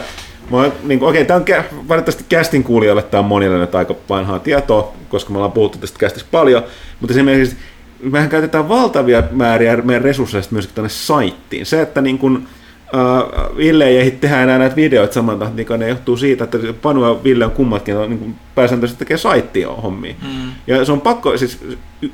niin, 0.82 1.02
okei, 1.02 1.24
tämä 1.24 1.36
on 1.36 1.44
valitettavasti 1.88 2.24
kästin 2.28 2.64
kuulijoille 2.64 3.02
tämä 3.02 3.18
on 3.18 3.24
monille 3.24 3.58
nyt 3.58 3.74
aika 3.74 3.94
vanhaa 4.08 4.38
tietoa, 4.38 4.92
koska 5.08 5.30
me 5.30 5.38
ollaan 5.38 5.52
puhuttu 5.52 5.78
tästä 5.78 5.98
kästistä 5.98 6.28
paljon, 6.30 6.62
mutta 7.00 7.12
esimerkiksi 7.14 7.56
mehän 8.02 8.28
käytetään 8.28 8.68
valtavia 8.68 9.22
määriä 9.30 9.76
meidän 9.76 10.04
resursseista 10.04 10.52
myöskin 10.52 10.74
tänne 10.74 10.88
saittiin. 10.88 11.66
Se, 11.66 11.82
että 11.82 12.00
niin 12.00 12.18
kuin, 12.18 12.48
uh, 12.94 13.56
Ville 13.56 13.86
ei 13.86 13.98
ehdi 13.98 14.10
tehdä 14.10 14.42
enää 14.42 14.58
näitä 14.58 14.76
videoita 14.76 15.14
saman 15.14 15.38
tahtiin, 15.38 15.66
niin 15.68 15.80
ne 15.80 15.88
johtuu 15.88 16.16
siitä, 16.16 16.44
että 16.44 16.58
Panu 16.82 17.04
ja 17.04 17.24
Ville 17.24 17.44
on 17.44 17.50
kummatkin 17.50 17.96
on, 17.96 18.10
niin 18.10 18.36
pääsääntöisesti 18.54 18.98
tekee 18.98 19.16
saittia 19.16 19.68
hommia. 19.68 20.14
Mm. 20.22 20.52
Ja 20.66 20.84
se 20.84 20.92
on 20.92 21.00
pakko, 21.00 21.36
siis 21.36 21.58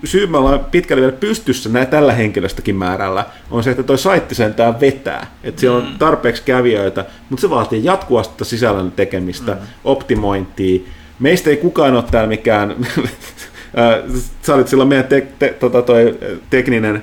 syy 0.05 0.27
me 0.27 0.39
ollaan 0.39 0.65
pitkälle 0.70 1.01
vielä 1.01 1.16
pystyssä 1.16 1.69
näin 1.69 1.86
tällä 1.86 2.12
henkilöstäkin 2.12 2.77
määrällä, 2.77 3.27
on 3.51 3.65
se, 3.65 3.70
että 3.70 3.82
toi 3.82 3.98
saitti 3.98 4.35
sentään 4.35 4.81
vetää. 4.81 5.27
Että 5.44 5.61
siellä 5.61 5.81
mm. 5.81 5.86
on 5.86 5.98
tarpeeksi 5.98 6.43
kävijöitä, 6.43 7.05
mutta 7.31 7.40
se 7.40 7.51
vaatii 7.51 7.85
jatkuvasti 7.85 8.44
sisällön 8.44 8.93
tekemistä, 8.93 9.53
mm. 9.53 9.61
optimointia. 9.85 10.81
Meistä 11.19 11.51
ei 11.51 11.57
kukaan 11.57 11.94
ole 11.94 12.05
täällä 12.11 12.28
mikään, 12.28 12.77
sä 14.43 14.55
olit 14.55 14.69
silloin 14.69 14.89
meidän 14.89 15.07
te, 15.07 15.27
te, 15.39 15.57
tota 15.61 15.82
toi 15.82 16.19
tekninen, 16.51 17.03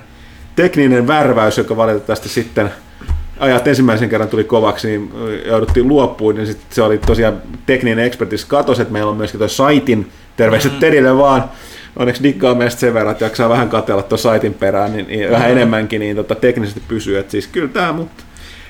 tekninen 0.56 1.08
värväys, 1.08 1.58
joka 1.58 1.78
valitettavasti 1.78 2.30
sitten– 2.30 2.72
ajat 3.44 3.68
ensimmäisen 3.68 4.10
kerran 4.10 4.30
tuli 4.30 4.44
kovaksi, 4.44 4.88
niin 4.88 5.12
jouduttiin 5.46 5.88
luoppuun, 5.88 6.36
niin 6.36 6.48
sitten 6.48 6.68
se 6.70 6.82
oli 6.82 6.98
tosiaan 6.98 7.42
tekninen 7.66 8.06
ekspertis 8.06 8.46
katos, 8.46 8.80
että 8.80 8.94
meillä 8.94 9.12
on 9.12 9.18
myöskin 9.18 9.38
tuo 9.38 9.48
saitin, 9.48 10.10
terveiset 10.38 10.74
mm. 10.74 10.80
Tedille 10.80 11.18
vaan, 11.18 11.44
onneksi 11.96 12.24
dikkaa 12.24 12.56
meistä 12.56 12.80
sen 12.80 12.94
verran, 12.94 13.12
että 13.12 13.26
jaksaa 13.26 13.50
vähän 13.50 13.70
katella 13.70 14.04
tuon 14.04 14.20
saitin 14.20 14.54
perään, 14.54 14.94
niin, 14.94 15.08
niin 15.08 15.32
vähän 15.32 15.52
enemmänkin 15.52 16.00
niin 16.00 16.16
tota, 16.16 16.36
teknisesti 16.36 16.82
pysyy, 16.88 17.18
että 17.18 17.32
siis 17.32 17.48
kyllä 17.48 17.68
tämä, 17.68 17.94
mutta 17.94 18.24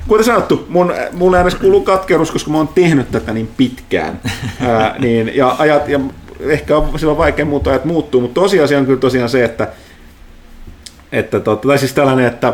kuten 0.07 0.25
sanottu, 0.25 0.65
mun, 0.69 0.93
mulle 1.11 1.41
edes 1.41 1.55
kuuluu 1.55 1.81
katkeruus, 1.81 2.31
koska 2.31 2.51
mä 2.51 2.57
oon 2.57 2.67
tehnyt 2.67 3.11
tätä 3.11 3.33
niin 3.33 3.49
pitkään, 3.57 4.19
Ää, 4.61 4.95
niin, 4.99 5.31
ja, 5.35 5.55
ajat, 5.59 5.89
ja 5.89 5.99
ehkä 6.39 6.77
on 6.77 6.99
silloin 6.99 7.17
vaikea 7.17 7.45
muuta 7.45 7.69
ajat 7.69 7.85
muuttuu, 7.85 8.21
mutta 8.21 8.41
tosiasia 8.41 8.77
on 8.77 8.85
kyllä 8.85 8.99
tosiaan 8.99 9.29
se, 9.29 9.43
että, 9.43 9.67
että 11.11 11.39
tota, 11.39 11.67
tai 11.67 11.77
siis 11.77 11.93
tällainen, 11.93 12.25
että 12.25 12.53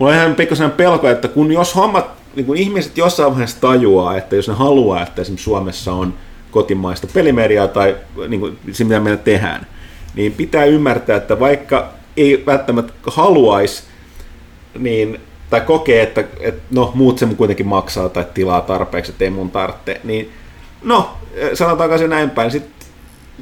mulla 0.00 0.12
on 0.12 0.18
ihan 0.18 0.34
pikkusen 0.34 0.70
pelko, 0.70 1.08
että 1.08 1.28
kun 1.28 1.52
jos 1.52 1.74
hommat, 1.74 2.10
niin 2.36 2.46
kun 2.46 2.56
ihmiset 2.56 2.98
jossain 2.98 3.30
vaiheessa 3.30 3.60
tajuaa, 3.60 4.16
että 4.16 4.36
jos 4.36 4.48
ne 4.48 4.54
haluaa, 4.54 5.02
että 5.02 5.22
esimerkiksi 5.22 5.44
Suomessa 5.44 5.92
on 5.92 6.14
kotimaista 6.50 7.06
pelimediaa 7.14 7.68
tai 7.68 7.96
niin 8.28 8.40
kuin, 8.40 8.58
se, 8.72 8.84
mitä 8.84 9.00
me 9.00 9.16
tehdään, 9.16 9.66
niin 10.14 10.32
pitää 10.32 10.64
ymmärtää, 10.64 11.16
että 11.16 11.40
vaikka 11.40 11.88
ei 12.16 12.42
välttämättä 12.46 12.92
haluaisi, 13.06 13.82
niin, 14.78 15.20
tai 15.50 15.60
kokee, 15.60 16.02
että, 16.02 16.24
että 16.40 16.62
no, 16.70 16.92
muut 16.94 17.18
se 17.18 17.26
kuitenkin 17.36 17.66
maksaa 17.66 18.08
tai 18.08 18.26
tilaa 18.34 18.60
tarpeeksi, 18.60 19.12
että 19.12 19.24
ei 19.24 19.30
mun 19.30 19.50
tarvitse, 19.50 20.00
niin 20.04 20.30
no, 20.82 21.10
sanotaanko 21.54 21.98
se 21.98 22.08
näin 22.08 22.30
päin, 22.30 22.50
sit, 22.50 22.64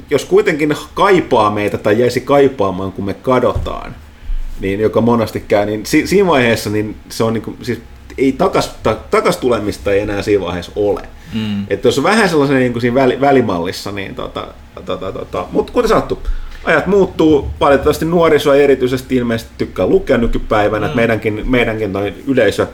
jos 0.09 0.25
kuitenkin 0.25 0.75
kaipaa 0.93 1.49
meitä 1.51 1.77
tai 1.77 1.99
jäisi 1.99 2.21
kaipaamaan, 2.21 2.91
kun 2.91 3.05
me 3.05 3.13
kadotaan, 3.13 3.95
niin 4.59 4.79
joka 4.79 5.01
monesti 5.01 5.39
käy, 5.47 5.65
niin 5.65 5.85
si, 5.85 6.07
siinä 6.07 6.27
vaiheessa 6.27 6.69
niin 6.69 6.95
se 7.09 7.23
on 7.23 7.33
niin 7.33 7.41
kuin, 7.41 7.57
siis 7.61 7.81
ei 8.17 8.31
takas, 8.31 8.75
ta, 8.83 8.97
takas 9.11 9.37
tulemista 9.37 9.91
ei 9.91 9.99
enää 9.99 10.21
siinä 10.21 10.43
vaiheessa 10.43 10.71
ole. 10.75 11.01
Mm. 11.33 11.65
Että 11.69 11.87
jos 11.87 11.97
on 11.97 12.03
vähän 12.03 12.29
sellaisen 12.29 12.57
niin 12.57 12.71
kuin 12.71 12.81
siinä 12.81 12.95
väli, 12.95 13.21
välimallissa, 13.21 13.91
niin 13.91 14.15
tota, 14.15 14.47
tota, 14.85 15.11
tota, 15.11 15.45
mutta 15.51 15.73
kuten 15.73 15.89
sanottu, 15.89 16.19
ajat 16.63 16.87
muuttuu, 16.87 17.49
valitettavasti 17.59 18.05
nuoriso 18.05 18.53
erityisesti 18.53 19.15
ilmeisesti 19.15 19.51
tykkää 19.57 19.87
lukea 19.87 20.17
nykypäivänä, 20.17 20.79
mm. 20.79 20.85
että 20.85 20.95
meidänkin, 20.95 21.41
meidänkin 21.45 21.93
yleisö, 22.27 22.67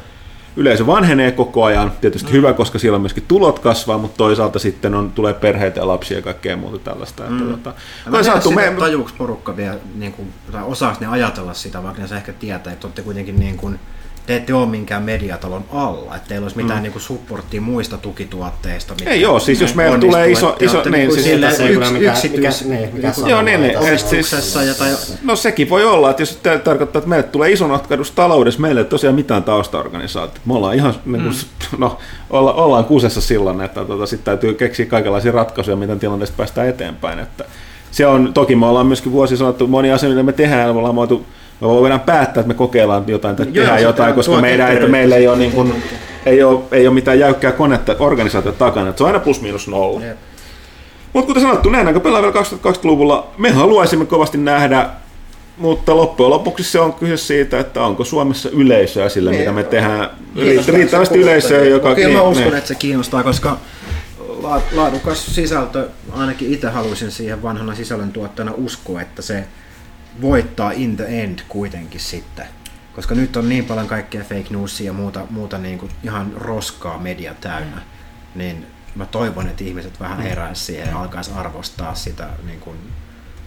yleisö 0.56 0.86
vanhenee 0.86 1.32
koko 1.32 1.64
ajan, 1.64 1.92
tietysti 2.02 2.30
mm. 2.30 2.34
hyvä, 2.34 2.54
koska 2.54 2.80
siellä 2.80 3.00
myöskin 3.00 3.24
tulot 3.28 3.60
kasvaa, 3.60 3.98
mutta 3.98 4.18
toisaalta 4.18 4.60
sitten 4.60 4.94
on, 4.94 5.12
tulee 5.12 5.34
perheitä 5.34 5.80
ja 5.80 5.88
lapsia 5.88 6.18
ja 6.18 6.22
kaikkea 6.22 6.58
muuta 6.58 6.80
tällaista. 6.80 7.24
Mm. 7.24 7.40
Että, 7.40 7.52
tota, 7.52 7.74
mä 8.10 8.24
saatu, 8.24 8.52
me... 8.52 8.76
tajuuks 8.80 9.14
porukka 9.14 9.58
vielä, 9.58 9.78
niin 9.96 10.14
kuin, 10.14 10.34
tai 10.52 10.64
osaako 10.64 10.98
ne 11.02 11.08
ajatella 11.08 11.54
sitä, 11.54 11.84
vaikka 11.84 12.02
ne 12.02 12.18
ehkä 12.18 12.34
tietää, 12.34 12.74
että 12.74 12.88
olette 12.88 13.02
kuitenkin 13.02 13.40
niin 13.40 13.58
kuin, 13.58 13.80
te 14.26 14.36
ette 14.36 14.54
ole 14.54 14.66
minkään 14.66 15.04
mediatalon 15.04 15.66
alla, 15.74 16.16
että 16.16 16.28
teillä 16.28 16.46
olisi 16.46 16.58
mitään 16.58 16.80
mm. 16.80 16.84
niinku 16.84 17.00
supporttia 17.00 17.62
muista 17.62 17.98
tukituotteista. 17.98 18.94
Mitkä 18.94 19.10
ei 19.10 19.22
joo, 19.22 19.40
siis 19.40 19.62
jos 19.62 19.76
meillä 19.76 19.98
tulee 19.98 20.32
iso, 20.32 20.56
iso 20.60 20.82
niin, 20.82 20.92
niinku 20.92 21.14
siis 21.14 21.26
sille, 21.26 21.52
se 21.52 21.70
yks, 21.70 21.92
mikä, 21.92 22.12
yksityis, 22.12 22.66
mikä, 22.66 22.80
niin, 22.80 22.96
mikä 22.96 23.14
joo, 23.26 23.42
niin, 23.42 23.62
niin, 23.62 24.00
siis. 24.00 24.36
No 25.24 25.36
sekin 25.36 25.70
voi 25.70 25.86
olla, 25.86 26.10
että 26.10 26.22
jos 26.22 26.36
tämä 26.36 26.58
tarkoittaa, 26.58 27.00
että 27.00 27.10
meille 27.10 27.28
tulee 27.28 27.52
iso 27.52 27.68
notkahdus 27.68 28.12
taloudessa, 28.12 28.62
meillä 28.62 28.82
ei 28.82 28.86
tosiaan 28.86 29.16
mitään 29.16 29.44
taustaorganisaatiota. 29.44 30.42
Me 30.46 30.54
ollaan 30.54 30.76
ihan, 30.76 30.96
mm. 31.06 31.12
niin 31.12 31.34
no, 31.78 31.98
olla, 32.30 32.54
ollaan 32.54 32.86
kusessa 32.86 33.22
silloin, 33.22 33.62
että 33.62 33.86
tota, 33.86 34.06
sitten 34.06 34.26
täytyy 34.26 34.54
keksiä 34.54 34.86
kaikenlaisia 34.86 35.32
ratkaisuja, 35.32 35.78
miten 35.78 36.00
tilanteesta 36.00 36.38
päästään 36.38 36.68
eteenpäin. 36.68 37.20
Että 37.20 37.46
se 37.92 38.08
on, 38.08 38.34
toki 38.34 38.56
me 38.56 38.66
ollaan 38.66 38.88
myöskin 38.88 39.12
vuosi 39.12 39.38
sanottu, 39.38 39.68
moni 39.68 39.92
asia, 39.92 40.10
mitä 40.10 40.24
me 40.24 40.34
tehdään, 40.34 40.76
me 40.76 40.80
ollaan 40.80 40.96
voitu 40.96 41.26
me 41.62 41.68
voidaan 41.68 42.00
päättää, 42.00 42.42
että 42.42 42.48
me 42.48 42.54
kokeillaan 42.54 43.04
jotain 43.08 43.36
tai 43.36 43.46
tehdään 43.46 43.82
jotain, 43.82 44.14
koska 44.14 44.42
meidän, 44.42 44.72
että 44.72 44.88
meillä 44.88 45.16
ei 45.16 45.28
ole, 45.28 45.38
niin 45.38 45.52
kuin, 45.52 45.84
ei, 46.26 46.44
ole, 46.44 46.60
ei 46.72 46.88
ole 46.88 46.94
mitään 46.94 47.20
jäykkää 47.20 47.52
konetta 47.52 47.96
organisaatiota 48.00 48.58
takana. 48.58 48.90
Että 48.90 48.98
se 48.98 49.04
on 49.04 49.08
aina 49.08 49.20
plus 49.20 49.42
miinus 49.42 49.68
nolla. 49.68 50.02
Mutta 51.14 51.28
kuten 51.28 51.42
sanottu, 51.42 51.70
nähdäänkö 51.70 52.00
pelaa 52.00 52.22
vielä 52.22 52.34
2020-luvulla? 52.34 53.28
Me 53.38 53.52
haluaisimme 53.52 54.06
kovasti 54.06 54.38
nähdä, 54.38 54.90
mutta 55.58 55.96
loppujen 55.96 56.30
lopuksi 56.30 56.64
se 56.64 56.80
on 56.80 56.94
kyse 56.94 57.18
siitä, 57.18 57.60
että 57.60 57.82
onko 57.84 58.04
Suomessa 58.04 58.50
yleisöä 58.50 59.10
sillä, 59.10 59.32
mitä 59.32 59.52
me 59.52 59.64
tehdään. 59.64 60.10
Riittävästi 60.68 61.20
yleisöä, 61.20 61.64
joka... 61.64 61.96
Kyllä 61.96 62.08
niin, 62.08 62.18
mä 62.18 62.24
uskon, 62.24 62.44
niin. 62.44 62.58
että 62.58 62.68
se 62.68 62.76
kiinnostaa, 62.76 63.24
koska 63.24 63.58
laadukas 64.72 65.36
sisältö, 65.36 65.90
ainakin 66.12 66.54
itse 66.54 66.68
haluaisin 66.68 67.12
siihen 67.12 67.44
vanhana 67.44 67.76
sisällöntuottajana 67.76 68.54
uskoa, 68.58 69.02
että 69.02 69.22
se 69.22 69.44
voittaa 70.22 70.72
in 70.72 70.98
the 70.98 71.24
end 71.24 71.40
kuitenkin 71.50 72.00
sitten. 72.00 72.46
Koska 72.96 73.16
nyt 73.16 73.38
on 73.38 73.50
niin 73.50 73.66
paljon 73.66 73.88
kaikkea 73.88 74.22
fake 74.22 74.46
newsia 74.50 74.86
ja 74.86 74.94
muuta, 74.94 75.28
muuta 75.30 75.58
niin 75.58 75.78
kuin 75.78 75.92
ihan 76.04 76.34
roskaa 76.36 76.98
media 76.98 77.34
täynnä, 77.42 77.76
mm. 77.76 78.40
niin 78.40 78.66
mä 78.96 79.06
toivon, 79.06 79.48
että 79.48 79.64
ihmiset 79.64 80.00
vähän 80.00 80.18
mm. 80.18 80.24
heräisi 80.24 80.66
siihen 80.66 80.90
ja 80.90 81.00
alkaisi 81.00 81.32
arvostaa 81.36 81.96
sitä 81.96 82.28
niin 82.46 82.60
kuin 82.60 82.78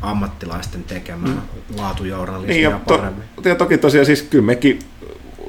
ammattilaisten 0.01 0.85
tekemää 0.85 1.33
mm. 1.33 1.77
laatujournalismia 1.77 2.55
niin, 2.55 2.63
ja 2.63 2.81
paremmin. 2.89 3.25
To, 3.43 3.49
ja 3.49 3.55
toki 3.55 3.79
tosiaan 3.79 4.07
siis 4.07 4.23
kyllä 4.23 4.45
mekin, 4.45 4.79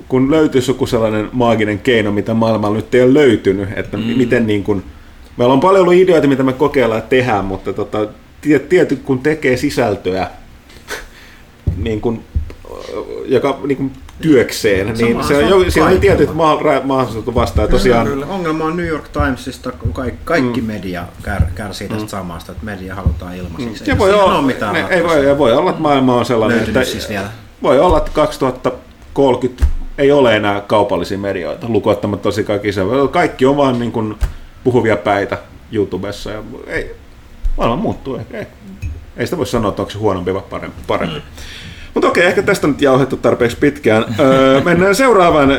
kun 0.08 0.32
löytyisi 0.32 0.72
joku 0.72 0.86
sellainen 0.86 1.30
maaginen 1.32 1.80
keino, 1.80 2.12
mitä 2.12 2.34
maailmalla 2.34 2.76
nyt 2.76 2.96
ei 2.96 3.04
ole 3.04 3.14
löytynyt, 3.14 3.70
että 3.76 3.98
mm. 3.98 4.04
miten 4.04 4.48
niin 4.48 4.64
kuin, 4.64 4.84
meillä 5.38 5.54
on 5.54 5.60
paljon 5.60 5.82
ollut 5.82 5.94
ideoita, 5.94 6.28
mitä 6.28 6.44
me 6.44 6.54
kokeillaan 6.54 7.02
tehdä, 7.02 7.42
mutta 7.42 7.74
tota, 7.74 8.08
tietty 8.70 8.96
kun 8.96 9.20
tekee 9.20 9.58
sisältöä, 9.58 10.28
niin 11.78 12.02
kuin, 12.02 12.24
joka 13.26 13.60
niin 13.64 13.78
kuin 13.78 13.92
työkseen, 14.22 14.94
niin 14.94 15.24
se 15.24 15.38
on, 15.38 15.50
jo, 15.50 15.72
siinä 15.72 15.88
on 15.88 16.00
tietyt 16.00 16.34
mahdollisuudet 16.34 17.36
vastaan. 17.36 17.66
Ja 17.68 17.72
tosiaan... 17.72 18.08
Kyllä, 18.08 18.26
Ongelma 18.26 18.66
on 18.66 18.78
New 18.78 18.86
York 18.86 19.08
Timesista, 19.10 19.72
kun 19.72 19.94
kaikki, 19.94 20.20
kaikki 20.24 20.62
mm. 20.62 20.68
media 20.68 21.06
kär, 21.24 21.42
kärsii 21.56 21.88
tästä 21.88 22.04
mm. 22.04 22.10
samasta, 22.10 22.52
että 22.52 22.66
media 22.66 22.96
halutaan 22.96 23.36
ilmaiseksi. 23.36 23.84
Mm. 23.84 23.92
Ei, 23.92 23.98
voi 23.98 24.14
olla, 24.14 24.42
mitään 24.42 24.74
ne, 24.74 24.86
ei 24.90 25.04
voi, 25.04 25.38
voi 25.38 25.54
olla, 25.54 25.70
että 25.70 25.82
maailma 25.82 26.16
on 26.16 26.26
sellainen, 26.26 26.60
että 26.60 26.84
siis 26.84 27.10
vielä. 27.10 27.30
voi 27.64 27.80
olla, 27.80 27.98
että 27.98 28.12
2030 28.14 29.66
ei 29.98 30.12
ole 30.12 30.36
enää 30.36 30.62
kaupallisia 30.62 31.18
medioita, 31.18 31.68
lukuottamatta 31.70 32.24
tosi 32.24 32.44
kaikki 32.44 32.72
se. 32.72 32.82
Kaikki 33.12 33.46
on 33.46 33.58
vaan 33.58 33.80
niin 33.80 33.92
kuin 33.92 34.16
puhuvia 34.64 34.98
päitä 34.98 35.38
YouTubessa. 35.72 36.32
Ja 36.32 36.44
ei, 36.68 36.96
maailma 37.58 37.76
muuttuu. 37.76 38.20
Ei, 38.34 38.48
ei 39.20 39.26
sitä 39.26 39.38
voi 39.38 39.46
sanoa, 39.46 39.70
että 39.70 39.82
onko 39.82 39.92
se 39.92 39.98
huonompi 39.98 40.34
vai 40.34 40.42
parempi. 40.50 40.82
parempi. 40.88 41.16
Mm. 41.16 41.22
Mutta 41.94 42.08
okei, 42.08 42.26
ehkä 42.26 42.42
tästä 42.42 42.68
nyt 42.68 42.82
jauhettu 42.82 43.18
tarpeeksi 43.18 43.58
pitkään. 43.58 44.06
Öö, 44.20 44.62
mennään 44.62 44.96
seuraavaan 44.96 45.50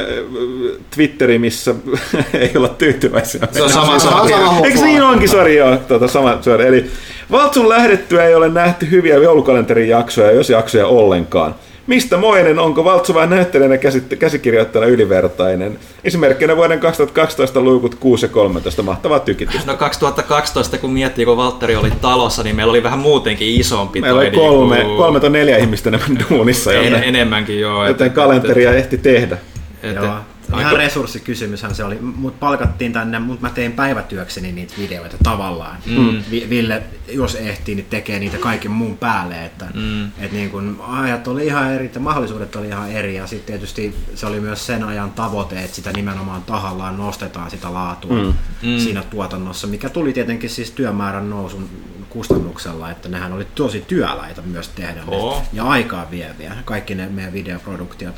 Twitteriin, 0.95 1.41
missä 1.41 1.75
ei 2.41 2.53
olla 2.57 2.69
tyytyväisiä. 2.69 3.49
Se 3.53 3.63
on 3.63 3.71
sama, 3.71 3.99
sama 3.99 4.27
Eikö 4.65 4.81
niin 4.81 5.03
onkin, 5.03 5.29
joo, 5.57 5.77
tuota, 5.77 6.09
sama, 6.09 6.39
sorry. 6.41 6.67
Eli 6.67 6.91
Valtsun 7.31 7.69
lähdettyä 7.69 8.25
ei 8.25 8.35
ole 8.35 8.49
nähty 8.49 8.91
hyviä 8.91 9.17
joulukalenterin 9.17 9.89
jaksoja, 9.89 10.31
jos 10.33 10.51
jaksoja 10.51 10.87
ollenkaan. 10.87 11.55
Mistä 11.87 12.17
moinen, 12.17 12.59
onko 12.59 12.85
Valtsu 12.85 13.13
näyttelijänä 13.27 13.79
käsikirjoittajana 14.19 14.87
ylivertainen? 14.87 15.79
Esimerkkinä 16.05 16.57
vuoden 16.57 16.81
2012 16.81 17.61
luukut 17.61 17.95
6 17.95 18.27
ja 18.27 18.29
13, 18.29 18.83
mahtavaa 18.83 19.21
tykitys. 19.21 19.67
No 19.67 19.77
2012, 19.77 20.79
kun 20.79 20.93
miettii, 20.93 21.25
kun 21.25 21.37
Valtteri 21.37 21.77
oli 21.77 21.91
talossa, 21.91 22.43
niin 22.43 22.57
meillä 22.57 22.71
oli 22.71 22.83
vähän 22.83 22.99
muutenkin 22.99 23.61
isompi 23.61 24.01
Meillä 24.01 24.21
oli 24.21 24.31
kolme, 24.31 24.77
kuin... 24.85 24.97
kolme 24.97 25.21
tai 25.21 25.31
neljä 25.31 25.57
ihmistä 25.57 25.91
enemmän 25.91 26.25
duunissa. 26.31 26.73
En, 26.73 26.85
joten, 26.85 27.03
enemmänkin 27.05 27.61
joo. 27.61 27.87
Joten 27.87 28.11
kalenteria 28.11 28.75
ehti 28.75 28.99
tehdä. 28.99 29.39
Et, 29.83 29.97
Joo. 29.97 30.15
Aika... 30.53 30.61
Ihan 30.61 30.77
resurssikysymyshän 30.77 31.75
se 31.75 31.85
oli. 31.85 31.99
Mut 32.01 32.41
palkattiin 32.41 32.93
tänne, 32.93 33.19
mutta 33.19 33.47
mä 33.47 33.55
tein 33.55 33.73
päivätyökseni 33.73 34.53
niitä 34.53 34.75
videoita 34.79 35.17
tavallaan. 35.23 35.77
Mm. 35.87 36.23
Ville, 36.31 36.83
jos 37.09 37.35
ehtii, 37.35 37.75
niin 37.75 37.87
tekee 37.91 38.19
niitä 38.19 38.39
kaiken 38.39 38.71
muun 38.71 38.99
päälle. 38.99 39.45
Että, 39.45 39.67
mm. 39.75 40.07
et 40.07 40.33
niin 40.33 40.51
kun 40.51 40.81
ajat 40.89 41.29
oli 41.29 41.47
ihan 41.47 41.73
eri, 41.73 41.87
että 41.87 42.01
mahdollisuudet 42.01 42.57
oli 42.57 42.69
ihan 42.69 42.91
eri. 42.91 43.15
Ja 43.15 43.27
sitten 43.27 43.47
tietysti 43.47 43.95
se 44.15 44.27
oli 44.27 44.41
myös 44.41 44.67
sen 44.67 44.85
ajan 44.85 45.11
tavoite, 45.11 45.63
että 45.63 45.77
sitä 45.77 45.93
nimenomaan 45.93 46.43
tahallaan 46.43 46.97
nostetaan 46.97 47.51
sitä 47.51 47.75
laatua 47.75 48.23
mm. 48.23 48.35
Mm. 48.63 48.79
siinä 48.79 49.03
tuotannossa, 49.03 49.67
mikä 49.67 49.89
tuli 49.89 50.13
tietenkin 50.13 50.51
siis 50.51 50.71
työmäärän 50.71 51.31
nousun 51.31 51.71
kustannuksella, 52.11 52.91
että 52.91 53.09
nehän 53.09 53.33
oli 53.33 53.47
tosi 53.55 53.85
työläitä 53.89 54.43
myös 54.43 54.69
tehdä 54.69 55.03
oh. 55.07 55.43
ja 55.53 55.65
aikaa 55.65 56.11
vieviä, 56.11 56.57
kaikki 56.65 56.95
ne 56.95 57.07
meidän 57.07 57.33
videoproduktiot 57.33 58.15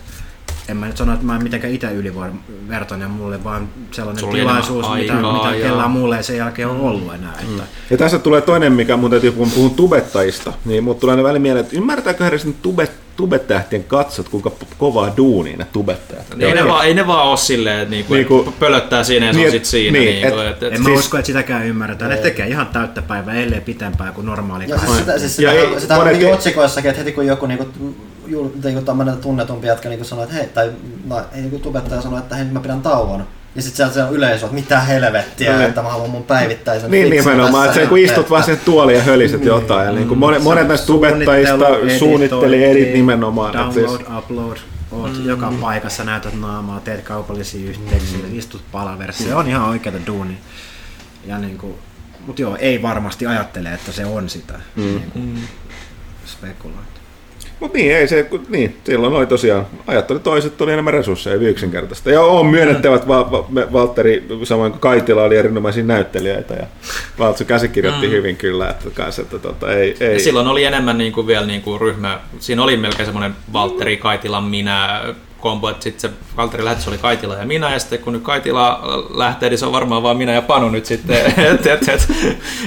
en 0.69 0.77
mä 0.77 0.87
nyt 0.87 0.97
sano, 0.97 1.13
että 1.13 1.27
mä 1.27 1.37
en 1.37 1.43
mitenkään 1.43 1.73
itse 1.73 1.93
ylivertainen 1.93 3.11
mulle, 3.11 3.45
vaan 3.45 3.69
sellainen 3.91 4.21
Sulla 4.21 4.33
tilaisuus, 4.33 4.87
mitä, 4.95 5.15
aikaa, 5.15 5.51
mitä 5.51 5.67
kellään 5.67 5.91
muulle 5.91 6.17
ei 6.17 6.23
sen 6.23 6.37
jälkeen 6.37 6.69
ole 6.69 6.81
ollut 6.81 7.15
enää. 7.15 7.35
Mm. 7.43 7.51
Että. 7.51 7.63
Ja 7.91 7.97
tässä 7.97 8.19
tulee 8.19 8.41
toinen, 8.41 8.73
mikä 8.73 8.97
mun 8.97 9.11
täytyy 9.11 9.33
puhua, 9.33 9.53
puhun 9.55 9.71
tubettajista, 9.71 10.53
niin 10.65 10.85
mut 10.85 11.01
tulee 11.01 11.17
välillä 11.17 11.39
mieleen, 11.39 11.65
että 11.65 11.77
ymmärtääkö 11.77 12.27
edes 12.27 12.47
tubet, 12.63 12.93
tubettähtien 13.17 13.85
katsot, 13.85 14.29
kuinka 14.29 14.51
kovaa 14.79 15.17
duunia 15.17 15.57
ne 15.57 15.67
tubettajat. 15.73 16.25
Niin 16.37 16.49
ei, 16.49 16.55
ne 16.55 16.69
vaan, 16.69 16.87
ei 16.87 16.95
ne 16.95 17.07
vaan 17.07 17.29
ole 17.29 17.37
silleen, 17.37 17.79
että 17.81 17.91
niinku, 17.91 18.15
niinku, 18.15 18.55
pölöttää 18.59 19.05
siinä 19.05 19.27
ja 19.27 19.33
niin, 19.33 19.43
se 19.43 19.47
on 19.47 19.53
sit 19.53 19.65
siinä. 19.65 19.99
Niin, 19.99 20.23
niinku, 20.23 20.41
et, 20.41 20.47
et, 20.47 20.63
et, 20.63 20.75
en 20.75 20.83
mä 20.83 20.89
siis, 20.89 20.99
usko, 20.99 21.19
että 21.19 21.27
sitäkään 21.27 21.67
ymmärretään. 21.67 22.11
Ne 22.11 22.17
tekee 22.17 22.47
ihan 22.49 22.67
täyttä 22.67 23.03
päivää, 23.03 23.35
ellei 23.35 23.61
pitempää 23.61 24.13
kuin 24.13 24.27
normaali. 24.27 24.69
Ja 24.69 24.79
siis 24.79 24.97
sitä, 24.97 25.19
siis 25.19 25.37
sitä, 25.37 25.53
ja 25.53 25.81
sitä, 25.81 25.99
on 25.99 26.07
niin 26.07 26.35
otsikoissakin, 26.35 26.91
että 26.91 27.01
heti 27.01 27.13
kun 27.13 27.27
joku 27.27 27.47
niinku, 27.47 27.67
niin 28.65 28.85
tämmöinen 28.85 29.17
tunnetumpi 29.17 29.67
jätkä 29.67 29.89
niin 29.89 30.05
sanoi, 30.05 30.25
että 30.25 30.37
hei, 30.37 30.47
tai 30.47 30.71
no, 31.05 31.23
ei 31.33 31.43
niin 31.43 31.61
tubettaja 31.61 32.03
sanoi, 32.03 32.19
että 32.19 32.37
hei, 32.37 32.45
mä 32.45 32.61
pidän 32.61 32.83
tauon. 32.83 33.27
Ja 33.57 33.63
sitten 33.63 33.77
sieltä 33.77 33.95
se 33.95 34.03
on 34.03 34.13
yleisö, 34.13 34.45
että 34.45 34.55
mitä 34.55 34.81
helvettiä, 34.81 35.57
no, 35.57 35.63
että 35.63 35.83
mä 35.83 35.89
haluan 35.89 36.11
mun 36.11 36.23
päivittäisen 36.23 36.91
Niin 36.91 37.11
nimenomaan, 37.11 37.67
että 37.67 37.81
se 37.81 37.87
kun 37.87 37.99
istut 37.99 38.31
vaan 38.31 38.45
sen 38.45 38.61
tuoliin 38.65 38.99
ja 38.99 39.05
höliset 39.05 39.41
niin. 39.41 39.49
jotain. 39.49 39.87
Ja 39.87 39.93
niin 39.93 40.09
kuin 40.09 40.19
monet, 40.19 40.43
monet 40.43 40.69
näistä 40.69 40.87
tubettajista 40.87 41.67
suunnitteli 41.99 42.65
eri 42.65 42.93
nimenomaan. 42.93 43.53
Download, 43.53 43.97
siis... 43.97 44.09
upload, 44.19 44.57
oot 44.93 45.19
mm. 45.19 45.29
joka 45.29 45.53
paikassa, 45.61 46.05
näytät 46.05 46.41
naamaa, 46.41 46.81
teet 46.81 47.03
kaupallisia 47.03 47.71
yhteyksiä, 47.71 48.19
mm. 48.19 48.39
istut 48.39 48.63
palaverissa. 48.73 49.25
Se 49.25 49.35
on 49.35 49.49
ihan 49.49 49.69
oikeata 49.69 49.99
duuni. 50.07 50.39
Ja 51.27 51.39
niin 51.39 51.59
kuin, 51.59 51.75
mutta 52.27 52.43
joo, 52.43 52.57
ei 52.61 52.83
varmasti 52.83 53.27
ajattele, 53.27 53.75
että 53.75 53.93
se 53.93 54.07
on 54.07 54.29
sitä. 54.29 54.55
Mm. 54.77 54.83
Niin 54.83 55.11
kuin, 55.13 55.25
mm. 55.25 55.41
Mutta 57.63 57.79
niin, 57.79 57.97
ei 57.97 58.09
se, 58.09 58.23
kun- 58.23 58.47
niin, 58.49 58.77
silloin 58.85 59.15
oli 59.15 59.27
tosiaan, 59.27 59.67
ajatteli 59.87 60.19
toiset, 60.19 60.57
tuli 60.57 60.73
enemmän 60.73 60.95
resursseja, 60.95 61.35
hyvin 61.35 61.49
yksinkertaista. 61.49 62.11
Ja 62.11 62.21
on 62.23 62.47
myönnettävä, 62.47 62.97
että 62.97 63.09
Va- 63.09 63.47
Valtteri, 63.73 64.27
samoin 64.45 64.73
kuin 64.73 64.81
Kaitila, 64.81 65.23
oli 65.23 65.37
erinomaisia 65.37 65.85
näyttelijöitä 65.85 66.55
ja 66.55 66.67
Valtsu 67.19 67.45
käsikirjoitti 67.45 68.07
mm. 68.07 68.13
hyvin 68.13 68.37
kyllä, 68.37 68.71
että, 68.71 68.91
kans, 68.95 69.19
että 69.19 69.39
tota, 69.39 69.73
ei, 69.75 69.97
ei. 70.01 70.13
Ja 70.13 70.21
silloin 70.21 70.49
oli 70.49 70.65
enemmän 70.65 70.99
niin 70.99 71.13
kuin 71.13 71.27
vielä 71.27 71.47
niin 71.47 71.63
kuin 71.63 71.81
ryhmä, 71.81 72.21
siinä 72.39 72.63
oli 72.63 72.77
melkein 72.77 73.07
semmoinen 73.07 73.35
Valtteri, 73.53 73.97
Kaitila, 73.97 74.41
minä 74.41 75.03
kombo, 75.43 75.71
että 75.71 75.83
sitten 75.83 76.11
se 76.11 76.17
Valtteri 76.37 76.65
lähetys 76.65 76.89
oli 76.89 76.99
Kaitila 76.99 77.35
ja 77.37 77.45
minä, 77.45 77.73
ja 77.73 77.79
sitten 77.79 77.99
kun 77.99 78.13
nyt 78.13 78.23
Kaitila 78.23 78.81
lähtee, 79.15 79.49
niin 79.51 79.59
se 79.59 79.67
on 79.67 79.73
varmaan 79.73 80.03
vaan 80.03 80.17
minä 80.17 80.33
ja 80.33 80.43
Panu 80.43 80.69
nyt 80.69 80.87
sitten, 80.87 81.17
et, 81.27 81.67
et, 81.67 81.89
et, 81.89 82.09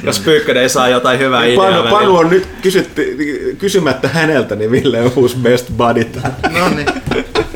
jos 0.04 0.20
Pyykkönen 0.20 0.64
ei 0.64 0.70
saa 0.70 0.90
jotain 0.90 1.20
hyvää 1.20 1.46
ideaa. 1.46 1.84
Panu. 1.84 1.90
Panu 1.90 2.18
on 2.18 2.30
nyt 2.30 2.48
kysytty, 2.62 3.18
kysymättä 3.60 4.08
häneltä, 4.08 4.56
niin 4.56 4.72
Ville 4.72 5.02
on 5.02 5.12
uusi 5.16 5.38
best 5.38 5.68
buddy. 5.78 6.08
No 6.60 6.70
niin. 6.70 6.88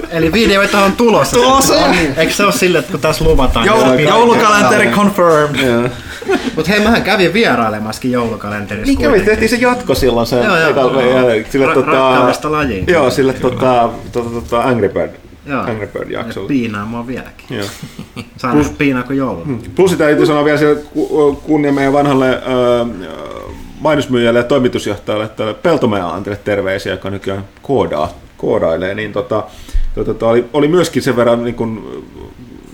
Eli 0.10 0.34
videoita 0.34 0.80
on 0.80 0.91
tulossa. 0.91 1.38
Tulossa! 1.38 1.74
No 1.74 1.91
niin. 1.91 2.14
Eikö 2.18 2.34
se 2.34 2.44
ole 2.44 2.52
sille, 2.52 2.80
että 2.80 2.91
kun 2.91 3.00
tässä 3.00 3.26
luvataan? 3.26 3.66
Joulu- 3.66 3.96
niin- 3.96 4.10
Joulukalenteri 4.10 4.88
confirmed. 4.88 5.90
Mutta 6.55 6.71
hei, 6.71 6.80
mähän 6.84 7.01
kävin 7.03 7.34
vierailemaskin 7.34 8.11
joulukalenterissa. 8.11 8.85
Niin 8.88 8.97
kävi, 8.97 9.07
kuitenkin. 9.09 9.26
tehtiin 9.39 9.49
se 9.49 9.65
jatko 9.65 9.95
silloin 9.95 10.27
se 10.27 10.35
Joo, 10.35 10.57
joo. 10.57 10.69
ekalla- 10.69 11.01
ja- 11.01 11.43
sille 11.49 11.65
Ra- 11.67 11.73
tota, 11.73 12.51
lajiin. 12.51 12.85
Joo, 12.88 13.09
sille 13.09 13.34
tota, 13.34 13.89
tota, 14.11 14.30
tota 14.30 14.61
Angry 14.61 14.89
Bird, 14.89 15.11
Joo. 15.45 15.61
Angry 15.61 15.88
Bird 15.88 16.11
Ja 16.11 16.19
jaksolla. 16.19 16.47
Piinaa 16.47 16.85
mua 16.85 17.07
vieläkin. 17.07 17.45
Joo. 17.57 17.65
Saan 18.38 18.53
Plus, 18.55 18.69
piinaa 18.69 19.03
kuin 19.03 19.17
jouluna. 19.17 19.57
Plus 19.76 19.91
sitä 19.91 20.03
täytyy 20.03 20.26
sanoa 20.26 20.45
vielä 20.45 20.59
kunnia 21.43 21.71
meidän 21.73 21.93
vanhalle 21.93 22.30
ö, 22.30 22.39
mainosmyyjälle 23.80 24.39
ja 24.39 24.43
toimitusjohtajalle, 24.43 25.26
että 25.26 25.53
Peltomäen 25.61 26.03
Antille 26.05 26.39
terveisiä, 26.43 26.91
joka 26.93 27.09
nykyään 27.09 27.43
koodaa, 27.61 28.13
koodailee, 28.38 28.93
niin 28.95 29.13
tota, 29.13 29.43
tota, 29.95 30.13
tota, 30.13 30.27
oli, 30.27 30.45
oli 30.53 30.67
myöskin 30.67 31.01
sen 31.03 31.15
verran 31.15 31.43
niin 31.43 31.55
kuin, 31.55 31.84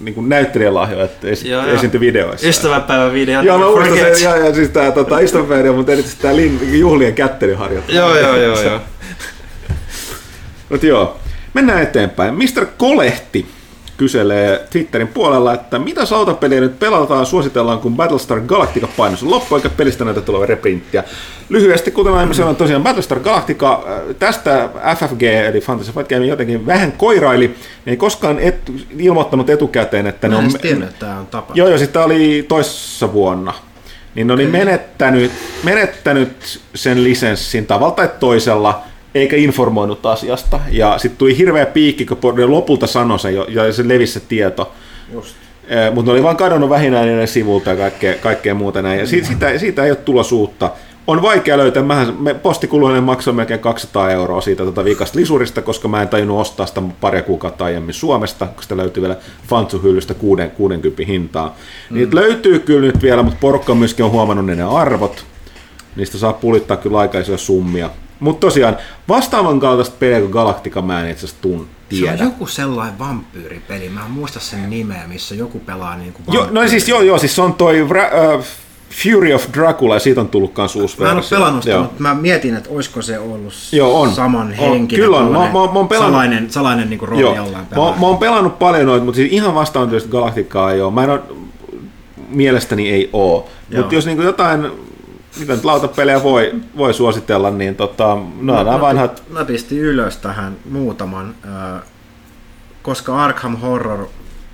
niin 0.05 0.15
kuin 0.15 0.29
näyttelijälahjo, 0.29 1.03
että 1.03 1.27
esi- 1.27 1.49
Joo, 1.49 1.65
joo. 1.65 1.75
esiintyi 1.75 1.99
videoissa. 1.99 2.47
Ystävänpäivän 2.47 3.13
video. 3.13 3.41
Joo, 3.41 3.57
mä 3.57 3.65
muistan 3.65 3.97
Forget. 3.97 4.15
sen, 4.15 4.23
ja, 4.23 4.37
ja 4.37 4.53
siis 4.55 4.69
tää 4.69 4.91
tota, 4.91 5.19
Istanbul, 5.19 5.73
mutta 5.75 5.91
erityisesti 5.91 6.21
tää 6.21 6.35
lin, 6.35 6.79
juhlien 6.79 7.13
kättelyharjoittelu. 7.13 7.97
Joo, 7.97 8.17
joo, 8.17 8.35
joo, 8.37 8.61
joo. 8.61 8.79
Mut 10.69 10.83
joo, 10.83 11.19
mennään 11.53 11.81
eteenpäin. 11.83 12.33
Mr. 12.33 12.65
Kolehti 12.77 13.45
kyselee 13.97 14.67
Twitterin 14.69 15.07
puolella, 15.07 15.53
että 15.53 15.79
mitä 15.79 16.05
sautapeliä 16.05 16.59
nyt 16.59 16.79
pelataan, 16.79 17.25
suositellaan, 17.25 17.79
kun 17.79 17.95
Battlestar 17.95 18.41
Galactica 18.41 18.87
painos 18.97 19.23
on 19.23 19.29
loppu, 19.29 19.55
eikä 19.55 19.69
pelistä 19.69 20.05
näytä 20.05 20.21
tulevan 20.21 20.49
reprinttiä. 20.49 21.03
Lyhyesti, 21.49 21.91
kuten 21.91 22.13
aiemmin 22.13 22.35
sanoin, 22.35 22.55
tosiaan 22.55 22.83
Battlestar 22.83 23.19
Galactica, 23.19 23.83
äh, 23.87 24.15
tästä 24.19 24.69
FFG, 24.97 25.23
eli 25.23 25.61
Fantasy 25.61 25.91
Fight 25.91 26.09
Game, 26.09 26.25
jotenkin 26.25 26.65
vähän 26.65 26.91
koiraili, 26.91 27.47
ne 27.85 27.91
ei 27.91 27.97
koskaan 27.97 28.39
et, 28.39 28.71
ilmoittanut 28.97 29.49
etukäteen, 29.49 30.07
että 30.07 30.27
ne 30.27 30.35
Mä 30.35 30.39
en 30.39 30.45
on... 30.45 30.49
edes 30.51 30.61
tiennyt, 30.61 30.89
että 30.89 31.05
tää 31.05 31.19
on 31.19 31.27
tapa. 31.27 31.53
Joo, 31.55 31.67
joo, 31.67 31.77
sitten 31.77 32.01
oli 32.01 32.45
toissa 32.47 33.13
vuonna. 33.13 33.53
Niin 34.15 34.27
ne 34.27 34.33
oli 34.33 34.47
menettänyt, 34.47 35.31
menettänyt 35.63 36.59
sen 36.75 37.03
lisenssin 37.03 37.65
tavalla 37.65 37.95
tai 37.95 38.09
toisella, 38.19 38.83
eikä 39.15 39.35
informoinut 39.35 40.05
asiasta. 40.05 40.59
Ja 40.71 40.97
sitten 40.97 41.17
tuli 41.17 41.37
hirveä 41.37 41.65
piikki, 41.65 42.05
kun 42.05 42.35
ne 42.35 42.45
lopulta 42.45 42.87
sanoi 42.87 43.19
sen 43.19 43.35
jo, 43.35 43.45
ja 43.49 43.73
se 43.73 43.87
levisi 43.87 44.13
se 44.13 44.19
tieto. 44.19 44.71
Just. 45.13 45.35
Mutta 45.93 46.11
ne 46.11 46.13
oli 46.13 46.23
vaan 46.23 46.37
kadonnut 46.37 46.69
vähinään 46.69 47.07
niiden 47.07 47.27
sivulta 47.27 47.69
ja 47.69 47.75
kaikkea, 47.75 48.13
kaikkea 48.13 48.55
muuta 48.55 48.81
näin. 48.81 48.99
Ja 48.99 49.07
siitä, 49.07 49.27
siitä, 49.27 49.57
siitä 49.57 49.83
ei 49.83 49.91
ole 49.91 49.97
tulossa 49.97 50.35
uutta. 50.35 50.71
On 51.07 51.21
vaikea 51.21 51.57
löytää. 51.57 51.83
Mähän, 51.83 52.15
me 52.19 52.33
postikuluinen 52.33 53.03
maksoi 53.03 53.33
melkein 53.33 53.59
200 53.59 54.11
euroa 54.11 54.41
siitä 54.41 54.63
tota 54.63 54.83
viikasta 54.83 55.19
lisurista, 55.19 55.61
koska 55.61 55.87
mä 55.87 56.01
en 56.01 56.07
tajunnut 56.07 56.41
ostaa 56.41 56.65
sitä 56.65 56.81
pari 57.01 57.21
kuukautta 57.21 57.65
aiemmin 57.65 57.93
Suomesta, 57.93 58.45
koska 58.45 58.61
sitä 58.61 58.77
löytyy 58.77 59.01
vielä 59.01 59.17
Fantsu-hyllystä 59.47 60.13
60 60.13 61.03
hintaa. 61.07 61.55
Mm. 61.89 61.97
Niitä 61.97 62.15
löytyy 62.15 62.59
kyllä 62.59 62.81
nyt 62.81 63.01
vielä, 63.01 63.23
mutta 63.23 63.39
porukka 63.41 63.75
myöskin 63.75 64.05
on 64.05 64.11
huomannut 64.11 64.45
ne, 64.45 64.55
ne 64.55 64.63
arvot. 64.63 65.25
Niistä 65.95 66.17
saa 66.17 66.33
pulittaa 66.33 66.77
kyllä 66.77 66.99
aika 66.99 67.19
isoja 67.19 67.37
summia. 67.37 67.89
Mutta 68.25 68.47
tosiaan, 68.47 68.77
vastaavan 69.07 69.59
kaltaista 69.59 69.95
peliä 69.99 70.19
kuin 70.19 70.31
Galactica 70.31 70.81
mä 70.81 71.01
en 71.01 71.09
itse 71.11 71.25
asiassa 71.25 71.41
tun, 71.41 71.59
Se 71.59 71.89
tiedä. 71.89 72.11
on 72.11 72.19
joku 72.19 72.47
sellainen 72.47 72.99
vampyyripeli, 72.99 73.89
mä 73.89 74.05
en 74.05 74.11
muista 74.11 74.39
sen 74.39 74.69
nimeä, 74.69 75.03
missä 75.07 75.35
joku 75.35 75.59
pelaa 75.59 75.95
niinku 75.97 76.21
Joo, 76.31 76.47
no 76.51 76.67
siis 76.67 76.87
joo, 76.89 77.01
joo, 77.01 77.17
siis 77.17 77.35
se 77.35 77.41
on 77.41 77.53
toi 77.53 77.81
uh, 77.81 77.89
Fury 79.03 79.33
of 79.33 79.45
Dracula 79.53 79.93
ja 79.93 79.99
siitä 79.99 80.21
on 80.21 80.27
tullut 80.27 80.53
kans 80.53 80.75
uusi 80.75 81.01
Mä 81.01 81.09
en 81.11 81.15
ole 81.17 81.23
pelannut 81.29 81.63
sitä, 81.63 81.77
mutta 81.79 81.95
mä 82.01 82.13
mietin, 82.15 82.55
että 82.55 82.69
olisiko 82.69 83.01
se 83.01 83.19
ollut 83.19 83.53
Joo, 83.71 84.01
on. 84.01 84.11
saman 84.13 84.51
henkinen. 84.51 85.03
Kyllä 85.05 85.17
on. 85.17 85.31
Mä- 85.31 85.39
mä- 85.39 85.51
mä 85.51 85.59
oon 85.59 85.87
pelannut- 85.87 86.11
Salainen, 86.13 86.51
salainen 86.51 86.89
niinku 86.89 87.05
rooli 87.05 87.21
Joo. 87.21 87.35
jollain 87.35 87.63
Mä, 87.63 87.75
pelaa. 87.75 87.97
mä 87.99 88.05
oon 88.07 88.17
pelannut 88.17 88.59
paljon 88.59 88.85
noita, 88.85 89.05
mutta 89.05 89.15
siis 89.15 89.33
ihan 89.33 89.55
vastaan 89.55 89.89
tietysti 89.89 90.09
Galacticaa 90.09 90.71
ei 90.71 90.81
ole. 90.81 90.93
Mä 90.93 91.03
en 91.03 91.09
ole, 91.09 91.19
mielestäni 92.29 92.89
ei 92.89 93.09
oo. 93.13 93.49
Mutta 93.77 93.95
jos 93.95 94.05
niinku 94.05 94.23
jotain 94.23 94.71
mitä 95.39 95.53
nyt 95.53 95.65
lautapelejä 95.65 96.23
voi, 96.23 96.53
voi 96.77 96.93
suositella, 96.93 97.51
niin 97.51 97.75
tota, 97.75 98.17
no, 98.41 98.63
nämä 98.63 98.81
vanhat... 98.81 99.23
Mä 99.29 99.45
pistin 99.45 99.79
ylös 99.79 100.17
tähän 100.17 100.57
muutaman, 100.69 101.35
ö, 101.45 101.79
koska 102.81 103.23
Arkham 103.23 103.57
Horror 103.57 104.07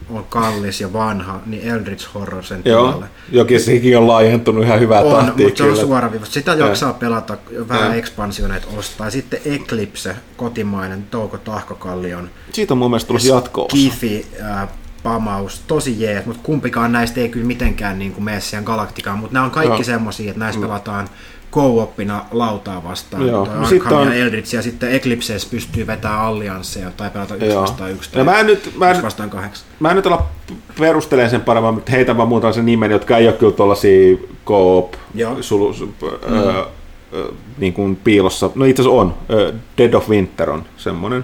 on 0.10 0.26
kallis 0.30 0.82
ja 0.82 0.94
vanha, 0.94 1.40
niin 1.46 1.64
Eldritch 1.64 2.14
Horror 2.14 2.44
sen 2.44 2.62
Joo, 2.66 2.86
tilalle. 2.86 3.06
jokin 3.32 3.60
sekin 3.60 3.98
on 3.98 4.08
laajentunut 4.08 4.64
ihan 4.64 4.80
hyvää 4.80 5.02
On, 5.02 5.26
tahtia 5.26 5.48
mutta 5.48 5.64
se 5.64 5.70
on 5.70 5.78
suoraviivasta. 5.78 6.34
Sitä 6.34 6.54
jaksaa 6.54 6.94
pelata 6.94 7.38
vähän 7.70 7.86
Joo. 7.86 7.94
ekspansioneita 7.94 8.68
ostaa. 8.78 9.10
Sitten 9.10 9.40
Eclipse, 9.46 10.16
kotimainen 10.38 11.04
Touko 11.12 11.38
Tahkokallion 11.38 12.30
Siitä 12.52 12.74
on 12.74 12.78
mun 12.78 12.92
mielestä 12.92 13.08
tullut 13.08 13.24
jatko 13.24 13.66
Kifi, 13.66 14.26
äh, 14.42 14.68
pamaus, 15.04 15.62
tosi 15.68 16.02
jees, 16.02 16.26
mutta 16.26 16.42
kumpikaan 16.44 16.92
näistä 16.92 17.22
ei 17.22 17.30
kyllä 17.30 17.46
mitenkään 17.46 18.00
niin 18.00 18.14
kuin 18.14 18.24
mene 18.24 18.40
siihen 18.40 18.64
galaktikaan, 18.64 19.20
mutta 19.20 19.34
nämä 19.34 19.46
on 19.46 19.52
kaikki 19.52 19.76
Joo. 19.76 19.84
semmosia, 19.84 20.30
että 20.30 20.40
näissä 20.40 20.62
pelataan 20.62 21.08
co-opina 21.52 22.26
lautaa 22.32 22.84
vastaan, 22.84 23.28
Joo. 23.28 23.48
No 23.56 23.66
sitten 23.68 23.98
on- 23.98 24.08
ja 24.08 24.14
Eldritch, 24.14 24.54
ja 24.54 24.62
sitten 24.62 24.92
Eclipseessä 24.92 25.48
pystyy 25.52 25.88
vetämään 25.88 26.22
alliansseja 26.22 26.92
tai 26.92 27.10
pelata 27.10 27.36
yksi 27.36 27.48
Joo. 27.48 27.62
vastaan 27.62 27.92
yksi 27.92 28.12
tai 28.12 28.24
mä 28.24 28.40
en 28.40 28.46
nyt, 28.46 28.72
mä 28.78 28.86
en, 28.86 28.92
yksi 28.92 29.04
vastaan 29.04 29.30
kahdeksan. 29.30 29.68
mä 29.80 29.90
en 29.90 29.96
nyt 29.96 30.08
ala 30.08 30.28
perustelemaan 30.80 31.30
sen 31.30 31.42
paremmin, 31.42 31.74
mutta 31.74 31.92
heitän 31.92 32.18
vaan 32.18 32.30
muutaman 32.30 32.54
sen 32.54 32.66
nimen, 32.66 32.92
jotka 32.92 33.18
ei 33.18 33.28
ole 33.28 33.36
kyllä 33.36 33.54
tuollaisia 33.54 34.18
co-op 34.46 34.94
sulu, 35.42 35.74
su, 35.74 35.86
mm. 35.86 36.38
ö, 36.38 36.66
ö, 37.14 37.32
niin 37.58 37.74
kuin 37.74 37.96
piilossa. 37.96 38.50
No 38.56 38.66
itse 38.66 38.82
asiassa 38.82 39.02
on. 39.02 39.16
Dead 39.78 39.94
of 39.94 40.10
Winter 40.10 40.50
on 40.50 40.64
semmoinen. 40.78 41.24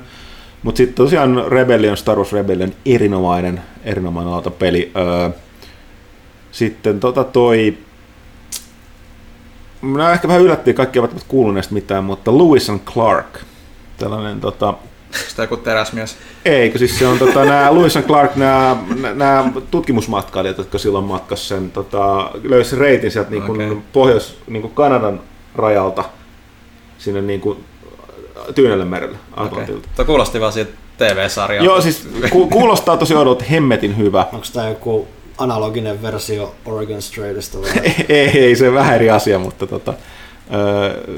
Mutta 0.68 0.78
sitten 0.78 0.96
tosiaan 0.96 1.44
Rebellion, 1.48 1.98
Star 1.98 2.18
Wars 2.18 2.34
Rebellion, 2.34 2.74
erinomainen, 2.86 3.62
erinomainen 3.84 4.32
lautapeli. 4.32 4.92
Ö, 4.96 5.30
sitten 6.52 7.00
tota 7.00 7.24
toi, 7.24 7.78
Minä 9.82 10.12
ehkä 10.12 10.28
vähän 10.28 10.42
yllättiin, 10.42 10.76
kaikki 10.76 11.00
eivät 11.00 11.26
kuullut 11.28 11.54
näistä 11.54 11.74
mitään, 11.74 12.04
mutta 12.04 12.38
Lewis 12.38 12.70
and 12.70 12.80
Clark, 12.80 13.40
tällainen 13.98 14.40
tota, 14.40 14.74
Sitä 15.28 15.44
joku 15.44 15.58
teräsmies. 15.58 16.18
Eikö, 16.46 16.78
siis 16.78 17.00
se 17.00 17.08
on 17.08 17.20
tota, 17.20 17.46
nämä 17.46 17.76
Lewis 17.76 17.98
and 17.98 18.06
Clark, 18.06 18.36
nämä, 18.36 18.78
nämä 19.14 19.52
tutkimusmatkailijat, 19.72 20.58
jotka 20.58 20.78
silloin 20.78 21.06
matkas 21.06 21.48
sen, 21.48 21.72
tota, 21.72 22.32
löysi 22.44 22.76
reitin 22.76 23.12
sieltä 23.12 23.32
niin 23.32 23.44
kuin 23.44 23.62
Okei. 23.62 23.78
pohjois, 23.94 24.38
niin 24.48 24.62
kuin 24.62 24.74
Kanadan 24.74 25.22
rajalta 25.56 26.04
sinne 26.98 27.22
niin 27.22 27.42
kuin 27.42 27.58
Tyynelle 28.56 28.86
merelle, 28.86 29.18
Atlantilta. 29.36 29.80
Okay. 29.80 29.92
Tuo 29.96 30.06
kuulosti 30.06 30.40
vaan 30.40 30.54
siitä 30.54 30.72
TV-sarjalta. 30.98 31.66
Joo, 31.66 31.82
siis 31.82 32.08
ku, 32.30 32.48
kuulostaa 32.48 32.98
tosi 32.98 33.16
odot 33.16 33.50
hemmetin 33.50 33.98
hyvä. 33.98 34.26
Onko 34.34 34.46
tämä 34.54 34.70
joku 34.70 35.08
analoginen 35.38 36.02
versio 36.02 36.56
Oregon 36.66 37.02
Straightista 37.02 37.62
vai? 37.62 37.70
ei, 38.10 38.40
ei, 38.40 38.56
se 38.56 38.74
vähän 38.74 38.96
eri 38.96 39.10
asia, 39.10 39.40
mutta 39.40 39.68
tota, 39.68 39.94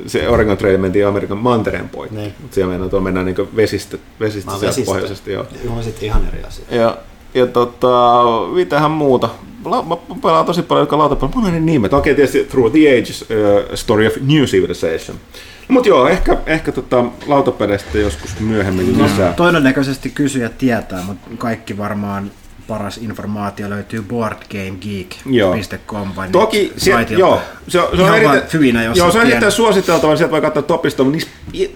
se 0.08 0.30
Oregon 0.30 0.58
Trail 0.58 0.78
mentiin 0.78 1.08
Amerikan 1.08 1.38
mantereen 1.38 1.90
poikki. 1.90 2.16
Niin. 2.16 2.34
Mutta 2.42 2.56
siellä 2.56 2.72
mennään, 2.72 2.90
tuo 2.90 3.00
mennään 3.00 3.26
niin 3.26 3.56
vesistö, 3.56 3.98
vesistö 4.20 4.52
Mä 4.52 4.62
vesistö. 4.62 4.92
pohjoisesti. 4.92 5.32
Joo. 5.32 5.46
Joo, 5.66 5.82
sitten 5.82 6.06
ihan 6.06 6.28
eri 6.28 6.44
asia. 6.44 6.66
Ja, 6.72 6.98
ja 7.34 7.48
tota, 7.48 8.16
mitähän 8.54 8.92
muuta. 8.92 9.30
La, 9.66 9.84
mä 9.84 9.96
pelaan 10.22 10.46
tosi 10.46 10.62
paljon 10.62 10.84
joka 10.84 10.98
lautapelejä. 10.98 11.36
Mun 11.36 11.46
on 11.46 11.54
ne 11.54 11.60
nimet. 11.60 11.94
Okei, 11.94 12.16
tietysti 12.16 12.44
Through 12.44 12.72
the 12.72 12.98
Ages, 12.98 13.22
uh, 13.22 13.76
Story 13.76 14.08
of 14.08 14.14
New 14.22 14.44
Civilization. 14.44 15.18
No, 15.18 15.24
mutta 15.70 15.90
joo, 15.90 16.08
ehkä, 16.08 16.38
ehkä 16.46 16.72
tota, 16.72 17.06
lautapeleistä 17.28 17.98
joskus 17.98 18.40
myöhemmin 18.40 18.98
No, 18.98 19.04
lisää. 19.04 19.34
todennäköisesti 19.34 20.10
kysyjä 20.10 20.50
tietää, 20.50 21.02
mutta 21.04 21.28
kaikki 21.38 21.78
varmaan 21.78 22.32
paras 22.68 22.98
informaatio 22.98 23.70
löytyy 23.70 24.02
boardgamegeek.com 24.02 26.10
vai 26.16 26.30
Toki, 26.32 26.74
se, 26.78 26.92
joo, 27.10 27.42
se, 27.68 27.80
on- 27.82 27.98
se 27.98 28.04
on 28.04 28.16
erittäin, 28.16 28.86
jos 28.86 28.98
joo, 28.98 29.12
se 29.12 29.20
on 29.20 29.28
erittäin 29.28 29.52
suositeltava, 29.52 30.12
niin 30.12 30.18
sieltä 30.18 30.32
voi 30.32 30.42
katsoa 30.42 30.64
topista, 30.64 31.04
mutta 31.04 31.18
niissä, 31.52 31.72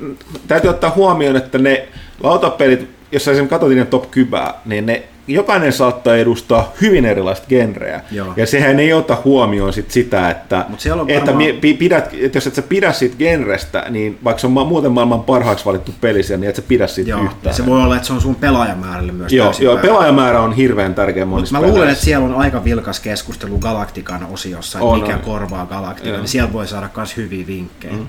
täytyy 0.47 0.69
ottaa 0.69 0.89
huomioon, 0.95 1.35
että 1.35 1.57
ne 1.57 1.87
lautapelit, 2.23 2.89
jos 3.11 3.25
sä 3.25 3.31
esimerkiksi 3.31 3.49
katsot 3.49 3.69
niiden 3.69 3.87
top 3.87 4.11
kybää, 4.11 4.53
niin 4.65 4.85
ne 4.85 5.03
jokainen 5.27 5.73
saattaa 5.73 6.15
edustaa 6.15 6.71
hyvin 6.81 7.05
erilaista 7.05 7.47
genreä. 7.49 8.01
Joo. 8.11 8.33
Ja 8.37 8.47
sehän 8.47 8.79
ei 8.79 8.93
ota 8.93 9.17
huomioon 9.25 9.73
sit 9.73 9.91
sitä, 9.91 10.29
että, 10.29 10.65
Mut 10.69 10.79
siellä 10.79 11.01
on 11.01 11.09
että, 11.09 11.25
varmaan- 11.31 11.45
mi- 11.47 11.53
pi- 11.53 11.73
pidät, 11.73 12.09
että 12.21 12.37
jos 12.37 12.47
et 12.47 12.55
sä 12.55 12.61
pidä 12.61 12.91
siitä 12.91 13.15
genrestä, 13.17 13.85
niin 13.89 14.19
vaikka 14.23 14.39
se 14.41 14.47
on 14.47 14.67
muuten 14.67 14.91
maailman 14.91 15.23
parhaaksi 15.23 15.65
valittu 15.65 15.91
peli 16.01 16.23
siellä, 16.23 16.39
niin 16.41 16.49
et 16.49 16.55
sä 16.55 16.61
pidä 16.61 16.87
siitä 16.87 17.09
Joo, 17.09 17.19
ja 17.19 17.25
yhtään. 17.25 17.55
se 17.55 17.65
voi 17.65 17.81
olla, 17.83 17.95
että 17.95 18.07
se 18.07 18.13
on 18.13 18.21
sun 18.21 18.35
pelaajamäärälle 18.35 19.11
myös 19.11 19.33
Joo, 19.33 19.53
joo 19.59 19.77
pelaajamäärä 19.77 20.39
on 20.41 20.53
hirveän 20.53 20.95
tärkeä 20.95 21.25
Mut 21.25 21.35
monissa 21.35 21.53
mä 21.55 21.59
luulen, 21.61 21.73
peleissä. 21.75 21.93
että 21.93 22.05
siellä 22.05 22.25
on 22.25 22.35
aika 22.35 22.63
vilkas 22.63 22.99
keskustelu 22.99 23.57
Galaktikan 23.59 24.27
osiossa, 24.31 24.77
että 24.79 24.85
On, 24.89 24.99
mikä 25.01 25.15
on. 25.15 25.21
korvaa 25.21 25.65
Galaktikan, 25.65 26.19
niin 26.19 26.27
sieltä 26.27 26.53
voi 26.53 26.67
saada 26.67 26.89
myös 26.97 27.17
hyviä 27.17 27.47
vinkkejä. 27.47 27.93
Mm. 27.93 28.07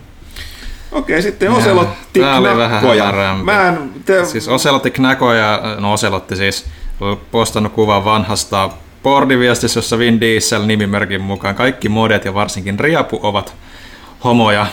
Okei, 0.92 1.22
sitten 1.22 1.50
Oselotti 1.50 2.20
Tää 2.20 2.38
oli 2.38 2.48
vähän 2.56 2.80
Knakkoja. 2.80 3.36
Mä 3.44 3.68
en, 3.68 3.90
te, 4.04 4.24
Siis 4.24 4.48
Oselotti 4.48 4.90
Knakoja, 4.90 5.60
no 5.80 5.92
Oselotti 5.92 6.36
siis, 6.36 6.64
postannut 7.30 7.72
kuvan 7.72 8.04
vanhasta 8.04 8.70
boardiviestissä, 9.02 9.78
jossa 9.78 9.98
Vin 9.98 10.20
Diesel 10.20 10.66
nimimerkin 10.66 11.20
mukaan 11.20 11.54
kaikki 11.54 11.88
modet 11.88 12.24
ja 12.24 12.34
varsinkin 12.34 12.80
Riapu 12.80 13.20
ovat 13.22 13.54
homoja. 14.24 14.66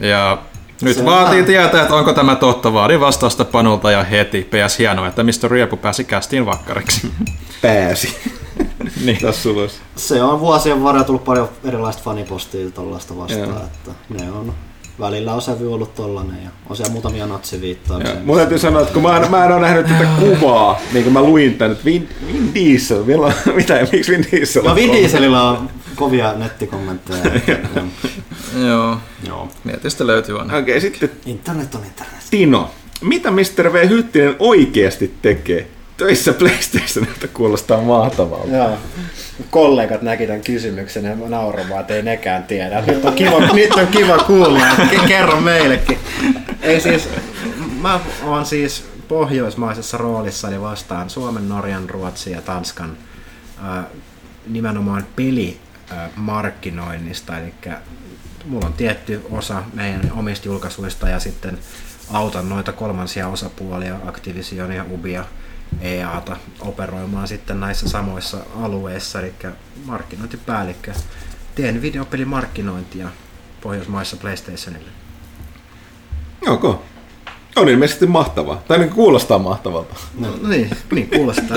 Ja 0.00 0.38
nyt 0.82 0.96
Se- 0.96 1.04
vaatii 1.04 1.40
ah. 1.40 1.46
tietää, 1.46 1.82
että 1.82 1.94
onko 1.94 2.12
tämä 2.12 2.36
totta. 2.36 2.72
Vaadin 2.72 3.00
vastausta 3.00 3.44
Panulta 3.44 3.90
ja 3.90 4.04
heti. 4.04 4.48
PS 4.50 4.78
hienoa, 4.78 5.08
että 5.08 5.22
mistä 5.22 5.48
Riapu 5.48 5.76
pääsi 5.76 6.04
kästiin 6.04 6.46
vakkariksi. 6.46 7.12
pääsi. 7.62 8.16
niin. 9.04 9.18
Tässä. 9.22 9.48
Se 9.96 10.22
on 10.22 10.40
vuosien 10.40 10.82
varrella 10.82 11.04
tullut 11.04 11.24
paljon 11.24 11.48
erilaista 11.64 12.02
fanipostia 12.02 12.70
tuollaista 12.70 13.16
vastaan, 13.16 13.48
Joo. 13.48 13.58
että 13.58 13.90
ne 14.08 14.30
on 14.32 14.54
välillä 15.00 15.34
on 15.34 15.42
sävy 15.42 15.74
ollut 15.74 15.94
tollanen 15.94 16.44
ja 16.44 16.50
on 16.70 16.76
siellä 16.76 16.92
muutamia 16.92 17.26
natsiviittauksia. 17.26 18.14
Mun 18.24 18.36
täytyy 18.36 18.58
sanoa, 18.58 18.82
että 18.82 18.94
kun 18.94 19.02
mä 19.02 19.16
en, 19.16 19.30
mä 19.30 19.44
en 19.44 19.52
ole 19.52 19.60
nähnyt 19.60 19.86
tätä 19.86 20.08
kuvaa, 20.20 20.80
niin 20.92 21.02
kuin 21.04 21.12
mä 21.12 21.22
luin 21.22 21.54
tän, 21.54 21.72
että 21.72 21.84
Vin, 21.84 22.08
Vin 22.26 22.54
Diesel, 22.54 23.06
vielä, 23.06 23.32
mitä, 23.56 23.86
miksi 23.92 24.12
Vin 24.12 24.26
Diesel 24.32 24.62
No 24.62 24.70
on 24.70 24.76
Vin? 24.76 24.92
Dieselillä 24.92 25.42
on 25.42 25.70
kovia 25.94 26.32
nettikommentteja. 26.32 27.24
Joo. 28.68 28.96
Joo. 29.26 29.48
Netistä 29.64 30.06
löytyy 30.06 30.38
aina. 30.38 30.56
Okei, 30.56 30.80
sitten 30.80 31.10
Internet 31.26 31.74
on 31.74 31.84
internet. 31.84 32.14
Tino. 32.30 32.70
Mitä 33.00 33.30
Mr. 33.30 33.72
V. 33.72 33.88
Hyttinen 33.88 34.36
oikeasti 34.38 35.14
tekee? 35.22 35.68
Töissä 35.96 36.32
PlayStationilta 36.32 37.28
kuulostaa 37.28 37.82
mahtavalta. 37.82 38.56
Joo. 38.56 38.78
Kollegat 39.50 40.02
näki 40.02 40.26
tämän 40.26 40.42
kysymyksen 40.42 41.04
ja 41.04 41.16
vaan, 41.70 41.80
että 41.80 41.94
ei 41.94 42.02
nekään 42.02 42.44
tiedä. 42.44 42.82
Nyt 42.86 43.04
on 43.04 43.12
kiva, 43.12 43.40
nyt 43.52 43.72
on 43.72 43.86
kiva 43.86 44.18
kuulla, 44.18 44.60
kerro 45.08 45.40
meillekin. 45.40 45.98
Ei 46.62 46.80
siis, 46.80 47.08
mä 47.80 48.00
oon 48.22 48.46
siis 48.46 48.84
pohjoismaisessa 49.08 49.96
roolissa, 49.96 50.48
eli 50.48 50.60
vastaan 50.60 51.10
Suomen, 51.10 51.48
Norjan, 51.48 51.90
Ruotsin 51.90 52.32
ja 52.32 52.42
Tanskan 52.42 52.96
äh, 53.68 53.84
nimenomaan 54.46 55.06
pelimarkkinoinnista. 55.16 57.38
Eli 57.38 57.54
mulla 58.44 58.66
on 58.66 58.72
tietty 58.72 59.22
osa 59.30 59.62
meidän 59.72 60.12
omista 60.16 60.48
julkaisuista 60.48 61.08
ja 61.08 61.20
sitten 61.20 61.58
autan 62.12 62.48
noita 62.48 62.72
kolmansia 62.72 63.28
osapuolia, 63.28 63.96
Activisionia, 64.06 64.84
Ubia, 64.90 65.24
EAta 65.80 66.36
operoimaan 66.60 67.28
sitten 67.28 67.60
näissä 67.60 67.88
samoissa 67.88 68.38
alueissa, 68.62 69.20
eli 69.20 69.32
markkinointipäällikkö. 69.84 70.92
Teen 71.54 71.82
videopelimarkkinointia 71.82 73.08
Pohjoismaissa 73.60 74.16
PlayStationille. 74.16 74.90
Joko? 76.46 76.82
On 77.56 77.68
ilmeisesti 77.68 78.06
mahtavaa. 78.06 78.62
Tai 78.68 78.78
niin 78.78 78.90
kuulostaa 78.90 79.38
mahtavalta. 79.38 79.94
No, 80.18 80.28
niin, 80.48 80.70
niin 80.92 81.10
kuulostaa. 81.10 81.56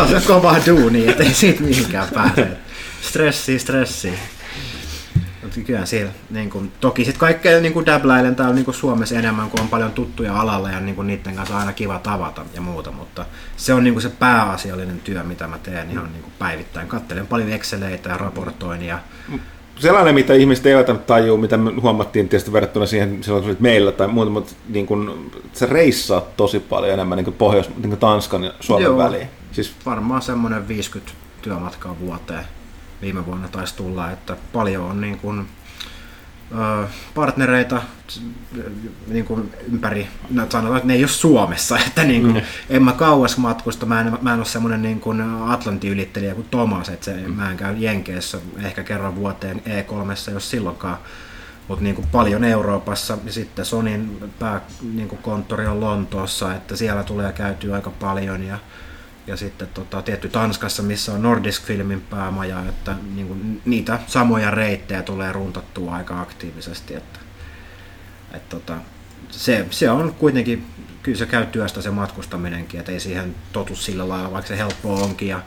on 0.00 0.08
se 0.08 0.26
kova 0.26 0.56
duuni, 0.66 1.08
ettei 1.08 1.34
siitä 1.34 1.62
mihinkään 1.62 2.08
pääse. 2.14 2.48
Stressi, 3.02 3.58
stressi. 3.58 4.12
Kyllä 5.66 5.86
siellä, 5.86 6.12
niin 6.30 6.50
kun, 6.50 6.72
toki 6.80 7.04
sitten 7.04 7.20
kaikkea 7.20 7.60
niin 7.60 7.86
dabläilen 7.86 8.36
täällä 8.36 8.54
niin 8.54 8.74
Suomessa 8.74 9.14
enemmän, 9.14 9.50
kun 9.50 9.60
on 9.60 9.68
paljon 9.68 9.92
tuttuja 9.92 10.40
alalla 10.40 10.70
ja 10.70 10.80
niin 10.80 10.96
kun 10.96 11.06
niiden 11.06 11.36
kanssa 11.36 11.54
on 11.54 11.60
aina 11.60 11.72
kiva 11.72 11.98
tavata 11.98 12.44
ja 12.54 12.60
muuta, 12.60 12.92
mutta 12.92 13.24
se 13.56 13.74
on 13.74 13.84
niin 13.84 14.00
se 14.00 14.08
pääasiallinen 14.08 15.00
työ, 15.00 15.22
mitä 15.22 15.46
mä 15.46 15.58
teen 15.58 15.90
ihan 15.90 16.12
niin 16.12 16.32
päivittäin. 16.38 16.88
Kattelen 16.88 17.26
paljon 17.26 17.52
Exceleitä 17.52 18.08
ja 18.08 18.16
raportoin 18.16 18.82
ja 18.82 18.98
Sellainen, 19.80 20.14
mitä 20.14 20.34
ihmiset 20.34 20.66
eivät 20.66 21.06
tajua, 21.06 21.38
mitä 21.38 21.56
me 21.56 21.70
huomattiin 21.80 22.28
tietysti 22.28 22.52
verrattuna 22.52 22.86
siihen, 22.86 23.24
silloin 23.24 23.44
kun 23.44 23.56
meillä 23.60 23.92
tai 23.92 24.08
muuta, 24.08 24.30
mutta 24.30 24.52
niin 24.68 24.86
kun, 24.86 25.30
sä 25.52 25.66
reissaat 25.66 26.36
tosi 26.36 26.60
paljon 26.60 26.92
enemmän 26.92 27.16
niin 27.16 27.24
kuin 27.24 27.34
Pohjois, 27.34 27.68
niin 27.68 27.88
kuin 27.88 27.98
Tanskan 27.98 28.44
ja 28.44 28.52
Suomen 28.60 28.84
Joo. 28.84 28.98
väliin. 28.98 29.28
Siis 29.52 29.74
varmaan 29.86 30.22
semmoinen 30.22 30.68
50 30.68 31.12
työmatkaa 31.42 31.96
vuoteen 32.00 32.44
viime 33.02 33.26
vuonna 33.26 33.48
taisi 33.48 33.76
tulla, 33.76 34.10
että 34.10 34.36
paljon 34.52 34.84
on 34.84 35.00
niin 35.00 35.18
kuin, 35.18 35.48
partnereita 37.14 37.82
niin 39.06 39.24
kuin 39.24 39.52
ympäri, 39.72 40.08
no 40.30 40.46
sanotaan, 40.48 40.76
että 40.76 40.86
ne 40.86 40.94
ei 40.94 41.02
ole 41.02 41.08
Suomessa, 41.08 41.78
että 41.86 42.04
niin 42.04 42.22
kuin, 42.22 42.42
en 42.70 42.82
mä 42.82 42.92
kauas 42.92 43.36
matkusta, 43.36 43.86
mä 43.86 44.00
en, 44.00 44.18
mä 44.22 44.32
en 44.32 44.38
ole 44.38 44.46
semmoinen 44.46 44.82
niin 44.82 45.00
kuin 45.00 45.20
Atlantin 45.48 45.92
ylittelijä 45.92 46.34
kuin 46.34 46.46
Thomas, 46.50 46.88
että 46.88 47.04
se, 47.04 47.14
mä 47.14 47.50
en 47.50 47.56
käy 47.56 47.76
Jenkeissä 47.76 48.38
ehkä 48.62 48.82
kerran 48.82 49.16
vuoteen 49.16 49.62
E3, 49.66 50.32
jos 50.32 50.50
silloinkaan, 50.50 50.98
mutta 51.68 51.84
niin 51.84 51.94
kuin 51.94 52.08
paljon 52.12 52.44
Euroopassa 52.44 53.18
ja 53.24 53.32
sitten 53.32 53.64
Sonin 53.64 54.32
pää, 54.38 54.60
niin 54.92 55.18
on 55.70 55.80
Lontoossa, 55.80 56.54
että 56.54 56.76
siellä 56.76 57.02
tulee 57.02 57.32
käytyä 57.32 57.74
aika 57.74 57.90
paljon 57.90 58.42
ja 58.42 58.58
ja 59.30 59.36
sitten 59.36 59.68
tota, 59.74 60.02
tietty 60.02 60.28
Tanskassa, 60.28 60.82
missä 60.82 61.12
on 61.12 61.22
Nordisk 61.22 61.62
Filmin 61.62 62.00
päämaja, 62.00 62.62
että 62.68 62.94
niin 63.14 63.28
kuin, 63.28 63.62
niitä 63.64 63.98
samoja 64.06 64.50
reittejä 64.50 65.02
tulee 65.02 65.32
runtattua 65.32 65.94
aika 65.94 66.20
aktiivisesti. 66.20 66.94
Että, 66.94 67.20
et, 68.34 68.48
tota, 68.48 68.76
se, 69.30 69.66
se, 69.70 69.90
on 69.90 70.14
kuitenkin, 70.18 70.66
kyllä 71.02 71.18
se 71.18 71.26
käy 71.26 71.46
työstä 71.46 71.82
se 71.82 71.90
matkustaminenkin, 71.90 72.80
että 72.80 72.92
ei 72.92 73.00
siihen 73.00 73.34
totu 73.52 73.76
sillä 73.76 74.08
lailla, 74.08 74.32
vaikka 74.32 74.48
se 74.48 74.58
helppoa 74.58 75.00
onkin 75.00 75.28
ja 75.28 75.40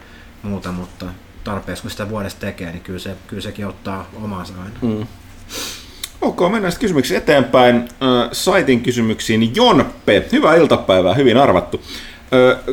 muuta, 0.43 0.71
mutta 0.71 1.05
tarpeeksi 1.43 1.81
kun 1.81 1.91
sitä 1.91 2.09
vuodesta 2.09 2.39
tekee, 2.39 2.71
niin 2.71 2.83
kyllä, 2.83 2.99
se, 2.99 3.15
kyllä 3.27 3.41
sekin 3.41 3.67
ottaa 3.67 4.09
omansa 4.21 4.53
aina. 4.63 4.75
Mm. 4.81 5.07
Ok, 6.21 6.41
mennään 6.41 6.71
sitten 6.71 6.87
kysymyksiin 6.87 7.17
eteenpäin. 7.17 7.75
Äh, 7.75 8.29
saitin 8.31 8.83
kysymyksiin. 8.83 9.55
Jonppe, 9.55 10.25
hyvää 10.31 10.55
iltapäivää, 10.55 11.13
hyvin 11.13 11.37
arvattu. 11.37 11.81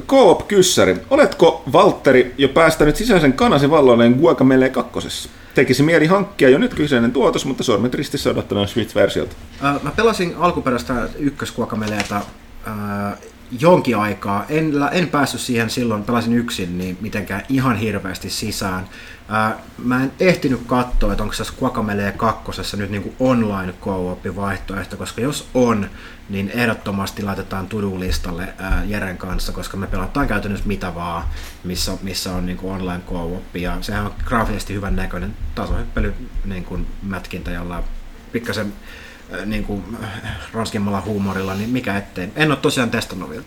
Koop 0.07 0.49
Kyssäri, 0.49 0.97
oletko 1.11 1.63
Valtteri 1.73 2.35
jo 2.39 2.49
päästänyt 2.49 2.97
sisäisen 2.97 3.33
kanasi 3.33 3.71
valloilleen 3.71 4.13
Guacamele 4.13 4.69
kakkosessa? 4.69 5.31
Tekisi 5.55 5.83
mieli 5.83 6.07
hankkia 6.07 6.49
jo 6.49 6.59
nyt 6.59 6.75
kyseinen 6.75 7.13
tuotos, 7.13 7.47
mutta 7.47 7.63
sormet 7.65 7.95
ristissä 7.95 8.31
odottamaan 8.31 8.69
Switch-versiota. 8.69 9.35
Äh, 9.65 9.83
Mä 9.83 9.91
pelasin 9.97 10.35
alkuperäistä 10.39 11.09
ykköskuokameleeta 11.19 12.17
äh, 12.17 13.19
jonkin 13.61 13.97
aikaa. 13.97 14.45
En, 14.49 14.73
en 14.93 15.09
päässyt 15.09 15.41
siihen 15.41 15.71
silloin, 15.71 16.05
pelasin 16.05 16.33
yksin, 16.33 16.79
niin 16.79 16.99
mitenkään 17.01 17.43
ihan 17.49 17.77
hirveästi 17.77 18.31
sisään. 18.31 18.89
Äh, 19.33 19.55
Mä 19.79 20.03
en 20.03 20.13
ehtinyt 20.21 20.61
katsoa, 20.67 21.13
että 21.13 21.23
onko 21.23 21.35
tässä 21.39 21.53
Guacamelee 21.59 22.13
kakkosessa 22.13 22.77
nyt 22.77 22.91
niinku 22.91 23.15
online 23.19 23.75
co 23.81 24.19
vaihtoehto, 24.37 24.97
koska 24.97 25.21
jos 25.21 25.49
on, 25.55 25.91
niin 26.29 26.51
ehdottomasti 26.55 27.23
laitetaan 27.23 27.67
to-do-listalle 27.67 28.55
ää, 28.59 28.85
Jeren 28.85 29.19
kanssa, 29.19 29.53
koska 29.53 29.77
me 29.77 29.87
pelataan 29.87 30.29
käytännössä 30.29 30.67
mitä 30.67 30.95
vaan, 30.95 31.25
missä, 31.65 31.93
missä 32.03 32.33
on 32.35 32.47
niinku 32.47 32.71
online 32.71 33.01
co 33.09 33.43
ja 33.55 33.77
sehän 33.81 34.07
on 34.07 34.15
graafisesti 34.25 34.75
hyvän 34.75 34.97
näköinen 34.97 35.37
tasohyppely 35.55 36.15
niin 36.45 36.65
kuin 36.65 36.87
mätkintä, 37.03 37.51
jolla 37.51 37.83
pikkasen 38.33 38.73
niin 39.47 39.65
kuin, 39.65 39.99
ranskimmalla 40.53 41.01
huumorilla, 41.01 41.55
niin 41.55 41.71
mikä 41.71 41.97
ettei. 41.97 42.29
En 42.37 42.51
ole 42.51 42.57
tosiaan 42.57 42.91
testannut 42.91 43.31
vielä. 43.31 43.45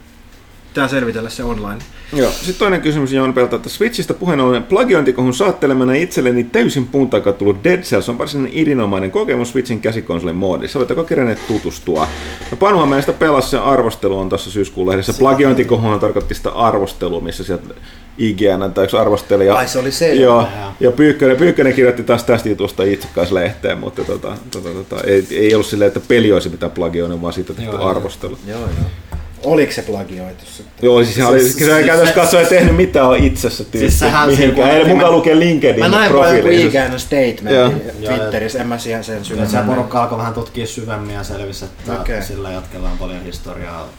Pitää 0.73 0.87
selvitellä 0.87 1.29
se 1.29 1.43
online. 1.43 1.79
Joo. 2.13 2.31
Sitten 2.31 2.55
toinen 2.55 2.81
kysymys 2.81 3.11
Joonpelta, 3.11 3.55
että 3.55 3.69
Switchistä 3.69 4.13
puheen 4.13 4.39
ollen 4.39 4.63
plagiointikohun 4.63 5.33
saattelemana 5.33 5.93
itselleni 5.93 6.43
täysin 6.43 6.87
puun 6.87 7.09
takaa 7.09 7.33
tullut 7.33 7.63
Dead 7.63 7.81
Cells 7.81 8.09
on 8.09 8.17
varsinainen 8.17 8.57
idinomainen 8.57 9.11
kokemus 9.11 9.49
Switchin 9.49 9.81
käsikonsolin 9.81 10.35
moodissa. 10.35 10.79
Oletteko 10.79 11.03
kerenneet 11.03 11.47
tutustua? 11.47 12.07
No 12.51 12.57
Panuhan 12.57 12.89
meistä 12.89 13.13
pelasi 13.13 13.57
arvostelu 13.57 14.19
on 14.19 14.29
tuossa 14.29 14.51
syyskuun 14.51 14.87
lehdessä. 14.87 15.13
Plagiointikohuhan 15.19 15.99
tarkoitti 15.99 16.35
sitä 16.35 16.49
arvostelua, 16.49 17.21
missä 17.21 17.43
sieltä 17.43 17.73
IGN 18.17 18.73
tai 18.73 18.83
yksi 18.83 18.97
arvostelija. 18.97 19.55
Ai, 19.55 19.67
se 19.67 19.79
oli 19.79 19.91
se, 19.91 20.13
Joo, 20.13 20.47
joo. 20.59 20.71
ja 20.79 20.91
Pyykkönen, 20.91 21.37
Pyykkönen 21.37 21.73
kirjoitti 21.73 22.03
taas 22.03 22.23
tästä 22.23 22.49
jutusta 22.49 22.83
itse 22.83 23.07
kanssa 23.15 23.35
lehteen, 23.35 23.77
mutta 23.77 24.03
tota, 24.03 24.37
tota, 24.51 24.69
tota, 24.69 25.03
ei, 25.03 25.27
ei, 25.31 25.53
ollut 25.53 25.67
silleen, 25.67 25.87
että 25.87 26.01
peli 26.07 26.31
olisi 26.31 26.49
mitään 26.49 26.71
plagioinut, 26.71 27.21
vaan 27.21 27.33
siitä 27.33 27.53
tehty 27.53 27.75
Joo, 27.75 27.87
arvostelu. 27.87 28.37
Joo, 28.47 28.59
joo. 28.59 29.12
Oliko 29.43 29.71
se 29.71 29.81
plagioitu 29.81 30.45
sitten? 30.45 30.73
Joo, 30.85 31.03
siis, 31.03 31.15
siis, 31.15 31.25
oli, 31.27 31.39
Siis- 31.39 31.53
siis, 31.53 31.65
se 31.65 31.71
ei 31.71 31.75
siis- 31.75 31.85
käytännössä 31.85 32.15
katsoa, 32.21 32.39
ei 32.39 32.45
tehnyt 32.45 32.75
mitään 32.75 33.07
on 33.07 33.17
itsessä 33.17 33.63
tyyppi. 33.63 33.79
Siis 33.79 33.99
sehän 33.99 34.29
mihinkään. 34.29 34.71
Ei 34.71 34.85
mukaan 34.85 35.11
lukee 35.11 35.39
LinkedIn 35.39 35.79
Mä 35.79 35.87
näin 35.87 36.11
paljon. 36.11 36.51
IGN 36.51 36.99
statementin. 36.99 37.81
Twitterissä, 38.05 38.59
en 38.59 38.67
mä 38.67 38.77
siihen 38.77 39.03
sen 39.03 39.25
syvemmin. 39.25 39.51
se 39.51 39.57
porukka 39.65 40.01
alkoi 40.01 40.17
vähän 40.17 40.33
tutkia 40.33 40.67
syvemmin 40.67 41.15
ja 41.15 41.23
selvisi, 41.23 41.65
että 41.65 41.93
Okei. 41.93 42.23
sillä 42.23 42.51
jatkella 42.51 42.89
on 42.89 42.97
paljon 42.97 43.23
historiaa. 43.23 43.89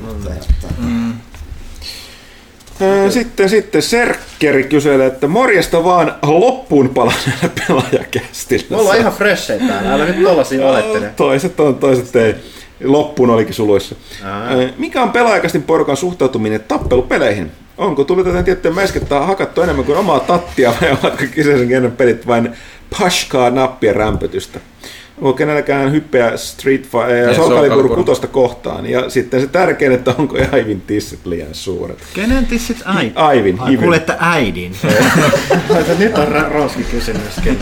No 0.00 0.06
niin. 0.12 0.40
Mm. 0.78 1.12
Sitten, 3.10 3.48
sitten 3.48 3.82
Serkkeri 3.82 4.64
kyselee, 4.64 5.06
että 5.06 5.28
morjesta 5.28 5.84
vaan 5.84 6.14
loppuun 6.22 6.88
palanneelle 6.88 7.50
pelaajakästille. 7.68 8.64
Me 8.70 8.76
ollaan 8.76 8.98
ihan 8.98 9.12
freshejä 9.12 9.66
täällä, 9.68 9.92
älä 9.94 10.04
nyt 10.04 10.22
tollasia 10.22 10.66
olettele. 10.68 11.10
Toiset 11.16 11.60
on, 11.60 11.74
toiset 11.74 12.16
ei. 12.16 12.34
Loppuun 12.84 13.30
olikin 13.30 13.54
suluissa. 13.54 13.94
Ää, 14.24 14.48
Mikä 14.78 15.02
on 15.02 15.12
pelaajakastin 15.12 15.62
porukan 15.62 15.96
suhtautuminen 15.96 16.60
tappelupeleihin? 16.68 17.50
Onko 17.78 18.04
tullut 18.04 18.26
jotain 18.26 18.44
tiettyä 18.44 18.70
mäskettä 18.70 19.20
hakattu 19.20 19.62
enemmän 19.62 19.84
kuin 19.84 19.98
omaa 19.98 20.20
tattia 20.20 20.72
vai 20.80 20.90
ovatko 20.92 21.24
kyseisen 21.34 21.68
genren 21.68 21.92
pelit 21.92 22.26
vain 22.26 22.52
pashkaa 22.98 23.50
nappien 23.50 23.96
rämpötystä? 23.96 24.60
Onko 25.20 25.32
kenelläkään 25.32 25.92
hyppeä 25.92 26.36
Street 26.36 26.82
Fighter 26.82 27.16
ja 27.16 27.34
Soul 27.34 27.48
Soul 27.48 27.56
Calibur 27.68 27.88
Calibur. 27.88 28.04
6 28.04 28.26
kohtaan? 28.26 28.86
Ja 28.86 29.10
sitten 29.10 29.40
se 29.40 29.46
tärkein, 29.46 29.92
että 29.92 30.14
onko 30.18 30.36
Aivin 30.52 30.80
tissit 30.80 31.26
liian 31.26 31.48
suuret? 31.54 31.98
Kenen 32.14 32.46
tissit 32.46 32.82
äiti? 32.84 33.12
Aivin, 33.14 33.60
Ai 33.60 33.68
Ivin. 33.72 33.80
kuulette 33.82 34.12
äidin. 34.18 34.76
Nyt 35.98 36.18
on 36.18 36.28
ronski 36.52 36.84
kysymyskin. 36.84 37.58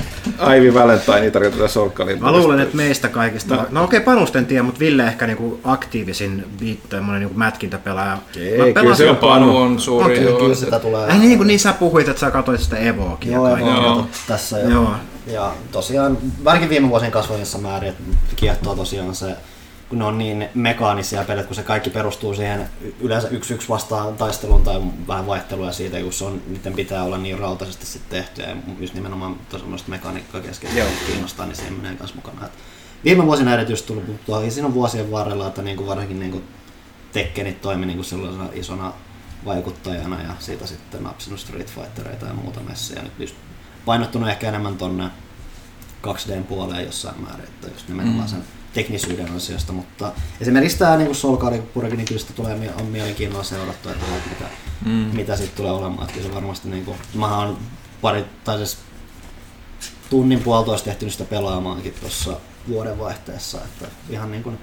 Ivy 0.59 0.74
Valentine 0.74 1.31
tarkoittaa 1.31 1.68
Soul 1.68 1.89
Calibur. 1.90 2.22
Mä 2.22 2.32
luulen, 2.32 2.60
että 2.60 2.76
meistä 2.76 3.09
kaikista... 3.09 3.64
No 3.70 3.85
okei, 3.85 4.01
Panusta 4.01 4.39
en 4.39 4.47
tiedä, 4.47 4.62
mutta 4.62 4.81
Ville 4.81 5.06
ehkä 5.06 5.26
niinku 5.26 5.60
aktiivisin 5.64 6.44
tämmönen 6.89 7.20
niinku 7.20 7.39
mätkintäpelaaja. 7.39 8.18
Ei, 8.36 8.59
Mä 8.59 8.64
kyllä 8.64 8.74
pelasin- 8.74 8.97
se 8.97 9.10
on 9.10 9.16
Panu 9.16 9.56
on 9.56 9.81
suuri. 9.81 10.22
Joo. 10.24 10.39
Kyllä 10.39 10.55
sitä 10.55 10.78
tulee. 10.78 11.06
Ai 11.06 11.18
niin 11.18 11.36
kuin 11.36 11.47
niin 11.47 11.60
sä 11.60 11.72
puhuit, 11.72 12.09
että 12.09 12.20
sä 12.20 12.31
katsoit 12.31 12.60
sitä 12.60 12.76
Evoakin 12.76 13.32
Joo, 13.32 14.06
tässä 14.28 14.59
jo. 14.59 14.68
Joo. 14.70 14.90
Ja 15.26 15.55
tosiaan, 15.72 16.18
varsinkin 16.44 16.70
viime 16.70 16.88
vuosien 16.88 17.12
kasvavissa 17.12 17.59
määrin, 17.59 17.90
että 17.90 18.36
kiehtoo 18.36 18.76
tosiaan 18.76 19.14
se, 19.14 19.36
kun 19.88 19.98
ne 19.98 20.05
on 20.05 20.18
niin 20.18 20.48
mekaanisia 20.55 21.24
pelit, 21.24 21.46
kun 21.46 21.56
se 21.56 21.62
kaikki 21.62 21.90
perustuu 21.90 22.34
siihen 22.34 22.68
yleensä 23.01 23.28
yksi 23.28 23.55
yksi 23.55 23.68
vastaan 23.68 24.16
taisteluun 24.16 24.62
tai 24.62 24.80
vähän 25.09 25.26
vaihtelua 25.26 25.72
siitä, 25.72 26.01
kun 26.01 26.12
se 26.12 26.24
on, 26.24 26.42
niiden 26.46 26.72
pitää 26.72 27.05
olla 27.05 27.18
niin 27.18 27.38
rautaisesti 27.38 27.86
sitten 27.86 28.20
tehty 28.20 28.42
ja 28.42 28.56
just 28.80 28.94
nimenomaan 28.94 29.36
semmoista 29.51 29.90
mekaniikkaa 29.90 30.40
Joo. 30.74 30.88
kiinnostaa, 31.06 31.46
niin 31.46 31.56
siihen 31.56 31.74
menee 31.74 31.96
kanssa 31.96 32.16
mukana. 32.16 32.46
Et 32.46 32.52
viime 33.05 33.26
vuosina 33.26 33.55
erityisesti 33.55 33.88
tullut, 33.88 34.09
mutta 34.09 34.51
siinä 34.51 34.68
on 34.68 34.74
vuosien 34.74 35.10
varrella, 35.10 35.46
että 35.46 35.62
niinku 35.62 35.86
varsinkin 35.86 36.20
niinku 36.20 36.42
Tekkenit 37.12 37.60
toimi 37.60 37.86
niinku 37.86 38.02
sellaisena 38.02 38.48
isona 38.52 38.92
vaikuttajana 39.44 40.22
ja 40.22 40.34
siitä 40.38 40.66
sitten 40.66 41.02
napsinut 41.02 41.40
Street 41.40 41.70
Fightereita 41.70 42.26
ja 42.26 42.34
muuta 42.34 42.60
messiä. 42.60 43.02
Nyt 43.02 43.12
just 43.18 43.34
painottunut 43.85 44.28
ehkä 44.28 44.48
enemmän 44.48 44.77
tonne 44.77 45.11
2Dn 46.06 46.44
puoleen 46.44 46.85
jossain 46.85 47.20
määrin, 47.20 47.44
että 47.44 47.69
just 47.69 47.89
nimenomaan 47.89 48.28
sen 48.28 48.44
teknisyyden 48.74 49.32
ansiosta, 49.32 49.73
mutta 49.73 50.12
esimerkiksi 50.40 50.78
tämä 50.78 50.97
niin 50.97 51.15
Soul 51.15 51.36
Caliburikin, 51.36 51.97
niin 51.97 52.06
kyllä 52.09 52.20
sitä 52.20 52.32
tulee, 52.32 52.74
on 52.81 52.86
mielenkiinnolla 52.86 53.44
seurattu, 53.44 53.89
että 53.89 54.06
mitä, 54.28 54.44
mm. 54.85 54.90
mitä 54.90 55.36
sitten 55.36 55.56
tulee 55.56 55.73
olemaan, 55.73 56.02
että 56.02 56.15
kyllä 56.15 56.28
se 56.28 56.35
varmasti 56.35 56.69
niin 56.69 56.85
kuin, 56.85 56.98
mä 57.15 57.39
oon 57.39 57.59
pari, 58.02 58.24
tai 58.44 58.56
siis 58.56 58.78
tunnin 60.11 60.40
puolitoista 60.40 60.90
ehtinyt 60.90 61.12
sitä 61.12 61.24
pelaamaankin 61.24 61.94
tuossa 62.01 62.36
vuodenvaihteessa, 62.69 63.59
että 63.59 63.86
ihan 64.11 64.31
niin 64.31 64.43
kuin 64.43 64.59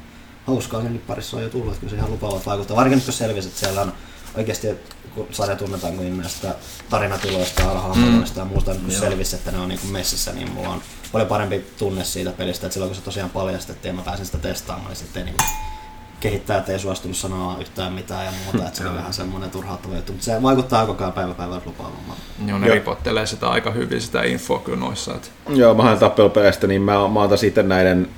hauskaa 0.47 0.81
senkin 0.81 1.01
parissa 1.01 1.37
on 1.37 1.43
jo 1.43 1.49
tullut, 1.49 1.67
että 1.67 1.79
kyllä 1.79 1.91
se 1.91 1.97
ihan 1.97 2.11
lupaavat 2.11 2.45
vaikuttaa. 2.45 2.77
Varsinkin 2.77 3.05
kun 3.05 3.13
selvisi, 3.13 3.47
että 3.47 3.59
siellä 3.59 3.81
on 3.81 3.93
oikeasti, 4.37 4.67
kun 5.15 5.27
sarja 5.31 5.55
tunnetaan 5.55 5.97
kuin 5.97 6.17
näistä 6.17 6.55
tarinatiloista 6.89 7.61
ja 7.61 7.67
hahmoista 7.67 8.39
ja 8.39 8.45
muusta, 8.45 8.73
nyt 8.73 8.81
kun 8.81 8.91
selvisi, 8.91 9.35
että 9.35 9.51
ne 9.51 9.59
on 9.59 9.69
niin 9.69 9.79
kuin 9.79 9.91
messissä, 9.91 10.33
niin 10.33 10.51
mulla 10.51 10.69
on 10.69 10.81
paljon 11.11 11.29
parempi 11.29 11.65
tunne 11.77 12.03
siitä 12.03 12.31
pelistä, 12.31 12.67
että 12.67 12.73
silloin 12.73 12.89
kun 12.89 12.95
se 12.95 13.01
tosiaan 13.01 13.29
paljastettiin 13.29 13.89
ja 13.89 13.93
mä 13.93 14.01
pääsin 14.01 14.25
sitä 14.25 14.37
testaamaan, 14.37 14.87
niin 14.87 14.97
sitten 14.97 15.25
niin 15.25 15.35
kehittäjät 16.19 16.69
ei 16.69 16.79
suostunut 16.79 17.17
sanoa 17.17 17.57
yhtään 17.59 17.93
mitään 17.93 18.25
ja 18.25 18.31
muuta, 18.43 18.67
että 18.67 18.77
se 18.77 18.87
oli 18.87 18.97
vähän 18.97 19.13
semmoinen 19.13 19.51
turhauttava 19.51 19.95
juttu, 19.95 20.11
mutta 20.11 20.25
se 20.25 20.41
vaikuttaa 20.41 20.85
koko 20.85 21.03
ajan 21.03 21.13
päivä 21.13 21.33
päivältä 21.33 21.65
lupaavammalta. 21.65 22.21
Joo, 22.47 22.59
ne 22.59 22.67
Joo. 22.67 22.75
ripottelee 22.75 23.25
sitä 23.25 23.49
aika 23.49 23.71
hyvin 23.71 24.01
sitä 24.01 24.23
infoa 24.23 24.59
kyllä 24.59 24.79
noissa. 24.79 25.15
Että... 25.15 25.27
Joo, 25.49 25.73
mä 25.73 25.83
oon 25.83 25.97
tappelupeleistä, 25.97 26.67
niin 26.67 26.81
mä, 26.81 27.07
mä 27.07 27.21
otan 27.21 27.37
sitten 27.37 27.69
näiden 27.69 28.09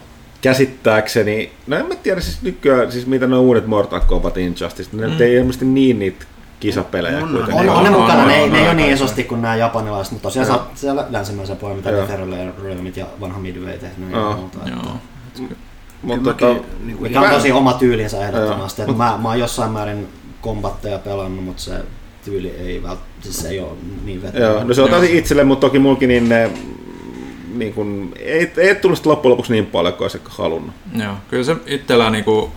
käsittääkseni, 0.44 1.52
no 1.68 1.78
en 1.78 1.86
mä 1.86 1.96
tiedä 1.96 2.22
siis 2.22 2.42
nykyään, 2.42 2.92
siis 2.92 3.08
mitä 3.08 3.28
nuo 3.28 3.40
uudet 3.40 3.68
Mortal 3.68 4.00
Kombat 4.00 4.38
Injustice, 4.38 4.90
ne 4.94 5.08
mm. 5.08 5.22
ei 5.22 5.36
ilmeisesti 5.36 5.66
niin 5.66 6.00
niitä 6.00 6.26
kisapelejä 6.60 7.18
On, 7.18 7.30
kuitenkaan. 7.30 7.60
On, 7.60 7.66
Joo, 7.66 7.76
on 7.76 7.84
ne 7.84 7.90
on, 7.90 8.02
mukana, 8.02 8.22
on, 8.22 8.28
ne, 8.28 8.36
ei- 8.38 8.44
on, 8.44 8.52
ne 8.52 8.58
ei 8.58 8.64
on, 8.64 8.68
ole 8.68 8.76
niin 8.76 8.88
on. 8.88 8.94
isosti 8.94 9.24
kuin 9.24 9.42
nämä 9.42 9.56
japanilaiset, 9.56 10.12
mutta 10.12 10.24
tosiaan 10.24 10.48
Joo. 10.48 10.58
sä, 10.58 10.64
siellä 10.76 11.08
länsimäisen 11.10 11.58
puolella, 11.58 11.78
mitä. 11.78 11.92
Netherillä 11.92 12.38
ja 12.38 12.52
Realmit 12.64 12.98
ja 12.98 13.06
vanha 13.22 13.40
Midway 13.40 13.78
tehnyt 13.78 14.12
ja 14.12 14.36
muuta. 14.38 14.58
Mutta 16.02 16.34
tota, 16.34 16.62
niin 16.84 16.98
kuin 16.98 17.12
Mikä 17.12 17.22
on 17.22 17.30
tosi 17.30 17.52
oma 17.52 17.74
tyylinsä 17.74 18.28
ehdottomasti. 18.28 18.82
Joo. 18.82 18.92
Että 18.92 19.04
mä, 19.04 19.20
mä 19.22 19.30
oon 19.30 19.40
jossain 19.40 19.72
määrin 19.72 20.08
kombatteja 20.42 21.00
pelannut, 21.00 21.46
mutta 21.46 21.64
se 21.64 21.72
tyyli 22.26 22.50
ei 22.50 22.84
vält, 22.84 23.00
siis 23.22 23.38
se 23.42 23.50
ei 23.50 23.60
ole 23.60 23.72
niin 24.06 24.22
vetävä. 24.22 24.46
Joo, 24.46 24.64
no 24.64 24.74
se 24.74 24.82
on 24.82 24.90
taisi 24.90 25.18
itselle, 25.18 25.44
mutta 25.44 25.68
toki 25.68 25.80
mulkin 25.80 26.10
niin 26.10 26.30
ne, 26.30 26.52
niin 27.54 27.74
kun, 27.74 28.14
ei, 28.20 28.52
ei 28.58 28.76
tullut 28.76 28.98
sitten 28.98 29.12
loppujen 29.12 29.32
lopuksi 29.32 29.52
niin 29.52 29.66
paljon 29.66 29.94
kuin 29.94 30.06
olisi 30.06 30.18
ehkä 30.18 30.30
halunnut. 30.32 30.76
Joo, 31.00 31.14
kyllä 31.30 31.44
se 31.44 31.56
itsellä 31.66 32.10
niinku, 32.10 32.52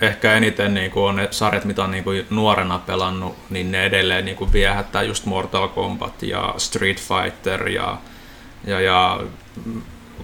ehkä 0.00 0.32
eniten 0.32 0.74
niinku 0.74 1.04
on 1.04 1.16
ne 1.16 1.28
sarjat, 1.30 1.64
mitä 1.64 1.84
on 1.84 1.90
niinku 1.90 2.10
nuorena 2.30 2.78
pelannut, 2.78 3.36
niin 3.50 3.72
ne 3.72 3.84
edelleen 3.84 4.24
niinku 4.24 4.52
viehättää 4.52 5.02
just 5.02 5.26
Mortal 5.26 5.68
Kombat 5.68 6.22
ja 6.22 6.54
Street 6.56 7.00
Fighter 7.00 7.68
ja, 7.68 7.98
ja, 8.66 8.80
ja 8.80 9.20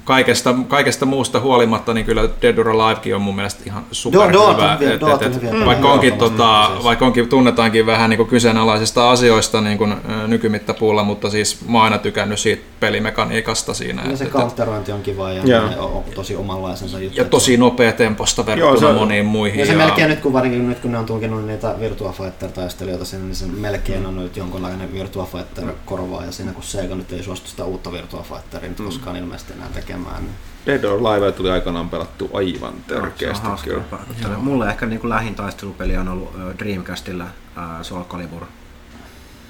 kaikesta, 0.05 0.55
kaikesta 0.69 1.06
muusta 1.06 1.40
huolimatta, 1.40 1.94
niin 1.94 2.06
kyllä 2.06 2.28
Dead 2.43 2.59
or 2.59 2.69
Alivekin 2.69 3.14
on 3.14 3.23
mun 3.23 3.36
mielestä 3.36 3.62
ihan 3.66 3.85
super 3.93 4.32
Joo, 4.32 4.52
hyvä. 4.55 4.77
Dota- 4.78 4.82
Et- 4.82 4.90
et- 4.90 5.01
Dota 5.01 5.27
et 5.27 5.35
on 5.35 5.35
hyviä 5.35 5.51
vaikka, 5.52 5.66
pelejä, 5.74 5.93
onkin, 5.93 6.19
tota, 6.19 6.70
siis. 6.73 6.85
vaikka 6.85 7.06
onkin 7.06 7.28
tunnetaankin 7.28 7.86
vähän 7.86 8.10
niin 8.10 8.27
kyseenalaisista 8.27 9.10
asioista 9.10 9.60
niin 9.60 9.78
kuin, 9.78 9.94
nykymittapuulla, 10.27 11.02
mutta 11.05 11.31
siis 11.31 11.69
mä 11.69 11.78
oon 11.78 11.85
aina 11.85 11.98
tykännyt 11.98 12.39
siitä 12.39 12.62
pelimekaniikasta 12.81 13.74
siinä. 13.74 14.02
Ja 14.05 14.10
et- 14.10 14.16
se 14.19 14.24
counterointi 14.27 14.93
on 14.93 15.02
kiva 15.02 15.32
ja, 15.32 15.43
ja 15.44 15.62
on 15.82 16.05
tosi 16.14 16.36
omanlaisensa 16.36 16.98
juttu. 16.98 17.19
ja 17.20 17.24
tosi 17.24 17.56
nopea 17.56 17.93
temposta 17.93 18.47
verrattuna 18.47 18.70
Joo, 18.73 18.81
se 18.81 18.86
on- 18.86 18.94
moniin 18.94 19.27
muihin. 19.27 19.60
Ja 19.60 19.66
se 19.66 19.74
melkein 19.74 20.09
nyt 20.09 20.20
kun, 20.20 20.32
varsinkin 20.32 20.69
nyt 20.69 20.78
kun 20.81 20.93
ne 20.93 20.98
on 20.98 21.06
tulkinut 21.06 21.47
niitä 21.47 21.74
Virtua 21.81 22.12
Fighter-taistelijoita 22.12 23.05
sinne, 23.05 23.24
niin 23.27 23.36
se 23.36 23.47
melkein 23.47 24.06
on 24.06 24.16
nyt 24.16 24.36
jonkunlainen 24.36 24.93
Virtua 24.93 25.28
Fighter-korvaaja 25.32 26.32
siinä, 26.32 26.52
kun 26.52 26.62
Sega 26.62 26.94
nyt 26.94 27.12
ei 27.12 27.23
suostu 27.23 27.48
sitä 27.51 27.64
uutta 27.64 27.93
Virtua 27.93 28.23
Fighteria 28.23 28.69
nyt 28.69 28.78
koskaan 28.81 29.16
ilmeisesti 29.16 29.52
enää 29.52 29.66
tekemään. 29.69 29.82
Niin. 29.89 30.29
Dead 30.67 30.85
or 30.85 31.07
Alive 31.07 31.33
tuli 31.33 31.51
aikanaan 31.51 31.89
pelattu 31.91 32.31
aivan 32.33 32.69
on 32.75 32.85
törkeästi 32.87 33.47
hauska 33.47 33.67
kyllä. 33.71 33.83
kyllä. 34.23 34.37
Mulle 34.39 34.69
ehkä 34.69 34.87
niin 34.87 35.01
kuin 35.01 35.09
lähin 35.09 35.35
taistelupeli 35.35 35.97
on 35.97 36.09
ollut 36.09 36.33
Dreamcastilla 36.59 37.25
ää, 37.57 37.83
Soul 37.83 38.03
Calibur 38.05 38.43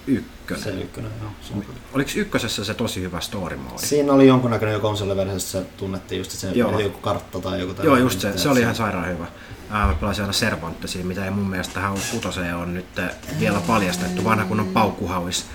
1. 0.07 0.31
Se 0.57 0.71
ykkönen, 0.71 1.11
joo. 1.23 1.31
Se 1.43 1.53
on- 1.55 1.65
Oliko 1.95 2.11
ykkösessä 2.17 2.65
se 2.65 2.75
tosi 2.75 3.01
hyvä 3.03 3.21
story 3.21 3.57
mode? 3.57 3.79
Siinä 3.79 4.13
oli 4.13 4.27
jonkunnäköinen 4.27 4.73
jo 4.73 4.81
konsoliversiossa, 4.81 5.59
se 5.61 5.67
tunnettiin 5.77 6.19
just, 6.19 6.31
että 6.33 6.41
se 6.41 6.51
Joo. 6.59 6.75
oli 6.75 6.83
joku 6.83 6.99
kartta 6.99 7.41
tai 7.41 7.61
joku 7.61 7.71
Joo, 7.73 7.75
tällainen, 7.75 8.03
just 8.05 8.21
se. 8.21 8.39
Se 8.39 8.49
oli 8.49 8.61
ihan 8.61 8.75
sairaan 8.75 9.09
hyvä. 9.09 9.27
Ää, 9.71 9.87
Mä 9.87 9.95
pelasin 9.95 10.23
aina 10.25 10.33
Cervantesia, 10.33 11.05
mitä 11.05 11.25
ei 11.25 11.31
mun 11.31 11.51
mielestä 11.51 11.75
tähän 11.75 11.95
kutoseen 12.11 12.57
on 12.57 12.75
nyt 12.75 12.87
vielä 13.41 13.61
paljastettu. 13.67 14.25
Vanha 14.25 14.45
kun 14.45 14.61
on 14.61 14.67
paukkuhauis. 14.69 15.47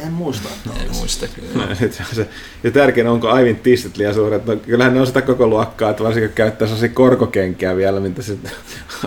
En 0.00 0.12
muista, 0.12 0.48
että 0.48 0.70
Ei 0.80 0.86
olisi. 0.86 1.00
muista 1.00 1.26
kyllä. 1.28 1.74
Se 1.74 1.90
se, 2.12 2.28
ja 2.64 2.70
tärkein 2.70 3.06
onko 3.06 3.28
Aivin 3.28 3.56
tissit 3.56 3.96
liian 3.96 4.14
suuret. 4.14 4.46
No, 4.46 4.56
kyllähän 4.56 4.94
ne 4.94 5.00
on 5.00 5.06
sitä 5.06 5.22
koko 5.22 5.46
luokkaa, 5.46 5.90
että 5.90 6.04
varsinkin 6.04 6.32
käyttää 6.32 6.68
sellaisia 6.68 6.88
korkokenkiä 6.88 7.76
vielä, 7.76 8.00
mitä 8.00 8.22
sitten 8.22 8.52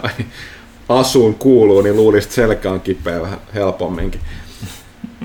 asuun 0.89 1.35
kuuluu, 1.35 1.81
niin 1.81 1.95
luulisi, 1.95 2.25
että 2.25 2.35
selkä 2.35 2.71
on 2.71 2.81
kipeä 2.81 3.21
vähän 3.21 3.39
helpomminkin. 3.53 4.21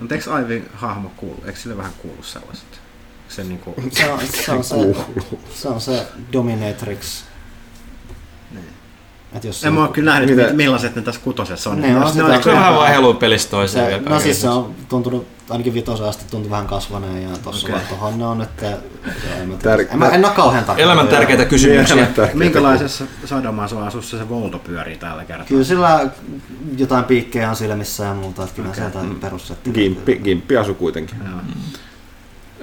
Mutta 0.00 0.14
eikö 0.14 0.32
Aivin 0.32 0.68
hahmo 0.74 1.10
kuulu? 1.16 1.42
Eikö 1.46 1.58
sille 1.58 1.76
vähän 1.76 1.92
kuulu 1.98 2.22
sellaiset? 2.22 2.80
Se 3.28 3.44
niinku... 3.44 3.74
Se 3.90 4.10
on 4.10 4.20
se, 4.20 4.52
on 4.52 4.64
se, 4.64 4.76
se, 5.54 5.68
on 5.68 5.80
se 5.80 6.06
Dominatrix. 6.32 7.24
Et 9.32 9.44
jos 9.44 9.64
En 9.64 9.72
mä 9.74 9.82
oo 9.82 9.88
kyllä 9.88 10.12
nähnyt, 10.12 10.36
Mitä? 10.36 10.52
Millaiset 10.52 10.96
ne 10.96 11.02
tässä 11.02 11.20
kutosessa 11.20 11.70
on. 11.70 11.80
Ne 11.80 11.96
on 11.96 12.12
Se 12.12 12.22
on 12.24 12.30
ne- 12.30 12.52
vähän 12.52 12.74
vaihdelua 12.74 13.14
pelistä 13.14 13.50
toiseen 13.50 14.04
se, 14.04 14.10
no 14.10 14.20
siis 14.20 14.40
se 14.40 14.48
on 14.48 14.74
tuntunut, 14.88 15.26
ainakin 15.50 15.74
vitosen 15.74 16.06
asti 16.06 16.24
tuntui 16.30 16.50
vähän 16.50 16.66
kasvaneen 16.66 17.22
ja 17.22 17.28
tossa 17.44 17.68
okay. 17.68 17.80
tohon 17.90 18.18
ne 18.18 18.26
on 18.26 18.46
ja, 18.62 18.68
en, 19.42 19.48
mä 19.48 19.54
Tär- 19.54 19.92
en, 19.92 19.98
mä, 19.98 20.08
en 20.08 20.24
oo 20.24 20.30
kauhean 20.30 20.64
tarkka. 20.64 20.82
Elämän 20.82 21.08
tärkeitä 21.08 21.42
Niin, 21.42 21.50
kysymyksiä. 21.50 21.96
elämän 21.96 22.14
tärkeitä. 22.14 22.38
Minkälaisessa 22.38 23.04
sadomasoasussa 23.24 24.18
se 24.18 24.28
Volto 24.28 24.58
pyörii 24.58 24.96
tällä 24.96 25.24
kertaa? 25.24 25.46
Kyllä 25.46 25.64
sillä 25.64 26.08
jotain 26.76 27.04
piikkejä 27.04 27.50
on 27.50 27.56
silmissä 27.56 28.04
ja 28.04 28.14
muuta, 28.14 28.42
että 28.42 28.54
kyllä 28.54 28.68
okay. 28.70 28.90
sieltä 28.90 29.14
perussetti. 29.20 29.70
Gimppi, 29.70 30.20
gimppi 30.24 30.56
asu 30.56 30.74
kuitenkin. 30.74 31.16
Joo. 31.30 31.40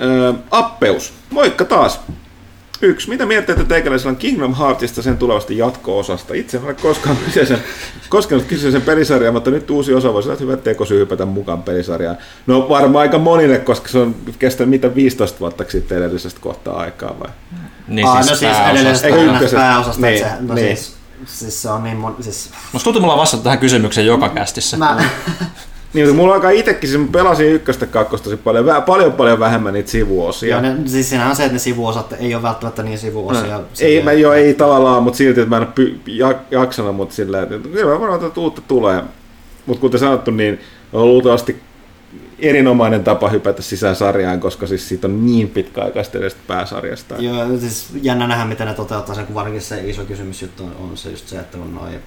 Öö, 0.02 0.34
appeus. 0.52 1.14
Moikka 1.30 1.66
taas. 1.66 2.00
Yksi. 2.82 3.10
Mitä 3.10 3.26
mieltä 3.26 3.52
että 3.52 3.64
teikäläisellä 3.66 4.10
on 4.10 4.16
Kingdom 4.16 4.56
Heartista 4.56 5.02
sen 5.02 5.18
tulevasta 5.18 5.54
jatko-osasta? 5.54 6.34
Itse 6.34 6.58
en 6.58 6.64
ole 6.64 6.74
koskaan 6.74 7.18
kyseisen, 7.26 7.64
koskenut 8.10 8.44
kyseisen 8.44 8.82
pelisarjaa, 8.82 9.32
mutta 9.32 9.52
nyt 9.52 9.70
uusi 9.70 9.94
osa 9.94 10.14
voisi 10.14 10.30
olla 10.30 10.40
hyvä 10.40 10.58
tekosyy 10.58 11.00
hypätä 11.00 11.26
mukaan 11.26 11.64
pelisarjaan. 11.64 12.18
No 12.48 12.70
varmaan 12.70 13.02
aika 13.02 13.18
monille, 13.18 13.58
koska 13.58 13.88
se 13.88 13.98
on 14.00 14.16
kestänyt 14.40 14.70
mitä 14.70 14.96
15 14.96 15.40
vuotta 15.40 15.64
sitten 15.68 15.98
edellisestä 15.98 16.40
kohtaa 16.40 16.78
aikaa 16.80 17.20
vai? 17.20 17.30
Niin 17.88 18.08
Aa, 18.08 18.16
siis 18.24 18.30
no 18.30 18.36
siis 18.36 18.52
pääosasta. 18.52 18.70
edellisestä 18.80 19.08
ykkösestä? 19.08 19.58
pääosasta, 19.58 20.02
Niin, 20.02 20.20
se, 20.20 20.26
no 20.40 20.54
niin. 20.54 20.78
siis, 20.78 20.96
siis 21.26 21.62
se 21.62 21.70
on 21.70 21.84
niin 21.84 21.98
mon, 21.98 22.16
siis 22.22 22.50
Musta 22.74 22.84
tuntuu, 22.84 23.02
mulla 23.02 23.18
vastata 23.18 23.44
tähän 23.44 23.60
kysymykseen 23.60 24.08
joka 24.08 24.30
kästissä. 24.30 24.78
mä, 24.78 24.98
Niin, 25.96 26.16
mulla 26.16 26.34
alkaa 26.34 26.50
itsekin, 26.50 26.90
siis 26.90 27.02
mä 27.02 27.08
pelasin 27.12 27.48
ykköstä 27.48 27.86
kakkosta 27.86 28.24
tosi 28.24 28.38
paljon, 28.38 28.66
vä- 28.66 28.82
paljon 28.82 29.14
paljon 29.14 29.40
vähemmän 29.40 29.74
niitä 29.74 29.92
sivuosia. 29.92 30.56
Ja 30.56 30.62
ne, 30.62 30.76
siis 30.86 31.10
siinähän 31.10 31.30
on 31.30 31.36
se, 31.36 31.44
että 31.44 31.54
ne 31.54 31.60
sivuosat 31.60 32.14
ei 32.20 32.36
ole 32.36 32.44
välttämättä 32.44 32.84
niin 32.84 33.00
sivuosia. 33.00 33.58
No, 33.58 33.64
ei, 33.80 34.04
mä 34.04 34.14
jo, 34.14 34.34
ei 34.34 34.54
tavallaan, 34.54 35.04
mutta 35.04 35.18
silti, 35.18 35.42
että 35.42 35.50
mä 35.50 35.58
en 35.58 35.64
ole 35.64 35.72
py, 35.76 36.00
ja, 36.08 36.36
jaksanut, 36.52 36.96
mutta 36.96 37.16
sillä 37.16 37.42
että 37.42 37.58
kyllä 37.58 37.94
mä 37.94 38.00
varmaan 38.00 38.26
että 38.26 38.40
uutta 38.40 38.62
tulee. 38.68 39.04
Mutta 39.66 39.82
kuten 39.82 40.00
sanottu, 40.00 40.32
niin 40.32 40.60
on 40.94 41.08
luultavasti 41.08 41.62
erinomainen 42.40 43.04
tapa 43.04 43.30
hypätä 43.30 43.62
sisään 43.62 43.96
sarjaan, 43.96 44.40
koska 44.40 44.68
siis 44.68 44.90
siitä 44.90 45.08
on 45.08 45.26
niin 45.26 45.50
pitkäaikaista 45.50 46.18
edestä 46.18 46.40
pääsarjasta. 46.48 47.16
Joo, 47.20 47.58
siis 47.60 47.88
jännä 48.02 48.28
nähdä, 48.28 48.46
miten 48.46 48.68
ne 48.68 48.74
toteuttaa 48.74 49.16
sen, 49.16 49.26
kun 49.26 49.36
varsinkin 49.36 49.62
se 49.62 49.90
iso 49.90 50.06
kysymys 50.06 50.42
juttu 50.42 50.64
on, 50.64 50.76
on 50.90 50.98
se 50.98 51.10
just 51.10 51.28
se, 51.28 51.40
että 51.40 51.58
on 51.58 51.76
noin 51.76 52.00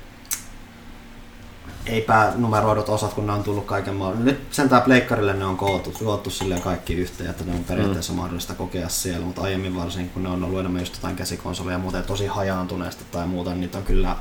epänumeroidut 1.88 2.88
osat, 2.88 3.14
kun 3.14 3.26
ne 3.26 3.32
on 3.32 3.42
tullut 3.42 3.66
kaiken 3.66 3.94
maailman. 3.94 4.24
Nyt 4.24 4.40
sentään 4.50 4.82
pleikkarille 4.82 5.32
ne 5.32 5.44
on 5.44 5.56
koottu, 5.56 5.92
koottu 6.04 6.30
silleen 6.30 6.62
kaikki 6.62 6.94
yhteen, 6.94 7.30
että 7.30 7.44
ne 7.44 7.52
on 7.52 7.64
periaatteessa 7.64 8.12
mm. 8.12 8.16
mahdollista 8.16 8.54
kokea 8.54 8.88
siellä, 8.88 9.26
mutta 9.26 9.42
aiemmin 9.42 9.76
varsinkin, 9.76 10.12
kun 10.12 10.22
ne 10.22 10.28
on 10.28 10.44
ollut 10.44 10.60
enemmän 10.60 10.82
just 10.82 10.94
jotain 10.94 11.16
käsikonsoleja 11.16 11.74
ja 11.74 11.78
muuten 11.78 12.02
tosi 12.02 12.26
hajaantuneesta 12.26 13.04
tai 13.10 13.26
muuta, 13.26 13.50
niin 13.50 13.60
niitä 13.60 13.78
on 13.78 13.84
kyllä 13.84 14.16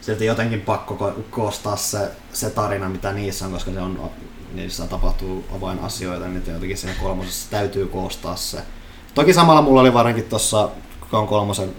silti 0.00 0.24
jotenkin 0.24 0.60
pakko 0.60 0.94
ko- 0.94 1.22
koostaa 1.30 1.76
se, 1.76 2.10
se 2.32 2.50
tarina, 2.50 2.88
mitä 2.88 3.12
niissä 3.12 3.46
on, 3.46 3.52
koska 3.52 3.70
se 3.70 3.80
on, 3.80 4.10
niissä 4.54 4.86
tapahtuu 4.86 5.44
avainasioita, 5.56 6.26
niin 6.26 6.42
jotenkin 6.46 6.78
siinä 6.78 6.96
kolmosessa 7.00 7.50
täytyy 7.50 7.86
koostaa 7.86 8.36
se. 8.36 8.62
Toki 9.14 9.34
samalla 9.34 9.62
mulla 9.62 9.80
oli 9.80 9.94
varsinkin 9.94 10.24
tuossa 10.24 10.70
on 11.18 11.26
kolmosen, 11.26 11.74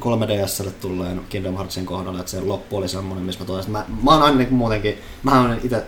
3DSlle 0.00 0.70
tulleen 0.70 1.20
Kingdom 1.28 1.54
Heartsin 1.54 1.86
kohdalla, 1.86 2.20
että 2.20 2.30
se 2.30 2.40
loppu 2.40 2.76
oli 2.76 2.88
semmoinen, 2.88 3.26
missä 3.26 3.40
mä 3.40 3.46
toisin. 3.46 3.72
Mä, 3.72 3.84
mä 4.02 4.10
oon 4.10 4.22
aina 4.22 4.50
muutenkin, 4.50 4.98
mä 5.22 5.40
oon 5.40 5.60
itse 5.62 5.86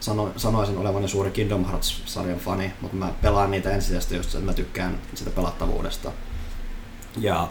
sano, 0.00 0.32
sanoisin 0.36 0.78
olevani 0.78 1.08
suuri 1.08 1.30
Kingdom 1.30 1.64
Hearts-sarjan 1.64 2.38
fani, 2.38 2.72
mutta 2.80 2.96
mä 2.96 3.12
pelaan 3.22 3.50
niitä 3.50 3.70
ensisijaisesti 3.70 4.16
just, 4.16 4.34
että 4.34 4.46
mä 4.46 4.54
tykkään 4.54 4.98
sitä 5.14 5.30
pelattavuudesta. 5.30 6.12
Ja 7.18 7.48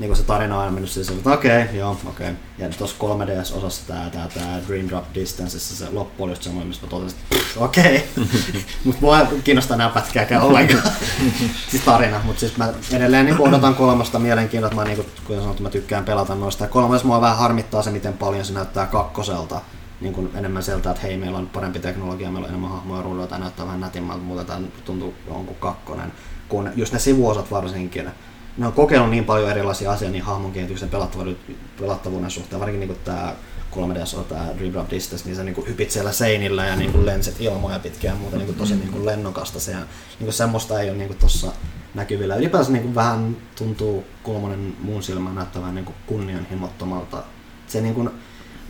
niin 0.00 0.16
se 0.16 0.22
tarina 0.22 0.54
on 0.54 0.60
aina 0.60 0.72
mennyt 0.72 0.90
siis, 0.90 1.08
että 1.08 1.32
okei, 1.32 1.62
okay, 1.62 1.76
joo, 1.76 1.90
okei. 1.90 2.30
Okay. 2.30 2.34
Ja 2.58 2.68
tuossa 2.68 2.96
3DS-osassa 3.00 3.86
tää, 3.86 4.10
tää, 4.10 4.28
tää 4.34 4.60
Dream 4.68 4.88
Drop 4.88 5.04
Distanceissa 5.14 5.76
se 5.76 5.92
loppu 5.92 6.24
oli 6.24 6.32
just 6.32 6.42
semmoinen, 6.42 6.68
missä 6.68 6.82
mä 6.86 6.90
totesin, 6.90 7.18
että 7.20 7.60
okei. 7.60 8.04
Okay. 8.16 8.62
Mutta 8.84 9.00
mua 9.00 9.26
kiinnostaa 9.44 9.76
nämä 9.76 9.90
pätkääkään 9.90 10.42
ollenkaan. 10.42 10.82
siis 11.70 11.82
tarina, 11.82 12.20
mutta 12.24 12.40
siis 12.40 12.56
mä 12.56 12.72
edelleen 12.92 13.26
niin 13.26 13.40
odotan 13.40 13.74
kolmasta 13.74 14.18
mielenkiintoa, 14.18 14.66
että 14.66 14.76
mä 14.76 14.84
niin 14.84 15.06
kuten 15.24 15.42
sanottu, 15.42 15.62
mä 15.62 15.70
tykkään 15.70 16.04
pelata 16.04 16.34
noista. 16.34 16.64
Ja 16.64 16.68
kolmas 16.68 17.04
mua 17.04 17.20
vähän 17.20 17.38
harmittaa 17.38 17.82
se, 17.82 17.90
miten 17.90 18.12
paljon 18.12 18.44
se 18.44 18.52
näyttää 18.52 18.86
kakkoselta. 18.86 19.60
Niin 20.00 20.12
kuin 20.12 20.30
enemmän 20.34 20.62
sieltä, 20.62 20.90
että 20.90 21.02
hei, 21.02 21.16
meillä 21.16 21.38
on 21.38 21.46
parempi 21.46 21.78
teknologia, 21.78 22.30
meillä 22.30 22.46
on 22.46 22.50
enemmän 22.50 22.70
hahmoja 22.70 23.02
ruudulla, 23.02 23.26
tai 23.26 23.40
näyttää 23.40 23.66
vähän 23.66 23.80
nätimmältä, 23.80 24.22
mutta 24.22 24.44
tämä 24.44 24.60
tuntuu 24.84 25.14
jonkun 25.26 25.56
kakkonen. 25.56 26.12
Kun 26.48 26.70
just 26.76 26.92
ne 26.92 26.98
sivuosat 26.98 27.50
varsinkin, 27.50 28.10
ne 28.56 28.66
on 28.66 28.72
kokeillut 28.72 29.10
niin 29.10 29.24
paljon 29.24 29.50
erilaisia 29.50 29.92
asioita 29.92 30.12
niin 30.12 30.24
hahmon 30.24 30.52
kehityksen 30.52 30.88
pelattavuuden, 30.88 31.36
pelattavuuden 31.80 32.30
suhteen, 32.30 32.60
varsinkin 32.60 32.88
niin 32.88 32.98
tämä 33.04 33.34
3DS 33.70 34.18
on 34.18 34.24
tämä 34.24 34.46
Dream 34.58 34.72
Drop 34.72 34.90
Distance, 34.90 35.24
niin 35.24 35.36
sä 35.36 35.44
niin 35.44 35.66
hypit 35.68 35.90
siellä 35.90 36.12
seinillä 36.12 36.66
ja 36.66 36.76
niin 36.76 37.06
lenset 37.06 37.40
ilmoja 37.40 37.78
pitkään 37.78 38.14
ja 38.14 38.20
muuta 38.20 38.36
niin 38.36 38.54
tosi 38.54 38.74
niin 38.74 39.06
lennokasta. 39.06 39.60
Se, 39.60 39.76
niin 40.20 40.32
semmoista 40.32 40.80
ei 40.80 40.90
ole 40.90 40.98
niin 40.98 41.16
tuossa 41.16 41.52
näkyvillä. 41.94 42.36
Ylipäänsä 42.36 42.72
niin 42.72 42.94
vähän 42.94 43.36
tuntuu 43.56 44.04
kolmonen 44.22 44.76
muun 44.80 45.02
silmään 45.02 45.36
näyttävän 45.36 45.74
niin 45.74 45.94
kunnianhimottomalta. 46.06 47.22
Se, 47.66 47.80
niin 47.80 47.94
kuin, 47.94 48.10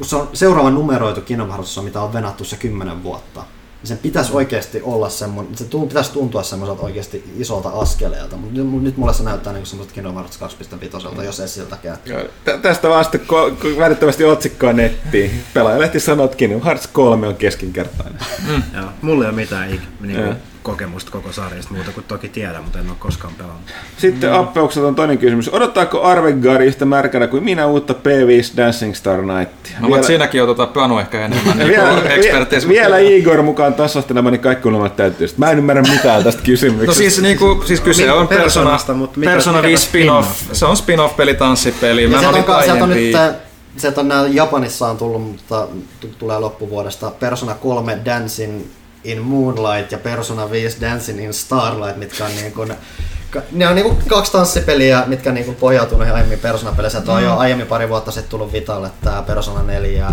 se 0.02 0.16
on 0.16 0.28
seuraava 0.32 0.70
numeroitu 0.70 1.20
Hearts, 1.48 1.82
mitä 1.82 2.00
on 2.00 2.12
venattu 2.12 2.44
se 2.44 2.56
kymmenen 2.56 3.02
vuotta 3.02 3.44
sen 3.84 3.98
pitäisi 3.98 4.32
oikeasti 4.32 4.82
olla 4.82 5.08
semmoinen, 5.08 5.56
se 5.56 5.64
pitäisi 5.88 6.12
tuntua 6.12 6.42
semmoiselta 6.42 6.82
oikeasti 6.82 7.24
isolta 7.38 7.68
askeleelta, 7.68 8.36
mutta 8.36 8.60
nyt, 8.60 8.82
nyt 8.82 8.96
mulle 8.96 9.14
se 9.14 9.22
näyttää 9.22 9.52
niin 9.52 9.66
semmoista 9.66 9.94
Kingdom 9.94 10.14
Hearts 10.14 10.40
2.5, 11.16 11.24
jos 11.24 11.40
ei 11.40 11.48
siltäkään. 11.48 11.98
Tästä 12.62 12.88
vasta 12.88 13.18
ko- 13.18 13.78
välittömästi 13.78 14.24
otsikkoa 14.24 14.72
nettiin. 14.72 15.30
Pelaajalehti 15.54 16.00
sanoo, 16.00 16.24
että 16.24 16.36
Kingdom 16.36 16.62
Hearts 16.62 16.86
3 16.86 17.26
on 17.26 17.36
keskinkertainen. 17.36 18.20
Mm. 18.48 18.62
Joo, 18.74 18.88
mulla 19.02 19.24
ei 19.24 19.28
ole 19.28 19.36
mitään 19.36 19.70
niin 20.00 20.16
kuin, 20.16 20.36
kokemusta 20.70 21.10
koko 21.10 21.32
sarjasta 21.32 21.74
muuta 21.74 21.90
kuin 21.90 22.04
toki 22.08 22.28
tiedän, 22.28 22.62
mutta 22.62 22.78
en 22.78 22.88
ole 22.88 22.96
koskaan 22.98 23.34
pelannut. 23.38 23.62
Sitten 23.96 24.30
mm. 24.30 24.36
Appeukset 24.36 24.82
on 24.82 24.94
toinen 24.94 25.18
kysymys. 25.18 25.54
Odottaako 25.54 26.02
Arvegari 26.02 26.66
yhtä 26.66 26.84
märkänä 26.84 27.26
kuin 27.26 27.44
minä 27.44 27.66
uutta 27.66 27.92
P5 27.92 28.56
Dancing 28.56 28.94
Star 28.94 29.22
Nightia? 29.22 29.80
No, 29.80 29.88
vielä... 29.88 30.02
siinäkin 30.02 30.38
jo 30.38 30.46
tota 30.46 30.66
panu 30.66 30.98
ehkä 30.98 31.24
enemmän 31.24 31.58
niin 31.58 31.68
vielä, 31.76 32.02
vielä, 32.04 32.46
vielä 32.68 32.98
Igor 32.98 33.42
mukaan 33.42 33.74
tasosta 33.74 34.14
niin 34.14 34.40
kaikki 34.40 34.68
olemat 34.68 34.96
täytyy. 34.96 35.28
Mä 35.36 35.50
en 35.50 35.58
ymmärrä 35.58 35.82
mitään 35.82 36.24
tästä 36.24 36.42
kysymyksestä. 36.42 36.86
No 36.86 36.94
siis, 36.94 37.22
niin 37.22 37.38
kuin, 37.38 37.66
siis 37.66 37.80
kyse 37.80 38.12
on 38.12 38.28
Persona, 38.28 38.78
mutta 38.94 39.20
Persona 39.24 39.62
5 39.62 39.86
spin-off. 39.86 40.28
Se 40.52 40.66
on 40.66 40.76
spin-off-peli, 40.76 41.34
tanssipeli. 41.34 42.06
Mä 42.06 42.18
sieltä 42.18 42.56
on, 42.56 42.64
sieltä 42.64 42.84
on 42.84 42.90
nyt 42.90 43.12
sieltä 43.76 44.00
on 44.00 44.08
nämä 44.08 44.26
Japanissa 44.26 44.88
on 44.88 44.96
tullut, 44.96 45.22
mutta 45.22 45.68
tulee 46.18 46.38
loppuvuodesta 46.38 47.10
Persona 47.10 47.54
3 47.54 47.98
Dancing 48.04 48.62
in 49.04 49.22
Moonlight 49.22 49.92
ja 49.92 49.98
Persona 49.98 50.50
5 50.50 50.80
Dancing 50.80 51.24
in 51.24 51.34
Starlight, 51.34 51.96
mitkä 51.96 52.24
on 52.24 52.30
niin 52.36 52.52
kuin, 52.52 52.74
ne 53.52 53.68
on 53.68 53.74
niinku 53.74 53.96
kaksi 54.08 54.32
tanssipeliä, 54.32 55.02
mitkä 55.06 55.32
niinku 55.32 55.52
pohjautunut 55.52 56.08
aiemmin 56.08 56.38
Persona-peleissä. 56.38 57.00
Mm. 57.00 57.08
on 57.08 57.24
jo 57.24 57.36
aiemmin 57.36 57.66
pari 57.66 57.88
vuotta 57.88 58.10
sitten 58.10 58.30
tullut 58.30 58.52
Vitalle 58.52 58.90
tää 59.04 59.22
Persona 59.22 59.62
4 59.62 59.98
ja 59.98 60.12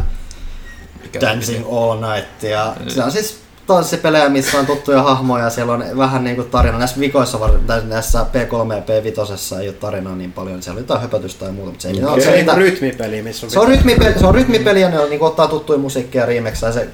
Dancing 1.22 1.66
All 1.72 2.02
Night. 2.02 2.44
Ja 2.44 2.76
se 2.88 3.04
on 3.04 3.12
siis 3.12 3.40
tanssipelejä, 3.68 4.30
missä 4.30 4.60
on 4.60 4.66
tuttuja 4.66 5.02
hahmoja, 5.04 5.50
siellä 5.50 5.74
on 5.74 5.86
vähän 5.98 6.24
niinku 6.24 6.44
tarina. 6.44 6.78
Näissä 6.78 7.00
vikoissa, 7.00 7.40
tai 7.68 7.82
näissä 7.86 8.26
P3 8.34 8.74
ja 8.74 8.82
P5 8.82 9.62
ei 9.62 9.68
ole 9.68 9.76
tarinaa 9.76 10.16
niin 10.16 10.34
paljon, 10.34 10.64
siellä 10.64 10.78
on 10.78 10.84
jotain 10.84 11.02
höpötystä 11.02 11.40
tai 11.40 11.54
muuta, 11.54 11.70
mutta 11.70 11.82
se 11.82 11.90
ei 11.90 12.04
okay. 12.04 12.22
se, 12.22 12.46
se, 12.46 12.56
rytmipeli, 12.56 13.22
missä 13.22 13.46
on 13.46 13.52
se 13.52 13.60
on 13.60 13.68
rytmipeli, 13.68 14.20
se 14.20 14.26
on 14.26 14.36
rytmipeli 14.36 14.82
ja 14.82 14.90
ne 14.90 15.00
on, 15.00 15.10
niinku, 15.10 15.26
ottaa 15.26 15.48
tuttuja 15.48 15.80
musiikkia 15.80 16.22
ja 16.22 16.26
remixää, 16.26 16.72
se 16.72 16.88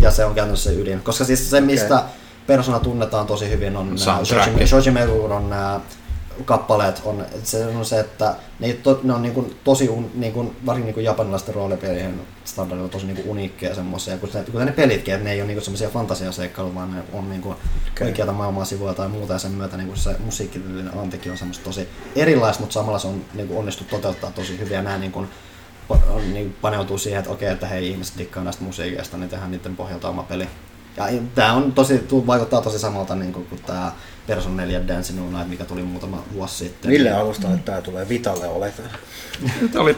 ja 0.00 0.10
se 0.10 0.24
on 0.24 0.34
käytännössä 0.34 0.70
se 0.70 0.76
ydin. 0.76 1.00
Koska 1.00 1.24
siis 1.24 1.50
se, 1.50 1.60
mistä 1.60 1.96
okay. 1.96 2.08
Persona 2.46 2.80
tunnetaan 2.80 3.26
tosi 3.26 3.50
hyvin, 3.50 3.76
on 3.76 3.98
Shoji, 3.98 4.66
Shoji 4.66 4.98
on 5.30 5.50
nämä 5.50 5.80
kappaleet, 6.44 7.02
on, 7.04 7.26
se 7.44 7.66
on 7.66 7.84
se, 7.84 8.00
että 8.00 8.34
ne, 8.60 8.72
to, 8.72 9.00
ne 9.02 9.12
on 9.12 9.22
niin 9.22 9.34
kuin 9.34 9.56
tosi, 9.64 9.88
un, 9.88 10.10
niin 10.14 10.32
kuin, 10.32 10.56
varsinkin 10.66 10.94
niin 10.94 11.04
japanilaisten 11.04 11.54
roolipelien 11.54 12.20
standardilla 12.44 12.88
tosi 12.88 13.06
niin 13.06 13.22
uniikkeja 13.26 13.74
semmoisia, 13.74 14.18
kun, 14.18 14.28
se, 14.28 14.44
kun 14.52 14.66
ne 14.66 14.72
pelitkin, 14.72 15.14
että 15.14 15.24
ne 15.24 15.32
ei 15.32 15.40
ole 15.40 15.48
niin 15.48 15.62
semmoisia 15.62 15.88
fantasiaseikkailuja, 15.88 16.74
vaan 16.74 16.94
ne 16.94 17.02
on 17.12 17.30
niin 17.30 17.42
kuin 17.42 17.56
okay. 17.92 18.06
oikeata 18.06 18.32
maailmaa 18.32 18.64
sivuja 18.64 18.94
tai 18.94 19.08
muuta, 19.08 19.32
ja 19.32 19.38
sen 19.38 19.52
myötä 19.52 19.76
niin 19.76 19.86
kuin 19.86 19.98
se 19.98 20.16
musiikillinen 20.24 20.98
antikin 20.98 21.32
on 21.32 21.38
semmoista 21.38 21.64
tosi 21.64 21.88
erilaista, 22.16 22.60
mutta 22.60 22.74
samalla 22.74 22.98
se 22.98 23.08
on 23.08 23.24
niin 23.34 23.48
kuin 23.48 23.58
onnistu 23.58 23.84
toteuttaa 23.90 24.30
tosi 24.30 24.58
hyvin, 24.58 24.74
ja 24.74 24.82
nämä 24.82 24.98
niin 24.98 25.12
kuin, 25.12 25.28
niin 26.32 26.56
paneutuu 26.60 26.98
siihen, 26.98 27.18
että 27.18 27.30
okei, 27.30 27.48
että 27.48 27.66
hei 27.66 27.88
ihmiset 27.88 28.18
dikkaa 28.18 28.44
näistä 28.44 28.64
musiikeista, 28.64 29.16
niin 29.16 29.30
tehdään 29.30 29.50
niiden 29.50 29.76
pohjalta 29.76 30.08
oma 30.08 30.22
peli. 30.22 30.48
Ja 30.96 31.04
tämä 31.34 31.52
on 31.52 31.72
tosi, 31.72 32.06
vaikuttaa 32.26 32.60
tosi 32.60 32.78
samalta 32.78 33.14
niin 33.14 33.32
kuin, 33.32 33.46
kuin 33.46 33.60
tämä 33.66 33.92
Person 34.26 34.56
4 34.56 34.88
Dancing 34.88 35.20
All 35.20 35.30
Night, 35.30 35.48
mikä 35.48 35.64
tuli 35.64 35.82
muutama 35.82 36.22
vuosi 36.34 36.54
sitten. 36.54 36.90
Mille 36.90 37.10
alusta 37.10 37.48
että 37.48 37.72
tämä 37.72 37.80
tulee 37.80 38.08
Vitalle 38.08 38.46
oletaan? 38.46 38.88
tämä 39.72 39.82
oli 39.82 39.96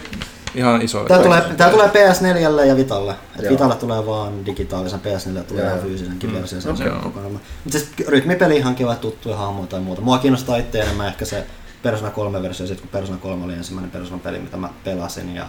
ihan 0.55 0.83
iso. 0.83 1.05
Tämä 1.05 1.23
tulee, 1.23 1.43
tämä 1.57 1.71
tulee 1.71 1.87
PS4 1.87 2.67
ja 2.67 2.77
Vitalle. 2.77 3.15
Et 3.39 3.51
Vitalle 3.51 3.77
tulee 3.77 4.07
vaan 4.07 4.47
digitaalisen, 4.47 5.01
PS4 5.01 5.43
tulee 5.43 5.67
ihan 5.67 5.79
fyysisenkin 5.79 6.31
mm. 6.31 6.37
versio. 6.37 6.61
Sen 6.61 6.73
okay. 6.73 6.91
kokonaan. 6.91 7.33
Mutta 7.33 7.79
siis 7.79 7.91
rytmipeli 8.09 8.57
ihan 8.57 8.75
kiva 8.75 8.95
tuttuja 8.95 9.37
hahmoja 9.37 9.67
tai 9.67 9.81
muuta. 9.81 10.03
Mua 10.03 10.19
kiinnostaa 10.19 10.57
itse 10.57 10.81
enemmän 10.81 11.07
ehkä 11.07 11.25
se 11.25 11.47
Persona 11.83 12.11
3 12.11 12.43
versio, 12.43 12.67
sit 12.67 12.81
kun 12.81 12.89
Persona 12.89 13.19
3 13.19 13.45
oli 13.45 13.53
ensimmäinen 13.53 13.91
Persona 13.91 14.21
peli, 14.25 14.39
mitä 14.39 14.57
mä 14.57 14.69
pelasin. 14.85 15.35
Ja 15.35 15.49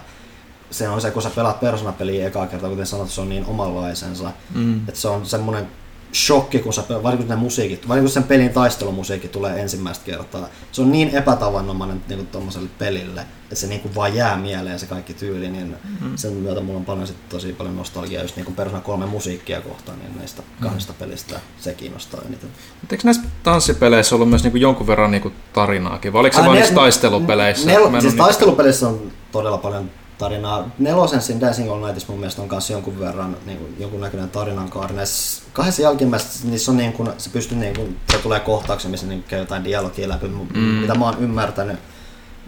se 0.72 0.88
on 0.88 1.00
se, 1.00 1.10
kun 1.10 1.22
sä 1.22 1.30
pelaat 1.30 1.60
Persona-peliä 1.60 2.26
ekaa 2.26 2.46
kertaa, 2.46 2.70
kuten 2.70 2.86
sanot, 2.86 3.10
se 3.10 3.20
on 3.20 3.28
niin 3.28 3.46
omanlaisensa. 3.46 4.30
Mm. 4.54 4.78
Että 4.88 5.00
se 5.00 5.08
on 5.08 5.26
semmoinen 5.26 5.68
shokki, 6.14 6.58
kun 6.58 6.72
sä 6.72 6.82
varsinkin 7.02 7.28
ne 7.28 7.36
musiikit, 7.36 7.88
varsinkin 7.88 8.08
kun 8.08 8.12
sen 8.12 8.22
pelin 8.22 8.50
taistelumusiikki 8.50 9.28
tulee 9.28 9.60
ensimmäistä 9.60 10.04
kertaa. 10.04 10.48
Se 10.72 10.82
on 10.82 10.92
niin 10.92 11.08
epätavannomainen 11.08 12.02
niin 12.08 12.26
tuommoiselle 12.26 12.68
pelille, 12.78 13.20
että 13.42 13.54
se 13.54 13.66
niin 13.66 13.80
kuin 13.80 13.94
vaan 13.94 14.14
jää 14.14 14.36
mieleen 14.36 14.78
se 14.78 14.86
kaikki 14.86 15.14
tyyli, 15.14 15.48
niin 15.48 15.76
mm-hmm. 15.84 16.16
sen 16.16 16.32
myötä 16.32 16.60
mulla 16.60 16.78
on 16.78 16.84
paljon 16.84 17.06
sit 17.06 17.28
tosi 17.28 17.52
paljon 17.52 17.76
nostalgiaa 17.76 18.22
just 18.22 18.36
niin 18.36 18.44
kuin 18.44 18.56
Persona 18.56 18.80
3 18.80 19.06
musiikkia 19.06 19.60
kohtaan, 19.60 19.98
niin 19.98 20.18
näistä 20.18 20.42
mm-hmm. 20.42 20.66
kahdesta 20.66 20.92
pelistä 20.92 21.40
se 21.60 21.74
kiinnostaa 21.74 22.20
eniten. 22.26 22.50
Mutta 22.80 22.94
eikö 22.94 23.04
näissä 23.04 23.22
tanssipeleissä 23.42 24.14
ollut 24.14 24.28
myös 24.28 24.42
niin 24.42 24.52
kuin 24.52 24.62
jonkun 24.62 24.86
verran 24.86 25.10
niin 25.10 25.22
kuin 25.22 25.34
tarinaakin, 25.52 26.12
vai 26.12 26.20
oliko 26.20 26.36
se 26.36 26.46
vain 26.46 26.74
taistelupeleissä? 26.74 27.66
Ne, 27.66 28.00
siis 28.00 28.04
niin... 28.04 28.16
taistelupeleissä 28.16 28.88
on 28.88 29.12
todella 29.32 29.58
paljon 29.58 29.90
tarinaa. 30.18 30.70
Nelosen 30.78 31.22
siinä 31.22 31.40
Dancing 31.40 31.70
All 31.72 31.80
Nightissa 31.80 32.12
mun 32.12 32.20
mielestä 32.20 32.42
on 32.42 32.48
kanssa 32.48 32.72
jonkun 32.72 33.00
verran 33.00 33.36
niin 33.46 33.58
kuin, 33.58 33.76
jonkun 33.78 34.00
näköinen 34.00 34.30
tarinan 34.30 34.70
kaari. 34.70 34.94
Näissä 34.94 35.42
kahdessa 35.52 35.82
jälkimmäisessä 35.82 36.48
niissä 36.48 36.70
on 36.70 36.76
niin 36.76 36.92
kuin, 36.92 37.08
se 37.18 37.30
pystyy 37.30 37.58
niin 37.58 37.76
kuin, 37.76 37.96
se 38.12 38.18
tulee 38.18 38.40
kohtauksia, 38.40 38.90
missä 38.90 39.06
niin 39.06 39.22
käy 39.22 39.38
jotain 39.38 39.64
dialogia 39.64 40.08
läpi. 40.08 40.28
Mm. 40.28 40.60
Mitä 40.60 40.94
mä 40.94 41.04
oon 41.04 41.18
ymmärtänyt, 41.20 41.78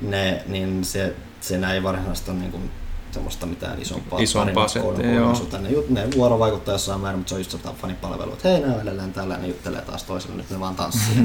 ne, 0.02 0.43
niin 0.47 0.84
se, 0.84 1.15
se 1.41 1.60
ei 1.75 1.83
varsinaisesti 1.83 2.31
ole 2.31 2.39
niin 2.39 2.51
kuin, 2.51 2.70
semmoista 3.10 3.47
mitään 3.47 3.83
isompaa, 3.83 4.18
Isompaa 4.18 4.67
kokonaisuutta. 4.83 5.59
Ne, 5.59 5.68
jut- 5.70 5.91
ne 5.91 6.09
vuorovaikuttaa 6.17 6.75
jossain 6.75 7.01
määrin, 7.01 7.18
mutta 7.18 7.28
se 7.28 7.34
on 7.34 7.41
just 7.41 7.52
jotain 7.52 7.76
fanipalvelua, 7.76 8.34
että 8.34 8.49
hei, 8.49 8.60
ne 8.60 8.67
on 8.75 8.81
edelleen 8.81 9.12
täällä, 9.12 9.36
ne 9.36 9.47
juttelee 9.49 9.83
taas 9.83 10.02
toiselle, 10.02 10.36
nyt 10.36 10.51
ne 10.51 10.60
vaan 10.60 10.76
tanssii. 10.76 11.17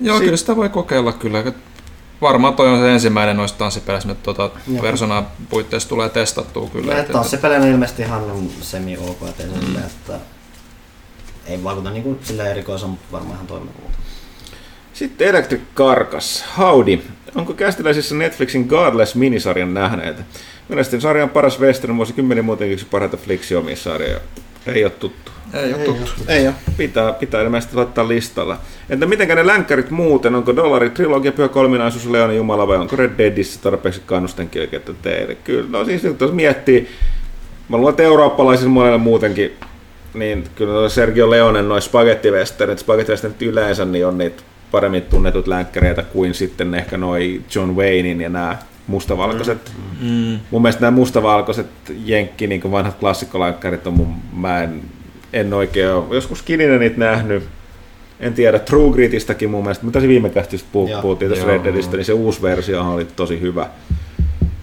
Joo, 0.00 0.18
Si- 0.18 0.24
kyllä 0.24 0.36
sitä 0.36 0.56
voi 0.56 0.68
kokeilla 0.68 1.12
kyllä. 1.12 1.44
Varmaan 2.20 2.54
toi 2.54 2.68
on 2.68 2.78
se 2.80 2.92
ensimmäinen 2.92 3.36
noista 3.36 3.58
tanssipeleissä, 3.58 4.08
mitä 4.08 4.20
tuota 4.22 4.50
Joo. 4.72 4.82
Persona 4.82 5.24
puitteissa 5.50 5.88
tulee 5.88 6.08
testattua 6.08 6.68
kyllä. 6.72 6.94
Ne 6.94 7.00
Et- 7.00 7.12
tanssipelejä 7.12 7.60
on 7.60 7.68
ilmeisesti 7.68 8.02
ihan 8.02 8.22
semi-ok, 8.60 9.22
että 9.28 9.42
silleen, 9.42 9.84
että 9.84 10.12
ei 11.46 11.64
vaikuta 11.64 11.90
niin 11.90 12.02
kuin 12.02 12.18
sillä 12.22 12.46
erikoisen, 12.50 12.90
mutta 12.90 13.06
varmaan 13.12 13.34
ihan 13.34 13.46
toimivuutta. 13.46 13.98
Sitten 14.92 15.28
Electric 15.28 15.60
Carcass. 15.76 16.44
Howdy. 16.58 17.02
Onko 17.34 17.54
kästiläisissä 17.54 18.14
Netflixin 18.14 18.66
Godless 18.66 19.14
minisarjan 19.14 19.74
nähneet? 19.74 20.16
Mielestäni 20.68 21.00
sarjan 21.02 21.30
paras 21.30 21.60
western 21.60 21.96
vuosikymmenen 21.96 22.44
muutenkin 22.44 22.72
yksi 22.74 22.86
parhaita 22.86 23.16
Flixiomi-sarjoja. 23.16 24.20
Ei 24.74 24.84
ole 24.84 24.92
tuttu. 24.92 25.32
Ei 25.54 25.74
ole 25.74 25.82
tuttu. 25.82 26.10
Ei 26.28 26.46
ole. 26.46 26.54
Pitää, 26.76 27.12
pitää 27.12 27.42
ilmeisesti 27.42 27.76
laittaa 27.76 28.08
listalla. 28.08 28.58
Entä 28.90 29.06
mitenkä 29.06 29.34
ne 29.34 29.46
länkkärit 29.46 29.90
muuten? 29.90 30.34
Onko 30.34 30.56
Dollari, 30.56 30.90
Trilogia, 30.90 31.32
Pyhä 31.32 31.48
kolminaisuus, 31.48 32.06
Leonin 32.06 32.36
Jumala 32.36 32.68
vai 32.68 32.76
onko 32.76 32.96
Red 32.96 33.18
Deadissä 33.18 33.60
tarpeeksi 33.62 34.02
kannustenkielkettä 34.06 34.92
teille? 35.02 35.34
Kyllä, 35.34 35.68
no 35.70 35.84
siis 35.84 36.02
jos 36.20 36.32
miettii, 36.32 36.88
mä 37.68 37.76
luulen, 37.76 37.90
että 37.90 38.02
eurooppalaisilla 38.02 38.70
monella 38.70 38.98
muutenkin, 38.98 39.52
niin 40.14 40.44
kyllä 40.54 40.88
Sergio 40.88 41.30
Leonen 41.30 41.68
noin 41.68 41.82
spagettivesternit, 41.82 42.78
spagettivesternit 42.78 43.42
yleensä, 43.42 43.84
niin 43.84 44.06
on 44.06 44.18
niitä 44.18 44.42
paremmin 44.70 45.02
tunnetut 45.02 45.46
länkkäreitä 45.46 46.02
kuin 46.02 46.34
sitten 46.34 46.74
ehkä 46.74 46.96
noi 46.96 47.40
John 47.54 47.76
Waynein 47.76 48.20
ja 48.20 48.28
nämä 48.28 48.56
mustavalkoiset. 48.88 49.72
Mm. 50.00 50.38
Mun 50.50 50.62
mielestä 50.62 50.80
nämä 50.80 50.90
mustavalkoiset 50.90 51.66
jenkki, 52.04 52.46
niin 52.46 52.60
kuin 52.60 52.72
vanhat 52.72 52.94
klassikkolänkkärit 53.00 53.86
on 53.86 53.94
mun, 53.94 54.14
mä 54.32 54.62
en, 54.62 54.82
en 55.32 55.54
oikein 55.54 55.90
ole, 55.90 56.04
joskus 56.14 56.42
kininen 56.42 56.80
niitä 56.80 56.98
nähnyt, 56.98 57.44
en 58.20 58.34
tiedä, 58.34 58.58
True 58.58 58.92
Gritistäkin 58.92 59.50
mun 59.50 59.62
mielestä, 59.62 59.84
mutta 59.84 60.02
viime 60.02 60.28
kästistä 60.28 60.68
puh- 60.72 60.90
Joo. 60.90 61.02
puhuttiin 61.02 61.30
tässä. 61.30 61.46
Red 61.46 61.64
Deadistä, 61.64 61.96
niin 61.96 62.04
se 62.04 62.12
uusi 62.12 62.42
versio 62.42 62.92
oli 62.92 63.04
tosi 63.04 63.40
hyvä. 63.40 63.66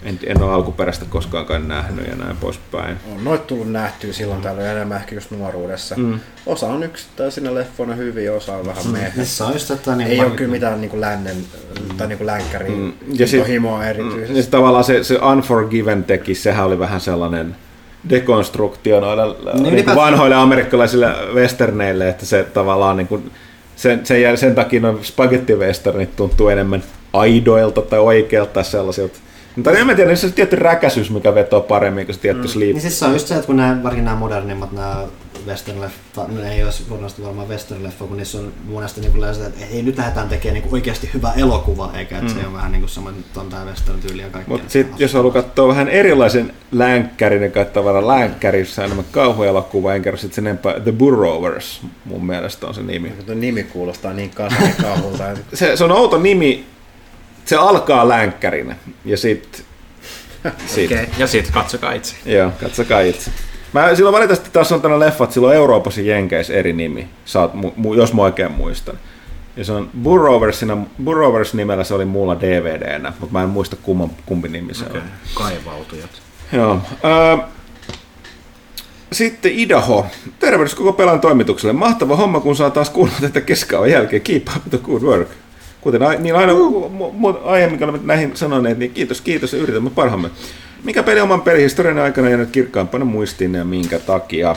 En, 0.06 0.20
en 0.26 0.42
ole 0.44 0.52
alkuperäistä 0.54 1.06
koskaan 1.10 1.68
nähnyt 1.68 2.08
ja 2.08 2.16
näin 2.16 2.38
poispäin. 2.38 2.98
On 3.16 3.24
noit 3.24 3.48
tullut 3.48 3.72
nähtyä 3.72 4.14
silloin 4.14 4.42
tällöin 4.42 4.68
enemmän 4.68 4.98
ehkä 4.98 5.16
just 5.16 5.32
nuoruudessa. 5.32 5.96
Mm. 5.98 6.20
Osa 6.46 6.68
on 6.68 6.84
yksittäisinä 6.84 7.56
leffoina 7.56 7.96
hyviä, 7.96 8.34
osa 8.34 8.56
on 8.56 8.66
vähän 8.66 8.88
meh. 8.88 9.16
Missä 9.16 9.46
on 9.46 9.54
just, 9.54 9.72
että 9.72 9.96
niin 9.96 10.10
Ei 10.10 10.20
ole 10.20 10.30
kyllä 10.32 10.52
mitään 10.52 10.82
niinku 10.82 11.02
lännen 11.02 11.36
tai 11.98 12.08
niinku 12.08 12.26
länkkäri 12.26 12.70
Mm. 12.70 12.76
mm. 12.76 12.94
Ja 13.14 13.28
sit- 13.28 13.48
himoa 13.48 13.78
Mm, 13.80 13.88
erityisesti. 13.90 14.38
Ja 14.38 14.42
sit 14.44 14.52
tavallaan 14.52 14.84
se, 14.84 15.04
se 15.04 15.18
Unforgiven 15.32 16.04
teki, 16.04 16.36
sehän 16.36 16.66
oli 16.66 16.80
vähän 16.80 17.02
sellainen 17.02 17.56
dekonstruktio 18.10 19.00
noille 19.00 19.36
niin 19.54 19.74
ylipäätään- 19.74 19.96
vanhoille 19.96 20.36
amerikkalaisille 20.36 21.08
westerneille, 21.34 22.10
että 22.10 22.26
se 22.26 22.44
tavallaan 22.54 22.98
niin 22.98 23.08
kuin, 23.08 23.32
sen, 23.76 24.06
sen, 24.06 24.38
sen 24.38 24.56
takia 24.56 24.80
noin 24.82 25.06
spagettivesternit 25.06 26.16
tuntuu 26.16 26.48
enemmän 26.50 26.84
aidoilta 27.14 27.82
tai 27.82 28.00
oikealta 28.00 28.54
tai 28.54 28.66
sellaisilta. 28.66 29.20
Mutta 29.56 29.72
en 29.72 29.88
mä 29.88 29.96
tiedä, 29.96 30.10
niin 30.10 30.18
se 30.18 30.28
on 30.28 30.34
tietty 30.34 30.56
räkäisyys, 30.56 31.12
mikä 31.12 31.36
vetoo 31.36 31.62
paremmin 31.62 32.06
kuin 32.06 32.16
se 32.16 32.22
tietty 32.22 32.44
mm. 32.44 32.48
sleep. 32.48 32.72
Niin 32.72 32.82
siis 32.82 33.00
se 33.00 33.06
on 33.06 33.14
just 33.14 33.28
se, 33.28 33.36
että 33.36 33.48
kun 33.48 33.58
nämä, 33.58 33.84
varsinkin 33.84 34.06
nämä 34.06 34.18
modernimmat, 34.18 34.72
nämä 34.72 35.08
western 35.48 35.82
leffa, 35.82 36.28
ne 36.28 36.56
ei 36.56 36.64
olisi 36.64 36.84
varmasti 36.90 37.24
varmaan 37.24 37.50
western 37.50 37.84
leffa, 37.84 38.06
kun 38.06 38.18
niissä 38.18 38.38
on 38.38 38.54
monesti 38.66 39.02
niin 39.02 39.12
kuin 39.12 39.24
että 39.24 39.66
ei 39.72 39.82
nyt 39.82 39.98
lähdetään 39.98 40.30
tekemään 40.30 40.62
niin 40.62 40.74
oikeasti 40.74 41.10
hyvä 41.14 41.34
elokuva, 41.38 41.92
eikä 41.98 42.18
että 42.18 42.34
mm. 42.34 42.40
se 42.40 42.48
on 42.48 42.54
vähän 42.54 42.72
niin 42.72 42.82
kuin 42.82 42.90
semmoinen, 42.90 43.22
että 43.22 43.40
on 43.40 43.50
tämä 43.50 43.66
western 43.66 44.00
tyyli 44.00 44.22
ja 44.22 44.30
kaikkea. 44.30 44.58
Mutta 44.58 44.70
sitten 44.70 44.96
jos 45.00 45.14
haluaa 45.14 45.34
katsoa 45.34 45.68
vähän 45.68 45.90
erilaisen 45.90 46.54
länkkärin, 46.72 47.42
niin 47.42 47.52
katsoa 47.52 47.74
tavallaan 47.74 48.08
länkkärissä 48.08 48.86
enemmän 48.86 49.06
kauhuelokuva, 49.12 49.94
enkä 49.94 50.04
kerro 50.04 50.18
sitten 50.18 50.36
sen 50.36 50.48
enempää 50.48 50.80
The 50.80 50.92
Burrowers, 50.92 51.82
mun 52.06 52.26
mielestä 52.26 52.68
on 52.68 52.74
se 52.74 52.82
nimi. 52.82 53.10
Tuo 53.26 53.36
nimi 53.36 53.64
kuulostaa 53.64 54.14
niin 54.14 54.30
kasanikahulta. 54.30 55.24
se, 55.54 55.78
se 55.78 55.84
on 55.84 55.92
outo 55.92 56.18
nimi. 56.18 56.66
Se 57.46 57.56
alkaa 57.56 58.08
länkkärinä 58.10 58.76
ja 59.06 59.18
sitten... 59.18 59.66
Sit. 60.68 60.92
Okei. 60.92 61.08
Ja 61.18 61.28
sit 61.28 61.52
katsokaa 61.52 61.92
itse. 61.94 62.16
Joo, 62.26 62.52
katsokaa 62.62 63.00
itse. 63.02 63.32
Mä 63.74 63.96
silloin 63.96 64.14
valitettavasti 64.14 64.54
taas 64.54 64.72
on 64.72 64.82
tänä 64.82 65.00
leffa, 65.00 65.24
että 65.24 65.34
silloin 65.34 65.56
Euroopassa 65.56 66.02
Jenkeissä 66.02 66.54
eri 66.54 66.74
nimi, 66.74 67.08
Saat, 67.26 67.52
mu, 67.76 67.94
jos 67.94 68.14
mä 68.14 68.22
oikein 68.22 68.52
muistan. 68.52 68.96
Ja 69.58 69.66
se 69.66 69.72
on 69.72 69.90
Burroversina, 70.04 70.78
Burrovers 71.04 71.54
nimellä 71.54 71.84
se 71.84 71.94
oli 71.94 72.06
muulla 72.06 72.40
DVDnä, 72.42 73.14
mutta 73.20 73.34
mä 73.34 73.44
en 73.44 73.50
muista 73.50 73.76
kumman, 73.76 74.10
kumpi 74.26 74.48
nimi 74.48 74.74
se 74.74 74.86
Okay. 74.86 74.98
on. 75.02 75.08
Kaivautujat. 75.34 76.10
Joo. 76.52 76.82
Ää, 77.04 77.48
sitten 79.12 79.52
Idaho. 79.52 80.06
Tervehdys 80.40 80.76
koko 80.76 80.94
pelan 80.94 81.20
toimitukselle. 81.22 81.74
Mahtava 81.74 82.16
homma, 82.16 82.40
kun 82.40 82.56
saa 82.56 82.70
taas 82.70 82.90
kuulla 82.90 83.12
tätä 83.22 83.42
keskauan 83.42 83.92
jälkeen. 83.92 84.22
Keep 84.22 84.48
up 84.56 84.70
the 84.70 84.78
good 84.78 85.02
work. 85.02 85.30
Kuten 85.86 86.04
a, 86.04 86.10
niin 86.14 86.36
aina 86.36 86.54
mu, 86.54 86.90
mu, 86.90 87.34
aiemmin, 87.44 87.80
kun 87.80 87.90
olemme 87.90 88.08
näihin 88.08 88.36
sanoneet, 88.36 88.78
niin 88.78 88.92
kiitos, 88.92 89.22
kiitos 89.22 89.54
ja 89.54 89.60
yritämme 89.60 89.90
parhaamme. 89.90 90.30
Mikä 90.84 91.04
peli 91.04 91.22
oman 91.22 91.42
pelihistorian 91.42 92.00
aikana 92.00 92.30
jäänyt 92.30 92.50
kirkkaampana 92.52 93.06
muistiin 93.06 93.54
ja 93.56 93.66
minkä 93.66 94.00
takia? 94.00 94.56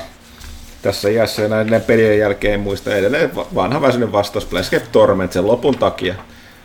Tässä 0.82 1.08
iässä 1.08 1.42
ja 1.42 1.48
näiden 1.48 1.80
pelien 1.82 2.18
jälkeen 2.18 2.54
en 2.54 2.60
muista 2.60 2.94
edelleen 2.94 3.34
va- 3.34 3.46
vanha 3.54 3.80
väsynyt 3.80 4.12
vastaus 4.12 4.44
Planescape 4.46 4.86
Torment 4.92 5.32
sen 5.32 5.46
lopun 5.46 5.78
takia. 5.78 6.14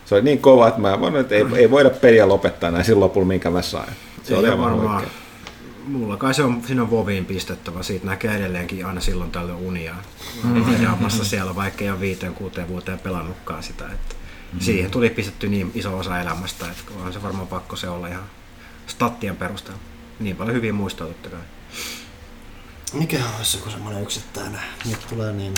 Se 0.05 0.15
oli 0.15 0.23
niin 0.23 0.39
kova, 0.39 0.67
että 0.67 0.81
mä 0.81 0.99
voin, 0.99 1.15
että 1.15 1.35
ei, 1.35 1.45
ei 1.55 1.71
voida 1.71 1.89
peliä 1.89 2.27
lopettaa 2.27 2.71
näin 2.71 2.85
sillä 2.85 2.99
lopulla, 2.99 3.27
minkä 3.27 3.49
mä 3.49 3.61
sain. 3.61 3.89
Se 4.23 4.33
Ei 4.33 4.39
oli 4.39 4.47
aivan 4.49 4.65
varmaan. 4.71 4.95
oikein. 4.95 5.11
Mulla 5.87 6.17
kai 6.17 6.33
se 6.33 6.43
on 6.43 6.61
siinä 6.67 6.89
Voviin 6.89 7.25
pistettävä, 7.25 7.83
siitä 7.83 8.05
näkee 8.05 8.35
edelleenkin 8.35 8.85
aina 8.85 9.01
silloin 9.01 9.31
tällöin 9.31 9.57
unia. 9.57 9.95
Vaihdaamassa 10.67 11.25
siellä, 11.25 11.55
vaikka 11.55 11.83
ei 11.83 11.89
ole 11.89 11.99
viiteen, 11.99 12.33
kuuteen 12.33 12.67
vuoteen 12.67 12.99
pelannutkaan 12.99 13.63
sitä. 13.63 13.85
Että 13.85 14.15
Siihen 14.59 14.91
tuli 14.91 15.09
pistetty 15.09 15.47
niin 15.47 15.71
iso 15.73 15.97
osa 15.97 16.21
elämästä, 16.21 16.65
että 16.71 16.83
on 17.05 17.13
se 17.13 17.23
varmaan 17.23 17.47
pakko 17.47 17.75
se 17.75 17.89
olla 17.89 18.07
ihan 18.07 18.23
stattien 18.87 19.37
perusteella. 19.37 19.81
Niin 20.19 20.35
paljon 20.35 20.55
hyviä 20.55 20.73
muistoja 20.73 21.07
totta 21.07 21.29
kai. 21.29 21.39
Mikä 22.93 23.19
olisi 23.37 23.57
joku 23.57 23.69
semmoinen 23.69 24.03
yksittäinen? 24.03 24.61
Nyt 24.85 25.07
tulee 25.09 25.33
niin 25.33 25.53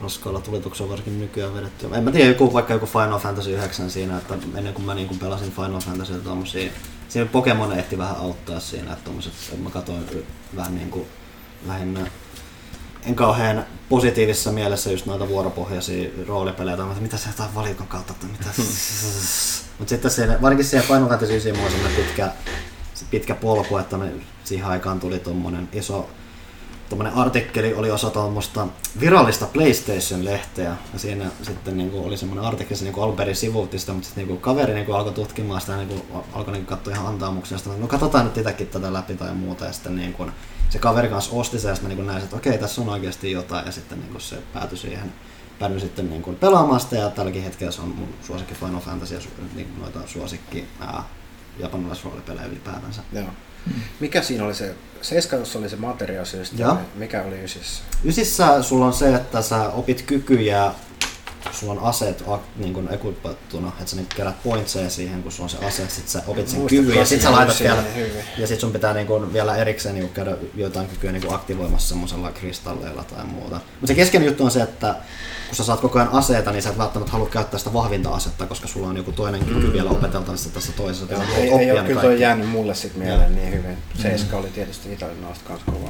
raskaalla 0.00 0.40
tulituksella 0.40 0.90
varsinkin 0.90 1.20
nykyään 1.20 1.54
vedetty. 1.54 1.88
En 1.92 2.04
mä 2.04 2.10
tiedä, 2.10 2.28
joku, 2.28 2.52
vaikka 2.52 2.72
joku 2.72 2.86
Final 2.86 3.18
Fantasy 3.18 3.52
9 3.52 3.90
siinä, 3.90 4.18
että 4.18 4.34
ennen 4.54 4.74
kuin 4.74 4.86
mä 4.86 4.94
niin 4.94 5.08
kuin 5.08 5.20
pelasin 5.20 5.52
Final 5.52 5.80
Fantasy 5.80 6.20
tommosia, 6.20 6.70
siinä 7.08 7.28
Pokemon 7.32 7.78
ehti 7.78 7.98
vähän 7.98 8.16
auttaa 8.16 8.60
siinä, 8.60 8.92
että, 8.92 9.04
tommoset, 9.04 9.32
että 9.52 9.62
mä 9.62 9.70
katsoin 9.70 10.26
vähän 10.56 10.74
niin 10.74 10.90
kuin 10.90 11.06
lähinnä 11.66 12.06
en 13.06 13.14
kauhean 13.14 13.66
positiivisessa 13.88 14.52
mielessä 14.52 14.90
just 14.90 15.06
noita 15.06 15.28
vuoropohjaisia 15.28 16.10
roolipelejä, 16.26 16.76
tai 16.76 16.86
mitä 17.00 17.16
se 17.16 17.28
jotain 17.28 17.54
valikon 17.54 17.86
kautta, 17.86 18.12
että 18.12 18.26
mitä? 18.26 18.62
Mutta 19.78 19.90
sitten 19.90 20.10
siinä, 20.10 20.38
varsinkin 20.42 20.66
siellä 20.66 20.86
Final 20.86 21.08
Fantasy 21.08 21.32
9 21.32 21.56
mulla 21.56 21.86
on 21.86 21.92
pitkä, 21.96 22.32
pitkä 23.10 23.34
polku, 23.34 23.78
että 23.78 23.98
me 23.98 24.12
siihen 24.44 24.66
aikaan 24.66 25.00
tuli 25.00 25.18
tuommoinen 25.18 25.68
iso 25.72 26.08
tuommoinen 26.88 27.14
artikkeli 27.14 27.74
oli 27.74 27.90
osa 27.90 28.10
tuommoista 28.10 28.66
virallista 29.00 29.46
PlayStation-lehteä, 29.46 30.76
ja 30.92 30.98
siinä 30.98 31.30
sitten 31.42 31.76
niinku 31.76 32.06
oli 32.06 32.16
semmoinen 32.16 32.44
artikkeli, 32.44 32.78
se 32.78 32.84
niinku 32.84 33.00
alun 33.00 33.16
perin 33.16 33.36
sivuutti 33.36 33.78
sitä, 33.78 33.92
mutta 33.92 34.06
sitten 34.06 34.26
niinku 34.26 34.40
kaveri 34.40 34.74
niinku 34.74 34.92
alkoi 34.92 35.12
tutkimaan 35.12 35.60
sitä, 35.60 35.76
niinku 35.76 36.24
alkoi 36.32 36.52
niinku 36.52 36.68
katsoa 36.70 36.94
ihan 36.94 37.06
antaamuksia, 37.06 37.54
ja 37.54 37.58
sitten 37.58 37.80
no 37.80 37.86
katsotaan 37.86 38.24
nyt 38.24 38.38
itsekin 38.38 38.66
tätä 38.66 38.92
läpi 38.92 39.14
tai 39.14 39.34
muuta, 39.34 39.64
ja 39.64 39.72
sitten 39.72 39.96
niinku 39.96 40.26
se 40.70 40.78
kaveri 40.78 41.08
kanssa 41.08 41.36
osti 41.36 41.58
sen, 41.58 41.68
ja 41.68 41.74
sitten 41.74 41.90
mä 41.90 41.94
niinku 41.94 42.12
näin, 42.12 42.24
että 42.24 42.36
okei, 42.36 42.58
tässä 42.58 42.80
on 42.80 42.88
oikeasti 42.88 43.32
jotain, 43.32 43.66
ja 43.66 43.72
sitten 43.72 44.00
niinku 44.00 44.20
se 44.20 44.36
päätyi 44.52 44.78
siihen, 44.78 45.12
päädyin 45.58 45.80
sitten 45.80 46.10
niinku 46.10 46.32
pelaamaan 46.32 46.80
sitä, 46.80 46.96
ja 46.96 47.10
tälläkin 47.10 47.42
hetkellä 47.42 47.72
se 47.72 47.80
on 47.80 47.88
mun 47.88 48.14
suosikki 48.26 48.54
Final 48.54 48.80
Fantasy, 48.80 49.14
ja 49.14 49.20
niinku 49.54 49.80
noita 49.80 50.00
suosikki 50.06 50.68
ää, 50.80 51.04
japanilaisroolipelejä 51.58 52.46
ylipäätänsä. 52.46 53.02
Joo. 53.12 53.24
Mikä 54.00 54.22
siinä 54.22 54.44
oli 54.44 54.54
se, 54.54 54.74
seiskanossa 55.02 55.58
oli 55.58 55.68
se 55.68 55.76
materiaali, 55.76 56.28
Joo. 56.56 56.78
mikä 56.94 57.22
oli 57.22 57.44
ysissä? 57.44 57.82
Ysissä 58.04 58.62
sulla 58.62 58.86
on 58.86 58.92
se, 58.92 59.14
että 59.14 59.42
sä 59.42 59.68
opit 59.68 60.02
kykyjä, 60.02 60.72
sulla 61.52 61.72
on 61.72 61.78
aseet 61.78 62.24
niin 62.56 62.74
kuin 62.74 62.88
equipattuna, 62.94 63.68
että 63.68 63.90
sä 63.90 63.96
niin 63.96 64.06
kerät 64.16 64.42
pointseja 64.42 64.90
siihen, 64.90 65.22
kun 65.22 65.32
sulla 65.32 65.44
on 65.44 65.50
se 65.50 65.66
ase, 65.66 65.88
sit 65.88 66.08
sä 66.08 66.22
opit 66.26 66.48
sen 66.48 66.58
Muistat 66.58 66.78
kyvyn 66.80 66.98
ja 66.98 67.04
sit 67.04 67.20
sä 67.22 67.32
laitat 67.32 67.60
vielä, 67.60 67.82
hyvin. 67.94 68.12
ja 68.38 68.46
sit 68.46 68.60
sun 68.60 68.72
pitää 68.72 68.94
niin 68.94 69.06
kuin 69.06 69.32
vielä 69.32 69.56
erikseen 69.56 69.94
niin 69.94 70.04
kuin 70.04 70.14
käydä 70.14 70.36
jotain 70.54 70.88
kykyä 70.88 71.12
niin 71.12 71.22
kuin 71.22 71.34
aktivoimassa 71.34 71.88
semmoisella 71.88 72.32
kristalleilla 72.32 73.04
tai 73.04 73.26
muuta. 73.26 73.56
Mutta 73.56 73.86
se 73.86 73.94
keskeinen 73.94 74.26
juttu 74.26 74.44
on 74.44 74.50
se, 74.50 74.62
että 74.62 74.94
kun 75.46 75.56
sä 75.56 75.64
saat 75.64 75.80
koko 75.80 75.98
ajan 75.98 76.12
aseita, 76.12 76.52
niin 76.52 76.62
sä 76.62 76.70
et 76.70 76.78
välttämättä 76.78 77.12
halua 77.12 77.28
käyttää 77.28 77.58
sitä 77.58 77.72
vahvinta 77.72 78.10
asetta, 78.10 78.46
koska 78.46 78.68
sulla 78.68 78.88
on 78.88 78.96
joku 78.96 79.12
toinen 79.12 79.44
kyky 79.44 79.72
vielä 79.72 79.90
opeteltavissa 79.90 80.50
tässä 80.50 80.72
toisessa. 80.72 81.14
Joo, 81.14 81.22
ei, 81.36 81.42
ei 81.42 81.52
ole 81.52 81.82
ne 81.82 81.88
kyllä 81.88 82.00
kaikki. 82.00 82.16
toi 82.16 82.20
jäänyt 82.20 82.48
mulle 82.48 82.74
sit 82.74 82.96
mieleen 82.96 83.34
niin 83.34 83.52
hyvin. 83.52 83.78
Seiska 84.02 84.36
oli 84.36 84.48
tietysti 84.48 84.92
italialaista 84.92 85.44
kanssa 85.48 85.72
kova. 85.72 85.88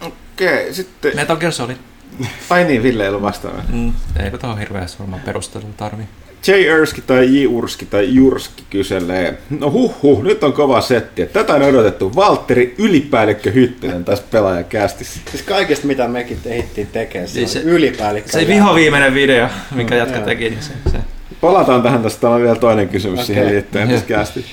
Okei, 0.00 0.74
sitten... 0.74 1.16
Metal 1.16 1.36
Gear 1.36 1.52
Solid. 1.52 1.76
Ai 2.50 2.64
niin, 2.64 2.82
Ville 2.82 3.02
ei 3.02 3.08
ollut 3.08 3.22
vastaava. 3.22 3.62
Mm, 3.72 3.92
eipä 4.24 4.38
tuohon 4.38 4.58
hirveästi 4.58 4.98
varmaan 4.98 5.22
perustelua 5.22 5.68
tarvii. 5.76 6.06
J. 6.46 6.52
Erski 6.52 7.02
tai 7.02 7.42
J. 7.42 7.46
Urski 7.46 7.86
tai 7.86 8.14
Jurski 8.14 8.62
kyselee. 8.70 9.38
No 9.50 9.70
huh 9.70 10.02
huh, 10.02 10.22
nyt 10.22 10.44
on 10.44 10.52
kova 10.52 10.80
setti. 10.80 11.26
Tätä 11.26 11.54
on 11.54 11.62
odotettu. 11.62 12.16
Valtteri 12.16 12.74
Ylipäällikkö 12.78 13.50
Hyttynen 13.50 14.04
tässä 14.04 14.24
pelaajakästissä. 14.30 15.20
Siis 15.30 15.42
kaikesta 15.42 15.86
mitä 15.86 16.08
mekin 16.08 16.38
tehtiin 16.42 16.86
tekemään, 16.86 17.28
se, 17.28 17.38
Niin 17.38 17.48
se 17.48 17.52
se- 17.52 17.64
ylipäällikkö. 17.64 18.30
Se 18.30 18.46
viho 18.46 18.74
viimeinen 18.74 19.14
video, 19.14 19.48
minkä 19.74 19.94
jätkä 19.94 20.16
Joo. 20.16 20.26
teki, 20.26 20.50
niin 20.50 20.62
se, 20.62 20.72
se. 20.90 20.98
Palataan 21.40 21.82
tähän 21.82 22.02
tästä, 22.02 22.28
on 22.28 22.42
vielä 22.42 22.56
toinen 22.56 22.88
kysymys 22.88 23.20
okay. 23.20 23.26
siihen 23.26 23.48
liittyen 23.48 23.88
tässä 23.88 24.06
kästi. 24.06 24.44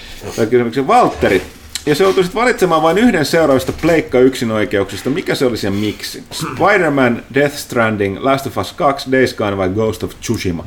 Valtteri. 0.88 1.42
Jos 1.86 2.00
joutuisit 2.00 2.36
valitsemaan 2.36 2.82
vain 2.82 2.98
yhden 2.98 3.26
seuraavista 3.26 3.74
Pleikka 3.74 4.20
yksin 4.20 4.52
oikeuksista, 4.52 5.10
mikä 5.10 5.36
se 5.36 5.46
olisi 5.46 5.68
ja 5.68 5.72
miksi? 5.72 6.24
Spider-Man, 6.32 7.24
Death 7.34 7.56
Stranding, 7.56 8.18
Last 8.20 8.48
of 8.48 8.58
Us 8.58 8.74
2, 8.74 9.12
Days 9.12 9.34
Gone 9.34 9.58
vai 9.58 9.70
Ghost 9.70 10.04
of 10.04 10.20
Tsushima? 10.20 10.66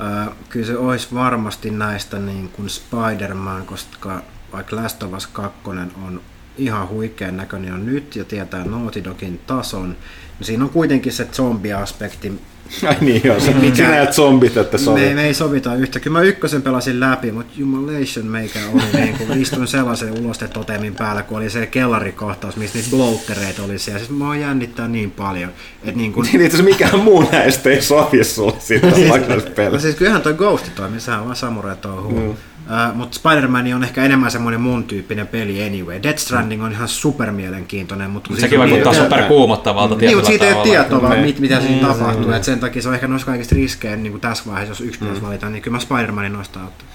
Öö, 0.00 0.32
kyllä 0.48 0.66
se 0.66 0.76
olisi 0.76 1.08
varmasti 1.14 1.70
näistä 1.70 2.18
niin 2.18 2.48
kuin 2.48 2.68
Spider-Man, 2.68 3.66
koska 3.66 4.22
vaikka 4.52 4.76
Last 4.76 5.02
of 5.02 5.12
Us 5.12 5.26
2 5.26 5.58
on 6.06 6.20
ihan 6.58 6.88
huikean 6.88 7.36
näköinen 7.36 7.70
jo 7.70 7.76
nyt 7.76 8.16
ja 8.16 8.24
tietää 8.24 8.64
Naughty 8.64 9.04
Dogin 9.04 9.40
tason, 9.46 9.96
niin 10.38 10.46
siinä 10.46 10.64
on 10.64 10.70
kuitenkin 10.70 11.12
se 11.12 11.24
zombiaspekti. 11.32 12.40
Ai 12.88 12.96
niin 13.00 13.20
joo, 13.24 13.40
se, 13.40 13.54
Mikä- 13.54 13.76
sinä 13.76 14.02
et 14.02 14.12
zombit, 14.12 14.56
että 14.56 14.78
se 14.78 14.90
Me, 14.90 15.14
me 15.14 15.24
ei 15.26 15.34
sovita 15.34 15.74
yhtä. 15.74 16.00
Kyllä 16.00 16.18
mä 16.18 16.24
ykkösen 16.24 16.62
pelasin 16.62 17.00
läpi, 17.00 17.32
mutta 17.32 17.52
Jumalation 17.56 18.26
meikä 18.26 18.58
oli 18.72 18.82
niin 19.02 19.18
kuin 19.18 19.42
istuin 19.42 19.66
sellaisen 19.68 20.12
ulostetotemin 20.24 20.94
päällä, 20.94 21.22
kun 21.22 21.38
oli 21.38 21.50
se 21.50 21.66
kellarikohtaus, 21.66 22.56
missä 22.56 22.78
niitä 22.78 22.90
bloattereita 22.90 23.62
oli 23.62 23.78
siellä. 23.78 23.98
Siis 23.98 24.10
mä 24.10 24.26
oon 24.26 24.40
jännittää 24.40 24.88
niin 24.88 25.10
paljon. 25.10 25.50
Että 25.84 25.96
niin 26.00 26.12
kuin, 26.12 26.26
Niin 26.32 26.40
asiassa 26.46 26.64
mikään 26.64 26.98
muu 26.98 27.28
näistä 27.32 27.70
ei 27.70 27.82
sovi 27.82 28.24
sulle 28.24 28.54
siitä 28.58 28.86
vaikka 29.08 29.34
No 29.34 29.40
pelissä. 29.54 29.80
siis 29.80 29.96
kyllähän 29.96 30.22
toi 30.22 30.34
Ghost 30.34 30.74
toimii, 30.74 31.00
sehän 31.00 31.20
on 31.20 31.26
vaan 31.26 31.36
samurai 31.36 31.76
touhuu. 31.76 32.20
Mm. 32.20 32.34
Uh, 32.68 32.96
mutta 32.96 33.18
Spider-Man 33.18 33.74
on 33.74 33.84
ehkä 33.84 34.04
enemmän 34.04 34.30
semmoinen 34.30 34.60
mun 34.60 34.84
tyyppinen 34.84 35.26
peli 35.26 35.66
anyway. 35.66 36.02
Death 36.02 36.18
Stranding 36.18 36.64
on 36.64 36.72
ihan 36.72 36.88
super 36.88 37.30
mielenkiintoinen, 37.30 38.10
mutta 38.10 38.30
Sekin 38.36 38.58
vaikuttaa 38.58 38.94
super 38.94 39.22
kuumottavalta 39.22 39.94
Niin, 39.94 39.98
tietyllä 39.98 40.16
mutta 40.16 40.28
siitä 40.28 40.46
ei 40.46 40.52
ole 40.52 40.62
tietoa, 40.62 41.02
vaan 41.02 41.12
Niin. 41.12 41.24
mit, 41.26 41.40
mitä 41.40 41.60
siinä 41.60 41.88
tapahtuu. 41.88 42.32
Et 42.32 42.44
sen 42.44 42.60
takia 42.60 42.82
se 42.82 42.88
on 42.88 42.94
ehkä 42.94 43.08
noissa 43.08 43.26
kaikista 43.26 43.54
riskein 43.54 44.02
niin 44.02 44.20
tässä 44.20 44.44
vaiheessa, 44.46 44.70
jos 44.70 44.80
yksi 44.80 45.00
pitäisi 45.00 45.22
valita, 45.22 45.50
niin 45.50 45.62
kyllä 45.62 45.76
mä 45.76 45.82
Spider-Manin 45.82 46.32
noista 46.32 46.60
ottaa. 46.64 46.88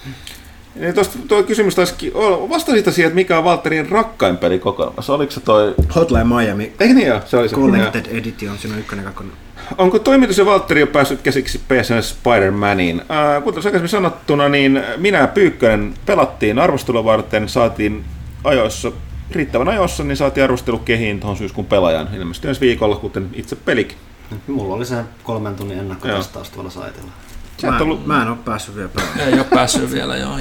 Niin 0.74 0.94
tuosta 0.94 1.18
tuo 1.28 1.42
kysymys 1.42 1.74
taisi 1.74 2.12
olla, 2.14 2.48
vastasit 2.48 2.84
siihen, 2.84 3.08
että 3.08 3.14
mikä 3.14 3.38
on 3.38 3.44
Valtterin 3.44 3.90
rakkain 3.90 4.36
peli 4.36 4.58
kokonaisuudessa. 4.58 5.14
Oliko 5.14 5.32
se 5.32 5.40
toi... 5.40 5.74
Hotline 5.94 6.24
Miami, 6.24 6.72
Eikö 6.80 6.94
niin 6.94 7.06
joo, 7.06 7.20
se 7.26 7.36
oli 7.36 7.48
se. 7.48 7.56
Collected 7.56 8.06
Edition, 8.06 8.58
siinä 8.58 8.74
on 8.74 8.80
ykkönen, 8.80 9.04
kakkonen. 9.04 9.32
Onko 9.78 9.98
toimitus 9.98 10.38
ja 10.38 10.46
Valtteri 10.46 10.80
jo 10.80 10.86
päässyt 10.86 11.22
käsiksi 11.22 11.58
PSN 11.58 12.02
Spider-Maniin? 12.02 13.00
Äh, 13.00 13.42
kuten 13.44 13.58
aikaisemmin 13.58 13.88
sanottuna, 13.88 14.48
niin 14.48 14.82
minä 14.96 15.18
ja 15.18 15.26
Pyykkönen 15.26 15.94
pelattiin 16.06 16.58
arvostelua 16.58 17.04
varten, 17.04 17.48
saatiin 17.48 18.04
ajoissa, 18.44 18.92
riittävän 19.30 19.68
ajoissa, 19.68 20.04
niin 20.04 20.16
saatiin 20.16 20.44
arvostelu 20.44 20.78
kehiin 20.78 21.20
tuohon 21.20 21.36
syyskuun 21.36 21.66
pelaajan 21.66 22.08
ilmeisesti 22.14 22.48
ensi 22.48 22.60
viikolla, 22.60 22.96
kuten 22.96 23.30
itse 23.34 23.56
pelikin. 23.56 23.98
Mulla 24.46 24.74
oli 24.74 24.86
se 24.86 24.96
kolmen 25.22 25.54
tunnin 25.54 25.78
ennakkotestaus 25.78 26.50
tuolla 26.50 26.70
saitilla. 26.70 27.10
Sä 27.60 27.70
Mä, 27.70 27.78
ollut 27.78 28.06
mä 28.06 28.22
en 28.22 28.28
ole 28.28 28.36
päässyt 28.44 28.76
vielä 28.76 28.88
pelaamaan. 28.88 29.28
Ei 29.28 29.34
ole 29.34 29.44
päässyt 29.44 29.92
vielä 29.92 30.16
joo. 30.16 30.38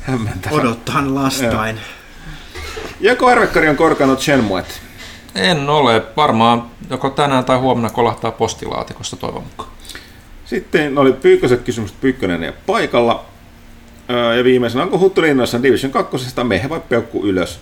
hämmentävä. 0.00 0.54
Odottahan 0.56 1.14
lastain. 1.14 1.80
Joko 3.00 3.26
Arvekkari 3.26 3.68
on 3.68 3.76
korkannut 3.76 4.20
Shenmuet? 4.20 4.82
En 5.34 5.68
ole. 5.68 6.02
Varmaan 6.16 6.66
joko 6.90 7.10
tänään 7.10 7.44
tai 7.44 7.58
huomenna 7.58 7.90
kolahtaa 7.90 8.30
postilaatikosta 8.32 9.16
toivon 9.16 9.42
mukaan. 9.42 9.70
Sitten 10.44 10.98
oli 10.98 11.12
Pyykköset 11.12 11.62
kysymykset 11.62 12.00
Pyykkönen 12.00 12.42
ja 12.42 12.52
paikalla. 12.66 13.24
Öö, 14.10 14.34
Ja 14.34 14.44
viimeisenä, 14.44 14.82
onko 14.84 14.98
Huttu 14.98 15.24
innoissaan 15.24 15.62
Division 15.62 15.92
2. 15.92 16.16
mehe 16.44 16.68
vai 16.68 16.80
peukku 16.88 17.26
ylös? 17.26 17.60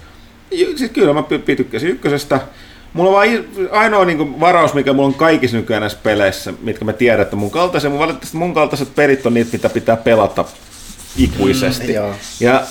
Siis 0.50 0.90
kyllä 0.90 1.12
mä 1.12 1.22
tykkäsin 1.56 1.90
ykkösestä. 1.90 2.40
Mulla 2.92 3.10
on 3.10 3.16
vaan 3.16 3.44
ainoa 3.70 4.04
niin 4.04 4.40
varaus, 4.40 4.74
mikä 4.74 4.92
mulla 4.92 5.08
on 5.08 5.14
kaikissa 5.14 5.56
nykyään 5.56 5.80
näissä 5.80 5.98
peleissä, 6.02 6.52
mitkä 6.62 6.84
mä 6.84 6.92
tiedän, 6.92 7.20
että 7.20 7.36
mun 7.36 7.50
kaltaisen, 7.50 7.90
mun 7.90 8.00
valitettavasti 8.00 8.36
mun 8.36 8.54
kaltaiset 8.54 8.94
pelit 8.94 9.26
on 9.26 9.34
niitä, 9.34 9.50
mitä 9.52 9.68
pitää 9.68 9.96
pelata 9.96 10.44
ikuisesti. 11.16 11.86
Mm, 11.86 11.94
joo. 11.94 12.14
ja 12.40 12.62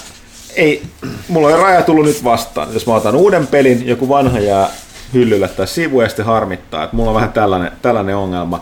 ei, 0.56 0.84
mulla 1.28 1.48
on 1.48 1.60
raja 1.60 1.82
tullut 1.82 2.06
nyt 2.06 2.24
vastaan. 2.24 2.74
Jos 2.74 2.88
mä 2.88 2.96
otan 2.96 3.16
uuden 3.16 3.48
pelin, 3.48 3.88
joku 3.88 4.10
vanha 4.10 4.40
jää 4.40 4.70
hyllylle 5.14 5.48
tai 5.48 5.68
sivu 5.68 6.02
ja 6.02 6.08
sitten 6.08 6.26
harmittaa. 6.26 6.84
Että 6.84 6.96
mulla 6.96 7.10
on 7.10 7.16
vähän 7.16 7.34
tällainen, 7.34 7.72
tällainen 7.82 8.16
ongelma. 8.16 8.62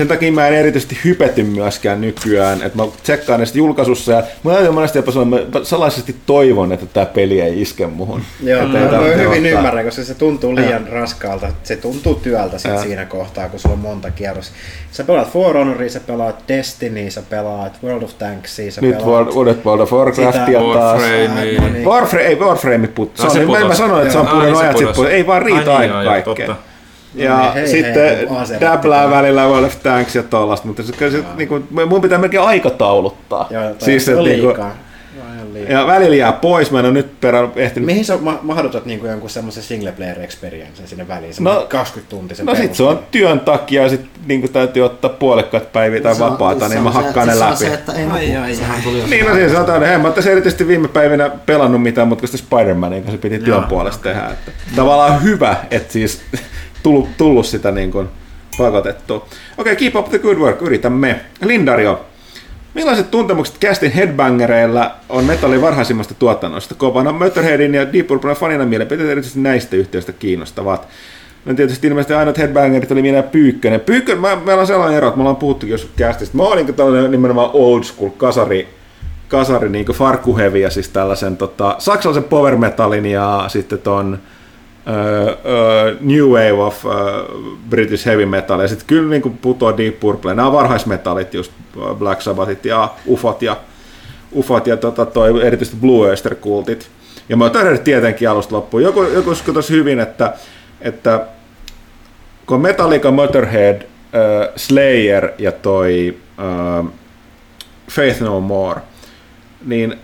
Sen 0.00 0.08
takia 0.08 0.32
mä 0.32 0.48
en 0.48 0.54
erityisesti 0.54 0.98
hypety 1.04 1.42
myöskään 1.42 2.00
nykyään, 2.00 2.62
että 2.62 2.78
mä 2.78 2.88
tsekkaan 3.02 3.40
ne 3.40 3.46
sitten 3.46 3.58
julkaisussa 3.58 4.12
ja 4.12 4.22
mä 4.44 4.56
aina 4.56 4.72
monesti 4.72 4.98
jopa 4.98 5.12
sanon, 5.12 5.28
mä 5.28 5.38
salaisesti 5.62 6.16
toivon, 6.26 6.72
että 6.72 6.86
tämä 6.86 7.06
peli 7.06 7.40
ei 7.40 7.62
iske 7.62 7.86
muhun. 7.86 8.22
Joo, 8.42 8.68
mä 8.68 8.78
tarvitse 8.78 9.18
hyvin 9.18 9.46
ottaa. 9.46 9.58
ymmärrän, 9.58 9.84
koska 9.84 10.02
se 10.02 10.14
tuntuu 10.14 10.56
liian 10.56 10.88
raskaalta. 10.88 11.48
Se 11.62 11.76
tuntuu 11.76 12.14
työltä 12.14 12.58
sit 12.58 12.78
siinä 12.78 13.04
kohtaa, 13.04 13.48
kun 13.48 13.60
sulla 13.60 13.74
on 13.74 13.78
monta 13.78 14.10
kierrosta. 14.10 14.54
Sä 14.90 15.04
pelaat 15.04 15.32
For 15.32 15.56
Honoria, 15.56 15.90
sä 15.90 16.00
pelaat 16.00 16.36
Destiny, 16.48 17.10
sä 17.10 17.22
pelaat 17.30 17.78
World 17.84 18.02
of 18.02 18.18
Tanksia, 18.18 18.72
sä 18.72 18.80
Nyt 18.80 18.90
pelaat... 18.90 19.06
World, 19.08 19.32
uudet 19.34 19.64
World 19.64 19.82
of 19.82 19.92
Warcraftia 19.92 20.60
Sitä- 20.60 20.74
taas. 20.74 21.00
Warframe. 21.00 21.56
Ah, 21.58 21.64
no 21.64 21.72
niin. 21.72 21.84
Warframe, 21.84 22.26
ei 22.26 22.36
Warframe 22.38 22.88
put. 22.88 23.16
Se 23.16 23.22
on, 23.22 23.30
se 23.30 23.46
mä, 23.46 23.64
mä 23.64 23.74
sanoin, 23.74 24.02
että 24.02 24.12
se 24.12 24.18
on 24.18 24.56
se 24.56 24.62
ajat 24.62 24.76
sitten. 24.78 25.06
Ei 25.06 25.26
vaan 25.26 25.42
riitä 25.42 25.76
Ai 25.76 25.88
niin, 25.88 26.24
kaikkea. 26.24 26.56
Ja 27.14 27.36
No 27.36 27.42
niin, 27.42 27.52
hei, 27.54 27.68
sitten 27.68 28.16
hei, 28.16 28.26
pitää. 28.52 29.10
välillä 29.10 29.46
World 29.46 29.64
of 29.66 29.82
Tanks 29.82 30.16
ja 30.16 30.22
tollasta, 30.22 30.66
mutta 30.66 30.82
se, 30.82 30.92
kyllä 30.92 31.12
se, 31.12 31.22
niinku, 31.36 31.60
mun 31.86 32.00
pitää 32.00 32.18
melkein 32.18 32.42
aikatauluttaa. 32.42 33.46
Joo, 33.50 33.62
siis, 33.78 34.08
on 34.08 34.14
että 34.14 34.28
niinku, 34.28 34.46
on 34.46 34.52
liikaa. 34.52 34.74
ja 35.68 35.86
välillä 35.86 36.16
jää 36.16 36.32
pois, 36.32 36.70
mä 36.70 36.78
en 36.78 36.84
ole 36.84 36.92
nyt 36.92 37.20
perään 37.20 37.52
ehtinyt 37.56 37.86
Mihin 37.86 38.04
sä 38.04 38.16
ma- 38.16 38.38
mahdotat 38.42 38.86
niinku 38.86 39.06
jonkun 39.06 39.30
semmoisen 39.30 39.62
single 39.62 39.92
player 39.92 40.20
experience 40.22 40.86
sinne 40.86 41.08
väliin? 41.08 41.34
No- 41.40 41.54
No, 41.54 41.66
20 41.68 42.10
tuntisen 42.10 42.46
No 42.46 42.54
sit 42.54 42.74
se 42.74 42.82
on 42.82 42.98
työn 43.10 43.40
takia 43.40 43.82
ja 43.82 43.88
sit 43.88 44.00
niinku 44.26 44.48
täytyy 44.48 44.82
ottaa 44.82 45.10
puolikkaat 45.10 45.72
päiviä 45.72 46.00
tai 46.00 46.12
on- 46.12 46.18
vapaata, 46.18 46.68
niin 46.68 46.82
mä 46.82 46.90
hakkaan 46.90 47.28
ne 47.28 47.34
se 47.34 47.40
on 47.44 47.46
läpi. 47.50 47.56
Se, 47.58 47.74
että 47.74 47.92
ei 47.92 48.06
Ai, 48.06 48.36
ai, 48.36 48.54
Sehän 48.54 48.82
tuli 48.82 49.02
Niin, 49.10 49.26
no 49.26 49.34
siis 49.34 49.52
sanotaan, 49.52 49.82
en 49.82 50.00
mä 50.00 50.06
oon 50.06 50.14
tässä 50.14 50.30
erityisesti 50.30 50.68
viime 50.68 50.88
päivinä 50.88 51.30
pelannut 51.46 51.82
mitään, 51.82 52.08
mutta 52.08 52.20
kun 52.20 52.28
sitä 52.28 52.44
Spider-Manin 52.56 53.02
kanssa 53.02 53.18
piti 53.18 53.38
työn 53.38 53.64
puolesta 53.64 54.02
tehdä. 54.02 54.26
Että 54.30 54.50
tavallaan 54.76 55.22
hyvä, 55.22 55.56
että 55.70 55.92
siis 55.92 56.20
tullut, 56.82 57.08
tullut 57.16 57.46
sitä 57.46 57.70
niin 57.70 57.90
kuin 57.90 58.08
pakotettua. 58.58 59.16
Okei, 59.16 59.28
okay, 59.58 59.76
keep 59.76 59.96
up 59.96 60.08
the 60.08 60.18
good 60.18 60.36
work, 60.36 60.62
yritämme. 60.62 61.20
Lindario, 61.44 62.04
millaiset 62.74 63.10
tuntemukset 63.10 63.58
Castin 63.60 63.92
Headbangereilla 63.92 64.94
on 65.08 65.24
metallin 65.24 65.62
varhaisimmasta 65.62 66.14
tuotannosta? 66.14 66.74
Kovana 66.74 67.12
Motorheadin 67.12 67.74
ja 67.74 67.92
Deep 67.92 68.06
Purple 68.06 68.34
fanina 68.34 68.64
mielipiteet 68.64 69.10
erityisesti 69.10 69.40
näistä 69.40 69.76
yhtiöistä 69.76 70.12
kiinnostavat. 70.12 70.88
No 71.44 71.54
tietysti 71.54 71.86
ilmeisesti 71.86 72.14
ainoat 72.14 72.38
headbangerit 72.38 72.92
oli 72.92 73.02
minä 73.02 73.22
Pyykkönen. 73.22 73.80
Pyykkönen, 73.80 74.20
mä, 74.20 74.36
meillä 74.36 74.60
on 74.60 74.66
sellainen 74.66 74.96
ero, 74.96 75.08
että 75.08 75.16
me 75.16 75.22
ollaan 75.22 75.36
puhuttukin 75.36 75.72
joskus 75.72 75.90
castista. 75.98 76.36
Mä 76.36 76.54
niin 76.54 76.74
tällainen 76.74 77.10
nimenomaan 77.10 77.50
old 77.52 77.82
school 77.82 78.10
kasari, 78.10 78.68
kasari 79.28 79.68
niin 79.68 79.86
farkkuheviä, 79.86 80.70
siis 80.70 80.88
tällaisen 80.88 81.36
tota, 81.36 81.76
saksalaisen 81.78 82.24
power 82.24 82.56
metalin 82.56 83.06
ja 83.06 83.44
sitten 83.48 83.78
ton 83.78 84.18
uh, 84.86 86.00
New 86.00 86.26
Wave 86.26 86.52
of 86.52 86.84
uh, 86.84 86.92
British 87.70 88.06
Heavy 88.06 88.26
Metal, 88.26 88.60
ja 88.60 88.68
sitten 88.68 88.86
kyllä 88.86 89.10
niin 89.10 89.38
putoo 89.42 89.76
Deep 89.76 90.00
Purple. 90.00 90.34
Nämä 90.34 90.52
varhaismetallit, 90.52 91.34
just 91.34 91.52
Black 91.94 92.22
Sabbathit 92.22 92.64
ja 92.64 92.88
Ufot 93.06 93.42
ja, 93.42 93.56
Ufot 94.32 94.66
ja 94.66 94.76
tota, 94.76 95.06
toi, 95.06 95.46
erityisesti 95.46 95.80
Blue 95.80 96.08
Oyster 96.08 96.34
kultit. 96.34 96.88
Ja 97.28 97.36
mä 97.36 97.44
oon 97.44 97.78
tietenkin 97.84 98.30
alusta 98.30 98.56
loppuun. 98.56 98.82
Joku, 98.82 99.02
joku 99.02 99.30
tosi 99.54 99.72
hyvin, 99.72 100.00
että, 100.00 100.32
että 100.80 101.26
kun 102.46 102.60
Metallica, 102.60 103.10
Motorhead, 103.10 103.82
uh, 103.82 104.52
Slayer 104.56 105.28
ja 105.38 105.52
toi 105.52 106.16
uh, 106.82 106.90
Faith 107.90 108.20
No 108.20 108.40
More, 108.40 108.80
niin, 109.66 109.96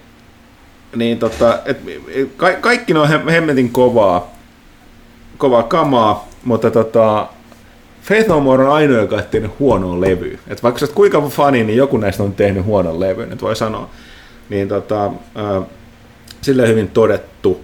niin 0.97 1.19
tota, 1.19 1.59
et, 1.65 1.79
ka, 2.37 2.53
kaikki 2.53 2.93
ne 2.93 2.99
on 2.99 3.09
hem- 3.09 3.31
hemmetin 3.31 3.73
kovaa, 3.73 4.36
kovaa 5.39 5.63
kamaa, 5.63 6.29
mutta 6.45 6.71
tota, 6.71 7.29
Faith 8.03 8.29
No 8.29 8.41
More 8.41 8.65
on 8.65 8.73
ainoa, 8.73 8.99
joka 8.99 9.17
on 9.17 9.23
tehnyt 9.31 9.59
huonoa 9.59 10.01
levyä. 10.01 10.39
Et 10.49 10.63
vaikka 10.63 10.79
sä 10.79 10.87
kuinka 10.87 11.21
fani, 11.21 11.65
niin 11.65 11.77
joku 11.77 11.97
näistä 11.97 12.23
on 12.23 12.33
tehnyt 12.33 12.65
huonon 12.65 13.01
levyn, 13.01 13.33
et 13.33 13.43
voi 13.43 13.57
sanoa. 13.57 13.91
Niin 14.49 14.69
tota, 14.69 15.05
äh, 15.07 15.63
silleen 16.41 16.69
hyvin 16.69 16.89
todettu. 16.89 17.61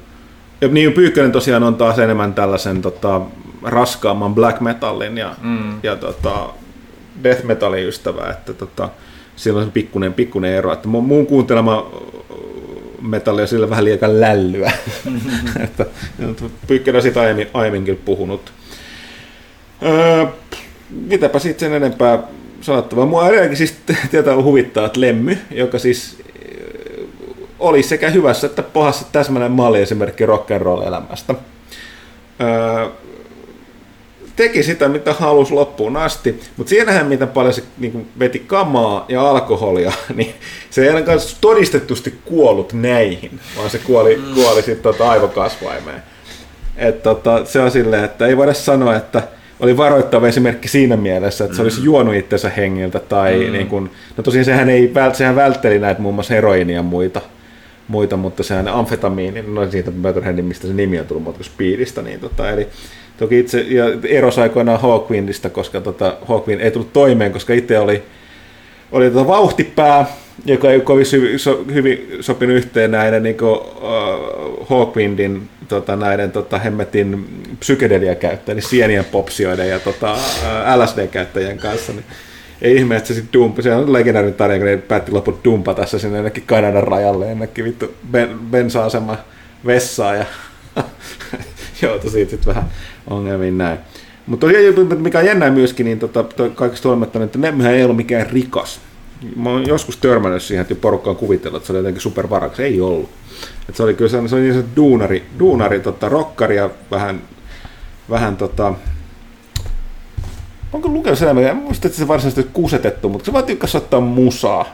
Ja 0.61 0.69
niin 0.69 0.93
Pyykkönen 0.93 1.33
tosiaan 1.33 1.63
on 1.63 1.75
taas 1.75 1.99
enemmän 1.99 2.35
tällaisen 2.35 2.83
tota, 2.83 3.21
raskaamman 3.63 4.35
black 4.35 4.61
metallin 4.61 5.19
ja, 5.19 5.35
mm. 5.43 5.81
ja 5.83 5.97
tota, 5.97 6.49
death 7.25 7.45
metalin 7.45 7.89
ystävä, 7.89 8.31
että 8.31 8.53
tota, 8.53 8.89
siellä 9.37 9.61
on 9.61 9.67
se 9.67 9.73
pikkuinen, 9.73 10.15
pikkuinen 10.15 10.53
ero, 10.53 10.73
että 10.73 10.89
mu- 10.89 11.01
muun 11.01 11.27
kuuntelema 11.27 11.91
metallia 13.03 13.47
sillä 13.47 13.71
vähän 13.71 13.85
liikaa 13.85 14.21
lällyä. 14.21 14.73
että, 15.65 15.87
on 16.97 17.03
siitä 17.03 17.21
aiemmin, 17.21 17.49
aiemminkin 17.55 17.97
puhunut. 17.97 18.53
Öö, 19.83 20.27
mitäpä 20.91 21.39
sitten 21.39 21.71
sen 21.71 21.77
enempää 21.77 22.19
sanottavaa. 22.61 23.07
Mua 23.07 23.29
edelleenkin 23.29 23.57
siis 23.57 23.77
tietää 24.11 24.43
huvittaa, 24.43 24.87
että 24.87 25.01
Lemmy, 25.01 25.39
joka 25.51 25.79
siis 25.79 26.19
äh, 26.19 27.07
oli 27.59 27.83
sekä 27.83 28.11
hyvässä 28.11 28.47
että 28.47 28.63
pahassa 28.63 29.07
täsmäinen 29.13 29.53
malliesimerkki 29.53 30.27
rock'n'roll-elämästä. 30.27 31.35
Öö, 32.41 32.89
teki 34.37 34.63
sitä, 34.63 34.89
mitä 34.89 35.13
halusi 35.13 35.53
loppuun 35.53 35.97
asti, 35.97 36.41
mutta 36.57 36.71
siinähän, 36.71 37.07
mitä 37.07 37.27
paljon 37.27 37.55
se 37.55 37.63
niin 37.79 38.09
veti 38.19 38.39
kamaa 38.39 39.05
ja 39.09 39.31
alkoholia, 39.31 39.93
niin 40.17 40.35
se 40.71 40.83
ei 40.83 40.89
ainakaan 40.89 41.19
todistetusti 41.41 42.15
kuollut 42.25 42.73
näihin, 42.73 43.41
vaan 43.57 43.71
se 43.71 43.79
kuoli, 43.79 44.17
mm. 44.17 44.35
kuoli 44.35 44.63
sitten 44.63 44.83
tota 44.83 45.11
aivokasvaimeen. 45.11 46.03
Et 46.77 47.03
tota, 47.03 47.45
se 47.45 47.61
on 47.61 47.71
silleen, 47.71 48.05
että 48.05 48.27
ei 48.27 48.37
voida 48.37 48.55
sanoa, 48.55 48.97
että 48.97 49.23
oli 49.61 49.77
varoittava 49.77 50.29
esimerkki 50.29 50.69
siinä 50.69 50.97
mielessä, 50.97 51.45
että 51.45 51.57
se 51.57 51.63
olisi 51.63 51.79
mm. 51.79 51.85
juonut 51.85 52.15
itsensä 52.15 52.51
hengiltä, 52.51 52.99
tai 52.99 53.47
mm. 53.47 53.53
niin 53.53 53.67
kun, 53.67 53.91
no 54.17 54.23
tosiaan 54.23 54.45
sehän, 54.45 54.71
ei, 54.71 54.93
sehän 55.13 55.37
vältteli 55.37 55.79
näitä 55.79 56.01
muun 56.01 56.15
muassa 56.15 56.35
heroinia 56.35 56.77
ja 56.77 56.83
muita, 56.83 57.21
muita 57.89 58.17
mutta 58.17 58.43
sehän 58.43 58.69
amfetamiini, 58.69 59.43
no 59.43 59.71
siitä 59.71 59.91
Motorheadin, 59.91 60.45
mistä 60.45 60.67
se 60.67 60.73
nimi 60.73 61.01
on 61.01 61.07
tullut, 61.07 61.25
mutta 61.25 61.45
Speedistä, 61.45 62.03
niin 62.03 62.21
tota, 62.21 62.51
eli 62.51 62.69
Toki 63.17 63.39
itse 63.39 63.61
ja 63.61 63.85
eros 64.05 64.39
aikoinaan 64.39 64.81
Hawkwindista, 64.81 65.51
koska 65.51 65.81
tota, 65.81 66.17
Hawkwind 66.29 66.61
ei 66.61 66.71
tullut 66.71 66.93
toimeen, 66.93 67.33
koska 67.33 67.53
itse 67.53 67.79
oli, 67.79 68.03
oli 68.93 69.11
tota 69.11 69.27
vauhtipää, 69.27 70.07
joka 70.45 70.71
ei 70.71 70.81
kovin 70.81 71.07
so, 71.37 71.65
hyvin 71.75 72.09
sopinut 72.21 72.57
yhteen 72.57 72.91
näiden 72.91 73.23
niin 73.23 73.37
kuin, 73.37 73.59
uh, 73.61 74.69
Hawkwindin 74.69 75.49
tota, 75.69 75.97
näiden 75.97 76.33
tota, 76.33 76.59
hemmetin 76.59 77.11
niin 78.47 78.63
sienien 78.63 79.05
popsioiden 79.05 79.69
ja 79.69 79.79
tota, 79.79 80.13
uh, 80.13 80.83
LSD-käyttäjien 80.83 81.59
kanssa. 81.59 81.93
Niin 81.93 82.05
ei 82.63 82.77
ihme, 82.77 82.97
että 82.97 83.09
se 83.09 83.15
sitten 83.15 83.33
dumpa, 83.33 83.63
se 83.63 83.75
on 83.75 83.93
legendaarinen 83.93 84.35
tarina, 84.35 84.59
kun 84.59 84.67
ne 84.67 84.77
päätti 84.77 85.13
loput 85.13 85.45
dumpata 85.45 85.87
se 85.87 85.99
sinne 85.99 86.19
ennenkin 86.19 86.43
Kanadan 86.47 86.85
rajalle, 86.85 87.33
ennenkin 87.33 87.65
vittu 87.65 87.95
ben, 88.11 88.39
bensa-asema 88.51 89.17
vessaan 89.67 90.17
ja 90.19 90.25
joutui 91.83 92.11
siitä 92.11 92.31
sitten 92.31 92.55
vähän 92.55 92.71
ongelmiin 93.11 93.59
näin. 93.59 93.79
Mutta 94.27 94.47
mikä 94.97 95.19
on 95.19 95.27
jännää 95.27 95.51
myöskin, 95.51 95.87
niin 95.87 95.99
tota, 95.99 96.25
kaikista 96.55 96.89
huolimatta, 96.89 97.23
että 97.23 97.41
Lemmehän 97.41 97.75
ei 97.75 97.85
ollut 97.85 97.97
mikään 97.97 98.31
rikas. 98.31 98.81
Mä 99.37 99.51
oon 99.51 99.67
joskus 99.67 99.97
törmännyt 99.97 100.43
siihen, 100.43 100.63
että 100.63 100.75
porukka 100.75 101.11
on 101.11 101.17
kuvitellut, 101.17 101.57
että 101.57 101.67
se 101.67 101.73
oli 101.73 101.79
jotenkin 101.79 102.03
supervarakas. 102.03 102.61
Ei 102.61 102.81
ollut. 102.81 103.11
Et 103.69 103.77
se 103.77 103.83
oli 103.83 103.95
kyllä 103.95 104.11
se 104.29 104.37
oli 104.37 104.41
niin 104.41 104.65
duunari, 104.77 105.27
duunari 105.39 105.81
tota, 105.81 106.09
rokkari 106.09 106.57
ja 106.57 106.71
vähän, 106.91 107.23
vähän 108.11 108.37
tota, 108.37 108.75
onko 110.73 110.89
lukenut 110.89 111.19
sen 111.19 111.39
en 111.39 111.57
muista, 111.57 111.89
että 111.89 111.99
se 111.99 112.09
varsinaisesti 112.09 112.51
kusetettu, 112.53 113.09
mutta 113.09 113.27
se 113.27 113.33
vaan 113.33 113.45
tykkäsi 113.45 113.77
ottaa 113.77 114.01
musaa. 114.01 114.65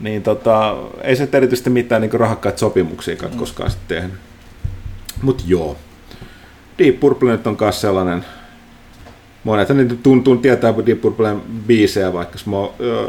Niin 0.00 0.22
tota, 0.22 0.76
ei 1.02 1.16
se 1.16 1.28
erityisesti 1.32 1.70
mitään 1.70 2.02
niin 2.02 2.12
rahakkaita 2.12 2.58
sopimuksia 2.58 3.14
mm. 3.14 3.46
sitten 3.46 3.68
tehnyt. 3.88 4.14
Mutta 5.22 5.44
joo. 5.46 5.76
Deep 6.78 7.00
Purple 7.00 7.32
nyt 7.32 7.46
on 7.46 7.56
myös 7.60 7.80
sellainen, 7.80 8.24
monet 9.44 9.68
niin 9.68 9.98
tuntuu 9.98 10.36
tietää 10.36 10.74
Deep 10.86 11.00
Purplen 11.00 11.40
biisejä, 11.66 12.12
vaikka 12.12 12.38
smo, 12.38 12.74
öö, 12.80 13.06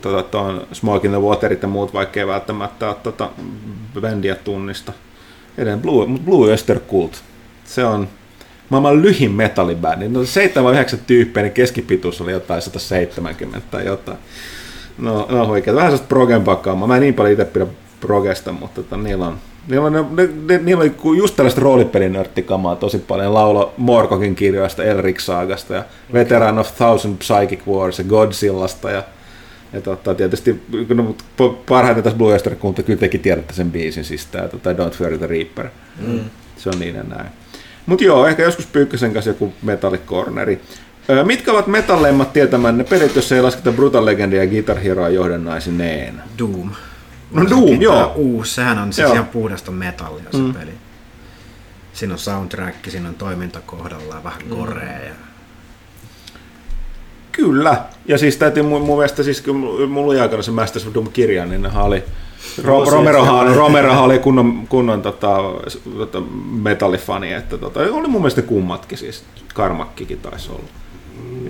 tota, 0.00 0.54
Smoke 0.72 1.06
in 1.06 1.12
the 1.12 1.20
Waterit 1.20 1.62
ja 1.62 1.68
muut, 1.68 1.94
vaikka 1.94 2.20
ei 2.20 2.26
välttämättä 2.26 2.88
ole 2.88 2.96
tota, 3.02 3.30
bändiä 4.00 4.34
tunnista. 4.34 4.92
Edelleen 5.58 5.80
Blue, 5.80 6.06
Blue 6.24 6.52
Öster 6.52 6.80
Cult. 6.80 7.22
Se 7.64 7.84
on 7.84 8.08
maailman 8.68 9.02
lyhin 9.02 9.32
metallibändi. 9.32 10.08
No 10.08 10.20
7-9 10.22 10.24
tyyppiä, 11.06 11.42
niin 11.42 11.52
keskipituus 11.52 12.20
oli 12.20 12.32
jotain 12.32 12.62
170 12.62 13.60
tai 13.70 13.86
jotain. 13.86 14.18
No, 14.98 15.26
no 15.30 15.44
oikein. 15.44 15.76
Vähän 15.76 15.90
sellaista 15.90 16.08
progen 16.08 16.44
pakaamaa. 16.44 16.88
Mä 16.88 16.96
en 16.96 17.00
niin 17.00 17.14
paljon 17.14 17.32
itse 17.32 17.44
pidä 17.44 17.66
progesta, 18.00 18.52
mutta 18.52 18.82
tota, 18.82 18.96
niillä 18.96 19.26
on 19.26 19.38
Niillä, 19.68 19.86
on, 19.86 19.92
ne, 19.92 20.28
ne, 20.48 20.58
niillä 20.58 20.80
oli 20.80 21.16
just 21.16 21.36
tällaista 21.36 21.60
roolipelinörttikamaa 21.60 22.76
tosi 22.76 22.98
paljon. 22.98 23.34
Laulo 23.34 23.74
Morkokin 23.76 24.34
kirjoista, 24.34 24.84
Elric 24.84 25.20
Saagasta 25.20 25.74
ja 25.74 25.84
Veteran 26.12 26.58
of 26.58 26.76
Thousand 26.76 27.16
Psychic 27.18 27.66
Wars 27.68 27.98
ja 27.98 28.04
Godzillasta 28.04 28.90
ja 28.90 29.02
ja 29.74 29.80
totta, 29.80 30.14
tietysti 30.14 30.62
no, 30.94 31.16
parhaiten 31.68 32.04
tässä 32.04 32.18
Blue 32.18 32.32
Oyster 32.32 32.56
Cult, 32.56 32.82
kyllä 32.86 33.00
tekin 33.00 33.20
tiedätte 33.20 33.54
sen 33.54 33.72
biisin, 33.72 34.04
siis 34.04 34.26
tämä 34.26 34.48
tota, 34.48 34.72
Don't 34.72 34.90
Fear 34.90 35.18
the 35.18 35.26
Reaper. 35.26 35.68
Mm. 36.06 36.20
Se 36.56 36.68
on 36.68 36.78
niin 36.78 36.94
ja 36.94 37.02
näin. 37.02 37.28
Mutta 37.86 38.04
joo, 38.04 38.26
ehkä 38.26 38.42
joskus 38.42 38.66
Pyykkösen 38.66 39.12
kanssa 39.12 39.30
joku 39.30 39.52
metallikorneri. 39.62 40.60
Mitkä 41.24 41.52
ovat 41.52 41.66
metalleimmat 41.66 42.32
tietämänne 42.32 42.84
pelit, 42.84 43.16
jos 43.16 43.32
ei 43.32 43.42
lasketa 43.42 43.72
Brutal 43.72 44.06
Legendia 44.06 44.44
ja 44.44 44.50
Guitar 44.50 44.78
Heroa 44.78 45.08
johdannaisineen? 45.08 46.22
Doom. 46.38 46.70
No 47.34 47.50
Doom, 47.50 47.80
joo. 47.82 48.12
Uusi, 48.14 48.54
sehän 48.54 48.78
on 48.78 48.92
siis 48.92 49.10
ihan 49.10 49.26
puhdasta 49.26 49.70
metallia 49.70 50.30
se 50.30 50.38
mm. 50.38 50.54
peli. 50.54 50.70
Siinä 51.92 52.14
on 52.14 52.18
soundtrack, 52.18 52.90
siinä 52.90 53.08
on 53.08 53.14
toiminta 53.14 53.60
kohdallaan, 53.60 54.24
vähän 54.24 54.42
korea. 54.48 54.98
Ja... 54.98 55.14
Kyllä. 57.32 57.84
Ja 58.06 58.18
siis 58.18 58.36
täytyy 58.36 58.62
mun, 58.62 58.82
mun 58.82 58.96
mielestä, 58.96 59.22
siis 59.22 59.40
kun 59.40 59.56
mulla 59.90 60.12
oli 60.12 60.20
aikana 60.20 60.42
se 60.42 60.50
Masters 60.50 60.86
of 60.86 60.94
Doom-kirja, 60.94 61.46
niin 61.46 61.62
nehän 61.62 61.84
oli 61.84 62.04
Ro- 62.62 62.90
Romerohan, 62.90 63.56
Romerohan 63.56 64.04
oli 64.08 64.18
kunnon, 64.18 64.66
kunnon 64.68 65.02
tota, 65.02 65.36
tota, 65.98 66.20
metallifani, 66.62 67.32
että 67.32 67.58
tota, 67.58 67.80
oli 67.80 68.08
mun 68.08 68.20
mielestä 68.20 68.42
kummatkin, 68.42 68.98
siis 68.98 69.24
Karmakkikin 69.54 70.18
taisi 70.18 70.50
olla. 70.50 70.83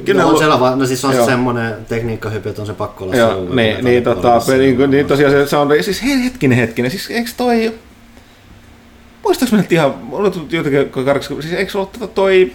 Kyllä 0.05 0.23
no, 0.23 0.28
on 0.28 0.39
selvä, 0.39 0.76
no 0.76 0.86
siis 0.86 1.05
on 1.05 1.12
se 1.14 1.24
semmoinen 1.24 1.74
tekniikkahypy, 1.89 2.48
että 2.48 2.62
on 2.62 2.66
se 2.66 2.73
pakko 2.73 3.05
olla 3.05 3.16
Joo, 3.16 3.47
se 3.47 3.55
niin, 3.55 3.84
niin, 3.84 4.05
tota, 4.05 4.40
niin, 4.58 4.90
niin, 4.90 5.06
tosiaan 5.06 5.32
se, 5.32 5.47
se 5.47 5.56
on, 5.56 5.68
siis 5.81 6.02
hetkinen 6.24 6.58
hetkinen, 6.58 6.90
siis 6.90 7.10
eikö 7.10 7.31
toi, 7.36 7.74
muistaaks 9.23 9.52
mä 9.52 9.58
nyt 9.58 9.73
ihan, 9.73 9.94
jotenkin 10.50 11.05
karksi, 11.05 11.34
siis 11.40 11.52
eikö 11.52 11.78
ollut 11.78 11.92
tota 11.92 12.06
toi, 12.06 12.52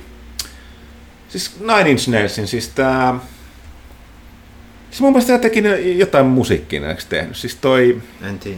siis 1.30 1.59
Nine 1.59 1.90
Inch 1.90 2.09
Nailsin, 2.09 2.48
siis 2.48 2.68
tää, 2.68 3.19
siis 4.90 5.01
mun 5.01 5.11
mielestä 5.11 5.38
teki 5.38 5.64
jotain 5.98 6.26
musiikkia, 6.26 6.90
eikö 6.90 7.03
tehnyt, 7.09 7.35
siis 7.35 7.56
toi, 7.56 8.01
en 8.27 8.40
tiedä. 8.40 8.58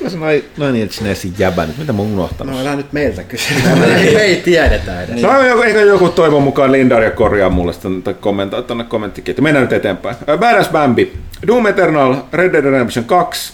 Mä 0.00 0.08
sanoin 0.10 0.44
noin 0.56 0.76
Iltsinesin 0.76 1.34
jäbä 1.38 1.66
nyt, 1.66 1.78
mitä 1.78 1.92
mä 1.92 2.02
oon 2.02 2.12
unohtanut? 2.12 2.54
No 2.54 2.60
älä 2.60 2.76
nyt 2.76 2.92
meiltä 2.92 3.24
kysyä, 3.24 3.56
me 3.80 3.94
ei 4.22 4.36
tiedetä 4.36 5.02
edes. 5.02 5.22
No 5.22 5.62
eikä 5.64 5.80
joku 5.80 6.08
toivon 6.08 6.42
mukaan 6.42 6.72
Lindaria 6.72 7.10
korjaa 7.10 7.50
mulle 7.50 7.72
sitä 7.72 8.12
kommentoida 8.20 8.66
tuonne 8.66 8.84
kommenttiketjuun. 8.84 9.44
Mennään 9.44 9.62
nyt 9.62 9.72
eteenpäin. 9.72 10.16
Badass 10.38 10.70
Bambi, 10.70 11.12
Doom 11.46 11.66
Eternal, 11.66 12.16
Red 12.32 12.52
Dead 12.52 12.64
Redemption 12.64 13.04
2, 13.04 13.52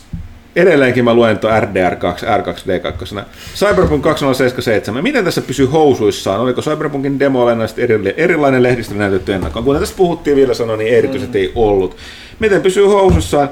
edelleenkin 0.56 1.04
mä 1.04 1.14
luen 1.14 1.38
tuon 1.38 1.62
RDR2, 1.62 2.24
R2D2. 2.24 3.22
Cyberpunk 3.54 4.02
2077. 4.02 5.02
Miten 5.02 5.24
tässä 5.24 5.40
pysyy 5.40 5.66
housuissaan? 5.66 6.40
Oliko 6.40 6.62
Cyberpunkin 6.62 7.18
demo 7.18 7.42
olennaisesti 7.42 7.82
erilainen 8.16 8.62
lehdistö 8.62 8.94
näytetty 8.94 9.34
ennakkoon? 9.34 9.64
Kuten 9.64 9.80
tästä 9.80 9.96
puhuttiin 9.96 10.36
vielä 10.36 10.54
sanoa, 10.54 10.76
niin 10.76 10.94
erityisesti 10.94 11.38
mm. 11.38 11.42
ei 11.42 11.52
ollut. 11.54 11.96
Miten 12.38 12.62
pysyy 12.62 12.86
housuissaan? 12.86 13.48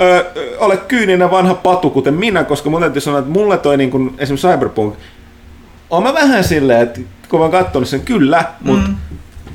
Ö, 0.00 0.24
ole 0.58 0.76
kyyninen 0.76 1.30
vanha 1.30 1.54
patu, 1.54 1.90
kuten 1.90 2.14
minä, 2.14 2.44
koska 2.44 2.70
mun 2.70 2.80
täytyy 2.80 3.00
sanoa, 3.00 3.18
että 3.18 3.30
mulle 3.30 3.58
toi 3.58 3.76
niin 3.76 3.90
kuin, 3.90 4.14
esimerkiksi 4.18 4.48
Cyberpunk, 4.48 4.94
on 5.90 6.02
mä 6.02 6.14
vähän 6.14 6.44
silleen, 6.44 6.80
että 6.80 7.00
kun 7.28 7.40
mä 7.40 7.44
oon 7.44 7.52
katsonut 7.52 7.88
sen, 7.88 8.00
kyllä, 8.00 8.44
mutta 8.60 8.88
mm. 8.88 8.96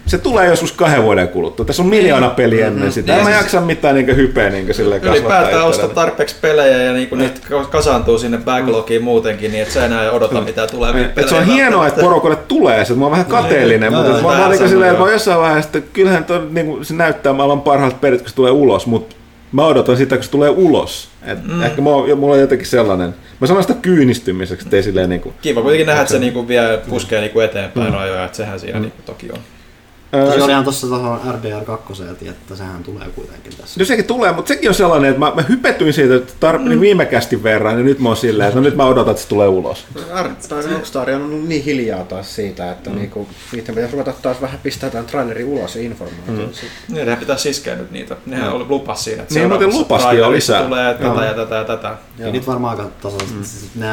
se 0.06 0.18
tulee 0.18 0.48
joskus 0.48 0.72
kahden 0.72 1.04
vuoden 1.04 1.28
kuluttua. 1.28 1.66
Tässä 1.66 1.84
on 1.84 1.90
miljoona 1.90 2.30
peliä 2.30 2.66
mm-hmm. 2.66 2.78
ennen 2.78 2.92
sitä. 2.92 3.18
En 3.18 3.24
mä 3.24 3.32
jaksa 3.32 3.62
mitään 3.62 3.96
niin 3.96 4.16
hypeä 4.16 4.50
niin 4.50 4.74
silleen 4.74 5.04
Ylipäätään 5.04 5.66
ostaa 5.66 5.88
tarpeeksi 5.88 6.36
pelejä 6.42 6.78
ja 6.78 6.94
niin 6.94 7.10
niitä 7.18 7.40
kasaantuu 7.72 8.18
sinne 8.18 8.38
backlogiin 8.38 9.04
muutenkin, 9.04 9.52
niin 9.52 9.62
että 9.62 9.74
sä 9.74 9.86
enää 9.86 10.12
odota 10.12 10.42
mitä 10.42 10.68
tulee. 10.68 11.14
Et 11.18 11.30
se 11.30 11.36
on 11.36 11.46
hienoa, 11.46 11.88
että 11.88 12.02
porukolle 12.02 12.36
tulee 12.36 12.86
se, 12.86 12.94
mä 12.94 13.06
oon 13.06 13.12
vähän 13.12 13.26
kateellinen, 13.26 13.94
mutta 13.94 14.22
mä 14.22 14.28
oon 14.28 14.52
niin 14.52 14.70
silleen, 14.70 14.92
että 14.92 15.12
jossain 15.12 15.40
vaiheessa, 15.40 15.78
että 15.78 15.90
kyllähän 15.94 16.26
toi, 16.26 16.48
niin 16.52 16.86
se 16.86 16.94
näyttää 16.94 17.34
maailman 17.34 17.62
parhaalta 17.62 17.98
pelit, 18.02 18.22
kun 18.22 18.30
se 18.30 18.36
tulee 18.36 18.52
ulos, 18.52 18.88
mutta 18.88 19.16
mä 19.52 19.66
odotan 19.66 19.98
sitä, 19.98 20.16
kun 20.16 20.24
se 20.24 20.32
tulee 20.32 20.50
ulos. 20.50 21.10
Et 21.26 21.44
mm. 21.44 21.62
Ehkä 21.64 21.82
mulla, 21.82 22.16
mulla 22.16 22.34
on 22.34 22.42
jotenkin 22.42 22.68
sellainen, 22.68 23.16
mä 23.42 23.48
sanon 23.48 23.64
sitä 23.64 23.74
kyynistymiseksi, 23.82 24.66
ettei 24.66 24.84
silleen 24.84 25.10
niin 25.10 25.22
kuin, 25.22 25.36
Kiva 25.42 25.62
kuitenkin 25.62 25.88
nähdä, 25.88 26.02
että 26.02 26.12
se 26.12 26.20
niin 26.20 26.34
kuin 26.34 26.48
vie 26.48 26.80
puskee 26.90 27.22
niin 27.22 27.32
kuin 27.32 27.46
eteenpäin 27.46 27.88
mm. 27.88 27.94
rajoja, 27.94 28.26
että 28.26 28.38
sehän 28.38 28.60
siinä 28.60 28.78
mm. 28.78 28.82
niin 28.82 28.92
kuin 28.92 29.06
toki 29.06 29.32
on. 29.32 29.40
Öö, 30.14 30.40
se 30.40 30.52
ihan 30.52 30.64
tuossa 30.64 30.88
tuohon 30.88 31.20
RDR 31.36 31.66
2, 31.66 32.04
että 32.30 32.56
sehän 32.56 32.84
tulee 32.84 33.08
kuitenkin 33.16 33.54
tässä. 33.58 33.80
No 33.80 33.86
sekin 33.86 34.06
tulee, 34.06 34.32
mutta 34.32 34.48
sekin 34.48 34.70
on 34.70 34.76
sellainen, 34.76 35.10
että 35.10 35.20
mä, 35.20 35.32
mä 35.36 35.42
hypetyin 35.42 35.94
siitä 35.94 36.16
että 36.16 36.34
tar- 36.52 36.60
mm. 36.60 36.80
viimekästi 36.80 37.44
verran, 37.44 37.76
niin 37.76 37.86
nyt 37.86 38.00
mä 38.00 38.10
oon 38.10 38.18
silleen, 38.18 38.48
että 38.48 38.60
no 38.60 38.64
nyt 38.64 38.76
mä 38.76 38.86
odotan, 38.86 39.12
että 39.12 39.24
se 39.24 39.30
tulee 39.30 39.48
ulos. 39.48 39.86
Rockstar 40.72 41.10
on 41.10 41.22
ollut 41.22 41.48
niin 41.48 41.64
hiljaa 41.64 42.04
taas 42.04 42.36
siitä, 42.36 42.72
että 42.72 42.90
mm. 42.90 42.96
niinku, 42.96 43.28
niiden 43.52 43.76
pitäisi 43.76 43.92
ruveta 43.92 44.14
taas 44.22 44.42
vähän 44.42 44.60
pistää 44.64 44.90
tämän 44.90 45.06
traileri 45.06 45.44
ulos 45.44 45.76
ja 45.76 45.82
informoida. 45.82 46.32
Mm. 46.32 46.50
Niin, 46.96 47.06
nehän 47.06 47.18
pitäisi 47.18 47.50
iskeä 47.50 47.76
nyt 47.76 47.92
niitä. 47.92 48.16
Nehän 48.26 48.48
mm. 48.48 48.56
oli 48.56 48.66
lupas 48.70 49.04
siinä, 49.04 49.22
että 49.22 49.36
niin, 49.36 49.50
muuten 49.50 49.70
lupaskin 49.70 50.20
jo 50.20 50.32
lisää. 50.32 50.64
tulee 50.64 50.94
tätä 50.94 51.26
ja 51.26 51.34
tätä 51.34 51.56
ja 51.56 51.64
tätä. 51.64 51.98
Ja 52.18 52.32
nyt 52.32 52.48
varmaan 52.48 52.92
tasaisesti. 53.02 53.70
Mm. 53.76 53.84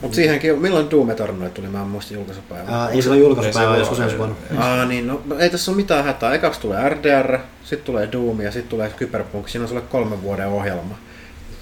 Mutta 0.00 0.14
siihenkin, 0.14 0.58
milloin 0.58 0.90
Doom 0.90 1.10
Eternal 1.10 1.48
tuli, 1.48 1.68
mä 1.68 1.80
en 1.80 1.86
muista 1.86 2.14
julkaisupäivää. 2.14 2.88
Ei 2.88 3.02
se 3.02 3.10
ole 3.10 3.18
julkaisupäivä, 3.18 3.76
joskus 3.76 4.00
ensi 4.00 4.18
vuonna. 4.18 4.34
Aa, 4.58 4.84
niin, 4.84 5.06
no, 5.06 5.20
ei 5.40 5.50
tässä 5.50 5.70
ole 5.70 5.76
mitään 5.76 6.04
hätää. 6.04 6.34
Ekaksi 6.34 6.60
tulee 6.60 6.88
RDR, 6.88 7.38
sitten 7.64 7.86
tulee 7.86 8.08
Doom 8.12 8.40
ja 8.40 8.52
sitten 8.52 8.70
tulee 8.70 8.92
Cyberpunk. 8.98 9.48
Siinä 9.48 9.62
on 9.64 9.68
sulle 9.68 9.82
kolmen 9.82 10.22
vuoden 10.22 10.48
ohjelma. 10.48 10.98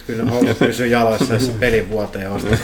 Kyllä 0.06 0.30
homma 0.30 0.54
pysyy 0.66 0.86
jaloissa, 0.86 1.34
jos 1.34 1.52
pelin 1.60 1.90
vuoteen 1.90 2.30
ostaa. 2.30 2.56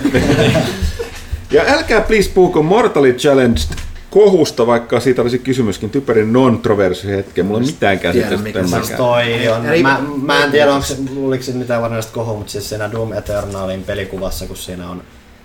Ja 1.50 1.62
älkää 1.68 2.00
please 2.00 2.30
puhuko 2.34 2.62
Mortally 2.62 3.12
Challenged 3.12 3.62
kohusta, 4.10 4.66
vaikka 4.66 5.00
siitä 5.00 5.22
olisi 5.22 5.38
kysymyskin 5.38 5.90
typerin 5.90 6.32
non-troversi 6.32 7.08
hetken. 7.08 7.46
Mulla 7.46 7.60
ei 7.60 7.66
mitään 7.66 7.98
käsitystä. 7.98 8.36
mikä 8.36 8.58
en 8.58 8.68
se 8.68 8.76
on. 8.76 8.82
Toi 8.96 9.48
on, 9.48 9.66
Eli- 9.66 9.82
mä, 9.82 10.02
mä 10.22 10.44
en 10.44 10.50
tiedä, 10.50 10.72
onko 10.74 10.86
se, 10.86 10.96
oliko 11.22 11.44
se 11.44 11.52
mitään 11.52 11.82
varsinaista 11.82 12.12
kohua, 12.12 12.34
mutta 12.34 12.52
siis 12.52 12.68
siinä 12.68 12.92
Doom 12.92 13.12
Eternalin 13.12 13.82
pelikuvassa, 13.82 14.46
kun 14.46 14.56
siinä 14.56 14.90
on, 14.90 15.02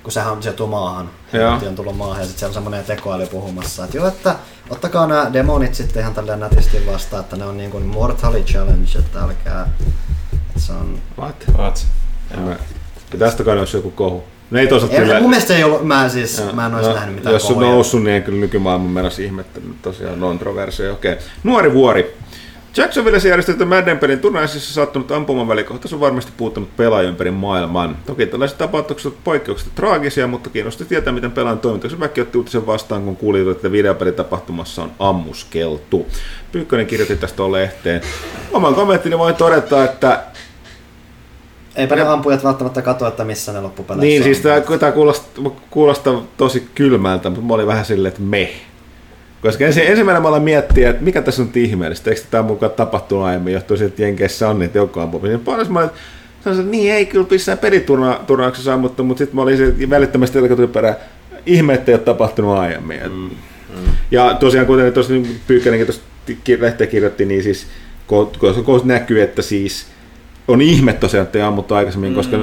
kun 0.10 0.14
sehän 0.14 0.32
on, 0.34 0.44
se 0.44 0.54
tuu 0.54 0.68
maahan. 0.68 1.10
Helvetti 1.34 1.68
on 1.68 1.76
tullut 1.76 1.98
maahan 1.98 2.20
ja 2.20 2.26
sitten 2.26 2.40
siellä 2.40 2.50
on 2.50 2.54
semmoinen 2.54 2.86
tekoäly 2.86 3.26
puhumassa, 3.28 3.84
että 3.86 3.98
joo, 3.98 4.08
että 4.08 4.36
ottakaa 4.70 5.08
nämä 5.08 5.34
demonit 5.34 5.76
sitten 5.76 6.02
ihan 6.02 6.14
tälleen 6.14 6.40
nätisti 6.40 6.86
vastaan, 6.86 7.24
että 7.24 7.36
ne 7.36 7.46
on 7.46 7.58
niin 7.58 7.72
kuin 7.72 7.84
Mortally 7.86 8.44
Challenge, 8.44 8.90
että 9.00 9.20
älkää, 9.24 9.68
että 10.34 10.60
se 10.60 10.72
on... 10.74 11.00
What? 11.20 11.36
What? 11.58 11.86
Ja 13.14 13.20
tästä 13.20 13.44
kai 13.44 13.60
olisi 13.60 13.78
joku 13.78 13.92
kohu. 13.92 14.24
Ne 14.52 14.60
ei 14.60 14.68
toisaalta 14.68 14.96
sillä- 14.98 15.20
mun 15.22 15.30
mielestä 15.30 15.56
ei 15.56 15.64
ollut, 15.64 15.86
mä 15.86 16.10
siis, 16.10 16.38
Joo. 16.38 16.54
mä 16.54 16.66
en 16.66 16.76
olisi 16.76 16.90
No, 16.90 16.96
nähnyt 16.96 17.16
mitään 17.16 17.34
Jos 17.34 17.46
on 17.46 17.54
kohuja. 17.54 17.70
noussut, 17.70 18.04
niin 18.04 18.16
en 18.16 18.24
kyllä 18.24 18.40
nykymaailman 18.40 18.90
menossa 18.92 19.22
ihmettänyt 19.22 19.82
tosiaan 19.82 20.20
non-troversia. 20.20 20.92
Okei. 20.94 21.18
Nuori 21.44 21.74
vuori. 21.74 22.18
Jacksonvillessä 22.78 23.28
järjestetty 23.28 23.66
Madden 23.66 24.00
pelin 24.00 24.20
turnaisissa 24.20 24.74
saattanut 24.74 25.12
ampumavälikohtaisuus 25.12 25.94
on 25.94 26.00
varmasti 26.00 26.32
puuttunut 26.38 26.78
pelaajien 26.78 27.10
ympäri 27.12 27.32
maailman. 27.32 27.98
Toki 28.06 28.26
tällaiset 28.26 28.58
tapaukset 28.58 29.06
ovat 29.06 29.24
poikkeuksista 29.24 29.72
traagisia, 29.76 30.28
mutta 30.28 30.50
kiinnosti 30.50 30.86
tietää, 30.86 31.14
miten 31.14 31.32
pelaajan 31.32 31.60
toimintaksi 31.60 32.00
väki 32.00 32.22
otti 32.22 32.38
uutisen 32.38 32.68
vastaan, 32.68 33.04
kun 33.04 33.16
kuuli, 33.16 33.52
että 33.52 33.72
videopelitapahtumassa 33.72 34.84
on 34.84 34.92
ammuskeltu. 35.00 36.08
Pyykkönen 36.52 36.88
kirjoitti 36.88 37.16
tästä 37.16 37.52
lehteen. 37.52 38.02
Oman 38.52 38.76
kommenttini 38.76 39.18
voin 39.18 39.36
todeta, 39.36 39.84
että 39.84 40.24
Eipä 41.76 41.96
ne 41.96 42.02
ampujat 42.02 42.44
välttämättä 42.44 42.82
katso, 42.82 43.08
että 43.08 43.24
missä 43.24 43.54
ne 43.54 43.62
loppupeleissä 43.62 44.06
niin, 44.06 44.22
on. 44.22 44.24
siis 44.24 44.40
tämä, 44.40 44.78
tämä 44.78 44.92
kuulostaa, 44.92 45.52
kuulostaa 45.70 46.24
tosi 46.38 46.70
kylmältä, 46.76 47.30
mutta 47.30 47.46
mä 47.46 47.54
olin 47.54 47.68
vähän 47.68 47.86
silleen, 47.86 48.12
että 48.12 48.22
me. 48.22 48.52
Koska 49.42 49.66
ensin, 49.66 49.84
ensimmäinen 49.84 50.22
mä 50.22 50.28
aloin 50.28 50.44
miettiä, 50.44 50.90
että 50.90 51.04
mikä 51.04 51.22
tässä 51.22 51.42
on 51.42 51.50
ihmeellistä. 51.56 52.10
Eikö 52.10 52.22
tämä 52.32 52.44
mukaan 52.44 52.72
tapahtunut 52.72 53.24
aiemmin, 53.24 53.54
johtuu 53.54 53.78
siitä, 53.78 53.90
että 53.90 54.02
Jenkeissä 54.02 54.50
on 54.50 54.60
niitä 54.60 54.78
joukkoampumisia. 54.78 55.40
Paljon 55.40 55.74
mä 55.74 55.80
olin, 55.80 55.90
sanoin, 56.44 56.60
että 56.60 56.72
niin 56.72 56.94
ei 56.94 57.06
kyllä 57.06 57.28
missään 57.32 57.58
peliturnauksessa 57.58 58.74
ammuttu, 58.74 59.04
mutta 59.04 59.18
sitten 59.20 59.36
mä 59.36 59.42
olin 59.42 59.58
se 59.58 59.90
välittömästi 59.90 60.40
tuli 60.56 60.68
perään, 60.68 60.96
ihme, 61.46 61.74
että 61.74 61.92
ei 61.92 61.96
ole 61.96 62.02
tapahtunut 62.04 62.58
aiemmin. 62.58 63.00
Mm. 63.04 63.30
Mm. 63.76 63.92
Ja 64.12 64.34
tosiaan, 64.40 64.68
kuten 64.68 64.94
tuossa 64.94 65.14
niin 65.14 65.40
Pyykkänenkin 65.48 65.88
tuossa 65.88 66.02
lehteen 66.60 66.90
kirjoitti, 66.90 67.26
niin 67.26 67.44
siis 67.44 67.68
kun 68.08 68.32
kun- 68.40 68.64
kun 68.64 68.82
näkyy, 68.84 69.22
että 69.22 69.42
siis 69.42 69.88
on 70.48 70.62
ihme 70.62 70.94
tosiaan, 70.94 71.26
että 71.26 71.38
ei 71.40 71.44
ammuttu 71.44 71.74
aikaisemmin, 71.74 72.10
mm. 72.10 72.16
koska 72.16 72.38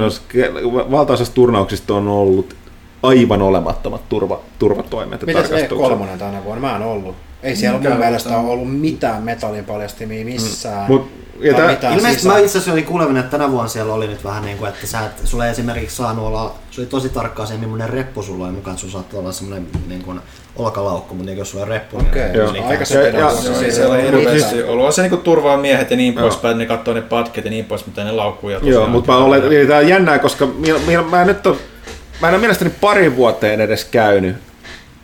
valtaosassa 0.91 1.33
turnauksista 1.33 1.93
on 1.93 2.07
ollut 2.07 2.55
aivan 3.03 3.41
olemattomat 3.41 4.09
turva, 4.09 4.39
turvatoimet 4.59 5.25
Mitä 5.25 5.43
se 5.43 5.49
tarkastukset. 5.49 5.97
E3 5.99 6.17
tänä 6.19 6.43
vuonna? 6.43 6.67
Mä 6.69 6.75
en 6.75 6.81
ollut. 6.83 7.15
Ei 7.43 7.55
siellä 7.55 7.79
mun 7.79 7.97
mielestä 7.97 8.37
ole 8.37 8.49
ollut 8.49 8.79
mitään 8.79 9.23
metallin 9.23 9.65
paljastimia 9.65 10.25
missään. 10.25 10.85
Mut, 10.91 11.11
ja 11.39 11.53
tää, 11.53 11.67
mitään 11.67 11.93
Ilmeisesti 11.93 12.19
sisään. 12.21 12.35
mä 12.35 12.39
itse 12.45 12.57
asiassa 12.57 12.71
olin 12.71 12.85
kuulevinen, 12.85 13.23
että 13.23 13.37
tänä 13.37 13.51
vuonna 13.51 13.67
siellä 13.67 13.93
oli 13.93 14.07
nyt 14.07 14.23
vähän 14.23 14.45
niin 14.45 14.57
kuin, 14.57 14.69
että 14.69 14.87
sä 14.87 14.99
et, 15.05 15.11
sulla 15.23 15.45
ei 15.45 15.51
esimerkiksi 15.51 15.95
saanut 15.95 16.25
olla, 16.25 16.55
se 16.71 16.81
oli 16.81 16.87
tosi 16.87 17.09
tarkkaa 17.09 17.45
se, 17.45 17.57
millainen 17.57 17.89
reppu 17.89 18.23
sulla 18.23 18.45
oli 18.45 18.53
mukaan, 18.53 18.73
että 18.73 18.81
sulla 18.81 18.93
saattoi 18.93 19.19
olla 19.19 19.31
semmoinen 19.31 19.67
niin 19.87 20.01
kuin 20.03 20.19
olkalaukku, 20.55 21.15
mutta 21.15 21.29
niin 21.29 21.37
jos 21.37 21.51
sulla 21.51 21.63
on 21.63 21.67
reppu, 21.69 21.97
Okei, 21.97 22.23
niin 22.23 22.33
Joo. 22.35 22.51
niin 22.51 22.63
aikaisemmin 22.65 23.13
Ja- 23.13 23.19
ja- 23.19 23.31
Siis 23.31 23.75
siellä 23.75 23.95
on 23.95 24.01
hirveästi 24.01 24.55
mitään. 24.55 24.69
ollut. 24.69 24.85
On 24.85 24.93
se 24.93 25.01
niinku 25.01 25.17
turvaa 25.17 25.57
miehet 25.57 25.91
ja 25.91 25.97
niin 25.97 26.13
Joo. 26.13 26.21
poispäin, 26.21 26.57
ne 26.57 26.65
katsoo 26.65 26.93
ne 26.93 27.01
patket 27.01 27.45
ja 27.45 27.51
niin 27.51 27.65
pois, 27.65 27.85
mutta 27.85 28.03
ne 28.03 28.11
laukkuu 28.11 28.49
ja 28.49 28.59
Joo, 28.63 28.87
mutta 28.87 29.11
mä 29.11 29.17
olen, 29.17 29.67
tää 29.67 29.77
on 29.77 29.87
jännää, 29.87 30.19
koska 30.19 30.45
minä, 30.45 30.79
minä, 30.87 31.01
mä, 31.03 31.21
en 31.21 31.27
nyt 31.27 31.47
on, 31.47 31.57
mä 32.21 32.27
en 32.27 32.33
ole 32.33 32.39
mielestäni 32.39 32.71
pari 32.81 33.15
vuoteen 33.15 33.61
edes 33.61 33.85
käynyt 33.85 34.35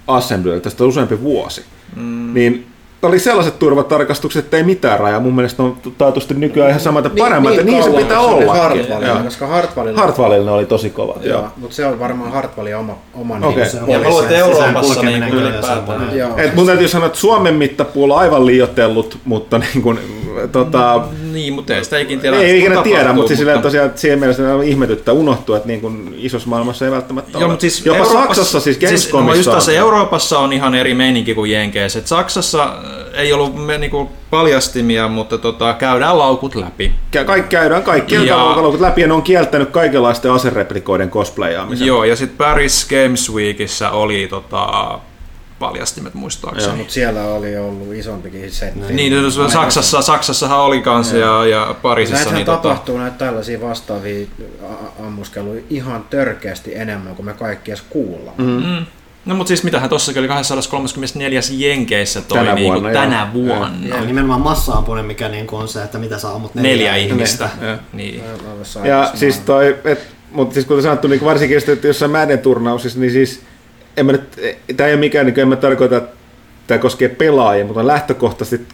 Assemblyllä, 0.08 0.60
tästä 0.60 0.84
on 0.84 0.90
useampi 0.90 1.22
vuosi. 1.22 1.66
Mm. 1.96 2.34
Niin 2.34 2.68
oli 3.02 3.20
sellaiset 3.20 3.60
turvatarkastukset, 3.60 4.46
että 4.46 4.58
ei 4.58 4.64
mitään 4.64 5.00
rajaa. 5.00 5.20
Mun 5.20 5.36
mielestä 5.36 5.64
on 5.64 5.78
taatusti 5.98 6.34
nykyään 6.34 6.70
ihan 6.70 6.82
samat 6.82 7.04
ja 7.04 7.12
paremmat, 7.18 7.56
ja 7.56 7.64
niin 7.64 7.84
se 7.84 7.90
pitää 7.90 8.20
olla. 8.20 8.54
Hartwallilla, 8.54 9.24
koska 9.24 9.48
Hartwallilla... 9.48 10.00
Hartwallilla 10.02 10.52
oli 10.52 10.66
tosi 10.66 10.90
kovat. 10.90 11.26
Joo, 11.26 11.40
Joo. 11.42 11.50
mutta 11.58 11.76
se 11.76 11.86
on 11.86 12.00
varmaan 12.00 12.32
Hartwallin 12.32 12.78
oma, 12.78 12.98
oma 13.14 13.36
Okei. 13.38 13.56
niin, 13.56 13.70
se 13.70 13.82
on 13.82 13.90
Ja 13.90 14.00
mä 14.00 14.10
luulen, 14.10 14.24
että 14.26 14.38
Euroopassa 14.38 15.02
kyllä 15.02 15.28
ylipäätään. 15.28 16.52
mun 16.56 16.66
täytyy 16.66 16.88
sanoa, 16.88 17.08
että 17.08 17.20
Suomen 17.20 17.54
mittapuulla 17.54 18.14
on 18.14 18.20
aivan 18.20 18.46
liioitellut, 18.46 19.18
mutta 19.26 19.58
niin 19.58 19.82
kuin, 19.82 20.00
tota, 20.52 21.02
Niin, 21.32 21.54
mutta 21.54 21.76
ei 21.76 21.84
sitä 21.84 21.98
ikinä 22.00 22.22
tiedä. 22.22 22.38
ei 22.40 22.60
ikinä 22.60 22.82
tiedä, 22.82 23.14
mutta 23.14 23.28
siis 23.28 23.38
silleen 23.40 23.62
tosiaan 23.62 23.88
että 23.88 24.02
siihen 24.02 24.20
mielessä 24.20 24.56
on 24.56 24.64
ihmetyttä 24.64 25.14
unohtuu, 25.14 25.56
että 25.56 25.68
niin 25.68 25.82
kuin 25.82 26.16
isossa 26.18 26.50
maailmassa 26.50 26.86
ei 26.86 26.92
välttämättä 26.92 27.32
Joo, 27.32 27.40
ole. 27.42 27.48
mutta 27.48 27.62
siis 27.62 27.86
Jopa 27.86 28.00
Euroopassa- 28.00 28.14
Saksassa, 28.14 28.60
siis 28.60 28.78
Siis, 28.80 29.14
no 29.14 29.20
Gamescomissa 29.20 29.52
just. 29.56 29.70
Euroopassa 29.70 30.40
on 30.40 30.54
ihan 30.54 30.76
eri 30.76 30.94
meininki 30.94 31.34
kuin 31.36 31.52
Jenkeissä. 31.52 32.00
Et 32.00 32.08
Saksassa 32.08 32.64
äh, 32.64 32.70
ei 33.14 33.34
ollut 33.34 33.66
me, 33.66 33.78
niinku, 33.78 34.10
paljastimia, 34.30 35.08
mutta 35.08 35.38
tota, 35.38 35.74
käydään 35.74 36.18
laukut 36.20 36.56
läpi. 36.56 36.92
Kaikki 37.26 37.50
käydään 37.56 37.84
kaikkien 37.84 38.26
Ja- 38.26 38.52
kalukut 38.56 38.82
läpi 38.82 39.02
ja 39.02 39.08
ne 39.08 39.14
on 39.14 39.24
kieltänyt 39.24 39.70
kaikenlaisten 39.70 40.32
asereplikoiden 40.32 41.10
cosplayaamisen. 41.10 41.88
Joo, 41.88 42.04
ja 42.04 42.16
sitten 42.16 42.38
Paris 42.38 42.88
Games 42.90 43.34
Weekissä 43.34 43.90
oli 43.92 44.28
tota, 44.30 45.00
paljastimet 45.60 46.14
muistaakseni. 46.14 46.78
Mutta 46.78 46.94
siellä 46.94 47.24
oli 47.24 47.58
ollut 47.58 47.94
isompikin 47.94 48.52
setti. 48.52 48.94
Niin, 48.94 49.14
jos 49.14 49.40
Saksassa, 49.54 50.02
Saksassahan 50.02 50.60
oli 50.60 50.82
kans 50.82 51.14
ja, 51.14 51.46
ja 51.46 51.76
Pariisissa. 51.82 52.16
Näitähän 52.16 52.36
Niin, 52.36 52.46
tota, 52.46 52.62
tapahtuu 52.62 52.98
näitä 52.98 53.18
tällaisia 53.18 53.62
vastaavia 53.62 54.28
ammuskeluja 55.06 55.62
ihan 55.70 56.06
törkeästi 56.10 56.76
enemmän 56.76 57.16
kuin 57.16 57.26
me 57.26 57.34
kaikki 57.34 57.72
edes 57.72 57.84
kuullaan. 57.90 58.36
Mm. 58.38 58.64
mm. 58.66 58.86
No 59.26 59.36
mutta 59.36 59.48
siis 59.48 59.64
mitähän 59.64 59.90
tossakin 59.90 60.20
oli 60.20 60.28
234 60.28 61.42
Jenkeissä 61.52 62.22
toi 62.22 62.38
Tänä 62.38 62.54
niinku, 62.54 62.72
vuonna, 62.72 62.92
joo. 62.92 63.02
tänä 63.02 63.30
vuonna. 63.34 63.88
Ja 63.88 64.02
nimenomaan 64.02 64.42
massa-ampunen, 64.42 65.06
mikä 65.06 65.30
niin 65.30 65.48
kuin 65.48 65.62
on 65.62 65.68
se, 65.68 65.84
että 65.84 65.98
mitä 65.98 66.20
sä 66.20 66.30
ammut 66.30 66.56
Neljä 66.56 66.96
ihmistä. 66.96 67.50
Joo. 67.62 67.78
Niin. 67.94 68.24
Ja 68.84 69.12
siis 69.14 69.40
toi, 69.40 69.78
et, 69.86 70.08
mutta 70.32 70.54
siis 70.54 70.66
kuten 70.66 70.84
sanottu, 70.84 71.08
niin 71.08 71.26
varsinkin 71.26 71.58
että 71.72 71.88
jossain 71.88 72.12
Madden 72.12 72.40
turnauksissa, 72.40 73.00
niin 73.00 73.12
siis 73.12 73.42
en 73.98 74.06
mä 74.06 74.12
nyt, 74.12 74.40
tämä 74.78 74.88
ei 74.88 74.94
ole 74.94 75.00
mikään, 75.00 75.26
niin 75.26 75.40
en 75.40 75.48
mä 75.48 75.56
tarkoita, 75.56 75.98
että 75.98 76.16
tämä 76.68 76.78
koskee 76.78 77.10
pelaajia, 77.10 77.66
mutta 77.66 77.88
lähtökohtaisesti 77.88 78.68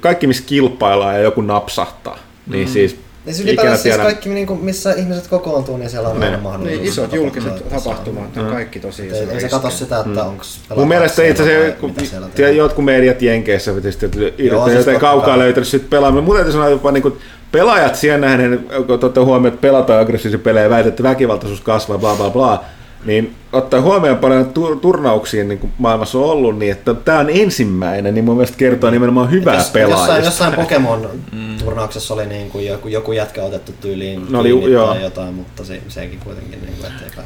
kaikki, 0.00 0.26
missä 0.26 0.44
kilpaillaan 0.46 1.14
ja 1.14 1.20
joku 1.20 1.40
napsahtaa, 1.40 2.18
niin 2.46 2.68
siis 2.68 2.96
Niin 3.24 3.34
ikinä 3.34 3.50
ylipäätään 3.50 3.78
siis 3.78 3.82
tiedä. 3.94 4.02
kaikki, 4.02 4.28
niin 4.28 4.46
kuin, 4.46 4.64
missä 4.64 4.92
ihmiset 4.92 5.26
kokoontuu, 5.26 5.76
niin 5.76 5.90
siellä 5.90 6.08
on 6.08 6.22
aina 6.22 6.38
mahdollisuus. 6.38 6.80
Niin, 6.80 6.88
isot 6.88 7.12
julkiset 7.12 7.56
että 7.56 7.70
tapahtumat 7.76 8.36
on 8.36 8.46
kaikki 8.46 8.80
tosi 8.80 9.02
Ei, 9.02 9.08
iso 9.08 9.32
ei 9.32 9.40
se 9.40 9.48
katso 9.48 9.70
sitä, 9.70 10.00
että 10.00 10.24
onko 10.24 10.44
Mm. 10.70 10.76
Mun 10.76 10.88
mielestä 10.88 11.22
itse 11.22 11.42
asiassa, 11.42 11.76
kun 11.80 11.94
tiedä, 12.34 12.50
jotkut 12.50 12.84
mediat 12.84 13.22
Jenkeissä 13.22 13.72
tietysti 13.72 14.06
yrittää 14.06 14.34
siis 14.38 14.48
jotain 14.48 14.84
totta 14.84 15.00
kaukaa 15.00 15.38
löytänyt 15.38 15.68
sitten 15.68 15.90
pelaamista. 15.90 16.22
Mun 16.22 16.34
täytyy 16.34 16.52
sanoa 16.52 16.68
jopa 16.68 16.92
niin 16.92 17.02
kuin, 17.02 17.14
pelaajat 17.52 17.96
siihen 17.96 18.20
nähden, 18.20 18.66
kun 18.86 19.04
ottaa 19.04 19.24
huomioon, 19.24 19.54
että 19.54 19.60
pelataan 19.60 20.00
aggressiivisia 20.00 20.44
pelejä 20.44 20.64
ja 20.64 20.70
väitetään, 20.70 20.92
että 20.92 21.02
väkivaltaisuus 21.02 21.60
kasvaa, 21.60 21.98
bla 21.98 22.14
bla 22.16 22.30
bla, 22.30 22.64
niin 23.04 23.34
ottaa 23.52 23.80
huomioon 23.80 24.18
paljon 24.18 24.46
tur- 24.46 24.78
turnauksiin 24.80 25.48
niin 25.48 25.58
kuin 25.58 25.72
maailmassa 25.78 26.18
on 26.18 26.24
ollut, 26.24 26.58
niin 26.58 26.72
että 26.72 26.94
tämä 26.94 27.18
on 27.18 27.30
ensimmäinen, 27.30 28.14
niin 28.14 28.24
mun 28.24 28.36
mielestä 28.36 28.56
kertoo 28.58 28.90
nimenomaan 28.90 29.30
hyvää 29.30 29.54
Jos, 29.56 29.70
pelaajista. 29.70 30.16
jossain, 30.16 30.24
jossain 30.24 30.54
Pokemon-turnauksessa 30.54 32.14
oli 32.14 32.26
niin 32.26 32.50
kuin 32.50 32.66
joku, 32.66 32.88
joku 32.88 33.12
jätkä 33.12 33.42
otettu 33.42 33.72
tyyliin 33.80 34.26
No 34.30 34.40
oli- 34.40 34.72
joo. 34.72 34.86
tai 34.88 35.02
jotain, 35.02 35.34
mutta 35.34 35.64
se, 35.64 35.80
sekin 35.88 36.18
kuitenkin 36.24 36.58
niin 36.62 36.74
kuin, 36.80 36.92
ettei 36.92 37.24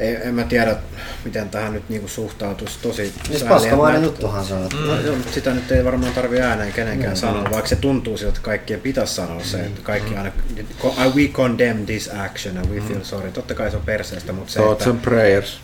Ei, 0.00 0.16
en 0.22 0.34
mä 0.34 0.44
tiedä, 0.44 0.76
miten 1.24 1.50
tähän 1.50 1.72
nyt 1.72 1.88
niinku 1.88 2.08
suhtautuisi 2.08 2.78
tosi 2.82 3.12
sääliä. 3.32 3.48
paskamainen 3.48 4.00
Mä- 4.00 4.06
juttuhan 4.06 4.44
se 4.44 4.54
on. 4.54 4.62
että- 4.62 4.76
No, 4.76 5.00
joo, 5.00 5.16
mutta 5.16 5.32
sitä 5.32 5.54
nyt 5.54 5.72
ei 5.72 5.84
varmaan 5.84 6.12
tarvi 6.12 6.40
ääneen 6.40 6.72
kenenkään 6.72 7.16
sanoa, 7.16 7.44
vaikka 7.50 7.68
se 7.68 7.76
tuntuu 7.76 8.16
siltä, 8.16 8.28
että 8.28 8.40
kaikkien 8.40 8.80
pitäisi 8.80 9.14
sanoa 9.14 9.42
se, 9.44 9.60
että 9.60 9.80
kaikki 9.82 10.16
aina, 10.16 10.32
"I- 10.58 11.12
we 11.16 11.28
condemn 11.32 11.86
this 11.86 12.10
action 12.18 12.58
and 12.58 12.66
we 12.66 12.80
feel 12.80 13.02
sorry. 13.04 13.30
Totta 13.30 13.54
kai 13.54 13.70
se 13.70 13.76
on 13.76 13.82
perseestä, 13.82 14.32
mutta 14.32 14.52
se, 14.52 14.58
Thoughts 14.60 14.82
että 14.86 14.90
and 14.90 15.00
prayers. 15.00 15.60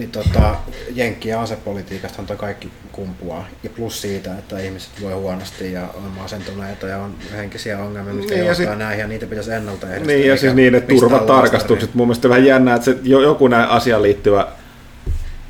Niin 0.00 0.10
tota, 0.10 0.54
jenkkien 0.94 1.38
asepolitiikastahan 1.38 2.26
toi 2.26 2.36
kaikki 2.36 2.70
kumpuaa. 2.92 3.46
Ja 3.62 3.70
plus 3.70 4.00
siitä, 4.02 4.38
että 4.38 4.58
ihmiset 4.58 4.90
voi 5.02 5.12
huonosti 5.12 5.72
ja 5.72 5.80
on 5.94 6.10
masentuneita 6.18 6.86
ja 6.86 6.98
on 6.98 7.14
henkisiä 7.36 7.78
ongelmia, 7.78 8.12
mitkä 8.14 8.34
Niin, 8.34 8.44
ja 8.44 8.50
johtaa 8.50 8.66
sit- 8.66 8.78
näihin 8.78 9.00
ja 9.00 9.06
niitä 9.08 9.26
pitäisi 9.26 9.52
ennaltaehkäistä. 9.52 10.06
Niin 10.12 10.28
ja 10.28 10.36
siis 10.36 10.54
niiden 10.54 10.82
turvatarkastukset. 10.82 11.94
Mun 11.94 12.06
mielestä 12.06 12.28
vähän 12.28 12.44
jännää, 12.44 12.74
että 12.74 12.84
se, 12.84 12.96
jo- 13.02 13.20
joku 13.20 13.48
näin 13.48 13.68
asiaan 13.68 14.02
liittyvä 14.02 14.46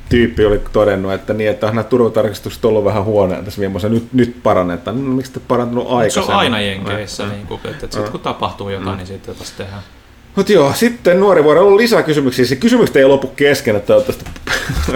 tyyppi 0.09 0.45
oli 0.45 0.61
todennut, 0.73 1.13
että 1.13 1.33
niin, 1.33 1.49
että 1.49 1.67
nämä 1.67 1.83
turvatarkastukset 1.83 2.65
on 2.65 2.69
ollut 2.69 2.85
vähän 2.85 3.03
huonoja 3.03 3.43
tässä 3.43 3.59
viimeisessä. 3.59 3.89
Nyt, 3.89 4.13
nyt 4.13 4.43
parannetaan. 4.43 5.05
No, 5.05 5.15
miksi 5.15 5.31
te 5.31 5.39
parantunut 5.47 5.87
Se 5.87 5.93
aikaisemmin? 5.93 6.29
on 6.31 6.35
aina 6.39 6.61
Jenkeissä, 6.61 7.27
niin 7.27 7.47
kuin, 7.47 7.59
että, 7.63 7.85
että 7.85 7.97
sit, 7.97 8.09
kun 8.09 8.19
tapahtuu 8.19 8.69
jotain, 8.69 8.97
niin 8.97 9.07
sitten 9.07 9.35
taas 9.35 9.51
tehdään. 9.51 9.81
Mutta 10.35 10.53
joo, 10.53 10.73
sitten 10.75 11.19
nuori 11.19 11.43
vuoro 11.43 11.67
on 11.67 11.77
lisäkysymyksiä. 11.77 12.45
Se 12.45 12.55
kysymykset 12.55 12.95
ei 12.95 13.05
lopu 13.05 13.27
kesken, 13.27 13.75
että 13.75 13.87
toivottavasti 13.87 14.25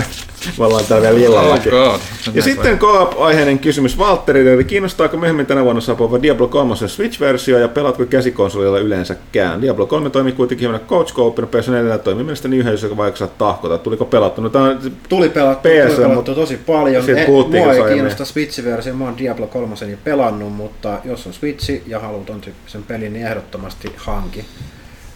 Me 0.59 0.65
ollaan 0.65 0.85
täällä 0.85 1.09
vielä 1.09 1.25
illallakin. 1.25 1.73
Oh. 1.73 1.99
Ja 2.33 2.41
sitten 2.41 2.79
co-op-aiheinen 2.79 3.59
kysymys 3.59 3.97
Valtterille, 3.97 4.53
eli 4.53 4.63
kiinnostaako 4.63 5.17
myöhemmin 5.17 5.45
tänä 5.45 5.63
vuonna 5.63 5.81
saapuva 5.81 6.21
Diablo 6.21 6.47
3 6.47 6.73
Switch-versio 6.75 7.57
ja 7.57 7.67
pelaatko 7.67 8.05
käsikonsolilla 8.05 8.79
yleensäkään? 8.79 9.61
Diablo 9.61 9.85
3 9.85 10.09
toimii 10.09 10.33
kuitenkin 10.33 10.69
hieman 10.69 10.87
coach 10.87 11.13
co-opina, 11.13 11.47
PS4 11.47 11.97
toimii 11.97 12.23
mielestäni 12.23 12.57
yhdessä, 12.57 12.87
joka 12.87 12.97
vaikka 12.97 13.17
saa 13.17 13.27
tahkota. 13.27 13.77
Tuliko 13.77 14.05
pelattu? 14.05 14.41
No, 14.41 14.51
on 14.53 14.79
Tuli 15.09 15.29
pelattu, 15.29 15.69
PS, 15.69 15.85
tuli 15.85 15.95
pelattu 15.95 16.15
mutta- 16.15 16.35
tosi 16.35 16.57
paljon. 16.57 17.03
Siitä 17.03 17.21
E, 17.21 17.25
puhuttiin, 17.25 17.63
mua 17.63 17.73
ei 17.73 17.93
kiinnosta 17.93 18.23
Switch-versio, 18.25 18.93
mä 18.93 19.03
oon 19.05 19.17
Diablo 19.17 19.47
3 19.47 19.75
jo 19.91 19.97
pelannut, 20.03 20.53
mutta 20.53 20.99
jos 21.03 21.27
on 21.27 21.33
Switchi 21.33 21.83
ja 21.87 21.99
haluat 21.99 22.25
ton 22.25 22.41
tyyppisen 22.41 22.83
pelin, 22.83 23.13
niin 23.13 23.25
ehdottomasti 23.27 23.91
hanki. 23.97 24.45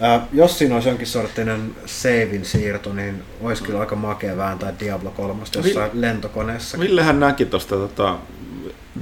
Ää, 0.02 0.28
jos 0.34 0.58
siinä 0.58 0.76
olisi 0.76 0.90
jonkin 0.90 1.08
sorttinen 1.08 1.76
savin 1.86 2.45
siirto, 2.45 2.94
niin 2.94 3.24
olisi 3.42 3.64
kyllä 3.64 3.80
aika 3.80 3.95
makea 3.95 4.38
vääntää 4.38 4.74
Diablo 4.80 5.11
3 5.11 5.44
jossain 5.56 5.92
lentokoneessa. 5.94 6.80
Villehän 6.80 7.19
näki 7.19 7.45
tuosta 7.45 7.76
tota, 7.76 8.18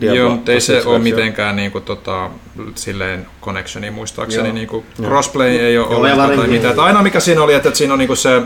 Joo, 0.02 0.30
mutta 0.30 0.52
ei 0.52 0.62
se 0.62 0.74
Switch-versio. 0.74 0.90
ole 0.90 1.00
mitenkään 1.00 1.56
niinku, 1.56 1.80
tota, 1.82 2.30
silleen 2.76 3.28
connectioni 3.42 3.92
muistaakseni. 3.92 4.48
Joo. 4.48 4.54
Niinku, 4.54 4.86
crossplay 5.02 5.50
ei 5.50 5.78
ole 5.78 5.88
ollut 5.96 6.36
tai 6.38 6.48
mitään. 6.48 6.74
Et 6.74 6.80
Ainoa 6.80 7.04
mikä 7.04 7.20
siinä 7.20 7.44
oli, 7.44 7.54
että, 7.54 7.70
että 7.70 7.78
siinä 7.78 7.94
on 7.94 8.00
niinku 8.00 8.16
se, 8.16 8.42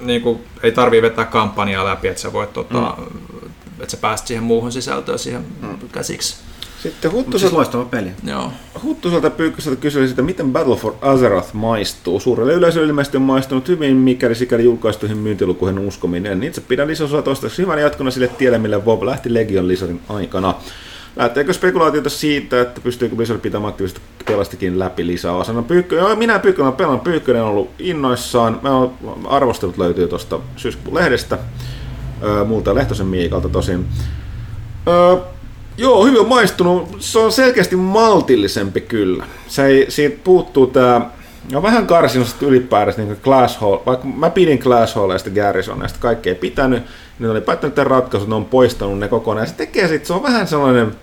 niinku, 0.00 0.40
ei 0.62 0.72
tarvii 0.72 1.02
vetää 1.02 1.24
kampanjaa 1.24 1.84
läpi, 1.84 2.08
että 2.08 2.20
sä 2.22 2.32
voit 2.32 2.52
tota, 2.52 2.94
Mm. 2.98 3.06
että 3.80 3.90
sä 3.90 3.96
pääst 3.96 4.26
siihen 4.26 4.44
muuhun 4.44 4.72
sisältöön 4.72 5.18
siihen 5.18 5.44
käsiksi. 5.92 6.36
Sitten 6.90 7.12
Mutta 7.12 7.38
siis 7.38 7.52
Huttuselta, 7.52 7.56
loistava 7.56 7.84
peli. 7.84 8.10
Joo. 8.24 8.52
Huttuselta 8.82 9.30
Pyykköseltä 9.30 9.80
kysyi 9.80 10.08
sitä, 10.08 10.22
miten 10.22 10.52
Battle 10.52 10.76
for 10.76 10.92
Azeroth 11.02 11.54
maistuu. 11.54 12.20
Suurelle 12.20 12.52
yleisölle 12.52 12.86
ilmeisesti 12.86 13.16
on 13.16 13.22
maistunut 13.22 13.68
hyvin, 13.68 13.96
mikäli 13.96 14.34
sikäli 14.34 14.64
julkaistuihin 14.64 15.18
myyntilukuihin 15.18 15.78
uskominen. 15.78 16.42
Itse 16.42 16.60
pidän 16.60 16.88
lisäosaa 16.88 17.22
toistaiseksi 17.22 17.62
hyvän 17.62 17.80
jatkona 17.80 18.10
sille 18.10 18.28
tielle, 18.28 18.58
millä 18.58 18.78
WoW 18.78 19.06
lähti 19.06 19.34
Legion 19.34 19.64
Blizzardin 19.64 20.00
aikana. 20.08 20.54
Lähteekö 21.16 21.52
spekulaatiota 21.52 22.10
siitä, 22.10 22.60
että 22.60 22.80
pystyykö 22.80 23.16
Blizzard 23.16 23.40
pitämään 23.40 23.68
aktiivista 23.68 24.00
pelastikin 24.26 24.78
läpi 24.78 25.06
lisäosana? 25.06 25.62
Pyykkö, 25.62 25.96
joo, 25.96 26.16
minä 26.16 26.38
Pyykkönen 26.38 26.66
olen 26.66 26.76
pelannut, 26.76 27.04
Pyykkönen 27.04 27.42
on 27.42 27.48
ollut 27.48 27.70
innoissaan. 27.78 28.60
Mä 28.62 28.76
oon, 28.76 28.92
arvostelut 29.28 29.78
löytyy 29.78 30.08
tuosta 30.08 30.40
syyskuun 30.56 30.94
lehdestä, 30.94 31.38
öö, 32.22 32.44
multa 32.44 32.74
Lehtosen 32.74 33.06
Miikalta 33.06 33.48
tosin. 33.48 33.86
Öö, 34.88 35.16
joo, 35.78 36.04
hyvin 36.04 36.20
on 36.20 36.28
maistunut. 36.28 36.96
Se 36.98 37.18
on 37.18 37.32
selkeästi 37.32 37.76
maltillisempi 37.76 38.80
kyllä. 38.80 39.26
Se 39.48 39.66
ei, 39.66 39.86
siitä 39.88 40.20
puuttuu 40.24 40.66
tää, 40.66 41.10
no 41.52 41.62
vähän 41.62 41.86
karsinut 41.86 42.36
ylipäätänsä 42.40 43.02
niin 43.02 43.16
Glass 43.22 43.56
Hall, 43.56 43.78
vaikka 43.86 44.06
mä 44.06 44.30
pidin 44.30 44.58
Glass 44.58 44.94
Halleista 44.94 45.30
Garrisoneista, 45.30 45.98
kaikki 45.98 46.28
ei 46.28 46.34
pitänyt, 46.34 46.82
niin 47.18 47.30
oli 47.30 47.40
päättänyt 47.40 47.74
tämän 47.74 47.90
ratkaisun, 47.90 48.28
ne 48.28 48.34
on 48.34 48.44
poistanut 48.44 48.98
ne 48.98 49.08
kokonaan. 49.08 49.46
Se 49.46 49.54
tekee 49.54 49.88
sit, 49.88 50.06
se 50.06 50.12
on 50.12 50.22
vähän 50.22 50.48
sellainen 50.48 50.94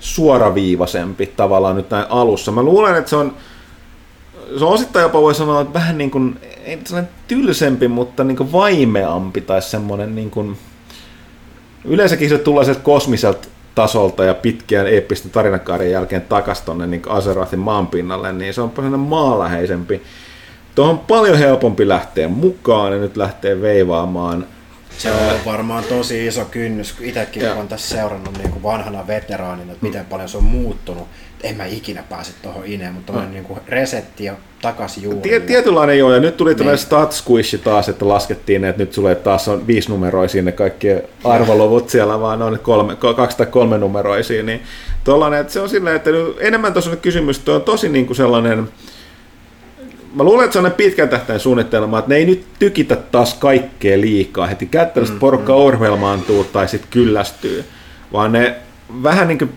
suoraviivaisempi 0.00 1.26
tavallaan 1.26 1.76
nyt 1.76 1.90
näin 1.90 2.06
alussa. 2.08 2.52
Mä 2.52 2.62
luulen, 2.62 2.96
että 2.96 3.10
se 3.10 3.16
on, 3.16 3.36
se 4.58 4.64
on 4.64 4.72
osittain 4.72 5.02
jopa 5.02 5.22
voi 5.22 5.34
sanoa, 5.34 5.60
että 5.60 5.74
vähän 5.74 5.98
niin 5.98 6.10
kuin, 6.10 6.40
ei 6.64 6.78
sellainen 6.84 7.12
tylsempi, 7.28 7.88
mutta 7.88 8.24
niin 8.24 8.36
kuin 8.36 8.52
vaimeampi 8.52 9.40
tai 9.40 9.62
semmoinen 9.62 10.14
niin 10.14 10.30
kuin, 10.30 10.58
yleensäkin 11.84 12.28
se 12.28 12.38
tulee 12.38 12.64
sieltä 12.64 12.80
kosmiselta 12.80 13.48
tasolta 13.78 14.24
ja 14.24 14.34
pitkään 14.34 14.86
eeppisten 14.86 15.30
tarinakaarien 15.30 15.92
jälkeen 15.92 16.22
takas 16.22 16.60
tonne 16.60 16.86
niin 16.86 17.02
Azerothin 17.08 17.58
maanpinnalle, 17.58 18.32
niin 18.32 18.54
se 18.54 18.60
on 18.60 18.70
paljon 18.70 19.00
maaläheisempi. 19.00 20.02
Tuohon 20.74 20.94
on 20.94 20.98
paljon 20.98 21.38
helpompi 21.38 21.88
lähteä 21.88 22.28
mukaan 22.28 22.92
ja 22.92 22.98
nyt 22.98 23.16
lähtee 23.16 23.60
veivaamaan. 23.60 24.46
Se 24.98 25.10
on 25.12 25.18
varmaan 25.46 25.84
tosi 25.84 26.26
iso 26.26 26.44
kynnys, 26.44 26.92
kun 26.92 27.06
itsekin 27.06 27.52
olen 27.52 27.68
tässä 27.68 27.96
seurannut 27.96 28.38
niin 28.38 28.50
kuin 28.50 28.62
vanhana 28.62 29.06
veteraanina, 29.06 29.72
että 29.72 29.86
miten 29.86 30.04
paljon 30.06 30.28
se 30.28 30.36
on 30.36 30.44
muuttunut. 30.44 31.08
En 31.42 31.56
mä 31.56 31.64
ikinä 31.64 32.02
pääse 32.08 32.32
tuohon 32.42 32.66
ineen, 32.66 32.92
mutta 32.94 33.12
on 33.12 33.32
niin 33.32 33.44
kuin 33.44 33.60
resetti 33.68 34.24
ja 34.24 34.34
takaisin 34.62 35.02
juurille. 35.02 35.40
tietynlainen 35.40 35.98
joo, 35.98 36.14
ja 36.14 36.20
nyt 36.20 36.36
tuli 36.36 36.54
tällainen 36.54 36.76
Niin. 36.78 36.86
stat 36.86 37.12
squishi 37.12 37.58
taas, 37.58 37.88
että 37.88 38.08
laskettiin, 38.08 38.64
että 38.64 38.82
nyt 38.82 38.92
sulle 38.92 39.14
taas 39.14 39.48
on 39.48 39.66
viisi 39.66 39.90
numeroisia 39.90 40.42
ne 40.42 40.52
kaikki 40.52 40.88
arvoluvut 41.24 41.88
siellä, 41.88 42.20
vaan 42.20 42.42
on 42.42 42.58
kolme, 42.62 42.92
ko- 42.92 43.14
kaksi 43.14 43.36
tai 43.36 43.46
kolme 43.46 43.78
numeroisia, 43.78 44.42
niin 44.42 44.62
tollainen, 45.04 45.40
että 45.40 45.52
se 45.52 45.60
on 45.60 45.68
silleen, 45.68 45.96
että 45.96 46.10
enemmän 46.40 46.72
tuossa 46.72 46.90
on 46.90 46.96
kysymys, 46.96 47.38
tuo 47.38 47.54
on 47.54 47.62
tosi 47.62 47.88
niin 47.88 48.06
kuin 48.06 48.16
sellainen, 48.16 48.68
mä 50.14 50.24
luulen, 50.24 50.44
että 50.44 50.52
se 50.52 50.58
on 50.58 50.64
ne 50.64 50.70
pitkän 50.70 51.08
tähtäin 51.08 51.40
suunnitelma, 51.40 51.98
että 51.98 52.08
ne 52.08 52.16
ei 52.16 52.24
nyt 52.24 52.44
tykitä 52.58 52.96
taas 52.96 53.34
kaikkea 53.34 54.00
liikaa 54.00 54.46
heti 54.46 54.66
kättelystä 54.66 55.14
mm, 55.14 55.20
porukka 55.20 55.52
mm. 55.52 55.58
orhelmaantuu 55.58 56.44
tai 56.44 56.68
sitten 56.68 56.90
kyllästyy, 56.90 57.64
vaan 58.12 58.32
ne 58.32 58.56
vähän 59.02 59.28
niin 59.28 59.38
kuin 59.38 59.52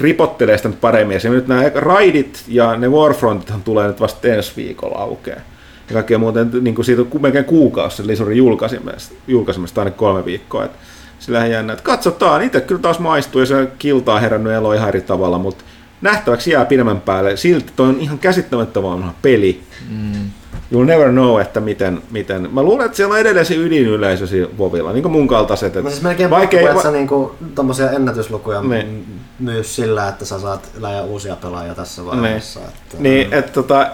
ripottelee 0.00 0.56
sitä 0.56 0.68
nyt 0.68 0.80
paremmin. 0.80 1.20
Se 1.20 1.28
nyt 1.28 1.48
nämä 1.48 1.62
raidit 1.74 2.44
ja 2.48 2.76
ne 2.76 2.88
Warfrontithan 2.88 3.62
tulee 3.62 3.86
nyt 3.86 4.00
vasta 4.00 4.28
ensi 4.28 4.52
viikolla 4.56 4.98
aukeaa. 4.98 5.40
Ja 5.88 5.94
kaikkea 5.94 6.18
muuten, 6.18 6.50
niin 6.60 6.74
kuin 6.74 6.84
siitä 6.84 7.02
on 7.02 7.22
melkein 7.22 7.44
kuukausi 7.44 7.96
se 7.96 8.06
Lisurin 8.06 8.38
julkaisemista, 8.38 9.14
julkaisemista 9.28 9.80
aina 9.80 9.90
kolme 9.90 10.24
viikkoa. 10.24 10.64
Että 10.64 10.78
sillähän 11.18 11.50
jännä, 11.50 11.72
että 11.72 11.82
katsotaan, 11.82 12.42
itse 12.42 12.60
kyllä 12.60 12.80
taas 12.80 12.98
maistuu 12.98 13.40
ja 13.40 13.46
se 13.46 13.68
kiltaa 13.78 14.20
herännyt 14.20 14.52
elo 14.52 14.72
ihan 14.72 14.88
eri 14.88 15.00
tavalla, 15.00 15.38
mutta 15.38 15.64
nähtäväksi 16.04 16.50
jää 16.50 16.64
pidemmän 16.64 17.00
päälle. 17.00 17.36
Silti 17.36 17.72
toi 17.76 17.88
on 17.88 18.00
ihan 18.00 18.18
käsittämättömän 18.18 18.90
vanha 18.90 19.14
peli. 19.22 19.62
Mm. 19.90 20.30
You'll 20.72 20.84
never 20.86 21.10
know, 21.10 21.40
että 21.40 21.60
miten, 21.60 22.02
miten. 22.10 22.48
Mä 22.52 22.62
luulen, 22.62 22.86
että 22.86 22.96
siellä 22.96 23.12
on 23.12 23.20
edelleen 23.20 23.46
se 23.46 23.54
ydinyleisö 23.54 24.26
siinä 24.26 24.48
Vovilla, 24.58 24.92
niin 24.92 25.02
kuin 25.02 25.12
mun 25.12 25.28
kaltaiset. 25.28 25.76
Että 25.76 25.90
siis 25.90 26.02
melkein 26.02 26.30
vaikea- 26.30 26.82
sä 26.82 26.90
niinku 26.90 27.34
tommosia 27.54 27.90
ennätyslukuja 27.90 28.60
Niin. 28.60 28.70
niin. 28.70 29.06
myy 29.38 29.64
sillä, 29.64 30.08
että 30.08 30.24
sä 30.24 30.38
saat 30.40 30.70
läjä 30.80 31.02
uusia 31.02 31.36
pelaajia 31.36 31.74
tässä 31.74 32.04
vaiheessa. 32.04 32.60
Että, 32.60 32.96
Niin, 32.98 33.32
että 33.32 33.52
tota, 33.52 33.86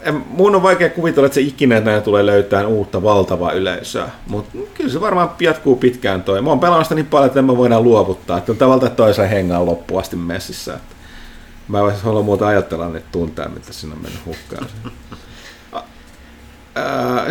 en- 0.00 0.24
mun 0.28 0.54
on 0.54 0.62
vaikea 0.62 0.90
kuvitella, 0.90 1.26
että 1.26 1.34
se 1.34 1.40
ikinä 1.40 1.80
näin 1.80 2.02
tulee 2.02 2.26
löytää 2.26 2.66
uutta 2.66 3.02
valtavaa 3.02 3.52
yleisöä, 3.52 4.08
mutta 4.26 4.58
kyllä 4.74 4.90
se 4.90 5.00
varmaan 5.00 5.30
jatkuu 5.40 5.76
pitkään 5.76 6.22
toi. 6.22 6.42
Mä 6.42 6.50
oon 6.50 6.60
pelannut 6.60 6.84
sitä 6.84 6.94
niin 6.94 7.06
paljon, 7.06 7.26
että 7.26 7.38
en 7.38 7.44
mä 7.44 7.56
voidaan 7.56 7.84
luovuttaa, 7.84 8.38
että 8.38 8.52
on 8.52 8.58
tavallaan 8.58 8.92
toiseen 8.92 9.28
hengaan 9.30 9.66
loppuun 9.66 10.00
asti 10.00 10.16
messissä. 10.16 10.74
Että 10.74 10.93
mä 11.68 11.78
en 11.80 12.00
halua 12.02 12.22
muuta 12.22 12.46
ajatella 12.46 12.88
niitä 12.88 13.06
tunteja, 13.12 13.48
mitä 13.48 13.72
siinä 13.72 13.94
on 13.94 14.02
mennyt 14.02 14.26
hukkaan. 14.26 14.66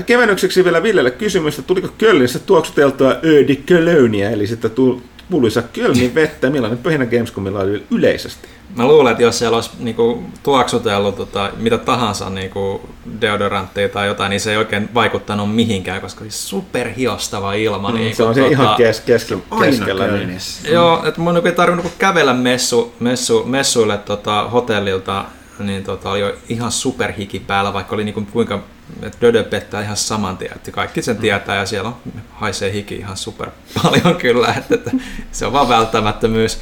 Kevennykseksi 0.05 0.63
vielä 0.63 0.83
Villelle 0.83 1.11
kysymys, 1.11 1.59
että 1.59 1.67
tuliko 1.67 1.87
Kölnissä 1.97 2.39
tuoksuteltua 2.39 3.15
Ödi 3.23 3.55
Kölöniä, 3.55 4.29
eli 4.29 4.47
sitä 4.47 4.69
kuuluisa 5.31 5.61
Kölnin 5.61 6.15
vettä, 6.15 6.49
millainen 6.49 6.77
pöhinä 6.77 7.05
Gamescomilla 7.05 7.59
oli 7.59 7.83
yleisesti? 7.91 8.47
Mä 8.75 8.87
luulen, 8.87 9.11
että 9.11 9.23
jos 9.23 9.39
siellä 9.39 9.55
olisi 9.55 9.69
niinku, 9.79 10.23
tuoksutellut 10.43 11.15
tota, 11.15 11.51
mitä 11.57 11.77
tahansa 11.77 12.29
niinku, 12.29 12.89
deodoranttia 13.21 13.89
tai 13.89 14.07
jotain, 14.07 14.29
niin 14.29 14.39
se 14.39 14.51
ei 14.51 14.57
oikein 14.57 14.89
vaikuttanut 14.93 15.55
mihinkään, 15.55 16.01
koska 16.01 16.21
siis 16.21 16.49
superhiostava 16.49 17.53
ilma. 17.53 17.89
Mm, 17.89 17.95
niinku, 17.95 18.15
se 18.15 18.23
on 18.23 18.35
se 18.35 18.47
ihan 18.47 18.75
kes, 18.75 18.99
kes, 18.99 19.33
Aina 19.49 19.65
keskellä. 19.65 20.07
Niin. 20.07 20.39
Joo, 20.71 21.05
että 21.05 21.21
mun 21.21 21.47
ei 21.47 21.51
tarvinnut 21.51 21.85
niinku 21.85 21.97
kävellä 21.99 22.33
messu, 22.33 22.93
messu, 22.99 23.43
messuille 23.45 23.97
tota, 23.97 24.49
hotellilta, 24.49 25.25
niin 25.59 25.83
tota, 25.83 26.09
oli 26.09 26.19
jo 26.19 26.35
ihan 26.49 26.71
superhiki 26.71 27.39
päällä, 27.39 27.73
vaikka 27.73 27.95
oli 27.95 28.03
niinku 28.03 28.27
kuinka, 28.31 28.63
dödö 29.21 29.43
pettää 29.43 29.81
ihan 29.81 29.97
saman 29.97 30.37
tien, 30.37 30.51
että 30.55 30.71
kaikki 30.71 31.01
sen 31.01 31.17
tietää 31.17 31.55
ja 31.55 31.65
siellä 31.65 31.89
on, 31.89 31.95
haisee 32.31 32.73
hiki 32.73 32.95
ihan 32.95 33.17
super 33.17 33.49
paljon 33.83 34.15
kyllä, 34.15 34.53
että, 34.57 34.75
että 34.75 34.91
se 35.31 35.45
on 35.45 35.53
vaan 35.53 35.69
välttämättömyys. 35.69 36.59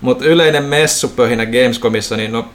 Mutta 0.00 0.24
yleinen 0.24 0.64
messupöhinä 0.64 1.46
Gamescomissa, 1.46 2.16
niin 2.16 2.32
no, 2.32 2.48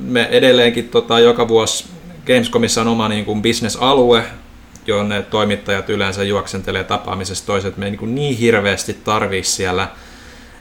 me 0.00 0.28
edelleenkin 0.30 0.88
tota, 0.88 1.20
joka 1.20 1.48
vuosi 1.48 1.84
Gamescomissa 2.26 2.80
on 2.80 2.88
oma 2.88 3.08
niin 3.08 3.24
kuin 3.24 3.42
business-alue, 3.42 4.24
jonne 4.86 5.22
toimittajat 5.22 5.90
yleensä 5.90 6.24
juoksentelee 6.24 6.84
tapaamisesta 6.84 7.46
toiset. 7.46 7.76
Me 7.76 7.84
ei 7.84 7.90
niin, 7.90 7.98
kuin 7.98 8.14
niin 8.14 8.36
hirveästi 8.36 8.94
tarvii 8.94 9.44
siellä, 9.44 9.88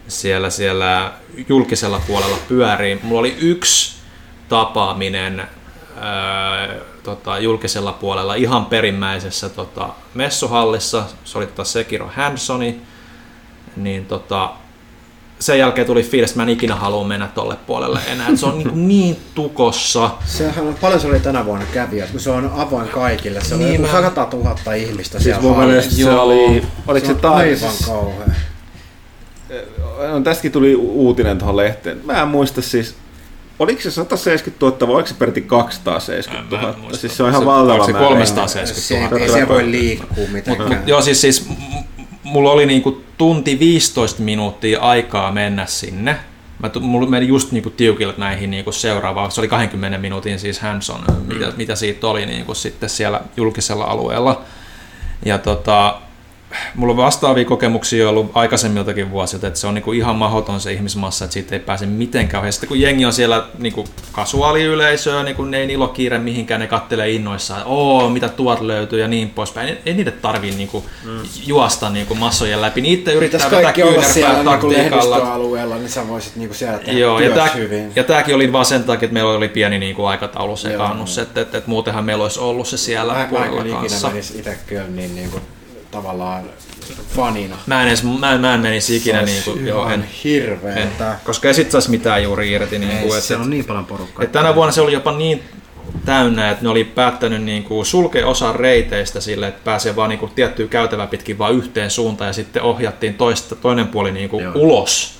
siellä, 0.07 0.49
siellä 0.49 1.13
julkisella 1.49 2.01
puolella 2.07 2.37
pyöriin. 2.47 2.99
Mulla 3.03 3.19
oli 3.19 3.37
yksi 3.41 3.98
tapaaminen 4.49 5.39
ää, 5.99 6.69
tota, 7.03 7.39
julkisella 7.39 7.93
puolella 7.93 8.35
ihan 8.35 8.65
perimmäisessä 8.65 9.49
tota, 9.49 9.89
messuhallissa. 10.13 11.03
Se 11.23 11.37
oli 11.37 11.47
tota 11.47 11.63
Sekiro 11.63 12.09
Hansoni. 12.15 12.81
Niin 13.75 14.05
tota, 14.05 14.49
sen 15.39 15.59
jälkeen 15.59 15.87
tuli 15.87 16.03
fiilis, 16.03 16.29
että 16.29 16.39
mä 16.39 16.43
en 16.43 16.49
ikinä 16.49 16.75
halua 16.75 17.03
mennä 17.07 17.27
tolle 17.27 17.55
puolelle 17.67 17.99
enää. 18.11 18.29
Et 18.29 18.37
se 18.37 18.45
on 18.45 18.57
niin, 18.57 18.87
niin 18.87 19.17
tukossa. 19.35 20.11
Sehän 20.25 20.67
on, 20.67 20.75
paljon 20.81 20.99
se 20.99 21.07
oli 21.07 21.19
tänä 21.19 21.45
vuonna 21.45 21.65
kävijät, 21.73 22.11
kun 22.11 22.19
se 22.19 22.29
on 22.29 22.51
avoin 22.57 22.87
kaikille. 22.87 23.41
Se 23.43 23.53
on 23.53 23.59
Niin, 23.59 23.69
niin, 23.69 23.81
mä- 23.81 24.01
100 24.01 24.27
000 24.33 24.73
ihmistä 24.73 25.11
Siis 25.11 25.23
siellä 25.23 25.41
mun 25.41 25.57
mielestä 25.57 25.95
se 25.95 26.01
Joo. 26.01 26.23
oli, 26.23 26.63
oliko 26.87 27.05
se, 27.05 27.11
on 27.11 27.19
taas, 27.19 27.35
aivan 27.37 27.73
kauhea. 27.85 28.25
on, 30.13 30.23
tästäkin 30.23 30.51
tuli 30.51 30.75
uutinen 30.75 31.37
tuohon 31.37 31.57
lehteen. 31.57 32.01
Mä 32.05 32.21
en 32.21 32.27
muista 32.27 32.61
siis, 32.61 32.95
oliko 33.59 33.81
se 33.81 33.91
170 33.91 34.65
000 34.65 34.88
vai 34.88 34.95
oliko 34.95 35.07
se 35.09 35.13
peräti 35.15 35.41
270 35.41 36.55
Mä 36.55 36.61
en 36.61 36.67
000? 36.67 36.77
muista. 36.81 36.97
Siis 36.97 37.17
se 37.17 37.23
on 37.23 37.29
ihan 37.29 37.41
Se- 37.41 37.45
valtava 37.45 37.85
se 37.85 37.91
määrä. 37.91 38.07
370 38.07 38.81
Se, 38.81 38.99
000? 38.99 39.17
ei 39.19 39.29
se 39.29 39.47
voi 39.47 39.71
liikkua 39.71 40.17
Mut, 40.17 40.29
mitenkään. 40.31 40.73
mut, 40.77 40.88
joo, 40.88 41.01
siis, 41.01 41.21
siis 41.21 41.49
mulla 42.23 42.51
oli 42.51 42.65
niinku 42.65 43.03
tunti 43.17 43.59
15 43.59 44.21
minuuttia 44.21 44.79
aikaa 44.79 45.31
mennä 45.31 45.65
sinne. 45.65 46.15
Mä, 46.59 46.71
mulla 46.79 47.09
meni 47.09 47.27
just 47.27 47.51
niinku 47.51 47.69
tiukille 47.69 48.13
näihin 48.17 48.51
niinku 48.51 48.71
seuraavaan, 48.71 49.31
se 49.31 49.41
oli 49.41 49.47
20 49.47 49.97
minuutin 49.97 50.39
siis 50.39 50.59
hands-on, 50.59 51.01
mm. 51.07 51.33
mitä, 51.33 51.53
mitä 51.57 51.75
siitä 51.75 52.07
oli 52.07 52.25
niinku 52.25 52.53
sitten 52.53 52.89
siellä 52.89 53.21
julkisella 53.38 53.85
alueella. 53.85 54.41
Ja 55.25 55.38
tota, 55.38 56.01
mulla 56.75 56.91
on 56.91 56.97
vastaavia 56.97 57.45
kokemuksia 57.45 58.09
ollut 58.09 58.31
aikaisemmiltakin 58.33 59.11
vuosilta, 59.11 59.47
että 59.47 59.59
se 59.59 59.67
on 59.67 59.73
niinku 59.73 59.91
ihan 59.91 60.15
mahdoton 60.15 60.61
se 60.61 60.73
ihmismassa, 60.73 61.25
että 61.25 61.33
siitä 61.33 61.55
ei 61.55 61.59
pääse 61.59 61.85
mitenkään. 61.85 62.45
Ja 62.45 62.51
sitten 62.51 62.67
kun 62.67 62.79
jengi 62.79 63.05
on 63.05 63.13
siellä 63.13 63.43
niinku 63.57 63.85
kasuaaliyleisöä, 64.11 65.23
niinku 65.23 65.43
ne 65.43 65.57
ei 65.57 65.67
niillä 65.67 65.85
ole 65.85 65.93
kiire 65.93 66.19
mihinkään, 66.19 66.59
ne 66.61 66.67
kattelee 66.67 67.11
innoissaan, 67.11 67.59
että 67.59 67.69
oo, 67.69 68.09
mitä 68.09 68.29
tuot 68.29 68.61
löytyy 68.61 68.99
ja 68.99 69.07
niin 69.07 69.29
poispäin. 69.29 69.69
Ei, 69.69 69.77
ei 69.85 69.93
niitä 69.93 70.11
tarvii 70.11 70.51
niinku 70.51 70.85
mm. 71.03 71.19
juosta 71.45 71.89
niinku 71.89 72.15
massojen 72.15 72.61
läpi. 72.61 72.81
Niitä 72.81 73.11
yrittää 73.11 73.38
Pitäisi 73.38 73.55
vetää 73.55 73.63
kaikki 73.63 73.83
olla 73.83 74.03
siellä 74.03 74.33
kyynärpää 74.33 74.61
niinku 74.61 74.75
taktiikalla. 74.75 75.15
lehdistöalueella, 75.15 75.75
niin 75.75 75.89
sä 75.89 76.07
voisit 76.07 76.35
niinku 76.35 76.55
siellä 76.55 76.79
tehdä 76.79 76.99
Joo, 76.99 77.19
ja, 77.19 77.35
tää, 77.35 77.47
hyvin. 77.47 77.91
ja 77.95 78.03
tämäkin 78.03 78.35
oli 78.35 78.51
vaan 78.53 78.65
sen 78.65 78.83
takia, 78.83 79.05
että 79.05 79.13
meillä 79.13 79.31
oli 79.31 79.49
pieni 79.49 79.79
niin 79.79 79.95
kuin 79.95 80.07
aikataulusekaannus, 80.07 81.17
että, 81.17 81.41
että, 81.41 81.57
että 81.57 81.69
muutenhan 81.69 82.03
meillä 82.03 82.23
olisi 82.23 82.39
ollut 82.39 82.67
se 82.67 82.77
siellä 82.77 83.13
Mä, 83.13 83.19
mä 83.19 83.25
puolella 83.29 83.61
en 83.61 83.67
ikinä 83.67 83.79
kanssa. 83.79 84.07
menisi 84.09 84.38
itse 84.39 84.57
kyllä 84.67 84.88
niin, 84.88 85.15
niin 85.15 85.29
kuin, 85.29 85.43
tavallaan 85.91 86.43
fanina. 87.15 87.57
Mä 87.67 87.81
en, 87.81 87.87
edes, 87.87 88.03
mä, 88.03 88.33
en- 88.33 88.41
mä 88.41 88.53
en 88.53 88.59
menisi 88.59 88.95
ikinä, 88.95 89.21
niin 89.21 89.43
kuin, 89.43 89.67
joo, 89.67 89.85
en, 89.87 89.93
en, 89.93 90.03
hirveetä. 90.23 91.19
koska 91.23 91.47
ei 91.47 91.53
sit 91.53 91.71
saisi 91.71 91.89
mitään 91.89 92.23
juuri 92.23 92.51
irti. 92.51 92.79
Niin 92.79 92.91
kuin, 92.91 93.01
Ei, 93.01 93.07
että, 93.07 93.21
se 93.21 93.35
on 93.35 93.49
niin 93.49 93.65
paljon 93.65 93.85
porukkaa. 93.85 94.23
että 94.23 94.39
tänä 94.39 94.55
vuonna 94.55 94.71
se 94.71 94.81
oli 94.81 94.93
jopa 94.93 95.11
niin 95.11 95.43
täynnä, 96.05 96.49
että 96.49 96.63
ne 96.63 96.69
oli 96.69 96.83
päättänyt 96.83 97.43
niin 97.43 97.63
kuin 97.63 97.85
sulkea 97.85 98.27
osan 98.27 98.55
reiteistä 98.55 99.21
sille, 99.21 99.47
että 99.47 99.61
pääsee 99.63 99.95
vaan 99.95 100.09
niin 100.09 100.19
kuin 100.19 100.31
tiettyä 100.35 100.67
käytävää 100.67 101.07
pitkin 101.07 101.37
vaan 101.37 101.53
yhteen 101.53 101.91
suuntaan 101.91 102.27
ja 102.29 102.33
sitten 102.33 102.61
ohjattiin 102.63 103.13
toista, 103.13 103.55
toinen 103.55 103.87
puoli 103.87 104.11
niin 104.11 104.29
kuin 104.29 104.43
Joo. 104.43 104.53
ulos. 104.55 105.19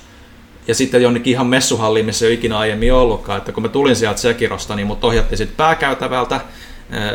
Ja 0.68 0.74
sitten 0.74 1.02
jonnekin 1.02 1.30
ihan 1.30 1.46
messuhalliin, 1.46 2.06
missä 2.06 2.24
ei 2.24 2.28
ole 2.28 2.34
ikinä 2.34 2.58
aiemmin 2.58 2.92
ollutkaan. 2.92 3.38
Että 3.38 3.52
kun 3.52 3.62
mä 3.62 3.68
tulin 3.68 3.96
sieltä 3.96 4.20
Sekirosta, 4.20 4.76
niin 4.76 4.86
mut 4.86 5.04
ohjattiin 5.04 5.38
sitten 5.38 5.56
pääkäytävältä 5.56 6.34
ää, 6.90 7.10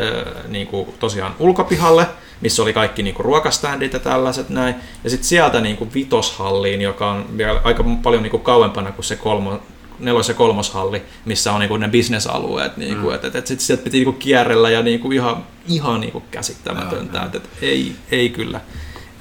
niin 0.48 0.66
kuin 0.66 0.88
tosiaan 0.98 1.34
ulkopihalle, 1.38 2.06
missä 2.40 2.62
oli 2.62 2.72
kaikki 2.72 3.02
niin 3.02 3.14
kuin 3.14 3.24
ruokaständit 3.24 3.92
ja 3.92 3.98
tällaiset 3.98 4.48
näin. 4.48 4.74
Ja 5.04 5.10
sitten 5.10 5.28
sieltä 5.28 5.60
niin 5.60 5.76
kuin 5.76 5.94
vitoshalliin, 5.94 6.82
joka 6.82 7.10
on 7.10 7.38
vielä 7.38 7.60
aika 7.64 7.84
paljon 8.02 8.22
niin 8.22 8.30
kuin 8.30 8.42
kauempana 8.42 8.92
kuin 8.92 9.04
se 9.04 9.16
kolmo, 9.16 9.62
nelos- 9.98 10.28
ja 10.28 10.34
kolmoshalli, 10.34 11.02
missä 11.24 11.52
on 11.52 11.60
niinku 11.60 11.76
ne 11.76 11.88
bisnesalueet. 11.88 12.76
Niinku, 12.76 13.08
mm. 13.08 13.14
et, 13.14 13.24
et, 13.24 13.36
et 13.36 13.46
sit 13.46 13.60
sieltä 13.60 13.82
piti 13.82 13.96
niinku 13.96 14.12
kierrellä 14.12 14.70
ja 14.70 14.82
niinku 14.82 15.12
ihan, 15.12 15.44
ihan 15.68 16.00
niinku 16.00 16.22
käsittämätöntä. 16.30 17.22
Et, 17.22 17.34
et, 17.34 17.48
ei, 17.62 17.92
ei 18.10 18.28
kyllä. 18.28 18.60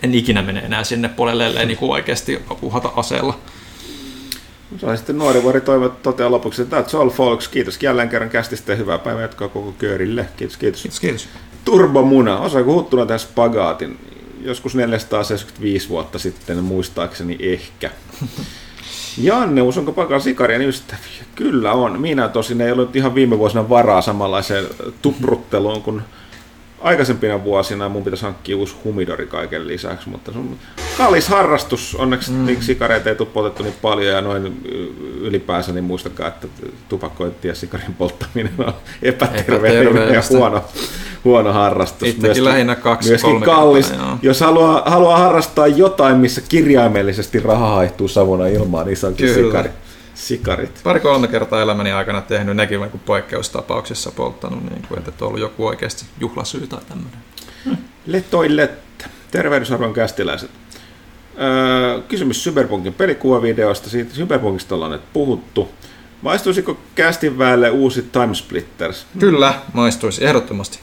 En 0.03 0.15
ikinä 0.15 0.41
mene 0.41 0.59
enää 0.59 0.83
sinne 0.83 1.09
puolelle, 1.09 1.45
ellei 1.45 1.65
niinku 1.65 1.91
oikeasti 1.91 2.41
uhata 2.61 2.91
aseella. 2.95 3.39
Se 4.77 4.85
on 4.85 4.97
sitten 4.97 5.17
nuori 5.17 5.43
vuori 5.43 5.61
toivot 5.61 6.03
toteaa 6.03 6.31
lopuksi, 6.31 6.61
että 6.61 6.81
that's 6.81 6.97
all 6.97 7.09
folks. 7.09 7.47
Kiitos 7.47 7.83
jälleen 7.83 8.09
kerran 8.09 8.29
kästistä 8.29 8.71
ja 8.71 8.75
hyvää 8.75 8.97
päivää 8.97 9.21
jatkaa 9.21 9.47
koko 9.47 9.71
köörille. 9.71 10.25
Kiitos, 10.37 10.57
kiitos. 10.57 10.81
Kiitos, 10.81 10.99
kiitos. 10.99 11.27
Turbomuna, 11.65 12.39
osaako 12.39 12.73
huttuna 12.73 13.05
tähän 13.05 13.19
spagaatin? 13.19 13.99
Joskus 14.41 14.75
475 14.75 15.89
vuotta 15.89 16.19
sitten, 16.19 16.63
muistaakseni 16.63 17.37
ehkä. 17.39 17.91
Janne, 19.17 19.61
onko 19.61 19.91
pakan 19.91 20.21
sikarien 20.21 20.61
ystäviä? 20.61 21.25
Kyllä 21.35 21.73
on. 21.73 22.01
Minä 22.01 22.27
tosin 22.27 22.61
ei 22.61 22.71
ollut 22.71 22.95
ihan 22.95 23.15
viime 23.15 23.37
vuosina 23.37 23.69
varaa 23.69 24.01
samanlaiseen 24.01 24.65
tuprutteluun 25.01 25.81
kuin 25.81 26.01
aikaisempina 26.81 27.43
vuosina. 27.43 27.89
Mun 27.89 28.03
pitäisi 28.03 28.23
hankkia 28.23 28.57
uusi 28.57 28.75
humidori 28.83 29.25
kaiken 29.25 29.67
lisäksi, 29.67 30.09
mutta 30.09 30.31
se 30.31 30.37
on 30.37 30.55
kallis 30.97 31.27
harrastus. 31.27 31.95
Onneksi 31.95 32.31
mm. 32.31 32.57
sikareita 32.59 33.09
ei 33.09 33.15
tule 33.15 33.29
poltettu 33.33 33.63
niin 33.63 33.75
paljon 33.81 34.13
ja 34.13 34.21
noin 34.21 34.61
ylipäänsä, 35.21 35.71
niin 35.71 35.83
muistakaa, 35.83 36.27
että 36.27 36.47
tupakointi 36.89 37.47
ja 37.47 37.55
sikarin 37.55 37.93
polttaminen 37.93 38.53
on 38.57 38.73
epäterveellinen 39.01 40.13
ja 40.13 40.21
huono, 40.29 40.63
huono 41.23 41.53
harrastus. 41.53 42.07
Itsekin 42.07 42.45
lähinnä 42.45 42.75
kaksi, 42.75 43.09
myöskin 43.09 43.29
kolme 43.29 43.45
kallis. 43.45 43.87
kertaa. 43.87 44.19
Jos 44.21 44.41
haluaa, 44.41 44.83
haluaa 44.85 45.17
harrastaa 45.17 45.67
jotain, 45.67 46.17
missä 46.17 46.41
kirjaimellisesti 46.49 47.39
raha 47.39 47.75
haihtuu 47.75 48.07
savuna 48.07 48.47
ilmaan, 48.47 48.85
niin 48.85 48.97
se 48.97 49.07
onkin 49.07 49.27
Kyllä. 49.27 49.47
sikari, 49.47 49.69
sikarit. 50.15 50.79
Pari-kolme 50.83 51.27
kertaa 51.27 51.61
elämäni 51.61 51.91
aikana 51.91 52.21
tehnyt, 52.21 52.55
nekin 52.55 52.81
niin 52.81 53.01
poikkeustapauksissa 53.05 54.11
polttanut, 54.11 54.69
niin 54.69 54.85
kuin, 54.87 54.99
että 54.99 55.11
on 55.21 55.27
ollut 55.27 55.39
joku 55.41 55.67
oikeasti 55.67 56.05
juhlasyy 56.19 56.67
tai 56.67 56.81
tämmöinen. 56.89 57.19
Letoi 58.05 58.55
lettä. 58.55 59.09
Tervehdysarvon 59.31 59.93
kästiläiset. 59.93 60.51
Öö, 61.41 62.01
kysymys 62.01 62.43
Cyberpunkin 62.43 62.93
pelikuvavideosta. 62.93 63.89
Siitä 63.89 64.13
Cyberpunkista 64.13 64.75
ollaan 64.75 64.91
nyt 64.91 65.13
puhuttu. 65.13 65.69
Maistuisiko 66.21 66.77
kästin 66.95 67.37
väelle 67.37 67.69
uusi 67.69 68.01
Timesplitters? 68.01 69.05
Kyllä, 69.19 69.53
maistuisi 69.73 70.25
ehdottomasti. 70.25 70.79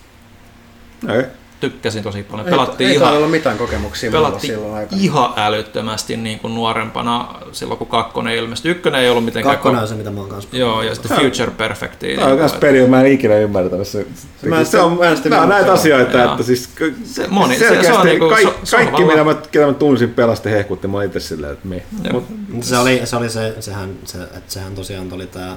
Ei. 1.08 1.24
Tykkäsin 1.62 2.02
tosi 2.02 2.22
paljon. 2.22 2.46
Ei, 2.46 2.50
Pelattiin 2.50 2.88
ei 2.90 2.94
ihan, 2.96 3.04
taida 3.04 3.18
olla 3.18 3.28
mitään 3.28 3.58
kokemuksia 3.58 4.10
pelattiin 4.10 4.54
silloin 4.54 4.74
aikana. 4.74 5.02
ihan 5.02 5.32
älyttömästi 5.36 6.16
niin 6.16 6.38
kuin 6.38 6.54
nuorempana 6.54 7.34
silloin, 7.52 7.78
kun 7.78 7.86
kakkonen 7.86 8.34
ilmestyi. 8.36 8.70
Ykkönen 8.70 9.00
ei 9.00 9.10
ollut 9.10 9.24
mitenkään... 9.24 9.54
Kakkonen 9.56 9.82
on 9.82 9.88
se, 9.88 9.94
mitä 9.94 10.10
mä 10.10 10.20
oon 10.20 10.28
kanssa 10.28 10.56
Joo, 10.56 10.82
ja 10.82 10.94
sitten 10.94 11.16
Future 11.16 11.50
Perfectiin. 11.56 12.18
Tämä 12.18 12.30
on 12.32 12.38
myös 12.38 12.52
peli, 12.52 12.78
jota 12.78 12.90
mä 12.90 13.00
en 13.00 13.06
ikinä 13.12 13.34
ymmärtänyt. 13.36 13.86
Se, 13.88 14.06
Mä 14.46 14.64
se 14.64 14.80
on, 14.80 14.92
mä 14.98 15.04
nämä 15.24 15.42
on 15.42 15.48
näitä 15.48 15.72
asioita, 15.72 16.18
Joo. 16.18 16.30
että 16.32 16.42
siis 16.42 16.68
Se 17.04 17.26
moni- 17.28 17.58
se- 17.58 17.58
se 17.58 17.68
on 17.70 17.74
selkeästi 17.84 18.06
niinku- 18.08 18.28
kaik, 18.28 18.48
se- 18.48 18.54
se 18.64 18.76
on 18.76 18.82
kaikki, 18.82 19.04
mitä 19.04 19.24
mä, 19.24 19.34
ketä 19.50 19.66
mä 19.66 19.72
tunsin 19.72 20.10
pelasti 20.14 20.50
hehkutti, 20.50 20.88
mä 20.88 20.96
olin 20.96 21.06
itse 21.06 21.20
silleen, 21.20 21.52
että 21.52 21.68
me. 21.68 21.82
Mut, 22.12 22.24
Se 22.60 22.78
oli, 22.78 23.00
se, 23.04 23.16
oli 23.16 23.28
se, 23.30 23.54
sehän, 23.60 23.90
se, 24.04 24.18
että 24.22 24.40
sehän 24.52 24.74
tosiaan 24.74 25.12
oli 25.12 25.26
tämä 25.26 25.56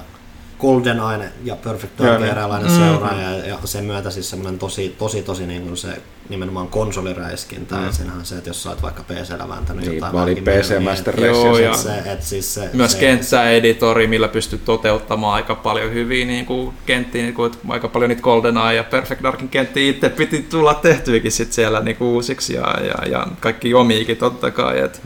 Golden 0.60 0.96
Eye 0.98 1.28
ja 1.44 1.56
Perfect 1.56 1.98
Dark 1.98 2.20
niin. 2.20 2.30
eräänlainen 2.30 2.70
mm. 2.70 2.78
seuraaja 2.78 3.46
ja 3.46 3.58
sen 3.64 3.84
myötä 3.84 4.10
siis 4.10 4.30
semmoinen 4.30 4.58
tosi, 4.58 4.94
tosi, 4.98 5.22
tosi 5.22 5.46
niin 5.46 5.62
kuin 5.62 5.76
se 5.76 5.88
nimenomaan 6.28 6.68
konsoliräiskintä. 6.68 7.74
Mm. 7.74 7.92
Senhän 7.92 8.26
se, 8.26 8.36
että 8.36 8.50
jos 8.50 8.62
sä 8.62 8.70
oot 8.70 8.82
vaikka 8.82 9.02
PC-llä 9.02 9.48
vääntänyt 9.48 9.84
Niin, 9.84 9.94
jotain 9.94 10.14
mä 10.14 10.22
olin 10.22 10.36
PC 10.36 10.68
mennyt, 10.68 10.84
Master 10.84 11.16
niin, 11.16 11.28
Race 11.28 11.48
että 11.48 11.62
ja 11.62 11.74
se, 11.74 11.98
että 12.12 12.26
siis 12.26 12.54
se, 12.54 12.70
Myös 12.72 12.92
se, 12.92 12.98
kenttäeditori, 12.98 14.06
millä 14.06 14.28
pystyy 14.28 14.58
toteuttamaan 14.58 15.34
aika 15.34 15.54
paljon 15.54 15.92
hyviä 15.92 16.26
niin 16.26 16.46
kuin 16.46 16.74
kenttiä, 16.86 17.22
niin 17.22 17.34
kuin, 17.34 17.52
että 17.52 17.58
aika 17.68 17.88
paljon 17.88 18.08
niitä 18.08 18.22
GoldenEye 18.22 18.74
ja 18.74 18.84
Perfect 18.84 19.22
Darkin 19.22 19.48
kenttiä 19.48 19.90
itse 19.90 20.08
piti 20.08 20.42
tulla 20.42 20.74
tehtyäkin 20.74 21.32
sit 21.32 21.52
siellä 21.52 21.80
niin 21.80 21.96
kuin 21.96 22.08
uusiksi 22.08 22.54
ja, 22.54 22.74
ja, 22.80 23.08
ja 23.08 23.26
kaikki 23.40 23.74
omiikin 23.74 24.16
totta 24.16 24.50
kai. 24.50 24.80
Et 24.80 25.02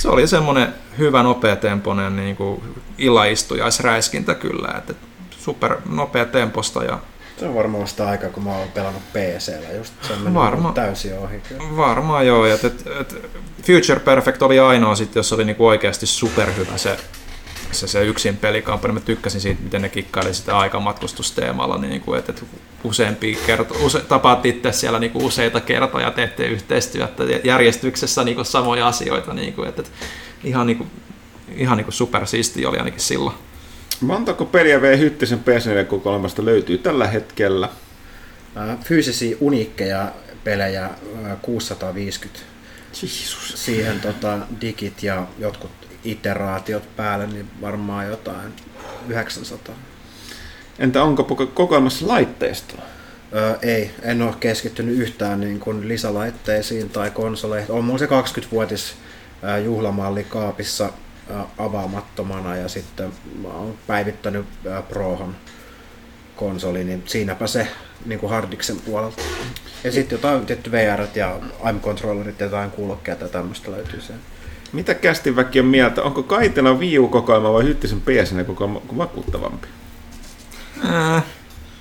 se 0.00 0.08
oli 0.08 0.26
semmoinen 0.26 0.74
hyvä 0.98 1.22
nopeatempoinen 1.22 2.16
niin 2.16 2.36
kuin 2.36 2.62
illaistujaisräiskintä 2.98 4.34
kyllä, 4.34 4.74
että 4.78 4.94
super 5.30 5.76
nopea 5.90 6.24
temposta 6.24 6.84
ja 6.84 6.98
Se 7.38 7.46
on 7.46 7.54
varmaan 7.54 7.88
sitä 7.88 8.08
aikaa, 8.08 8.30
kun 8.30 8.44
mä 8.44 8.56
oon 8.56 8.68
pelannut 8.68 9.02
PC-llä. 9.12 9.76
Just 9.76 9.94
se 10.02 10.12
on 10.12 10.34
Varma. 10.34 10.72
täysin 10.72 11.18
ohi. 11.18 11.40
kyllä. 11.48 11.76
Varmaan 11.76 12.26
joo, 12.26 12.46
ja 12.46 12.54
et, 12.54 12.64
et 13.00 13.30
Future 13.62 14.00
Perfect 14.00 14.42
oli 14.42 14.58
ainoa 14.58 14.94
sitten, 14.94 15.20
jossa 15.20 15.34
oli 15.34 15.44
niinku 15.44 15.66
oikeasti 15.66 16.06
superhyvä 16.06 16.76
se, 16.76 16.96
se, 17.72 17.86
se 17.86 18.04
yksin 18.04 18.36
pelikampanja. 18.36 18.92
Mä 18.92 19.00
tykkäsin 19.00 19.40
siitä, 19.40 19.62
miten 19.62 19.82
ne 19.82 19.88
kikkaili 19.88 20.34
sitä 20.34 20.58
aikamatkustusteemalla, 20.58 21.78
niinku, 21.78 22.14
että 22.14 22.32
et 22.32 22.44
useampia 22.84 23.38
kertoja, 23.46 23.84
use, 23.84 24.00
tapaat 24.00 24.46
itse 24.46 24.72
siellä 24.72 24.98
niinku 24.98 25.26
useita 25.26 25.60
kertoja, 25.60 26.10
teette 26.10 26.46
yhteistyötä 26.46 27.24
ja 27.24 27.38
järjestyksessä 27.44 28.24
niinku 28.24 28.44
samoja 28.44 28.88
asioita, 28.88 29.34
niinku, 29.34 29.62
että 29.62 29.82
et 29.82 29.92
ihan, 30.44 30.66
niinku, 30.66 30.86
ihan 31.56 31.76
niinku 31.76 31.92
supersiisti 31.92 32.66
oli 32.66 32.78
ainakin 32.78 33.00
silloin. 33.00 33.36
montako 34.00 34.44
peliä 34.44 34.82
V 34.82 34.98
Hyttisen 34.98 35.40
PS4 35.40 36.44
löytyy 36.44 36.78
tällä 36.78 37.06
hetkellä? 37.06 37.68
Fyysisiä 38.84 39.36
uniikkeja 39.40 40.12
pelejä 40.44 40.90
ää, 41.24 41.36
650. 41.42 42.40
Jeesus. 43.02 43.64
Siihen 43.64 44.00
tota, 44.00 44.38
digit 44.60 45.02
ja 45.02 45.26
jotkut 45.38 45.70
iteraatiot 46.04 46.96
päälle, 46.96 47.26
niin 47.26 47.50
varmaan 47.60 48.08
jotain 48.08 48.52
900. 49.08 49.74
Entä 50.78 51.02
onko 51.02 51.24
kokoelmassa 51.54 52.08
laitteistoa? 52.08 52.82
Öö, 53.34 53.58
ei, 53.62 53.90
en 54.02 54.22
ole 54.22 54.34
keskittynyt 54.40 54.98
yhtään 54.98 55.40
niin 55.40 55.60
kuin 55.60 55.88
lisälaitteisiin 55.88 56.90
tai 56.90 57.10
konsoleihin. 57.10 57.70
On 57.70 57.84
mulla 57.84 57.98
se 57.98 58.06
20-vuotis 58.06 58.94
ää, 59.42 59.58
juhlamalli 59.58 60.24
kaapissa 60.24 60.92
avaamattomana 61.58 62.56
ja 62.56 62.68
sitten 62.68 63.12
mä 63.42 63.48
oon 63.48 63.74
päivittänyt 63.86 64.46
Prohon 64.88 65.36
konsoli, 66.36 66.84
niin 66.84 67.02
siinäpä 67.06 67.46
se 67.46 67.68
niin 68.06 68.20
kuin 68.20 68.30
hardiksen 68.30 68.80
puolelta. 68.80 69.22
Ja 69.84 69.92
sitten 69.92 70.16
jotain 70.16 70.46
tietty 70.46 70.72
VR 70.72 71.06
ja 71.14 71.40
AIM-controllerit 71.62 72.40
ja 72.40 72.46
jotain 72.46 72.70
kuulokkeita 72.70 73.24
ja 73.24 73.28
tämmöistä 73.28 73.70
löytyy 73.70 74.00
sen. 74.00 74.16
Mitä 74.72 74.94
kästin 74.94 75.36
väki 75.36 75.60
on 75.60 75.66
mieltä? 75.66 76.02
Onko 76.02 76.22
Kaitela 76.22 76.72
Wii 76.74 76.98
U-kokoelma 76.98 77.52
vai 77.52 77.64
Hyttisen 77.64 78.02
PS4 78.06 78.44
kokoelma 78.44 78.80
vakuuttavampi? 78.98 79.68
Ää, 80.84 81.22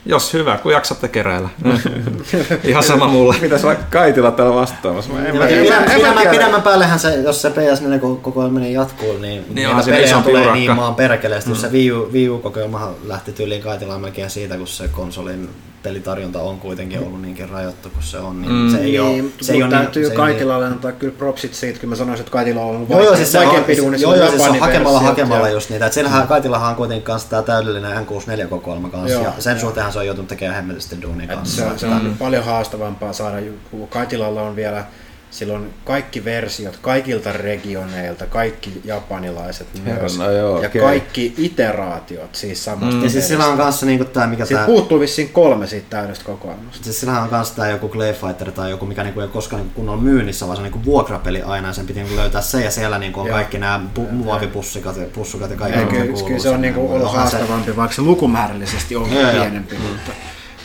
Jos 0.06 0.34
hyvä, 0.34 0.58
kun 0.58 0.72
jaksatte 0.72 1.08
keräillä. 1.08 1.50
Ihan 2.64 2.84
sama 2.84 3.08
mulle. 3.08 3.36
Mitäs 3.42 3.64
vaikka 3.64 3.86
Kaitila 3.90 4.32
täällä 4.32 4.56
vastaamassa? 4.56 5.14
Mä 5.14 5.26
en, 5.26 5.38
mä, 5.38 5.48
en, 5.48 5.68
mä, 5.68 5.76
en, 5.76 6.14
mä 6.14 6.32
Pidemmän, 6.32 6.62
päällehän 6.62 7.00
se, 7.00 7.16
jos 7.16 7.42
se 7.42 7.50
PS4 7.50 8.18
kokoelminen 8.22 8.74
jatkuu, 8.74 9.18
niin, 9.18 9.46
niin 9.50 9.76
niitä 9.76 9.92
pelejä 9.92 10.22
tulee 10.22 10.42
urakka. 10.42 10.54
niin 10.60 10.76
maan 10.76 10.96
perkeleesti. 10.96 11.50
Mm. 11.50 11.54
Jos 11.54 11.62
se 11.62 11.72
Wii 11.72 11.92
U, 11.92 12.10
Wii 12.14 12.30
U-kokoelmahan 12.30 12.94
lähti 13.04 13.32
tyyliin 13.32 13.62
kaitilaan 13.62 14.02
melkein 14.02 14.30
siitä, 14.30 14.58
kun 14.58 14.68
se 14.68 14.88
konsolin 14.88 15.50
pelitarjonta 15.84 16.42
on 16.42 16.60
kuitenkin 16.60 17.00
ollut 17.00 17.22
niinkin 17.22 17.50
rajoittu 17.50 17.90
kuin 17.90 18.04
se 18.04 18.18
on, 18.18 18.42
niin 18.42 18.52
Mm. 18.54 18.72
se 18.72 18.78
ei 18.78 19.00
ole, 19.00 19.10
Niin, 19.10 19.34
se 19.42 19.54
ei 19.54 19.64
ole 19.64 19.72
täytyy 19.72 20.02
niin, 20.04 20.12
se 20.18 20.24
ei 20.28 20.36
niin- 20.36 20.52
antaa 20.72 20.92
kyllä 20.92 21.14
propsit 21.18 21.54
siitä, 21.54 21.80
kyllä 21.80 21.92
mä 21.92 21.96
sanoisin, 21.96 22.22
että 22.22 22.32
Kaitila 22.32 22.62
on 22.62 22.68
ollut 22.76 22.90
Joo, 22.90 23.04
joo, 23.04 23.16
siis 23.16 23.34
vaikeampi 23.34 23.78
duuni 23.78 24.02
joo, 24.02 24.16
joo, 24.16 24.30
siis 24.30 24.44
se 24.44 24.50
on 24.50 24.60
hakemalla 24.60 25.00
hakemalla 25.00 25.48
ja- 25.48 25.54
just 25.54 25.70
niitä. 25.70 25.86
Et 25.86 25.94
siellähän 25.94 26.28
Kaitilahan 26.28 26.70
on 26.70 26.76
kuitenkin 26.76 27.04
kanssa 27.06 27.30
tää 27.30 27.42
täydellinen 27.42 27.92
N64-kokoelma 28.06 28.90
kanssa, 28.90 29.14
Joo. 29.14 29.24
ja 29.24 29.34
sen 29.40 29.60
suhteenhan 29.60 29.94
se 29.94 30.00
on 30.00 30.06
joutunut 30.06 30.28
tekemään 30.28 30.56
hemmetisti 30.56 31.02
duunia 31.02 31.24
Et 31.30 31.36
kanssa. 31.36 31.56
se, 31.62 31.68
on, 31.68 31.80
se 31.80 31.86
on 31.88 32.16
paljon 32.20 32.44
haastavampaa 32.44 33.14
saada, 33.14 33.38
kun 33.72 33.88
Kaitilalla 33.88 34.42
on 34.42 34.56
vielä 34.56 34.84
silloin 35.32 35.74
kaikki 35.86 36.26
versiot 36.26 36.78
kaikilta 36.78 37.32
regioneilta, 37.34 38.26
kaikki 38.26 38.82
japanilaiset 38.86 39.68
myös, 39.84 40.18
no 40.18 40.32
joo, 40.32 40.62
ja 40.62 40.68
okei. 40.68 40.82
kaikki 40.82 41.34
iteraatiot 41.38 42.36
siis 42.36 42.66
samasta 42.66 43.04
Ja 43.04 43.10
siis 43.10 43.28
sillä 43.28 43.46
on 43.46 43.58
kanssa 43.58 43.86
niinku 43.86 44.06
tää, 44.06 44.28
mikä 44.28 44.46
Siitä 44.46 44.60
tää... 44.60 44.66
puuttuu 44.66 45.00
vissiin 45.00 45.30
kolme 45.30 45.68
siitä 45.68 45.88
täydestä 45.90 46.26
kokoelmasta. 46.26 46.84
Siis 46.84 47.00
sillähän 47.00 47.24
on 47.24 47.30
kans 47.30 47.52
tää 47.52 47.70
joku 47.70 47.90
Clay 47.90 48.14
Fighter 48.14 48.52
tai 48.52 48.70
joku, 48.70 48.86
mikä 48.86 49.04
niinku 49.04 49.20
ei 49.20 49.28
koskaan 49.28 49.62
niinku 49.62 49.76
kunnolla 49.76 50.02
myynnissä, 50.02 50.48
vaan 50.48 50.58
se 50.58 50.60
on 50.60 50.64
niinku 50.64 50.86
vuokrapeli 50.86 51.42
aina 51.42 51.68
ja 51.68 51.74
sen 51.74 51.88
piti 51.88 52.00
niinku 52.00 52.16
löytää 52.16 52.42
se 52.42 52.64
ja 52.64 52.72
siellä 52.72 53.00
niinku 53.00 53.20
on 53.20 53.28
Joo. 53.28 53.36
kaikki 53.36 53.58
nämä 53.58 53.82
pu- 53.98 54.12
muovipussikat 54.12 54.98
ja 54.98 55.06
pussukat 55.14 55.52
ja 55.52 55.58
kaikki 55.58 55.80
mitä 55.80 55.92
kyllä, 55.92 56.06
kuuluu 56.06 56.28
kyllä 56.28 56.40
se 56.40 56.50
on 56.50 56.62
niinku 56.62 56.94
ollut 56.94 57.14
haastavampi, 57.14 57.76
vaikka 57.76 57.96
se 57.96 58.02
lukumäärällisesti 58.02 58.96
on 58.96 59.10
pienempi. 59.10 59.76
Mutta, 59.78 60.12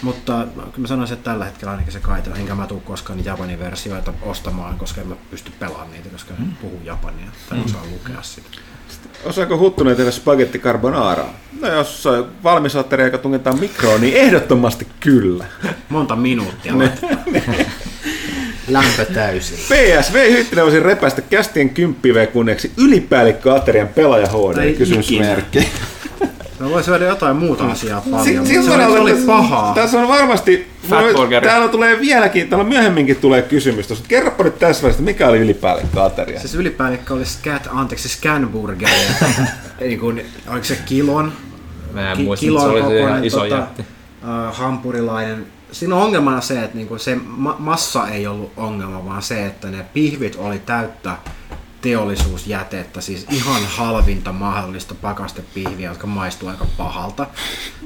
mutta 0.05 0.47
kyllä 0.55 0.71
mä 0.79 0.87
sanoisin, 0.87 1.15
että 1.15 1.31
tällä 1.31 1.45
hetkellä 1.45 1.71
ainakin 1.71 1.93
se 1.93 2.01
Kaitila, 2.01 2.37
enkä 2.37 2.55
mä 2.55 2.67
tuu 2.67 2.81
koskaan 2.81 3.17
niitä 3.17 3.31
Japanin 3.31 3.59
versioita 3.59 4.13
ostamaan, 4.23 4.79
koska 4.79 5.01
en 5.01 5.07
mä 5.07 5.15
pysty 5.31 5.53
pelaamaan 5.59 5.91
niitä, 5.91 6.09
koska 6.09 6.35
en 6.39 6.57
puhu 6.63 6.81
japania 6.85 7.27
tai 7.49 7.59
osaa 7.65 7.83
lukea 7.93 8.23
sitä. 8.23 8.49
Osaako 9.25 9.59
Huttunen 9.59 9.97
tehdä 9.97 10.11
spagetti 10.11 10.59
carbonara? 10.59 11.25
No 11.61 11.69
jos 11.69 12.07
on 12.07 12.29
valmis 12.43 12.77
ateria, 12.77 13.07
joka 13.07 13.19
tungetaan 13.19 13.61
mikroon, 13.61 14.01
niin 14.01 14.17
ehdottomasti 14.17 14.87
kyllä. 15.01 15.45
Monta 15.89 16.17
minuuttia. 16.17 16.75
Lämpö 18.69 19.05
täysin. 19.05 19.59
PSV 19.59 20.31
Hyttinen 20.31 20.65
voisi 20.65 20.81
repäistä 20.81 21.23
kästien 21.23 21.71
10 21.71 22.29
kunniaksi 22.29 22.73
ylipäällikkö 22.77 23.55
Aterian 23.55 23.89
pelaaja 23.89 24.27
HD 24.27 24.59
Ei 24.59 24.75
kysymysmerkki. 24.75 25.69
Mä 26.65 26.71
voin 26.71 26.85
syödä 26.85 27.05
jotain 27.05 27.37
muuta 27.37 27.67
asiaa 27.67 28.01
paljon, 28.11 28.47
Si- 28.47 28.63
se, 28.63 28.71
oli, 28.71 28.83
se 28.93 28.99
oli 28.99 29.15
pahaa. 29.27 29.75
Tässä 29.75 30.01
on 30.01 30.09
varmasti, 30.09 30.69
täällä 31.43 31.69
tulee 31.69 32.01
vieläkin, 32.01 32.49
täällä 32.49 32.65
myöhemminkin 32.65 33.17
tulee 33.17 33.43
kysymys 33.43 33.87
tuossa. 33.87 34.05
Kerropa 34.09 34.45
nyt 34.45 34.59
tässä 34.59 34.83
välissä, 34.83 35.03
mikä 35.03 35.29
oli 35.29 35.39
ylipäällikkö 35.39 36.03
Ateria? 36.03 36.41
Siis 36.41 36.55
ylipäällikkö 36.55 37.15
oli 37.15 37.25
scat, 37.25 37.69
anteeksi, 37.73 38.09
scanburger. 38.09 38.89
Eli 39.81 39.97
kun, 39.97 40.21
oliko 40.49 40.65
se 40.65 40.79
kilon? 40.87 41.33
Mä 41.93 42.11
en 42.11 42.17
ki- 42.17 42.23
muista, 42.23 42.47
mutta 42.47 42.63
se 42.65 42.71
oli 42.71 42.83
se 42.83 43.01
ihan 43.01 43.25
iso 43.25 43.45
jätti. 43.45 43.83
Uh, 44.23 44.55
hampurilainen. 44.57 45.47
Siinä 45.73 45.95
on 45.95 46.03
ongelmana 46.03 46.41
se, 46.41 46.63
että 46.63 46.77
niinku 46.77 46.99
se 46.99 47.17
ma- 47.27 47.57
massa 47.59 48.09
ei 48.09 48.27
ollut 48.27 48.53
ongelma, 48.57 49.05
vaan 49.05 49.23
se, 49.23 49.47
että 49.47 49.69
ne 49.71 49.85
pihvit 49.95 50.37
oli 50.37 50.59
täyttä 50.59 51.11
teollisuusjätettä, 51.85 53.01
siis 53.01 53.27
ihan 53.31 53.63
halvinta 53.67 54.33
mahdollista 54.33 54.95
pakastepihviä, 54.95 55.89
jotka 55.89 56.07
maistuu 56.07 56.49
aika 56.49 56.67
pahalta. 56.77 57.27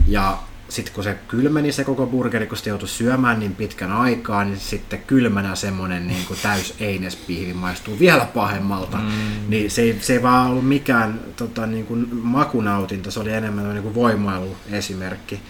Ja 0.07 0.39
sitten 0.69 0.95
kun 0.95 1.05
se 1.05 1.19
kylmeni 1.29 1.73
se 1.73 1.85
koko 1.85 2.07
burgeri, 2.07 2.47
kun 2.47 2.57
sitä 2.57 2.69
joutui 2.69 2.89
syömään 2.89 3.41
niin 3.41 3.55
pitkän 3.55 3.93
aikaa, 3.93 4.45
niin 4.45 4.61
sitten 4.61 5.03
kylmänä 5.07 5.55
semmonen 5.55 6.07
niin 6.07 6.27
kuin 6.27 6.39
täys 6.43 6.75
einespihvi 6.81 7.55
maistuu 7.55 7.99
vielä 7.99 8.25
pahemmalta. 8.25 8.97
Mm. 8.97 9.11
Niin 9.49 9.71
se 9.71 9.83
ei, 9.83 9.99
se 10.01 10.13
ei 10.13 10.23
vaan 10.23 10.51
ollut 10.51 10.69
mikään 10.69 11.21
tota, 11.37 11.67
niin 11.67 11.87
kuin 11.87 12.09
makunautinto, 12.13 13.11
se 13.11 13.21
oli 13.21 13.33
enemmän 13.33 13.69
niin 13.69 13.83
kuin 13.83 13.95
voimailu 13.95 14.57
esimerkki. 14.71 15.41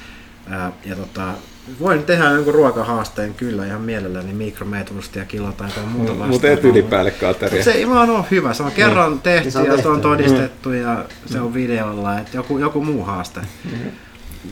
Ää, 0.50 0.72
ja 0.84 0.96
tota, 0.96 1.34
voin 1.80 2.05
tehdä 2.05 2.24
jonkun 2.24 2.55
ruokahaasteen 2.55 3.34
kyllä 3.34 3.66
ihan 3.66 3.80
mielelläni 3.80 4.32
mikromeetrusta 4.32 5.18
ja 5.18 5.24
kilota 5.24 5.52
tai 5.56 5.68
jotain 5.68 5.88
muuta 5.88 6.12
Mutta 6.12 6.28
vastaavaa. 6.28 6.58
et 6.58 6.64
ylipäällikkö 6.64 7.28
Ateria. 7.28 7.64
Se 7.64 7.72
ei 7.72 7.88
vaan 7.88 8.10
ole 8.10 8.24
hyvä. 8.30 8.55
Se 8.55 8.62
on 8.62 8.72
kerran 8.72 9.10
Niin 9.10 9.20
tehty 9.20 9.50
se 9.50 9.58
on 9.58 9.66
ja 9.66 9.82
se 9.82 9.88
on 9.88 10.00
todistettu 10.00 10.72
ja 10.72 11.05
se 11.26 11.40
on 11.40 11.55
videolla. 11.55 12.18
Että 12.18 12.36
joku, 12.36 12.58
joku 12.58 12.84
muu 12.84 13.05
haaste. 13.05 13.40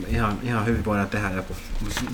Ihan, 0.07 0.37
ihan 0.43 0.65
hyvin 0.65 0.85
voidaan 0.85 1.07
tehdä 1.09 1.31
joku. 1.31 1.55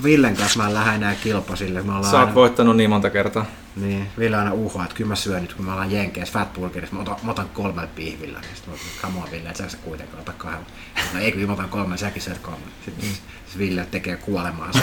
Villen 0.03 0.35
kanssa 0.37 0.59
mä 0.59 0.67
en 0.67 0.73
lähde 0.73 0.95
enää 0.95 1.15
kilpasille. 1.15 1.81
Me 1.81 1.91
ollaan 1.91 2.11
Sä 2.11 2.17
oot 2.17 2.25
aina, 2.25 2.35
voittanut 2.35 2.77
niin 2.77 2.89
monta 2.89 3.09
kertaa. 3.09 3.45
niin, 3.75 4.07
Ville 4.19 4.37
aina 4.37 4.53
uhoaa, 4.53 4.85
että 4.85 4.95
kyllä 4.97 5.07
mä 5.07 5.15
syön 5.15 5.41
nyt, 5.41 5.53
kun 5.53 5.65
me 5.65 5.71
ollaan 5.71 5.91
Jenkeissä 5.91 6.33
Fatburgerissa. 6.33 6.95
Mä 6.95 7.01
otan, 7.01 7.15
mä 7.23 7.31
otan 7.31 7.49
kolmella 7.53 7.89
pihvillä. 7.95 8.39
Niin 8.39 8.55
sitten 8.55 8.73
mä 8.73 8.75
otan, 8.75 9.11
come 9.11 9.25
on 9.25 9.31
Ville, 9.31 9.49
et 9.49 9.55
sä 9.55 9.69
sä 9.69 9.77
kuitenkaan 9.77 10.19
ota 10.21 10.33
kahdella. 10.37 10.65
No 11.13 11.19
ei, 11.19 11.31
kyllä 11.31 11.47
mä 11.47 11.53
otan 11.53 11.69
kolme, 11.69 11.97
säkin 11.97 12.21
syöt 12.21 12.37
kolme. 12.37 12.59
Sitten 12.85 13.05
mm. 13.09 13.15
Ville 13.57 13.87
tekee 13.91 14.17
kuolemaa. 14.17 14.71
Se 14.71 14.81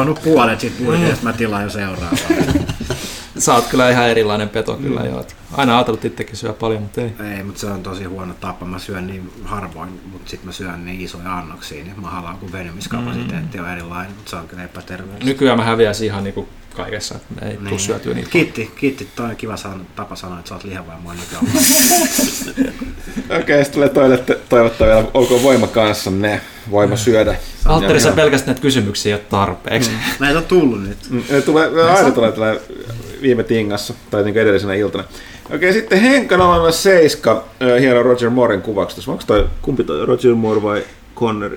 on 0.00 0.14
puolet 0.24 0.60
siitä 0.60 0.76
burgerista, 0.84 1.24
mä 1.24 1.32
tilaan 1.32 1.62
jo 1.62 1.70
seuraavaa. 1.70 2.18
Sä 3.42 3.54
oot 3.54 3.66
kyllä 3.66 3.90
ihan 3.90 4.08
erilainen 4.08 4.48
peto 4.48 4.74
kyllä 4.76 5.00
jo. 5.00 5.20
et 5.20 5.36
Aina 5.52 5.76
ajatellut, 5.76 6.04
itsekin 6.04 6.36
syö 6.36 6.52
paljon, 6.52 6.82
mutta 6.82 7.00
ei. 7.00 7.12
Ei, 7.36 7.42
mutta 7.42 7.60
se 7.60 7.66
on 7.66 7.82
tosi 7.82 8.04
huono 8.04 8.34
tapa. 8.40 8.66
Mä 8.66 8.78
syön 8.78 9.06
niin 9.06 9.32
harvoin, 9.44 10.00
mutta 10.12 10.30
sitten 10.30 10.46
mä 10.46 10.52
syön 10.52 10.84
niin 10.84 11.00
isoja 11.00 11.38
annoksia, 11.38 11.84
niin 11.84 12.00
mahalaan 12.00 12.38
kun 12.38 12.52
venymiskapasiteetti 12.52 13.58
on 13.58 13.70
erilainen, 13.70 14.12
mutta 14.16 14.30
se 14.30 14.36
on 14.36 14.48
kyllä 14.48 14.64
epäterveellistä. 14.64 15.24
Nykyään 15.24 15.58
mä 15.58 15.64
häviäisin 15.64 16.06
ihan 16.06 16.24
niinku 16.24 16.48
kaikessa, 16.76 17.14
että 17.14 17.46
ei 17.46 17.58
tuu 17.68 17.78
syötyä 17.78 18.14
niitä. 18.14 18.30
Kiitti, 18.30 18.70
kiitti. 18.76 19.08
Toi 19.16 19.26
on 19.26 19.36
kiva 19.36 19.56
san- 19.56 19.86
tapa 19.96 20.16
sanoa, 20.16 20.38
että 20.38 20.48
sä 20.48 20.54
oot 20.54 20.64
lihavaimoa 20.64 21.14
nykyään. 21.14 21.46
Okei, 23.24 23.40
okay, 23.40 23.64
sitten 23.64 23.72
tulee 23.72 23.88
toille 23.88 24.24
toivottaa 24.48 24.86
vielä, 24.86 25.04
olkoon 25.14 25.42
voima 25.42 25.66
kanssanne, 25.66 26.40
voima 26.70 26.96
syödä. 26.96 27.36
Altterissa 27.64 28.08
Ja- 28.08 28.14
pelkästään 28.14 28.46
näitä 28.46 28.62
kysymyksiä 28.62 29.10
ei 29.16 29.20
ole 29.20 29.26
tarpeeksi. 29.30 29.90
Näitä 30.20 30.38
on 30.38 30.44
tullut 30.44 30.82
nyt. 30.82 30.98
Mm, 31.10 31.22
ne 31.30 31.40
tulee, 31.40 31.70
aina 31.90 32.10
tulee 32.10 32.32
tällä 32.32 32.60
viime 33.22 33.42
tingassa, 33.42 33.94
tai 34.10 34.24
niin 34.24 34.36
edellisenä 34.36 34.74
iltana. 34.74 35.04
Okei, 35.54 35.72
sitten 35.72 36.00
Henkka 36.00 36.36
007, 36.70 37.36
äh, 37.36 37.80
hieno 37.80 38.02
Roger 38.02 38.30
Mooren 38.30 38.62
kuvaksi. 38.62 39.10
Onko 39.10 39.22
toi, 39.26 39.48
kumpi 39.62 39.84
toi, 39.84 40.06
Roger 40.06 40.34
Moore 40.34 40.62
vai 40.62 40.84
Connor? 41.16 41.56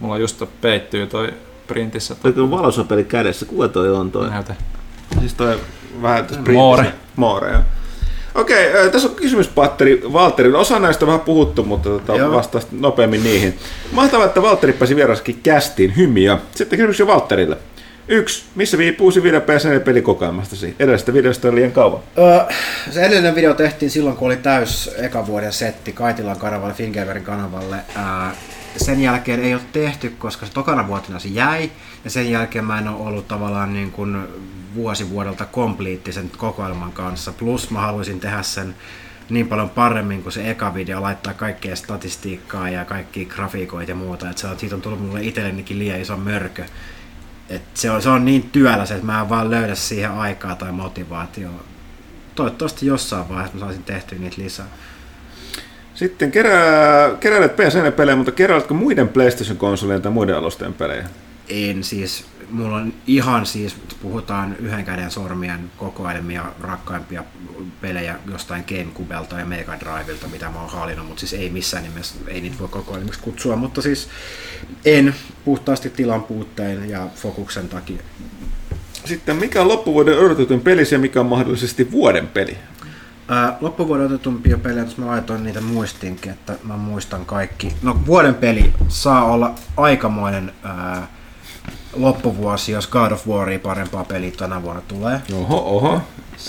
Mulla 0.00 0.14
on 0.14 0.20
just 0.20 0.42
peittyy 0.60 1.06
toi 1.06 1.32
printissä. 1.66 2.14
Toi 2.14 2.34
on 2.36 2.50
valosapeli 2.50 3.04
kädessä, 3.04 3.46
kuka 3.46 3.68
toi 3.68 3.90
on 3.90 4.10
toi? 4.10 4.30
Näytä. 4.30 4.54
Siis 5.20 5.34
toi 5.34 5.60
vähän 6.02 6.26
Moore. 6.52 6.92
Moore, 7.16 7.52
joo. 7.52 7.62
Okei, 8.34 8.90
tässä 8.92 9.08
on 9.08 9.14
kysymyspatteri 9.14 10.02
Valterille. 10.12 10.58
Osa 10.58 10.78
näistä 10.78 11.04
on 11.04 11.06
vähän 11.06 11.20
puhuttu, 11.20 11.64
mutta 11.64 11.88
tota, 11.90 12.60
sitten 12.60 12.80
nopeammin 12.80 13.24
niihin. 13.24 13.58
Mahtavaa, 13.92 14.26
että 14.26 14.42
Valtteri 14.42 14.72
pääsi 14.72 14.96
vieraskin 14.96 15.40
kästiin. 15.42 15.96
Hymiä. 15.96 16.38
Sitten 16.54 16.78
kysymys 16.78 16.98
jo 16.98 17.06
Valterille. 17.06 17.56
Yksi. 18.08 18.44
Missä 18.54 18.78
viipuu 18.78 19.04
uusi 19.04 19.22
video 19.22 19.40
PSN 19.40 19.80
pelikokoelmastasi? 19.84 20.76
Edellisestä 20.78 21.12
videosta 21.12 21.48
oli 21.48 21.56
liian 21.56 21.72
kauan. 21.72 22.00
Öö, 22.18 22.54
se 22.90 23.02
edellinen 23.02 23.34
video 23.34 23.54
tehtiin 23.54 23.90
silloin, 23.90 24.16
kun 24.16 24.26
oli 24.26 24.36
täys 24.36 24.90
eka 24.96 25.26
vuoden 25.26 25.52
setti 25.52 25.92
Kaitilan 25.92 26.38
kanavalle, 26.38 26.74
Fingerverin 26.74 27.24
kanavalle. 27.24 27.76
Ää, 27.94 28.34
sen 28.76 29.00
jälkeen 29.00 29.40
ei 29.40 29.54
ole 29.54 29.62
tehty, 29.72 30.14
koska 30.18 30.46
se 30.46 30.52
tokana 30.52 30.88
vuotena 30.88 31.18
se 31.18 31.28
jäi. 31.28 31.70
Ja 32.04 32.10
sen 32.10 32.30
jälkeen 32.30 32.64
mä 32.64 32.78
en 32.78 32.88
ole 32.88 33.08
ollut 33.08 33.28
tavallaan 33.28 33.72
niin 33.72 33.90
kuin 33.90 34.16
vuosi 34.74 35.10
vuodelta 35.10 35.44
kompliittisen 35.44 36.30
kokoelman 36.36 36.92
kanssa. 36.92 37.32
Plus 37.32 37.70
mä 37.70 37.80
haluaisin 37.80 38.20
tehdä 38.20 38.42
sen 38.42 38.74
niin 39.30 39.48
paljon 39.48 39.70
paremmin 39.70 40.22
kuin 40.22 40.32
se 40.32 40.50
eka 40.50 40.74
video, 40.74 41.02
laittaa 41.02 41.34
kaikkea 41.34 41.76
statistiikkaa 41.76 42.70
ja 42.70 42.84
kaikki 42.84 43.24
grafiikoita 43.24 43.90
ja 43.90 43.94
muuta. 43.94 44.30
Et 44.30 44.38
se 44.38 44.46
on, 44.46 44.58
siitä 44.58 44.74
on 44.74 44.82
tullut 44.82 45.06
mulle 45.06 45.22
itsellenikin 45.22 45.78
liian 45.78 46.00
iso 46.00 46.16
mörkö. 46.16 46.64
Et 47.48 47.62
se, 47.74 47.90
on, 47.90 48.02
se 48.02 48.08
on 48.08 48.24
niin 48.24 48.42
työläs, 48.42 48.90
että 48.90 49.06
mä 49.06 49.20
en 49.20 49.28
vaan 49.28 49.50
löydä 49.50 49.74
siihen 49.74 50.10
aikaa 50.10 50.54
tai 50.54 50.72
motivaatioa. 50.72 51.64
Toivottavasti 52.34 52.86
jossain 52.86 53.28
vaiheessa 53.28 53.54
mä 53.58 53.60
saisin 53.60 53.84
tehtyä 53.84 54.18
niitä 54.18 54.42
lisää. 54.42 54.66
Sitten 55.94 56.30
kerää, 56.30 57.14
keräilet 57.20 57.56
PSN-pelejä, 57.56 58.16
mutta 58.16 58.32
keräätkö 58.32 58.74
muiden 58.74 59.08
PlayStation-konsolien 59.08 60.02
tai 60.02 60.12
muiden 60.12 60.36
alustojen 60.36 60.74
pelejä? 60.74 61.08
En 61.48 61.84
siis, 61.84 62.24
mulla 62.50 62.76
on 62.76 62.92
ihan 63.06 63.46
siis, 63.46 63.76
puhutaan 64.02 64.56
yhden 64.56 64.84
käden 64.84 65.10
sormien 65.10 65.70
kokoelmia, 65.76 66.44
rakkaimpia 66.60 67.24
pelejä 67.80 68.16
jostain 68.30 68.64
Gamecubelta 68.68 69.38
ja 69.38 69.46
Mega 69.46 69.80
Drivelta, 69.80 70.28
mitä 70.28 70.50
mä 70.50 70.60
oon 70.60 70.70
haalinnut, 70.70 71.06
mutta 71.06 71.20
siis 71.20 71.32
ei 71.32 71.50
missään 71.50 71.82
nimessä, 71.82 72.14
ei 72.26 72.40
niitä 72.40 72.58
voi 72.58 72.68
kokoelmiksi 72.68 73.20
kutsua, 73.20 73.56
mutta 73.56 73.82
siis 73.82 74.08
en 74.84 75.14
puhtaasti 75.44 75.90
tilan 75.90 76.22
puutteen 76.22 76.90
ja 76.90 77.06
fokuksen 77.14 77.68
takia. 77.68 78.02
Sitten 79.04 79.36
mikä 79.36 79.60
on 79.60 79.68
loppuvuoden 79.68 80.18
odotetun 80.18 80.60
pelisi 80.60 80.94
ja 80.94 80.98
mikä 80.98 81.20
on 81.20 81.26
mahdollisesti 81.26 81.90
vuoden 81.90 82.28
peli? 82.28 82.58
Ää, 83.28 83.56
loppuvuoden 83.60 84.06
otetumpia 84.06 84.58
pelejä, 84.58 84.84
jos 84.84 84.96
mä 84.96 85.06
laitoin 85.06 85.44
niitä 85.44 85.60
muistinkin, 85.60 86.32
että 86.32 86.54
mä 86.64 86.76
muistan 86.76 87.26
kaikki. 87.26 87.72
No 87.82 88.06
vuoden 88.06 88.34
peli 88.34 88.72
saa 88.88 89.24
olla 89.24 89.54
aikamoinen 89.76 90.52
ää, 90.62 91.06
loppuvuosi, 92.00 92.72
jos 92.72 92.86
God 92.86 93.12
of 93.12 93.28
Waria 93.28 93.58
parempaa 93.58 94.04
peliä 94.04 94.30
tänä 94.30 94.62
vuonna 94.62 94.82
tulee. 94.88 95.20
Oho, 95.32 95.76
oho. 95.76 96.00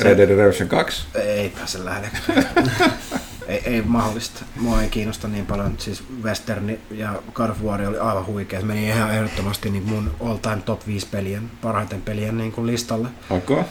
Red 0.01 0.17
Dead 0.17 0.29
Redemption 0.29 0.69
2. 0.69 1.07
Ei 1.15 1.49
pääse 1.49 1.85
lähellekään. 1.85 2.45
ei, 3.47 3.61
ei 3.65 3.81
mahdollista. 3.81 4.45
Mua 4.55 4.81
ei 4.81 4.89
kiinnosta 4.89 5.27
niin 5.27 5.45
paljon. 5.45 5.75
Siis 5.77 6.03
Western 6.23 6.77
ja 6.91 7.21
God 7.33 7.49
of 7.49 7.61
War 7.63 7.81
oli 7.81 7.97
aivan 7.97 8.25
huikea. 8.25 8.59
Se 8.59 8.65
meni 8.65 8.87
ihan 8.87 9.13
ehdottomasti 9.13 9.69
niin 9.69 9.83
mun 9.83 10.11
all 10.25 10.37
time 10.37 10.61
top 10.65 10.87
5 10.87 11.07
pelien, 11.11 11.51
parhaiten 11.61 12.01
pelien 12.01 12.37
niin 12.37 12.51
kuin 12.51 12.67
listalle. 12.67 13.07
Okay. 13.29 13.63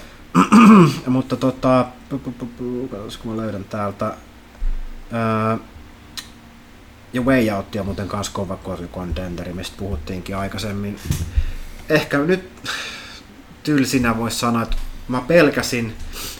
Mutta 1.06 1.36
tota, 1.36 1.86
katsos, 2.90 3.16
kun 3.16 3.32
mä 3.32 3.42
löydän 3.42 3.64
täältä. 3.64 4.14
Ää, 5.12 5.58
ja 7.12 7.22
Way 7.22 7.50
Out 7.50 7.76
on 7.76 7.86
muuten 7.86 8.08
kans 8.08 8.30
kova 8.30 8.58
contenderi, 8.94 9.52
mistä 9.52 9.76
puhuttiinkin 9.78 10.36
aikaisemmin. 10.36 10.98
Ehkä 11.90 12.18
nyt 12.18 12.50
tylsinä 13.62 14.16
voisi 14.16 14.38
sanoa, 14.38 14.62
että 14.62 14.76
mä 15.08 15.20
pelkäsin, 15.20 15.94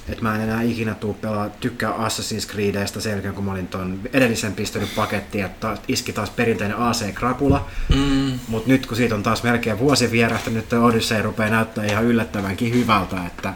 että 0.08 0.22
mä 0.22 0.34
en 0.34 0.40
enää 0.40 0.62
ikinä 0.62 0.94
tuu 0.94 1.14
pelaa 1.14 1.48
tykkää 1.48 1.92
Assassin's 1.92 2.52
Creedistä 2.52 3.00
sen 3.00 3.12
jälkeen, 3.12 3.34
kun 3.34 3.44
mä 3.44 3.52
olin 3.52 3.68
ton 3.68 4.00
edellisen 4.12 4.54
pistänyt 4.54 4.94
pakettiin, 4.96 5.44
että 5.44 5.78
iski 5.88 6.12
taas 6.12 6.30
perinteinen 6.30 6.76
AC-krapula. 6.76 7.66
Mm. 7.94 8.38
Mutta 8.48 8.68
nyt 8.68 8.86
kun 8.86 8.96
siitä 8.96 9.14
on 9.14 9.22
taas 9.22 9.42
melkein 9.42 9.78
vuosi 9.78 10.10
vierähtänyt, 10.10 10.62
että 10.62 10.80
Odyssey 10.80 11.22
rupeaa 11.22 11.50
näyttää 11.50 11.84
ihan 11.84 12.04
yllättävänkin 12.04 12.74
hyvältä, 12.74 13.26
että 13.26 13.54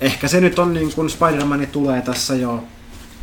ehkä 0.00 0.28
se 0.28 0.40
nyt 0.40 0.58
on 0.58 0.74
niin 0.74 0.92
kuin 0.92 1.10
Spider-Man 1.10 1.66
tulee 1.66 2.02
tässä 2.02 2.34
jo 2.34 2.64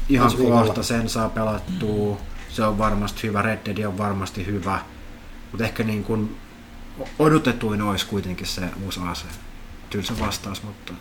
ihan 0.09 0.25
Ensi 0.25 0.37
viikolla. 0.37 0.63
kohta, 0.63 0.83
sen 0.83 1.09
saa 1.09 1.29
pelattua, 1.29 2.17
se 2.49 2.63
on 2.63 2.77
varmasti 2.77 3.27
hyvä, 3.27 3.41
Red 3.41 3.59
Dead 3.65 3.85
on 3.85 3.97
varmasti 3.97 4.45
hyvä, 4.45 4.79
mutta 5.51 5.65
ehkä 5.65 5.83
niin 5.83 6.03
kuin 6.03 6.37
odotetuin 7.19 7.81
olisi 7.81 8.05
kuitenkin 8.05 8.47
se 8.47 8.61
uusi 8.85 8.99
AC. 9.09 9.19
Tylsä 9.89 10.13
vastaus, 10.19 10.63
mutta 10.63 10.93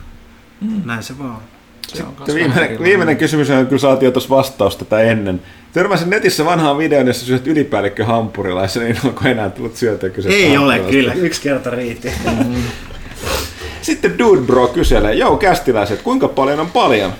Mm. 0.60 0.82
näin 0.84 1.02
se 1.02 1.18
vaan. 1.18 1.40
Se 1.88 1.96
Sitten 1.96 2.34
viimeinen, 2.34 2.82
viimeinen 2.82 3.16
kysymys 3.16 3.50
on, 3.50 3.66
kyllä 3.66 3.80
saatiin 3.80 4.06
jo 4.06 4.10
tuossa 4.10 4.30
vastausta 4.30 4.84
tätä 4.84 5.00
ennen. 5.00 5.42
Törmäsin 5.72 6.10
netissä 6.10 6.44
vanhaan 6.44 6.78
videon, 6.78 7.06
jossa 7.06 7.26
syöt 7.26 7.46
ylipäällikkö 7.46 8.04
hampurilaisen, 8.04 8.84
niin 8.84 8.96
onko 9.04 9.28
enää 9.28 9.50
tullut 9.50 9.76
syötyä 9.76 10.10
kyse 10.10 10.28
Ei 10.28 10.56
ole 10.56 10.78
kyllä, 10.78 11.12
yksi 11.14 11.40
kerta 11.42 11.70
riitti. 11.70 12.12
Sitten 13.82 14.18
Dude 14.18 14.40
Bro 14.40 14.68
kyselee, 14.68 15.14
joo 15.14 15.36
kästiläiset, 15.36 16.02
kuinka 16.02 16.28
paljon 16.28 16.60
on 16.60 16.70
paljon? 16.70 17.12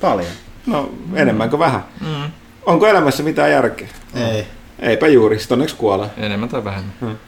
Paljon. 0.00 0.30
No, 0.66 0.92
enemmän 1.14 1.50
kuin 1.50 1.60
vähän. 1.60 1.84
Mm. 2.00 2.30
Onko 2.66 2.86
elämässä 2.86 3.22
mitään 3.22 3.50
järkeä? 3.50 3.88
Ei. 4.14 4.46
Eipä 4.78 5.08
juuri, 5.08 5.38
sitten 5.38 5.56
onneksi 5.56 5.76
kuolee. 5.76 6.08
Enemmän 6.16 6.48
tai 6.48 6.64
vähemmän. 6.64 6.92
Hynneman. 7.00 7.18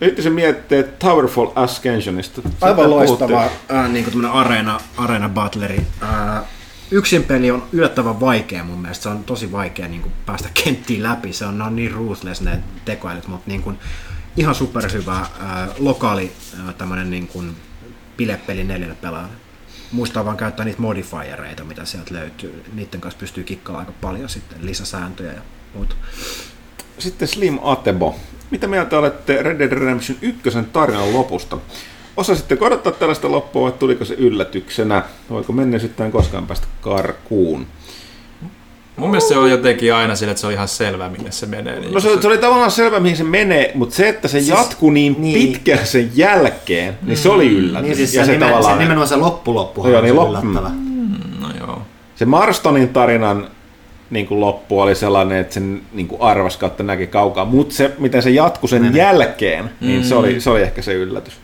Yritti 0.00 0.22
se 0.22 0.30
miettiä 0.30 0.82
Towerfall 0.82 1.50
Ascensionista. 1.54 2.42
Aivan 2.60 2.90
loistava 2.90 3.44
äh, 3.44 3.90
niin 3.90 4.04
kuin 4.04 4.24
areena, 4.24 4.80
areena 4.96 5.28
battleri. 5.28 5.86
Äh, 6.02 6.44
yksin 6.90 7.24
peli 7.24 7.50
on 7.50 7.62
yllättävän 7.72 8.20
vaikea 8.20 8.64
mun 8.64 8.78
mielestä. 8.78 9.02
Se 9.02 9.08
on 9.08 9.24
tosi 9.24 9.52
vaikea 9.52 9.88
niin 9.88 10.02
kuin, 10.02 10.12
päästä 10.26 10.48
kenttiin 10.64 11.02
läpi. 11.02 11.32
Se 11.32 11.44
on, 11.44 11.58
ne 11.58 11.64
on 11.64 11.76
niin 11.76 11.92
ruthless 11.92 12.40
ne 12.40 12.62
tekoälyt, 12.84 13.26
mutta 13.26 13.50
niin 13.50 13.62
kuin, 13.62 13.78
ihan 14.36 14.54
superhyvä 14.54 15.16
äh, 15.16 15.28
lokaali 15.78 16.32
äh, 16.58 16.74
tämmönen 16.74 17.10
niin 17.10 17.28
kuin, 17.28 17.56
bilepeli 18.16 18.64
neljälle 18.64 18.94
pelaajalle. 18.94 19.34
Muistaa 19.92 20.24
vaan 20.24 20.36
käyttää 20.36 20.64
niitä 20.64 20.82
modifiereita, 20.82 21.64
mitä 21.64 21.84
sieltä 21.84 22.14
löytyy. 22.14 22.64
Niiden 22.72 23.00
kanssa 23.00 23.18
pystyy 23.18 23.44
kikkaamaan 23.44 23.86
aika 23.86 23.98
paljon 24.00 24.28
sitten, 24.28 24.58
lisäsääntöjä 24.66 25.32
ja 25.32 25.42
muuta. 25.74 25.94
Sitten 26.98 27.28
Slim 27.28 27.58
Atebo. 27.62 28.16
Mitä 28.50 28.66
mieltä 28.66 28.98
olette 28.98 29.42
Red 29.42 29.58
Dead 29.58 29.72
Redemption 29.72 30.18
1 30.22 30.40
tarinan 30.72 31.12
lopusta? 31.12 31.58
Osasitteko 32.16 32.64
odottaa 32.66 32.92
tällaista 32.92 33.30
loppua 33.30 33.62
vai 33.62 33.72
tuliko 33.78 34.04
se 34.04 34.14
yllätyksenä? 34.14 35.02
Voiko 35.30 35.52
menneisyyttään 35.52 36.12
koskaan 36.12 36.46
päästä 36.46 36.66
karkuun? 36.80 37.66
Mun 38.96 39.10
mielestä 39.10 39.28
se 39.28 39.38
on 39.38 39.50
jotenkin 39.50 39.94
aina 39.94 40.16
sille, 40.16 40.30
että 40.30 40.40
se 40.40 40.46
on 40.46 40.52
ihan 40.52 40.68
selvää, 40.68 41.08
minne 41.08 41.30
se 41.30 41.46
menee. 41.46 41.80
Niin 41.80 41.92
No 41.94 42.00
se, 42.00 42.20
se 42.22 42.28
oli 42.28 42.38
tavallaan 42.38 42.70
selvä, 42.70 43.00
mihin 43.00 43.16
se 43.16 43.24
menee, 43.24 43.72
mutta 43.74 43.94
se, 43.94 44.08
että 44.08 44.28
se 44.28 44.40
Siis- 44.40 44.48
jatkuu 44.48 44.90
niin, 44.90 45.16
niin. 45.18 45.48
pitkään 45.48 45.86
sen 45.86 46.10
jälkeen, 46.14 46.98
niin 47.02 47.16
se 47.18 47.28
oli 47.28 47.48
yllätys. 47.48 47.86
Niin 47.86 47.96
siis 47.96 48.14
ja 48.14 48.22
se, 48.22 48.26
se, 48.26 48.32
nimen, 48.32 48.48
se 48.48 48.52
tavallaan, 48.54 48.78
nimenomaan 48.78 49.08
se 49.08 49.16
loppuloppuhan 49.16 49.90
Joo, 49.92 49.98
on 49.98 50.04
niin 50.04 50.14
se 50.14 50.20
loppu- 50.20 50.30
yllättävä. 50.46 50.70
No 51.40 51.48
joo. 51.66 51.82
se 52.16 52.24
Marstonin 52.24 52.88
tarinan 52.88 53.50
niin 54.10 54.26
kuin 54.26 54.40
loppu 54.40 54.80
oli 54.80 54.94
sellainen, 54.94 55.38
että 55.38 55.54
sen 55.54 55.82
niin 55.92 56.08
kuin 56.08 56.22
arvas 56.22 56.56
kautta 56.56 56.82
näki 56.82 57.06
kaukaa, 57.06 57.44
mutta 57.44 57.74
se, 57.74 57.94
miten 57.98 58.22
se 58.22 58.30
jatkui 58.30 58.68
sen 58.68 58.94
jälkeen, 58.96 59.70
niin 59.80 60.04
se, 60.04 60.14
oli, 60.14 60.40
se 60.40 60.50
oli 60.50 60.62
ehkä 60.62 60.82
se 60.82 60.94
yllätys. 60.94 61.34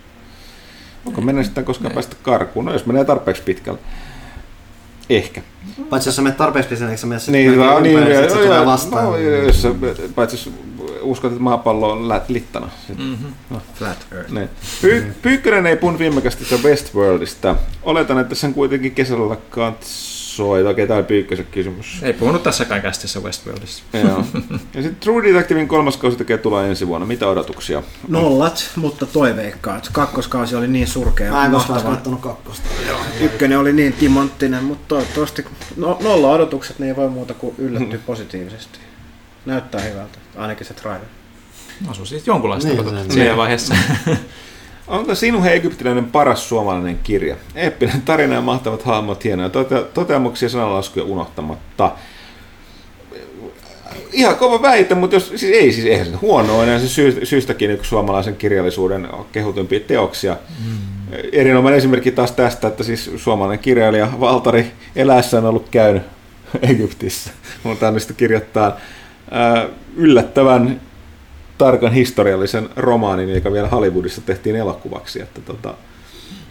Onko 1.07 1.20
mennä 1.20 1.43
sitten 1.43 1.65
koskaan 1.65 1.94
päästä 1.94 2.17
karkuun? 2.23 2.65
No 2.65 2.73
jos 2.73 2.86
menee 2.86 3.05
tarpeeksi 3.05 3.43
pitkälle. 3.43 3.78
Ehkä. 5.10 5.43
Paitsi 5.91 6.09
jos 6.09 6.17
sä 6.17 6.23
menet 6.23 6.36
tarpeeksi 6.36 6.68
pitkään, 6.68 6.91
eikö 6.91 7.01
sä 7.01 7.07
mene 7.07 7.20
Niin, 7.28 7.51
sitten 7.51 7.83
niin, 7.83 7.97
niin, 7.97 8.05
niin, 8.05 8.31
se 8.31 8.36
tulee 8.36 8.67
vastaan. 8.67 9.05
No, 9.05 9.17
jos 9.17 9.62
sä, 9.62 9.68
paitsi 10.15 10.36
jos 10.36 10.51
uskot, 11.02 11.33
että 11.33 11.43
maapallo 11.43 11.93
on 11.93 12.09
lä- 12.09 12.20
littana. 12.28 12.68
Sit. 12.86 12.99
Mm-hmm. 12.99 13.60
Flat 13.75 14.07
Earth. 14.12 14.33
Niin. 14.33 14.49
Py- 14.83 15.12
Pyykkönen 15.23 15.67
ei 15.67 15.76
puhunut 15.76 15.99
viimekästi 16.01 16.44
tästä 16.44 16.68
Westworldista. 16.68 17.57
Oletan, 17.83 18.18
että 18.18 18.34
sen 18.34 18.55
kuitenkin 18.55 18.93
kesällä 18.94 19.36
katsoi. 19.51 20.14
Tämä 20.87 20.97
oli 20.97 21.05
Pyykkösen 21.05 21.47
kysymys. 21.51 21.99
Ei 22.03 22.13
puhunut 22.13 22.43
tässäkään 22.43 22.83
kästissä 22.83 23.21
Westworldissa. 23.21 23.85
Joo. 23.93 24.25
Ja 24.75 24.83
sitten 24.83 25.01
True 25.01 25.23
Detectivein 25.23 25.69
kolmas 25.69 25.97
kausi 25.97 26.17
tekee 26.17 26.39
tulla 26.39 26.67
ensi 26.67 26.87
vuonna. 26.87 27.07
Mitä 27.07 27.29
odotuksia? 27.29 27.83
Nollat, 28.09 28.71
mutta 28.77 29.07
toiveikkaat. 29.07 29.89
Kakkoskausi 29.93 30.57
oli 30.57 30.69
niin 30.69 30.87
surkea. 30.87 31.33
Mä 31.33 31.45
en 31.45 31.51
koskaan 31.51 31.75
mahtava. 31.77 31.95
kattonut 31.95 32.21
kakkosta. 32.21 32.69
Ykkönen 33.21 33.59
oli 33.59 33.73
niin 33.73 33.93
timanttinen, 33.93 34.65
mutta 34.65 34.85
toivottavasti 34.89 35.45
no, 35.77 35.99
nolla 36.03 36.31
odotukset, 36.31 36.79
niin 36.79 36.89
ei 36.89 36.97
voi 36.97 37.09
muuta 37.09 37.35
kuin 37.35 37.55
yllättyä 37.59 37.99
positiivisesti. 38.07 38.79
Näyttää 39.47 39.81
hyvältä, 39.81 40.19
ainakin 40.37 40.67
se 40.67 40.75
trailer. 40.75 41.09
Asu 41.89 42.07
siis 42.07 42.27
jonkunlaista 42.27 42.69
Niin, 42.69 42.85
niin, 42.95 43.19
meidän 43.19 43.37
vaiheessa. 43.37 43.75
Onko 44.89 45.15
sinun 45.15 45.47
egyptiläinen 45.47 46.05
paras 46.05 46.49
suomalainen 46.49 46.99
kirja? 47.03 47.37
Eeppinen 47.55 48.03
tarina 48.03 48.35
ja 48.35 48.41
mahtavat 48.41 48.83
hahmot, 48.83 49.25
hienoja 49.25 49.49
tote- 49.49 49.85
toteamuksia 49.95 50.49
sanalaskuja 50.49 51.05
unohtamatta. 51.05 51.93
Ihan 54.13 54.37
kova 54.37 54.63
väite, 54.63 54.95
mutta 54.95 55.17
jos, 55.17 55.29
siis 55.29 55.53
ei 55.53 55.73
siis 55.73 55.87
eihän 55.87 56.07
se 56.07 56.17
huono 56.17 56.59
ole, 56.59 56.81
se 56.81 56.89
syy, 56.89 57.27
syystäkin 57.27 57.71
yksi 57.71 57.89
suomalaisen 57.89 58.37
kirjallisuuden 58.37 59.09
kehutuimpia 59.33 59.81
teoksia. 59.81 60.37
Mm. 60.67 60.79
Erinomainen 61.33 61.79
esimerkki 61.79 62.13
taas 62.13 62.33
tästä, 62.33 62.69
että 62.69 62.85
siis 62.85 63.11
suomalainen 63.17 63.59
kirjailija 63.59 64.09
Valtari 64.21 64.73
eläessä 64.97 65.39
on 65.39 65.45
ollut 65.45 65.69
käynyt 65.71 66.03
Egyptissä. 66.63 67.31
Mutta 67.63 67.87
hän 67.87 67.95
kirjoittaa 68.17 68.77
ää, 69.31 69.69
yllättävän 69.97 70.81
tarkan 71.58 71.92
historiallisen 71.92 72.68
romaanin, 72.76 73.34
joka 73.34 73.52
vielä 73.52 73.68
Hollywoodissa 73.68 74.20
tehtiin 74.20 74.57
elokuvaksi. 74.57 75.23
Että 75.23 75.41
tota, 75.41 75.74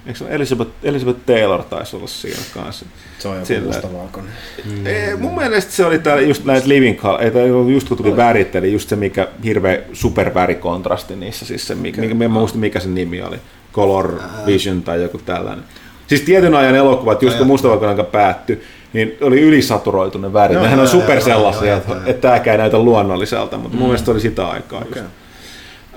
eikö 0.05 0.19
se 0.19 0.25
Elizabeth, 0.29 0.71
Elizabeth 0.83 1.19
Taylor 1.25 1.63
taisi 1.63 1.95
olla 1.95 2.07
siinä 2.07 2.39
kanssa. 2.53 2.85
Se 3.19 3.27
on 3.27 3.35
joku 3.35 3.45
Sillä- 3.45 3.65
mustavalkoinen. 3.65 4.31
Mm. 4.65 4.85
Ei, 4.85 5.15
mun 5.15 5.35
mielestä 5.35 5.71
se 5.71 5.85
oli 5.85 5.99
täällä 5.99 6.23
just 6.23 6.45
näitä 6.45 6.67
living 6.69 6.99
color, 6.99 7.23
ei, 7.23 7.31
tää 7.31 7.45
just 7.73 7.87
kun 7.87 7.97
tuli 7.97 8.17
värit, 8.17 8.55
eli 8.55 8.73
just 8.73 8.89
se 8.89 8.95
mikä 8.95 9.27
hirveä 9.43 9.79
supervärikontrasti 9.93 11.15
niissä, 11.15 11.45
siis 11.45 11.67
se, 11.67 11.75
mikä, 11.75 12.01
mikä, 12.01 12.13
mä 12.13 12.23
en 12.23 12.31
muista 12.31 12.57
mikä 12.57 12.79
sen 12.79 12.95
nimi 12.95 13.21
oli, 13.21 13.37
Color 13.73 14.19
Vision 14.45 14.83
tai 14.83 15.01
joku 15.01 15.17
tällainen. 15.17 15.65
Siis 16.07 16.21
tietyn 16.21 16.55
ajan 16.55 16.75
elokuvat, 16.75 17.23
just 17.23 17.37
kun 17.37 17.47
mustavalkoinen 17.47 17.99
aika 17.99 18.11
päättyi, 18.11 18.61
niin 18.93 19.17
oli 19.21 19.41
ylisaturoitu 19.41 20.17
ne 20.17 20.33
värit. 20.33 20.61
Nehän 20.61 20.79
on 20.79 20.87
super 20.87 21.15
joo, 21.15 21.25
sellaisia, 21.25 21.67
joo, 21.67 21.77
että, 21.77 21.93
että 22.05 22.21
tämäkään 22.21 22.53
ei 22.53 22.57
näytä 22.57 22.79
luonnolliselta, 22.79 23.57
mutta 23.57 23.77
mun 23.77 23.87
mielestä 23.87 24.05
se 24.05 24.11
oli 24.11 24.19
sitä 24.19 24.47
aikaa 24.47 24.83
just. 24.85 25.01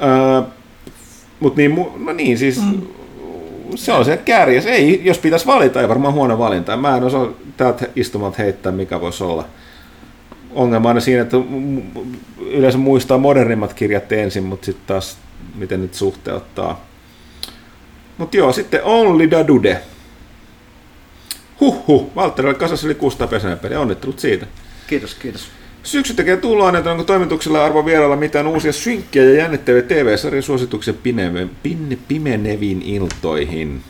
Öö, 0.02 0.42
Mutta 1.40 1.60
niin, 1.60 1.86
no 1.98 2.12
niin, 2.12 2.38
siis 2.38 2.62
mm. 2.62 2.82
se 3.74 3.92
on 3.92 4.04
se 4.04 4.16
kärjes. 4.16 4.66
Ei, 4.66 5.00
jos 5.04 5.18
pitäisi 5.18 5.46
valita, 5.46 5.80
ei 5.80 5.88
varmaan 5.88 6.14
huono 6.14 6.38
valinta. 6.38 6.76
Mä 6.76 6.96
en 6.96 7.04
osaa 7.04 7.28
täältä 7.56 7.86
istumalta 7.96 8.36
heittää, 8.38 8.72
mikä 8.72 9.00
voisi 9.00 9.24
olla. 9.24 9.44
Ongelma 10.54 10.90
on 10.90 11.00
siinä, 11.00 11.22
että 11.22 11.36
yleensä 12.50 12.78
muistaa 12.78 13.18
modernimmat 13.18 13.74
kirjat 13.74 14.12
ensin, 14.12 14.44
mutta 14.44 14.66
sitten 14.66 14.86
taas 14.86 15.18
miten 15.54 15.82
nyt 15.82 15.94
suhteuttaa. 15.94 16.84
Mutta 18.18 18.36
joo, 18.36 18.52
sitten 18.52 18.84
Only 18.84 19.30
da 19.30 19.46
Dude. 19.46 19.80
Huhhuh, 21.60 22.14
Valtterille 22.14 22.54
kasas 22.54 22.84
yli 22.84 22.94
600 22.94 23.28
pesäpeliä, 23.28 23.80
onnittelut 23.80 24.18
siitä. 24.18 24.46
Kiitos, 24.86 25.14
kiitos. 25.14 25.48
Syksy 25.82 26.14
tekee 26.14 26.36
tullaan, 26.36 26.76
että 26.76 26.90
onko 26.90 27.04
toimituksella 27.04 27.64
arvo 27.64 27.84
vierailla 27.84 28.16
mitään 28.16 28.46
uusia 28.46 28.72
synkkiä 28.72 29.24
ja 29.24 29.34
jännittäviä 29.34 29.82
TV-sarjan 29.82 30.42
suosituksia 30.42 30.94
pimeneviin 32.08 32.82
iltoihin. 32.82 33.82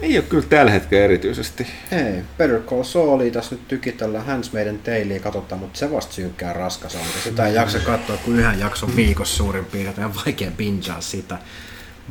Ei 0.00 0.16
ole 0.18 0.24
kyllä 0.28 0.44
tällä 0.48 0.70
hetkellä 0.70 1.04
erityisesti. 1.04 1.66
Ei, 1.92 2.22
Better 2.38 2.60
Call 2.60 2.82
Saulia 2.82 3.32
tässä 3.32 3.54
nyt 3.54 3.68
tykitellään 3.68 4.26
Handsmaiden 4.26 4.78
Tailia 4.78 5.20
katsotaan, 5.20 5.60
mutta 5.60 5.78
se 5.78 5.90
vasta 5.90 6.12
synkkää 6.12 6.52
raskas 6.52 6.94
on. 6.94 7.00
Sitä 7.24 7.46
ei 7.46 7.54
jaksa 7.54 7.78
katsoa 7.78 8.16
kuin 8.16 8.38
yhden 8.38 8.58
jakson 8.60 8.96
viikossa 8.96 9.36
suurin 9.36 9.64
piirtein, 9.64 10.06
on 10.06 10.14
vaikea 10.26 10.50
pinjaa 10.56 11.00
sitä. 11.00 11.38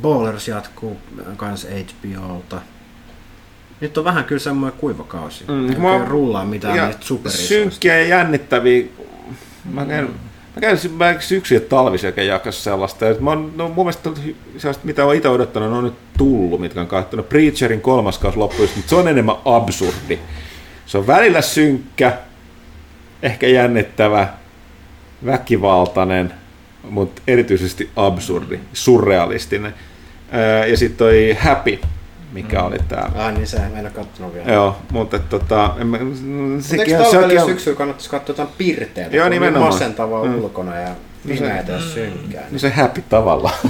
Ballers 0.02 0.48
jatkuu 0.48 0.96
kans 1.36 1.66
HBOlta. 1.66 2.60
Nyt 3.80 3.98
on 3.98 4.04
vähän 4.04 4.24
kyllä 4.24 4.38
semmoinen 4.40 4.78
kuivakausi. 4.80 5.44
Mm, 5.48 5.68
ei 5.70 5.76
mä- 5.78 6.04
rullaa 6.08 6.44
mitään 6.44 6.76
Ja 6.76 6.92
superisoista. 7.00 7.48
synkkiä 7.48 7.98
ja 7.98 8.06
jännittäviä. 8.06 8.84
Mä 9.72 9.86
käyn, 9.86 10.04
mä 10.54 10.60
käyn 10.60 10.78
mä 10.96 11.14
syksy 11.20 11.54
ja 11.54 11.60
talviselkä 11.60 12.22
jakassa 12.22 12.62
sellaista. 12.62 13.04
Ja 13.04 13.14
mä 13.20 13.30
oon, 13.30 13.52
no, 13.56 13.68
mun 13.68 13.76
mielestä 13.86 14.10
sellaista, 14.58 14.86
mitä 14.86 15.04
olen 15.04 15.16
itse 15.16 15.28
odottanut, 15.28 15.72
on 15.72 15.84
nyt 15.84 15.94
tullut, 16.18 16.60
mitkä 16.60 16.80
on 16.80 16.86
katsonut. 16.86 17.28
Preacherin 17.28 17.80
kolmas 17.80 18.18
kausi 18.18 18.38
loppui, 18.38 18.60
just, 18.60 18.76
mutta 18.76 18.90
se 18.90 18.96
on 18.96 19.08
enemmän 19.08 19.36
absurdi. 19.44 20.18
Se 20.86 20.98
on 20.98 21.06
välillä 21.06 21.40
synkkä, 21.42 22.12
ehkä 23.22 23.46
jännittävä, 23.46 24.28
väkivaltainen, 25.26 26.34
mutta 26.90 27.22
erityisesti 27.26 27.90
absurdi, 27.96 28.58
surrealistinen. 28.72 29.74
Öö, 30.34 30.66
Ja 30.66 30.76
sitten 30.76 30.98
toi 30.98 31.36
Happy, 31.40 31.78
mikä 32.32 32.62
oli 32.62 32.76
tää 32.88 33.10
Ah, 33.16 33.32
niin 33.34 33.46
se 33.46 33.56
en 33.56 33.80
ole 33.80 33.90
kattonut 33.90 34.34
vielä. 34.34 34.52
Joo, 34.52 34.76
mutta 34.92 35.18
tota, 35.18 35.74
en 35.78 35.86
mä, 35.86 35.98
Mutta 35.98 36.18
sekin 36.68 36.96
eikö 36.96 37.10
talvella 37.10 37.42
on, 37.42 37.48
syksyllä 37.48 37.76
kannattaisi 37.76 38.10
katsoa 38.10 38.32
jotain 38.32 38.48
pirteitä, 38.58 39.00
Joo, 39.00 39.08
kun 39.10 39.20
on 39.22 39.30
niin 39.30 39.40
nimenomaan. 39.42 39.72
masentavaa 39.72 40.24
Mm. 40.24 40.34
ulkona 40.38 40.76
ja 40.76 40.88
pimeätä 41.26 41.72
ja 41.72 41.80
synkkää. 41.80 42.44
niin 42.50 42.60
se 42.60 42.70
happy 42.70 43.02
tavalla. 43.08 43.50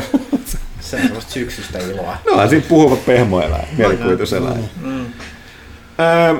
Se 0.80 0.96
on 0.96 1.02
semmoista 1.02 1.32
syksystä 1.32 1.78
iloa. 1.78 2.16
no 2.26 2.32
on 2.42 2.48
siinä 2.48 2.64
puhuvat 2.68 3.06
pehmoeläin, 3.06 3.68
mielikuvituseläin. 3.78 4.64
Mm. 4.82 5.06
Öö, 6.00 6.34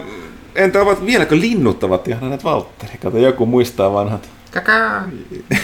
entä 0.54 0.80
ovat 0.80 1.06
vieläkö 1.06 1.40
linnuttavat 1.40 2.08
ihan 2.08 2.28
näitä 2.28 2.44
Valtteri? 2.44 2.92
Kato, 3.02 3.18
joku 3.18 3.46
muistaa 3.46 3.92
vanhat. 3.92 4.28
Kakaa! 4.52 5.04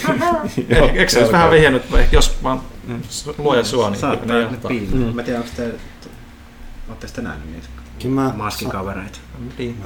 Eikö 0.93 1.09
se 1.11 1.19
olisi 1.19 1.31
vähän 1.31 1.51
vihjannut, 1.51 1.81
jos 2.11 2.43
vaan 2.43 2.61
luoja 3.37 3.63
sua, 3.63 3.89
niin 3.89 3.99
Saattaa 3.99 4.37
ne 4.37 4.51
nyt 4.51 4.61
piiloon. 4.67 5.15
Mä 5.15 5.23
tiedän, 5.23 5.41
onko 5.41 5.53
te... 5.57 5.71
Oletteko 6.87 7.13
te 7.15 7.21
nähnyt 7.21 7.51
niitä 7.51 7.67
Kyllä 8.01 8.15
mä... 8.15 8.33
maskin 8.35 8.69
kavereita? 8.69 9.19
Niin. 9.57 9.77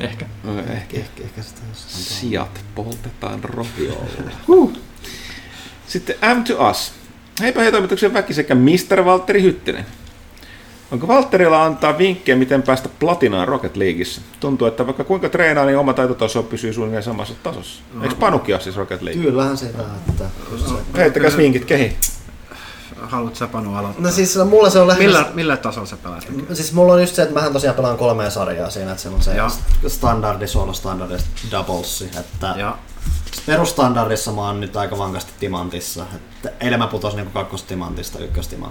Ehkä. 0.00 0.26
Öö, 0.48 0.60
Ehkä 0.60 0.96
Ehkä, 0.98 1.22
ehkä 1.24 1.42
sitä 1.42 1.60
jossain 1.68 2.04
sijat 2.04 2.64
poltetaan 2.74 3.44
roviolla. 3.44 4.06
Huh. 4.48 4.72
Sitten 5.86 6.16
M 6.38 6.44
to 6.44 6.70
Us. 6.70 6.92
Heipä 7.40 7.60
hei 7.60 7.72
toimituksen 7.72 8.14
väki 8.14 8.34
sekä 8.34 8.54
Mr. 8.54 9.04
Valtteri 9.04 9.42
Hyttinen. 9.42 9.86
Onko 10.90 11.08
Valtterilla 11.08 11.64
antaa 11.64 11.98
vinkkejä, 11.98 12.36
miten 12.36 12.62
päästä 12.62 12.88
platinaan 12.98 13.48
Rocket 13.48 13.76
Leagueissa? 13.76 14.20
Tuntuu, 14.40 14.66
että 14.68 14.86
vaikka 14.86 15.04
kuinka 15.04 15.28
treenaa, 15.28 15.64
niin 15.66 15.78
oma 15.78 15.92
taitotaso 15.94 16.42
pysyy 16.42 16.72
suunnilleen 16.72 17.02
samassa 17.02 17.34
tasossa. 17.42 17.82
Eikö 18.02 18.14
Panukin 18.14 18.54
ole 18.54 18.62
siis 18.62 18.76
Rocket 18.76 19.02
League? 19.02 19.22
Kyllähän 19.22 19.56
sitä, 19.56 19.82
että... 20.08 20.24
se. 20.56 20.74
Heittäkäs 20.98 21.36
vinkit 21.36 21.64
kehi. 21.64 21.96
Haluatko 23.10 23.38
sä 23.38 23.46
Panu 23.46 23.76
aloittaa? 23.76 24.02
No 24.04 24.10
siis 24.10 24.38
mulla 24.50 24.70
se 24.70 24.78
on 24.78 24.88
lähinnä... 24.88 25.18
Millä, 25.18 25.30
millä 25.34 25.56
tasolla 25.56 25.86
sä 25.86 25.96
pelaat? 25.96 26.26
Siis 26.52 26.72
mulla 26.72 26.92
on 26.92 27.00
just 27.00 27.14
se, 27.14 27.22
että 27.22 27.34
mähän 27.34 27.52
tosiaan 27.52 27.76
pelaan 27.76 27.96
kolmea 27.98 28.30
sarjaa 28.30 28.70
siinä, 28.70 28.90
että 28.90 29.02
siellä 29.02 29.16
on 29.16 29.22
se 29.22 29.36
Joo. 29.36 29.50
standardi, 29.88 30.46
solo 30.48 30.72
standardi, 30.72 31.14
doubleси, 31.50 32.10
että 32.20 32.54
Ja 32.56 32.78
perustandardissa 33.46 34.32
mä 34.32 34.40
oon 34.40 34.60
nyt 34.60 34.76
aika 34.76 34.98
vankasti 34.98 35.32
timantissa, 35.40 36.06
että 36.16 36.50
eilen 36.60 36.78
mä 36.78 36.86
putosin 36.86 37.16
niinku 37.16 37.32
kakkostimantista 37.32 38.18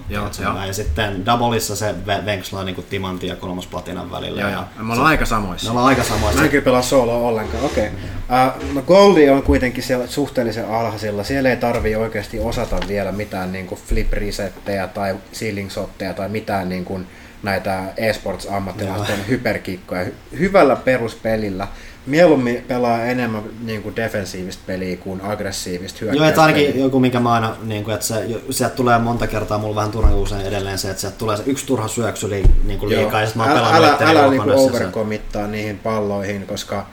Joo, 0.09 0.33
se 0.33 0.43
joo. 0.43 0.53
näin. 0.53 0.67
ja 0.67 0.73
sitten 0.73 1.25
doubleissa 1.25 1.75
se 1.75 1.95
ve- 2.05 2.25
venkslaa 2.25 2.63
niinku 2.63 2.81
timantin 2.81 3.29
ja 3.29 3.35
kolmas 3.35 3.67
platinan 3.67 4.11
välillä. 4.11 4.41
Joo, 4.41 4.49
ja 4.49 4.55
joo. 4.55 4.85
Me 4.85 4.93
ollaan 4.93 5.09
aika 5.09 5.25
samoissa. 5.25 5.67
Me 5.67 5.71
ollaan 5.71 5.87
aika 5.87 6.03
samoissa. 6.03 6.39
Mä 6.39 6.45
en 6.45 6.51
kyllä 6.51 6.65
pelaa 6.65 6.81
soloa 6.81 7.27
ollenkaan, 7.27 7.63
okei. 7.65 7.87
Okay. 7.87 8.57
Uh, 8.67 8.73
no 8.73 8.81
Goldi 8.81 9.29
on 9.29 9.43
kuitenkin 9.43 9.83
siellä 9.83 10.07
suhteellisen 10.07 10.69
alhaisilla. 10.69 11.23
Siellä 11.23 11.49
ei 11.49 11.57
tarvii 11.57 11.95
oikeasti 11.95 12.39
osata 12.39 12.79
vielä 12.87 13.11
mitään 13.11 13.51
niin 13.51 13.67
kuin 13.67 13.81
flip 13.87 14.13
resettejä 14.13 14.87
tai 14.87 15.15
ceiling 15.33 15.69
shotteja 15.69 16.13
tai 16.13 16.29
mitään 16.29 16.69
niin 16.69 16.85
kuin 16.85 17.07
näitä 17.43 17.83
esports 17.97 18.47
ammattilaisten 18.51 19.27
hyperkikkoja. 19.27 20.03
Hy- 20.03 20.39
hyvällä 20.39 20.75
peruspelillä. 20.75 21.67
Mieluummin 22.05 22.65
pelaa 22.67 23.03
enemmän 23.03 23.43
niin 23.63 23.83
kuin 23.83 23.95
defensiivistä 23.95 24.63
peliä 24.67 24.97
kuin 24.97 25.21
aggressiivista 25.21 26.05
Joo, 26.05 26.25
että 26.25 26.41
ainakin 26.41 26.79
joku, 26.79 26.99
minkä 26.99 27.19
mä 27.19 27.31
aina, 27.31 27.55
niin 27.63 27.83
kuin, 27.83 27.93
että 27.93 28.05
se, 28.05 28.25
sieltä 28.49 28.75
tulee 28.75 28.99
monta 28.99 29.27
kertaa, 29.27 29.57
mulla 29.57 29.75
vähän 29.75 29.91
turha 29.91 30.15
usein 30.15 30.45
edelleen 30.45 30.77
se, 30.77 30.89
että 30.89 31.01
sieltä 31.01 31.17
tulee 31.17 31.37
se 31.37 31.43
yksi 31.45 31.65
turha 31.65 31.87
syöksy 31.87 32.29
li, 32.29 32.43
niin 32.63 32.79
kuin 32.79 32.91
Joo. 32.91 33.01
liikaa, 33.01 33.21
ja 33.21 33.27
mä 33.35 33.43
oon 33.43 33.51
älä, 33.51 33.59
pelannut 33.59 34.01
älä, 34.01 34.09
älä 34.09 34.29
niinku 34.29 34.49
näissä 34.49 34.67
se- 34.67 34.75
overcommittaa 34.75 35.47
niihin 35.47 35.79
palloihin, 35.79 36.47
koska 36.47 36.87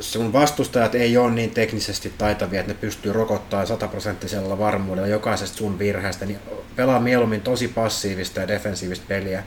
sun 0.00 0.32
vastustajat 0.32 0.94
ei 0.94 1.16
ole 1.16 1.30
niin 1.30 1.50
teknisesti 1.50 2.12
taitavia, 2.18 2.60
että 2.60 2.72
ne 2.72 2.78
pystyy 2.80 3.12
rokottamaan 3.12 3.66
sataprosenttisella 3.66 4.58
varmuudella 4.58 5.08
jokaisesta 5.08 5.56
sun 5.56 5.78
virheestä, 5.78 6.26
niin 6.26 6.38
pelaa 6.76 7.00
mieluummin 7.00 7.40
tosi 7.40 7.68
passiivista 7.68 8.40
ja 8.40 8.48
defensiivistä 8.48 9.04
peliä. 9.08 9.42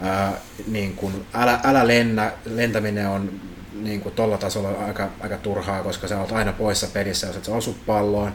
Ää, 0.00 0.32
niin 0.66 0.96
kun, 0.96 1.26
älä, 1.34 1.60
älä 1.64 1.86
lennä, 1.86 2.32
lentäminen 2.44 3.08
on 3.08 3.40
niin 3.82 4.00
kuin 4.00 4.14
tolla 4.14 4.38
tasolla 4.38 4.68
aika, 4.86 5.08
aika 5.20 5.36
turhaa, 5.36 5.82
koska 5.82 6.08
sä 6.08 6.20
oot 6.20 6.32
aina 6.32 6.52
poissa 6.52 6.86
pelissä, 6.92 7.26
jos 7.26 7.36
et 7.36 7.44
sä 7.44 7.52
osu 7.52 7.76
palloon. 7.86 8.32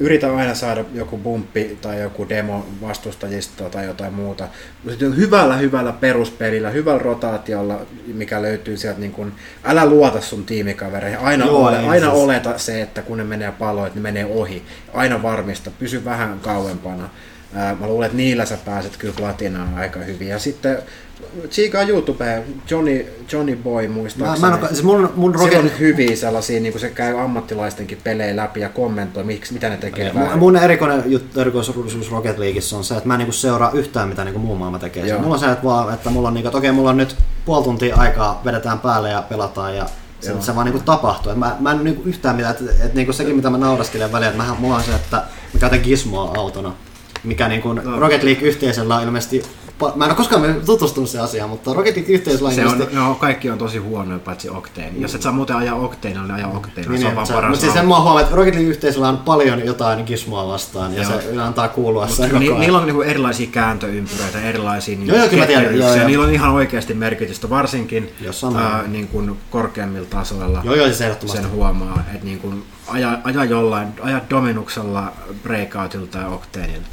Yritä 0.00 0.36
aina 0.36 0.54
saada 0.54 0.84
joku 0.94 1.18
bumppi 1.18 1.78
tai 1.80 2.00
joku 2.00 2.28
demo 2.28 2.66
vastustajista 2.82 3.70
tai 3.70 3.86
jotain 3.86 4.14
muuta. 4.14 4.48
Sitten 4.88 5.16
hyvällä, 5.16 5.56
hyvällä 5.56 5.92
peruspelillä, 5.92 6.70
hyvällä 6.70 6.98
rotaatiolla, 7.02 7.80
mikä 8.14 8.42
löytyy 8.42 8.76
sieltä, 8.76 9.00
niin 9.00 9.12
kun, 9.12 9.32
älä 9.64 9.86
luota 9.86 10.20
sun 10.20 10.46
tiimikavereihin. 10.46 11.18
Aina, 11.18 11.46
Joo, 11.46 11.66
ole, 11.66 11.78
aina 11.78 12.10
siis- 12.10 12.22
oleta 12.22 12.58
se, 12.58 12.82
että 12.82 13.02
kun 13.02 13.18
ne 13.18 13.24
menee 13.24 13.52
palloon, 13.52 13.86
että 13.86 13.98
ne 13.98 14.02
menee 14.02 14.24
ohi. 14.26 14.62
Aina 14.94 15.22
varmista, 15.22 15.70
pysy 15.78 16.04
vähän 16.04 16.40
kauempana. 16.40 17.10
Mä 17.80 17.86
luulen, 17.86 18.06
että 18.06 18.16
niillä 18.16 18.44
sä 18.44 18.58
pääset 18.64 18.96
kyllä 18.96 19.14
platinaan 19.16 19.74
aika 19.78 20.00
hyvin. 20.00 20.28
Ja 20.28 20.38
sitten 20.38 20.78
tsiikaa 21.50 21.82
YouTubeen, 21.82 22.44
Johnny, 22.70 23.06
Johnny 23.32 23.56
Boy 23.56 23.88
Mä, 23.88 23.94
muistaakseni. 23.94 24.50
mä 24.50 24.56
en 24.56 24.62
oo, 24.62 24.68
siis 24.68 24.82
mun, 24.82 25.12
mun. 25.16 25.34
Rocket, 25.34 25.58
on 25.58 25.70
hyviä 25.78 26.16
sellaisia, 26.16 26.60
niin 26.60 26.72
kuin 26.72 26.80
se 26.80 26.90
käy 26.90 27.20
ammattilaistenkin 27.20 27.98
pelejä 28.04 28.36
läpi 28.36 28.60
ja 28.60 28.68
kommentoi, 28.68 29.24
miksi, 29.24 29.52
mitä 29.52 29.68
ne 29.68 29.76
tekee 29.76 30.12
mun, 30.12 30.22
väärin. 30.22 30.38
mun 30.38 30.56
erikoinen 30.56 31.02
juttu, 31.06 31.40
erikoisuus 31.40 32.10
Rocket 32.10 32.38
Leagueissa 32.38 32.76
on 32.76 32.84
se, 32.84 32.94
että 32.96 33.08
mä 33.08 33.14
en 33.14 33.18
niinku 33.18 33.32
seuraa 33.32 33.70
yhtään 33.70 34.08
mitä 34.08 34.24
niinku 34.24 34.40
muu 34.40 34.56
maailma 34.56 34.78
tekee. 34.78 35.06
Joo. 35.06 35.20
Mulla 35.20 35.34
on 35.34 35.40
se, 35.40 35.50
että, 35.50 35.64
vaan, 35.64 35.94
että 35.94 36.10
mulla 36.10 36.28
on 36.28 36.34
niinku, 36.34 36.48
että 36.48 36.58
okei, 36.58 36.72
mulla 36.72 36.90
on 36.90 36.96
nyt 36.96 37.16
puoli 37.44 37.64
tuntia 37.64 37.96
aikaa, 37.96 38.40
vedetään 38.44 38.78
päälle 38.78 39.10
ja 39.10 39.22
pelataan 39.22 39.76
ja 39.76 39.86
se, 40.20 40.30
Joo. 40.30 40.42
se 40.42 40.54
vaan 40.54 40.64
niinku 40.64 40.80
tapahtuu. 40.84 41.32
Et 41.32 41.38
mä, 41.38 41.56
mä 41.60 41.70
en 41.70 41.84
niinku 41.84 42.02
yhtään 42.04 42.36
mitään, 42.36 42.56
että 42.60 42.84
et, 42.84 42.94
niinku 42.94 43.12
sekin 43.12 43.36
mitä 43.36 43.50
mä 43.50 43.58
nauraskelen 43.58 44.12
välillä, 44.12 44.30
että 44.30 44.42
mähän, 44.42 44.56
mulla 44.58 44.76
on 44.76 44.82
se, 44.82 44.94
että 44.94 45.16
mä 45.52 45.60
käytän 45.60 45.80
Gizmoa 45.80 46.32
autona, 46.36 46.72
mikä 47.24 47.48
niinku 47.48 47.72
no. 47.72 48.00
Rocket 48.00 48.22
League-yhteisöllä 48.22 48.96
on 48.96 49.02
ilmeisesti 49.02 49.42
Mä 49.94 50.04
en 50.04 50.10
ole 50.10 50.16
koskaan 50.16 50.54
tutustunut 50.66 51.10
siihen 51.10 51.24
asiaan, 51.24 51.50
mutta 51.50 51.70
League-yhteisöllä 51.74 52.48
on 52.48 52.54
Se 52.54 52.66
on, 52.66 52.86
no, 52.92 53.14
kaikki 53.14 53.50
on 53.50 53.58
tosi 53.58 53.78
huonoja 53.78 54.18
paitsi 54.18 54.50
Octane. 54.50 54.92
Jos 54.98 55.14
et 55.14 55.22
saa 55.22 55.32
muuten 55.32 55.56
ajaa 55.56 55.74
Octanea, 55.74 56.22
niin 56.22 56.30
aja 56.34 56.46
Octanea. 56.48 56.90
Niin, 56.90 57.00
se 57.00 57.06
on 57.06 57.10
niin, 57.10 57.14
vaan 57.16 57.26
se- 57.26 57.32
paras 57.32 57.48
Mutta 57.50 57.60
siis 57.60 57.72
sen 57.72 57.86
mä 57.86 57.94
oon 57.94 58.02
huomannut, 58.02 58.22
että 58.26 58.36
Rocket 58.36 58.54
League-yhteisöllä 58.54 59.08
on 59.08 59.16
paljon 59.18 59.66
jotain 59.66 60.04
Gizmoa 60.04 60.48
vastaan, 60.48 60.94
ja 60.94 61.02
Joo. 61.02 61.20
se 61.20 61.40
antaa 61.42 61.68
kuulua 61.68 62.08
sen 62.08 62.24
Ni, 62.24 62.30
koko 62.32 62.44
ajan. 62.44 62.60
niillä 62.60 62.78
on 62.78 62.86
niinku 62.86 63.02
erilaisia 63.02 63.46
kääntöympyröitä, 63.52 64.40
erilaisia 64.40 64.96
niinku 64.96 65.12
Joo, 65.14 65.18
joo, 65.20 65.28
kyllä 65.30 65.46
tiedän, 65.46 65.78
joo, 65.78 65.94
joo. 65.94 66.06
Niillä 66.06 66.24
on 66.24 66.32
ihan 66.32 66.50
oikeasti 66.52 66.94
merkitystä, 66.94 67.50
varsinkin 67.50 68.10
ää, 68.44 68.50
määrin. 68.50 68.92
niin 68.92 69.08
kuin 69.08 69.36
korkeammilla 69.50 70.06
tasoilla. 70.10 70.60
Joo, 70.64 70.74
joo, 70.74 70.86
siis 70.86 71.00
ehdottomasti. 71.00 71.42
sen 71.42 71.50
huomaa, 71.50 72.02
että 72.14 72.24
niin 72.24 72.38
kuin 72.38 72.64
aja, 72.88 73.18
aja 73.24 73.44
jollain, 73.44 73.88
aja 74.02 74.20
Dominuksella, 74.30 75.12
Breakoutilla 75.42 76.06
tai 76.06 76.24
Octaneilla. 76.32 76.86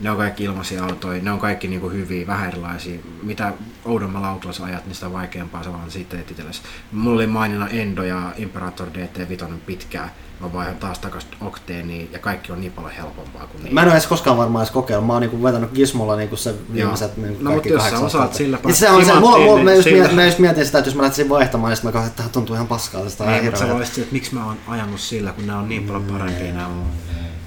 Ne 0.00 0.10
on 0.10 0.16
kaikki 0.16 0.44
ilmaisia 0.44 0.84
autoja, 0.84 1.22
ne 1.22 1.30
on 1.30 1.38
kaikki 1.38 1.68
niin 1.68 1.80
kuin 1.80 1.92
hyviä, 1.92 2.26
vähän 2.26 2.48
erilaisia. 2.48 2.98
Mitä 3.22 3.52
oudommalla 3.84 4.28
autolla 4.28 4.52
sä 4.52 4.64
ajat, 4.64 4.86
niin 4.86 4.94
sitä 4.94 5.12
vaikeampaa 5.12 5.62
se 5.62 5.68
on 5.68 5.90
sitten 5.90 6.20
itsellesi. 6.20 6.62
Mulla 6.92 7.16
oli 7.16 7.26
mainina 7.26 7.68
Endo 7.68 8.02
ja 8.02 8.32
Imperator 8.36 8.88
DT5 8.88 9.54
pitkään. 9.66 10.10
Mä 10.40 10.52
vaihan 10.52 10.76
taas 10.76 10.98
takas 10.98 11.26
Octaneen 11.40 12.12
ja 12.12 12.18
kaikki 12.18 12.52
on 12.52 12.60
niin 12.60 12.72
paljon 12.72 12.92
helpompaa 12.92 13.46
kuin 13.46 13.62
niin. 13.62 13.74
Mä 13.74 13.80
en 13.82 13.86
ole 13.86 13.94
edes 13.94 14.06
koskaan 14.06 14.36
varmaan 14.36 14.62
edes 14.62 14.72
kokeillut. 14.72 15.06
Mä 15.06 15.12
oon 15.12 15.22
niinku 15.22 15.42
vetänyt 15.42 15.72
Gizmolla 15.72 16.16
niinku 16.16 16.36
se 16.36 16.54
viimeiset 16.72 17.16
niinku 17.16 17.44
No, 17.44 17.50
kaikki 17.50 17.72
mutta 17.72 17.84
jos 17.84 17.98
sä 17.98 18.06
osaat 18.06 18.34
sillä 18.34 18.58
Niin 18.64 18.74
se 18.74 18.90
on 18.90 19.04
se, 19.04 19.14
mulla, 19.14 19.38
mulla, 19.38 19.54
niin 19.54 19.64
mä, 19.64 19.74
just 19.74 19.88
mietin, 19.90 20.14
mä 20.14 20.24
just 20.24 20.38
mietin 20.38 20.66
sitä, 20.66 20.78
että 20.78 20.88
jos 20.88 20.94
mä 20.94 21.02
lähtisin 21.02 21.28
vaihtamaan, 21.28 21.72
niin 21.72 21.80
mä 21.82 21.92
katsoin, 21.92 22.10
että 22.10 22.22
tämä 22.22 22.28
tuntuu 22.28 22.54
ihan 22.54 22.66
paskalta. 22.66 23.24
Niin, 23.24 23.34
ihan 23.34 23.44
mutta 23.44 23.60
sä 23.60 24.02
että 24.02 24.12
miksi 24.12 24.34
mä 24.34 24.46
oon 24.46 24.56
ajanut 24.68 25.00
sillä, 25.00 25.32
kun 25.32 25.46
nämä 25.46 25.58
on 25.58 25.68
niin 25.68 25.82
paljon 25.82 26.04
parempia 26.04 26.52
nämä 26.52 26.68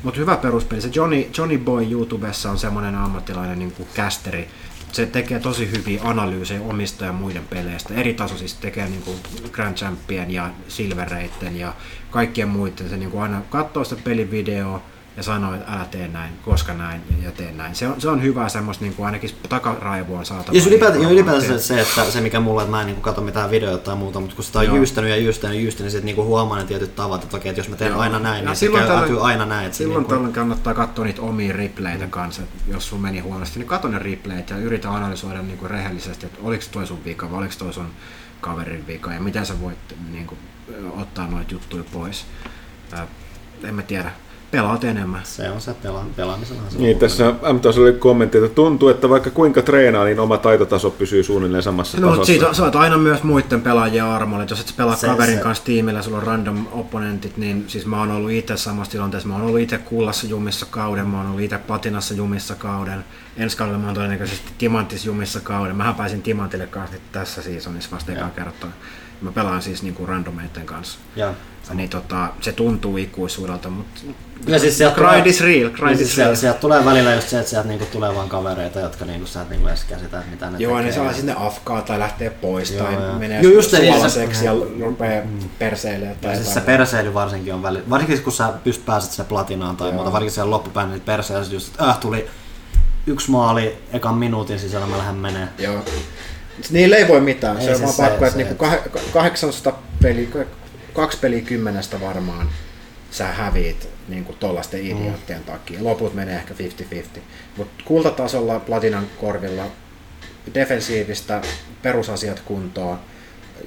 Mutta 0.03 0.19
hyvä 0.19 0.37
peruspeli. 0.37 0.81
Se 0.81 0.89
Johnny, 0.95 1.29
Johnny 1.37 1.57
Boy 1.57 1.91
YouTubessa 1.91 2.51
on 2.51 2.57
semmoinen 2.57 2.95
ammattilainen 2.95 3.59
niin 3.59 3.71
kuin 3.71 3.89
kästeri. 3.93 4.47
Se 4.91 5.05
tekee 5.05 5.39
tosi 5.39 5.71
hyviä 5.71 6.01
analyysejä 6.03 6.61
omista 6.61 7.05
ja 7.05 7.13
muiden 7.13 7.43
peleistä. 7.49 7.93
Eri 7.93 8.13
tasoisista 8.13 8.61
tekee 8.61 8.89
niin 8.89 9.01
kuin 9.01 9.17
Grand 9.51 9.77
Champien 9.77 10.31
ja 10.31 10.49
Silvereitten 10.67 11.57
ja 11.57 11.73
kaikkien 12.09 12.47
muiden. 12.47 12.89
Se 12.89 12.97
niin 12.97 13.11
kuin 13.11 13.21
aina 13.21 13.41
katsoo 13.49 13.83
sitä 13.83 14.01
pelivideoa, 14.03 14.83
ja 15.17 15.23
sanoo, 15.23 15.53
että 15.53 15.71
älä 15.71 15.85
tee 15.91 16.07
näin, 16.07 16.33
koska 16.45 16.73
näin 16.73 17.01
ja 17.23 17.31
tee 17.31 17.51
näin. 17.51 17.75
Se 17.75 17.87
on, 17.87 18.01
se 18.01 18.09
on 18.09 18.21
hyvä 18.21 18.49
semmoista 18.49 18.83
niin 18.85 18.95
kuin 18.95 19.05
ainakin 19.05 19.29
takaraivoon 19.49 20.25
saatavaa. 20.25 20.53
Jos 20.55 20.67
ylipäätään, 20.67 21.01
niin 21.01 21.11
ylipäätään 21.11 21.59
se, 21.59 21.59
se, 21.59 21.81
että 21.81 22.11
se 22.11 22.21
mikä 22.21 22.39
mulla, 22.39 22.61
että 22.61 22.71
mä 22.71 22.81
en 22.81 22.87
niin 22.87 23.01
katso 23.01 23.21
mitään 23.21 23.51
videoita 23.51 23.83
tai 23.83 23.95
muuta, 23.95 24.19
mutta 24.19 24.35
kun 24.35 24.45
sitä 24.45 24.59
on 24.59 24.65
Joo. 24.65 24.75
jyystänyt 24.75 25.09
ja 25.09 25.15
jyystänyt 25.17 25.55
ja 25.55 25.61
jyystänyt, 25.61 25.83
niin 25.93 26.01
sitten 26.01 26.15
niin 26.15 26.25
huomaa 26.27 26.57
ne 26.57 26.63
tietyt 26.63 26.95
tavat, 26.95 27.23
että 27.23 27.37
okei, 27.37 27.49
että 27.49 27.59
jos 27.59 27.69
mä 27.69 27.75
teen 27.75 27.91
Joo. 27.91 27.99
aina 27.99 28.19
näin, 28.19 28.43
Ja 28.43 28.49
niin 28.49 28.55
se 28.55 28.59
silloin 28.59 28.83
käy, 28.87 28.95
tällöin- 28.97 29.21
aina 29.21 29.45
näin. 29.45 29.65
Että 29.65 29.77
se 29.77 29.83
Silloin 29.83 29.97
niin 29.99 30.05
kuin, 30.05 30.15
tällöin 30.17 30.33
kannattaa 30.33 30.73
katsoa 30.73 31.05
niitä 31.05 31.21
omia 31.21 31.53
replayitä 31.53 32.07
kanssa, 32.07 32.41
että 32.41 32.57
jos 32.67 32.89
sun 32.89 33.01
meni 33.01 33.19
huonosti, 33.19 33.59
niin 33.59 33.67
katso 33.67 33.87
ne 33.87 33.99
replayit 33.99 34.49
ja 34.49 34.57
yritä 34.57 34.91
analysoida 34.93 35.41
niin 35.41 35.57
kuin 35.57 35.71
rehellisesti, 35.71 36.25
että 36.25 36.39
oliko 36.43 36.63
toi 36.71 36.87
sun 36.87 37.05
vika 37.05 37.31
vai 37.31 37.39
oliko 37.39 37.53
toi 37.57 37.73
sun 37.73 37.87
kaverin 38.41 38.87
vika 38.87 39.13
ja 39.13 39.19
miten 39.19 39.45
sä 39.45 39.61
voit 39.61 39.77
niin 40.11 40.27
kuin, 40.27 40.39
ottaa 40.97 41.27
noita 41.27 41.53
juttuja 41.53 41.83
pois. 41.93 42.25
Ää, 42.91 43.07
en 43.63 43.75
mä 43.75 43.81
tiedä, 43.81 44.11
pelaat 44.53 44.83
enemmän. 44.83 45.21
se 45.23 45.49
on 45.49 45.61
se 45.61 45.73
pela, 45.73 46.05
pelaamisellahan 46.15 46.71
se 46.71 46.77
Niin, 46.77 46.99
tässä 46.99 47.31
M 47.31 47.79
oli 47.81 47.93
kommentti, 47.93 48.37
että 48.37 48.49
tuntuu, 48.55 48.89
että 48.89 49.09
vaikka 49.09 49.29
kuinka 49.29 49.61
treenaa, 49.61 50.05
niin 50.05 50.19
oma 50.19 50.37
taitotaso 50.37 50.89
pysyy 50.91 51.23
suunnilleen 51.23 51.63
samassa 51.63 51.97
No, 51.97 52.07
mutta 52.07 52.19
tasossa. 52.21 52.39
siitä, 52.39 52.53
sä 52.53 52.63
oot 52.63 52.75
aina 52.75 52.97
myös 52.97 53.23
muiden 53.23 53.61
pelaajien 53.61 54.05
armolla, 54.05 54.43
että 54.43 54.51
jos 54.51 54.59
et 54.59 54.67
sä 54.67 54.73
pelaa 54.77 54.95
Se- 54.95 55.07
kaverin 55.07 55.35
se- 55.37 55.41
kanssa 55.43 55.63
tiimillä, 55.63 56.01
sulla 56.01 56.17
on 56.17 56.23
random 56.23 56.65
opponentit, 56.71 57.37
niin 57.37 57.63
siis 57.67 57.85
mä 57.85 57.99
oon 57.99 58.11
ollut 58.11 58.31
itse 58.31 58.57
samassa 58.57 58.91
tilanteessa, 58.91 59.29
mä 59.29 59.35
oon 59.35 59.43
ollut 59.43 59.59
itse 59.59 59.77
kullassa 59.77 60.27
jumissa 60.27 60.65
kauden, 60.69 61.07
mä 61.07 61.17
oon 61.17 61.27
ollut 61.27 61.41
itse 61.41 61.57
patinassa 61.57 62.13
jumissa 62.13 62.55
kauden, 62.55 63.05
ensi 63.37 63.57
kaudella 63.57 63.79
mä 63.79 63.85
oon 63.85 63.95
todennäköisesti 63.95 64.51
timanttis 64.57 65.05
jumissa 65.05 65.39
kauden, 65.39 65.75
mähän 65.75 65.95
pääsin 65.95 66.21
timantille 66.21 66.67
kanssa 66.67 66.93
nyt 66.93 67.11
tässä 67.11 67.41
seasonissa 67.41 67.91
vasta 67.91 68.11
ekaa 68.11 68.29
kertaa. 68.29 68.69
Mä 69.21 69.31
pelaan 69.31 69.61
siis 69.61 69.83
niinku 69.83 70.05
randomeiden 70.05 70.65
kanssa. 70.65 70.99
Ja, 71.15 71.33
Niin 71.73 71.89
tota, 71.89 72.27
se 72.41 72.51
tuntuu 72.51 72.97
ikuisuudelta, 72.97 73.69
mutta 73.69 74.01
ja 74.47 74.59
siis 74.59 74.77
sieltä 74.77 74.95
grind 74.95 75.09
tulee- 75.09 75.29
is 75.29 75.41
real, 75.41 75.69
grind 75.69 75.87
niin 75.87 75.97
siis 75.97 76.09
is 76.09 76.15
sieltä, 76.15 76.27
real. 76.29 76.35
sieltä 76.35 76.59
tulee 76.59 76.85
välillä 76.85 77.13
just 77.15 77.29
se, 77.29 77.37
että 77.39 77.49
sieltä 77.49 77.67
niinku 77.67 77.85
tulee 77.91 78.15
vaan 78.15 78.29
kavereita, 78.29 78.79
jotka 78.79 79.05
niinku 79.05 79.27
sä 79.27 79.41
et 79.41 79.49
niinku 79.49 79.67
edes 79.67 79.83
käsitä, 79.83 80.19
että 80.19 80.31
mitä 80.31 80.49
ne 80.49 80.57
Joo, 80.59 80.71
tekee. 80.77 80.85
ne 80.85 80.95
saa 80.95 81.13
sinne 81.13 81.35
afkaa 81.37 81.81
tai 81.81 81.99
lähtee 81.99 82.29
pois 82.29 82.71
Joo, 82.71 82.83
tai 82.85 82.93
joo. 82.93 83.19
menee 83.19 83.41
Joo, 83.41 83.53
just 83.53 83.71
se- 83.71 83.85
ja 83.85 84.53
rupeaa 84.85 85.23
perseilemään. 85.59 86.17
Ja 86.21 86.27
Tai 86.27 86.35
siis 86.35 86.53
se 86.53 86.61
perseily 86.61 87.13
varsinkin 87.13 87.53
on 87.53 87.63
välillä, 87.63 87.89
varsinkin 87.89 88.21
kun 88.23 88.33
sä 88.33 88.49
pystyt 88.63 88.85
pääset 88.85 89.11
sinne 89.11 89.29
platinaan 89.29 89.77
tai 89.77 89.87
Joo. 89.87 89.95
muuta, 89.95 90.11
varsinkin 90.11 90.33
siellä 90.33 90.51
loppupään, 90.51 90.89
niin 90.89 91.01
perseily 91.01 91.45
just, 91.51 91.67
että 91.67 91.89
äh, 91.89 91.97
tuli 91.99 92.27
yksi 93.07 93.31
maali 93.31 93.77
ekan 93.93 94.15
minuutin 94.15 94.59
sisällä, 94.59 94.87
mä 94.87 94.97
lähden 94.97 95.15
menee. 95.15 95.47
Joo. 95.57 95.83
Niillä 96.69 96.95
ei 96.95 97.07
voi 97.07 97.21
mitään. 97.21 97.57
Ei 97.57 97.63
se 97.65 97.71
on 97.71 97.77
siis 97.77 97.81
vaan 97.87 97.95
se- 97.95 98.03
pakko, 98.03 98.25
että 98.25 98.37
se- 98.39 98.43
niinku 98.43 98.65
kah- 98.65 98.99
800 99.13 99.83
peliä, 100.01 100.27
kaksi 100.93 101.17
peliä 101.17 101.41
kymmenestä 101.41 102.01
varmaan 102.01 102.49
sä 103.13 103.27
häviit 103.27 103.89
niinku 104.07 104.33
tollasten 104.33 104.79
Mm. 104.79 104.85
idioottien 104.91 105.43
takia. 105.43 105.83
Loput 105.83 106.13
menee 106.13 106.35
ehkä 106.35 106.53
50-50. 106.53 107.19
Mutta 107.57 107.83
kultatasolla 107.85 108.59
platinan 108.59 109.07
korvilla 109.21 109.65
defensiivistä 110.53 111.41
perusasiat 111.81 112.39
kuntoon 112.39 112.99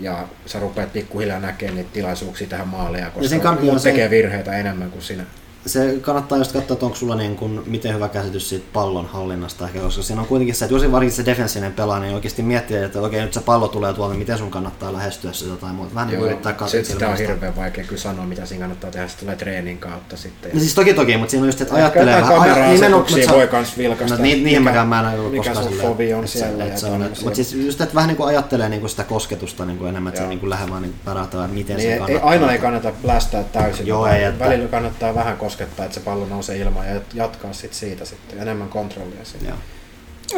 ja 0.01 0.29
sä 0.47 0.61
rupeat 0.61 0.93
pikkuhiljaa 0.93 1.41
näkemään 1.41 1.77
niitä 1.77 1.91
tilaisuuksia 1.93 2.47
tähän 2.47 2.69
maaleja, 2.69 3.11
koska 3.11 3.29
sen 3.29 3.41
kann- 3.41 3.45
joo, 3.45 3.61
muut 3.73 3.83
se- 3.83 3.91
tekee 3.91 4.11
virheitä 4.11 4.57
enemmän 4.59 4.91
kuin 4.91 5.03
sinä. 5.03 5.25
Se 5.67 5.97
kannattaa 6.01 6.39
just 6.39 6.53
katsoa, 6.53 6.73
että 6.75 6.87
onko 6.87 6.97
sulla 6.97 7.15
niin 7.17 7.37
kuin, 7.37 7.63
miten 7.67 7.95
hyvä 7.95 8.09
käsitys 8.09 8.49
siitä 8.49 8.67
pallon 8.73 9.07
hallinnasta 9.07 9.65
ehkä, 9.67 9.79
koska 9.79 10.03
siinä 10.03 10.21
on 10.23 10.27
kuitenkin 10.29 10.55
se, 10.55 10.65
että 10.65 10.75
jos 10.75 10.93
varsinkin 10.93 11.17
se 11.17 11.25
defensiivinen 11.25 11.73
pelaa, 11.73 12.01
niin 12.01 12.15
oikeasti 12.15 12.43
miettiä, 12.43 12.85
että 12.87 13.01
okei, 13.01 13.23
nyt 13.23 13.33
se 13.33 13.41
pallo 13.41 13.69
tulee 13.69 13.93
tuolta, 13.93 14.13
niin 14.13 14.19
miten 14.19 14.39
sun 14.39 14.51
kannattaa 14.51 14.93
lähestyä 14.93 15.33
sitä 15.33 15.57
tai 15.57 15.73
muuta. 15.73 15.95
Vähän 15.95 16.09
niin 16.09 16.19
kuin 16.19 16.27
yrittää 16.31 16.53
katsoa. 16.53 16.83
se, 16.83 16.85
sitä 16.93 17.09
on 17.09 17.17
hirveän 17.17 17.57
vaikea 17.57 17.85
kyllä 17.85 18.03
sanoa, 18.03 18.27
mitä 18.27 18.47
siinä 18.47 18.61
kannattaa 18.63 18.91
tehdä. 18.91 19.09
Se 19.09 19.19
tulee 19.19 19.37
treenin 19.37 19.79
kautta 19.79 20.17
sitten. 20.17 20.51
No 20.55 20.61
siis 20.61 20.75
toki 20.75 20.95
toki, 20.95 21.17
mutta 21.17 21.31
siinä 21.31 21.43
on 21.45 21.49
just, 21.49 21.61
että 21.61 21.75
ajattelee 21.75 22.15
vähän. 22.23 22.35
kamera-asetuksia 22.35 23.17
nimenomaan- 23.17 23.39
voi 23.39 23.49
kans 23.49 23.79
vilkaista. 23.79 24.17
No, 24.17 24.23
niin, 24.23 24.45
niihin 24.45 24.63
Mikä- 24.63 24.71
mäkään 24.71 24.89
mä 24.89 25.13
en 25.13 25.21
ole 25.21 25.29
mikä 25.31 25.37
koskaan 25.37 25.57
sun 25.57 25.65
silleen, 25.73 25.89
fobi 25.89 26.15
on 26.15 26.29
siellä. 26.29 26.65
Mutta 27.23 27.35
siis 27.37 27.53
just, 27.53 27.81
että 27.81 27.95
vähän 27.95 28.09
niin 28.09 28.17
kuin 28.17 28.27
ajattelee 28.29 28.69
niin 28.69 28.81
kuin 28.81 28.91
sitä 28.91 29.05
kosketusta 29.05 29.65
niin 29.65 29.79
kuin 29.79 29.89
enemmän, 29.89 30.09
että 30.11 30.19
se 30.19 30.23
Joo. 30.25 30.29
niin 30.29 30.41
kuin 30.41 30.51
lähde 30.51 30.71
vaan 30.71 30.83
niin 30.83 30.95
pärähtää, 31.05 31.49
miten 31.49 31.77
Niin, 31.77 31.93
se 31.93 31.99
kannattaa. 31.99 32.31
aina 32.31 32.53
ei 32.53 32.59
kannata 32.59 32.93
blästää 33.03 33.45
täysin. 33.45 33.87
Joo, 33.87 34.07
ei, 34.07 34.39
Välillä 34.39 34.69
kannattaa 34.69 35.15
vähän 35.15 35.37
koskettaa, 35.57 35.85
että 35.85 35.95
se 35.95 36.01
pallo 36.01 36.27
nousee 36.27 36.57
ilmaan 36.57 36.87
ja 36.89 37.01
jatkaa 37.15 37.53
sit 37.53 37.75
siitä 37.75 38.05
sitten. 38.05 38.39
Enemmän 38.39 38.69
kontrollia 38.69 39.25
siitä. 39.25 39.47
Joo. 39.47 39.57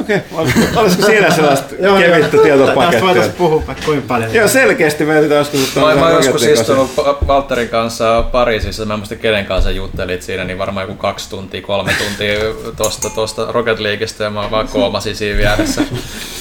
Okei, 0.01 0.21
olisiko, 0.33 0.81
olisiko 0.81 1.07
siinä 1.07 1.31
sellaista 1.37 1.75
Joo, 1.79 1.99
kevyttä 1.99 2.21
Tästä 2.21 2.43
tietopakettia? 2.43 3.01
voitaisiin 3.01 3.37
puhua 3.37 3.63
kuinka 3.85 4.05
paljon. 4.09 4.35
Joo, 4.35 4.49
selkeästi 4.49 5.05
me 5.05 5.13
yritetään 5.13 5.39
joskus 5.39 5.69
ottaa 5.69 5.95
Mä, 5.95 6.11
joskus 6.11 6.43
istunut 6.43 6.97
Valtterin 7.27 7.69
kanssa 7.69 8.23
Pariisissa, 8.33 8.85
mä 8.85 8.95
en 8.95 9.01
muista 9.01 9.17
kenen 9.17 9.47
kanssa 9.47 9.71
juttelit 9.71 10.23
siinä, 10.23 10.45
niin 10.45 10.59
varmaan 10.59 10.89
joku 10.89 11.01
kaksi 11.01 11.31
tuntia, 11.31 11.63
kolme 11.63 11.93
tuntia 11.93 12.39
tosta, 12.77 13.11
tosta 13.11 13.53
Rocket 13.53 13.79
Leagueista 13.79 14.25
ja 14.25 14.31
mä 14.31 14.51
vaan 14.51 14.69
koomasin 14.69 15.17
siinä 15.17 15.39
vieressä. 15.39 15.83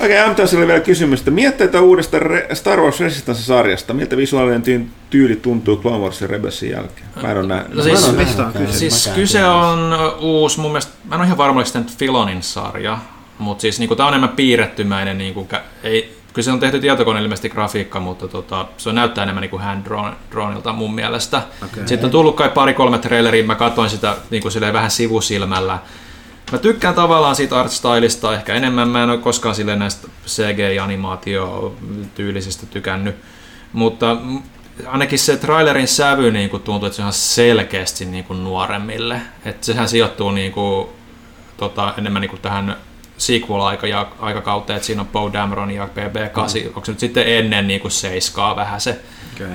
Okei, 0.00 0.20
okay, 0.22 0.32
MTS 0.44 0.54
oli 0.54 0.66
vielä 0.66 0.80
kysymys, 0.80 1.18
että 1.20 1.30
mietteitä 1.30 1.80
uudesta 1.80 2.18
Re- 2.18 2.54
Star 2.54 2.80
Wars 2.80 3.00
Resistance-sarjasta. 3.00 3.94
Miltä 3.94 4.16
visuaalinen 4.16 4.62
ty- 4.62 4.86
tyyli 5.10 5.36
tuntuu 5.36 5.76
Clone 5.76 5.98
Wars 5.98 6.20
ja 6.20 6.26
Rebelsin 6.26 6.70
jälkeen? 6.70 7.06
Mä 7.22 7.30
en 7.30 7.38
ole 7.38 7.46
nähnyt. 7.46 7.74
No 7.74 7.82
siis- 7.82 8.02
Mä 8.02 8.08
en 8.08 8.14
ole 8.14 8.24
nähnytkään, 8.24 8.66
kyse? 8.66 8.78
Siis 8.78 9.10
kyse 9.14 9.44
on 9.44 9.92
uusi, 10.20 10.60
mun 10.60 10.70
mielestä, 10.70 10.92
mä 11.04 11.14
en 11.14 11.20
ole 11.20 11.26
ihan 11.26 11.38
varma, 11.38 11.60
oliko 11.60 11.78
nyt 11.78 11.96
Filonin 11.96 12.42
sarja, 12.42 12.98
mutta 13.38 13.62
siis 13.62 13.78
niinku, 13.78 13.96
tämä 13.96 14.06
on 14.06 14.14
enemmän 14.14 14.36
piirrettymäinen, 14.36 15.18
niinku, 15.18 15.48
ei, 15.82 16.18
kyllä 16.32 16.44
se 16.44 16.50
on 16.52 16.60
tehty 16.60 16.80
tietokoneella 16.80 17.24
ilmeisesti 17.24 17.48
grafiikka, 17.48 18.00
mutta 18.00 18.28
tota, 18.28 18.66
se 18.76 18.92
näyttää 18.92 19.22
enemmän 19.22 19.42
niinku 19.42 19.58
hand 19.58 19.84
drawn, 19.84 20.12
drawnilta 20.32 20.72
mun 20.72 20.94
mielestä. 20.94 21.42
Okei. 21.64 21.88
Sitten 21.88 22.04
on 22.04 22.10
tullut 22.10 22.36
kai 22.36 22.48
pari-kolme 22.48 22.98
traileria, 22.98 23.44
mä 23.44 23.54
katsoin 23.54 23.90
sitä 23.90 24.16
niinku, 24.30 24.50
silleen 24.50 24.72
vähän 24.72 24.90
sivusilmällä. 24.90 25.78
Mä 26.52 26.58
tykkään 26.58 26.94
tavallaan 26.94 27.36
siitä 27.36 27.60
artstylista 27.60 28.34
ehkä 28.34 28.54
enemmän, 28.54 28.88
mä 28.88 29.02
en 29.02 29.10
ole 29.10 29.18
koskaan 29.18 29.54
silleen 29.54 29.78
näistä 29.78 30.08
CG-animaatio-tyylisistä 30.26 32.66
tykännyt, 32.66 33.16
mutta 33.72 34.16
ainakin 34.86 35.18
se 35.18 35.36
trailerin 35.36 35.88
sävy 35.88 36.30
niin 36.30 36.50
kuin 36.50 36.62
tuntuu, 36.62 36.86
että 36.86 36.96
se 36.96 37.02
on 37.02 37.12
selkeästi 37.12 38.04
niin 38.04 38.24
kuin 38.24 38.44
nuoremmille. 38.44 39.20
Että 39.44 39.66
sehän 39.66 39.88
sijoittuu 39.88 40.30
niin 40.30 40.52
kuin, 40.52 40.88
tota, 41.56 41.94
enemmän 41.98 42.22
niin 42.22 42.30
kuin 42.30 42.42
tähän 42.42 42.76
sequel-aikakauteen, 43.18 44.76
että 44.76 44.86
siinä 44.86 45.02
on 45.02 45.08
Poe 45.08 45.32
Dameron 45.32 45.70
ja 45.70 45.88
BB-8, 45.94 46.62
mm. 46.62 46.66
onko 46.66 46.84
se 46.84 46.92
nyt 46.92 47.00
sitten 47.00 47.38
ennen 47.38 47.68
niin 47.68 47.80
kuin 47.80 47.92
seiskaa 47.92 48.56
vähän 48.56 48.80
se 48.80 49.00
Okay. 49.36 49.48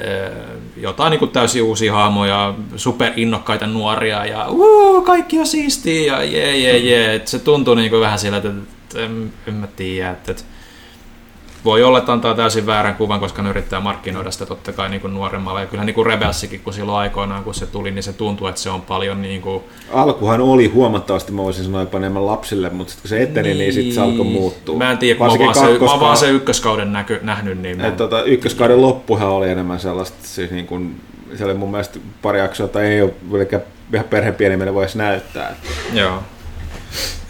Öö, 0.00 0.30
jotain 0.76 1.10
niin 1.10 1.18
kuin 1.18 1.30
täysin 1.30 1.62
uusia 1.62 1.92
hahmoja, 1.92 2.54
super 2.76 3.12
innokkaita 3.16 3.66
nuoria 3.66 4.26
ja 4.26 4.48
uu, 4.48 5.02
kaikki 5.02 5.38
on 5.38 5.46
siistiä 5.46 6.12
ja 6.12 6.24
jee 6.24 6.58
jee 6.58 6.78
jee. 6.78 7.22
Se 7.24 7.38
tuntuu 7.38 7.74
niin 7.74 7.90
kuin 7.90 8.00
vähän 8.00 8.18
sillä, 8.18 8.36
että, 8.36 8.48
että 8.48 9.00
en, 9.04 9.32
en 9.46 9.54
mä 9.54 9.66
tiedä, 9.66 10.10
että, 10.10 10.32
että 10.32 10.44
voi 11.64 11.82
olla, 11.82 11.98
että 11.98 12.12
antaa 12.12 12.34
täysin 12.34 12.66
väärän 12.66 12.94
kuvan, 12.94 13.20
koska 13.20 13.42
ne 13.42 13.50
yrittää 13.50 13.80
markkinoida 13.80 14.30
sitä 14.30 14.46
totta 14.46 14.72
kai 14.72 14.88
niin 14.88 15.00
kuin 15.00 15.14
nuoremmalle. 15.14 15.60
Ja 15.60 15.66
kyllähän 15.66 15.86
niin 15.86 15.94
kuin 15.94 16.06
Rebelsikin, 16.06 16.60
kun 16.60 16.72
silloin 16.72 16.98
aikoinaan 16.98 17.44
kun 17.44 17.54
se 17.54 17.66
tuli, 17.66 17.90
niin 17.90 18.02
se 18.02 18.12
tuntuu, 18.12 18.46
että 18.46 18.60
se 18.60 18.70
on 18.70 18.82
paljon 18.82 19.22
niin 19.22 19.42
kuin, 19.42 19.64
Alkuhan 19.92 20.40
oli 20.40 20.66
huomattavasti, 20.66 21.32
mä 21.32 21.42
voisin 21.42 21.64
sanoa 21.64 21.80
jopa 21.80 21.98
enemmän 21.98 22.26
lapsille, 22.26 22.70
mutta 22.70 22.90
sitten 22.90 23.02
kun 23.02 23.08
se 23.08 23.22
eteni, 23.22 23.48
niin, 23.48 23.58
niin 23.58 23.72
sitten 23.72 23.94
se 23.94 24.00
alkoi 24.00 24.24
muuttua. 24.24 24.78
Mä 24.78 24.90
en 24.90 24.98
tiedä, 24.98 25.18
kun 25.18 25.26
mä 25.26 25.32
oon 25.32 25.38
vaan, 25.38 25.54
se, 25.54 25.78
mä 25.78 26.00
vaan 26.00 26.16
se 26.16 26.30
ykköskauden 26.30 26.92
näky, 26.92 27.18
nähnyt, 27.22 27.58
niin 27.58 27.76
mä, 27.76 27.86
Et, 27.86 27.96
tota, 27.96 28.22
ykköskauden 28.22 28.82
loppuhan 28.82 29.28
oli 29.28 29.50
enemmän 29.50 29.80
sellaista, 29.80 30.18
siis 30.22 30.50
niin 30.50 30.66
kuin, 30.66 31.00
se 31.34 31.44
oli 31.44 31.54
mun 31.54 31.70
mielestä 31.70 31.98
pari 32.22 32.38
jaksoa, 32.38 32.68
tai 32.68 32.86
ei 32.86 33.02
ole 33.02 33.40
ehkä 33.40 33.60
ihan 33.94 34.06
perhepienimmille 34.06 34.74
voisi 34.74 34.98
näyttää. 34.98 35.56
Joo. 35.92 36.22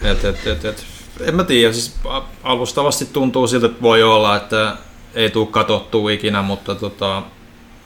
Et, 0.01 0.25
et, 0.25 0.47
et, 0.47 0.65
et. 0.65 0.94
En 1.21 1.35
mä 1.35 1.43
tiedä, 1.43 1.73
siis 1.73 1.95
alustavasti 2.43 3.05
tuntuu 3.05 3.47
siltä, 3.47 3.65
että 3.65 3.81
voi 3.81 4.03
olla, 4.03 4.35
että 4.35 4.77
ei 5.13 5.29
tule 5.29 5.47
katsottua 5.47 6.11
ikinä, 6.11 6.41
mutta 6.41 6.75
tota, 6.75 7.23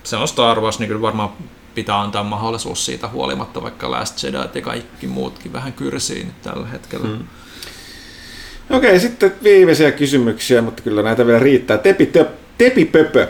se 0.03 0.15
on 0.15 0.27
Star 0.27 0.61
Wars, 0.61 0.79
niin 0.79 0.87
kyllä 0.87 1.01
varmaan 1.01 1.29
pitää 1.75 2.01
antaa 2.01 2.23
mahdollisuus 2.23 2.85
siitä 2.85 3.07
huolimatta, 3.07 3.61
vaikka 3.61 3.91
Last 3.91 4.23
Jedi 4.23 4.37
ja 4.55 4.61
kaikki 4.61 5.07
muutkin 5.07 5.53
vähän 5.53 5.73
kyrsii 5.73 6.23
nyt 6.23 6.41
tällä 6.41 6.67
hetkellä. 6.67 7.07
Hmm. 7.07 7.27
Okei, 8.69 8.99
sitten 8.99 9.33
viimeisiä 9.43 9.91
kysymyksiä, 9.91 10.61
mutta 10.61 10.83
kyllä 10.83 11.03
näitä 11.03 11.25
vielä 11.25 11.39
riittää. 11.39 11.77
Tepi, 11.77 12.05
te, 12.05 12.25
tepi 12.57 12.85
Pöpö. 12.85 13.27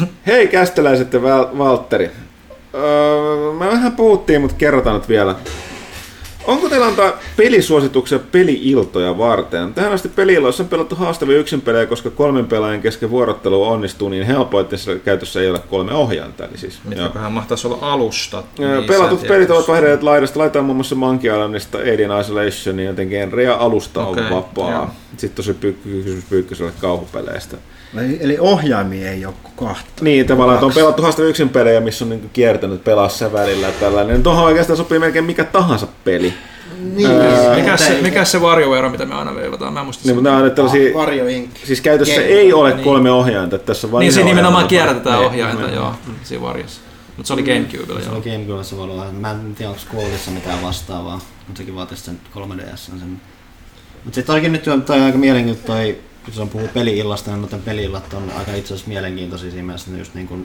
Hei 0.26 0.48
kästeläiset 0.48 1.12
ja 1.12 1.22
Val- 1.22 1.58
Valtteri. 1.58 2.10
Öö, 2.74 3.52
me 3.52 3.66
vähän 3.66 3.92
puhuttiin, 3.92 4.40
mutta 4.40 4.56
kerrotaan 4.56 4.96
nyt 4.96 5.08
vielä. 5.08 5.34
Onko 6.46 6.68
teillä 6.68 6.86
antaa 6.86 7.12
pelisuosituksia 7.36 8.18
peli-iltoja 8.18 9.18
varten? 9.18 9.74
Tähän 9.74 9.92
asti 9.92 10.08
peli 10.08 10.38
on 10.38 10.68
pelattu 10.70 10.94
haastavia 10.94 11.38
yksin 11.38 11.60
pelejä, 11.60 11.86
koska 11.86 12.10
kolmen 12.10 12.46
pelaajan 12.46 12.80
kesken 12.82 13.10
vuorottelu 13.10 13.64
onnistuu 13.64 14.08
niin 14.08 14.26
helpoin, 14.26 14.64
että 14.64 14.76
käytössä 15.04 15.40
ei 15.40 15.50
ole 15.50 15.58
kolme 15.58 15.94
ohjainta. 15.94 16.44
Eli 16.44 16.58
siis. 16.58 16.78
Mitäköhän 16.84 17.32
mahtaisi 17.32 17.66
olla 17.66 17.78
alusta? 17.80 18.42
Niin, 18.58 18.84
Pelatut 18.84 19.26
pelit 19.26 19.50
ovat 19.50 19.68
vaihdelleet 19.68 20.02
laidasta. 20.02 20.38
Laitetaan 20.38 20.64
muun 20.64 20.76
muassa 20.76 20.94
Monkey 20.94 21.32
Islandista 21.32 21.78
Alien 21.78 22.20
Isolation, 22.20 22.80
joten 22.80 23.08
genre 23.08 23.42
ja 23.42 23.54
alusta 23.56 24.00
on 24.06 24.12
Okei, 24.12 24.30
vapaa. 24.30 24.70
joo. 24.70 24.88
Sitten 25.16 25.36
tosi 25.36 25.54
pyy- 25.54 25.78
kysymys 25.84 26.24
Pyykköselle 26.30 26.72
kauhupeleistä. 26.80 27.56
Eli- 27.98 28.18
Eli 28.20 28.38
ohjaimia 28.38 29.10
ei 29.10 29.26
ole 29.26 29.34
kahta. 29.56 29.90
Niin, 30.00 30.26
tavallaan, 30.26 30.54
että 30.56 30.66
on 30.66 30.72
pelattu 30.72 31.02
haasta 31.02 31.22
yksin 31.22 31.48
pelejä, 31.48 31.80
missä 31.80 32.04
on 32.04 32.08
niin 32.08 32.30
kiertänyt 32.32 32.84
pelaa 32.84 33.08
sen 33.08 33.32
välillä 33.32 33.72
tällainen. 33.72 34.22
Tuohon 34.22 34.44
oikeastaan 34.44 34.76
sopii 34.76 34.98
melkein 34.98 35.24
mikä 35.24 35.44
tahansa 35.44 35.86
peli. 36.04 36.34
Niin, 36.94 37.08
Mikä 37.56 37.76
se, 37.76 37.98
mikä 38.02 38.24
se 38.24 38.38
WarioWare, 38.38 38.88
mitä 38.88 39.04
me 39.06 39.14
aina 39.14 39.34
veivataan? 39.34 39.72
Mä 39.72 39.80
en 39.80 39.86
muista 39.86 40.02
Niin, 40.08 40.14
mutta 40.16 40.30
nämä 40.30 40.42
on 40.44 40.50
tällaisia, 40.50 40.90
Inc. 41.28 41.50
siis 41.64 41.80
käytössä 41.80 42.14
Game- 42.20 42.24
ei 42.24 42.52
ole 42.52 42.72
kolme 42.72 43.10
ohjainta, 43.10 43.56
että 43.56 43.66
tässä 43.66 43.86
on 43.86 43.92
vain 43.92 44.00
Niin, 44.00 44.12
siinä 44.12 44.28
nimenomaan 44.28 44.68
kierrätetään 44.68 45.18
Niin, 45.18 45.28
ohjainta, 45.28 45.62
niin. 45.62 45.74
joo, 45.74 45.94
siinä 46.22 46.44
Wariossa. 46.44 46.80
Mutta 47.16 47.26
se 47.28 47.32
oli 47.32 47.42
Gamecubella, 47.42 48.00
Se 48.00 48.06
joo. 48.06 48.14
oli 48.16 48.30
Gamecubessa 48.30 48.76
voi 48.76 48.84
olla. 48.84 49.06
Mä 49.12 49.30
en 49.30 49.54
tiedä, 49.54 49.70
onko 49.70 49.82
Goldissa 49.96 50.30
mitään 50.30 50.62
vastaavaa, 50.62 51.20
mutta 51.46 51.58
sekin 51.58 51.74
vaatisi 51.74 52.02
sen 52.02 52.20
3DS 52.34 52.76
sen. 52.76 53.20
Mutta 54.04 54.14
sitten 54.14 54.32
olikin 54.32 54.52
nyt 54.52 54.62
toi 54.86 55.00
aika 55.00 55.18
mielenkiintoinen 55.18 55.94
toi, 55.94 55.98
se 56.32 56.40
on 56.42 56.48
puhuu 56.48 56.68
peli-illasta, 56.74 57.30
niin 57.30 57.42
noiden 57.42 57.62
peli-illat 57.62 58.14
on 58.14 58.22
aika 58.38 58.52
itse 58.52 58.74
asiassa 58.74 58.88
mielenkiintoisia 58.88 59.50
siinä 59.50 59.66
mielessä, 59.66 59.90
just 59.98 60.14
niin 60.14 60.28
kuin, 60.28 60.44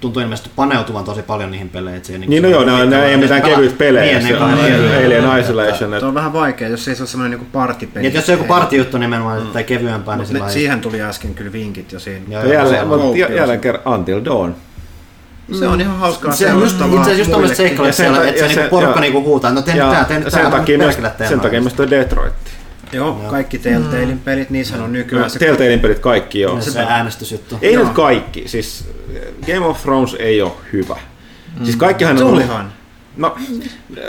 tuntuu 0.00 0.22
ilmeisesti 0.22 0.50
paneutuvan 0.56 1.04
tosi 1.04 1.22
paljon 1.22 1.50
niihin 1.50 1.68
peleihin. 1.68 1.96
että 1.96 2.06
se 2.06 2.12
ei 2.12 2.18
Niin, 2.18 2.42
no 2.42 2.48
joo, 2.48 2.64
nämä 2.64 2.84
nämä 2.84 3.04
ei 3.04 3.14
ole 3.14 3.22
mitään 3.22 3.42
kevyitä 3.42 3.74
pelejä. 3.78 4.18
Niin, 4.18 4.28
Se 4.28 4.36
on 4.42 4.50
niin, 4.54 4.62
niin, 4.64 4.80
niin, 4.82 5.06
Alien 5.06 5.24
niin. 5.28 5.38
Isolation. 5.38 5.90
Tuo 5.90 5.96
että- 5.96 6.06
on 6.06 6.14
vähän 6.14 6.32
vaikea, 6.32 6.68
jos 6.68 6.88
ei 6.88 6.94
se 6.94 7.02
ole 7.02 7.08
semmoinen 7.08 7.30
niinku 7.38 7.52
partipeli. 7.52 8.02
Niin, 8.02 8.14
jos 8.14 8.26
se 8.26 8.32
on 8.32 8.38
joku 8.38 8.48
partijuttu 8.48 8.98
nimenomaan 8.98 9.42
mm. 9.42 9.48
tai 9.48 9.64
kevyempää, 9.64 10.16
niin 10.16 10.26
sillä 10.26 10.48
siihen 10.48 10.80
tuli 10.80 11.02
äsken 11.02 11.34
kyllä 11.34 11.52
vinkit 11.52 11.92
jo 11.92 11.98
siinä. 12.00 12.20
Joo, 12.28 12.42
Jälleen, 12.42 12.68
se 12.68 13.18
jälleen 13.34 13.50
on- 13.50 13.60
kerran 13.60 13.94
Until 13.94 14.20
Dawn. 14.24 14.54
Se 15.58 15.68
on 15.68 15.80
ihan 15.80 15.96
hauskaa 15.98 16.32
Se 16.32 16.52
on 16.52 16.60
just, 16.60 16.74
itse 16.80 16.84
asiassa 16.94 17.12
just 17.12 17.30
tämmöiset 17.30 17.56
seikkailut 17.56 17.86
Ja 17.86 17.92
sen 17.92 18.06
siellä, 18.06 18.18
ta- 18.22 18.28
että 18.28 18.40
se 18.40 18.46
niinku 18.46 18.62
se- 18.62 18.68
porukka 18.68 19.00
niinku 19.00 19.22
huutaa, 19.22 19.50
no 19.52 19.62
tee 19.62 19.74
nyt 19.74 19.90
tää, 19.90 20.04
tee 20.04 20.18
nyt 20.18 20.30
sen 20.30 20.42
tää, 20.42 20.50
takia 20.50 20.78
myös, 20.78 20.94
perkele 20.94 21.12
tee 21.18 21.28
sen 21.28 21.36
noin. 21.38 21.42
takia 21.46 21.60
myös 21.60 21.74
toi 21.74 21.90
Detroit. 21.90 22.32
Joo, 22.94 23.14
kaikki 23.30 23.58
Telltalein 23.58 24.18
pelit, 24.18 24.50
niissä 24.50 24.84
on 24.84 24.92
nykyään 24.92 25.30
se... 25.30 25.38
Telltalein 25.38 25.80
pelit 25.80 25.98
kaikki 25.98 26.40
joo. 26.40 26.60
Se 26.60 26.80
äänestysjuttu. 26.80 27.58
Ei 27.62 27.72
Joo. 27.72 27.84
nyt 27.84 27.92
kaikki, 27.92 28.48
siis 28.48 28.88
Game 29.46 29.66
of 29.66 29.82
Thrones 29.82 30.16
ei 30.18 30.42
ole 30.42 30.52
hyvä. 30.72 30.96
Siis 31.64 31.76
kaikkihan 31.76 32.18
Se 32.18 32.24
on... 32.24 32.32
olihan. 32.32 32.72
No, 33.16 33.34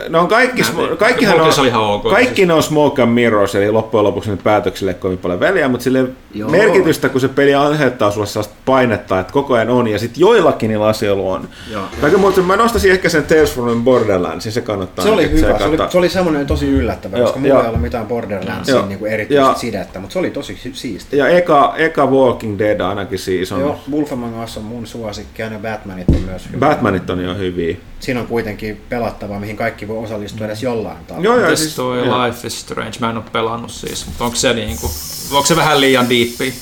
ne 0.10 0.18
on 0.18 0.28
kaikki, 0.28 0.62
smo- 0.62 0.96
kaikkihan 0.98 1.42
on, 1.42 1.52
oli 1.60 1.68
ihan 1.68 1.82
ok. 1.84 2.04
kaikki 2.10 2.46
ne 2.46 2.54
on 2.54 2.64
smoke 2.64 3.02
and 3.02 3.12
mirrors, 3.12 3.56
eli 3.56 3.72
loppujen 3.72 4.04
lopuksi 4.04 4.32
nyt 4.32 4.44
päätöksille 4.44 4.92
ei 4.92 4.98
kovin 5.00 5.18
paljon 5.18 5.40
väliä, 5.40 5.68
mutta 5.68 5.84
sille 5.84 6.06
Joo. 6.34 6.50
merkitystä, 6.50 7.10
kun 7.10 7.22
se 7.22 7.28
peli 7.28 7.56
aiheuttaa 7.56 8.12
sulle 8.12 8.28
sellaista 8.28 8.54
painetta, 8.66 9.20
että 9.20 9.34
koko 9.34 9.54
ajan 9.54 9.70
on, 9.70 9.88
ja 9.88 10.00
sitten 10.00 10.22
joillakin 10.22 10.68
niillä 10.70 10.88
asioilla 10.88 11.24
on. 11.24 11.48
Joo. 11.72 11.84
Kaiken 12.02 12.20
muuta, 12.20 12.42
mä 12.42 12.56
nostaisin 12.56 12.92
ehkä 12.92 13.10
sen 13.10 13.24
Tales 13.24 13.54
from 13.54 13.84
Borderlandsin, 13.84 14.52
se 14.52 14.62
kannattaa. 14.62 15.06
Se 15.06 15.12
oli 15.12 15.22
ainakin 15.22 15.38
hyvä, 15.48 15.58
se 15.58 15.64
oli, 15.64 15.70
tsekata. 15.76 15.92
se 15.92 15.98
oli 15.98 16.10
semmoinen 16.10 16.48
tosi 16.48 16.68
yllättävä, 16.70 17.18
Joo, 17.18 17.26
koska 17.26 17.40
mulla 17.40 17.62
ei 17.62 17.68
ollut 17.68 17.82
mitään 17.82 18.06
Borderlandsin 18.08 18.76
Joo. 18.76 18.86
niinku 18.86 19.06
erityistä 19.06 19.46
Ja- 19.48 19.54
sidettä, 19.54 20.00
mutta 20.00 20.14
se 20.14 20.20
oli 20.20 20.30
tosi 20.30 20.58
si- 20.64 20.72
siisti. 20.74 21.18
Ja 21.18 21.28
eka, 21.28 21.74
eka 21.78 22.06
Walking 22.08 22.60
Dead 22.60 22.80
ainakin 22.80 23.20
siis 23.20 23.52
on. 23.52 23.60
Joo, 23.60 23.80
Wolf 23.92 24.14
Among 24.14 24.44
Us 24.44 24.58
on 24.58 24.64
mun 24.64 24.88
suosikki 24.88 25.42
ja 25.42 25.50
ne 25.50 25.60
Batmanit 25.60 26.10
on 26.10 26.22
myös 26.26 26.48
hyvä. 26.54 26.68
Batmanit 26.68 27.10
on 27.10 27.24
jo 27.24 27.36
hyviä. 27.36 27.76
Siinä 28.00 28.20
on 28.20 28.28
kuitenkin 28.28 28.82
pelattavaa, 28.96 29.40
mihin 29.40 29.58
kaikki 29.58 29.88
voi 29.88 29.98
osallistua 29.98 30.46
edes 30.46 30.64
jollain 30.64 31.06
tavalla. 31.06 31.26
Joo, 31.26 31.36
joo, 31.36 31.44
Mites 31.44 31.60
siis, 31.60 31.76
toi 31.76 32.06
joo. 32.06 32.26
Life 32.26 32.48
is 32.48 32.60
Strange? 32.60 33.00
Mä 33.00 33.10
en 33.10 33.18
oo 33.18 33.24
pelannut 33.32 33.72
siis. 33.72 34.06
Onko 34.20 34.36
se 34.36 34.54
niinku, 34.54 34.92
onko 35.32 35.46
se 35.46 35.56
vähän 35.56 35.82
liian 35.82 36.10
diippi? 36.10 36.54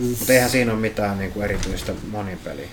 Mutta 0.00 0.32
eihän 0.32 0.50
siinä 0.50 0.72
ole 0.72 0.80
mitään 0.80 1.18
niinku 1.18 1.40
erityistä 1.40 1.92
monipeliä. 2.10 2.68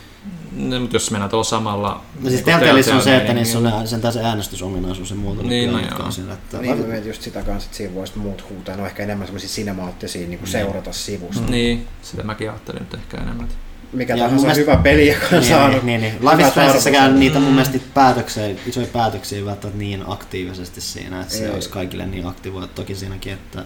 No, 0.51 0.79
mutta 0.79 0.95
jos 0.95 1.11
mennään 1.11 1.29
tuolla 1.29 1.43
samalla... 1.43 1.89
No 1.89 2.29
siis 2.29 2.45
niinku 2.45 2.59
Telltaleissa 2.59 2.95
on 2.95 3.01
se, 3.01 3.17
että 3.17 3.33
niissä 3.33 3.57
on 3.57 3.87
sentään 3.87 4.13
se 4.13 4.23
äänestysominaisuus 4.23 5.09
ja 5.09 5.15
muuta. 5.15 5.43
Niin, 5.43 5.71
no 5.71 5.79
joo. 5.79 6.11
siinä, 6.11 6.33
että 6.33 6.57
Niin 6.57 6.77
mä 6.77 6.87
mietin 6.87 7.07
just 7.07 7.21
sitä 7.21 7.41
kanssa, 7.43 7.67
että 7.67 7.77
siinä 7.77 7.95
voisi 7.95 8.17
muut 8.17 8.49
huutaa. 8.49 8.75
Ne 8.75 8.81
on 8.81 8.87
ehkä 8.87 9.03
enemmän 9.03 9.27
semmoisia 9.27 9.49
sinemaattisia 9.49 10.27
niin 10.27 10.39
kuin 10.39 10.49
seurata 10.49 10.93
sivusta. 10.93 11.41
Niin. 11.41 11.51
niin, 11.51 11.87
sitä 12.01 12.23
mäkin 12.23 12.49
ajattelin 12.49 12.79
nyt 12.79 12.93
ehkä 12.93 13.17
enemmän. 13.17 13.47
Mikä 13.93 14.13
Ja 14.15 14.23
tahansa 14.23 14.41
mielestä- 14.47 14.71
hyvä 14.71 14.83
peli, 14.83 15.07
joka 15.07 15.25
on 15.25 15.39
niin, 15.39 15.49
saanut 15.49 15.83
niin, 15.83 16.01
niin. 16.01 16.13
Life 16.31 16.43
is 16.43 16.49
Strangeissäkään 16.49 17.19
niitä 17.19 17.39
mun 17.39 17.53
mielestä 17.53 17.77
päätöksiä, 17.93 18.43
isoja 18.65 18.87
päätöksiä 18.87 19.37
ei 19.37 19.45
välttämättä 19.45 19.79
niin 19.79 20.03
aktiivisesti 20.07 20.81
siinä, 20.81 21.21
että 21.21 21.33
se 21.33 21.45
Ei. 21.45 21.51
olisi 21.53 21.69
kaikille 21.69 22.05
niin 22.05 22.25
aktivoitu 22.27 22.67
toki 22.75 22.95
siinäkin, 22.95 23.33
että 23.33 23.65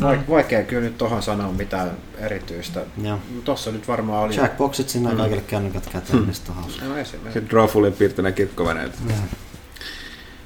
Vaik- 0.00 0.30
Vaikea 0.30 0.62
kyllä 0.62 0.82
nyt 0.82 0.98
tohon 0.98 1.22
sanoa 1.22 1.52
mitään 1.52 1.90
erityistä. 2.18 2.80
joo. 3.02 3.18
Tossa 3.44 3.70
nyt 3.72 3.88
varmaan 3.88 4.22
oli... 4.24 4.36
Jackboxit 4.36 4.88
sinne 4.88 5.14
kaikille 5.14 5.42
kännykät 5.46 5.86
käteen, 5.92 6.22
niin 6.22 6.34
sitten 6.34 6.54
on 6.56 6.62
hauska. 6.62 6.84
No 6.84 6.96
esimerkiksi. 6.96 7.40
Se 7.40 7.46
Drawfullin 7.50 7.92
piirtänä 7.92 8.32
kirkkoveneitä. 8.32 8.98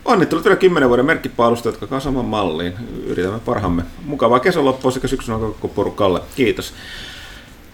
Onnittelut 0.05 0.45
vielä 0.45 0.57
10 0.57 0.89
vuoden 0.89 1.07
merkkipaalusta, 1.07 1.69
jotka 1.69 1.95
on 1.97 2.01
saman 2.01 2.25
malliin. 2.25 2.73
Yritämme 3.07 3.39
parhaamme. 3.41 3.83
Mukavaa 4.05 4.41
kesänloppua 4.41 4.91
sekä 4.91 5.09
syksyn 5.09 5.35
koko 5.41 5.69
porukalle. 5.69 6.21
Kiitos. 6.37 6.75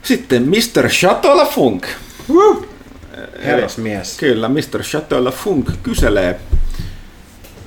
Sitten 0.08 0.48
Mr. 0.48 0.88
Chateau 0.88 1.46
Funk. 1.46 1.86
Herrasmies. 3.44 4.16
Kyllä, 4.16 4.48
Mr. 4.48 4.82
Chateau 4.82 5.30
Funk 5.30 5.70
kyselee. 5.82 6.40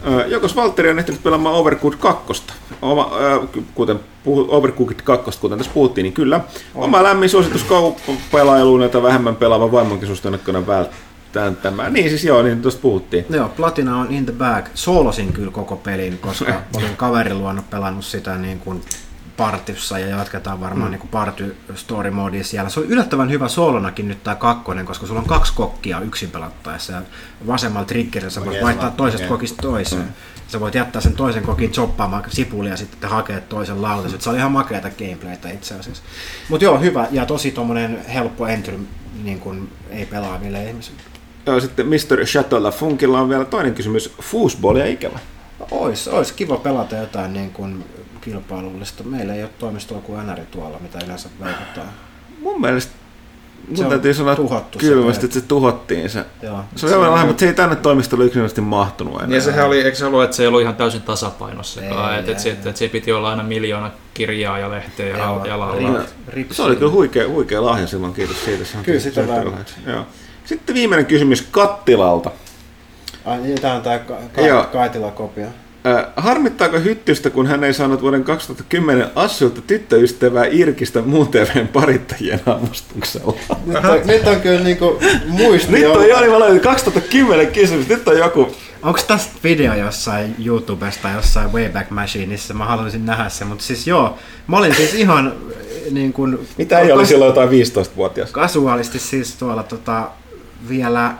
Ö, 0.08 0.26
Jokos 0.28 0.56
Valtteri 0.56 0.90
on 0.90 1.00
ehtinyt 1.00 1.24
pelaamaan 1.24 1.56
Overcooked 1.56 2.00
2. 2.00 2.44
Oma, 2.82 3.12
ö, 3.20 3.48
kuten 3.74 4.00
puhu, 4.24 4.48
Overcooked 4.50 5.00
2, 5.04 5.40
kuten 5.40 5.58
tässä 5.58 5.72
puhuttiin, 5.74 6.04
niin 6.04 6.14
kyllä. 6.14 6.40
Oma 6.76 7.04
lämmin 7.04 7.30
suositus 7.30 7.64
kaupapelailuun, 7.64 8.82
jota 8.82 9.04
vähemmän 9.04 9.36
pelaava 9.36 9.72
vaimonkin 9.72 10.08
suosittanut 10.08 10.68
välttämään 10.68 11.56
tämä. 11.56 11.90
Niin 11.90 12.10
siis 12.10 12.24
joo, 12.24 12.42
niin 12.42 12.62
tuosta 12.62 12.82
puhuttiin. 12.82 13.26
Joo, 13.30 13.50
Platina 13.50 13.98
on 13.98 14.12
in 14.12 14.26
the 14.26 14.34
bag. 14.34 14.66
Soolosin 14.74 15.34
kyllä 15.34 15.52
koko 15.52 15.76
pelin, 15.76 16.18
koska 16.18 16.62
olin 16.78 16.98
kaverin 16.98 17.40
luonut 17.40 17.70
pelannut 17.70 18.06
sitä 18.06 18.38
niin 18.38 18.60
kuin 18.60 18.82
partyssa 19.42 20.00
ja 20.00 20.08
jatketaan 20.08 20.60
varmaan 20.60 20.88
mm. 20.88 20.92
niin 20.92 21.00
kuin 21.00 21.12
party 21.12 21.56
story 21.76 22.12
modissa 22.12 22.52
siellä. 22.52 22.70
Se 22.70 22.80
on 22.80 22.86
yllättävän 22.86 23.30
hyvä 23.30 23.48
soolonakin 23.48 24.08
nyt 24.08 24.24
tämä 24.24 24.36
kakkonen, 24.36 24.86
koska 24.86 25.08
sulla 25.08 25.20
on 25.20 25.28
kaksi 25.28 25.54
kokkia 25.54 26.00
yksin 26.00 26.32
pelattaessa 26.32 26.94
ja 26.94 27.02
vasemmalla 27.48 27.86
triggerillä 27.86 28.30
sä 28.32 28.46
voit 28.46 28.64
vaihtaa 28.64 28.92
toisesta 28.92 29.26
Okei. 29.26 29.30
kokista 29.30 29.62
toiseen. 29.62 30.08
Sä 30.48 30.60
voit 30.60 30.76
jättää 30.76 31.02
sen 31.02 31.14
toisen 31.14 31.44
kokin 31.44 31.72
choppaamaan 31.72 32.24
sipulia 32.28 32.72
ja 32.72 32.78
sitten 32.78 33.10
hakea 33.10 33.40
toisen 33.40 33.82
lautasen. 33.82 34.22
Se 34.22 34.30
oli 34.30 34.38
ihan 34.38 34.52
makeata 34.52 34.90
gameplaytä 34.90 35.50
itse 35.50 35.76
asiassa. 35.76 36.04
Mutta 36.50 36.66
joo, 36.66 36.80
hyvä 36.80 37.08
ja 37.12 37.26
tosi 37.26 37.52
tommonen 37.52 38.06
helppo 38.06 38.48
entry 38.48 38.80
niin 39.24 39.40
kuin 39.40 39.70
ei 39.90 40.06
pelaaville 40.06 40.66
ihmisille. 40.66 41.02
Joo, 41.46 41.60
sitten 41.60 41.88
Mr. 41.88 42.26
Chateau 42.26 42.72
Funkilla 42.72 43.22
on 43.22 43.30
vielä 43.30 43.46
toinen 43.46 43.74
kysymys. 43.74 44.14
Foosball 44.22 44.76
ja 44.76 44.86
ikävä. 44.86 45.20
Ois, 45.72 46.08
ois 46.08 46.32
kiva 46.32 46.58
pelata 46.58 46.96
jotain 46.96 47.34
niin 47.34 47.52
kuin 47.52 47.86
kilpailullista. 48.22 49.04
Meillä 49.04 49.34
ei 49.34 49.44
ole 49.44 49.52
toimistoa 49.60 50.00
kuin 50.02 50.28
NR 50.28 50.40
tuolla, 50.52 50.80
mitä 50.80 51.00
yleensä 51.06 51.30
vaikuttaa. 51.40 51.86
Mun 52.42 52.62
mielestä 52.62 52.92
Se 53.68 53.76
mun 53.76 53.84
on 53.86 53.90
täytyy 53.90 54.14
sanoa 54.14 54.36
tuhottu 54.36 54.80
se 54.80 54.86
kylmästi, 54.86 55.26
että 55.26 55.40
se 55.40 55.46
tuhottiin 55.46 56.10
se. 56.10 56.26
Joo. 56.42 56.64
Se 56.76 56.86
oli 56.86 56.94
aivan 56.94 57.12
lahja, 57.12 57.26
mutta 57.26 57.40
se 57.40 57.48
ei 57.48 57.54
tänne 57.54 57.76
toimistolle 57.76 58.26
yksinkertaisesti 58.26 58.62
mahtunut 58.62 59.22
enää. 59.22 59.36
Ja 59.36 59.42
sehän 59.42 59.68
oli, 59.68 59.82
eikö 59.82 59.98
se 59.98 60.06
ollut, 60.06 60.24
että 60.24 60.36
se 60.36 60.44
ei 60.44 60.48
ollut 60.48 60.62
ihan 60.62 60.76
täysin 60.76 61.02
tasapainossakaan, 61.02 62.14
Ei, 62.14 62.20
että, 62.20 62.32
että, 62.32 62.50
ei, 62.50 62.56
se, 62.56 62.70
että 62.70 62.80
se 62.80 62.88
piti 62.88 63.12
olla 63.12 63.30
aina 63.30 63.44
miljoona 63.44 63.92
kirjaa 64.14 64.60
ja 64.60 64.72
lehteä 64.72 65.08
ja, 65.08 65.18
Joo, 65.18 65.46
ja 65.46 65.60
laulaa. 65.60 65.92
rip- 66.02 66.34
rip- 66.34 66.54
Se 66.54 66.62
oli 66.64 66.76
kyllä 66.76 66.92
huikea, 66.92 67.30
huikea 67.30 67.66
lahja 67.66 67.88
silloin, 67.88 68.14
kiitos 68.14 68.46
siitä. 68.46 68.66
Se 68.66 68.78
on 68.78 68.84
Kyllä 68.84 69.00
sitä 69.00 69.28
vähän. 69.28 69.66
Joo. 69.88 70.06
Sitten 70.46 70.76
viimeinen 70.76 71.06
kysymys 71.06 71.42
Kattilalta. 71.52 72.32
Ai, 73.26 73.38
niin, 73.42 73.62
tää 73.62 73.74
on 73.76 73.82
tää 73.82 74.00
ka- 74.00 74.42
Joo. 74.42 74.62
ka- 74.64 74.70
Kaitila-kopio. 74.70 75.48
Äh, 75.86 76.06
harmittaako 76.16 76.80
Hyttystä, 76.80 77.30
kun 77.30 77.48
hän 77.48 77.64
ei 77.64 77.74
saanut 77.74 78.02
vuoden 78.02 78.24
2010 78.24 79.08
Assulta 79.16 79.62
tyttöystävää 79.62 80.46
Irkistä 80.52 81.02
muun 81.02 81.28
TVn 81.28 81.68
parittajien 81.68 82.42
arvostuksella? 82.46 83.38
Nyt 83.66 83.86
on, 83.86 84.02
nyt 84.06 84.28
on 84.28 84.42
kyllä 84.42 84.60
niinku 84.60 85.00
muisti 85.28 85.72
Nyt 85.72 85.82
jo- 85.82 85.94
on 85.94 86.10
Joni 86.10 86.32
Valainen 86.32 86.60
2010 86.60 87.48
kysymys, 87.48 87.88
nyt 87.88 88.08
on 88.08 88.18
joku... 88.18 88.56
Onko 88.82 89.00
tästä 89.08 89.34
video 89.44 89.74
jossain 89.76 90.36
YouTubesta 90.46 91.10
jossain 91.10 91.54
Wayback 91.54 91.90
Machineissa? 91.90 92.54
Mä 92.54 92.66
haluaisin 92.66 93.06
nähdä 93.06 93.30
sen, 93.30 93.48
mutta 93.48 93.64
siis 93.64 93.88
joo, 93.88 94.18
mä 94.48 94.58
olin 94.58 94.76
siis 94.76 94.94
ihan 94.94 95.28
äh, 95.28 95.92
niin 95.92 96.14
kuin... 96.14 96.48
Mitä 96.58 96.80
ei 96.80 96.92
oli 96.92 97.06
silloin 97.06 97.30
jotain 97.30 97.50
15-vuotias? 97.50 98.32
Kasuaalisti 98.32 99.00
siis 99.00 99.36
tuolla 99.36 99.64
tota, 99.64 100.10
vielä 100.70 101.14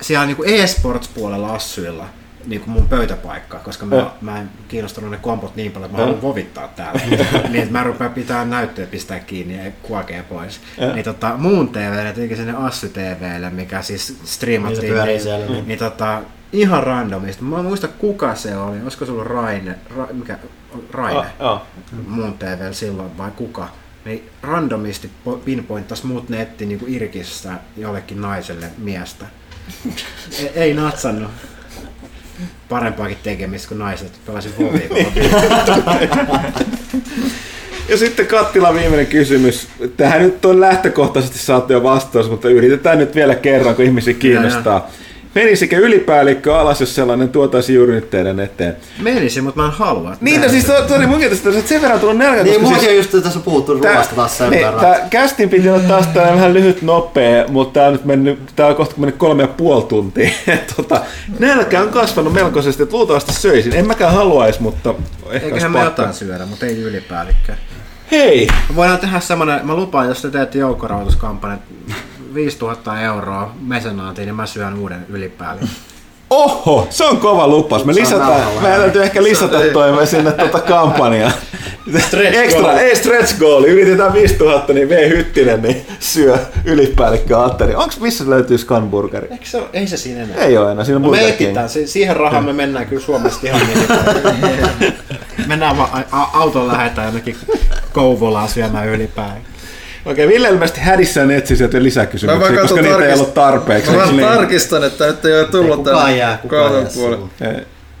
siellä 0.00 0.26
niinku 0.26 0.42
e-sports-puolella 0.42 1.54
assuilla 1.54 2.17
niin 2.48 2.60
kuin 2.60 2.70
mun 2.70 2.88
pöytäpaikka, 2.88 3.58
koska 3.58 3.86
mä, 3.86 4.10
mä 4.20 4.40
en 4.40 4.50
kiinnostunut 4.68 5.10
ne 5.10 5.16
kompot 5.16 5.56
niin 5.56 5.72
paljon, 5.72 5.90
että 5.90 5.98
mä 5.98 6.04
haluan 6.04 6.22
vovittaa 6.22 6.68
täällä. 6.68 7.00
niin, 7.48 7.62
että 7.62 7.72
mä 7.72 7.84
rupean 7.84 8.12
pitää 8.12 8.44
näyttöä 8.44 8.86
pistää 8.86 9.20
kiinni 9.20 9.64
ja 9.64 9.70
kuokee 9.82 10.22
pois. 10.22 10.60
Niin 10.94 11.04
tota, 11.04 11.34
muun 11.36 11.68
TV, 11.68 12.02
tietenkin 12.02 12.36
sinne 12.36 12.54
Assu 12.56 12.88
TVlle, 12.88 13.50
mikä 13.50 13.82
siis 13.82 14.18
striimattiin. 14.24 14.94
Niin 14.94 15.04
niin, 15.04 15.20
siellä, 15.20 15.46
niin, 15.46 15.68
niin. 15.68 15.78
tota, 15.78 16.22
ihan 16.52 16.82
randomista. 16.82 17.42
Mä 17.42 17.58
en 17.58 17.64
muista 17.64 17.88
kuka 17.88 18.34
se 18.34 18.56
oli, 18.56 18.82
olisiko 18.82 19.06
se 19.06 19.12
ollut 19.12 19.26
Raine, 19.26 19.74
Ra, 19.96 20.06
mikä, 20.12 20.38
Raine 20.92 21.18
Ah, 21.18 21.52
ah. 21.52 21.62
muun 22.06 22.38
TV 22.38 22.72
silloin 22.72 23.18
vai 23.18 23.30
kuka, 23.30 23.68
niin 24.04 24.30
randomisti 24.42 25.10
po- 25.26 25.38
pinpointtas 25.44 26.04
muut 26.04 26.28
netti 26.28 26.66
niin 26.66 26.78
kuin 26.78 26.94
Irkissä 26.94 27.52
jollekin 27.76 28.20
naiselle 28.20 28.66
miestä. 28.78 29.26
ei, 30.38 30.48
ei 30.54 30.74
natsannut. 30.74 31.30
Parempaakin 32.68 33.18
tekemistä 33.22 33.68
kuin 33.68 33.78
naiset. 33.78 34.12
Pelasin. 34.26 34.52
Ja 37.88 37.96
sitten 37.96 38.26
Kattila 38.26 38.74
viimeinen 38.74 39.06
kysymys. 39.06 39.68
Tähän 39.96 40.22
nyt 40.22 40.44
on 40.44 40.60
lähtökohtaisesti 40.60 41.38
saatu 41.38 41.72
jo 41.72 41.82
vastaus, 41.82 42.30
mutta 42.30 42.48
yritetään 42.48 42.98
nyt 42.98 43.14
vielä 43.14 43.34
kerran, 43.34 43.74
kun 43.74 43.84
ihmisiä 43.84 44.14
kiinnostaa. 44.14 44.90
Menisikö 45.34 45.76
ylipäällikkö 45.76 46.58
alas, 46.58 46.80
jos 46.80 46.94
sellainen 46.94 47.28
tuotaisi 47.28 47.74
juuri 47.74 47.94
nyt 47.94 48.10
teidän 48.10 48.40
eteen? 48.40 48.76
Menisi, 49.02 49.40
mutta 49.40 49.60
mä 49.60 49.66
en 49.66 49.72
halua. 49.72 50.16
Niin, 50.20 50.40
no 50.40 50.48
siis 50.48 50.64
to- 50.64 50.88
sori 50.88 51.06
munkin 51.06 51.30
tästä, 51.30 51.48
että 51.48 51.68
sen 51.68 51.82
verran 51.82 52.00
tullut 52.00 52.16
nälkä, 52.16 52.42
Niin, 52.42 52.54
koska 52.54 52.68
muakin 52.68 52.80
siis... 52.80 52.90
on 52.90 52.96
just 53.16 53.24
tässä 53.24 53.40
puhuttu 53.40 53.74
ruoasta 53.74 54.14
taas 54.16 54.38
sen 54.38 54.50
niin, 54.50 54.66
verran. 54.66 54.80
tää 54.80 55.06
kästin 55.10 55.48
piti 55.48 55.68
olla 55.70 55.82
taas 55.82 56.06
tää 56.06 56.32
vähän 56.32 56.54
lyhyt 56.54 56.82
nopea, 56.82 57.44
mutta 57.48 57.80
tää 57.80 57.86
on 57.86 57.92
nyt 57.92 58.04
mennyt, 58.04 58.38
tää 58.56 58.66
on 58.66 58.74
kohta 58.74 58.94
mennyt 58.98 59.16
kolme 59.16 59.42
ja 59.42 59.48
puoli 59.48 59.82
tuntia. 59.82 60.30
tota, 60.76 61.00
nälkä 61.38 61.80
on 61.82 61.88
kasvanut 61.88 62.32
melkoisesti, 62.32 62.82
että 62.82 62.96
luultavasti 62.96 63.32
söisin. 63.32 63.74
En 63.74 63.86
mäkään 63.86 64.14
haluaisi, 64.14 64.62
mutta 64.62 64.94
ehkä 65.30 65.46
Eiköhän 65.46 65.52
olisi 65.52 65.68
me 65.68 65.84
jotain 65.84 66.14
syödä, 66.14 66.46
mutta 66.46 66.66
ei 66.66 66.82
ylipäällikkö. 66.82 67.52
Hei! 68.10 68.48
Me 68.68 68.76
voidaan 68.76 68.98
tehdä 68.98 69.20
semmonen, 69.20 69.66
mä 69.66 69.74
lupaan, 69.74 70.08
jos 70.08 70.22
te 70.22 70.30
teette 70.30 70.58
joukkorahoituskampanjat 70.58 71.60
5000 72.38 73.00
euroa 73.00 73.54
mesenaatiin, 73.60 74.26
niin 74.26 74.34
mä 74.36 74.46
syön 74.46 74.78
uuden 74.78 75.06
ylipäällikön. 75.08 75.68
Oho, 76.30 76.86
se 76.90 77.04
on 77.04 77.16
kova 77.16 77.48
lupaus. 77.48 77.84
Me 77.84 77.94
lisätään, 77.94 78.42
meidän 78.62 78.80
täytyy 78.80 79.02
ehkä 79.02 79.22
lisätä 79.22 79.58
toi 79.72 80.06
sinne 80.06 80.32
tuota 80.32 80.60
kampanjaa. 80.60 81.30
Stretch 81.98 82.36
Extra, 82.38 82.62
goal. 82.62 82.76
ei 82.76 82.96
stretch 82.96 83.38
goal. 83.38 83.64
Yritetään 83.64 84.12
5000, 84.12 84.72
niin 84.72 84.88
V. 84.88 85.08
Hyttinen 85.08 85.62
niin 85.62 85.86
syö 86.00 86.38
ylipäällikkö 86.64 87.42
Atteri. 87.44 87.74
Onks 87.74 88.00
missä 88.00 88.30
löytyy 88.30 88.58
Scanburgeri? 88.58 89.28
Eikö 89.30 89.46
se, 89.46 89.62
ei 89.72 89.86
se 89.86 89.96
siinä 89.96 90.22
enää. 90.22 90.36
Ei 90.36 90.56
ole 90.58 90.72
enää, 90.72 90.84
siinä 90.84 90.96
on 90.96 91.02
No 91.02 91.10
me 91.10 91.28
etsitään, 91.28 91.68
Si- 91.68 91.86
siihen 91.86 92.16
rahaan 92.16 92.44
me 92.44 92.52
mennään 92.52 92.86
kyllä 92.86 93.02
Suomesta 93.02 93.46
ihan 93.46 93.60
niin. 93.66 94.94
mennään 95.48 95.76
vaan 95.76 95.90
a- 95.92 96.22
a- 96.22 96.30
auton 96.32 96.68
lähetään 96.68 97.06
jonnekin 97.06 97.36
Kouvolaan 97.92 98.48
syömään 98.48 98.88
ylipääin. 98.88 99.42
Okei, 100.08 100.28
Ville 100.28 100.48
ilmeisesti 100.48 100.80
hädissään 100.80 101.30
etsi 101.30 101.56
sieltä 101.56 101.82
lisäkysymyksiä, 101.82 102.40
koska 102.48 102.60
katson 102.60 102.78
niitä 102.78 102.96
ei 102.96 103.10
tarkist- 103.10 103.14
ollut 103.14 103.34
tarpeeksi. 103.34 103.90
Mä 103.90 103.96
vaan 103.96 104.16
niin? 104.16 104.28
tarkistan, 104.28 104.84
että 104.84 105.06
nyt 105.06 105.24
ei 105.24 105.40
ole 105.40 105.48
tullut 105.48 105.76
kukaan 105.76 106.12
kahden 106.48 106.90
sivuun. 106.90 107.30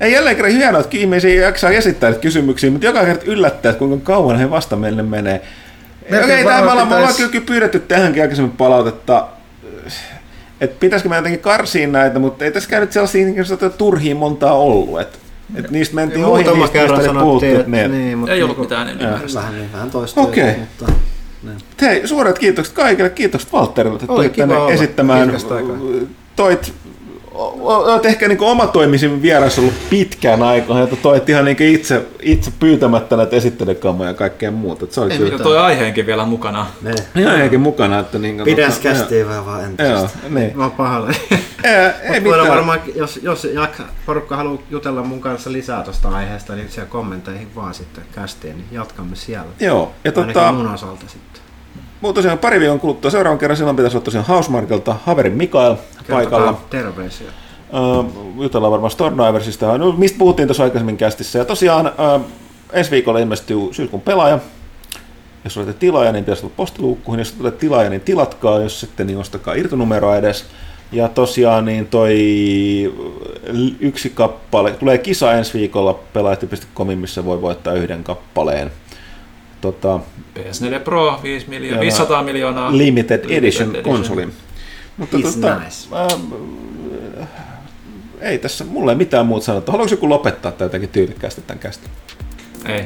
Ei. 0.00 0.12
Jälleen 0.12 0.36
kerran 0.36 0.52
hienoa, 0.52 0.80
että 0.80 0.96
ihmisiä 0.96 1.42
jaksaa 1.42 1.70
esittää 1.70 2.10
näitä 2.10 2.22
kysymyksiä, 2.22 2.70
mutta 2.70 2.86
joka 2.86 3.04
kerta 3.04 3.24
yllättää, 3.24 3.70
että 3.70 3.78
kuinka 3.78 4.12
kauan 4.12 4.38
he 4.38 4.50
vasta 4.50 4.76
meille 4.76 5.02
menee. 5.02 5.42
Okei, 6.06 6.24
okay, 6.24 6.44
varmaan 6.44 6.88
me 6.88 6.94
ollaan, 6.96 7.14
pitäis- 7.14 7.30
kyllä 7.30 7.44
pyydetty 7.46 7.78
tähänkin 7.78 8.22
aikaisemmin 8.22 8.56
palautetta, 8.56 9.26
että 10.60 10.76
pitäisikö 10.80 11.08
me 11.08 11.16
jotenkin 11.16 11.40
karsiin 11.40 11.92
näitä, 11.92 12.18
mutta 12.18 12.44
ei 12.44 12.50
tässä 12.50 12.80
nyt 12.80 12.92
sellaisia 12.92 13.24
niin 13.26 13.44
turhiin 13.78 14.16
montaa 14.16 14.52
ollut. 14.52 15.00
Et, 15.00 15.18
et 15.54 15.70
niistä 15.70 15.94
mentiin 15.94 16.24
ohi, 16.24 16.44
niistä, 16.44 16.68
kerran 16.72 16.98
oli 17.00 17.08
puhuttu, 17.08 17.20
sanottiin, 17.20 17.60
että 17.60 17.76
että 17.82 17.96
niin, 17.96 18.18
mutta 18.18 18.34
Ei 18.34 18.42
ollut 18.42 18.56
niinku- 18.58 18.74
mitään 18.74 18.88
ylimääräistä. 18.88 19.38
Vähän, 19.38 19.54
niin, 19.54 19.72
vähän 19.72 19.90
toista. 19.90 20.20
Okei. 20.20 20.54
Mutta 20.58 20.92
Hei, 21.80 22.08
suuret 22.08 22.38
kiitokset 22.38 22.74
kaikille, 22.74 23.10
kiitokset 23.10 23.52
Valtterille, 23.52 23.94
että 23.94 24.06
tulit 24.06 24.32
kiva 24.32 24.46
tänne 24.46 24.62
olla. 24.62 24.72
esittämään. 24.72 25.32
Toit, 26.36 26.72
olet 27.38 28.06
ehkä 28.06 28.28
niin 28.28 28.40
omatoimisin 28.40 29.22
vieras 29.22 29.58
ollut 29.58 29.74
pitkään 29.90 30.42
aikaan, 30.42 30.82
että 30.82 30.96
toit 30.96 31.28
ihan 31.28 31.44
niin 31.44 31.56
itse, 31.60 32.06
itse 32.22 32.52
pyytämättä 32.60 33.16
näitä 33.16 33.36
esittelykammoja 33.36 34.10
ja 34.10 34.14
kaikkea 34.14 34.50
muuta. 34.50 34.84
Että 34.84 34.94
se 34.94 35.00
oli 35.00 35.12
Ei 35.12 35.18
kyllä. 35.18 35.38
Toi 35.38 35.58
aiheenkin 35.58 36.06
vielä 36.06 36.24
mukana. 36.24 36.66
ne. 36.82 36.94
ihan 37.16 37.32
jotenkin 37.34 37.60
mukana. 37.60 37.98
Että 37.98 38.18
niin, 38.18 38.40
Pidäs 38.44 38.78
kästiin 38.78 39.28
vähän 39.28 39.46
vaan 39.46 39.60
Joo, 39.60 39.66
entisestään. 39.68 40.34
niin. 40.34 40.56
Mä 40.56 40.62
oon 40.62 40.72
pahalla. 40.72 41.10
Ei, 41.64 42.14
ei 42.14 42.20
mitään. 42.20 42.48
varmaan, 42.48 42.80
jos, 42.94 43.20
jos 43.22 43.44
jaksa, 43.44 43.82
porukka 44.06 44.36
haluaa 44.36 44.62
jutella 44.70 45.02
mun 45.02 45.20
kanssa 45.20 45.52
lisää 45.52 45.82
tuosta 45.82 46.08
aiheesta, 46.08 46.54
niin 46.54 46.68
siellä 46.70 46.90
kommentteihin 46.90 47.48
vaan 47.56 47.74
sitten 47.74 48.04
kästiin, 48.14 48.56
niin 48.56 48.66
jatkamme 48.72 49.16
siellä. 49.16 49.48
Joo, 49.60 49.92
ja 50.04 50.12
Ainakin 50.16 50.34
tota, 50.34 50.52
mun 50.52 50.74
osalta 50.74 51.04
sitten. 51.06 51.37
Muu 52.00 52.12
tosiaan 52.12 52.38
pari 52.38 52.60
viikon 52.60 52.80
kuluttua 52.80 53.10
seuraavan 53.10 53.38
kerran, 53.38 53.56
silloin 53.56 53.76
pitäisi 53.76 53.96
olla 53.96 54.04
tosiaan 54.04 54.26
Housemarkelta 54.26 54.96
Haverin 55.04 55.32
Mikael 55.32 55.76
paikalla. 56.10 56.60
Terveisiä. 56.70 57.26
Uh, 57.72 58.42
jutellaan 58.42 58.72
varmaan 58.72 58.90
Stormdiversista. 58.90 59.78
No, 59.78 59.92
mistä 59.92 60.18
puhuttiin 60.18 60.48
tuossa 60.48 60.62
aikaisemmin 60.64 60.96
kästissä. 60.96 61.38
Ja 61.38 61.44
tosiaan 61.44 61.86
uh, 61.86 62.24
ensi 62.72 62.90
viikolla 62.90 63.18
ilmestyy 63.18 63.58
syyskuun 63.72 64.02
pelaaja. 64.02 64.38
Jos 65.44 65.56
olette 65.56 65.72
tilaaja, 65.72 66.12
niin 66.12 66.24
pitäisi 66.24 66.42
tulla 66.42 66.54
postiluukkuihin. 66.56 67.18
Jos 67.18 67.34
olette 67.40 67.60
tilaaja, 67.60 67.90
niin 67.90 68.00
tilatkaa. 68.00 68.60
Jos 68.60 68.80
sitten, 68.80 69.06
niin 69.06 69.18
ostakaa 69.18 69.54
irtonumeroa 69.54 70.16
edes. 70.16 70.44
Ja 70.92 71.08
tosiaan 71.08 71.64
niin 71.64 71.86
toi 71.86 72.18
yksi 73.80 74.10
kappale, 74.10 74.70
tulee 74.72 74.98
kisa 74.98 75.32
ensi 75.32 75.58
viikolla 75.58 75.94
pelaajat.comin, 76.12 76.98
missä 76.98 77.24
voi 77.24 77.42
voittaa 77.42 77.74
yhden 77.74 78.04
kappaleen. 78.04 78.70
Tota, 79.60 80.00
PS4 80.38 80.80
Pro 80.84 81.20
5 81.22 81.48
miljoonaa, 81.48 81.76
Joo, 81.76 81.80
500 81.82 82.22
miljoonaa. 82.22 82.76
limited 82.78 83.24
edition 83.30 83.68
edition. 83.68 83.84
konsoli. 83.84 84.28
Mutta 84.96 85.16
It's 85.16 85.22
tota, 85.34 85.58
nice. 85.58 85.88
ähm, 86.12 86.32
ei 88.20 88.38
tässä, 88.38 88.64
mulla 88.64 88.92
ei 88.92 88.96
mitään 88.96 89.26
muuta 89.26 89.44
sanottu. 89.46 89.72
Haluaisi 89.72 89.94
joku 89.94 90.08
lopettaa 90.08 90.52
tätä 90.52 90.64
jotenkin 90.64 90.88
tyylikkäästi 90.90 91.42
tämän 91.46 91.58
kästä? 91.58 91.88
Ei. 92.66 92.84